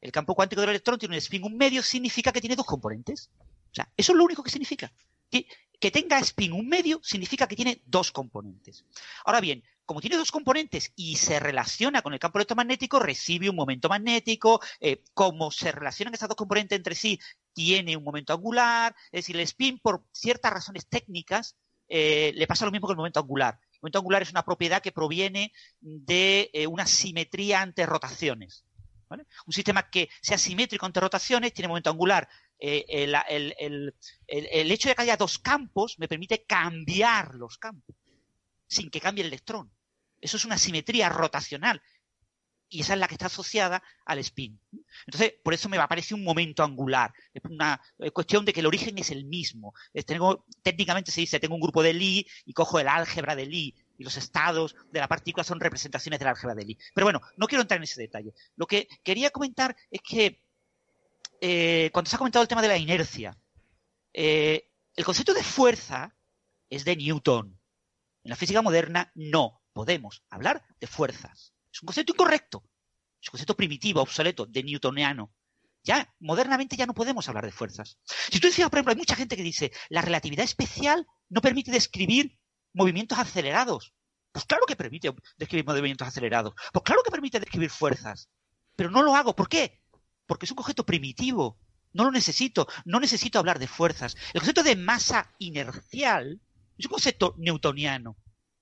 El 0.00 0.12
campo 0.12 0.34
cuántico 0.36 0.60
del 0.60 0.70
electrón 0.70 0.98
tiene 0.98 1.16
un 1.16 1.18
spin 1.18 1.42
un 1.42 1.56
medio, 1.56 1.82
significa 1.82 2.30
que 2.30 2.40
tiene 2.40 2.54
dos 2.54 2.66
componentes. 2.66 3.30
O 3.38 3.74
sea, 3.74 3.90
eso 3.96 4.12
es 4.12 4.18
lo 4.18 4.24
único 4.24 4.44
que 4.44 4.50
significa. 4.50 4.92
Que, 5.28 5.46
que 5.80 5.90
tenga 5.90 6.18
spin 6.20 6.52
un 6.52 6.68
medio 6.68 7.00
significa 7.02 7.48
que 7.48 7.56
tiene 7.56 7.82
dos 7.84 8.12
componentes. 8.12 8.84
Ahora 9.24 9.40
bien, 9.40 9.64
como 9.88 10.02
tiene 10.02 10.18
dos 10.18 10.30
componentes 10.30 10.92
y 10.96 11.16
se 11.16 11.40
relaciona 11.40 12.02
con 12.02 12.12
el 12.12 12.18
campo 12.18 12.36
electromagnético, 12.38 12.98
recibe 12.98 13.48
un 13.48 13.56
momento 13.56 13.88
magnético. 13.88 14.60
eh, 14.80 15.02
como 15.14 15.50
se 15.50 15.72
relacionan 15.72 16.12
esas 16.12 16.28
dos 16.28 16.36
componentes 16.36 16.76
entre 16.76 16.94
sí, 16.94 17.18
tiene 17.54 17.96
un 17.96 18.04
momento 18.04 18.34
angular. 18.34 18.94
Es 19.06 19.20
decir, 19.22 19.36
el 19.36 19.42
spin, 19.42 19.78
por 19.78 20.04
ciertas 20.12 20.52
razones 20.52 20.86
técnicas, 20.88 21.56
eh, 21.88 22.32
le 22.34 22.46
pasa 22.46 22.66
lo 22.66 22.70
mismo 22.70 22.86
que 22.86 22.92
el 22.92 22.98
momento 22.98 23.18
angular. 23.20 23.58
El 23.72 23.78
momento 23.80 23.98
angular 24.00 24.20
es 24.20 24.30
una 24.30 24.44
propiedad 24.44 24.82
que 24.82 24.92
proviene 24.92 25.52
de 25.80 26.50
eh, 26.52 26.66
una 26.66 26.86
simetría 26.86 27.62
ante 27.62 27.86
rotaciones. 27.86 28.66
Un 29.46 29.54
sistema 29.54 29.88
que 29.88 30.10
sea 30.20 30.36
simétrico 30.36 30.84
ante 30.84 31.00
rotaciones 31.00 31.54
tiene 31.54 31.68
momento 31.68 31.88
angular. 31.88 32.28
El- 32.58 33.14
el 34.26 34.70
hecho 34.70 34.90
de 34.90 34.94
que 34.94 35.02
haya 35.02 35.16
dos 35.16 35.38
campos 35.38 35.98
me 35.98 36.08
permite 36.08 36.44
cambiar 36.44 37.34
los 37.36 37.56
campos 37.56 37.96
sin 38.68 38.90
que 38.90 39.00
cambie 39.00 39.22
el 39.22 39.28
electrón. 39.28 39.72
Eso 40.20 40.36
es 40.36 40.44
una 40.44 40.58
simetría 40.58 41.08
rotacional. 41.08 41.82
Y 42.70 42.82
esa 42.82 42.92
es 42.92 42.98
la 43.00 43.08
que 43.08 43.14
está 43.14 43.26
asociada 43.26 43.82
al 44.04 44.18
spin. 44.18 44.60
Entonces, 45.06 45.32
por 45.42 45.54
eso 45.54 45.70
me 45.70 45.78
aparece 45.78 46.14
un 46.14 46.22
momento 46.22 46.62
angular. 46.62 47.10
Es 47.32 47.42
una 47.44 47.80
cuestión 48.12 48.44
de 48.44 48.52
que 48.52 48.60
el 48.60 48.66
origen 48.66 48.98
es 48.98 49.10
el 49.10 49.24
mismo. 49.24 49.72
Tengo- 50.04 50.44
técnicamente 50.62 51.10
se 51.10 51.22
dice, 51.22 51.40
tengo 51.40 51.54
un 51.54 51.62
grupo 51.62 51.82
de 51.82 51.94
Lie 51.94 52.26
y 52.44 52.52
cojo 52.52 52.78
el 52.78 52.88
álgebra 52.88 53.34
de 53.34 53.46
Lie 53.46 53.74
y 53.96 54.04
los 54.04 54.18
estados 54.18 54.76
de 54.92 55.00
la 55.00 55.08
partícula 55.08 55.44
son 55.44 55.60
representaciones 55.60 56.18
del 56.18 56.28
álgebra 56.28 56.54
de 56.54 56.64
Lie. 56.66 56.78
Pero 56.94 57.06
bueno, 57.06 57.22
no 57.38 57.46
quiero 57.46 57.62
entrar 57.62 57.78
en 57.78 57.84
ese 57.84 58.02
detalle. 58.02 58.34
Lo 58.56 58.66
que 58.66 58.86
quería 59.02 59.30
comentar 59.30 59.74
es 59.90 60.02
que 60.02 60.42
eh, 61.40 61.88
cuando 61.92 62.10
se 62.10 62.16
ha 62.16 62.18
comentado 62.18 62.42
el 62.42 62.48
tema 62.48 62.60
de 62.62 62.68
la 62.68 62.76
inercia, 62.76 63.34
eh, 64.12 64.68
el 64.94 65.04
concepto 65.06 65.32
de 65.32 65.42
fuerza 65.42 66.14
es 66.68 66.84
de 66.84 66.96
Newton. 66.96 67.58
En 68.24 68.30
la 68.30 68.36
física 68.36 68.60
moderna 68.60 69.10
no 69.14 69.57
podemos 69.78 70.24
hablar 70.28 70.66
de 70.80 70.88
fuerzas. 70.88 71.54
Es 71.72 71.80
un 71.84 71.86
concepto 71.86 72.12
incorrecto. 72.12 72.64
Es 73.22 73.28
un 73.28 73.30
concepto 73.30 73.56
primitivo, 73.56 74.02
obsoleto, 74.02 74.44
de 74.44 74.64
newtoniano. 74.64 75.32
Ya, 75.84 76.12
modernamente 76.18 76.76
ya 76.76 76.84
no 76.84 76.94
podemos 76.94 77.28
hablar 77.28 77.44
de 77.44 77.52
fuerzas. 77.52 77.96
Si 78.28 78.40
tú 78.40 78.48
decías, 78.48 78.68
por 78.70 78.78
ejemplo, 78.78 78.90
hay 78.90 78.98
mucha 78.98 79.14
gente 79.14 79.36
que 79.36 79.44
dice, 79.44 79.70
la 79.88 80.02
relatividad 80.02 80.44
especial 80.44 81.06
no 81.28 81.40
permite 81.40 81.70
describir 81.70 82.40
movimientos 82.72 83.20
acelerados. 83.20 83.94
Pues 84.32 84.46
claro 84.46 84.66
que 84.66 84.74
permite 84.74 85.14
describir 85.36 85.64
movimientos 85.64 86.08
acelerados. 86.08 86.54
Pues 86.72 86.82
claro 86.82 87.02
que 87.04 87.12
permite 87.12 87.38
describir 87.38 87.70
fuerzas. 87.70 88.28
Pero 88.74 88.90
no 88.90 89.04
lo 89.04 89.14
hago. 89.14 89.36
¿Por 89.36 89.48
qué? 89.48 89.80
Porque 90.26 90.46
es 90.46 90.50
un 90.50 90.56
concepto 90.56 90.84
primitivo. 90.84 91.60
No 91.92 92.02
lo 92.02 92.10
necesito. 92.10 92.66
No 92.84 92.98
necesito 92.98 93.38
hablar 93.38 93.60
de 93.60 93.68
fuerzas. 93.68 94.16
El 94.34 94.40
concepto 94.40 94.64
de 94.64 94.74
masa 94.74 95.32
inercial 95.38 96.40
es 96.76 96.86
un 96.86 96.90
concepto 96.90 97.36
newtoniano. 97.38 98.16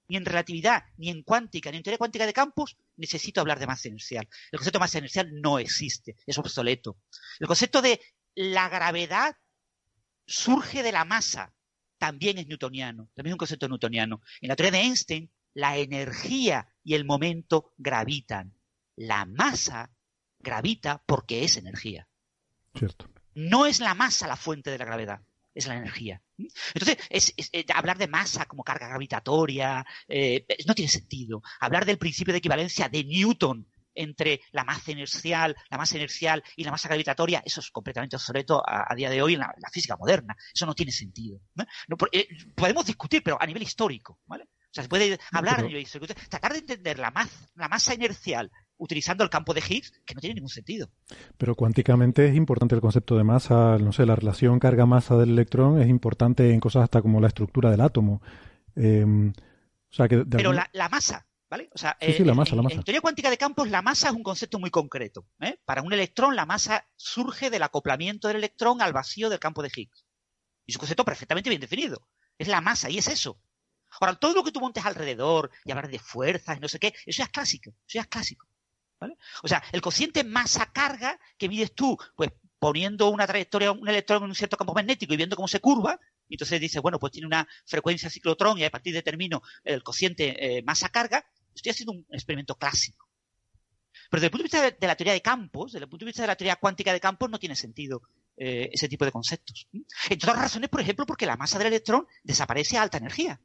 Ni 0.08 0.16
en 0.16 0.24
relatividad, 0.24 0.84
ni 0.96 1.10
en 1.10 1.22
cuántica, 1.22 1.70
ni 1.70 1.78
en 1.78 1.82
teoría 1.82 1.98
cuántica 1.98 2.26
de 2.26 2.32
campos 2.32 2.76
necesito 2.96 3.40
hablar 3.40 3.58
de 3.58 3.66
masa 3.66 3.88
inercial. 3.88 4.28
El 4.52 4.58
concepto 4.58 4.78
de 4.78 4.84
masa 4.84 4.98
inercial 4.98 5.30
no 5.40 5.58
existe, 5.58 6.16
es 6.26 6.38
obsoleto. 6.38 6.98
El 7.40 7.46
concepto 7.46 7.82
de 7.82 8.00
la 8.34 8.68
gravedad 8.68 9.36
surge 10.26 10.82
de 10.82 10.92
la 10.92 11.04
masa 11.04 11.52
también 11.98 12.38
es 12.38 12.46
newtoniano, 12.46 13.08
también 13.14 13.32
es 13.32 13.34
un 13.34 13.38
concepto 13.38 13.68
newtoniano. 13.68 14.20
En 14.40 14.48
la 14.48 14.56
teoría 14.56 14.78
de 14.78 14.84
Einstein, 14.84 15.30
la 15.54 15.76
energía 15.78 16.68
y 16.84 16.94
el 16.94 17.04
momento 17.04 17.72
gravitan. 17.78 18.54
La 18.96 19.24
masa 19.24 19.90
gravita 20.38 21.02
porque 21.06 21.44
es 21.44 21.56
energía. 21.56 22.08
Cierto. 22.74 23.10
No 23.34 23.66
es 23.66 23.80
la 23.80 23.94
masa 23.94 24.26
la 24.26 24.36
fuente 24.36 24.70
de 24.70 24.78
la 24.78 24.84
gravedad, 24.84 25.22
es 25.54 25.66
la 25.66 25.76
energía. 25.76 26.22
Entonces, 26.74 26.98
es, 27.10 27.32
es- 27.36 27.50
eh, 27.52 27.64
hablar 27.74 27.98
de 27.98 28.08
masa 28.08 28.46
como 28.46 28.62
carga 28.64 28.88
gravitatoria 28.88 29.84
eh, 30.08 30.46
no 30.66 30.74
tiene 30.74 30.90
sentido. 30.90 31.42
Hablar 31.60 31.84
del 31.86 31.98
principio 31.98 32.32
de 32.32 32.38
equivalencia 32.38 32.88
de 32.88 33.04
Newton 33.04 33.66
entre 33.98 34.42
la 34.52 34.62
masa 34.64 34.90
inercial, 34.92 35.56
la 35.70 35.78
masa 35.78 35.96
inercial 35.96 36.42
y 36.54 36.64
la 36.64 36.70
masa 36.70 36.88
gravitatoria, 36.88 37.42
eso 37.46 37.60
es 37.60 37.70
completamente 37.70 38.16
obsoleto 38.16 38.62
a, 38.66 38.92
a 38.92 38.94
día 38.94 39.08
de 39.08 39.22
hoy 39.22 39.32
en 39.34 39.40
la, 39.40 39.54
la 39.58 39.70
física 39.70 39.96
moderna. 39.96 40.36
Eso 40.54 40.66
no 40.66 40.74
tiene 40.74 40.92
sentido. 40.92 41.40
¿no? 41.54 41.64
No, 41.88 41.96
por- 41.96 42.10
eh, 42.12 42.28
podemos 42.54 42.84
discutir, 42.84 43.22
pero 43.22 43.40
a 43.40 43.46
nivel 43.46 43.62
histórico, 43.62 44.20
¿vale? 44.26 44.44
O 44.44 44.68
sea, 44.76 44.82
se 44.82 44.88
puede 44.90 45.18
hablar 45.32 45.56
pero- 45.64 45.78
histórico. 45.78 46.12
Tratar 46.28 46.52
de 46.52 46.58
entender 46.58 46.98
la 46.98 47.10
masa 47.10 47.94
inercial 47.94 48.50
utilizando 48.78 49.24
el 49.24 49.30
campo 49.30 49.54
de 49.54 49.60
Higgs, 49.66 49.92
que 50.04 50.14
no 50.14 50.20
tiene 50.20 50.34
ningún 50.34 50.50
sentido. 50.50 50.90
Pero 51.38 51.54
cuánticamente 51.54 52.26
es 52.28 52.34
importante 52.34 52.74
el 52.74 52.80
concepto 52.80 53.16
de 53.16 53.24
masa, 53.24 53.78
no 53.78 53.92
sé, 53.92 54.04
la 54.06 54.16
relación 54.16 54.58
carga-masa 54.58 55.16
del 55.16 55.30
electrón 55.30 55.80
es 55.80 55.88
importante 55.88 56.52
en 56.52 56.60
cosas 56.60 56.84
hasta 56.84 57.00
como 57.02 57.20
la 57.20 57.28
estructura 57.28 57.70
del 57.70 57.80
átomo. 57.80 58.20
Eh, 58.74 59.04
o 59.04 59.94
sea 59.94 60.08
que 60.08 60.16
de 60.18 60.24
Pero 60.36 60.52
la, 60.52 60.68
la 60.74 60.88
masa, 60.90 61.26
¿vale? 61.48 61.70
O 61.74 61.78
sea, 61.78 61.96
Sí, 62.00 62.12
sí, 62.12 62.24
la 62.24 62.32
en- 62.32 62.36
masa, 62.36 62.54
la 62.54 62.60
en- 62.60 62.64
masa. 62.64 62.76
En 62.76 62.82
teoría 62.84 63.00
cuántica 63.00 63.30
de 63.30 63.38
campos, 63.38 63.70
la 63.70 63.80
masa 63.82 64.08
es 64.08 64.14
un 64.14 64.22
concepto 64.22 64.58
muy 64.58 64.70
concreto. 64.70 65.26
¿eh? 65.40 65.58
Para 65.64 65.80
un 65.82 65.92
electrón, 65.92 66.36
la 66.36 66.44
masa 66.44 66.86
surge 66.96 67.48
del 67.50 67.62
acoplamiento 67.62 68.28
del 68.28 68.36
electrón 68.38 68.82
al 68.82 68.92
vacío 68.92 69.30
del 69.30 69.38
campo 69.38 69.62
de 69.62 69.70
Higgs. 69.74 70.04
Y 70.66 70.72
es 70.72 70.76
un 70.76 70.80
concepto 70.80 71.04
perfectamente 71.04 71.48
bien 71.48 71.60
definido. 71.60 72.06
Es 72.38 72.48
la 72.48 72.60
masa, 72.60 72.90
y 72.90 72.98
es 72.98 73.08
eso. 73.08 73.40
Ahora, 74.00 74.16
todo 74.16 74.34
lo 74.34 74.44
que 74.44 74.52
tú 74.52 74.60
montes 74.60 74.84
alrededor 74.84 75.50
y 75.64 75.70
hablar 75.70 75.88
de 75.88 75.98
fuerzas 75.98 76.58
y 76.58 76.60
no 76.60 76.68
sé 76.68 76.78
qué, 76.78 76.88
eso 77.06 77.18
ya 77.18 77.24
es 77.24 77.30
clásico. 77.30 77.70
Eso 77.70 77.94
ya 77.94 78.00
es 78.02 78.08
clásico. 78.08 78.46
¿Vale? 79.00 79.16
O 79.42 79.48
sea, 79.48 79.62
el 79.72 79.80
cociente 79.80 80.24
masa-carga 80.24 81.18
que 81.38 81.48
mides 81.48 81.74
tú, 81.74 81.96
pues 82.16 82.30
poniendo 82.58 83.08
una 83.10 83.26
trayectoria, 83.26 83.72
un 83.72 83.88
electrón 83.88 84.22
en 84.22 84.30
un 84.30 84.34
cierto 84.34 84.56
campo 84.56 84.74
magnético 84.74 85.12
y 85.14 85.16
viendo 85.16 85.36
cómo 85.36 85.48
se 85.48 85.60
curva, 85.60 86.00
y 86.28 86.34
entonces 86.34 86.60
dices, 86.60 86.80
bueno, 86.82 86.98
pues 86.98 87.12
tiene 87.12 87.26
una 87.26 87.46
frecuencia 87.66 88.10
ciclotrón 88.10 88.58
y 88.58 88.64
a 88.64 88.70
partir 88.70 88.94
determino 88.94 89.42
el 89.62 89.82
cociente 89.82 90.58
eh, 90.58 90.62
masa-carga, 90.62 91.24
estoy 91.54 91.70
haciendo 91.70 91.92
un 91.92 92.06
experimento 92.10 92.54
clásico. 92.56 93.08
Pero 94.10 94.20
desde 94.20 94.26
el 94.26 94.30
punto 94.30 94.42
de 94.42 94.44
vista 94.44 94.62
de, 94.62 94.76
de 94.78 94.86
la 94.86 94.96
teoría 94.96 95.12
de 95.12 95.22
campos, 95.22 95.72
desde 95.72 95.84
el 95.84 95.90
punto 95.90 96.04
de 96.04 96.10
vista 96.10 96.22
de 96.22 96.28
la 96.28 96.36
teoría 96.36 96.56
cuántica 96.56 96.92
de 96.92 97.00
campos, 97.00 97.30
no 97.30 97.38
tiene 97.38 97.56
sentido. 97.56 98.02
eh, 98.36 98.68
ese 98.72 98.88
tipo 98.88 99.04
de 99.04 99.12
conceptos. 99.12 99.68
Entre 100.10 100.28
otras 100.28 100.42
razones, 100.42 100.68
por 100.68 100.80
ejemplo, 100.80 101.06
porque 101.06 101.26
la 101.26 101.36
masa 101.36 101.58
del 101.58 101.68
electrón 101.68 102.06
desaparece 102.22 102.76
a 102.76 102.82
alta 102.82 102.98
energía. 102.98 103.40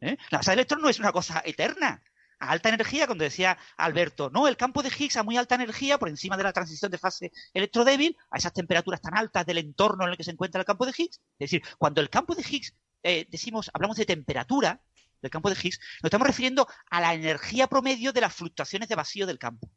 ¿eh? 0.00 0.16
La 0.30 0.38
masa 0.38 0.52
del 0.52 0.60
electrón 0.60 0.80
no 0.82 0.88
es 0.88 0.98
una 0.98 1.12
cosa 1.12 1.42
eterna. 1.44 2.02
A 2.40 2.52
alta 2.52 2.70
energía, 2.70 3.06
cuando 3.06 3.24
decía 3.24 3.58
Alberto, 3.76 4.30
no, 4.30 4.48
el 4.48 4.56
campo 4.56 4.82
de 4.82 4.88
Higgs 4.88 5.18
a 5.18 5.22
muy 5.22 5.36
alta 5.36 5.54
energía, 5.54 5.98
por 5.98 6.08
encima 6.08 6.38
de 6.38 6.42
la 6.42 6.52
transición 6.52 6.90
de 6.90 6.96
fase 6.96 7.32
electrodébil, 7.52 8.16
a 8.30 8.38
esas 8.38 8.54
temperaturas 8.54 9.02
tan 9.02 9.16
altas 9.16 9.44
del 9.44 9.58
entorno 9.58 10.04
en 10.04 10.10
el 10.10 10.16
que 10.16 10.24
se 10.24 10.30
encuentra 10.30 10.58
el 10.58 10.64
campo 10.64 10.86
de 10.86 10.92
Higgs. 10.96 11.20
Es 11.38 11.50
decir, 11.50 11.62
cuando 11.78 12.00
el 12.00 12.08
campo 12.08 12.34
de 12.34 12.42
Higgs, 12.42 12.74
eh, 13.02 13.26
decimos, 13.30 13.70
hablamos 13.74 13.98
de 13.98 14.06
temperatura 14.06 14.80
del 15.20 15.30
campo 15.30 15.50
de 15.50 15.56
Higgs, 15.62 15.78
nos 16.02 16.08
estamos 16.08 16.26
refiriendo 16.26 16.66
a 16.90 17.00
la 17.00 17.12
energía 17.12 17.66
promedio 17.66 18.12
de 18.12 18.22
las 18.22 18.34
fluctuaciones 18.34 18.88
de 18.88 18.94
vacío 18.94 19.26
del 19.26 19.38
campo. 19.38 19.70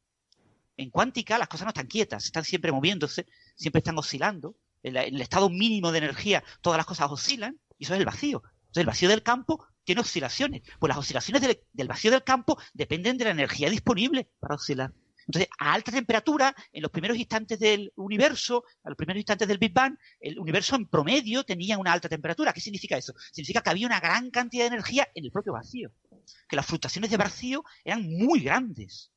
En 0.77 0.89
cuántica 0.89 1.37
las 1.37 1.47
cosas 1.47 1.65
no 1.65 1.69
están 1.69 1.87
quietas, 1.87 2.25
están 2.25 2.43
siempre 2.43 2.71
moviéndose, 2.71 3.27
siempre 3.55 3.79
están 3.79 3.97
oscilando. 3.97 4.55
En, 4.81 4.95
el 4.95 5.21
estado 5.21 5.49
mínimo 5.49 5.91
de 5.91 5.99
energía 5.99 6.43
todas 6.61 6.77
las 6.77 6.85
cosas 6.85 7.11
oscilan 7.11 7.59
y 7.77 7.83
eso 7.83 7.93
es 7.93 7.99
el 7.99 8.05
vacío. 8.05 8.41
Entonces 8.43 8.81
el 8.81 8.87
vacío 8.87 9.09
del 9.09 9.21
campo 9.21 9.67
tiene 9.83 10.01
oscilaciones. 10.01 10.61
Pues 10.79 10.89
las 10.89 10.97
oscilaciones 10.97 11.41
del, 11.41 11.59
del 11.71 11.87
vacío 11.87 12.11
del 12.11 12.23
campo 12.23 12.57
dependen 12.73 13.17
de 13.17 13.25
la 13.25 13.31
energía 13.31 13.69
disponible 13.69 14.29
para 14.39 14.55
oscilar. 14.55 14.91
Entonces, 15.27 15.49
a 15.59 15.73
alta 15.73 15.91
temperatura, 15.91 16.55
en 16.71 16.81
los 16.81 16.91
primeros 16.91 17.17
instantes 17.17 17.59
del 17.59 17.91
universo, 17.95 18.63
a 18.83 18.89
los 18.89 18.97
primeros 18.97 19.19
instantes 19.19 19.47
del 19.47 19.57
Big 19.57 19.73
Bang, 19.73 19.97
el 20.19 20.39
universo 20.39 20.75
en 20.75 20.87
promedio 20.87 21.43
tenía 21.43 21.77
una 21.77 21.93
alta 21.93 22.09
temperatura. 22.09 22.53
¿Qué 22.53 22.61
significa 22.61 22.97
eso? 22.97 23.13
Significa 23.31 23.61
que 23.61 23.69
había 23.69 23.87
una 23.87 23.99
gran 23.99 24.29
cantidad 24.31 24.63
de 24.63 24.75
energía 24.75 25.07
en 25.13 25.25
el 25.25 25.31
propio 25.31 25.53
vacío. 25.53 25.91
Que 26.47 26.55
las 26.55 26.65
fluctuaciones 26.65 27.09
de 27.09 27.17
vacío 27.17 27.63
eran 27.83 28.03
muy 28.03 28.41
grandes. 28.41 29.11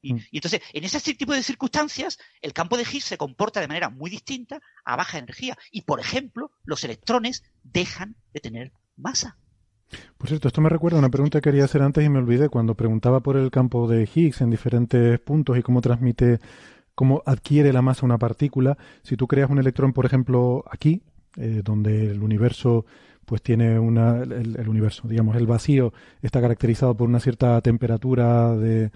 Y, 0.00 0.14
y, 0.14 0.36
entonces, 0.36 0.60
en 0.72 0.84
ese 0.84 1.14
tipo 1.14 1.32
de 1.32 1.42
circunstancias, 1.42 2.18
el 2.42 2.52
campo 2.52 2.76
de 2.76 2.82
Higgs 2.82 3.04
se 3.04 3.18
comporta 3.18 3.60
de 3.60 3.68
manera 3.68 3.88
muy 3.88 4.10
distinta 4.10 4.60
a 4.84 4.96
baja 4.96 5.18
energía. 5.18 5.56
Y, 5.70 5.82
por 5.82 5.98
ejemplo, 5.98 6.52
los 6.64 6.84
electrones 6.84 7.42
dejan 7.62 8.16
de 8.32 8.40
tener 8.40 8.72
masa. 8.96 9.38
Por 10.18 10.28
cierto, 10.28 10.48
esto 10.48 10.60
me 10.60 10.68
recuerda 10.68 10.98
a 10.98 11.00
una 11.00 11.10
pregunta 11.10 11.40
que 11.40 11.50
quería 11.50 11.64
hacer 11.64 11.82
antes 11.82 12.04
y 12.04 12.08
me 12.08 12.18
olvidé 12.18 12.48
cuando 12.48 12.74
preguntaba 12.74 13.20
por 13.20 13.36
el 13.36 13.50
campo 13.50 13.88
de 13.88 14.08
Higgs 14.12 14.40
en 14.40 14.50
diferentes 14.50 15.18
puntos 15.20 15.58
y 15.58 15.62
cómo 15.62 15.80
transmite, 15.80 16.38
cómo 16.94 17.22
adquiere 17.26 17.72
la 17.72 17.82
masa 17.82 18.06
una 18.06 18.18
partícula. 18.18 18.76
Si 19.02 19.16
tú 19.16 19.26
creas 19.26 19.50
un 19.50 19.58
electrón, 19.58 19.92
por 19.92 20.06
ejemplo, 20.06 20.64
aquí, 20.70 21.02
eh, 21.36 21.62
donde 21.64 22.10
el 22.10 22.22
universo 22.22 22.84
pues 23.24 23.42
tiene 23.42 23.78
una 23.78 24.22
el, 24.22 24.56
el, 24.56 24.68
universo, 24.68 25.08
digamos, 25.08 25.36
el 25.36 25.46
vacío 25.46 25.94
está 26.20 26.42
caracterizado 26.42 26.94
por 26.94 27.08
una 27.08 27.20
cierta 27.20 27.60
temperatura 27.62 28.54
de, 28.54 28.90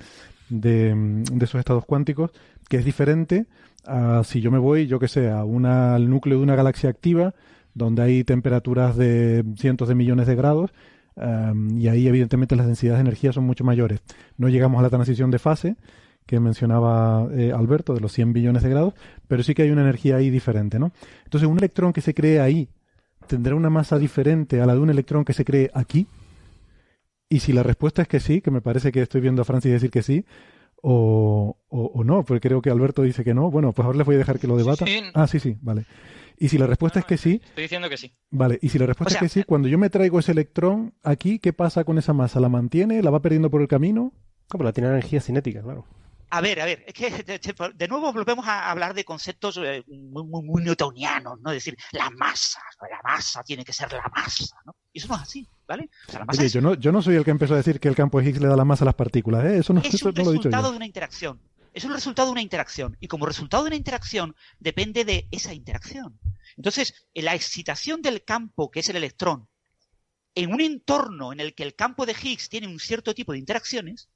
de, 0.50 0.94
de 1.30 1.44
esos 1.44 1.58
estados 1.58 1.84
cuánticos, 1.84 2.30
que 2.68 2.76
es 2.76 2.84
diferente 2.84 3.46
a 3.86 4.22
si 4.24 4.40
yo 4.40 4.50
me 4.50 4.58
voy, 4.58 4.86
yo 4.86 4.98
que 4.98 5.08
sé, 5.08 5.30
a 5.30 5.44
una, 5.44 5.94
al 5.94 6.08
núcleo 6.10 6.38
de 6.38 6.44
una 6.44 6.56
galaxia 6.56 6.90
activa, 6.90 7.34
donde 7.74 8.02
hay 8.02 8.24
temperaturas 8.24 8.96
de 8.96 9.44
cientos 9.56 9.88
de 9.88 9.94
millones 9.94 10.26
de 10.26 10.34
grados, 10.34 10.72
um, 11.16 11.78
y 11.78 11.88
ahí 11.88 12.06
evidentemente 12.06 12.56
las 12.56 12.66
densidades 12.66 12.98
de 12.98 13.02
energía 13.02 13.32
son 13.32 13.44
mucho 13.44 13.64
mayores. 13.64 14.00
No 14.36 14.48
llegamos 14.48 14.78
a 14.80 14.82
la 14.82 14.90
transición 14.90 15.30
de 15.30 15.38
fase 15.38 15.76
que 16.28 16.40
mencionaba 16.40 17.26
eh, 17.32 17.52
Alberto, 17.52 17.94
de 17.94 18.00
los 18.00 18.12
100 18.12 18.34
billones 18.34 18.62
de 18.62 18.68
grados, 18.68 18.92
pero 19.28 19.42
sí 19.42 19.54
que 19.54 19.62
hay 19.62 19.70
una 19.70 19.80
energía 19.80 20.16
ahí 20.16 20.28
diferente, 20.28 20.78
¿no? 20.78 20.92
Entonces, 21.24 21.48
un 21.48 21.56
electrón 21.56 21.94
que 21.94 22.02
se 22.02 22.12
cree 22.12 22.38
ahí 22.38 22.68
tendrá 23.26 23.54
una 23.54 23.70
masa 23.70 23.98
diferente 23.98 24.60
a 24.60 24.66
la 24.66 24.74
de 24.74 24.80
un 24.80 24.90
electrón 24.90 25.24
que 25.24 25.32
se 25.32 25.46
cree 25.46 25.70
aquí. 25.72 26.06
Y 27.30 27.40
si 27.40 27.54
la 27.54 27.62
respuesta 27.62 28.02
es 28.02 28.08
que 28.08 28.20
sí, 28.20 28.42
que 28.42 28.50
me 28.50 28.60
parece 28.60 28.92
que 28.92 29.00
estoy 29.00 29.22
viendo 29.22 29.40
a 29.40 29.46
Francis 29.46 29.72
decir 29.72 29.90
que 29.90 30.02
sí, 30.02 30.26
o, 30.82 31.56
o, 31.68 31.84
o 31.94 32.04
no, 32.04 32.24
porque 32.24 32.48
creo 32.48 32.62
que 32.62 32.70
Alberto 32.70 33.02
dice 33.02 33.24
que 33.24 33.34
no, 33.34 33.50
bueno, 33.50 33.72
pues 33.72 33.84
ahora 33.86 33.98
les 33.98 34.06
voy 34.06 34.16
a 34.16 34.18
dejar 34.18 34.38
que 34.38 34.46
lo 34.46 34.56
debata. 34.56 34.86
Sí, 34.86 34.98
sí. 34.98 35.04
Ah, 35.14 35.26
sí, 35.26 35.40
sí, 35.40 35.56
vale. 35.60 35.84
Y 36.38 36.48
si 36.48 36.58
la 36.58 36.66
respuesta 36.66 37.00
es 37.00 37.04
que 37.04 37.16
sí. 37.16 37.40
Estoy 37.44 37.62
diciendo 37.62 37.88
que 37.88 37.96
sí. 37.96 38.12
Vale, 38.30 38.58
y 38.62 38.68
si 38.68 38.78
la 38.78 38.86
respuesta 38.86 39.16
O 39.16 39.18
sea, 39.18 39.26
es 39.26 39.32
que 39.32 39.40
sí, 39.40 39.44
cuando 39.44 39.68
yo 39.68 39.76
me 39.76 39.90
traigo 39.90 40.18
ese 40.20 40.32
electrón 40.32 40.94
aquí, 41.02 41.38
¿qué 41.40 41.52
pasa 41.52 41.84
con 41.84 41.98
esa 41.98 42.12
masa? 42.12 42.38
¿La 42.38 42.48
mantiene? 42.48 43.02
¿La 43.02 43.10
va 43.10 43.20
perdiendo 43.20 43.50
por 43.50 43.60
el 43.60 43.68
camino? 43.68 44.12
Como 44.48 44.64
la 44.64 44.72
tiene 44.72 44.88
energía 44.88 45.20
cinética, 45.20 45.62
claro. 45.62 45.84
A 46.30 46.40
ver, 46.40 46.60
a 46.60 46.66
ver, 46.66 46.84
es 46.86 46.94
que 46.94 47.10
de, 47.74 47.88
nuevo 47.88 48.12
volvemos 48.12 48.46
a 48.46 48.70
hablar 48.70 48.94
de 48.94 49.04
conceptos 49.04 49.58
eh, 49.62 49.82
muy, 49.86 50.24
muy, 50.24 50.42
muy 50.42 50.62
newtonianos, 50.62 51.40
¿no? 51.40 51.50
Es 51.50 51.64
decir, 51.64 51.76
la 51.92 52.10
masa, 52.10 52.60
la 52.82 53.00
masa 53.02 53.42
tiene 53.42 53.64
que 53.64 53.72
ser 53.72 53.92
la 53.92 54.10
masa, 54.14 54.56
¿no? 54.66 54.76
Y 54.92 54.98
eso 54.98 55.08
no 55.08 55.16
es 55.16 55.22
así, 55.22 55.48
¿vale? 55.66 55.88
O 56.06 56.10
sea, 56.10 56.20
la 56.20 56.26
masa 56.26 56.40
Oye, 56.40 56.46
es, 56.46 56.52
yo 56.52 56.60
no, 56.60 56.74
yo 56.74 56.92
no 56.92 57.00
soy 57.00 57.16
el 57.16 57.24
que 57.24 57.30
empezó 57.30 57.54
a 57.54 57.58
decir 57.58 57.80
que 57.80 57.88
el 57.88 57.96
campo 57.96 58.20
de 58.20 58.28
Higgs 58.28 58.40
le 58.40 58.48
da 58.48 58.56
la 58.56 58.64
masa 58.64 58.84
a 58.84 58.86
las 58.86 58.94
partículas, 58.94 59.44
¿eh? 59.44 59.58
Eso 59.58 59.72
no, 59.72 59.80
es 59.80 59.86
eso 59.94 60.08
un 60.08 60.14
no 60.14 60.24
lo 60.24 60.30
he 60.30 60.32
dicho 60.34 60.48
resultado 60.48 60.64
yo. 60.64 60.70
de 60.72 60.76
una 60.76 60.86
interacción. 60.86 61.40
Es 61.72 61.84
un 61.84 61.92
resultado 61.92 62.28
de 62.28 62.32
una 62.32 62.42
interacción. 62.42 62.96
Y 63.00 63.08
como 63.08 63.26
resultado 63.26 63.62
de 63.62 63.68
una 63.68 63.76
interacción, 63.76 64.34
depende 64.58 65.04
de 65.04 65.28
esa 65.30 65.54
interacción. 65.54 66.18
Entonces, 66.56 67.06
la 67.14 67.34
excitación 67.34 68.02
del 68.02 68.24
campo, 68.24 68.70
que 68.70 68.80
es 68.80 68.88
el 68.88 68.96
electrón, 68.96 69.48
en 70.34 70.52
un 70.52 70.60
entorno 70.60 71.32
en 71.32 71.40
el 71.40 71.54
que 71.54 71.62
el 71.62 71.74
campo 71.74 72.06
de 72.06 72.16
Higgs 72.20 72.48
tiene 72.48 72.66
un 72.66 72.78
cierto 72.80 73.14
tipo 73.14 73.32
de 73.32 73.38
interacciones, 73.38 74.08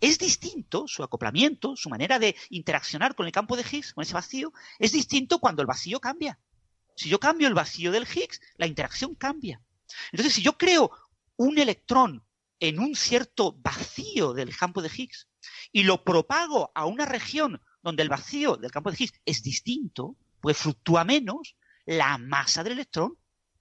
es 0.00 0.18
distinto, 0.18 0.86
su 0.88 1.02
acoplamiento, 1.02 1.76
su 1.76 1.88
manera 1.90 2.18
de 2.18 2.36
interaccionar 2.48 3.14
con 3.14 3.26
el 3.26 3.32
campo 3.32 3.56
de 3.56 3.64
Higgs, 3.70 3.92
con 3.92 4.02
ese 4.02 4.14
vacío, 4.14 4.52
es 4.78 4.92
distinto 4.92 5.38
cuando 5.38 5.62
el 5.62 5.66
vacío 5.66 6.00
cambia. 6.00 6.38
Si 6.96 7.08
yo 7.08 7.20
cambio 7.20 7.48
el 7.48 7.54
vacío 7.54 7.92
del 7.92 8.06
Higgs, 8.06 8.40
la 8.56 8.66
interacción 8.66 9.14
cambia. 9.14 9.62
Entonces, 10.12 10.34
si 10.34 10.42
yo 10.42 10.56
creo 10.56 10.90
un 11.36 11.58
electrón 11.58 12.24
en 12.58 12.78
un 12.78 12.94
cierto 12.94 13.52
vacío 13.52 14.32
del 14.34 14.56
campo 14.56 14.82
de 14.82 14.90
Higgs 14.94 15.28
y 15.72 15.84
lo 15.84 16.04
propago 16.04 16.70
a 16.74 16.86
una 16.86 17.06
región 17.06 17.60
donde 17.82 18.02
el 18.02 18.08
vacío 18.08 18.56
del 18.56 18.70
campo 18.70 18.90
de 18.90 18.96
Higgs 18.98 19.20
es 19.24 19.42
distinto, 19.42 20.16
pues 20.40 20.56
fluctúa 20.56 21.04
menos, 21.04 21.56
la 21.86 22.18
masa 22.18 22.62
del 22.62 22.74
electrón 22.74 23.16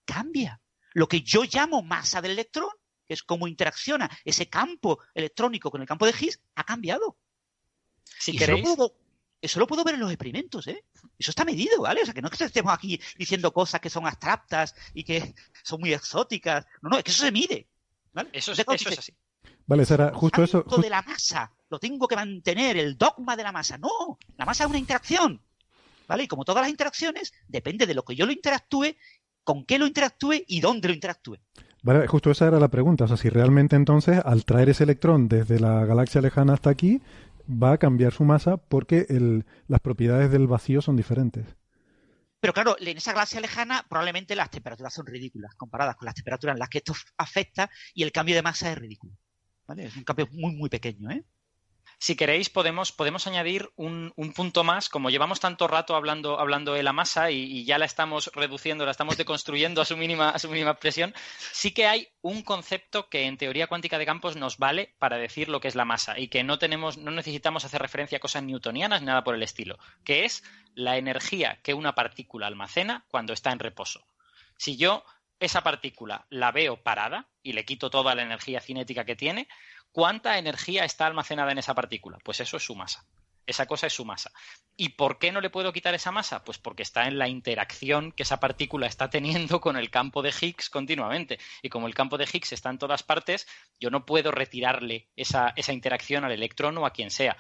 cambia. 0.06 0.62
Lo 0.94 1.08
que 1.08 1.22
yo 1.22 1.44
llamo 1.44 1.82
masa 1.82 2.22
del 2.22 2.32
electrón, 2.32 2.72
es 3.10 3.24
cómo 3.24 3.48
interacciona 3.48 4.10
ese 4.24 4.48
campo 4.48 5.00
electrónico 5.14 5.70
con 5.70 5.82
el 5.82 5.88
campo 5.88 6.06
de 6.06 6.14
Higgs, 6.18 6.40
ha 6.56 6.64
cambiado. 6.64 7.18
Si 8.20 8.32
Y 8.32 8.38
eso 8.42 8.52
lo, 8.54 8.62
puedo, 8.62 8.96
eso 9.42 9.60
lo 9.60 9.68
puedo 9.68 9.84
ver 9.84 9.96
en 9.96 10.02
los 10.02 10.12
experimentos, 10.12 10.68
¿eh? 10.68 10.86
Eso 11.18 11.32
está 11.32 11.44
medido, 11.44 11.82
¿vale? 11.82 12.02
O 12.02 12.06
sea, 12.06 12.14
que 12.14 12.22
no 12.22 12.30
es 12.32 12.38
que 12.38 12.44
estemos 12.46 12.74
aquí 12.74 13.00
diciendo 13.18 13.52
cosas 13.52 13.82
que 13.82 13.90
son 13.90 14.06
abstractas 14.08 14.74
y 14.94 15.04
que 15.04 15.34
son 15.64 15.80
muy 15.82 15.94
exóticas. 15.94 16.66
No, 16.82 16.90
no, 16.90 16.98
es 16.98 17.04
que 17.04 17.12
eso 17.12 17.24
se 17.24 17.32
mide. 17.32 17.68
¿vale? 18.14 18.30
eso, 18.34 18.52
es- 18.54 18.60
eso 18.60 18.72
dice, 18.72 18.90
es 18.90 19.00
así. 19.00 19.14
Vale, 19.66 19.86
Sara, 19.86 20.12
justo 20.14 20.44
eso. 20.44 20.64
de 20.64 20.90
la 20.90 21.02
masa, 21.04 21.54
lo 21.70 21.80
tengo 21.80 22.08
que 22.08 22.16
mantener, 22.16 22.78
el 22.78 22.98
dogma 22.98 23.36
de 23.38 23.44
la 23.44 23.52
masa. 23.52 23.78
No, 23.78 24.18
la 24.38 24.46
masa 24.46 24.64
es 24.64 24.70
una 24.70 24.80
interacción. 24.80 25.42
¿Vale? 26.08 26.24
Y 26.24 26.28
como 26.28 26.44
todas 26.44 26.64
las 26.64 26.72
interacciones, 26.72 27.32
depende 27.48 27.86
de 27.86 27.94
lo 27.94 28.04
que 28.04 28.16
yo 28.16 28.26
lo 28.26 28.32
interactúe, 28.32 28.96
con 29.44 29.64
qué 29.64 29.78
lo 29.78 29.86
interactúe 29.86 30.44
y 30.48 30.60
dónde 30.60 30.88
lo 30.88 30.94
interactúe. 30.96 31.38
Vale, 31.82 32.08
justo 32.08 32.32
esa 32.32 32.48
era 32.48 32.60
la 32.60 32.68
pregunta. 32.68 33.06
O 33.06 33.08
sea, 33.08 33.18
si 33.18 33.30
realmente 33.30 33.76
entonces 33.76 34.20
al 34.24 34.46
traer 34.46 34.70
ese 34.70 34.84
electrón 34.84 35.30
desde 35.30 35.60
la 35.60 35.86
galaxia 35.86 36.22
lejana 36.22 36.54
hasta 36.54 36.70
aquí, 36.70 37.02
va 37.50 37.74
a 37.74 37.78
cambiar 37.78 38.14
su 38.14 38.24
masa 38.24 38.58
porque 38.58 39.08
las 39.68 39.80
propiedades 39.80 40.32
del 40.32 40.48
vacío 40.48 40.82
son 40.82 40.96
diferentes. 40.96 41.46
Pero 42.40 42.54
claro, 42.54 42.78
en 42.80 42.98
esa 42.98 43.12
galaxia 43.12 43.42
lejana 43.42 43.86
probablemente 43.90 44.36
las 44.36 44.50
temperaturas 44.50 44.94
son 44.94 45.06
ridículas 45.06 45.56
comparadas 45.56 45.96
con 45.96 46.06
las 46.06 46.16
temperaturas 46.16 46.56
en 46.56 46.60
las 46.60 46.70
que 46.70 46.78
esto 46.78 46.94
afecta 47.18 47.70
y 47.94 48.04
el 48.04 48.12
cambio 48.12 48.36
de 48.36 48.42
masa 48.42 48.72
es 48.72 48.78
ridículo. 48.78 49.14
¿Vale? 49.68 49.86
Es 49.86 49.96
un 49.96 50.04
cambio 50.04 50.28
muy, 50.32 50.56
muy 50.56 50.70
pequeño, 50.70 51.12
¿eh? 51.12 51.24
Si 52.02 52.16
queréis, 52.16 52.50
podemos, 52.50 52.94
podemos 52.94 53.28
añadir 53.28 53.70
un, 53.76 54.14
un 54.16 54.32
punto 54.32 54.64
más. 54.64 54.88
Como 54.88 55.10
llevamos 55.10 55.42
tanto 55.42 55.68
rato 55.68 55.98
hablando, 55.98 56.40
hablando 56.40 56.74
de 56.74 56.82
la 56.82 56.94
masa 56.94 57.30
y, 57.30 57.66
ya 57.66 57.78
la 57.78 57.84
estamos 57.84 58.32
reduciendo, 58.34 58.86
la 58.86 58.92
estamos 58.92 59.18
deconstruyendo 59.18 59.82
a 59.82 59.86
su, 59.86 59.98
mínima, 59.98 60.30
a 60.30 60.40
su 60.40 60.50
mínima 60.50 60.72
expresión, 60.72 61.14
sí 61.52 61.74
que 61.74 61.88
hay 61.88 62.08
un 62.22 62.42
concepto 62.42 63.10
que 63.10 63.26
en 63.26 63.36
teoría 63.36 63.68
cuántica 63.68 63.98
de 63.98 64.06
campos 64.06 64.38
nos 64.38 64.58
vale 64.58 64.96
para 64.98 65.18
decir 65.18 65.50
lo 65.50 65.60
que 65.60 65.68
es 65.68 65.76
la 65.76 65.84
masa 65.84 66.18
y 66.18 66.30
que 66.30 66.42
no, 66.42 66.58
tenemos, 66.58 66.98
no 66.98 67.12
necesitamos 67.12 67.66
hacer 67.66 67.82
referencia 67.82 68.18
a 68.18 68.22
cosas 68.22 68.44
newtonianas 68.44 69.02
ni 69.02 69.08
nada 69.08 69.26
por 69.26 69.36
el 69.36 69.44
estilo, 69.44 69.78
que 70.06 70.24
es 70.24 70.42
la 70.76 70.96
energía 70.96 71.60
que 71.64 71.74
una 71.74 71.96
partícula 71.96 72.48
almacena 72.48 73.04
cuando 73.10 73.34
está 73.34 73.52
en 73.52 73.60
reposo. 73.60 74.06
Si 74.56 74.78
yo 74.78 75.04
esa 75.42 75.64
partícula 75.64 76.26
la 76.30 76.54
veo 76.54 76.82
parada 76.82 77.28
y 77.44 77.54
le 77.54 77.66
quito 77.66 77.90
toda 77.90 78.16
la 78.16 78.24
energía 78.24 78.62
cinética 78.62 79.04
que 79.04 79.18
tiene, 79.18 79.50
¿cuánta 79.92 80.38
energía 80.38 80.86
está 80.86 81.06
almacenada 81.06 81.52
en 81.52 81.58
esa 81.58 81.76
partícula? 81.76 82.18
Pues 82.24 82.40
eso 82.40 82.58
es 82.58 82.64
su 82.64 82.76
masa. 82.76 83.06
Esa 83.46 83.66
cosa 83.66 83.88
es 83.88 83.94
su 83.94 84.06
masa. 84.06 84.32
¿Y 84.78 84.90
por 84.90 85.18
qué 85.18 85.32
no 85.32 85.42
le 85.42 85.50
puedo 85.50 85.74
quitar 85.74 85.96
esa 85.96 86.12
masa? 86.12 86.44
Pues 86.44 86.60
porque 86.60 86.84
está 86.84 87.08
en 87.08 87.18
la 87.18 87.28
interacción 87.28 88.12
que 88.12 88.22
esa 88.22 88.40
partícula 88.40 88.86
está 88.86 89.10
teniendo 89.10 89.60
con 89.60 89.76
el 89.76 89.90
campo 89.90 90.22
de 90.22 90.32
Higgs 90.40 90.70
continuamente. 90.70 91.40
Y 91.64 91.70
como 91.70 91.88
el 91.88 91.96
campo 91.96 92.20
de 92.20 92.30
Higgs 92.32 92.54
está 92.54 92.70
en 92.70 92.78
todas 92.78 93.02
partes, 93.02 93.48
yo 93.80 93.90
no 93.90 94.06
puedo 94.06 94.30
retirarle 94.30 95.10
esa, 95.16 95.54
esa 95.56 95.74
interacción 95.74 96.24
al 96.24 96.32
electrón 96.32 96.78
o 96.78 96.86
a 96.86 96.94
quien 96.94 97.10
sea. 97.10 97.38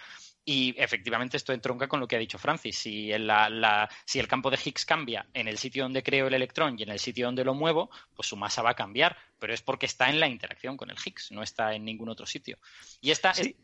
Y 0.51 0.73
efectivamente 0.79 1.37
esto 1.37 1.53
entronca 1.53 1.87
con 1.87 1.99
lo 1.99 2.07
que 2.07 2.15
ha 2.15 2.19
dicho 2.19 2.39
Francis. 2.39 2.75
Si 2.75 3.11
el, 3.11 3.27
la- 3.27 3.49
la- 3.51 3.87
si 4.03 4.17
el 4.19 4.27
campo 4.27 4.49
de 4.49 4.57
Higgs 4.57 4.83
cambia 4.83 5.27
en 5.31 5.47
el 5.47 5.59
sitio 5.59 5.83
donde 5.83 6.01
creo 6.01 6.25
el 6.25 6.33
electrón 6.33 6.75
y 6.79 6.81
en 6.81 6.89
el 6.89 6.97
sitio 6.97 7.27
donde 7.27 7.43
lo 7.43 7.53
muevo, 7.53 7.91
pues 8.15 8.27
su 8.27 8.35
masa 8.35 8.63
va 8.63 8.71
a 8.71 8.73
cambiar. 8.73 9.15
Pero 9.37 9.53
es 9.53 9.61
porque 9.61 9.85
está 9.85 10.09
en 10.09 10.19
la 10.19 10.27
interacción 10.27 10.75
con 10.75 10.89
el 10.89 10.97
Higgs, 11.05 11.31
no 11.31 11.43
está 11.43 11.75
en 11.75 11.85
ningún 11.85 12.09
otro 12.09 12.25
sitio. 12.25 12.57
Y 12.99 13.11
esta, 13.11 13.31
Sí. 13.35 13.55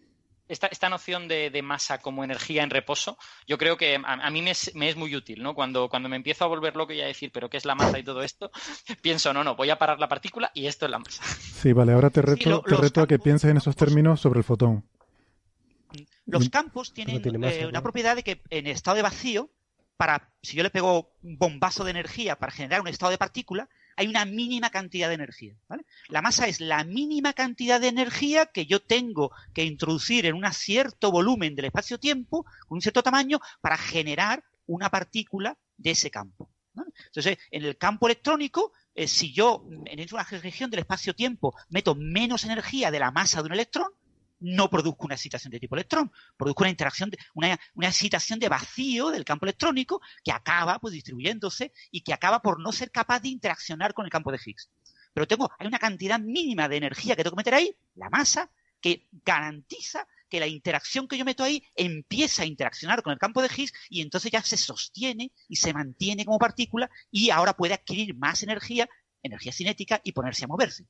esta, 0.48 0.68
esta 0.68 0.88
noción 0.90 1.28
de, 1.28 1.50
de, 1.50 1.62
masa 1.64 1.98
como 1.98 2.24
energía 2.24 2.62
en 2.62 2.70
reposo, 2.70 3.18
yo 3.48 3.58
creo 3.58 3.78
que 3.78 3.96
a, 3.96 4.14
a 4.14 4.30
mí 4.30 4.44
me 4.44 4.52
es, 4.52 4.76
me 4.76 4.88
es, 4.88 4.96
muy 4.96 5.16
útil, 5.16 5.42
¿no? 5.42 5.56
Cuando, 5.56 5.90
cuando 5.90 6.08
me 6.08 6.18
empiezo 6.18 6.46
a 6.46 6.48
volver 6.48 6.76
loco 6.76 6.94
y 6.94 7.02
a 7.02 7.08
decir, 7.08 7.32
pero 7.34 7.50
¿qué 7.50 7.58
es 7.58 7.66
la 7.66 7.74
masa 7.74 7.98
y 7.98 8.04
todo 8.04 8.22
esto? 8.22 8.52
Pienso, 9.02 9.34
no, 9.34 9.44
no, 9.44 9.56
voy 9.56 9.72
a 9.72 9.80
parar 9.80 10.00
la 10.00 10.08
partícula 10.08 10.52
y 10.54 10.68
esto 10.68 10.86
es 10.86 10.92
la 10.92 11.00
masa. 11.00 11.24
Sí, 11.24 11.74
vale, 11.74 11.94
ahora 11.94 12.12
te 12.12 12.22
reto, 12.22 12.44
sí, 12.44 12.50
lo, 12.52 12.62
te 12.62 12.76
reto 12.76 13.02
a 13.02 13.08
que 13.08 13.18
pienses 13.18 13.50
en 13.50 13.58
esos 13.58 13.76
términos 13.76 14.22
sobre 14.22 14.38
el 14.38 14.44
fotón. 14.44 14.88
Los 16.26 16.50
campos 16.50 16.94
tienen 16.94 17.22
eh, 17.44 17.66
una 17.68 17.82
propiedad 17.82 18.16
de 18.16 18.24
que 18.24 18.42
en 18.50 18.68
estado 18.68 18.96
de 18.96 19.04
vacío, 19.04 19.52
para 19.98 20.34
si 20.42 20.58
yo 20.58 20.64
le 20.64 20.70
pego 20.70 21.14
un 21.22 21.38
bombazo 21.38 21.84
de 21.84 21.92
energía 21.92 22.38
para 22.38 22.52
generar 22.52 22.82
un 22.82 22.88
estado 22.88 23.12
de 23.12 23.18
partícula, 23.18 23.70
hay 23.96 24.08
una 24.08 24.26
mínima 24.26 24.70
cantidad 24.70 25.08
de 25.08 25.16
energía. 25.16 25.56
¿vale? 25.68 25.86
La 26.10 26.22
masa 26.22 26.48
es 26.48 26.60
la 26.60 26.84
mínima 26.84 27.34
cantidad 27.34 27.80
de 27.80 27.88
energía 27.88 28.48
que 28.48 28.66
yo 28.66 28.82
tengo 28.82 29.32
que 29.54 29.64
introducir 29.64 30.26
en 30.26 30.36
un 30.36 30.52
cierto 30.52 31.12
volumen 31.12 31.56
del 31.56 31.66
espacio-tiempo, 31.66 32.46
con 32.68 32.78
un 32.78 32.82
cierto 32.82 33.04
tamaño, 33.04 33.40
para 33.62 33.78
generar 33.78 34.44
una 34.66 34.90
partícula 34.90 35.58
de 35.78 35.92
ese 35.92 36.12
campo. 36.12 36.50
¿vale? 36.74 36.92
Entonces, 37.06 37.38
en 37.52 37.64
el 37.64 37.78
campo 37.78 38.08
electrónico, 38.08 38.74
eh, 38.94 39.08
si 39.08 39.32
yo 39.32 39.66
en 39.86 40.08
una 40.12 40.24
región 40.24 40.70
del 40.72 40.80
espacio-tiempo 40.82 41.56
meto 41.70 41.96
menos 41.96 42.44
energía 42.44 42.92
de 42.92 43.00
la 43.00 43.12
masa 43.12 43.42
de 43.42 43.48
un 43.48 43.54
electrón, 43.54 43.92
no 44.46 44.70
produzco 44.70 45.06
una 45.06 45.16
excitación 45.16 45.52
de 45.52 45.60
tipo 45.60 45.76
electrón, 45.76 46.12
produzco 46.38 46.64
una 46.64 46.70
interacción, 46.70 47.10
de, 47.10 47.18
una, 47.34 47.58
excitación 47.82 48.40
de 48.40 48.48
vacío 48.48 49.10
del 49.10 49.26
campo 49.26 49.46
electrónico 49.46 50.02
que 50.24 50.32
acaba 50.32 50.78
pues 50.80 50.94
distribuyéndose 50.94 51.74
y 51.90 52.02
que 52.02 52.14
acaba 52.14 52.42
por 52.42 52.60
no 52.60 52.72
ser 52.72 52.92
capaz 52.92 53.22
de 53.22 53.30
interaccionar 53.30 53.94
con 53.94 54.06
el 54.06 54.12
campo 54.12 54.32
de 54.32 54.40
Higgs. 54.44 54.70
Pero 55.14 55.28
tengo, 55.28 55.50
hay 55.58 55.68
una 55.68 55.80
cantidad 55.80 56.20
mínima 56.20 56.70
de 56.70 56.78
energía 56.78 57.16
que 57.16 57.24
tengo 57.24 57.36
que 57.36 57.40
meter 57.40 57.56
ahí, 57.56 57.76
la 57.96 58.10
masa, 58.10 58.52
que 58.80 59.08
garantiza 59.26 60.08
que 60.30 60.40
la 60.40 60.48
interacción 60.48 61.08
que 61.08 61.18
yo 61.18 61.26
meto 61.26 61.44
ahí 61.44 61.64
empieza 61.76 62.44
a 62.44 62.46
interaccionar 62.46 63.02
con 63.02 63.14
el 63.14 63.20
campo 63.20 63.42
de 63.42 63.50
Higgs 63.56 63.74
y 63.90 64.02
entonces 64.02 64.32
ya 64.32 64.44
se 64.44 64.58
sostiene 64.58 65.32
y 65.48 65.56
se 65.56 65.74
mantiene 65.74 66.24
como 66.24 66.38
partícula 66.38 66.90
y 67.10 67.32
ahora 67.32 67.54
puede 67.54 67.74
adquirir 67.74 68.16
más 68.16 68.44
energía, 68.44 68.88
energía 69.24 69.52
cinética 69.52 70.02
y 70.04 70.12
ponerse 70.12 70.46
a 70.46 70.48
moverse. 70.48 70.86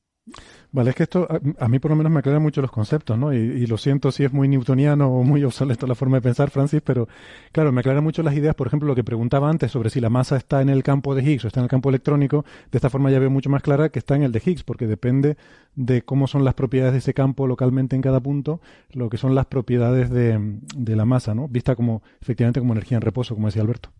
Vale, 0.72 0.90
es 0.90 0.96
que 0.96 1.04
esto 1.04 1.26
a, 1.58 1.68
mí 1.68 1.78
por 1.78 1.92
lo 1.92 1.96
menos 1.96 2.12
me 2.12 2.18
aclara 2.18 2.40
mucho 2.40 2.60
los 2.60 2.70
conceptos, 2.70 3.16
¿no? 3.16 3.32
Y, 3.32 3.36
y, 3.36 3.66
lo 3.66 3.78
siento 3.78 4.10
si 4.10 4.24
es 4.24 4.32
muy 4.32 4.48
newtoniano 4.48 5.08
o 5.08 5.22
muy 5.22 5.44
obsoleto 5.44 5.86
la 5.86 5.94
forma 5.94 6.18
de 6.18 6.22
pensar, 6.22 6.50
Francis, 6.50 6.82
pero 6.84 7.08
claro, 7.52 7.72
me 7.72 7.80
aclara 7.80 8.00
mucho 8.00 8.22
las 8.22 8.34
ideas, 8.34 8.54
por 8.54 8.66
ejemplo, 8.66 8.88
lo 8.88 8.94
que 8.94 9.04
preguntaba 9.04 9.48
antes 9.48 9.70
sobre 9.70 9.88
si 9.88 10.00
la 10.00 10.10
masa 10.10 10.36
está 10.36 10.60
en 10.60 10.68
el 10.68 10.82
campo 10.82 11.14
de 11.14 11.22
Higgs 11.22 11.44
o 11.44 11.48
está 11.48 11.60
en 11.60 11.64
el 11.64 11.70
campo 11.70 11.88
electrónico, 11.88 12.44
de 12.72 12.78
esta 12.78 12.90
forma 12.90 13.10
ya 13.10 13.18
veo 13.20 13.30
mucho 13.30 13.48
más 13.48 13.62
clara 13.62 13.88
que 13.88 14.00
está 14.00 14.16
en 14.16 14.24
el 14.24 14.32
de 14.32 14.42
Higgs, 14.44 14.64
porque 14.64 14.86
depende 14.86 15.36
de 15.76 16.02
cómo 16.02 16.26
son 16.26 16.44
las 16.44 16.54
propiedades 16.54 16.92
de 16.92 16.98
ese 16.98 17.14
campo 17.14 17.46
localmente 17.46 17.96
en 17.96 18.02
cada 18.02 18.20
punto, 18.20 18.60
lo 18.92 19.08
que 19.08 19.16
son 19.16 19.34
las 19.34 19.46
propiedades 19.46 20.10
de, 20.10 20.58
de 20.76 20.96
la 20.96 21.04
masa, 21.04 21.34
¿no? 21.34 21.48
Vista 21.48 21.76
como, 21.76 22.02
efectivamente, 22.20 22.60
como 22.60 22.72
energía 22.72 22.96
en 22.96 23.02
reposo, 23.02 23.34
como 23.34 23.46
decía 23.46 23.62
Alberto. 23.62 23.90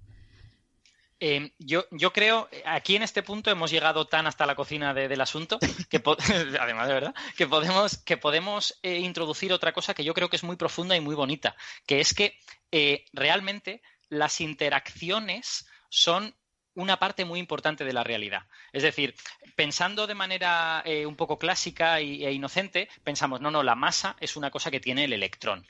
Eh, 1.19 1.53
yo, 1.59 1.87
yo, 1.91 2.13
creo, 2.13 2.49
aquí 2.67 2.97
en 2.97 3.03
este 3.03 3.23
punto 3.23 3.51
hemos 3.51 3.71
llegado 3.71 4.07
tan 4.07 4.27
hasta 4.27 4.45
la 4.45 4.55
cocina 4.55 4.93
de, 4.93 5.09
del 5.09 5.21
asunto, 5.21 5.59
que 5.91 6.03
además 6.61 6.89
de 6.89 6.95
verdad, 6.95 7.15
que 7.37 7.47
podemos, 7.47 7.99
que 7.99 8.17
podemos 8.17 8.79
eh, 8.83 8.99
introducir 8.99 9.53
otra 9.53 9.73
cosa 9.73 9.95
que 9.95 10.05
yo 10.05 10.15
creo 10.15 10.29
que 10.29 10.37
es 10.37 10.45
muy 10.45 10.57
profunda 10.57 10.97
y 10.97 11.01
muy 11.01 11.15
bonita, 11.15 11.57
que 11.87 12.01
es 12.01 12.13
que 12.13 12.39
eh, 12.71 13.05
realmente 13.13 13.83
las 14.09 14.41
interacciones 14.41 15.67
son 15.89 16.35
una 16.75 16.99
parte 16.99 17.25
muy 17.25 17.41
importante 17.41 17.85
de 17.85 17.93
la 17.93 18.05
realidad. 18.05 18.43
Es 18.73 18.83
decir, 18.83 19.15
pensando 19.57 20.07
de 20.07 20.15
manera 20.15 20.83
eh, 20.85 21.07
un 21.07 21.17
poco 21.17 21.39
clásica 21.39 22.01
y, 22.03 22.25
e 22.25 22.33
inocente, 22.33 22.89
pensamos, 23.03 23.41
no, 23.41 23.51
no, 23.51 23.63
la 23.63 23.75
masa 23.75 24.17
es 24.21 24.37
una 24.37 24.51
cosa 24.51 24.71
que 24.71 24.81
tiene 24.81 25.05
el 25.05 25.15
electrón. 25.15 25.67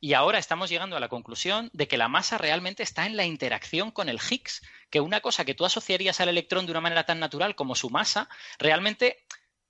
Y 0.00 0.14
ahora 0.14 0.38
estamos 0.38 0.70
llegando 0.70 0.96
a 0.96 1.00
la 1.00 1.08
conclusión 1.08 1.70
de 1.72 1.88
que 1.88 1.96
la 1.96 2.08
masa 2.08 2.38
realmente 2.38 2.84
está 2.84 3.06
en 3.06 3.16
la 3.16 3.24
interacción 3.24 3.90
con 3.90 4.08
el 4.08 4.20
Higgs, 4.20 4.62
que 4.90 5.00
una 5.00 5.20
cosa 5.20 5.44
que 5.44 5.54
tú 5.54 5.64
asociarías 5.64 6.20
al 6.20 6.28
electrón 6.28 6.66
de 6.66 6.72
una 6.72 6.80
manera 6.80 7.04
tan 7.04 7.18
natural 7.18 7.56
como 7.56 7.74
su 7.74 7.90
masa, 7.90 8.28
realmente 8.58 9.24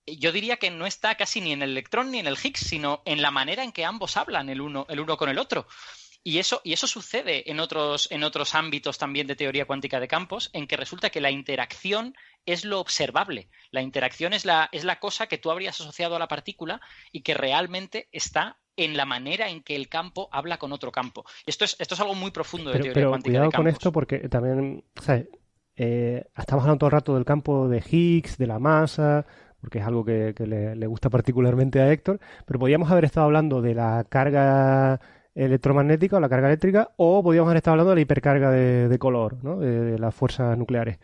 yo 0.07 0.33
diría 0.33 0.59
que 0.59 0.71
no 0.71 0.87
está 0.87 1.15
casi 1.17 1.41
ni 1.41 1.53
en 1.53 1.63
el 1.63 1.71
electrón 1.71 2.11
ni 2.11 2.19
en 2.19 2.27
el 2.27 2.37
Higgs, 2.43 2.61
sino 2.61 3.03
en 3.07 3.23
la 3.23 3.31
manera 3.31 3.65
en 3.65 3.73
que 3.73 3.85
ambos 3.85 4.17
hablan 4.17 4.51
el 4.51 4.61
uno, 4.61 4.87
el 4.91 5.01
uno 5.01 5.17
con 5.17 5.31
el 5.31 5.39
otro. 5.39 5.67
Y 6.23 6.39
eso, 6.39 6.61
y 6.63 6.75
eso 6.75 6.87
sucede 6.87 7.51
en 7.51 7.59
otros, 7.59 8.09
en 8.11 8.23
otros 8.23 8.55
ámbitos 8.55 8.99
también 8.99 9.27
de 9.27 9.37
teoría 9.37 9.67
cuántica 9.67 9.99
de 9.99 10.09
campos, 10.09 10.51
en 10.53 10.67
que 10.67 10.77
resulta 10.77 11.09
que 11.09 11.23
la 11.23 11.31
interacción 11.31 12.15
es 12.45 12.67
lo 12.67 12.81
observable. 12.81 13.49
La 13.71 13.81
interacción 13.81 14.35
es 14.35 14.45
la, 14.45 14.69
es 14.73 14.85
la 14.85 14.99
cosa 14.99 15.27
que 15.27 15.39
tú 15.39 15.51
habrías 15.51 15.81
asociado 15.81 16.17
a 16.17 16.19
la 16.19 16.29
partícula 16.29 16.83
y 17.13 17.23
que 17.23 17.35
realmente 17.35 18.09
está 18.13 18.59
en 18.79 18.97
la 18.97 19.05
manera 19.05 19.51
en 19.51 19.63
que 19.63 19.77
el 19.77 19.89
campo 19.89 20.29
habla 20.33 20.57
con 20.57 20.73
otro 20.73 20.91
campo. 20.93 21.25
Esto 21.45 21.65
es, 21.65 21.77
esto 21.79 21.95
es 21.95 22.01
algo 22.01 22.15
muy 22.15 22.31
profundo 22.31 22.71
de 22.71 22.75
pero, 22.75 22.85
teoría 22.85 22.95
pero 22.95 23.11
cuántica 23.11 23.31
cuidado 23.31 23.51
de 23.51 23.57
con 23.57 23.69
esto 23.69 23.93
porque 23.93 24.29
también, 24.29 24.85
¿sabes? 25.03 25.27
Eh, 25.77 26.25
estamos 26.37 26.63
hablando 26.63 26.79
todo 26.79 26.89
el 26.89 26.93
rato 26.93 27.15
del 27.15 27.25
campo 27.25 27.69
de 27.69 27.83
Higgs, 27.89 28.39
de 28.39 28.47
la 28.47 28.59
masa, 28.59 29.27
porque 29.61 29.79
es 29.79 29.85
algo 29.85 30.05
que, 30.05 30.33
que 30.35 30.47
le, 30.47 30.77
le, 30.77 30.87
gusta 30.87 31.11
particularmente 31.11 31.81
a 31.81 31.91
Héctor, 31.91 32.21
pero 32.47 32.61
podríamos 32.61 32.91
haber 32.91 33.05
estado 33.05 33.27
hablando 33.27 33.61
de 33.61 33.75
la 33.75 34.05
carga 34.09 35.01
electromagnética 35.35 36.17
o 36.17 36.21
la 36.21 36.29
carga 36.29 36.49
eléctrica, 36.49 36.93
o 36.97 37.23
podríamos 37.23 37.49
haber 37.49 37.59
estado 37.59 37.73
hablando 37.73 37.91
de 37.91 37.97
la 37.97 38.01
hipercarga 38.01 38.51
de, 38.51 38.89
de 38.89 38.99
color, 38.99 39.43
¿no? 39.43 39.59
de, 39.59 39.81
de, 39.81 39.99
las 39.99 40.15
fuerzas 40.15 40.57
nucleares. 40.57 40.99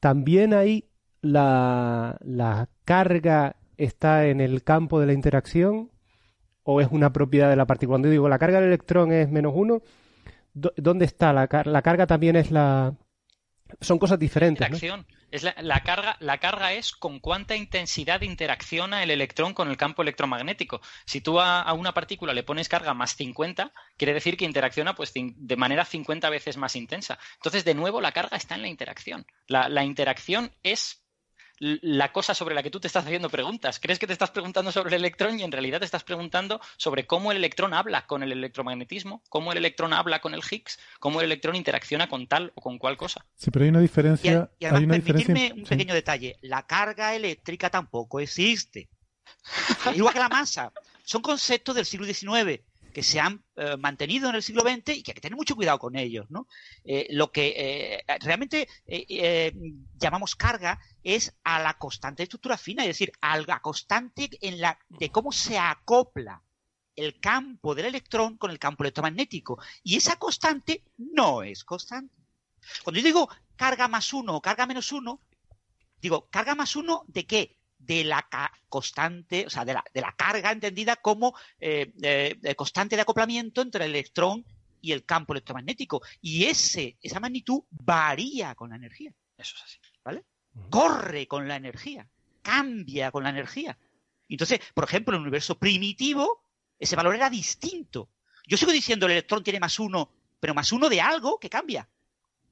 También 0.00 0.54
ahí 0.54 0.88
la, 1.22 2.18
la 2.22 2.68
carga 2.84 3.56
está 3.76 4.26
en 4.26 4.40
el 4.40 4.62
campo 4.62 5.00
de 5.00 5.06
la 5.06 5.12
interacción 5.12 5.90
o 6.66 6.80
es 6.80 6.88
una 6.90 7.12
propiedad 7.12 7.48
de 7.48 7.56
la 7.56 7.64
partícula. 7.64 7.94
Cuando 7.94 8.10
digo 8.10 8.28
la 8.28 8.38
carga 8.38 8.60
del 8.60 8.68
electrón 8.68 9.12
es 9.12 9.30
menos 9.30 9.52
uno, 9.54 9.82
¿dónde 10.52 11.04
está? 11.04 11.32
La, 11.32 11.46
car 11.46 11.66
la 11.66 11.80
carga 11.80 12.06
también 12.06 12.36
es 12.36 12.50
la... 12.50 12.92
Son 13.80 13.98
cosas 13.98 14.18
diferentes. 14.18 14.60
Interacción. 14.60 15.06
¿no? 15.08 15.16
Es 15.30 15.42
la, 15.42 15.54
la, 15.60 15.80
carga, 15.82 16.16
la 16.20 16.38
carga 16.38 16.72
es 16.72 16.92
con 16.92 17.18
cuánta 17.20 17.56
intensidad 17.56 18.20
interacciona 18.22 19.02
el 19.02 19.10
electrón 19.10 19.54
con 19.54 19.68
el 19.68 19.76
campo 19.76 20.02
electromagnético. 20.02 20.80
Si 21.04 21.20
tú 21.20 21.40
a, 21.40 21.72
una 21.72 21.94
partícula 21.94 22.32
le 22.32 22.42
pones 22.44 22.68
carga 22.68 22.94
más 22.94 23.16
50, 23.16 23.72
quiere 23.96 24.14
decir 24.14 24.36
que 24.36 24.44
interacciona 24.44 24.94
pues, 24.94 25.12
de 25.14 25.56
manera 25.56 25.84
50 25.84 26.30
veces 26.30 26.56
más 26.56 26.74
intensa. 26.76 27.18
Entonces, 27.36 27.64
de 27.64 27.74
nuevo, 27.74 28.00
la 28.00 28.12
carga 28.12 28.36
está 28.36 28.54
en 28.54 28.62
la 28.62 28.68
interacción. 28.68 29.26
La, 29.46 29.68
la 29.68 29.84
interacción 29.84 30.52
es 30.62 31.05
la 31.58 32.12
cosa 32.12 32.34
sobre 32.34 32.54
la 32.54 32.62
que 32.62 32.70
tú 32.70 32.80
te 32.80 32.86
estás 32.86 33.04
haciendo 33.04 33.30
preguntas. 33.30 33.80
Crees 33.80 33.98
que 33.98 34.06
te 34.06 34.12
estás 34.12 34.30
preguntando 34.30 34.72
sobre 34.72 34.90
el 34.90 35.02
electrón 35.02 35.38
y 35.40 35.42
en 35.42 35.52
realidad 35.52 35.78
te 35.78 35.84
estás 35.84 36.04
preguntando 36.04 36.60
sobre 36.76 37.06
cómo 37.06 37.32
el 37.32 37.38
electrón 37.38 37.74
habla 37.74 38.06
con 38.06 38.22
el 38.22 38.32
electromagnetismo, 38.32 39.22
cómo 39.28 39.52
el 39.52 39.58
electrón 39.58 39.92
habla 39.92 40.20
con 40.20 40.34
el 40.34 40.42
Higgs, 40.48 40.78
cómo 40.98 41.20
el 41.20 41.26
electrón 41.26 41.56
interacciona 41.56 42.08
con 42.08 42.26
tal 42.26 42.52
o 42.54 42.60
con 42.60 42.78
cual 42.78 42.96
cosa. 42.96 43.24
Sí, 43.36 43.50
pero 43.50 43.64
hay 43.64 43.70
una 43.70 43.80
diferencia. 43.80 44.50
Y, 44.58 44.64
y 44.64 44.66
además, 44.66 44.80
hay 44.80 44.84
una 44.84 44.94
permitirme 44.94 45.40
diferencia... 45.40 45.54
un 45.54 45.64
pequeño 45.64 45.92
sí. 45.92 45.96
detalle. 45.96 46.38
La 46.42 46.66
carga 46.66 47.14
eléctrica 47.14 47.70
tampoco 47.70 48.20
existe. 48.20 48.88
Igual 49.94 50.12
que 50.12 50.20
la 50.20 50.28
masa. 50.28 50.72
Son 51.04 51.22
conceptos 51.22 51.74
del 51.74 51.86
siglo 51.86 52.06
XIX 52.06 52.60
que 52.96 53.02
se 53.02 53.20
han 53.20 53.44
eh, 53.56 53.76
mantenido 53.76 54.30
en 54.30 54.36
el 54.36 54.42
siglo 54.42 54.62
XX 54.62 54.96
y 54.96 55.02
que 55.02 55.10
hay 55.10 55.14
que 55.16 55.20
tener 55.20 55.36
mucho 55.36 55.54
cuidado 55.54 55.78
con 55.78 55.96
ellos. 55.96 56.30
¿no? 56.30 56.48
Eh, 56.82 57.06
lo 57.10 57.30
que 57.30 57.52
eh, 57.54 58.18
realmente 58.20 58.66
llamamos 59.98 60.34
carga 60.34 60.80
es 61.02 61.36
a 61.44 61.60
la 61.60 61.74
constante 61.74 62.22
de 62.22 62.24
estructura 62.24 62.56
fina, 62.56 62.84
es 62.84 62.88
decir, 62.88 63.12
a 63.20 63.38
la 63.38 63.60
constante 63.60 64.30
en 64.40 64.62
la, 64.62 64.78
de 64.88 65.10
cómo 65.10 65.30
se 65.30 65.58
acopla 65.58 66.42
el 66.94 67.20
campo 67.20 67.74
del 67.74 67.84
electrón 67.84 68.38
con 68.38 68.50
el 68.50 68.58
campo 68.58 68.82
electromagnético. 68.82 69.60
Y 69.82 69.98
esa 69.98 70.16
constante 70.16 70.82
no 70.96 71.42
es 71.42 71.64
constante. 71.64 72.14
Cuando 72.82 72.98
yo 72.98 73.04
digo 73.04 73.28
carga 73.56 73.88
más 73.88 74.10
uno 74.14 74.36
o 74.36 74.40
carga 74.40 74.64
menos 74.64 74.90
uno, 74.90 75.20
digo 76.00 76.30
carga 76.30 76.54
más 76.54 76.74
uno 76.76 77.04
de 77.08 77.26
qué? 77.26 77.58
De 77.86 78.04
la 78.04 78.26
constante, 78.68 79.46
o 79.46 79.50
sea, 79.50 79.64
de 79.64 79.74
la, 79.74 79.84
de 79.94 80.00
la 80.00 80.12
carga 80.16 80.52
entendida 80.52 80.96
como 80.96 81.34
eh, 81.60 81.92
eh, 82.02 82.54
constante 82.54 82.96
de 82.96 83.02
acoplamiento 83.02 83.62
entre 83.62 83.84
el 83.84 83.90
electrón 83.90 84.44
y 84.80 84.92
el 84.92 85.04
campo 85.04 85.32
electromagnético. 85.32 86.02
Y 86.20 86.44
ese, 86.44 86.96
esa 87.00 87.20
magnitud 87.20 87.62
varía 87.70 88.54
con 88.54 88.70
la 88.70 88.76
energía. 88.76 89.12
Eso 89.36 89.54
es 89.56 89.62
así. 89.62 89.78
¿Vale? 90.04 90.24
Uh 90.54 90.60
-huh. 90.60 90.70
Corre 90.70 91.26
con 91.26 91.48
la 91.48 91.56
energía, 91.56 92.08
cambia 92.42 93.10
con 93.10 93.22
la 93.22 93.30
energía. 93.30 93.78
Entonces, 94.28 94.60
por 94.74 94.84
ejemplo, 94.84 95.14
en 95.14 95.20
el 95.20 95.22
universo 95.22 95.56
primitivo, 95.58 96.42
ese 96.78 96.96
valor 96.96 97.14
era 97.14 97.30
distinto. 97.30 98.10
Yo 98.46 98.56
sigo 98.56 98.72
diciendo 98.72 99.06
el 99.06 99.12
electrón 99.12 99.42
tiene 99.42 99.60
más 99.60 99.78
uno, 99.78 100.10
pero 100.40 100.54
más 100.54 100.72
uno 100.72 100.88
de 100.88 101.00
algo 101.00 101.38
que 101.38 101.48
cambia, 101.48 101.88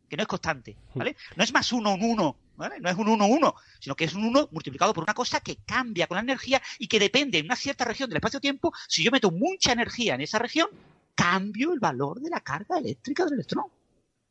que 0.09 0.17
no 0.17 0.23
es 0.23 0.29
constante, 0.29 0.77
¿vale? 0.95 1.17
No 1.37 1.45
es 1.45 1.53
más 1.53 1.73
uno 1.73 1.95
un 1.95 2.03
uno, 2.03 2.37
¿vale? 2.57 2.81
No 2.81 2.89
es 2.91 2.97
un 2.97 3.09
1, 3.09 3.27
1, 3.27 3.55
sino 3.81 3.95
que 3.95 4.05
es 4.05 4.15
un 4.15 4.25
1 4.25 4.49
multiplicado 4.53 4.95
por 4.95 5.05
una 5.05 5.15
cosa 5.15 5.41
que 5.41 5.57
cambia 5.65 6.07
con 6.07 6.17
la 6.17 6.23
energía 6.23 6.61
y 6.79 6.89
que 6.89 6.99
depende 6.99 7.39
en 7.39 7.47
una 7.47 7.57
cierta 7.57 7.85
región 7.85 8.09
del 8.09 8.19
espacio-tiempo. 8.19 8.73
Si 8.89 9.03
yo 9.03 9.11
meto 9.11 9.31
mucha 9.31 9.73
energía 9.73 10.15
en 10.15 10.21
esa 10.21 10.39
región, 10.39 10.69
cambio 11.15 11.73
el 11.73 11.81
valor 11.81 12.21
de 12.21 12.31
la 12.31 12.41
carga 12.41 12.79
eléctrica 12.79 13.25
del 13.25 13.35
electrón. 13.35 13.67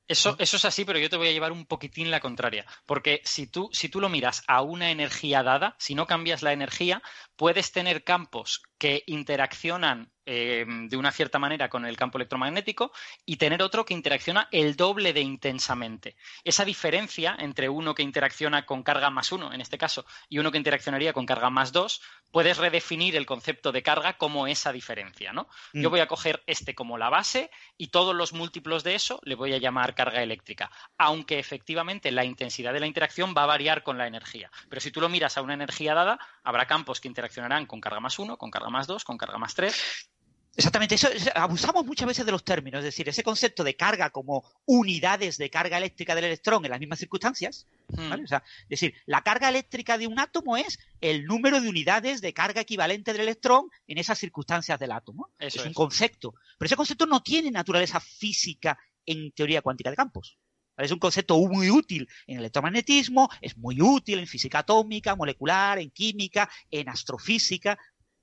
Eso, 0.06 0.36
eso 0.38 0.58
es 0.58 0.66
así, 0.66 0.84
pero 0.84 1.00
yo 1.00 1.10
te 1.10 1.16
voy 1.16 1.30
a 1.30 1.32
llevar 1.32 1.52
un 1.54 1.66
poquitín 1.66 2.12
la 2.12 2.20
contraria. 2.20 2.66
Porque 2.86 3.22
si 3.24 3.48
tú, 3.48 3.70
si 3.72 3.88
tú 3.88 4.02
lo 4.02 4.10
miras 4.10 4.44
a 4.48 4.62
una 4.62 4.92
energía 4.92 5.44
dada, 5.44 5.76
si 5.80 5.96
no 5.96 6.08
cambias 6.08 6.42
la 6.44 6.52
energía, 6.52 7.02
puedes 7.36 7.72
tener 7.72 8.04
campos 8.04 8.64
que 8.78 9.04
interaccionan 9.08 10.12
eh, 10.26 10.66
de 10.68 10.98
una 10.98 11.12
cierta 11.12 11.40
manera 11.40 11.70
con 11.70 11.86
el 11.86 11.98
campo 11.98 12.18
electromagnético 12.18 12.92
y 13.26 13.38
tener 13.38 13.62
otro 13.62 13.86
que 13.86 13.94
interacciona 13.94 14.48
el 14.52 14.76
doble 14.76 15.14
de 15.14 15.22
intensamente. 15.22 16.16
Esa 16.44 16.66
diferencia 16.66 17.36
entre 17.40 17.70
uno 17.70 17.94
que 17.94 18.04
interacciona 18.04 18.66
con 18.66 18.84
carga 18.84 19.10
más 19.10 19.32
uno, 19.32 19.54
en 19.54 19.62
este 19.62 19.78
caso, 19.78 20.06
y 20.30 20.40
uno 20.40 20.52
que 20.52 20.58
interaccionaría 20.58 21.14
con 21.14 21.26
carga 21.26 21.50
más 21.50 21.72
dos, 21.72 22.02
puedes 22.32 22.58
redefinir 22.58 23.16
el 23.16 23.26
concepto 23.26 23.72
de 23.72 23.84
carga 23.84 24.18
como 24.18 24.48
esa 24.48 24.72
diferencia, 24.72 25.34
¿no? 25.34 25.48
Yo 25.74 25.90
Mm. 25.90 25.92
voy 25.92 26.00
a 26.00 26.08
coger 26.08 26.44
este 26.48 26.74
como 26.74 26.98
la 26.98 27.10
base 27.10 27.52
y 27.78 27.88
todos 27.88 28.16
los 28.16 28.34
múltiplos 28.34 28.84
de 28.84 28.96
eso 28.96 29.20
le 29.24 29.36
voy 29.36 29.54
a 29.54 29.58
llamar 29.58 29.94
carga 29.94 30.24
eléctrica, 30.24 30.72
aunque 30.98 31.40
efectivamente 31.40 32.12
la 32.12 32.26
intensidad 32.26 32.74
de 32.74 32.80
la 32.80 32.88
interacción 32.88 33.34
va 33.38 33.44
a 33.44 33.48
variar 33.48 33.84
con 33.84 33.98
la 33.98 34.08
energía. 34.08 34.50
Pero 34.70 34.82
si 34.82 34.92
tú 34.92 35.00
lo 35.02 35.10
miras 35.10 35.38
a 35.38 35.42
una 35.42 35.54
energía 35.54 35.94
dada, 35.94 36.20
habrá 36.44 36.66
campos 36.66 37.00
que 37.00 37.08
interaccionarán 37.08 37.66
con 37.66 37.80
carga 37.82 38.00
más 38.00 38.18
uno, 38.20 38.38
con 38.38 38.50
carga 38.50 38.70
más 38.70 38.88
dos, 38.88 39.04
con 39.04 39.18
carga 39.18 39.38
más 39.38 39.54
tres. 39.54 40.10
Exactamente, 40.56 40.94
eso, 40.96 41.08
es- 41.10 41.32
abusamos 41.34 41.84
muchas 41.84 42.08
veces 42.08 42.26
de 42.28 42.32
los 42.32 42.44
términos, 42.44 42.80
es 42.80 42.86
decir, 42.86 43.10
ese 43.10 43.24
concepto 43.24 43.64
de 43.64 43.76
carga 43.76 44.12
como 44.12 44.44
unidades 44.66 45.38
de 45.38 45.50
carga 45.50 45.78
eléctrica 45.78 46.14
del 46.14 46.26
electrón 46.26 46.64
en 46.64 46.70
las 46.72 46.80
mismas 46.80 47.00
circunstancias, 47.00 47.66
Mm. 47.88 48.10
¿vale? 48.10 48.24
O 48.24 48.28
sea, 48.28 48.44
es 48.64 48.70
decir, 48.70 48.94
la 49.08 49.22
carga 49.24 49.50
eléctrica 49.50 49.98
de 49.98 50.06
un 50.06 50.20
átomo 50.20 50.56
es 50.56 50.78
el 51.02 51.26
número 51.26 51.60
de 51.60 51.70
unidades 51.70 52.22
de 52.22 52.34
carga 52.34 52.62
equivalente 52.62 53.14
del 53.14 53.22
electrón 53.24 53.68
en 53.88 53.98
esas 53.98 54.20
circunstancias 54.20 54.78
del 54.80 54.92
átomo. 54.92 55.32
Eso 55.40 55.60
es 55.60 55.66
un 55.66 55.74
concepto, 55.74 56.36
pero 56.60 56.68
ese 56.68 56.76
concepto 56.76 57.08
no 57.08 57.24
tiene 57.24 57.50
naturaleza 57.50 58.00
física 58.00 58.78
en 59.08 59.32
teoría 59.32 59.64
cuántica 59.64 59.90
de 59.90 59.96
campos. 59.96 60.38
¿vale? 60.78 60.86
Es 60.86 60.92
un 60.92 61.00
concepto 61.00 61.36
muy 61.40 61.72
útil 61.72 62.08
en 62.28 62.38
electromagnetismo, 62.40 63.28
es 63.42 63.58
muy 63.58 63.82
útil 63.82 64.20
en 64.20 64.28
física 64.28 64.60
atómica, 64.60 65.16
molecular, 65.16 65.80
en 65.80 65.90
química, 65.90 66.48
en 66.70 66.90
astrofísica, 66.90 67.78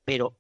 pero 0.05 0.36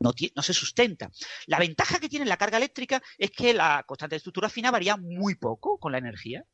no, 0.00 0.42
se 0.42 0.52
sustenta. 0.54 1.10
La 1.46 1.58
ventaja 1.58 1.98
que 1.98 2.08
tiene 2.08 2.24
la 2.24 2.36
carga 2.36 2.56
eléctrica 2.58 3.02
es 3.18 3.30
que 3.30 3.54
la 3.54 3.84
constante 3.86 4.14
de 4.14 4.18
estructura 4.18 4.48
fina 4.48 4.70
varía 4.70 4.96
muy 4.96 5.34
poco 5.34 5.78
con 5.78 5.92
la 5.92 5.98
energía. 5.98 6.44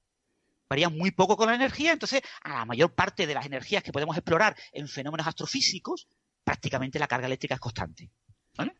Varía 0.68 0.88
muy 0.88 1.10
poco 1.10 1.36
con 1.36 1.48
la 1.48 1.56
energía, 1.56 1.92
entonces 1.92 2.22
a 2.42 2.50
la 2.50 2.64
mayor 2.64 2.94
parte 2.94 3.26
de 3.26 3.34
las 3.34 3.44
energías 3.46 3.82
que 3.82 3.90
podemos 3.92 4.16
explorar 4.16 4.56
en 4.72 4.86
fenómenos 4.86 5.26
astrofísicos, 5.26 6.06
prácticamente 6.44 6.98
la 6.98 7.08
carga 7.08 7.26
eléctrica 7.26 7.54
es 7.54 7.60
constante. 7.60 8.10
¿vale? 8.56 8.76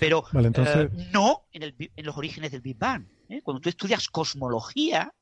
Pero 0.00 0.24
Vale, 0.32 0.48
entonces- 0.48 0.90
eh, 0.90 1.08
no 1.12 1.46
en, 1.52 1.62
el 1.64 1.74
en 1.78 2.06
los 2.06 2.16
orígenes 2.16 2.50
del 2.50 2.62
Big 2.62 2.78
Bang. 2.78 3.06
¿eh? 3.28 3.42
Cuando 3.42 3.60
tú 3.60 3.68
estudias 3.68 4.08
cosmología, 4.08 5.12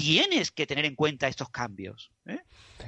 tienes 0.00 0.50
que 0.50 0.66
tener 0.66 0.84
en 0.84 0.94
cuenta 0.94 1.28
estos 1.28 1.48
cambios. 1.50 2.10
¿eh? 2.26 2.40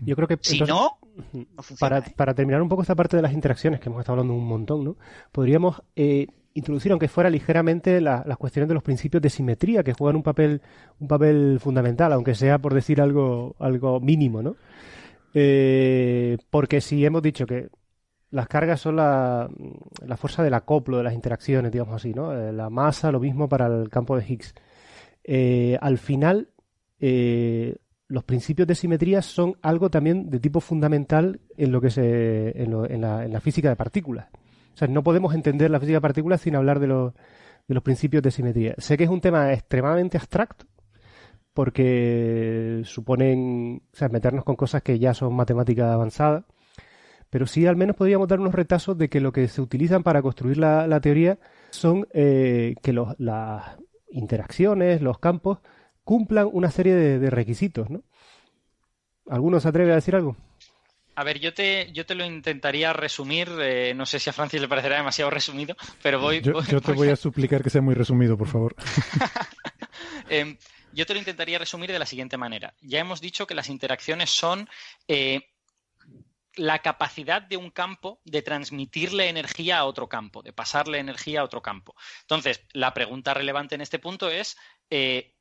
Yo 0.03 0.17
creo 0.17 0.27
que 0.29 0.39
Si 0.41 0.53
entonces, 0.59 0.75
no, 0.75 0.99
Ujú. 1.03 1.47
no 1.57 1.63
funciona. 1.63 1.97
para, 2.01 2.07
¿eh? 2.09 2.15
para 2.17 2.35
terminar 2.35 2.63
un 2.63 2.69
poco 2.69 2.83
esta 2.83 2.95
parte 2.95 3.17
de 3.17 3.23
las 3.23 3.33
interacciones, 3.33 3.81
que 3.81 3.89
hemos 3.89 4.01
estado 4.01 4.15
hablando 4.21 4.35
un 4.35 4.47
montón, 4.47 4.85
¿no? 4.85 4.97
Podríamos 5.31 5.83
eh, 5.97 6.27
introducir, 6.55 6.93
aunque 6.93 7.09
fuera 7.09 7.31
ligeramente, 7.31 8.01
la- 8.01 8.25
las 8.27 8.37
cuestiones 8.39 8.69
de 8.69 8.75
los 8.75 8.83
principios 8.83 9.23
de 9.23 9.31
simetría, 9.31 9.83
que 9.83 9.93
juegan 9.95 10.17
un 10.17 10.23
papel, 10.23 10.61
un 10.99 11.09
papel 11.09 11.59
fundamental, 11.61 12.13
aunque 12.13 12.35
sea 12.35 12.59
por 12.59 12.75
decir 12.75 13.01
algo, 13.01 13.55
algo 13.59 14.01
mínimo, 14.01 14.43
¿no? 14.43 14.57
Porque 16.51 16.81
si 16.81 17.05
hemos 17.05 17.23
dicho 17.23 17.47
que 17.47 17.69
las 18.31 18.49
cargas 18.49 18.81
son 18.81 18.97
la, 18.97 19.49
la 20.07 20.17
fuerza 20.17 20.43
del 20.43 20.55
acoplo 20.55 20.99
de 20.99 21.05
las 21.05 21.15
interacciones, 21.15 21.71
digamos 21.73 21.97
así, 21.97 22.13
¿no? 22.15 22.33
La 22.53 22.71
masa, 22.71 23.13
lo 23.13 23.21
mismo 23.21 23.49
para 23.49 23.67
el 23.67 23.89
campo 23.91 24.17
de 24.17 24.25
Higgs. 24.27 24.55
Eh, 25.25 25.79
al 25.81 25.99
final, 25.99 26.49
eh, 27.03 27.77
los 28.07 28.23
principios 28.23 28.69
de 28.69 28.77
simetría 28.77 29.23
son 29.23 29.57
algo 29.61 29.91
también 29.91 30.31
de 30.31 30.39
tipo 30.39 30.61
fundamental 30.61 31.41
en 31.57 31.73
lo 31.73 31.81
que 31.81 31.91
se 31.91 32.63
en, 32.63 33.01
la, 33.01 33.25
en 33.25 33.33
la 33.33 33.41
física 33.41 33.69
de 33.69 33.77
partículas. 33.77 34.29
O 34.73 34.77
sea, 34.77 34.87
no 34.87 35.03
podemos 35.03 35.35
entender 35.35 35.71
la 35.71 35.81
física 35.81 35.97
de 35.97 36.03
partículas 36.03 36.41
sin 36.41 36.55
hablar 36.55 36.79
de 36.79 36.87
los, 36.87 37.13
de 37.67 37.75
los 37.75 37.83
principios 37.83 38.23
de 38.23 38.31
simetría. 38.31 38.75
Sé 38.79 38.97
que 38.97 39.05
es 39.05 39.11
un 39.11 39.21
tema 39.21 39.53
extremadamente 39.53 40.17
abstracto 40.17 40.67
porque 41.53 42.83
suponen 42.85 43.83
o 43.93 43.97
sea, 43.97 44.09
meternos 44.09 44.45
con 44.45 44.55
cosas 44.57 44.83
que 44.83 44.99
ya 44.99 45.13
son 45.13 45.35
matemática 45.35 45.93
avanzada, 45.93 46.47
pero 47.31 47.47
sí 47.47 47.67
al 47.67 47.77
menos 47.77 47.97
podríamos 47.97 48.29
dar 48.29 48.39
unos 48.39 48.55
retazos 48.55 48.97
de 48.97 49.09
que 49.09 49.21
lo 49.21 49.33
que 49.33 49.49
se 49.49 49.61
utilizan 49.61 50.05
para 50.05 50.23
construir 50.23 50.59
la, 50.59 50.87
la 50.87 51.01
teoría 51.01 51.39
son 51.71 52.07
eh, 52.13 52.75
que 52.81 52.93
los, 52.93 53.19
las 53.19 53.77
interacciones, 54.11 55.03
los 55.03 55.19
campos, 55.19 55.59
cumplan 56.05 56.49
una 56.53 56.71
serie 56.71 56.95
de, 56.95 57.19
de 57.19 57.31
requisitos, 57.31 57.91
¿no? 57.91 58.03
¿Alguno 59.29 59.61
se 59.61 59.69
atreve 59.69 59.93
a 59.93 59.97
decir 59.97 60.15
algo? 60.17 60.37
A 61.15 61.25
ver, 61.25 61.39
yo 61.39 61.53
te, 61.53 61.93
yo 61.93 62.07
te 62.07 62.15
lo 62.15 62.25
intentaría 62.25 62.93
resumir, 62.95 63.49
eh, 63.61 63.93
no 63.95 64.07
sé 64.07 64.19
si 64.19 64.31
a 64.31 64.33
Francis 64.33 64.61
le 64.63 64.69
parecerá 64.69 64.97
demasiado 64.97 65.31
resumido, 65.31 65.77
pero 66.03 66.19
voy... 66.21 66.41
Yo, 66.41 66.55
voy- 66.55 66.65
yo 66.67 66.81
te 66.81 66.93
voy 66.93 67.09
a 67.11 67.17
suplicar 67.17 67.63
que 67.63 67.69
sea 67.71 67.83
muy 67.83 67.95
resumido, 67.95 68.37
por 68.37 68.49
favor. 68.49 68.75
Eh, 70.31 70.57
yo 70.95 71.05
te 71.05 71.13
lo 71.13 71.19
intentaría 71.19 71.59
resumir 71.59 71.91
de 71.93 71.99
la 71.99 72.07
siguiente 72.07 72.39
manera. 72.39 72.75
Ya 72.81 73.01
hemos 73.01 73.21
dicho 73.21 73.47
que 73.47 73.55
las 73.55 73.69
interacciones 73.69 74.31
son 74.31 74.69
eh, 75.09 75.43
la 76.57 76.79
capacidad 76.81 77.43
de 77.43 77.57
un 77.57 77.71
campo 77.71 78.21
de 78.25 78.41
transmitirle 78.43 79.29
energía 79.29 79.79
a 79.79 79.85
otro 79.85 80.09
campo, 80.09 80.43
de 80.43 80.53
pasarle 80.53 80.99
energía 80.99 81.41
a 81.41 81.45
otro 81.45 81.61
campo. 81.61 81.95
Entonces, 82.23 82.63
la 82.73 82.95
pregunta 82.95 83.35
relevante 83.35 83.75
en 83.75 83.81
este 83.83 83.99
punto 83.99 84.31
es 84.31 84.57
eh, 84.91 85.35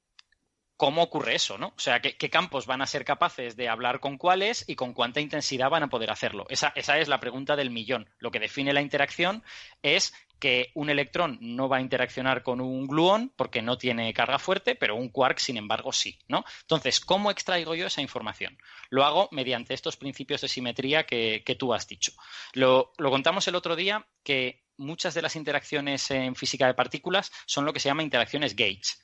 cómo 0.81 1.03
ocurre 1.03 1.35
eso, 1.35 1.59
¿no? 1.59 1.67
O 1.67 1.79
sea, 1.79 2.01
¿qué, 2.01 2.29
campos 2.31 2.65
van 2.65 2.81
a 2.81 2.87
ser 2.87 3.05
capaces 3.05 3.55
de 3.55 3.69
hablar 3.69 3.99
con 3.99 4.17
cuáles 4.17 4.67
y 4.67 4.73
con 4.73 4.93
cuánta 4.95 5.21
intensidad 5.21 5.69
van 5.69 5.83
a 5.83 5.89
poder 5.89 6.09
hacerlo. 6.09 6.47
Esa, 6.49 6.73
es 6.75 7.07
la 7.07 7.19
pregunta 7.19 7.55
del 7.55 7.69
millón. 7.69 8.09
Lo 8.17 8.31
que 8.31 8.39
define 8.39 8.73
la 8.73 8.81
interacción 8.81 9.43
es 9.83 10.11
que 10.39 10.71
un 10.73 10.89
electrón 10.89 11.37
no 11.39 11.69
va 11.69 11.77
a 11.77 11.81
interaccionar 11.81 12.41
con 12.41 12.61
un 12.61 12.87
gluón 12.87 13.31
porque 13.35 13.61
no 13.61 13.77
tiene 13.77 14.11
carga 14.11 14.39
fuerte, 14.39 14.73
pero 14.73 14.95
un 14.95 15.09
quark, 15.09 15.37
sin 15.37 15.57
embargo, 15.57 15.93
sí, 15.93 16.17
¿no? 16.27 16.45
Entonces, 16.61 16.99
¿cómo 16.99 17.29
extraigo 17.29 17.75
yo 17.75 17.85
esa 17.85 18.01
información? 18.01 18.57
Lo 18.89 19.05
hago 19.05 19.29
mediante 19.29 19.75
estos 19.75 19.97
principios 19.97 20.41
de 20.41 20.47
simetría 20.47 21.05
que, 21.05 21.55
tú 21.59 21.75
has 21.75 21.87
dicho. 21.87 22.11
Lo, 22.53 22.91
lo 22.97 23.11
contamos 23.11 23.47
el 23.47 23.53
otro 23.53 23.75
día 23.75 24.07
que 24.23 24.63
muchas 24.77 25.13
de 25.13 25.21
las 25.21 25.35
interacciones 25.35 26.09
en 26.09 26.33
física 26.33 26.65
de 26.65 26.73
partículas 26.73 27.31
son 27.45 27.65
lo 27.65 27.71
que 27.71 27.79
se 27.79 27.89
llama 27.89 28.01
interacciones 28.01 28.55
Gates. 28.55 28.99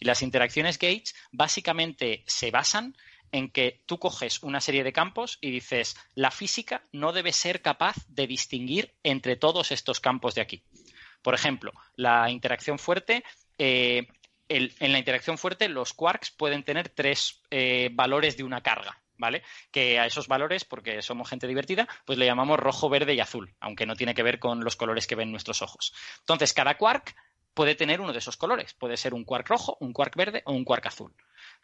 Y 0.00 0.06
las 0.06 0.22
interacciones 0.22 0.78
Gates 0.78 1.14
básicamente 1.30 2.24
se 2.26 2.50
basan 2.50 2.96
en 3.32 3.50
que 3.50 3.82
tú 3.86 3.98
coges 3.98 4.42
una 4.42 4.60
serie 4.60 4.82
de 4.82 4.92
campos 4.92 5.38
y 5.40 5.50
dices, 5.50 5.96
la 6.14 6.30
física 6.30 6.82
no 6.92 7.12
debe 7.12 7.32
ser 7.32 7.62
capaz 7.62 7.96
de 8.08 8.26
distinguir 8.26 8.94
entre 9.02 9.36
todos 9.36 9.70
estos 9.70 10.00
campos 10.00 10.34
de 10.34 10.40
aquí. 10.40 10.62
Por 11.22 11.34
ejemplo, 11.34 11.72
la 11.96 12.30
interacción 12.30 12.78
fuerte, 12.78 13.22
eh, 13.58 14.08
en 14.48 14.92
la 14.92 14.98
interacción 14.98 15.38
fuerte 15.38 15.68
los 15.68 15.92
quarks 15.92 16.30
pueden 16.32 16.64
tener 16.64 16.88
tres 16.88 17.40
eh, 17.50 17.90
valores 17.92 18.36
de 18.36 18.44
una 18.44 18.62
carga. 18.62 18.98
¿Vale? 19.16 19.42
Que 19.70 19.98
a 19.98 20.06
esos 20.06 20.28
valores, 20.28 20.64
porque 20.64 21.02
somos 21.02 21.28
gente 21.28 21.46
divertida, 21.46 21.86
pues 22.06 22.18
le 22.18 22.24
llamamos 22.24 22.58
rojo, 22.58 22.88
verde 22.88 23.12
y 23.12 23.20
azul, 23.20 23.54
aunque 23.60 23.84
no 23.84 23.94
tiene 23.94 24.14
que 24.14 24.22
ver 24.22 24.38
con 24.38 24.64
los 24.64 24.76
colores 24.76 25.06
que 25.06 25.14
ven 25.14 25.30
nuestros 25.30 25.60
ojos. 25.60 25.92
Entonces, 26.20 26.54
cada 26.54 26.78
quark 26.78 27.14
puede 27.54 27.74
tener 27.74 28.00
uno 28.00 28.12
de 28.12 28.18
esos 28.18 28.36
colores. 28.36 28.74
Puede 28.74 28.96
ser 28.96 29.14
un 29.14 29.24
quark 29.24 29.48
rojo, 29.48 29.76
un 29.80 29.92
quark 29.92 30.16
verde 30.16 30.42
o 30.46 30.52
un 30.52 30.64
quark 30.64 30.86
azul. 30.86 31.14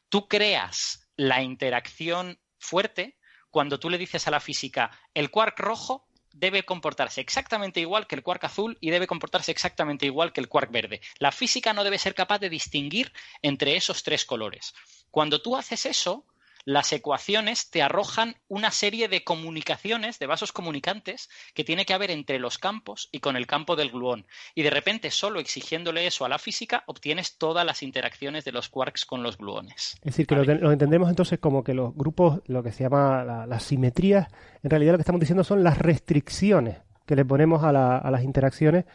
Tú 0.09 0.29
creas 0.29 1.09
la 1.17 1.43
interacción 1.43 2.39
fuerte 2.59 3.17
cuando 3.51 3.79
tú 3.79 3.89
le 3.89 3.99
dices 3.99 4.27
a 4.27 4.31
la 4.31 4.41
física, 4.41 4.91
el 5.15 5.31
quark 5.31 5.59
rojo 5.59 6.07
debe 6.35 6.65
comportarse 6.65 7.23
exactamente 7.23 7.81
igual 7.81 8.07
que 8.07 8.15
el 8.15 8.23
quark 8.23 8.45
azul 8.45 8.77
y 8.81 8.91
debe 8.91 9.07
comportarse 9.07 9.51
exactamente 9.51 10.05
igual 10.05 10.33
que 10.33 10.43
el 10.43 10.49
quark 10.49 10.71
verde. 10.71 11.01
La 11.19 11.33
física 11.33 11.73
no 11.73 11.83
debe 11.83 11.99
ser 11.99 12.15
capaz 12.15 12.39
de 12.39 12.51
distinguir 12.51 13.13
entre 13.41 13.77
esos 13.77 14.03
tres 14.03 14.27
colores. 14.27 14.75
Cuando 15.11 15.41
tú 15.41 15.57
haces 15.57 15.87
eso, 15.87 16.27
las 16.67 16.93
ecuaciones 16.93 17.71
te 17.71 17.81
arrojan 17.81 18.35
una 18.49 18.73
serie 18.73 19.07
de 19.09 19.23
comunicaciones, 19.23 20.19
de 20.19 20.27
vasos 20.27 20.51
comunicantes, 20.51 21.31
que 21.55 21.63
tiene 21.63 21.87
que 21.87 21.95
haber 21.95 22.11
entre 22.11 22.41
los 22.41 22.59
campos 22.59 23.09
y 23.13 23.21
con 23.21 23.37
el 23.37 23.47
campo 23.47 23.77
del 23.77 23.93
gluón. 23.93 24.27
Y 24.55 24.63
de 24.63 24.71
repente, 24.71 25.11
solo 25.13 25.39
exigiéndole 25.39 26.07
eso 26.09 26.25
a 26.25 26.29
la 26.29 26.39
física, 26.41 26.83
obtienes 26.89 27.39
todas 27.39 27.65
las 27.65 27.85
interacciones 27.85 28.45
de 28.45 28.51
los 28.51 28.69
quarks 28.69 29.07
con 29.07 29.23
los 29.23 29.39
gluones. 29.39 29.95
Es 29.99 30.01
decir, 30.03 30.27
que 30.27 30.35
lo, 30.35 30.45
te- 30.45 30.57
lo 30.57 30.73
entendemos 30.73 31.09
entonces 31.09 31.39
como 31.39 31.63
que 31.63 31.73
los 31.73 31.95
grupos, 31.95 32.41
lo 32.47 32.65
que 32.65 32.73
se 32.73 32.83
llama 32.83 33.23
la- 33.23 33.47
las 33.47 33.63
simetrías, 33.63 34.27
en 34.65 34.69
realidad 34.71 34.93
lo 34.93 34.99
que 34.99 35.03
estamos 35.03 35.21
diciendo 35.21 35.45
son 35.45 35.63
las 35.63 35.79
restricciones 35.79 36.79
que 37.07 37.15
le 37.15 37.25
ponemos 37.25 37.63
a, 37.63 37.71
la- 37.71 37.99
a 37.99 38.11
las 38.11 38.25
interacciones 38.25 38.87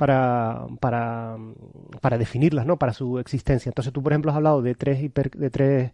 para, 0.00 0.66
para, 0.80 1.36
para 2.00 2.16
definirlas, 2.16 2.64
¿no? 2.64 2.78
Para 2.78 2.94
su 2.94 3.18
existencia. 3.18 3.68
Entonces 3.68 3.92
tú, 3.92 4.02
por 4.02 4.12
ejemplo, 4.12 4.30
has 4.30 4.36
hablado 4.38 4.62
de 4.62 4.74
tres, 4.74 4.98
hiper- 5.02 5.30
de 5.36 5.50
tres, 5.50 5.92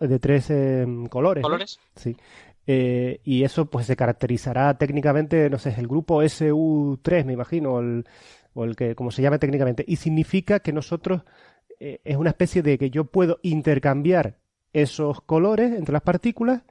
de 0.00 0.18
tres 0.18 0.50
eh, 0.50 0.86
colores. 1.08 1.40
¿no? 1.40 1.46
¿Colores? 1.48 1.80
Sí. 1.96 2.14
Eh, 2.66 3.20
y 3.24 3.44
eso 3.44 3.64
pues 3.64 3.86
se 3.86 3.96
caracterizará 3.96 4.76
técnicamente, 4.76 5.48
no 5.48 5.58
sé, 5.58 5.74
el 5.78 5.86
grupo 5.88 6.22
SU3, 6.22 7.24
me 7.24 7.32
imagino, 7.32 7.72
o 7.72 7.80
el, 7.80 8.04
o 8.52 8.64
el 8.64 8.76
que, 8.76 8.94
como 8.94 9.10
se 9.10 9.22
llame 9.22 9.38
técnicamente. 9.38 9.82
Y 9.88 9.96
significa 9.96 10.60
que 10.60 10.74
nosotros 10.74 11.22
eh, 11.80 12.00
es 12.04 12.16
una 12.18 12.28
especie 12.28 12.60
de 12.62 12.76
que 12.76 12.90
yo 12.90 13.04
puedo 13.06 13.38
intercambiar 13.42 14.36
esos 14.74 15.22
colores 15.22 15.72
entre 15.72 15.94
las 15.94 16.02
partículas 16.02 16.64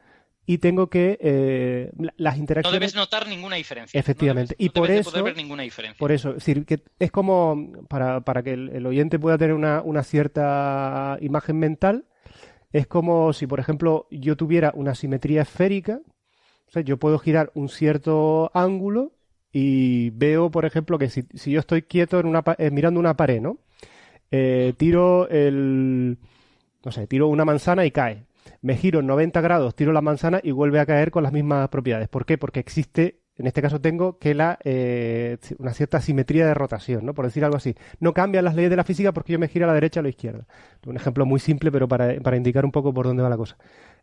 y 0.49 0.57
tengo 0.59 0.87
que 0.89 1.17
eh, 1.21 1.91
la- 1.99 2.13
las 2.17 2.35
No 2.37 2.39
interacciones 2.41 2.79
debes 2.79 2.95
notar 2.95 3.27
ninguna 3.27 3.57
diferencia. 3.57 3.99
Efectivamente. 3.99 4.55
No 4.57 4.57
debes- 4.57 4.65
y 4.65 4.67
no 4.69 4.73
por 4.73 4.89
eso, 4.91 5.11
poder 5.11 5.23
ver 5.25 5.35
ninguna 5.35 5.61
diferencia. 5.63 5.99
por 5.99 6.11
eso, 6.11 6.29
es 6.29 6.35
decir, 6.37 6.65
que 6.65 6.81
es 6.97 7.11
como 7.11 7.71
para, 7.89 8.21
para 8.21 8.41
que 8.41 8.53
el, 8.53 8.69
el 8.69 8.85
oyente 8.87 9.19
pueda 9.19 9.37
tener 9.37 9.53
una, 9.53 9.81
una 9.83 10.03
cierta 10.03 11.17
imagen 11.21 11.59
mental, 11.59 12.05
es 12.71 12.87
como 12.87 13.33
si, 13.33 13.45
por 13.45 13.59
ejemplo, 13.59 14.07
yo 14.09 14.35
tuviera 14.37 14.71
una 14.75 14.95
simetría 14.95 15.41
esférica, 15.43 15.99
o 16.67 16.71
sea, 16.71 16.81
yo 16.81 16.97
puedo 16.97 17.19
girar 17.19 17.51
un 17.53 17.69
cierto 17.69 18.49
ángulo 18.53 19.13
y 19.51 20.09
veo, 20.11 20.51
por 20.51 20.65
ejemplo, 20.65 20.97
que 20.97 21.09
si, 21.09 21.23
si 21.33 21.51
yo 21.51 21.59
estoy 21.59 21.81
quieto 21.83 22.19
en 22.19 22.25
una, 22.27 22.43
eh, 22.57 22.71
mirando 22.71 22.99
una 22.99 23.15
pared, 23.15 23.41
¿no? 23.41 23.57
Eh, 24.31 24.73
tiro 24.77 25.27
el, 25.29 26.17
no 26.83 26.91
sé, 26.91 27.07
tiro 27.07 27.27
una 27.27 27.45
manzana 27.45 27.85
y 27.85 27.91
cae. 27.91 28.26
Me 28.61 28.75
giro 28.75 28.99
en 28.99 29.07
90 29.07 29.41
grados, 29.41 29.75
tiro 29.75 29.91
la 29.93 30.01
manzana 30.01 30.39
y 30.43 30.51
vuelve 30.51 30.79
a 30.79 30.85
caer 30.85 31.11
con 31.11 31.23
las 31.23 31.33
mismas 31.33 31.69
propiedades. 31.69 32.07
¿Por 32.07 32.25
qué? 32.25 32.37
Porque 32.37 32.59
existe, 32.59 33.21
en 33.35 33.47
este 33.47 33.61
caso 33.61 33.81
tengo 33.81 34.17
que 34.17 34.33
la 34.33 34.57
eh, 34.63 35.37
una 35.59 35.73
cierta 35.73 36.01
simetría 36.01 36.47
de 36.47 36.53
rotación, 36.53 37.05
¿no? 37.05 37.13
Por 37.13 37.25
decir 37.25 37.43
algo 37.43 37.57
así. 37.57 37.75
No 37.99 38.13
cambian 38.13 38.45
las 38.45 38.55
leyes 38.55 38.69
de 38.69 38.77
la 38.77 38.83
física 38.83 39.11
porque 39.11 39.33
yo 39.33 39.39
me 39.39 39.47
giro 39.47 39.65
a 39.65 39.67
la 39.67 39.73
derecha 39.73 39.99
o 39.99 40.01
a 40.01 40.03
la 40.03 40.09
izquierda. 40.09 40.47
Un 40.85 40.95
ejemplo 40.95 41.25
muy 41.25 41.39
simple, 41.39 41.71
pero 41.71 41.87
para, 41.87 42.19
para 42.21 42.37
indicar 42.37 42.65
un 42.65 42.71
poco 42.71 42.93
por 42.93 43.05
dónde 43.05 43.23
va 43.23 43.29
la 43.29 43.37
cosa. 43.37 43.57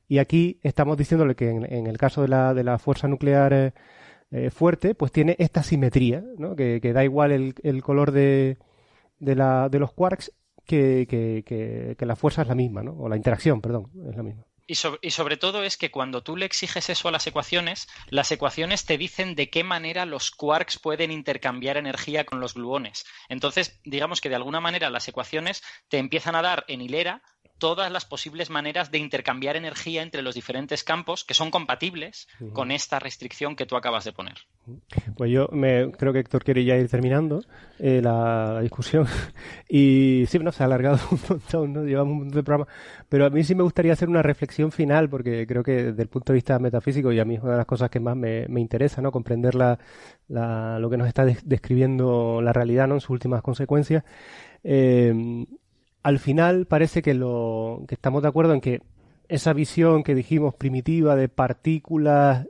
Y 0.08 0.18
aquí 0.18 0.60
estamos 0.62 0.96
diciéndole 0.96 1.34
que 1.34 1.50
en, 1.50 1.72
en 1.72 1.86
el 1.86 1.98
caso 1.98 2.22
de 2.22 2.28
la, 2.28 2.54
de 2.54 2.64
la 2.64 2.78
fuerza 2.78 3.08
nuclear 3.08 3.52
eh, 3.52 3.72
eh, 4.30 4.50
fuerte, 4.50 4.94
pues 4.94 5.12
tiene 5.12 5.36
esta 5.38 5.62
simetría, 5.62 6.24
¿no? 6.38 6.56
Que, 6.56 6.80
que 6.80 6.92
da 6.92 7.04
igual 7.04 7.32
el, 7.32 7.54
el 7.62 7.82
color 7.82 8.10
de, 8.10 8.58
de, 9.18 9.34
la, 9.36 9.68
de 9.68 9.78
los 9.78 9.92
quarks 9.92 10.32
que, 10.64 11.06
que, 11.08 11.42
que, 11.46 11.94
que 11.98 12.06
la 12.06 12.16
fuerza 12.16 12.42
es 12.42 12.48
la 12.48 12.54
misma, 12.54 12.82
¿no? 12.82 12.92
O 12.92 13.08
la 13.08 13.16
interacción, 13.16 13.60
perdón, 13.60 13.90
es 14.08 14.16
la 14.16 14.22
misma. 14.22 14.44
Y, 14.66 14.76
so- 14.76 14.98
y 15.02 15.10
sobre 15.10 15.36
todo 15.36 15.62
es 15.62 15.76
que 15.76 15.90
cuando 15.90 16.22
tú 16.22 16.36
le 16.38 16.46
exiges 16.46 16.88
eso 16.88 17.08
a 17.08 17.12
las 17.12 17.26
ecuaciones, 17.26 17.86
las 18.08 18.32
ecuaciones 18.32 18.86
te 18.86 18.96
dicen 18.96 19.34
de 19.34 19.50
qué 19.50 19.62
manera 19.62 20.06
los 20.06 20.30
quarks 20.30 20.78
pueden 20.78 21.10
intercambiar 21.10 21.76
energía 21.76 22.24
con 22.24 22.40
los 22.40 22.54
gluones. 22.54 23.04
Entonces, 23.28 23.78
digamos 23.84 24.22
que 24.22 24.30
de 24.30 24.36
alguna 24.36 24.60
manera 24.60 24.88
las 24.88 25.06
ecuaciones 25.06 25.62
te 25.88 25.98
empiezan 25.98 26.34
a 26.34 26.40
dar 26.42 26.64
en 26.68 26.80
hilera 26.80 27.22
todas 27.58 27.90
las 27.90 28.04
posibles 28.04 28.50
maneras 28.50 28.90
de 28.90 28.98
intercambiar 28.98 29.56
energía 29.56 30.02
entre 30.02 30.22
los 30.22 30.34
diferentes 30.34 30.84
campos 30.84 31.24
que 31.24 31.34
son 31.34 31.50
compatibles 31.50 32.26
con 32.52 32.70
esta 32.70 32.98
restricción 32.98 33.56
que 33.56 33.64
tú 33.66 33.76
acabas 33.76 34.04
de 34.04 34.12
poner. 34.12 34.34
Pues 35.16 35.30
yo 35.30 35.48
me, 35.52 35.92
creo 35.92 36.12
que 36.12 36.20
Héctor 36.20 36.42
quiere 36.42 36.64
ya 36.64 36.76
ir 36.76 36.88
terminando 36.88 37.42
eh, 37.78 38.00
la, 38.02 38.52
la 38.54 38.60
discusión. 38.60 39.06
Y 39.68 40.24
sí, 40.28 40.38
bueno, 40.38 40.52
se 40.52 40.62
ha 40.62 40.66
alargado 40.66 40.98
un 41.10 41.18
montón, 41.28 41.72
¿no? 41.72 41.84
Llevamos 41.84 42.12
un 42.12 42.18
montón 42.20 42.36
de 42.36 42.42
programa. 42.44 42.70
Pero 43.08 43.26
a 43.26 43.30
mí 43.30 43.42
sí 43.44 43.54
me 43.54 43.62
gustaría 43.62 43.92
hacer 43.92 44.08
una 44.08 44.22
reflexión 44.22 44.70
final, 44.72 45.08
porque 45.08 45.46
creo 45.46 45.62
que 45.62 45.84
desde 45.84 46.02
el 46.02 46.08
punto 46.08 46.32
de 46.32 46.36
vista 46.36 46.58
metafísico, 46.58 47.12
y 47.12 47.18
a 47.20 47.24
mí 47.24 47.34
es 47.36 47.42
una 47.42 47.52
de 47.52 47.58
las 47.58 47.66
cosas 47.66 47.90
que 47.90 47.98
más 48.00 48.16
me, 48.16 48.46
me 48.48 48.60
interesa, 48.60 49.02
¿no? 49.02 49.10
Comprender 49.12 49.54
la, 49.54 49.78
la- 50.28 50.78
lo 50.78 50.88
que 50.90 50.96
nos 50.96 51.08
está 51.08 51.24
des- 51.24 51.46
describiendo 51.48 52.40
la 52.42 52.52
realidad, 52.52 52.86
¿no? 52.86 52.94
En 52.94 53.00
sus 53.00 53.10
últimas 53.10 53.42
consecuencias. 53.42 54.04
Eh, 54.62 55.44
al 56.04 56.18
final 56.18 56.66
parece 56.66 57.02
que, 57.02 57.14
lo, 57.14 57.82
que 57.88 57.96
estamos 57.96 58.22
de 58.22 58.28
acuerdo 58.28 58.52
en 58.54 58.60
que 58.60 58.82
esa 59.26 59.54
visión 59.54 60.04
que 60.04 60.14
dijimos 60.14 60.54
primitiva 60.54 61.16
de 61.16 61.28
partículas 61.28 62.46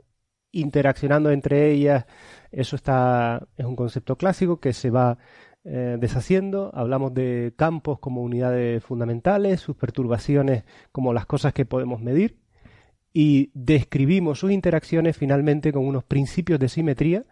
interaccionando 0.51 1.31
entre 1.31 1.71
ellas, 1.71 2.05
eso 2.51 2.75
está, 2.75 3.47
es 3.57 3.65
un 3.65 3.75
concepto 3.75 4.17
clásico 4.17 4.59
que 4.59 4.73
se 4.73 4.89
va 4.89 5.17
eh, 5.63 5.97
deshaciendo. 5.99 6.69
Hablamos 6.73 7.13
de 7.13 7.53
campos 7.55 7.99
como 7.99 8.21
unidades 8.21 8.83
fundamentales, 8.83 9.61
sus 9.61 9.75
perturbaciones 9.75 10.65
como 10.91 11.13
las 11.13 11.25
cosas 11.25 11.53
que 11.53 11.65
podemos 11.65 12.01
medir 12.01 12.37
y 13.13 13.51
describimos 13.53 14.39
sus 14.39 14.51
interacciones 14.51 15.15
finalmente 15.15 15.71
con 15.71 15.85
unos 15.85 16.03
principios 16.03 16.59
de 16.59 16.67
simetría 16.67 17.23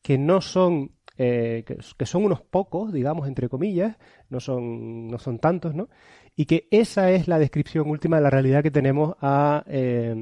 que 0.00 0.16
no 0.16 0.40
son 0.40 0.92
eh, 1.18 1.64
que, 1.66 2.06
son 2.06 2.24
unos 2.24 2.40
pocos, 2.40 2.92
digamos, 2.92 3.28
entre 3.28 3.48
comillas, 3.48 3.96
no 4.30 4.40
son, 4.40 5.08
no 5.08 5.18
son 5.18 5.38
tantos, 5.38 5.74
¿no? 5.74 5.88
Y 6.36 6.46
que 6.46 6.68
esa 6.70 7.10
es 7.10 7.28
la 7.28 7.38
descripción 7.38 7.88
última 7.90 8.16
de 8.16 8.22
la 8.22 8.30
realidad 8.30 8.62
que 8.62 8.70
tenemos 8.70 9.14
a, 9.20 9.64
eh, 9.66 10.14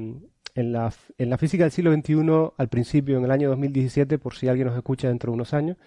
en, 0.55 0.71
la, 0.71 0.93
en 1.17 1.29
la 1.29 1.37
física 1.37 1.63
del 1.63 1.71
siglo 1.71 1.93
XXI 1.93 2.53
al 2.57 2.67
principio, 2.67 3.17
en 3.17 3.23
el 3.23 3.31
año 3.31 3.49
2017, 3.49 4.19
por 4.19 4.35
si 4.35 4.47
alguien 4.47 4.67
nos 4.67 4.75
escucha 4.75 5.07
dentro 5.07 5.31
de 5.31 5.35
unos 5.35 5.53
años. 5.53 5.77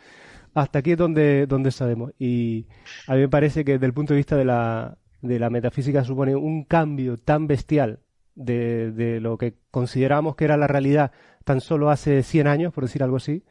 Hasta 0.55 0.78
aquí 0.78 0.92
es 0.92 0.99
donde, 0.99 1.47
donde 1.47 1.70
sabemos. 1.70 2.12
Y 2.18 2.66
a 3.07 3.15
mí 3.15 3.20
me 3.20 3.28
parece 3.28 3.65
que 3.65 3.73
desde 3.73 3.86
el 3.86 3.92
punto 3.92 4.15
de 4.15 4.18
vista 4.18 4.36
de 4.36 4.44
la, 4.44 4.97
de 5.20 5.39
la 5.39 5.50
metafísica 5.50 6.05
supone 6.05 6.34
un 6.36 6.65
cambio 6.65 7.18
tan 7.18 7.47
bestial 7.47 8.00
de, 8.34 8.92
de 8.92 9.20
lo 9.20 9.36
que 9.36 9.58
consideramos 9.70 10.36
que 10.36 10.44
era 10.44 10.57
la 10.57 10.66
realidad 10.66 11.12
tan 11.44 11.60
solo 11.60 11.91
hace 11.91 12.23
100 12.23 12.47
años, 12.47 12.73
por 12.73 12.84
decir 12.84 13.02
algo 13.02 13.16
así, 13.16 13.44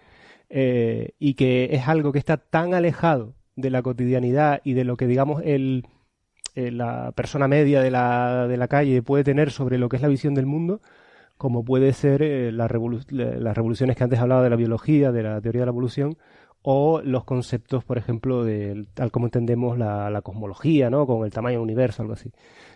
eh, 0.56 1.16
y 1.18 1.34
que 1.34 1.70
es 1.72 1.88
algo 1.88 2.12
que 2.12 2.20
está 2.20 2.38
tan 2.38 2.76
alejado 2.76 3.34
de 3.56 3.72
la 3.72 3.82
cotidianidad 3.82 4.62
y 4.64 4.74
de 4.74 4.84
lo 4.84 4.98
que, 4.98 5.08
digamos, 5.08 5.42
el, 5.44 5.88
eh, 6.54 6.70
la 6.70 7.12
persona 7.14 7.48
media 7.48 7.82
de 7.82 7.90
la, 7.90 8.48
de 8.48 8.58
la 8.58 8.68
calle 8.68 9.02
puede 9.02 9.24
tener 9.24 9.50
sobre 9.50 9.80
lo 9.80 9.90
que 9.90 9.96
es 9.96 10.04
la 10.04 10.10
visión 10.10 10.36
del 10.36 10.46
mundo, 10.46 10.80
como 11.38 11.66
puede 11.66 11.92
ser 11.94 12.22
eh, 12.22 12.52
las 12.52 12.70
revoluciones 12.70 13.98
que 13.98 14.04
antes 14.04 14.20
hablaba 14.20 14.44
de 14.44 14.52
la 14.52 14.56
biología, 14.56 15.12
de 15.12 15.24
la 15.24 15.42
teoría 15.42 15.62
de 15.62 15.66
la 15.66 15.72
evolución, 15.72 16.18
o 16.62 17.02
los 17.02 17.24
conceptos, 17.24 17.84
por 17.84 17.98
ejemplo, 17.98 18.44
de 18.44 18.86
tal 18.94 19.10
como 19.10 19.26
entendemos 19.26 19.80
la, 19.80 20.12
la 20.12 20.22
cosmología, 20.22 20.92
¿no? 20.92 21.08
Con 21.08 21.26
el 21.26 21.32
tamaño 21.32 21.56
del 21.56 21.64
universo, 21.64 22.04
algo 22.04 22.14
así. 22.14 22.32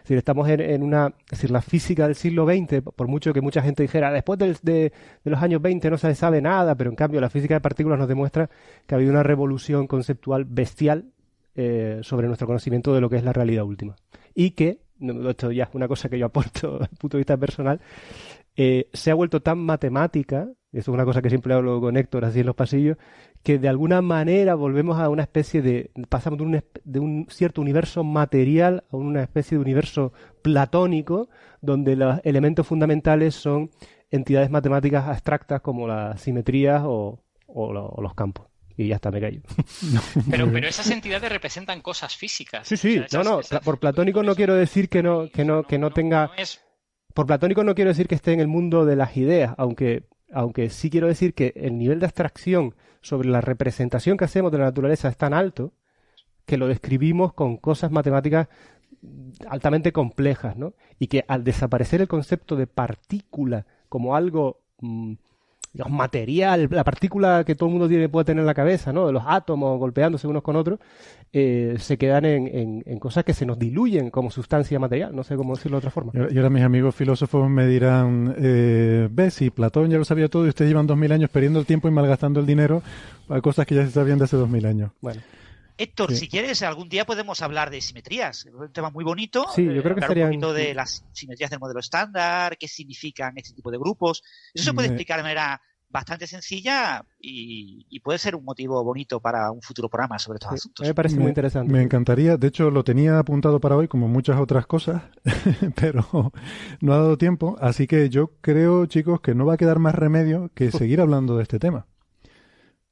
Decir, 0.07 0.19
estamos 0.19 0.47
en, 0.47 0.61
en 0.61 0.83
una, 0.83 1.07
es 1.25 1.31
decir, 1.31 1.51
la 1.51 1.61
física 1.61 2.05
del 2.05 2.15
siglo 2.15 2.45
XX, 2.45 2.81
por 2.95 3.09
mucho 3.09 3.33
que 3.33 3.41
mucha 3.41 3.61
gente 3.61 3.83
dijera, 3.83 4.09
después 4.09 4.39
del- 4.39 4.55
de, 4.61 4.93
los 5.25 5.41
años 5.43 5.61
20 5.61 5.89
no 5.89 5.97
se 5.97 6.15
sabe 6.15 6.41
nada, 6.41 6.75
pero 6.75 6.89
en 6.89 6.95
cambio 6.95 7.19
la 7.19 7.29
física 7.29 7.55
de 7.55 7.59
partículas 7.59 7.99
nos 7.99 8.07
demuestra 8.07 8.49
que 8.85 8.95
ha 8.95 8.97
habido 8.97 9.11
una 9.11 9.23
revolución 9.23 9.85
conceptual 9.85 10.45
bestial 10.45 11.11
eh, 11.55 11.99
sobre 12.03 12.27
nuestro 12.27 12.47
conocimiento 12.47 12.93
de 12.93 13.01
lo 13.01 13.09
que 13.09 13.17
es 13.17 13.23
la 13.25 13.33
realidad 13.33 13.65
última. 13.65 13.97
Y 14.33 14.51
que, 14.51 14.79
esto 15.29 15.51
ya 15.51 15.65
es 15.65 15.69
una 15.73 15.89
cosa 15.89 16.07
que 16.07 16.17
yo 16.17 16.27
aporto 16.27 16.73
desde 16.79 16.91
el 16.93 16.97
punto 16.97 17.17
de 17.17 17.19
vista 17.19 17.35
personal, 17.35 17.81
eh, 18.55 18.87
se 18.93 19.11
ha 19.11 19.13
vuelto 19.13 19.41
tan 19.41 19.57
matemática, 19.59 20.47
eso 20.73 20.91
es 20.91 20.93
una 20.95 21.05
cosa 21.05 21.21
que 21.21 21.29
siempre 21.29 21.53
hablo 21.53 21.79
con 21.81 21.95
Héctor 21.97 22.25
así 22.25 22.41
en 22.41 22.45
los 22.45 22.55
pasillos, 22.55 22.97
que 23.43 23.57
de 23.57 23.69
alguna 23.69 24.01
manera 24.01 24.53
volvemos 24.55 24.99
a 24.99 25.09
una 25.09 25.23
especie 25.23 25.61
de, 25.61 25.91
pasamos 26.09 26.37
de 26.39 26.43
un, 26.45 26.63
de 26.83 26.99
un 26.99 27.27
cierto 27.29 27.61
universo 27.61 28.03
material 28.03 28.83
a 28.91 28.97
una 28.97 29.23
especie 29.23 29.57
de 29.57 29.61
universo 29.63 30.11
platónico, 30.41 31.29
donde 31.61 31.95
los 31.95 32.19
elementos 32.23 32.65
fundamentales 32.65 33.35
son 33.35 33.69
entidades 34.11 34.49
matemáticas 34.49 35.05
abstractas 35.07 35.61
como 35.61 35.87
las 35.87 36.19
simetrías 36.21 36.81
o, 36.85 37.23
o 37.47 37.73
lo- 37.73 37.87
o 37.89 38.01
los 38.01 38.13
campos. 38.15 38.47
Y 38.79 38.87
ya 38.89 38.95
está, 38.95 39.09
me 39.11 39.19
callo. 39.19 39.41
Pero, 40.29 40.51
pero 40.51 40.67
esas 40.67 40.89
entidades 40.91 41.31
representan 41.31 41.81
cosas 41.81 42.15
físicas. 42.15 42.67
Sí, 42.67 42.77
sí, 42.77 42.99
O 42.99 43.07
sea, 43.07 43.19
no, 43.19 43.21
esas- 43.23 43.31
no, 43.33 43.39
esas- 43.39 43.59
por 43.61 43.79
platónico 43.79 44.21
no 44.23 44.35
quiero 44.35 44.53
decir 44.55 44.87
que 44.89 45.01
no, 45.01 45.29
que 45.29 45.43
no, 45.45 45.63
que 45.63 45.77
no 45.79 45.89
tenga... 45.91 46.27
no 46.27 46.33
es 46.37 46.61
Por 47.13 47.25
platónico 47.25 47.63
no 47.63 47.73
quiero 47.75 47.89
decir 47.89 48.07
que 48.07 48.15
esté 48.15 48.33
en 48.33 48.39
el 48.39 48.47
mundo 48.47 48.85
de 48.85 48.95
las 48.95 49.17
ideas, 49.17 49.55
aunque, 49.57 50.03
aunque 50.31 50.69
sí 50.69 50.89
quiero 50.89 51.07
decir 51.07 51.33
que 51.33 51.53
el 51.55 51.77
nivel 51.77 51.99
de 51.99 52.05
abstracción 52.05 52.75
sobre 53.01 53.29
la 53.29 53.41
representación 53.41 54.17
que 54.17 54.25
hacemos 54.25 54.51
de 54.51 54.57
la 54.57 54.65
naturaleza 54.65 55.07
es 55.09 55.17
tan 55.17 55.33
alto 55.33 55.73
que 56.45 56.57
lo 56.57 56.67
describimos 56.67 57.33
con 57.33 57.57
cosas 57.57 57.91
matemáticas 57.91 58.47
altamente 59.47 59.91
complejas, 59.91 60.57
¿no? 60.57 60.73
Y 60.99 61.07
que 61.07 61.25
al 61.27 61.43
desaparecer 61.43 62.01
el 62.01 62.07
concepto 62.07 62.55
de 62.55 62.67
partícula 62.67 63.65
como 63.89 64.15
algo 64.15 64.61
mm, 64.79 65.13
digamos, 65.77 65.97
material, 65.97 66.67
la 66.71 66.83
partícula 66.83 67.43
que 67.45 67.53
todo 67.55 67.67
el 67.69 67.73
mundo 67.73 67.87
tiene, 67.87 68.09
puede 68.09 68.25
tener 68.25 68.41
en 68.41 68.47
la 68.47 68.53
cabeza, 68.53 68.91
¿no? 68.91 69.05
De 69.07 69.13
los 69.13 69.23
átomos 69.25 69.77
golpeándose 69.79 70.27
unos 70.27 70.41
con 70.41 70.55
otros, 70.55 70.79
eh, 71.31 71.75
se 71.77 71.97
quedan 71.97 72.25
en, 72.25 72.47
en- 72.47 72.83
en 72.85 72.99
cosas 72.99 73.23
que 73.23 73.33
se 73.33 73.45
nos 73.45 73.59
diluyen 73.59 74.09
como 74.09 74.31
sustancia 74.31 74.79
material, 74.79 75.15
no 75.15 75.23
sé 75.23 75.35
cómo 75.35 75.55
decirlo 75.55 75.75
de 75.77 75.79
otra 75.79 75.91
forma. 75.91 76.11
Y 76.15 76.37
ahora- 76.37 76.49
mis 76.49 76.63
amigos 76.63 76.95
filósofos 76.95 77.47
me 77.49 77.67
dirán, 77.67 78.33
eh, 78.39 79.07
si 79.29 79.49
Platón 79.51 79.89
ya 79.91 79.97
lo 79.97 80.05
sabía 80.05 80.29
todo 80.29 80.45
y 80.45 80.49
ustedes 80.49 80.69
llevan 80.69 80.87
dos 80.87 80.97
mil 80.97 81.11
años 81.11 81.29
perdiendo 81.29 81.59
el 81.59 81.65
tiempo 81.65 81.87
y 81.87 81.91
malgastando 81.91 82.39
el 82.39 82.45
dinero 82.47 82.81
para 83.27 83.41
cosas 83.41 83.67
que 83.67 83.75
ya 83.75 83.85
se 83.85 83.91
sabían 83.91 84.17
de 84.17 84.23
hace 84.23 84.37
dos 84.37 84.49
mil 84.49 84.65
años. 84.65 84.91
Bueno, 85.01 85.21
Héctor, 85.79 86.09
Sí. 86.11 86.21
si 86.21 86.27
quieres, 86.27 86.63
algún 86.63 86.89
día 86.89 87.05
podemos 87.05 87.39
hablar 87.43 87.69
de 87.69 87.81
simetrías. 87.81 88.47
Es 88.47 88.51
un 88.53 88.71
tema 88.73 88.89
muy 88.89 89.03
bonito. 89.03 89.45
Sí, 89.55 89.63
yo 89.63 89.73
eh, 89.73 89.81
creo 89.83 89.93
que 89.93 90.01
estaría 90.01 90.23
un 90.25 90.31
poquito 90.31 90.51
de 90.51 90.73
las 90.73 91.05
simetrías 91.11 91.51
del 91.51 91.59
modelo 91.59 91.79
estándar, 91.79 92.57
qué 92.57 92.67
significan 92.67 93.33
este 93.37 93.53
tipo 93.53 93.69
de 93.69 93.77
grupos. 93.77 94.23
Eso 94.55 94.63
se 94.63 94.73
puede 94.73 94.87
explicar 94.87 95.17
de 95.17 95.23
manera 95.23 95.61
bastante 95.89 96.27
sencilla 96.27 97.03
y, 97.19 97.85
y 97.89 97.99
puede 98.01 98.19
ser 98.19 98.35
un 98.35 98.43
motivo 98.43 98.83
bonito 98.83 99.19
para 99.19 99.51
un 99.51 99.61
futuro 99.61 99.89
programa 99.89 100.19
sobre 100.19 100.37
estos 100.37 100.51
sí, 100.51 100.55
asuntos. 100.55 100.87
me 100.87 100.93
parece 100.93 101.15
muy 101.17 101.29
interesante. 101.29 101.71
Me 101.71 101.81
encantaría, 101.81 102.37
de 102.37 102.47
hecho 102.47 102.69
lo 102.71 102.83
tenía 102.83 103.19
apuntado 103.19 103.59
para 103.59 103.75
hoy 103.75 103.87
como 103.87 104.07
muchas 104.07 104.39
otras 104.39 104.67
cosas, 104.67 105.03
pero 105.75 106.31
no 106.81 106.93
ha 106.93 106.97
dado 106.97 107.17
tiempo, 107.17 107.57
así 107.61 107.87
que 107.87 108.09
yo 108.09 108.31
creo, 108.41 108.85
chicos, 108.85 109.21
que 109.21 109.35
no 109.35 109.45
va 109.45 109.53
a 109.53 109.57
quedar 109.57 109.79
más 109.79 109.95
remedio 109.95 110.51
que 110.53 110.71
seguir 110.71 111.01
hablando 111.01 111.37
de 111.37 111.43
este 111.43 111.59
tema. 111.59 111.85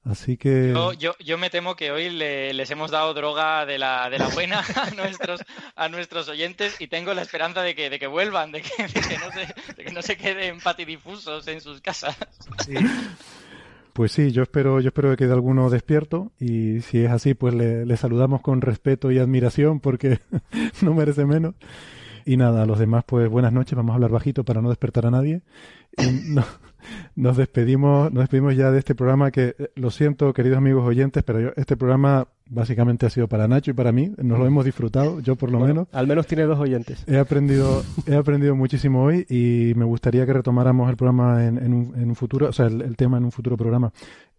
Así 0.07 0.37
que... 0.37 0.71
Yo, 0.71 0.93
yo, 0.93 1.15
yo 1.19 1.37
me 1.39 1.49
temo 1.49 1.75
que 1.75 1.91
hoy 1.91 2.11
le- 2.11 2.53
les 2.53 2.69
hemos 2.69 2.91
dado 2.91 3.13
droga 3.15 3.65
de 3.65 3.79
la, 3.79 4.07
de 4.11 4.19
la 4.19 4.27
buena 4.29 4.59
a 4.75 4.91
nuestros, 4.91 5.41
a 5.75 5.89
nuestros 5.89 6.29
oyentes 6.29 6.79
y 6.79 6.87
tengo 6.87 7.13
la 7.15 7.23
esperanza 7.23 7.63
de 7.63 7.73
que, 7.73 7.89
de 7.89 7.97
que 7.97 8.05
vuelvan, 8.07 8.51
de 8.51 8.61
que, 8.61 8.83
de 8.83 9.01
que 9.01 9.17
no 9.17 9.31
se, 9.31 9.73
de 9.75 9.83
que 9.83 9.91
no 9.91 10.01
se 10.03 10.15
queden 10.15 10.59
patidifusos 10.59 11.47
en 11.47 11.59
sus 11.59 11.81
casas. 11.81 12.15
Pues 13.93 14.11
sí, 14.11 14.31
yo 14.31 14.43
espero, 14.43 14.81
yo 14.81 14.89
espero 14.89 15.09
que 15.11 15.17
quede 15.17 15.31
alguno 15.33 15.69
despierto 15.69 16.31
y 16.39 16.81
si 16.81 16.99
es 17.05 17.11
así, 17.11 17.33
pues 17.33 17.53
le, 17.53 17.85
le 17.85 17.95
saludamos 17.97 18.41
con 18.41 18.59
respeto 18.61 19.09
y 19.09 19.19
admiración 19.19 19.79
porque 19.79 20.19
no 20.81 20.93
merece 20.93 21.25
menos. 21.25 21.55
Y 22.25 22.37
nada, 22.37 22.63
a 22.63 22.65
los 22.65 22.77
demás, 22.79 23.03
pues 23.07 23.29
buenas 23.29 23.53
noches, 23.53 23.75
vamos 23.75 23.91
a 23.93 23.95
hablar 23.95 24.11
bajito 24.11 24.43
para 24.43 24.61
no 24.61 24.69
despertar 24.69 25.05
a 25.05 25.11
nadie. 25.11 25.41
Y 25.97 26.07
no- 26.33 26.45
nos 27.15 27.37
despedimos, 27.37 28.11
nos 28.11 28.23
despedimos 28.23 28.55
ya 28.55 28.71
de 28.71 28.79
este 28.79 28.95
programa 28.95 29.31
que, 29.31 29.55
eh, 29.57 29.69
lo 29.75 29.89
siento, 29.91 30.33
queridos 30.33 30.57
amigos 30.57 30.85
oyentes, 30.85 31.23
pero 31.23 31.39
yo- 31.39 31.49
este 31.55 31.77
programa 31.77 32.27
básicamente 32.47 33.05
ha 33.05 33.09
sido 33.09 33.27
para 33.27 33.47
Nacho 33.47 33.71
y 33.71 33.73
para 33.73 33.91
mí, 33.91 34.11
nos 34.17 34.37
lo 34.37 34.45
hemos 34.45 34.65
disfrutado, 34.65 35.19
yo 35.19 35.35
por 35.35 35.51
lo 35.51 35.57
Bueno, 35.59 35.73
menos. 35.73 35.87
Al 35.93 36.05
menos 36.07 36.27
tiene 36.27 36.43
dos 36.43 36.59
oyentes. 36.59 37.03
He 37.07 37.17
aprendido, 37.17 37.81
he 38.05 38.15
aprendido 38.15 38.55
muchísimo 38.55 39.03
hoy 39.03 39.25
y 39.29 39.73
me 39.75 39.85
gustaría 39.85 40.25
que 40.25 40.33
retomáramos 40.33 40.89
el 40.89 40.95
programa 40.95 41.43
en, 41.45 41.57
en 41.57 41.73
un, 41.73 41.93
en 41.95 42.09
un 42.09 42.15
futuro, 42.15 42.47
o 42.49 42.53
sea, 42.53 42.67
el, 42.67 42.81
el 42.81 42.95
tema 42.95 43.17
en 43.17 43.25
un 43.25 43.31
futuro 43.31 43.57
programa. 43.57 43.91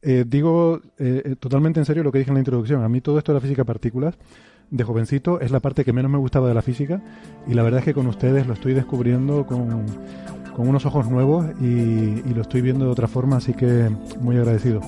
Eh, 0.02 0.25
digo 0.26 0.81
eh, 0.99 1.23
eh, 1.25 1.36
totalmente 1.41 1.81
en 1.81 1.86
serio 1.86 2.05
lo 2.05 2.12
que 2.12 2.18
dije 2.18 2.31
en 2.31 2.34
la 2.34 2.41
introducción. 2.41 2.84
A 2.84 2.89
mí 2.89 3.00
todo 3.00 3.18
esto 3.18 3.33
de 3.33 3.36
la 3.39 3.41
física 3.41 3.65
partículas, 3.65 4.16
de 4.70 4.84
jovencito, 4.84 5.41
es 5.41 5.50
la 5.50 5.58
parte 5.60 5.84
que 5.84 5.92
menos 5.92 6.10
me 6.10 6.18
gustaba 6.18 6.47
de 6.49 6.55
la 6.55 6.62
física 6.62 7.00
y 7.49 7.55
la 7.55 7.62
verdad 7.62 7.81
es 7.81 7.84
que 7.86 7.94
con 7.94 8.07
ustedes 8.07 8.47
lo 8.47 8.52
estoy 8.52 8.75
descubriendo 8.75 9.47
con, 9.47 9.84
con 10.57 10.68
unos 10.68 10.86
ojos 10.86 11.07
nuevos 11.10 11.44
y, 11.60 11.67
y 11.67 12.33
lo 12.35 12.41
estoy 12.41 12.62
viendo 12.62 12.86
de 12.86 12.91
otra 12.91 13.07
forma, 13.07 13.36
así 13.36 13.52
que 13.52 13.91
muy 14.20 14.39
agradecido. 14.39 14.81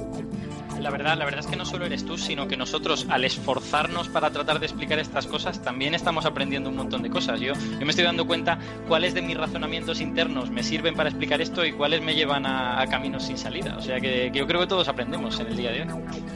La 0.80 0.90
verdad, 0.90 1.18
la 1.18 1.26
verdad 1.26 1.40
es 1.40 1.47
que 1.47 1.56
no 1.56 1.66
solo 1.66 1.84
eres 1.84 2.06
tú, 2.06 2.16
sino 2.16 2.48
que 2.48 2.56
nosotros, 2.56 3.06
al 3.10 3.24
esforzarnos 3.24 4.08
para 4.08 4.30
tratar 4.30 4.60
de 4.60 4.66
explicar 4.66 4.98
estas 4.98 5.26
cosas, 5.26 5.60
también 5.60 5.94
estamos 5.94 6.24
aprendiendo 6.24 6.70
un 6.70 6.76
montón 6.76 7.02
de 7.02 7.10
cosas. 7.10 7.38
Yo, 7.40 7.52
yo 7.52 7.84
me 7.84 7.90
estoy 7.90 8.05
dando 8.05 8.26
cuenta 8.26 8.58
cuáles 8.86 9.12
de 9.12 9.20
mis 9.20 9.36
razonamientos 9.36 10.00
internos 10.00 10.50
me 10.50 10.62
sirven 10.62 10.94
para 10.94 11.10
explicar 11.10 11.42
esto 11.42 11.66
y 11.66 11.72
cuáles 11.72 12.00
me 12.00 12.14
llevan 12.14 12.47
a, 12.47 12.80
a 12.80 12.86
caminos 12.86 13.24
sin 13.24 13.36
salida. 13.36 13.76
O 13.76 13.82
sea 13.82 14.00
que, 14.00 14.30
que 14.32 14.38
yo 14.38 14.47
creo 14.47 14.60
que 14.60 14.68
todos 14.68 14.88
aprendemos 14.88 15.38
en 15.40 15.48
el 15.48 15.56
día 15.56 15.70
de 15.72 15.82
hoy. 15.82 15.88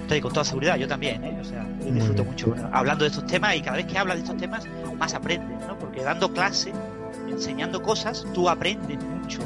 Estoy 0.02 0.20
con 0.20 0.32
toda 0.32 0.44
seguridad, 0.44 0.76
yo 0.76 0.88
también, 0.88 1.24
¿eh? 1.24 1.38
O 1.40 1.44
sea, 1.44 1.66
yo 1.80 1.92
disfruto 1.92 2.24
mucho 2.24 2.54
hablando 2.72 3.04
de 3.04 3.10
estos 3.10 3.26
temas 3.26 3.56
y 3.56 3.62
cada 3.62 3.78
vez 3.78 3.86
que 3.86 3.96
hablas 3.96 4.16
de 4.16 4.22
estos 4.24 4.36
temas, 4.36 4.66
más 4.98 5.14
aprendes, 5.14 5.66
¿no? 5.66 5.78
Porque 5.78 6.02
dando 6.02 6.30
clase, 6.32 6.72
enseñando 7.32 7.82
cosas, 7.82 8.24
tú 8.32 8.48
aprendes 8.48 9.02
mucho 9.02 9.40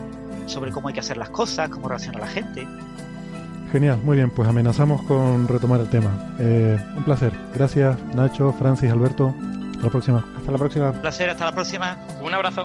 sobre 0.46 0.70
cómo 0.70 0.88
hay 0.88 0.94
que 0.94 1.00
hacer 1.00 1.16
las 1.16 1.30
cosas, 1.30 1.68
cómo 1.68 1.88
reacciona 1.88 2.18
la 2.20 2.26
gente. 2.26 2.66
Genial, 3.72 3.98
muy 4.04 4.16
bien, 4.16 4.30
pues 4.30 4.48
amenazamos 4.48 5.02
con 5.02 5.48
retomar 5.48 5.80
el 5.80 5.88
tema. 5.88 6.10
Eh, 6.38 6.78
un 6.96 7.04
placer. 7.04 7.32
Gracias, 7.54 7.98
Nacho, 8.14 8.52
Francis, 8.52 8.90
Alberto. 8.90 9.34
Hasta 9.72 9.84
la 9.84 9.90
próxima. 9.90 10.24
Hasta 10.36 10.52
la 10.52 10.58
próxima. 10.58 10.90
Un 10.90 11.00
placer, 11.00 11.30
hasta 11.30 11.44
la 11.46 11.52
próxima. 11.52 11.98
Un 12.22 12.32
abrazo. 12.32 12.64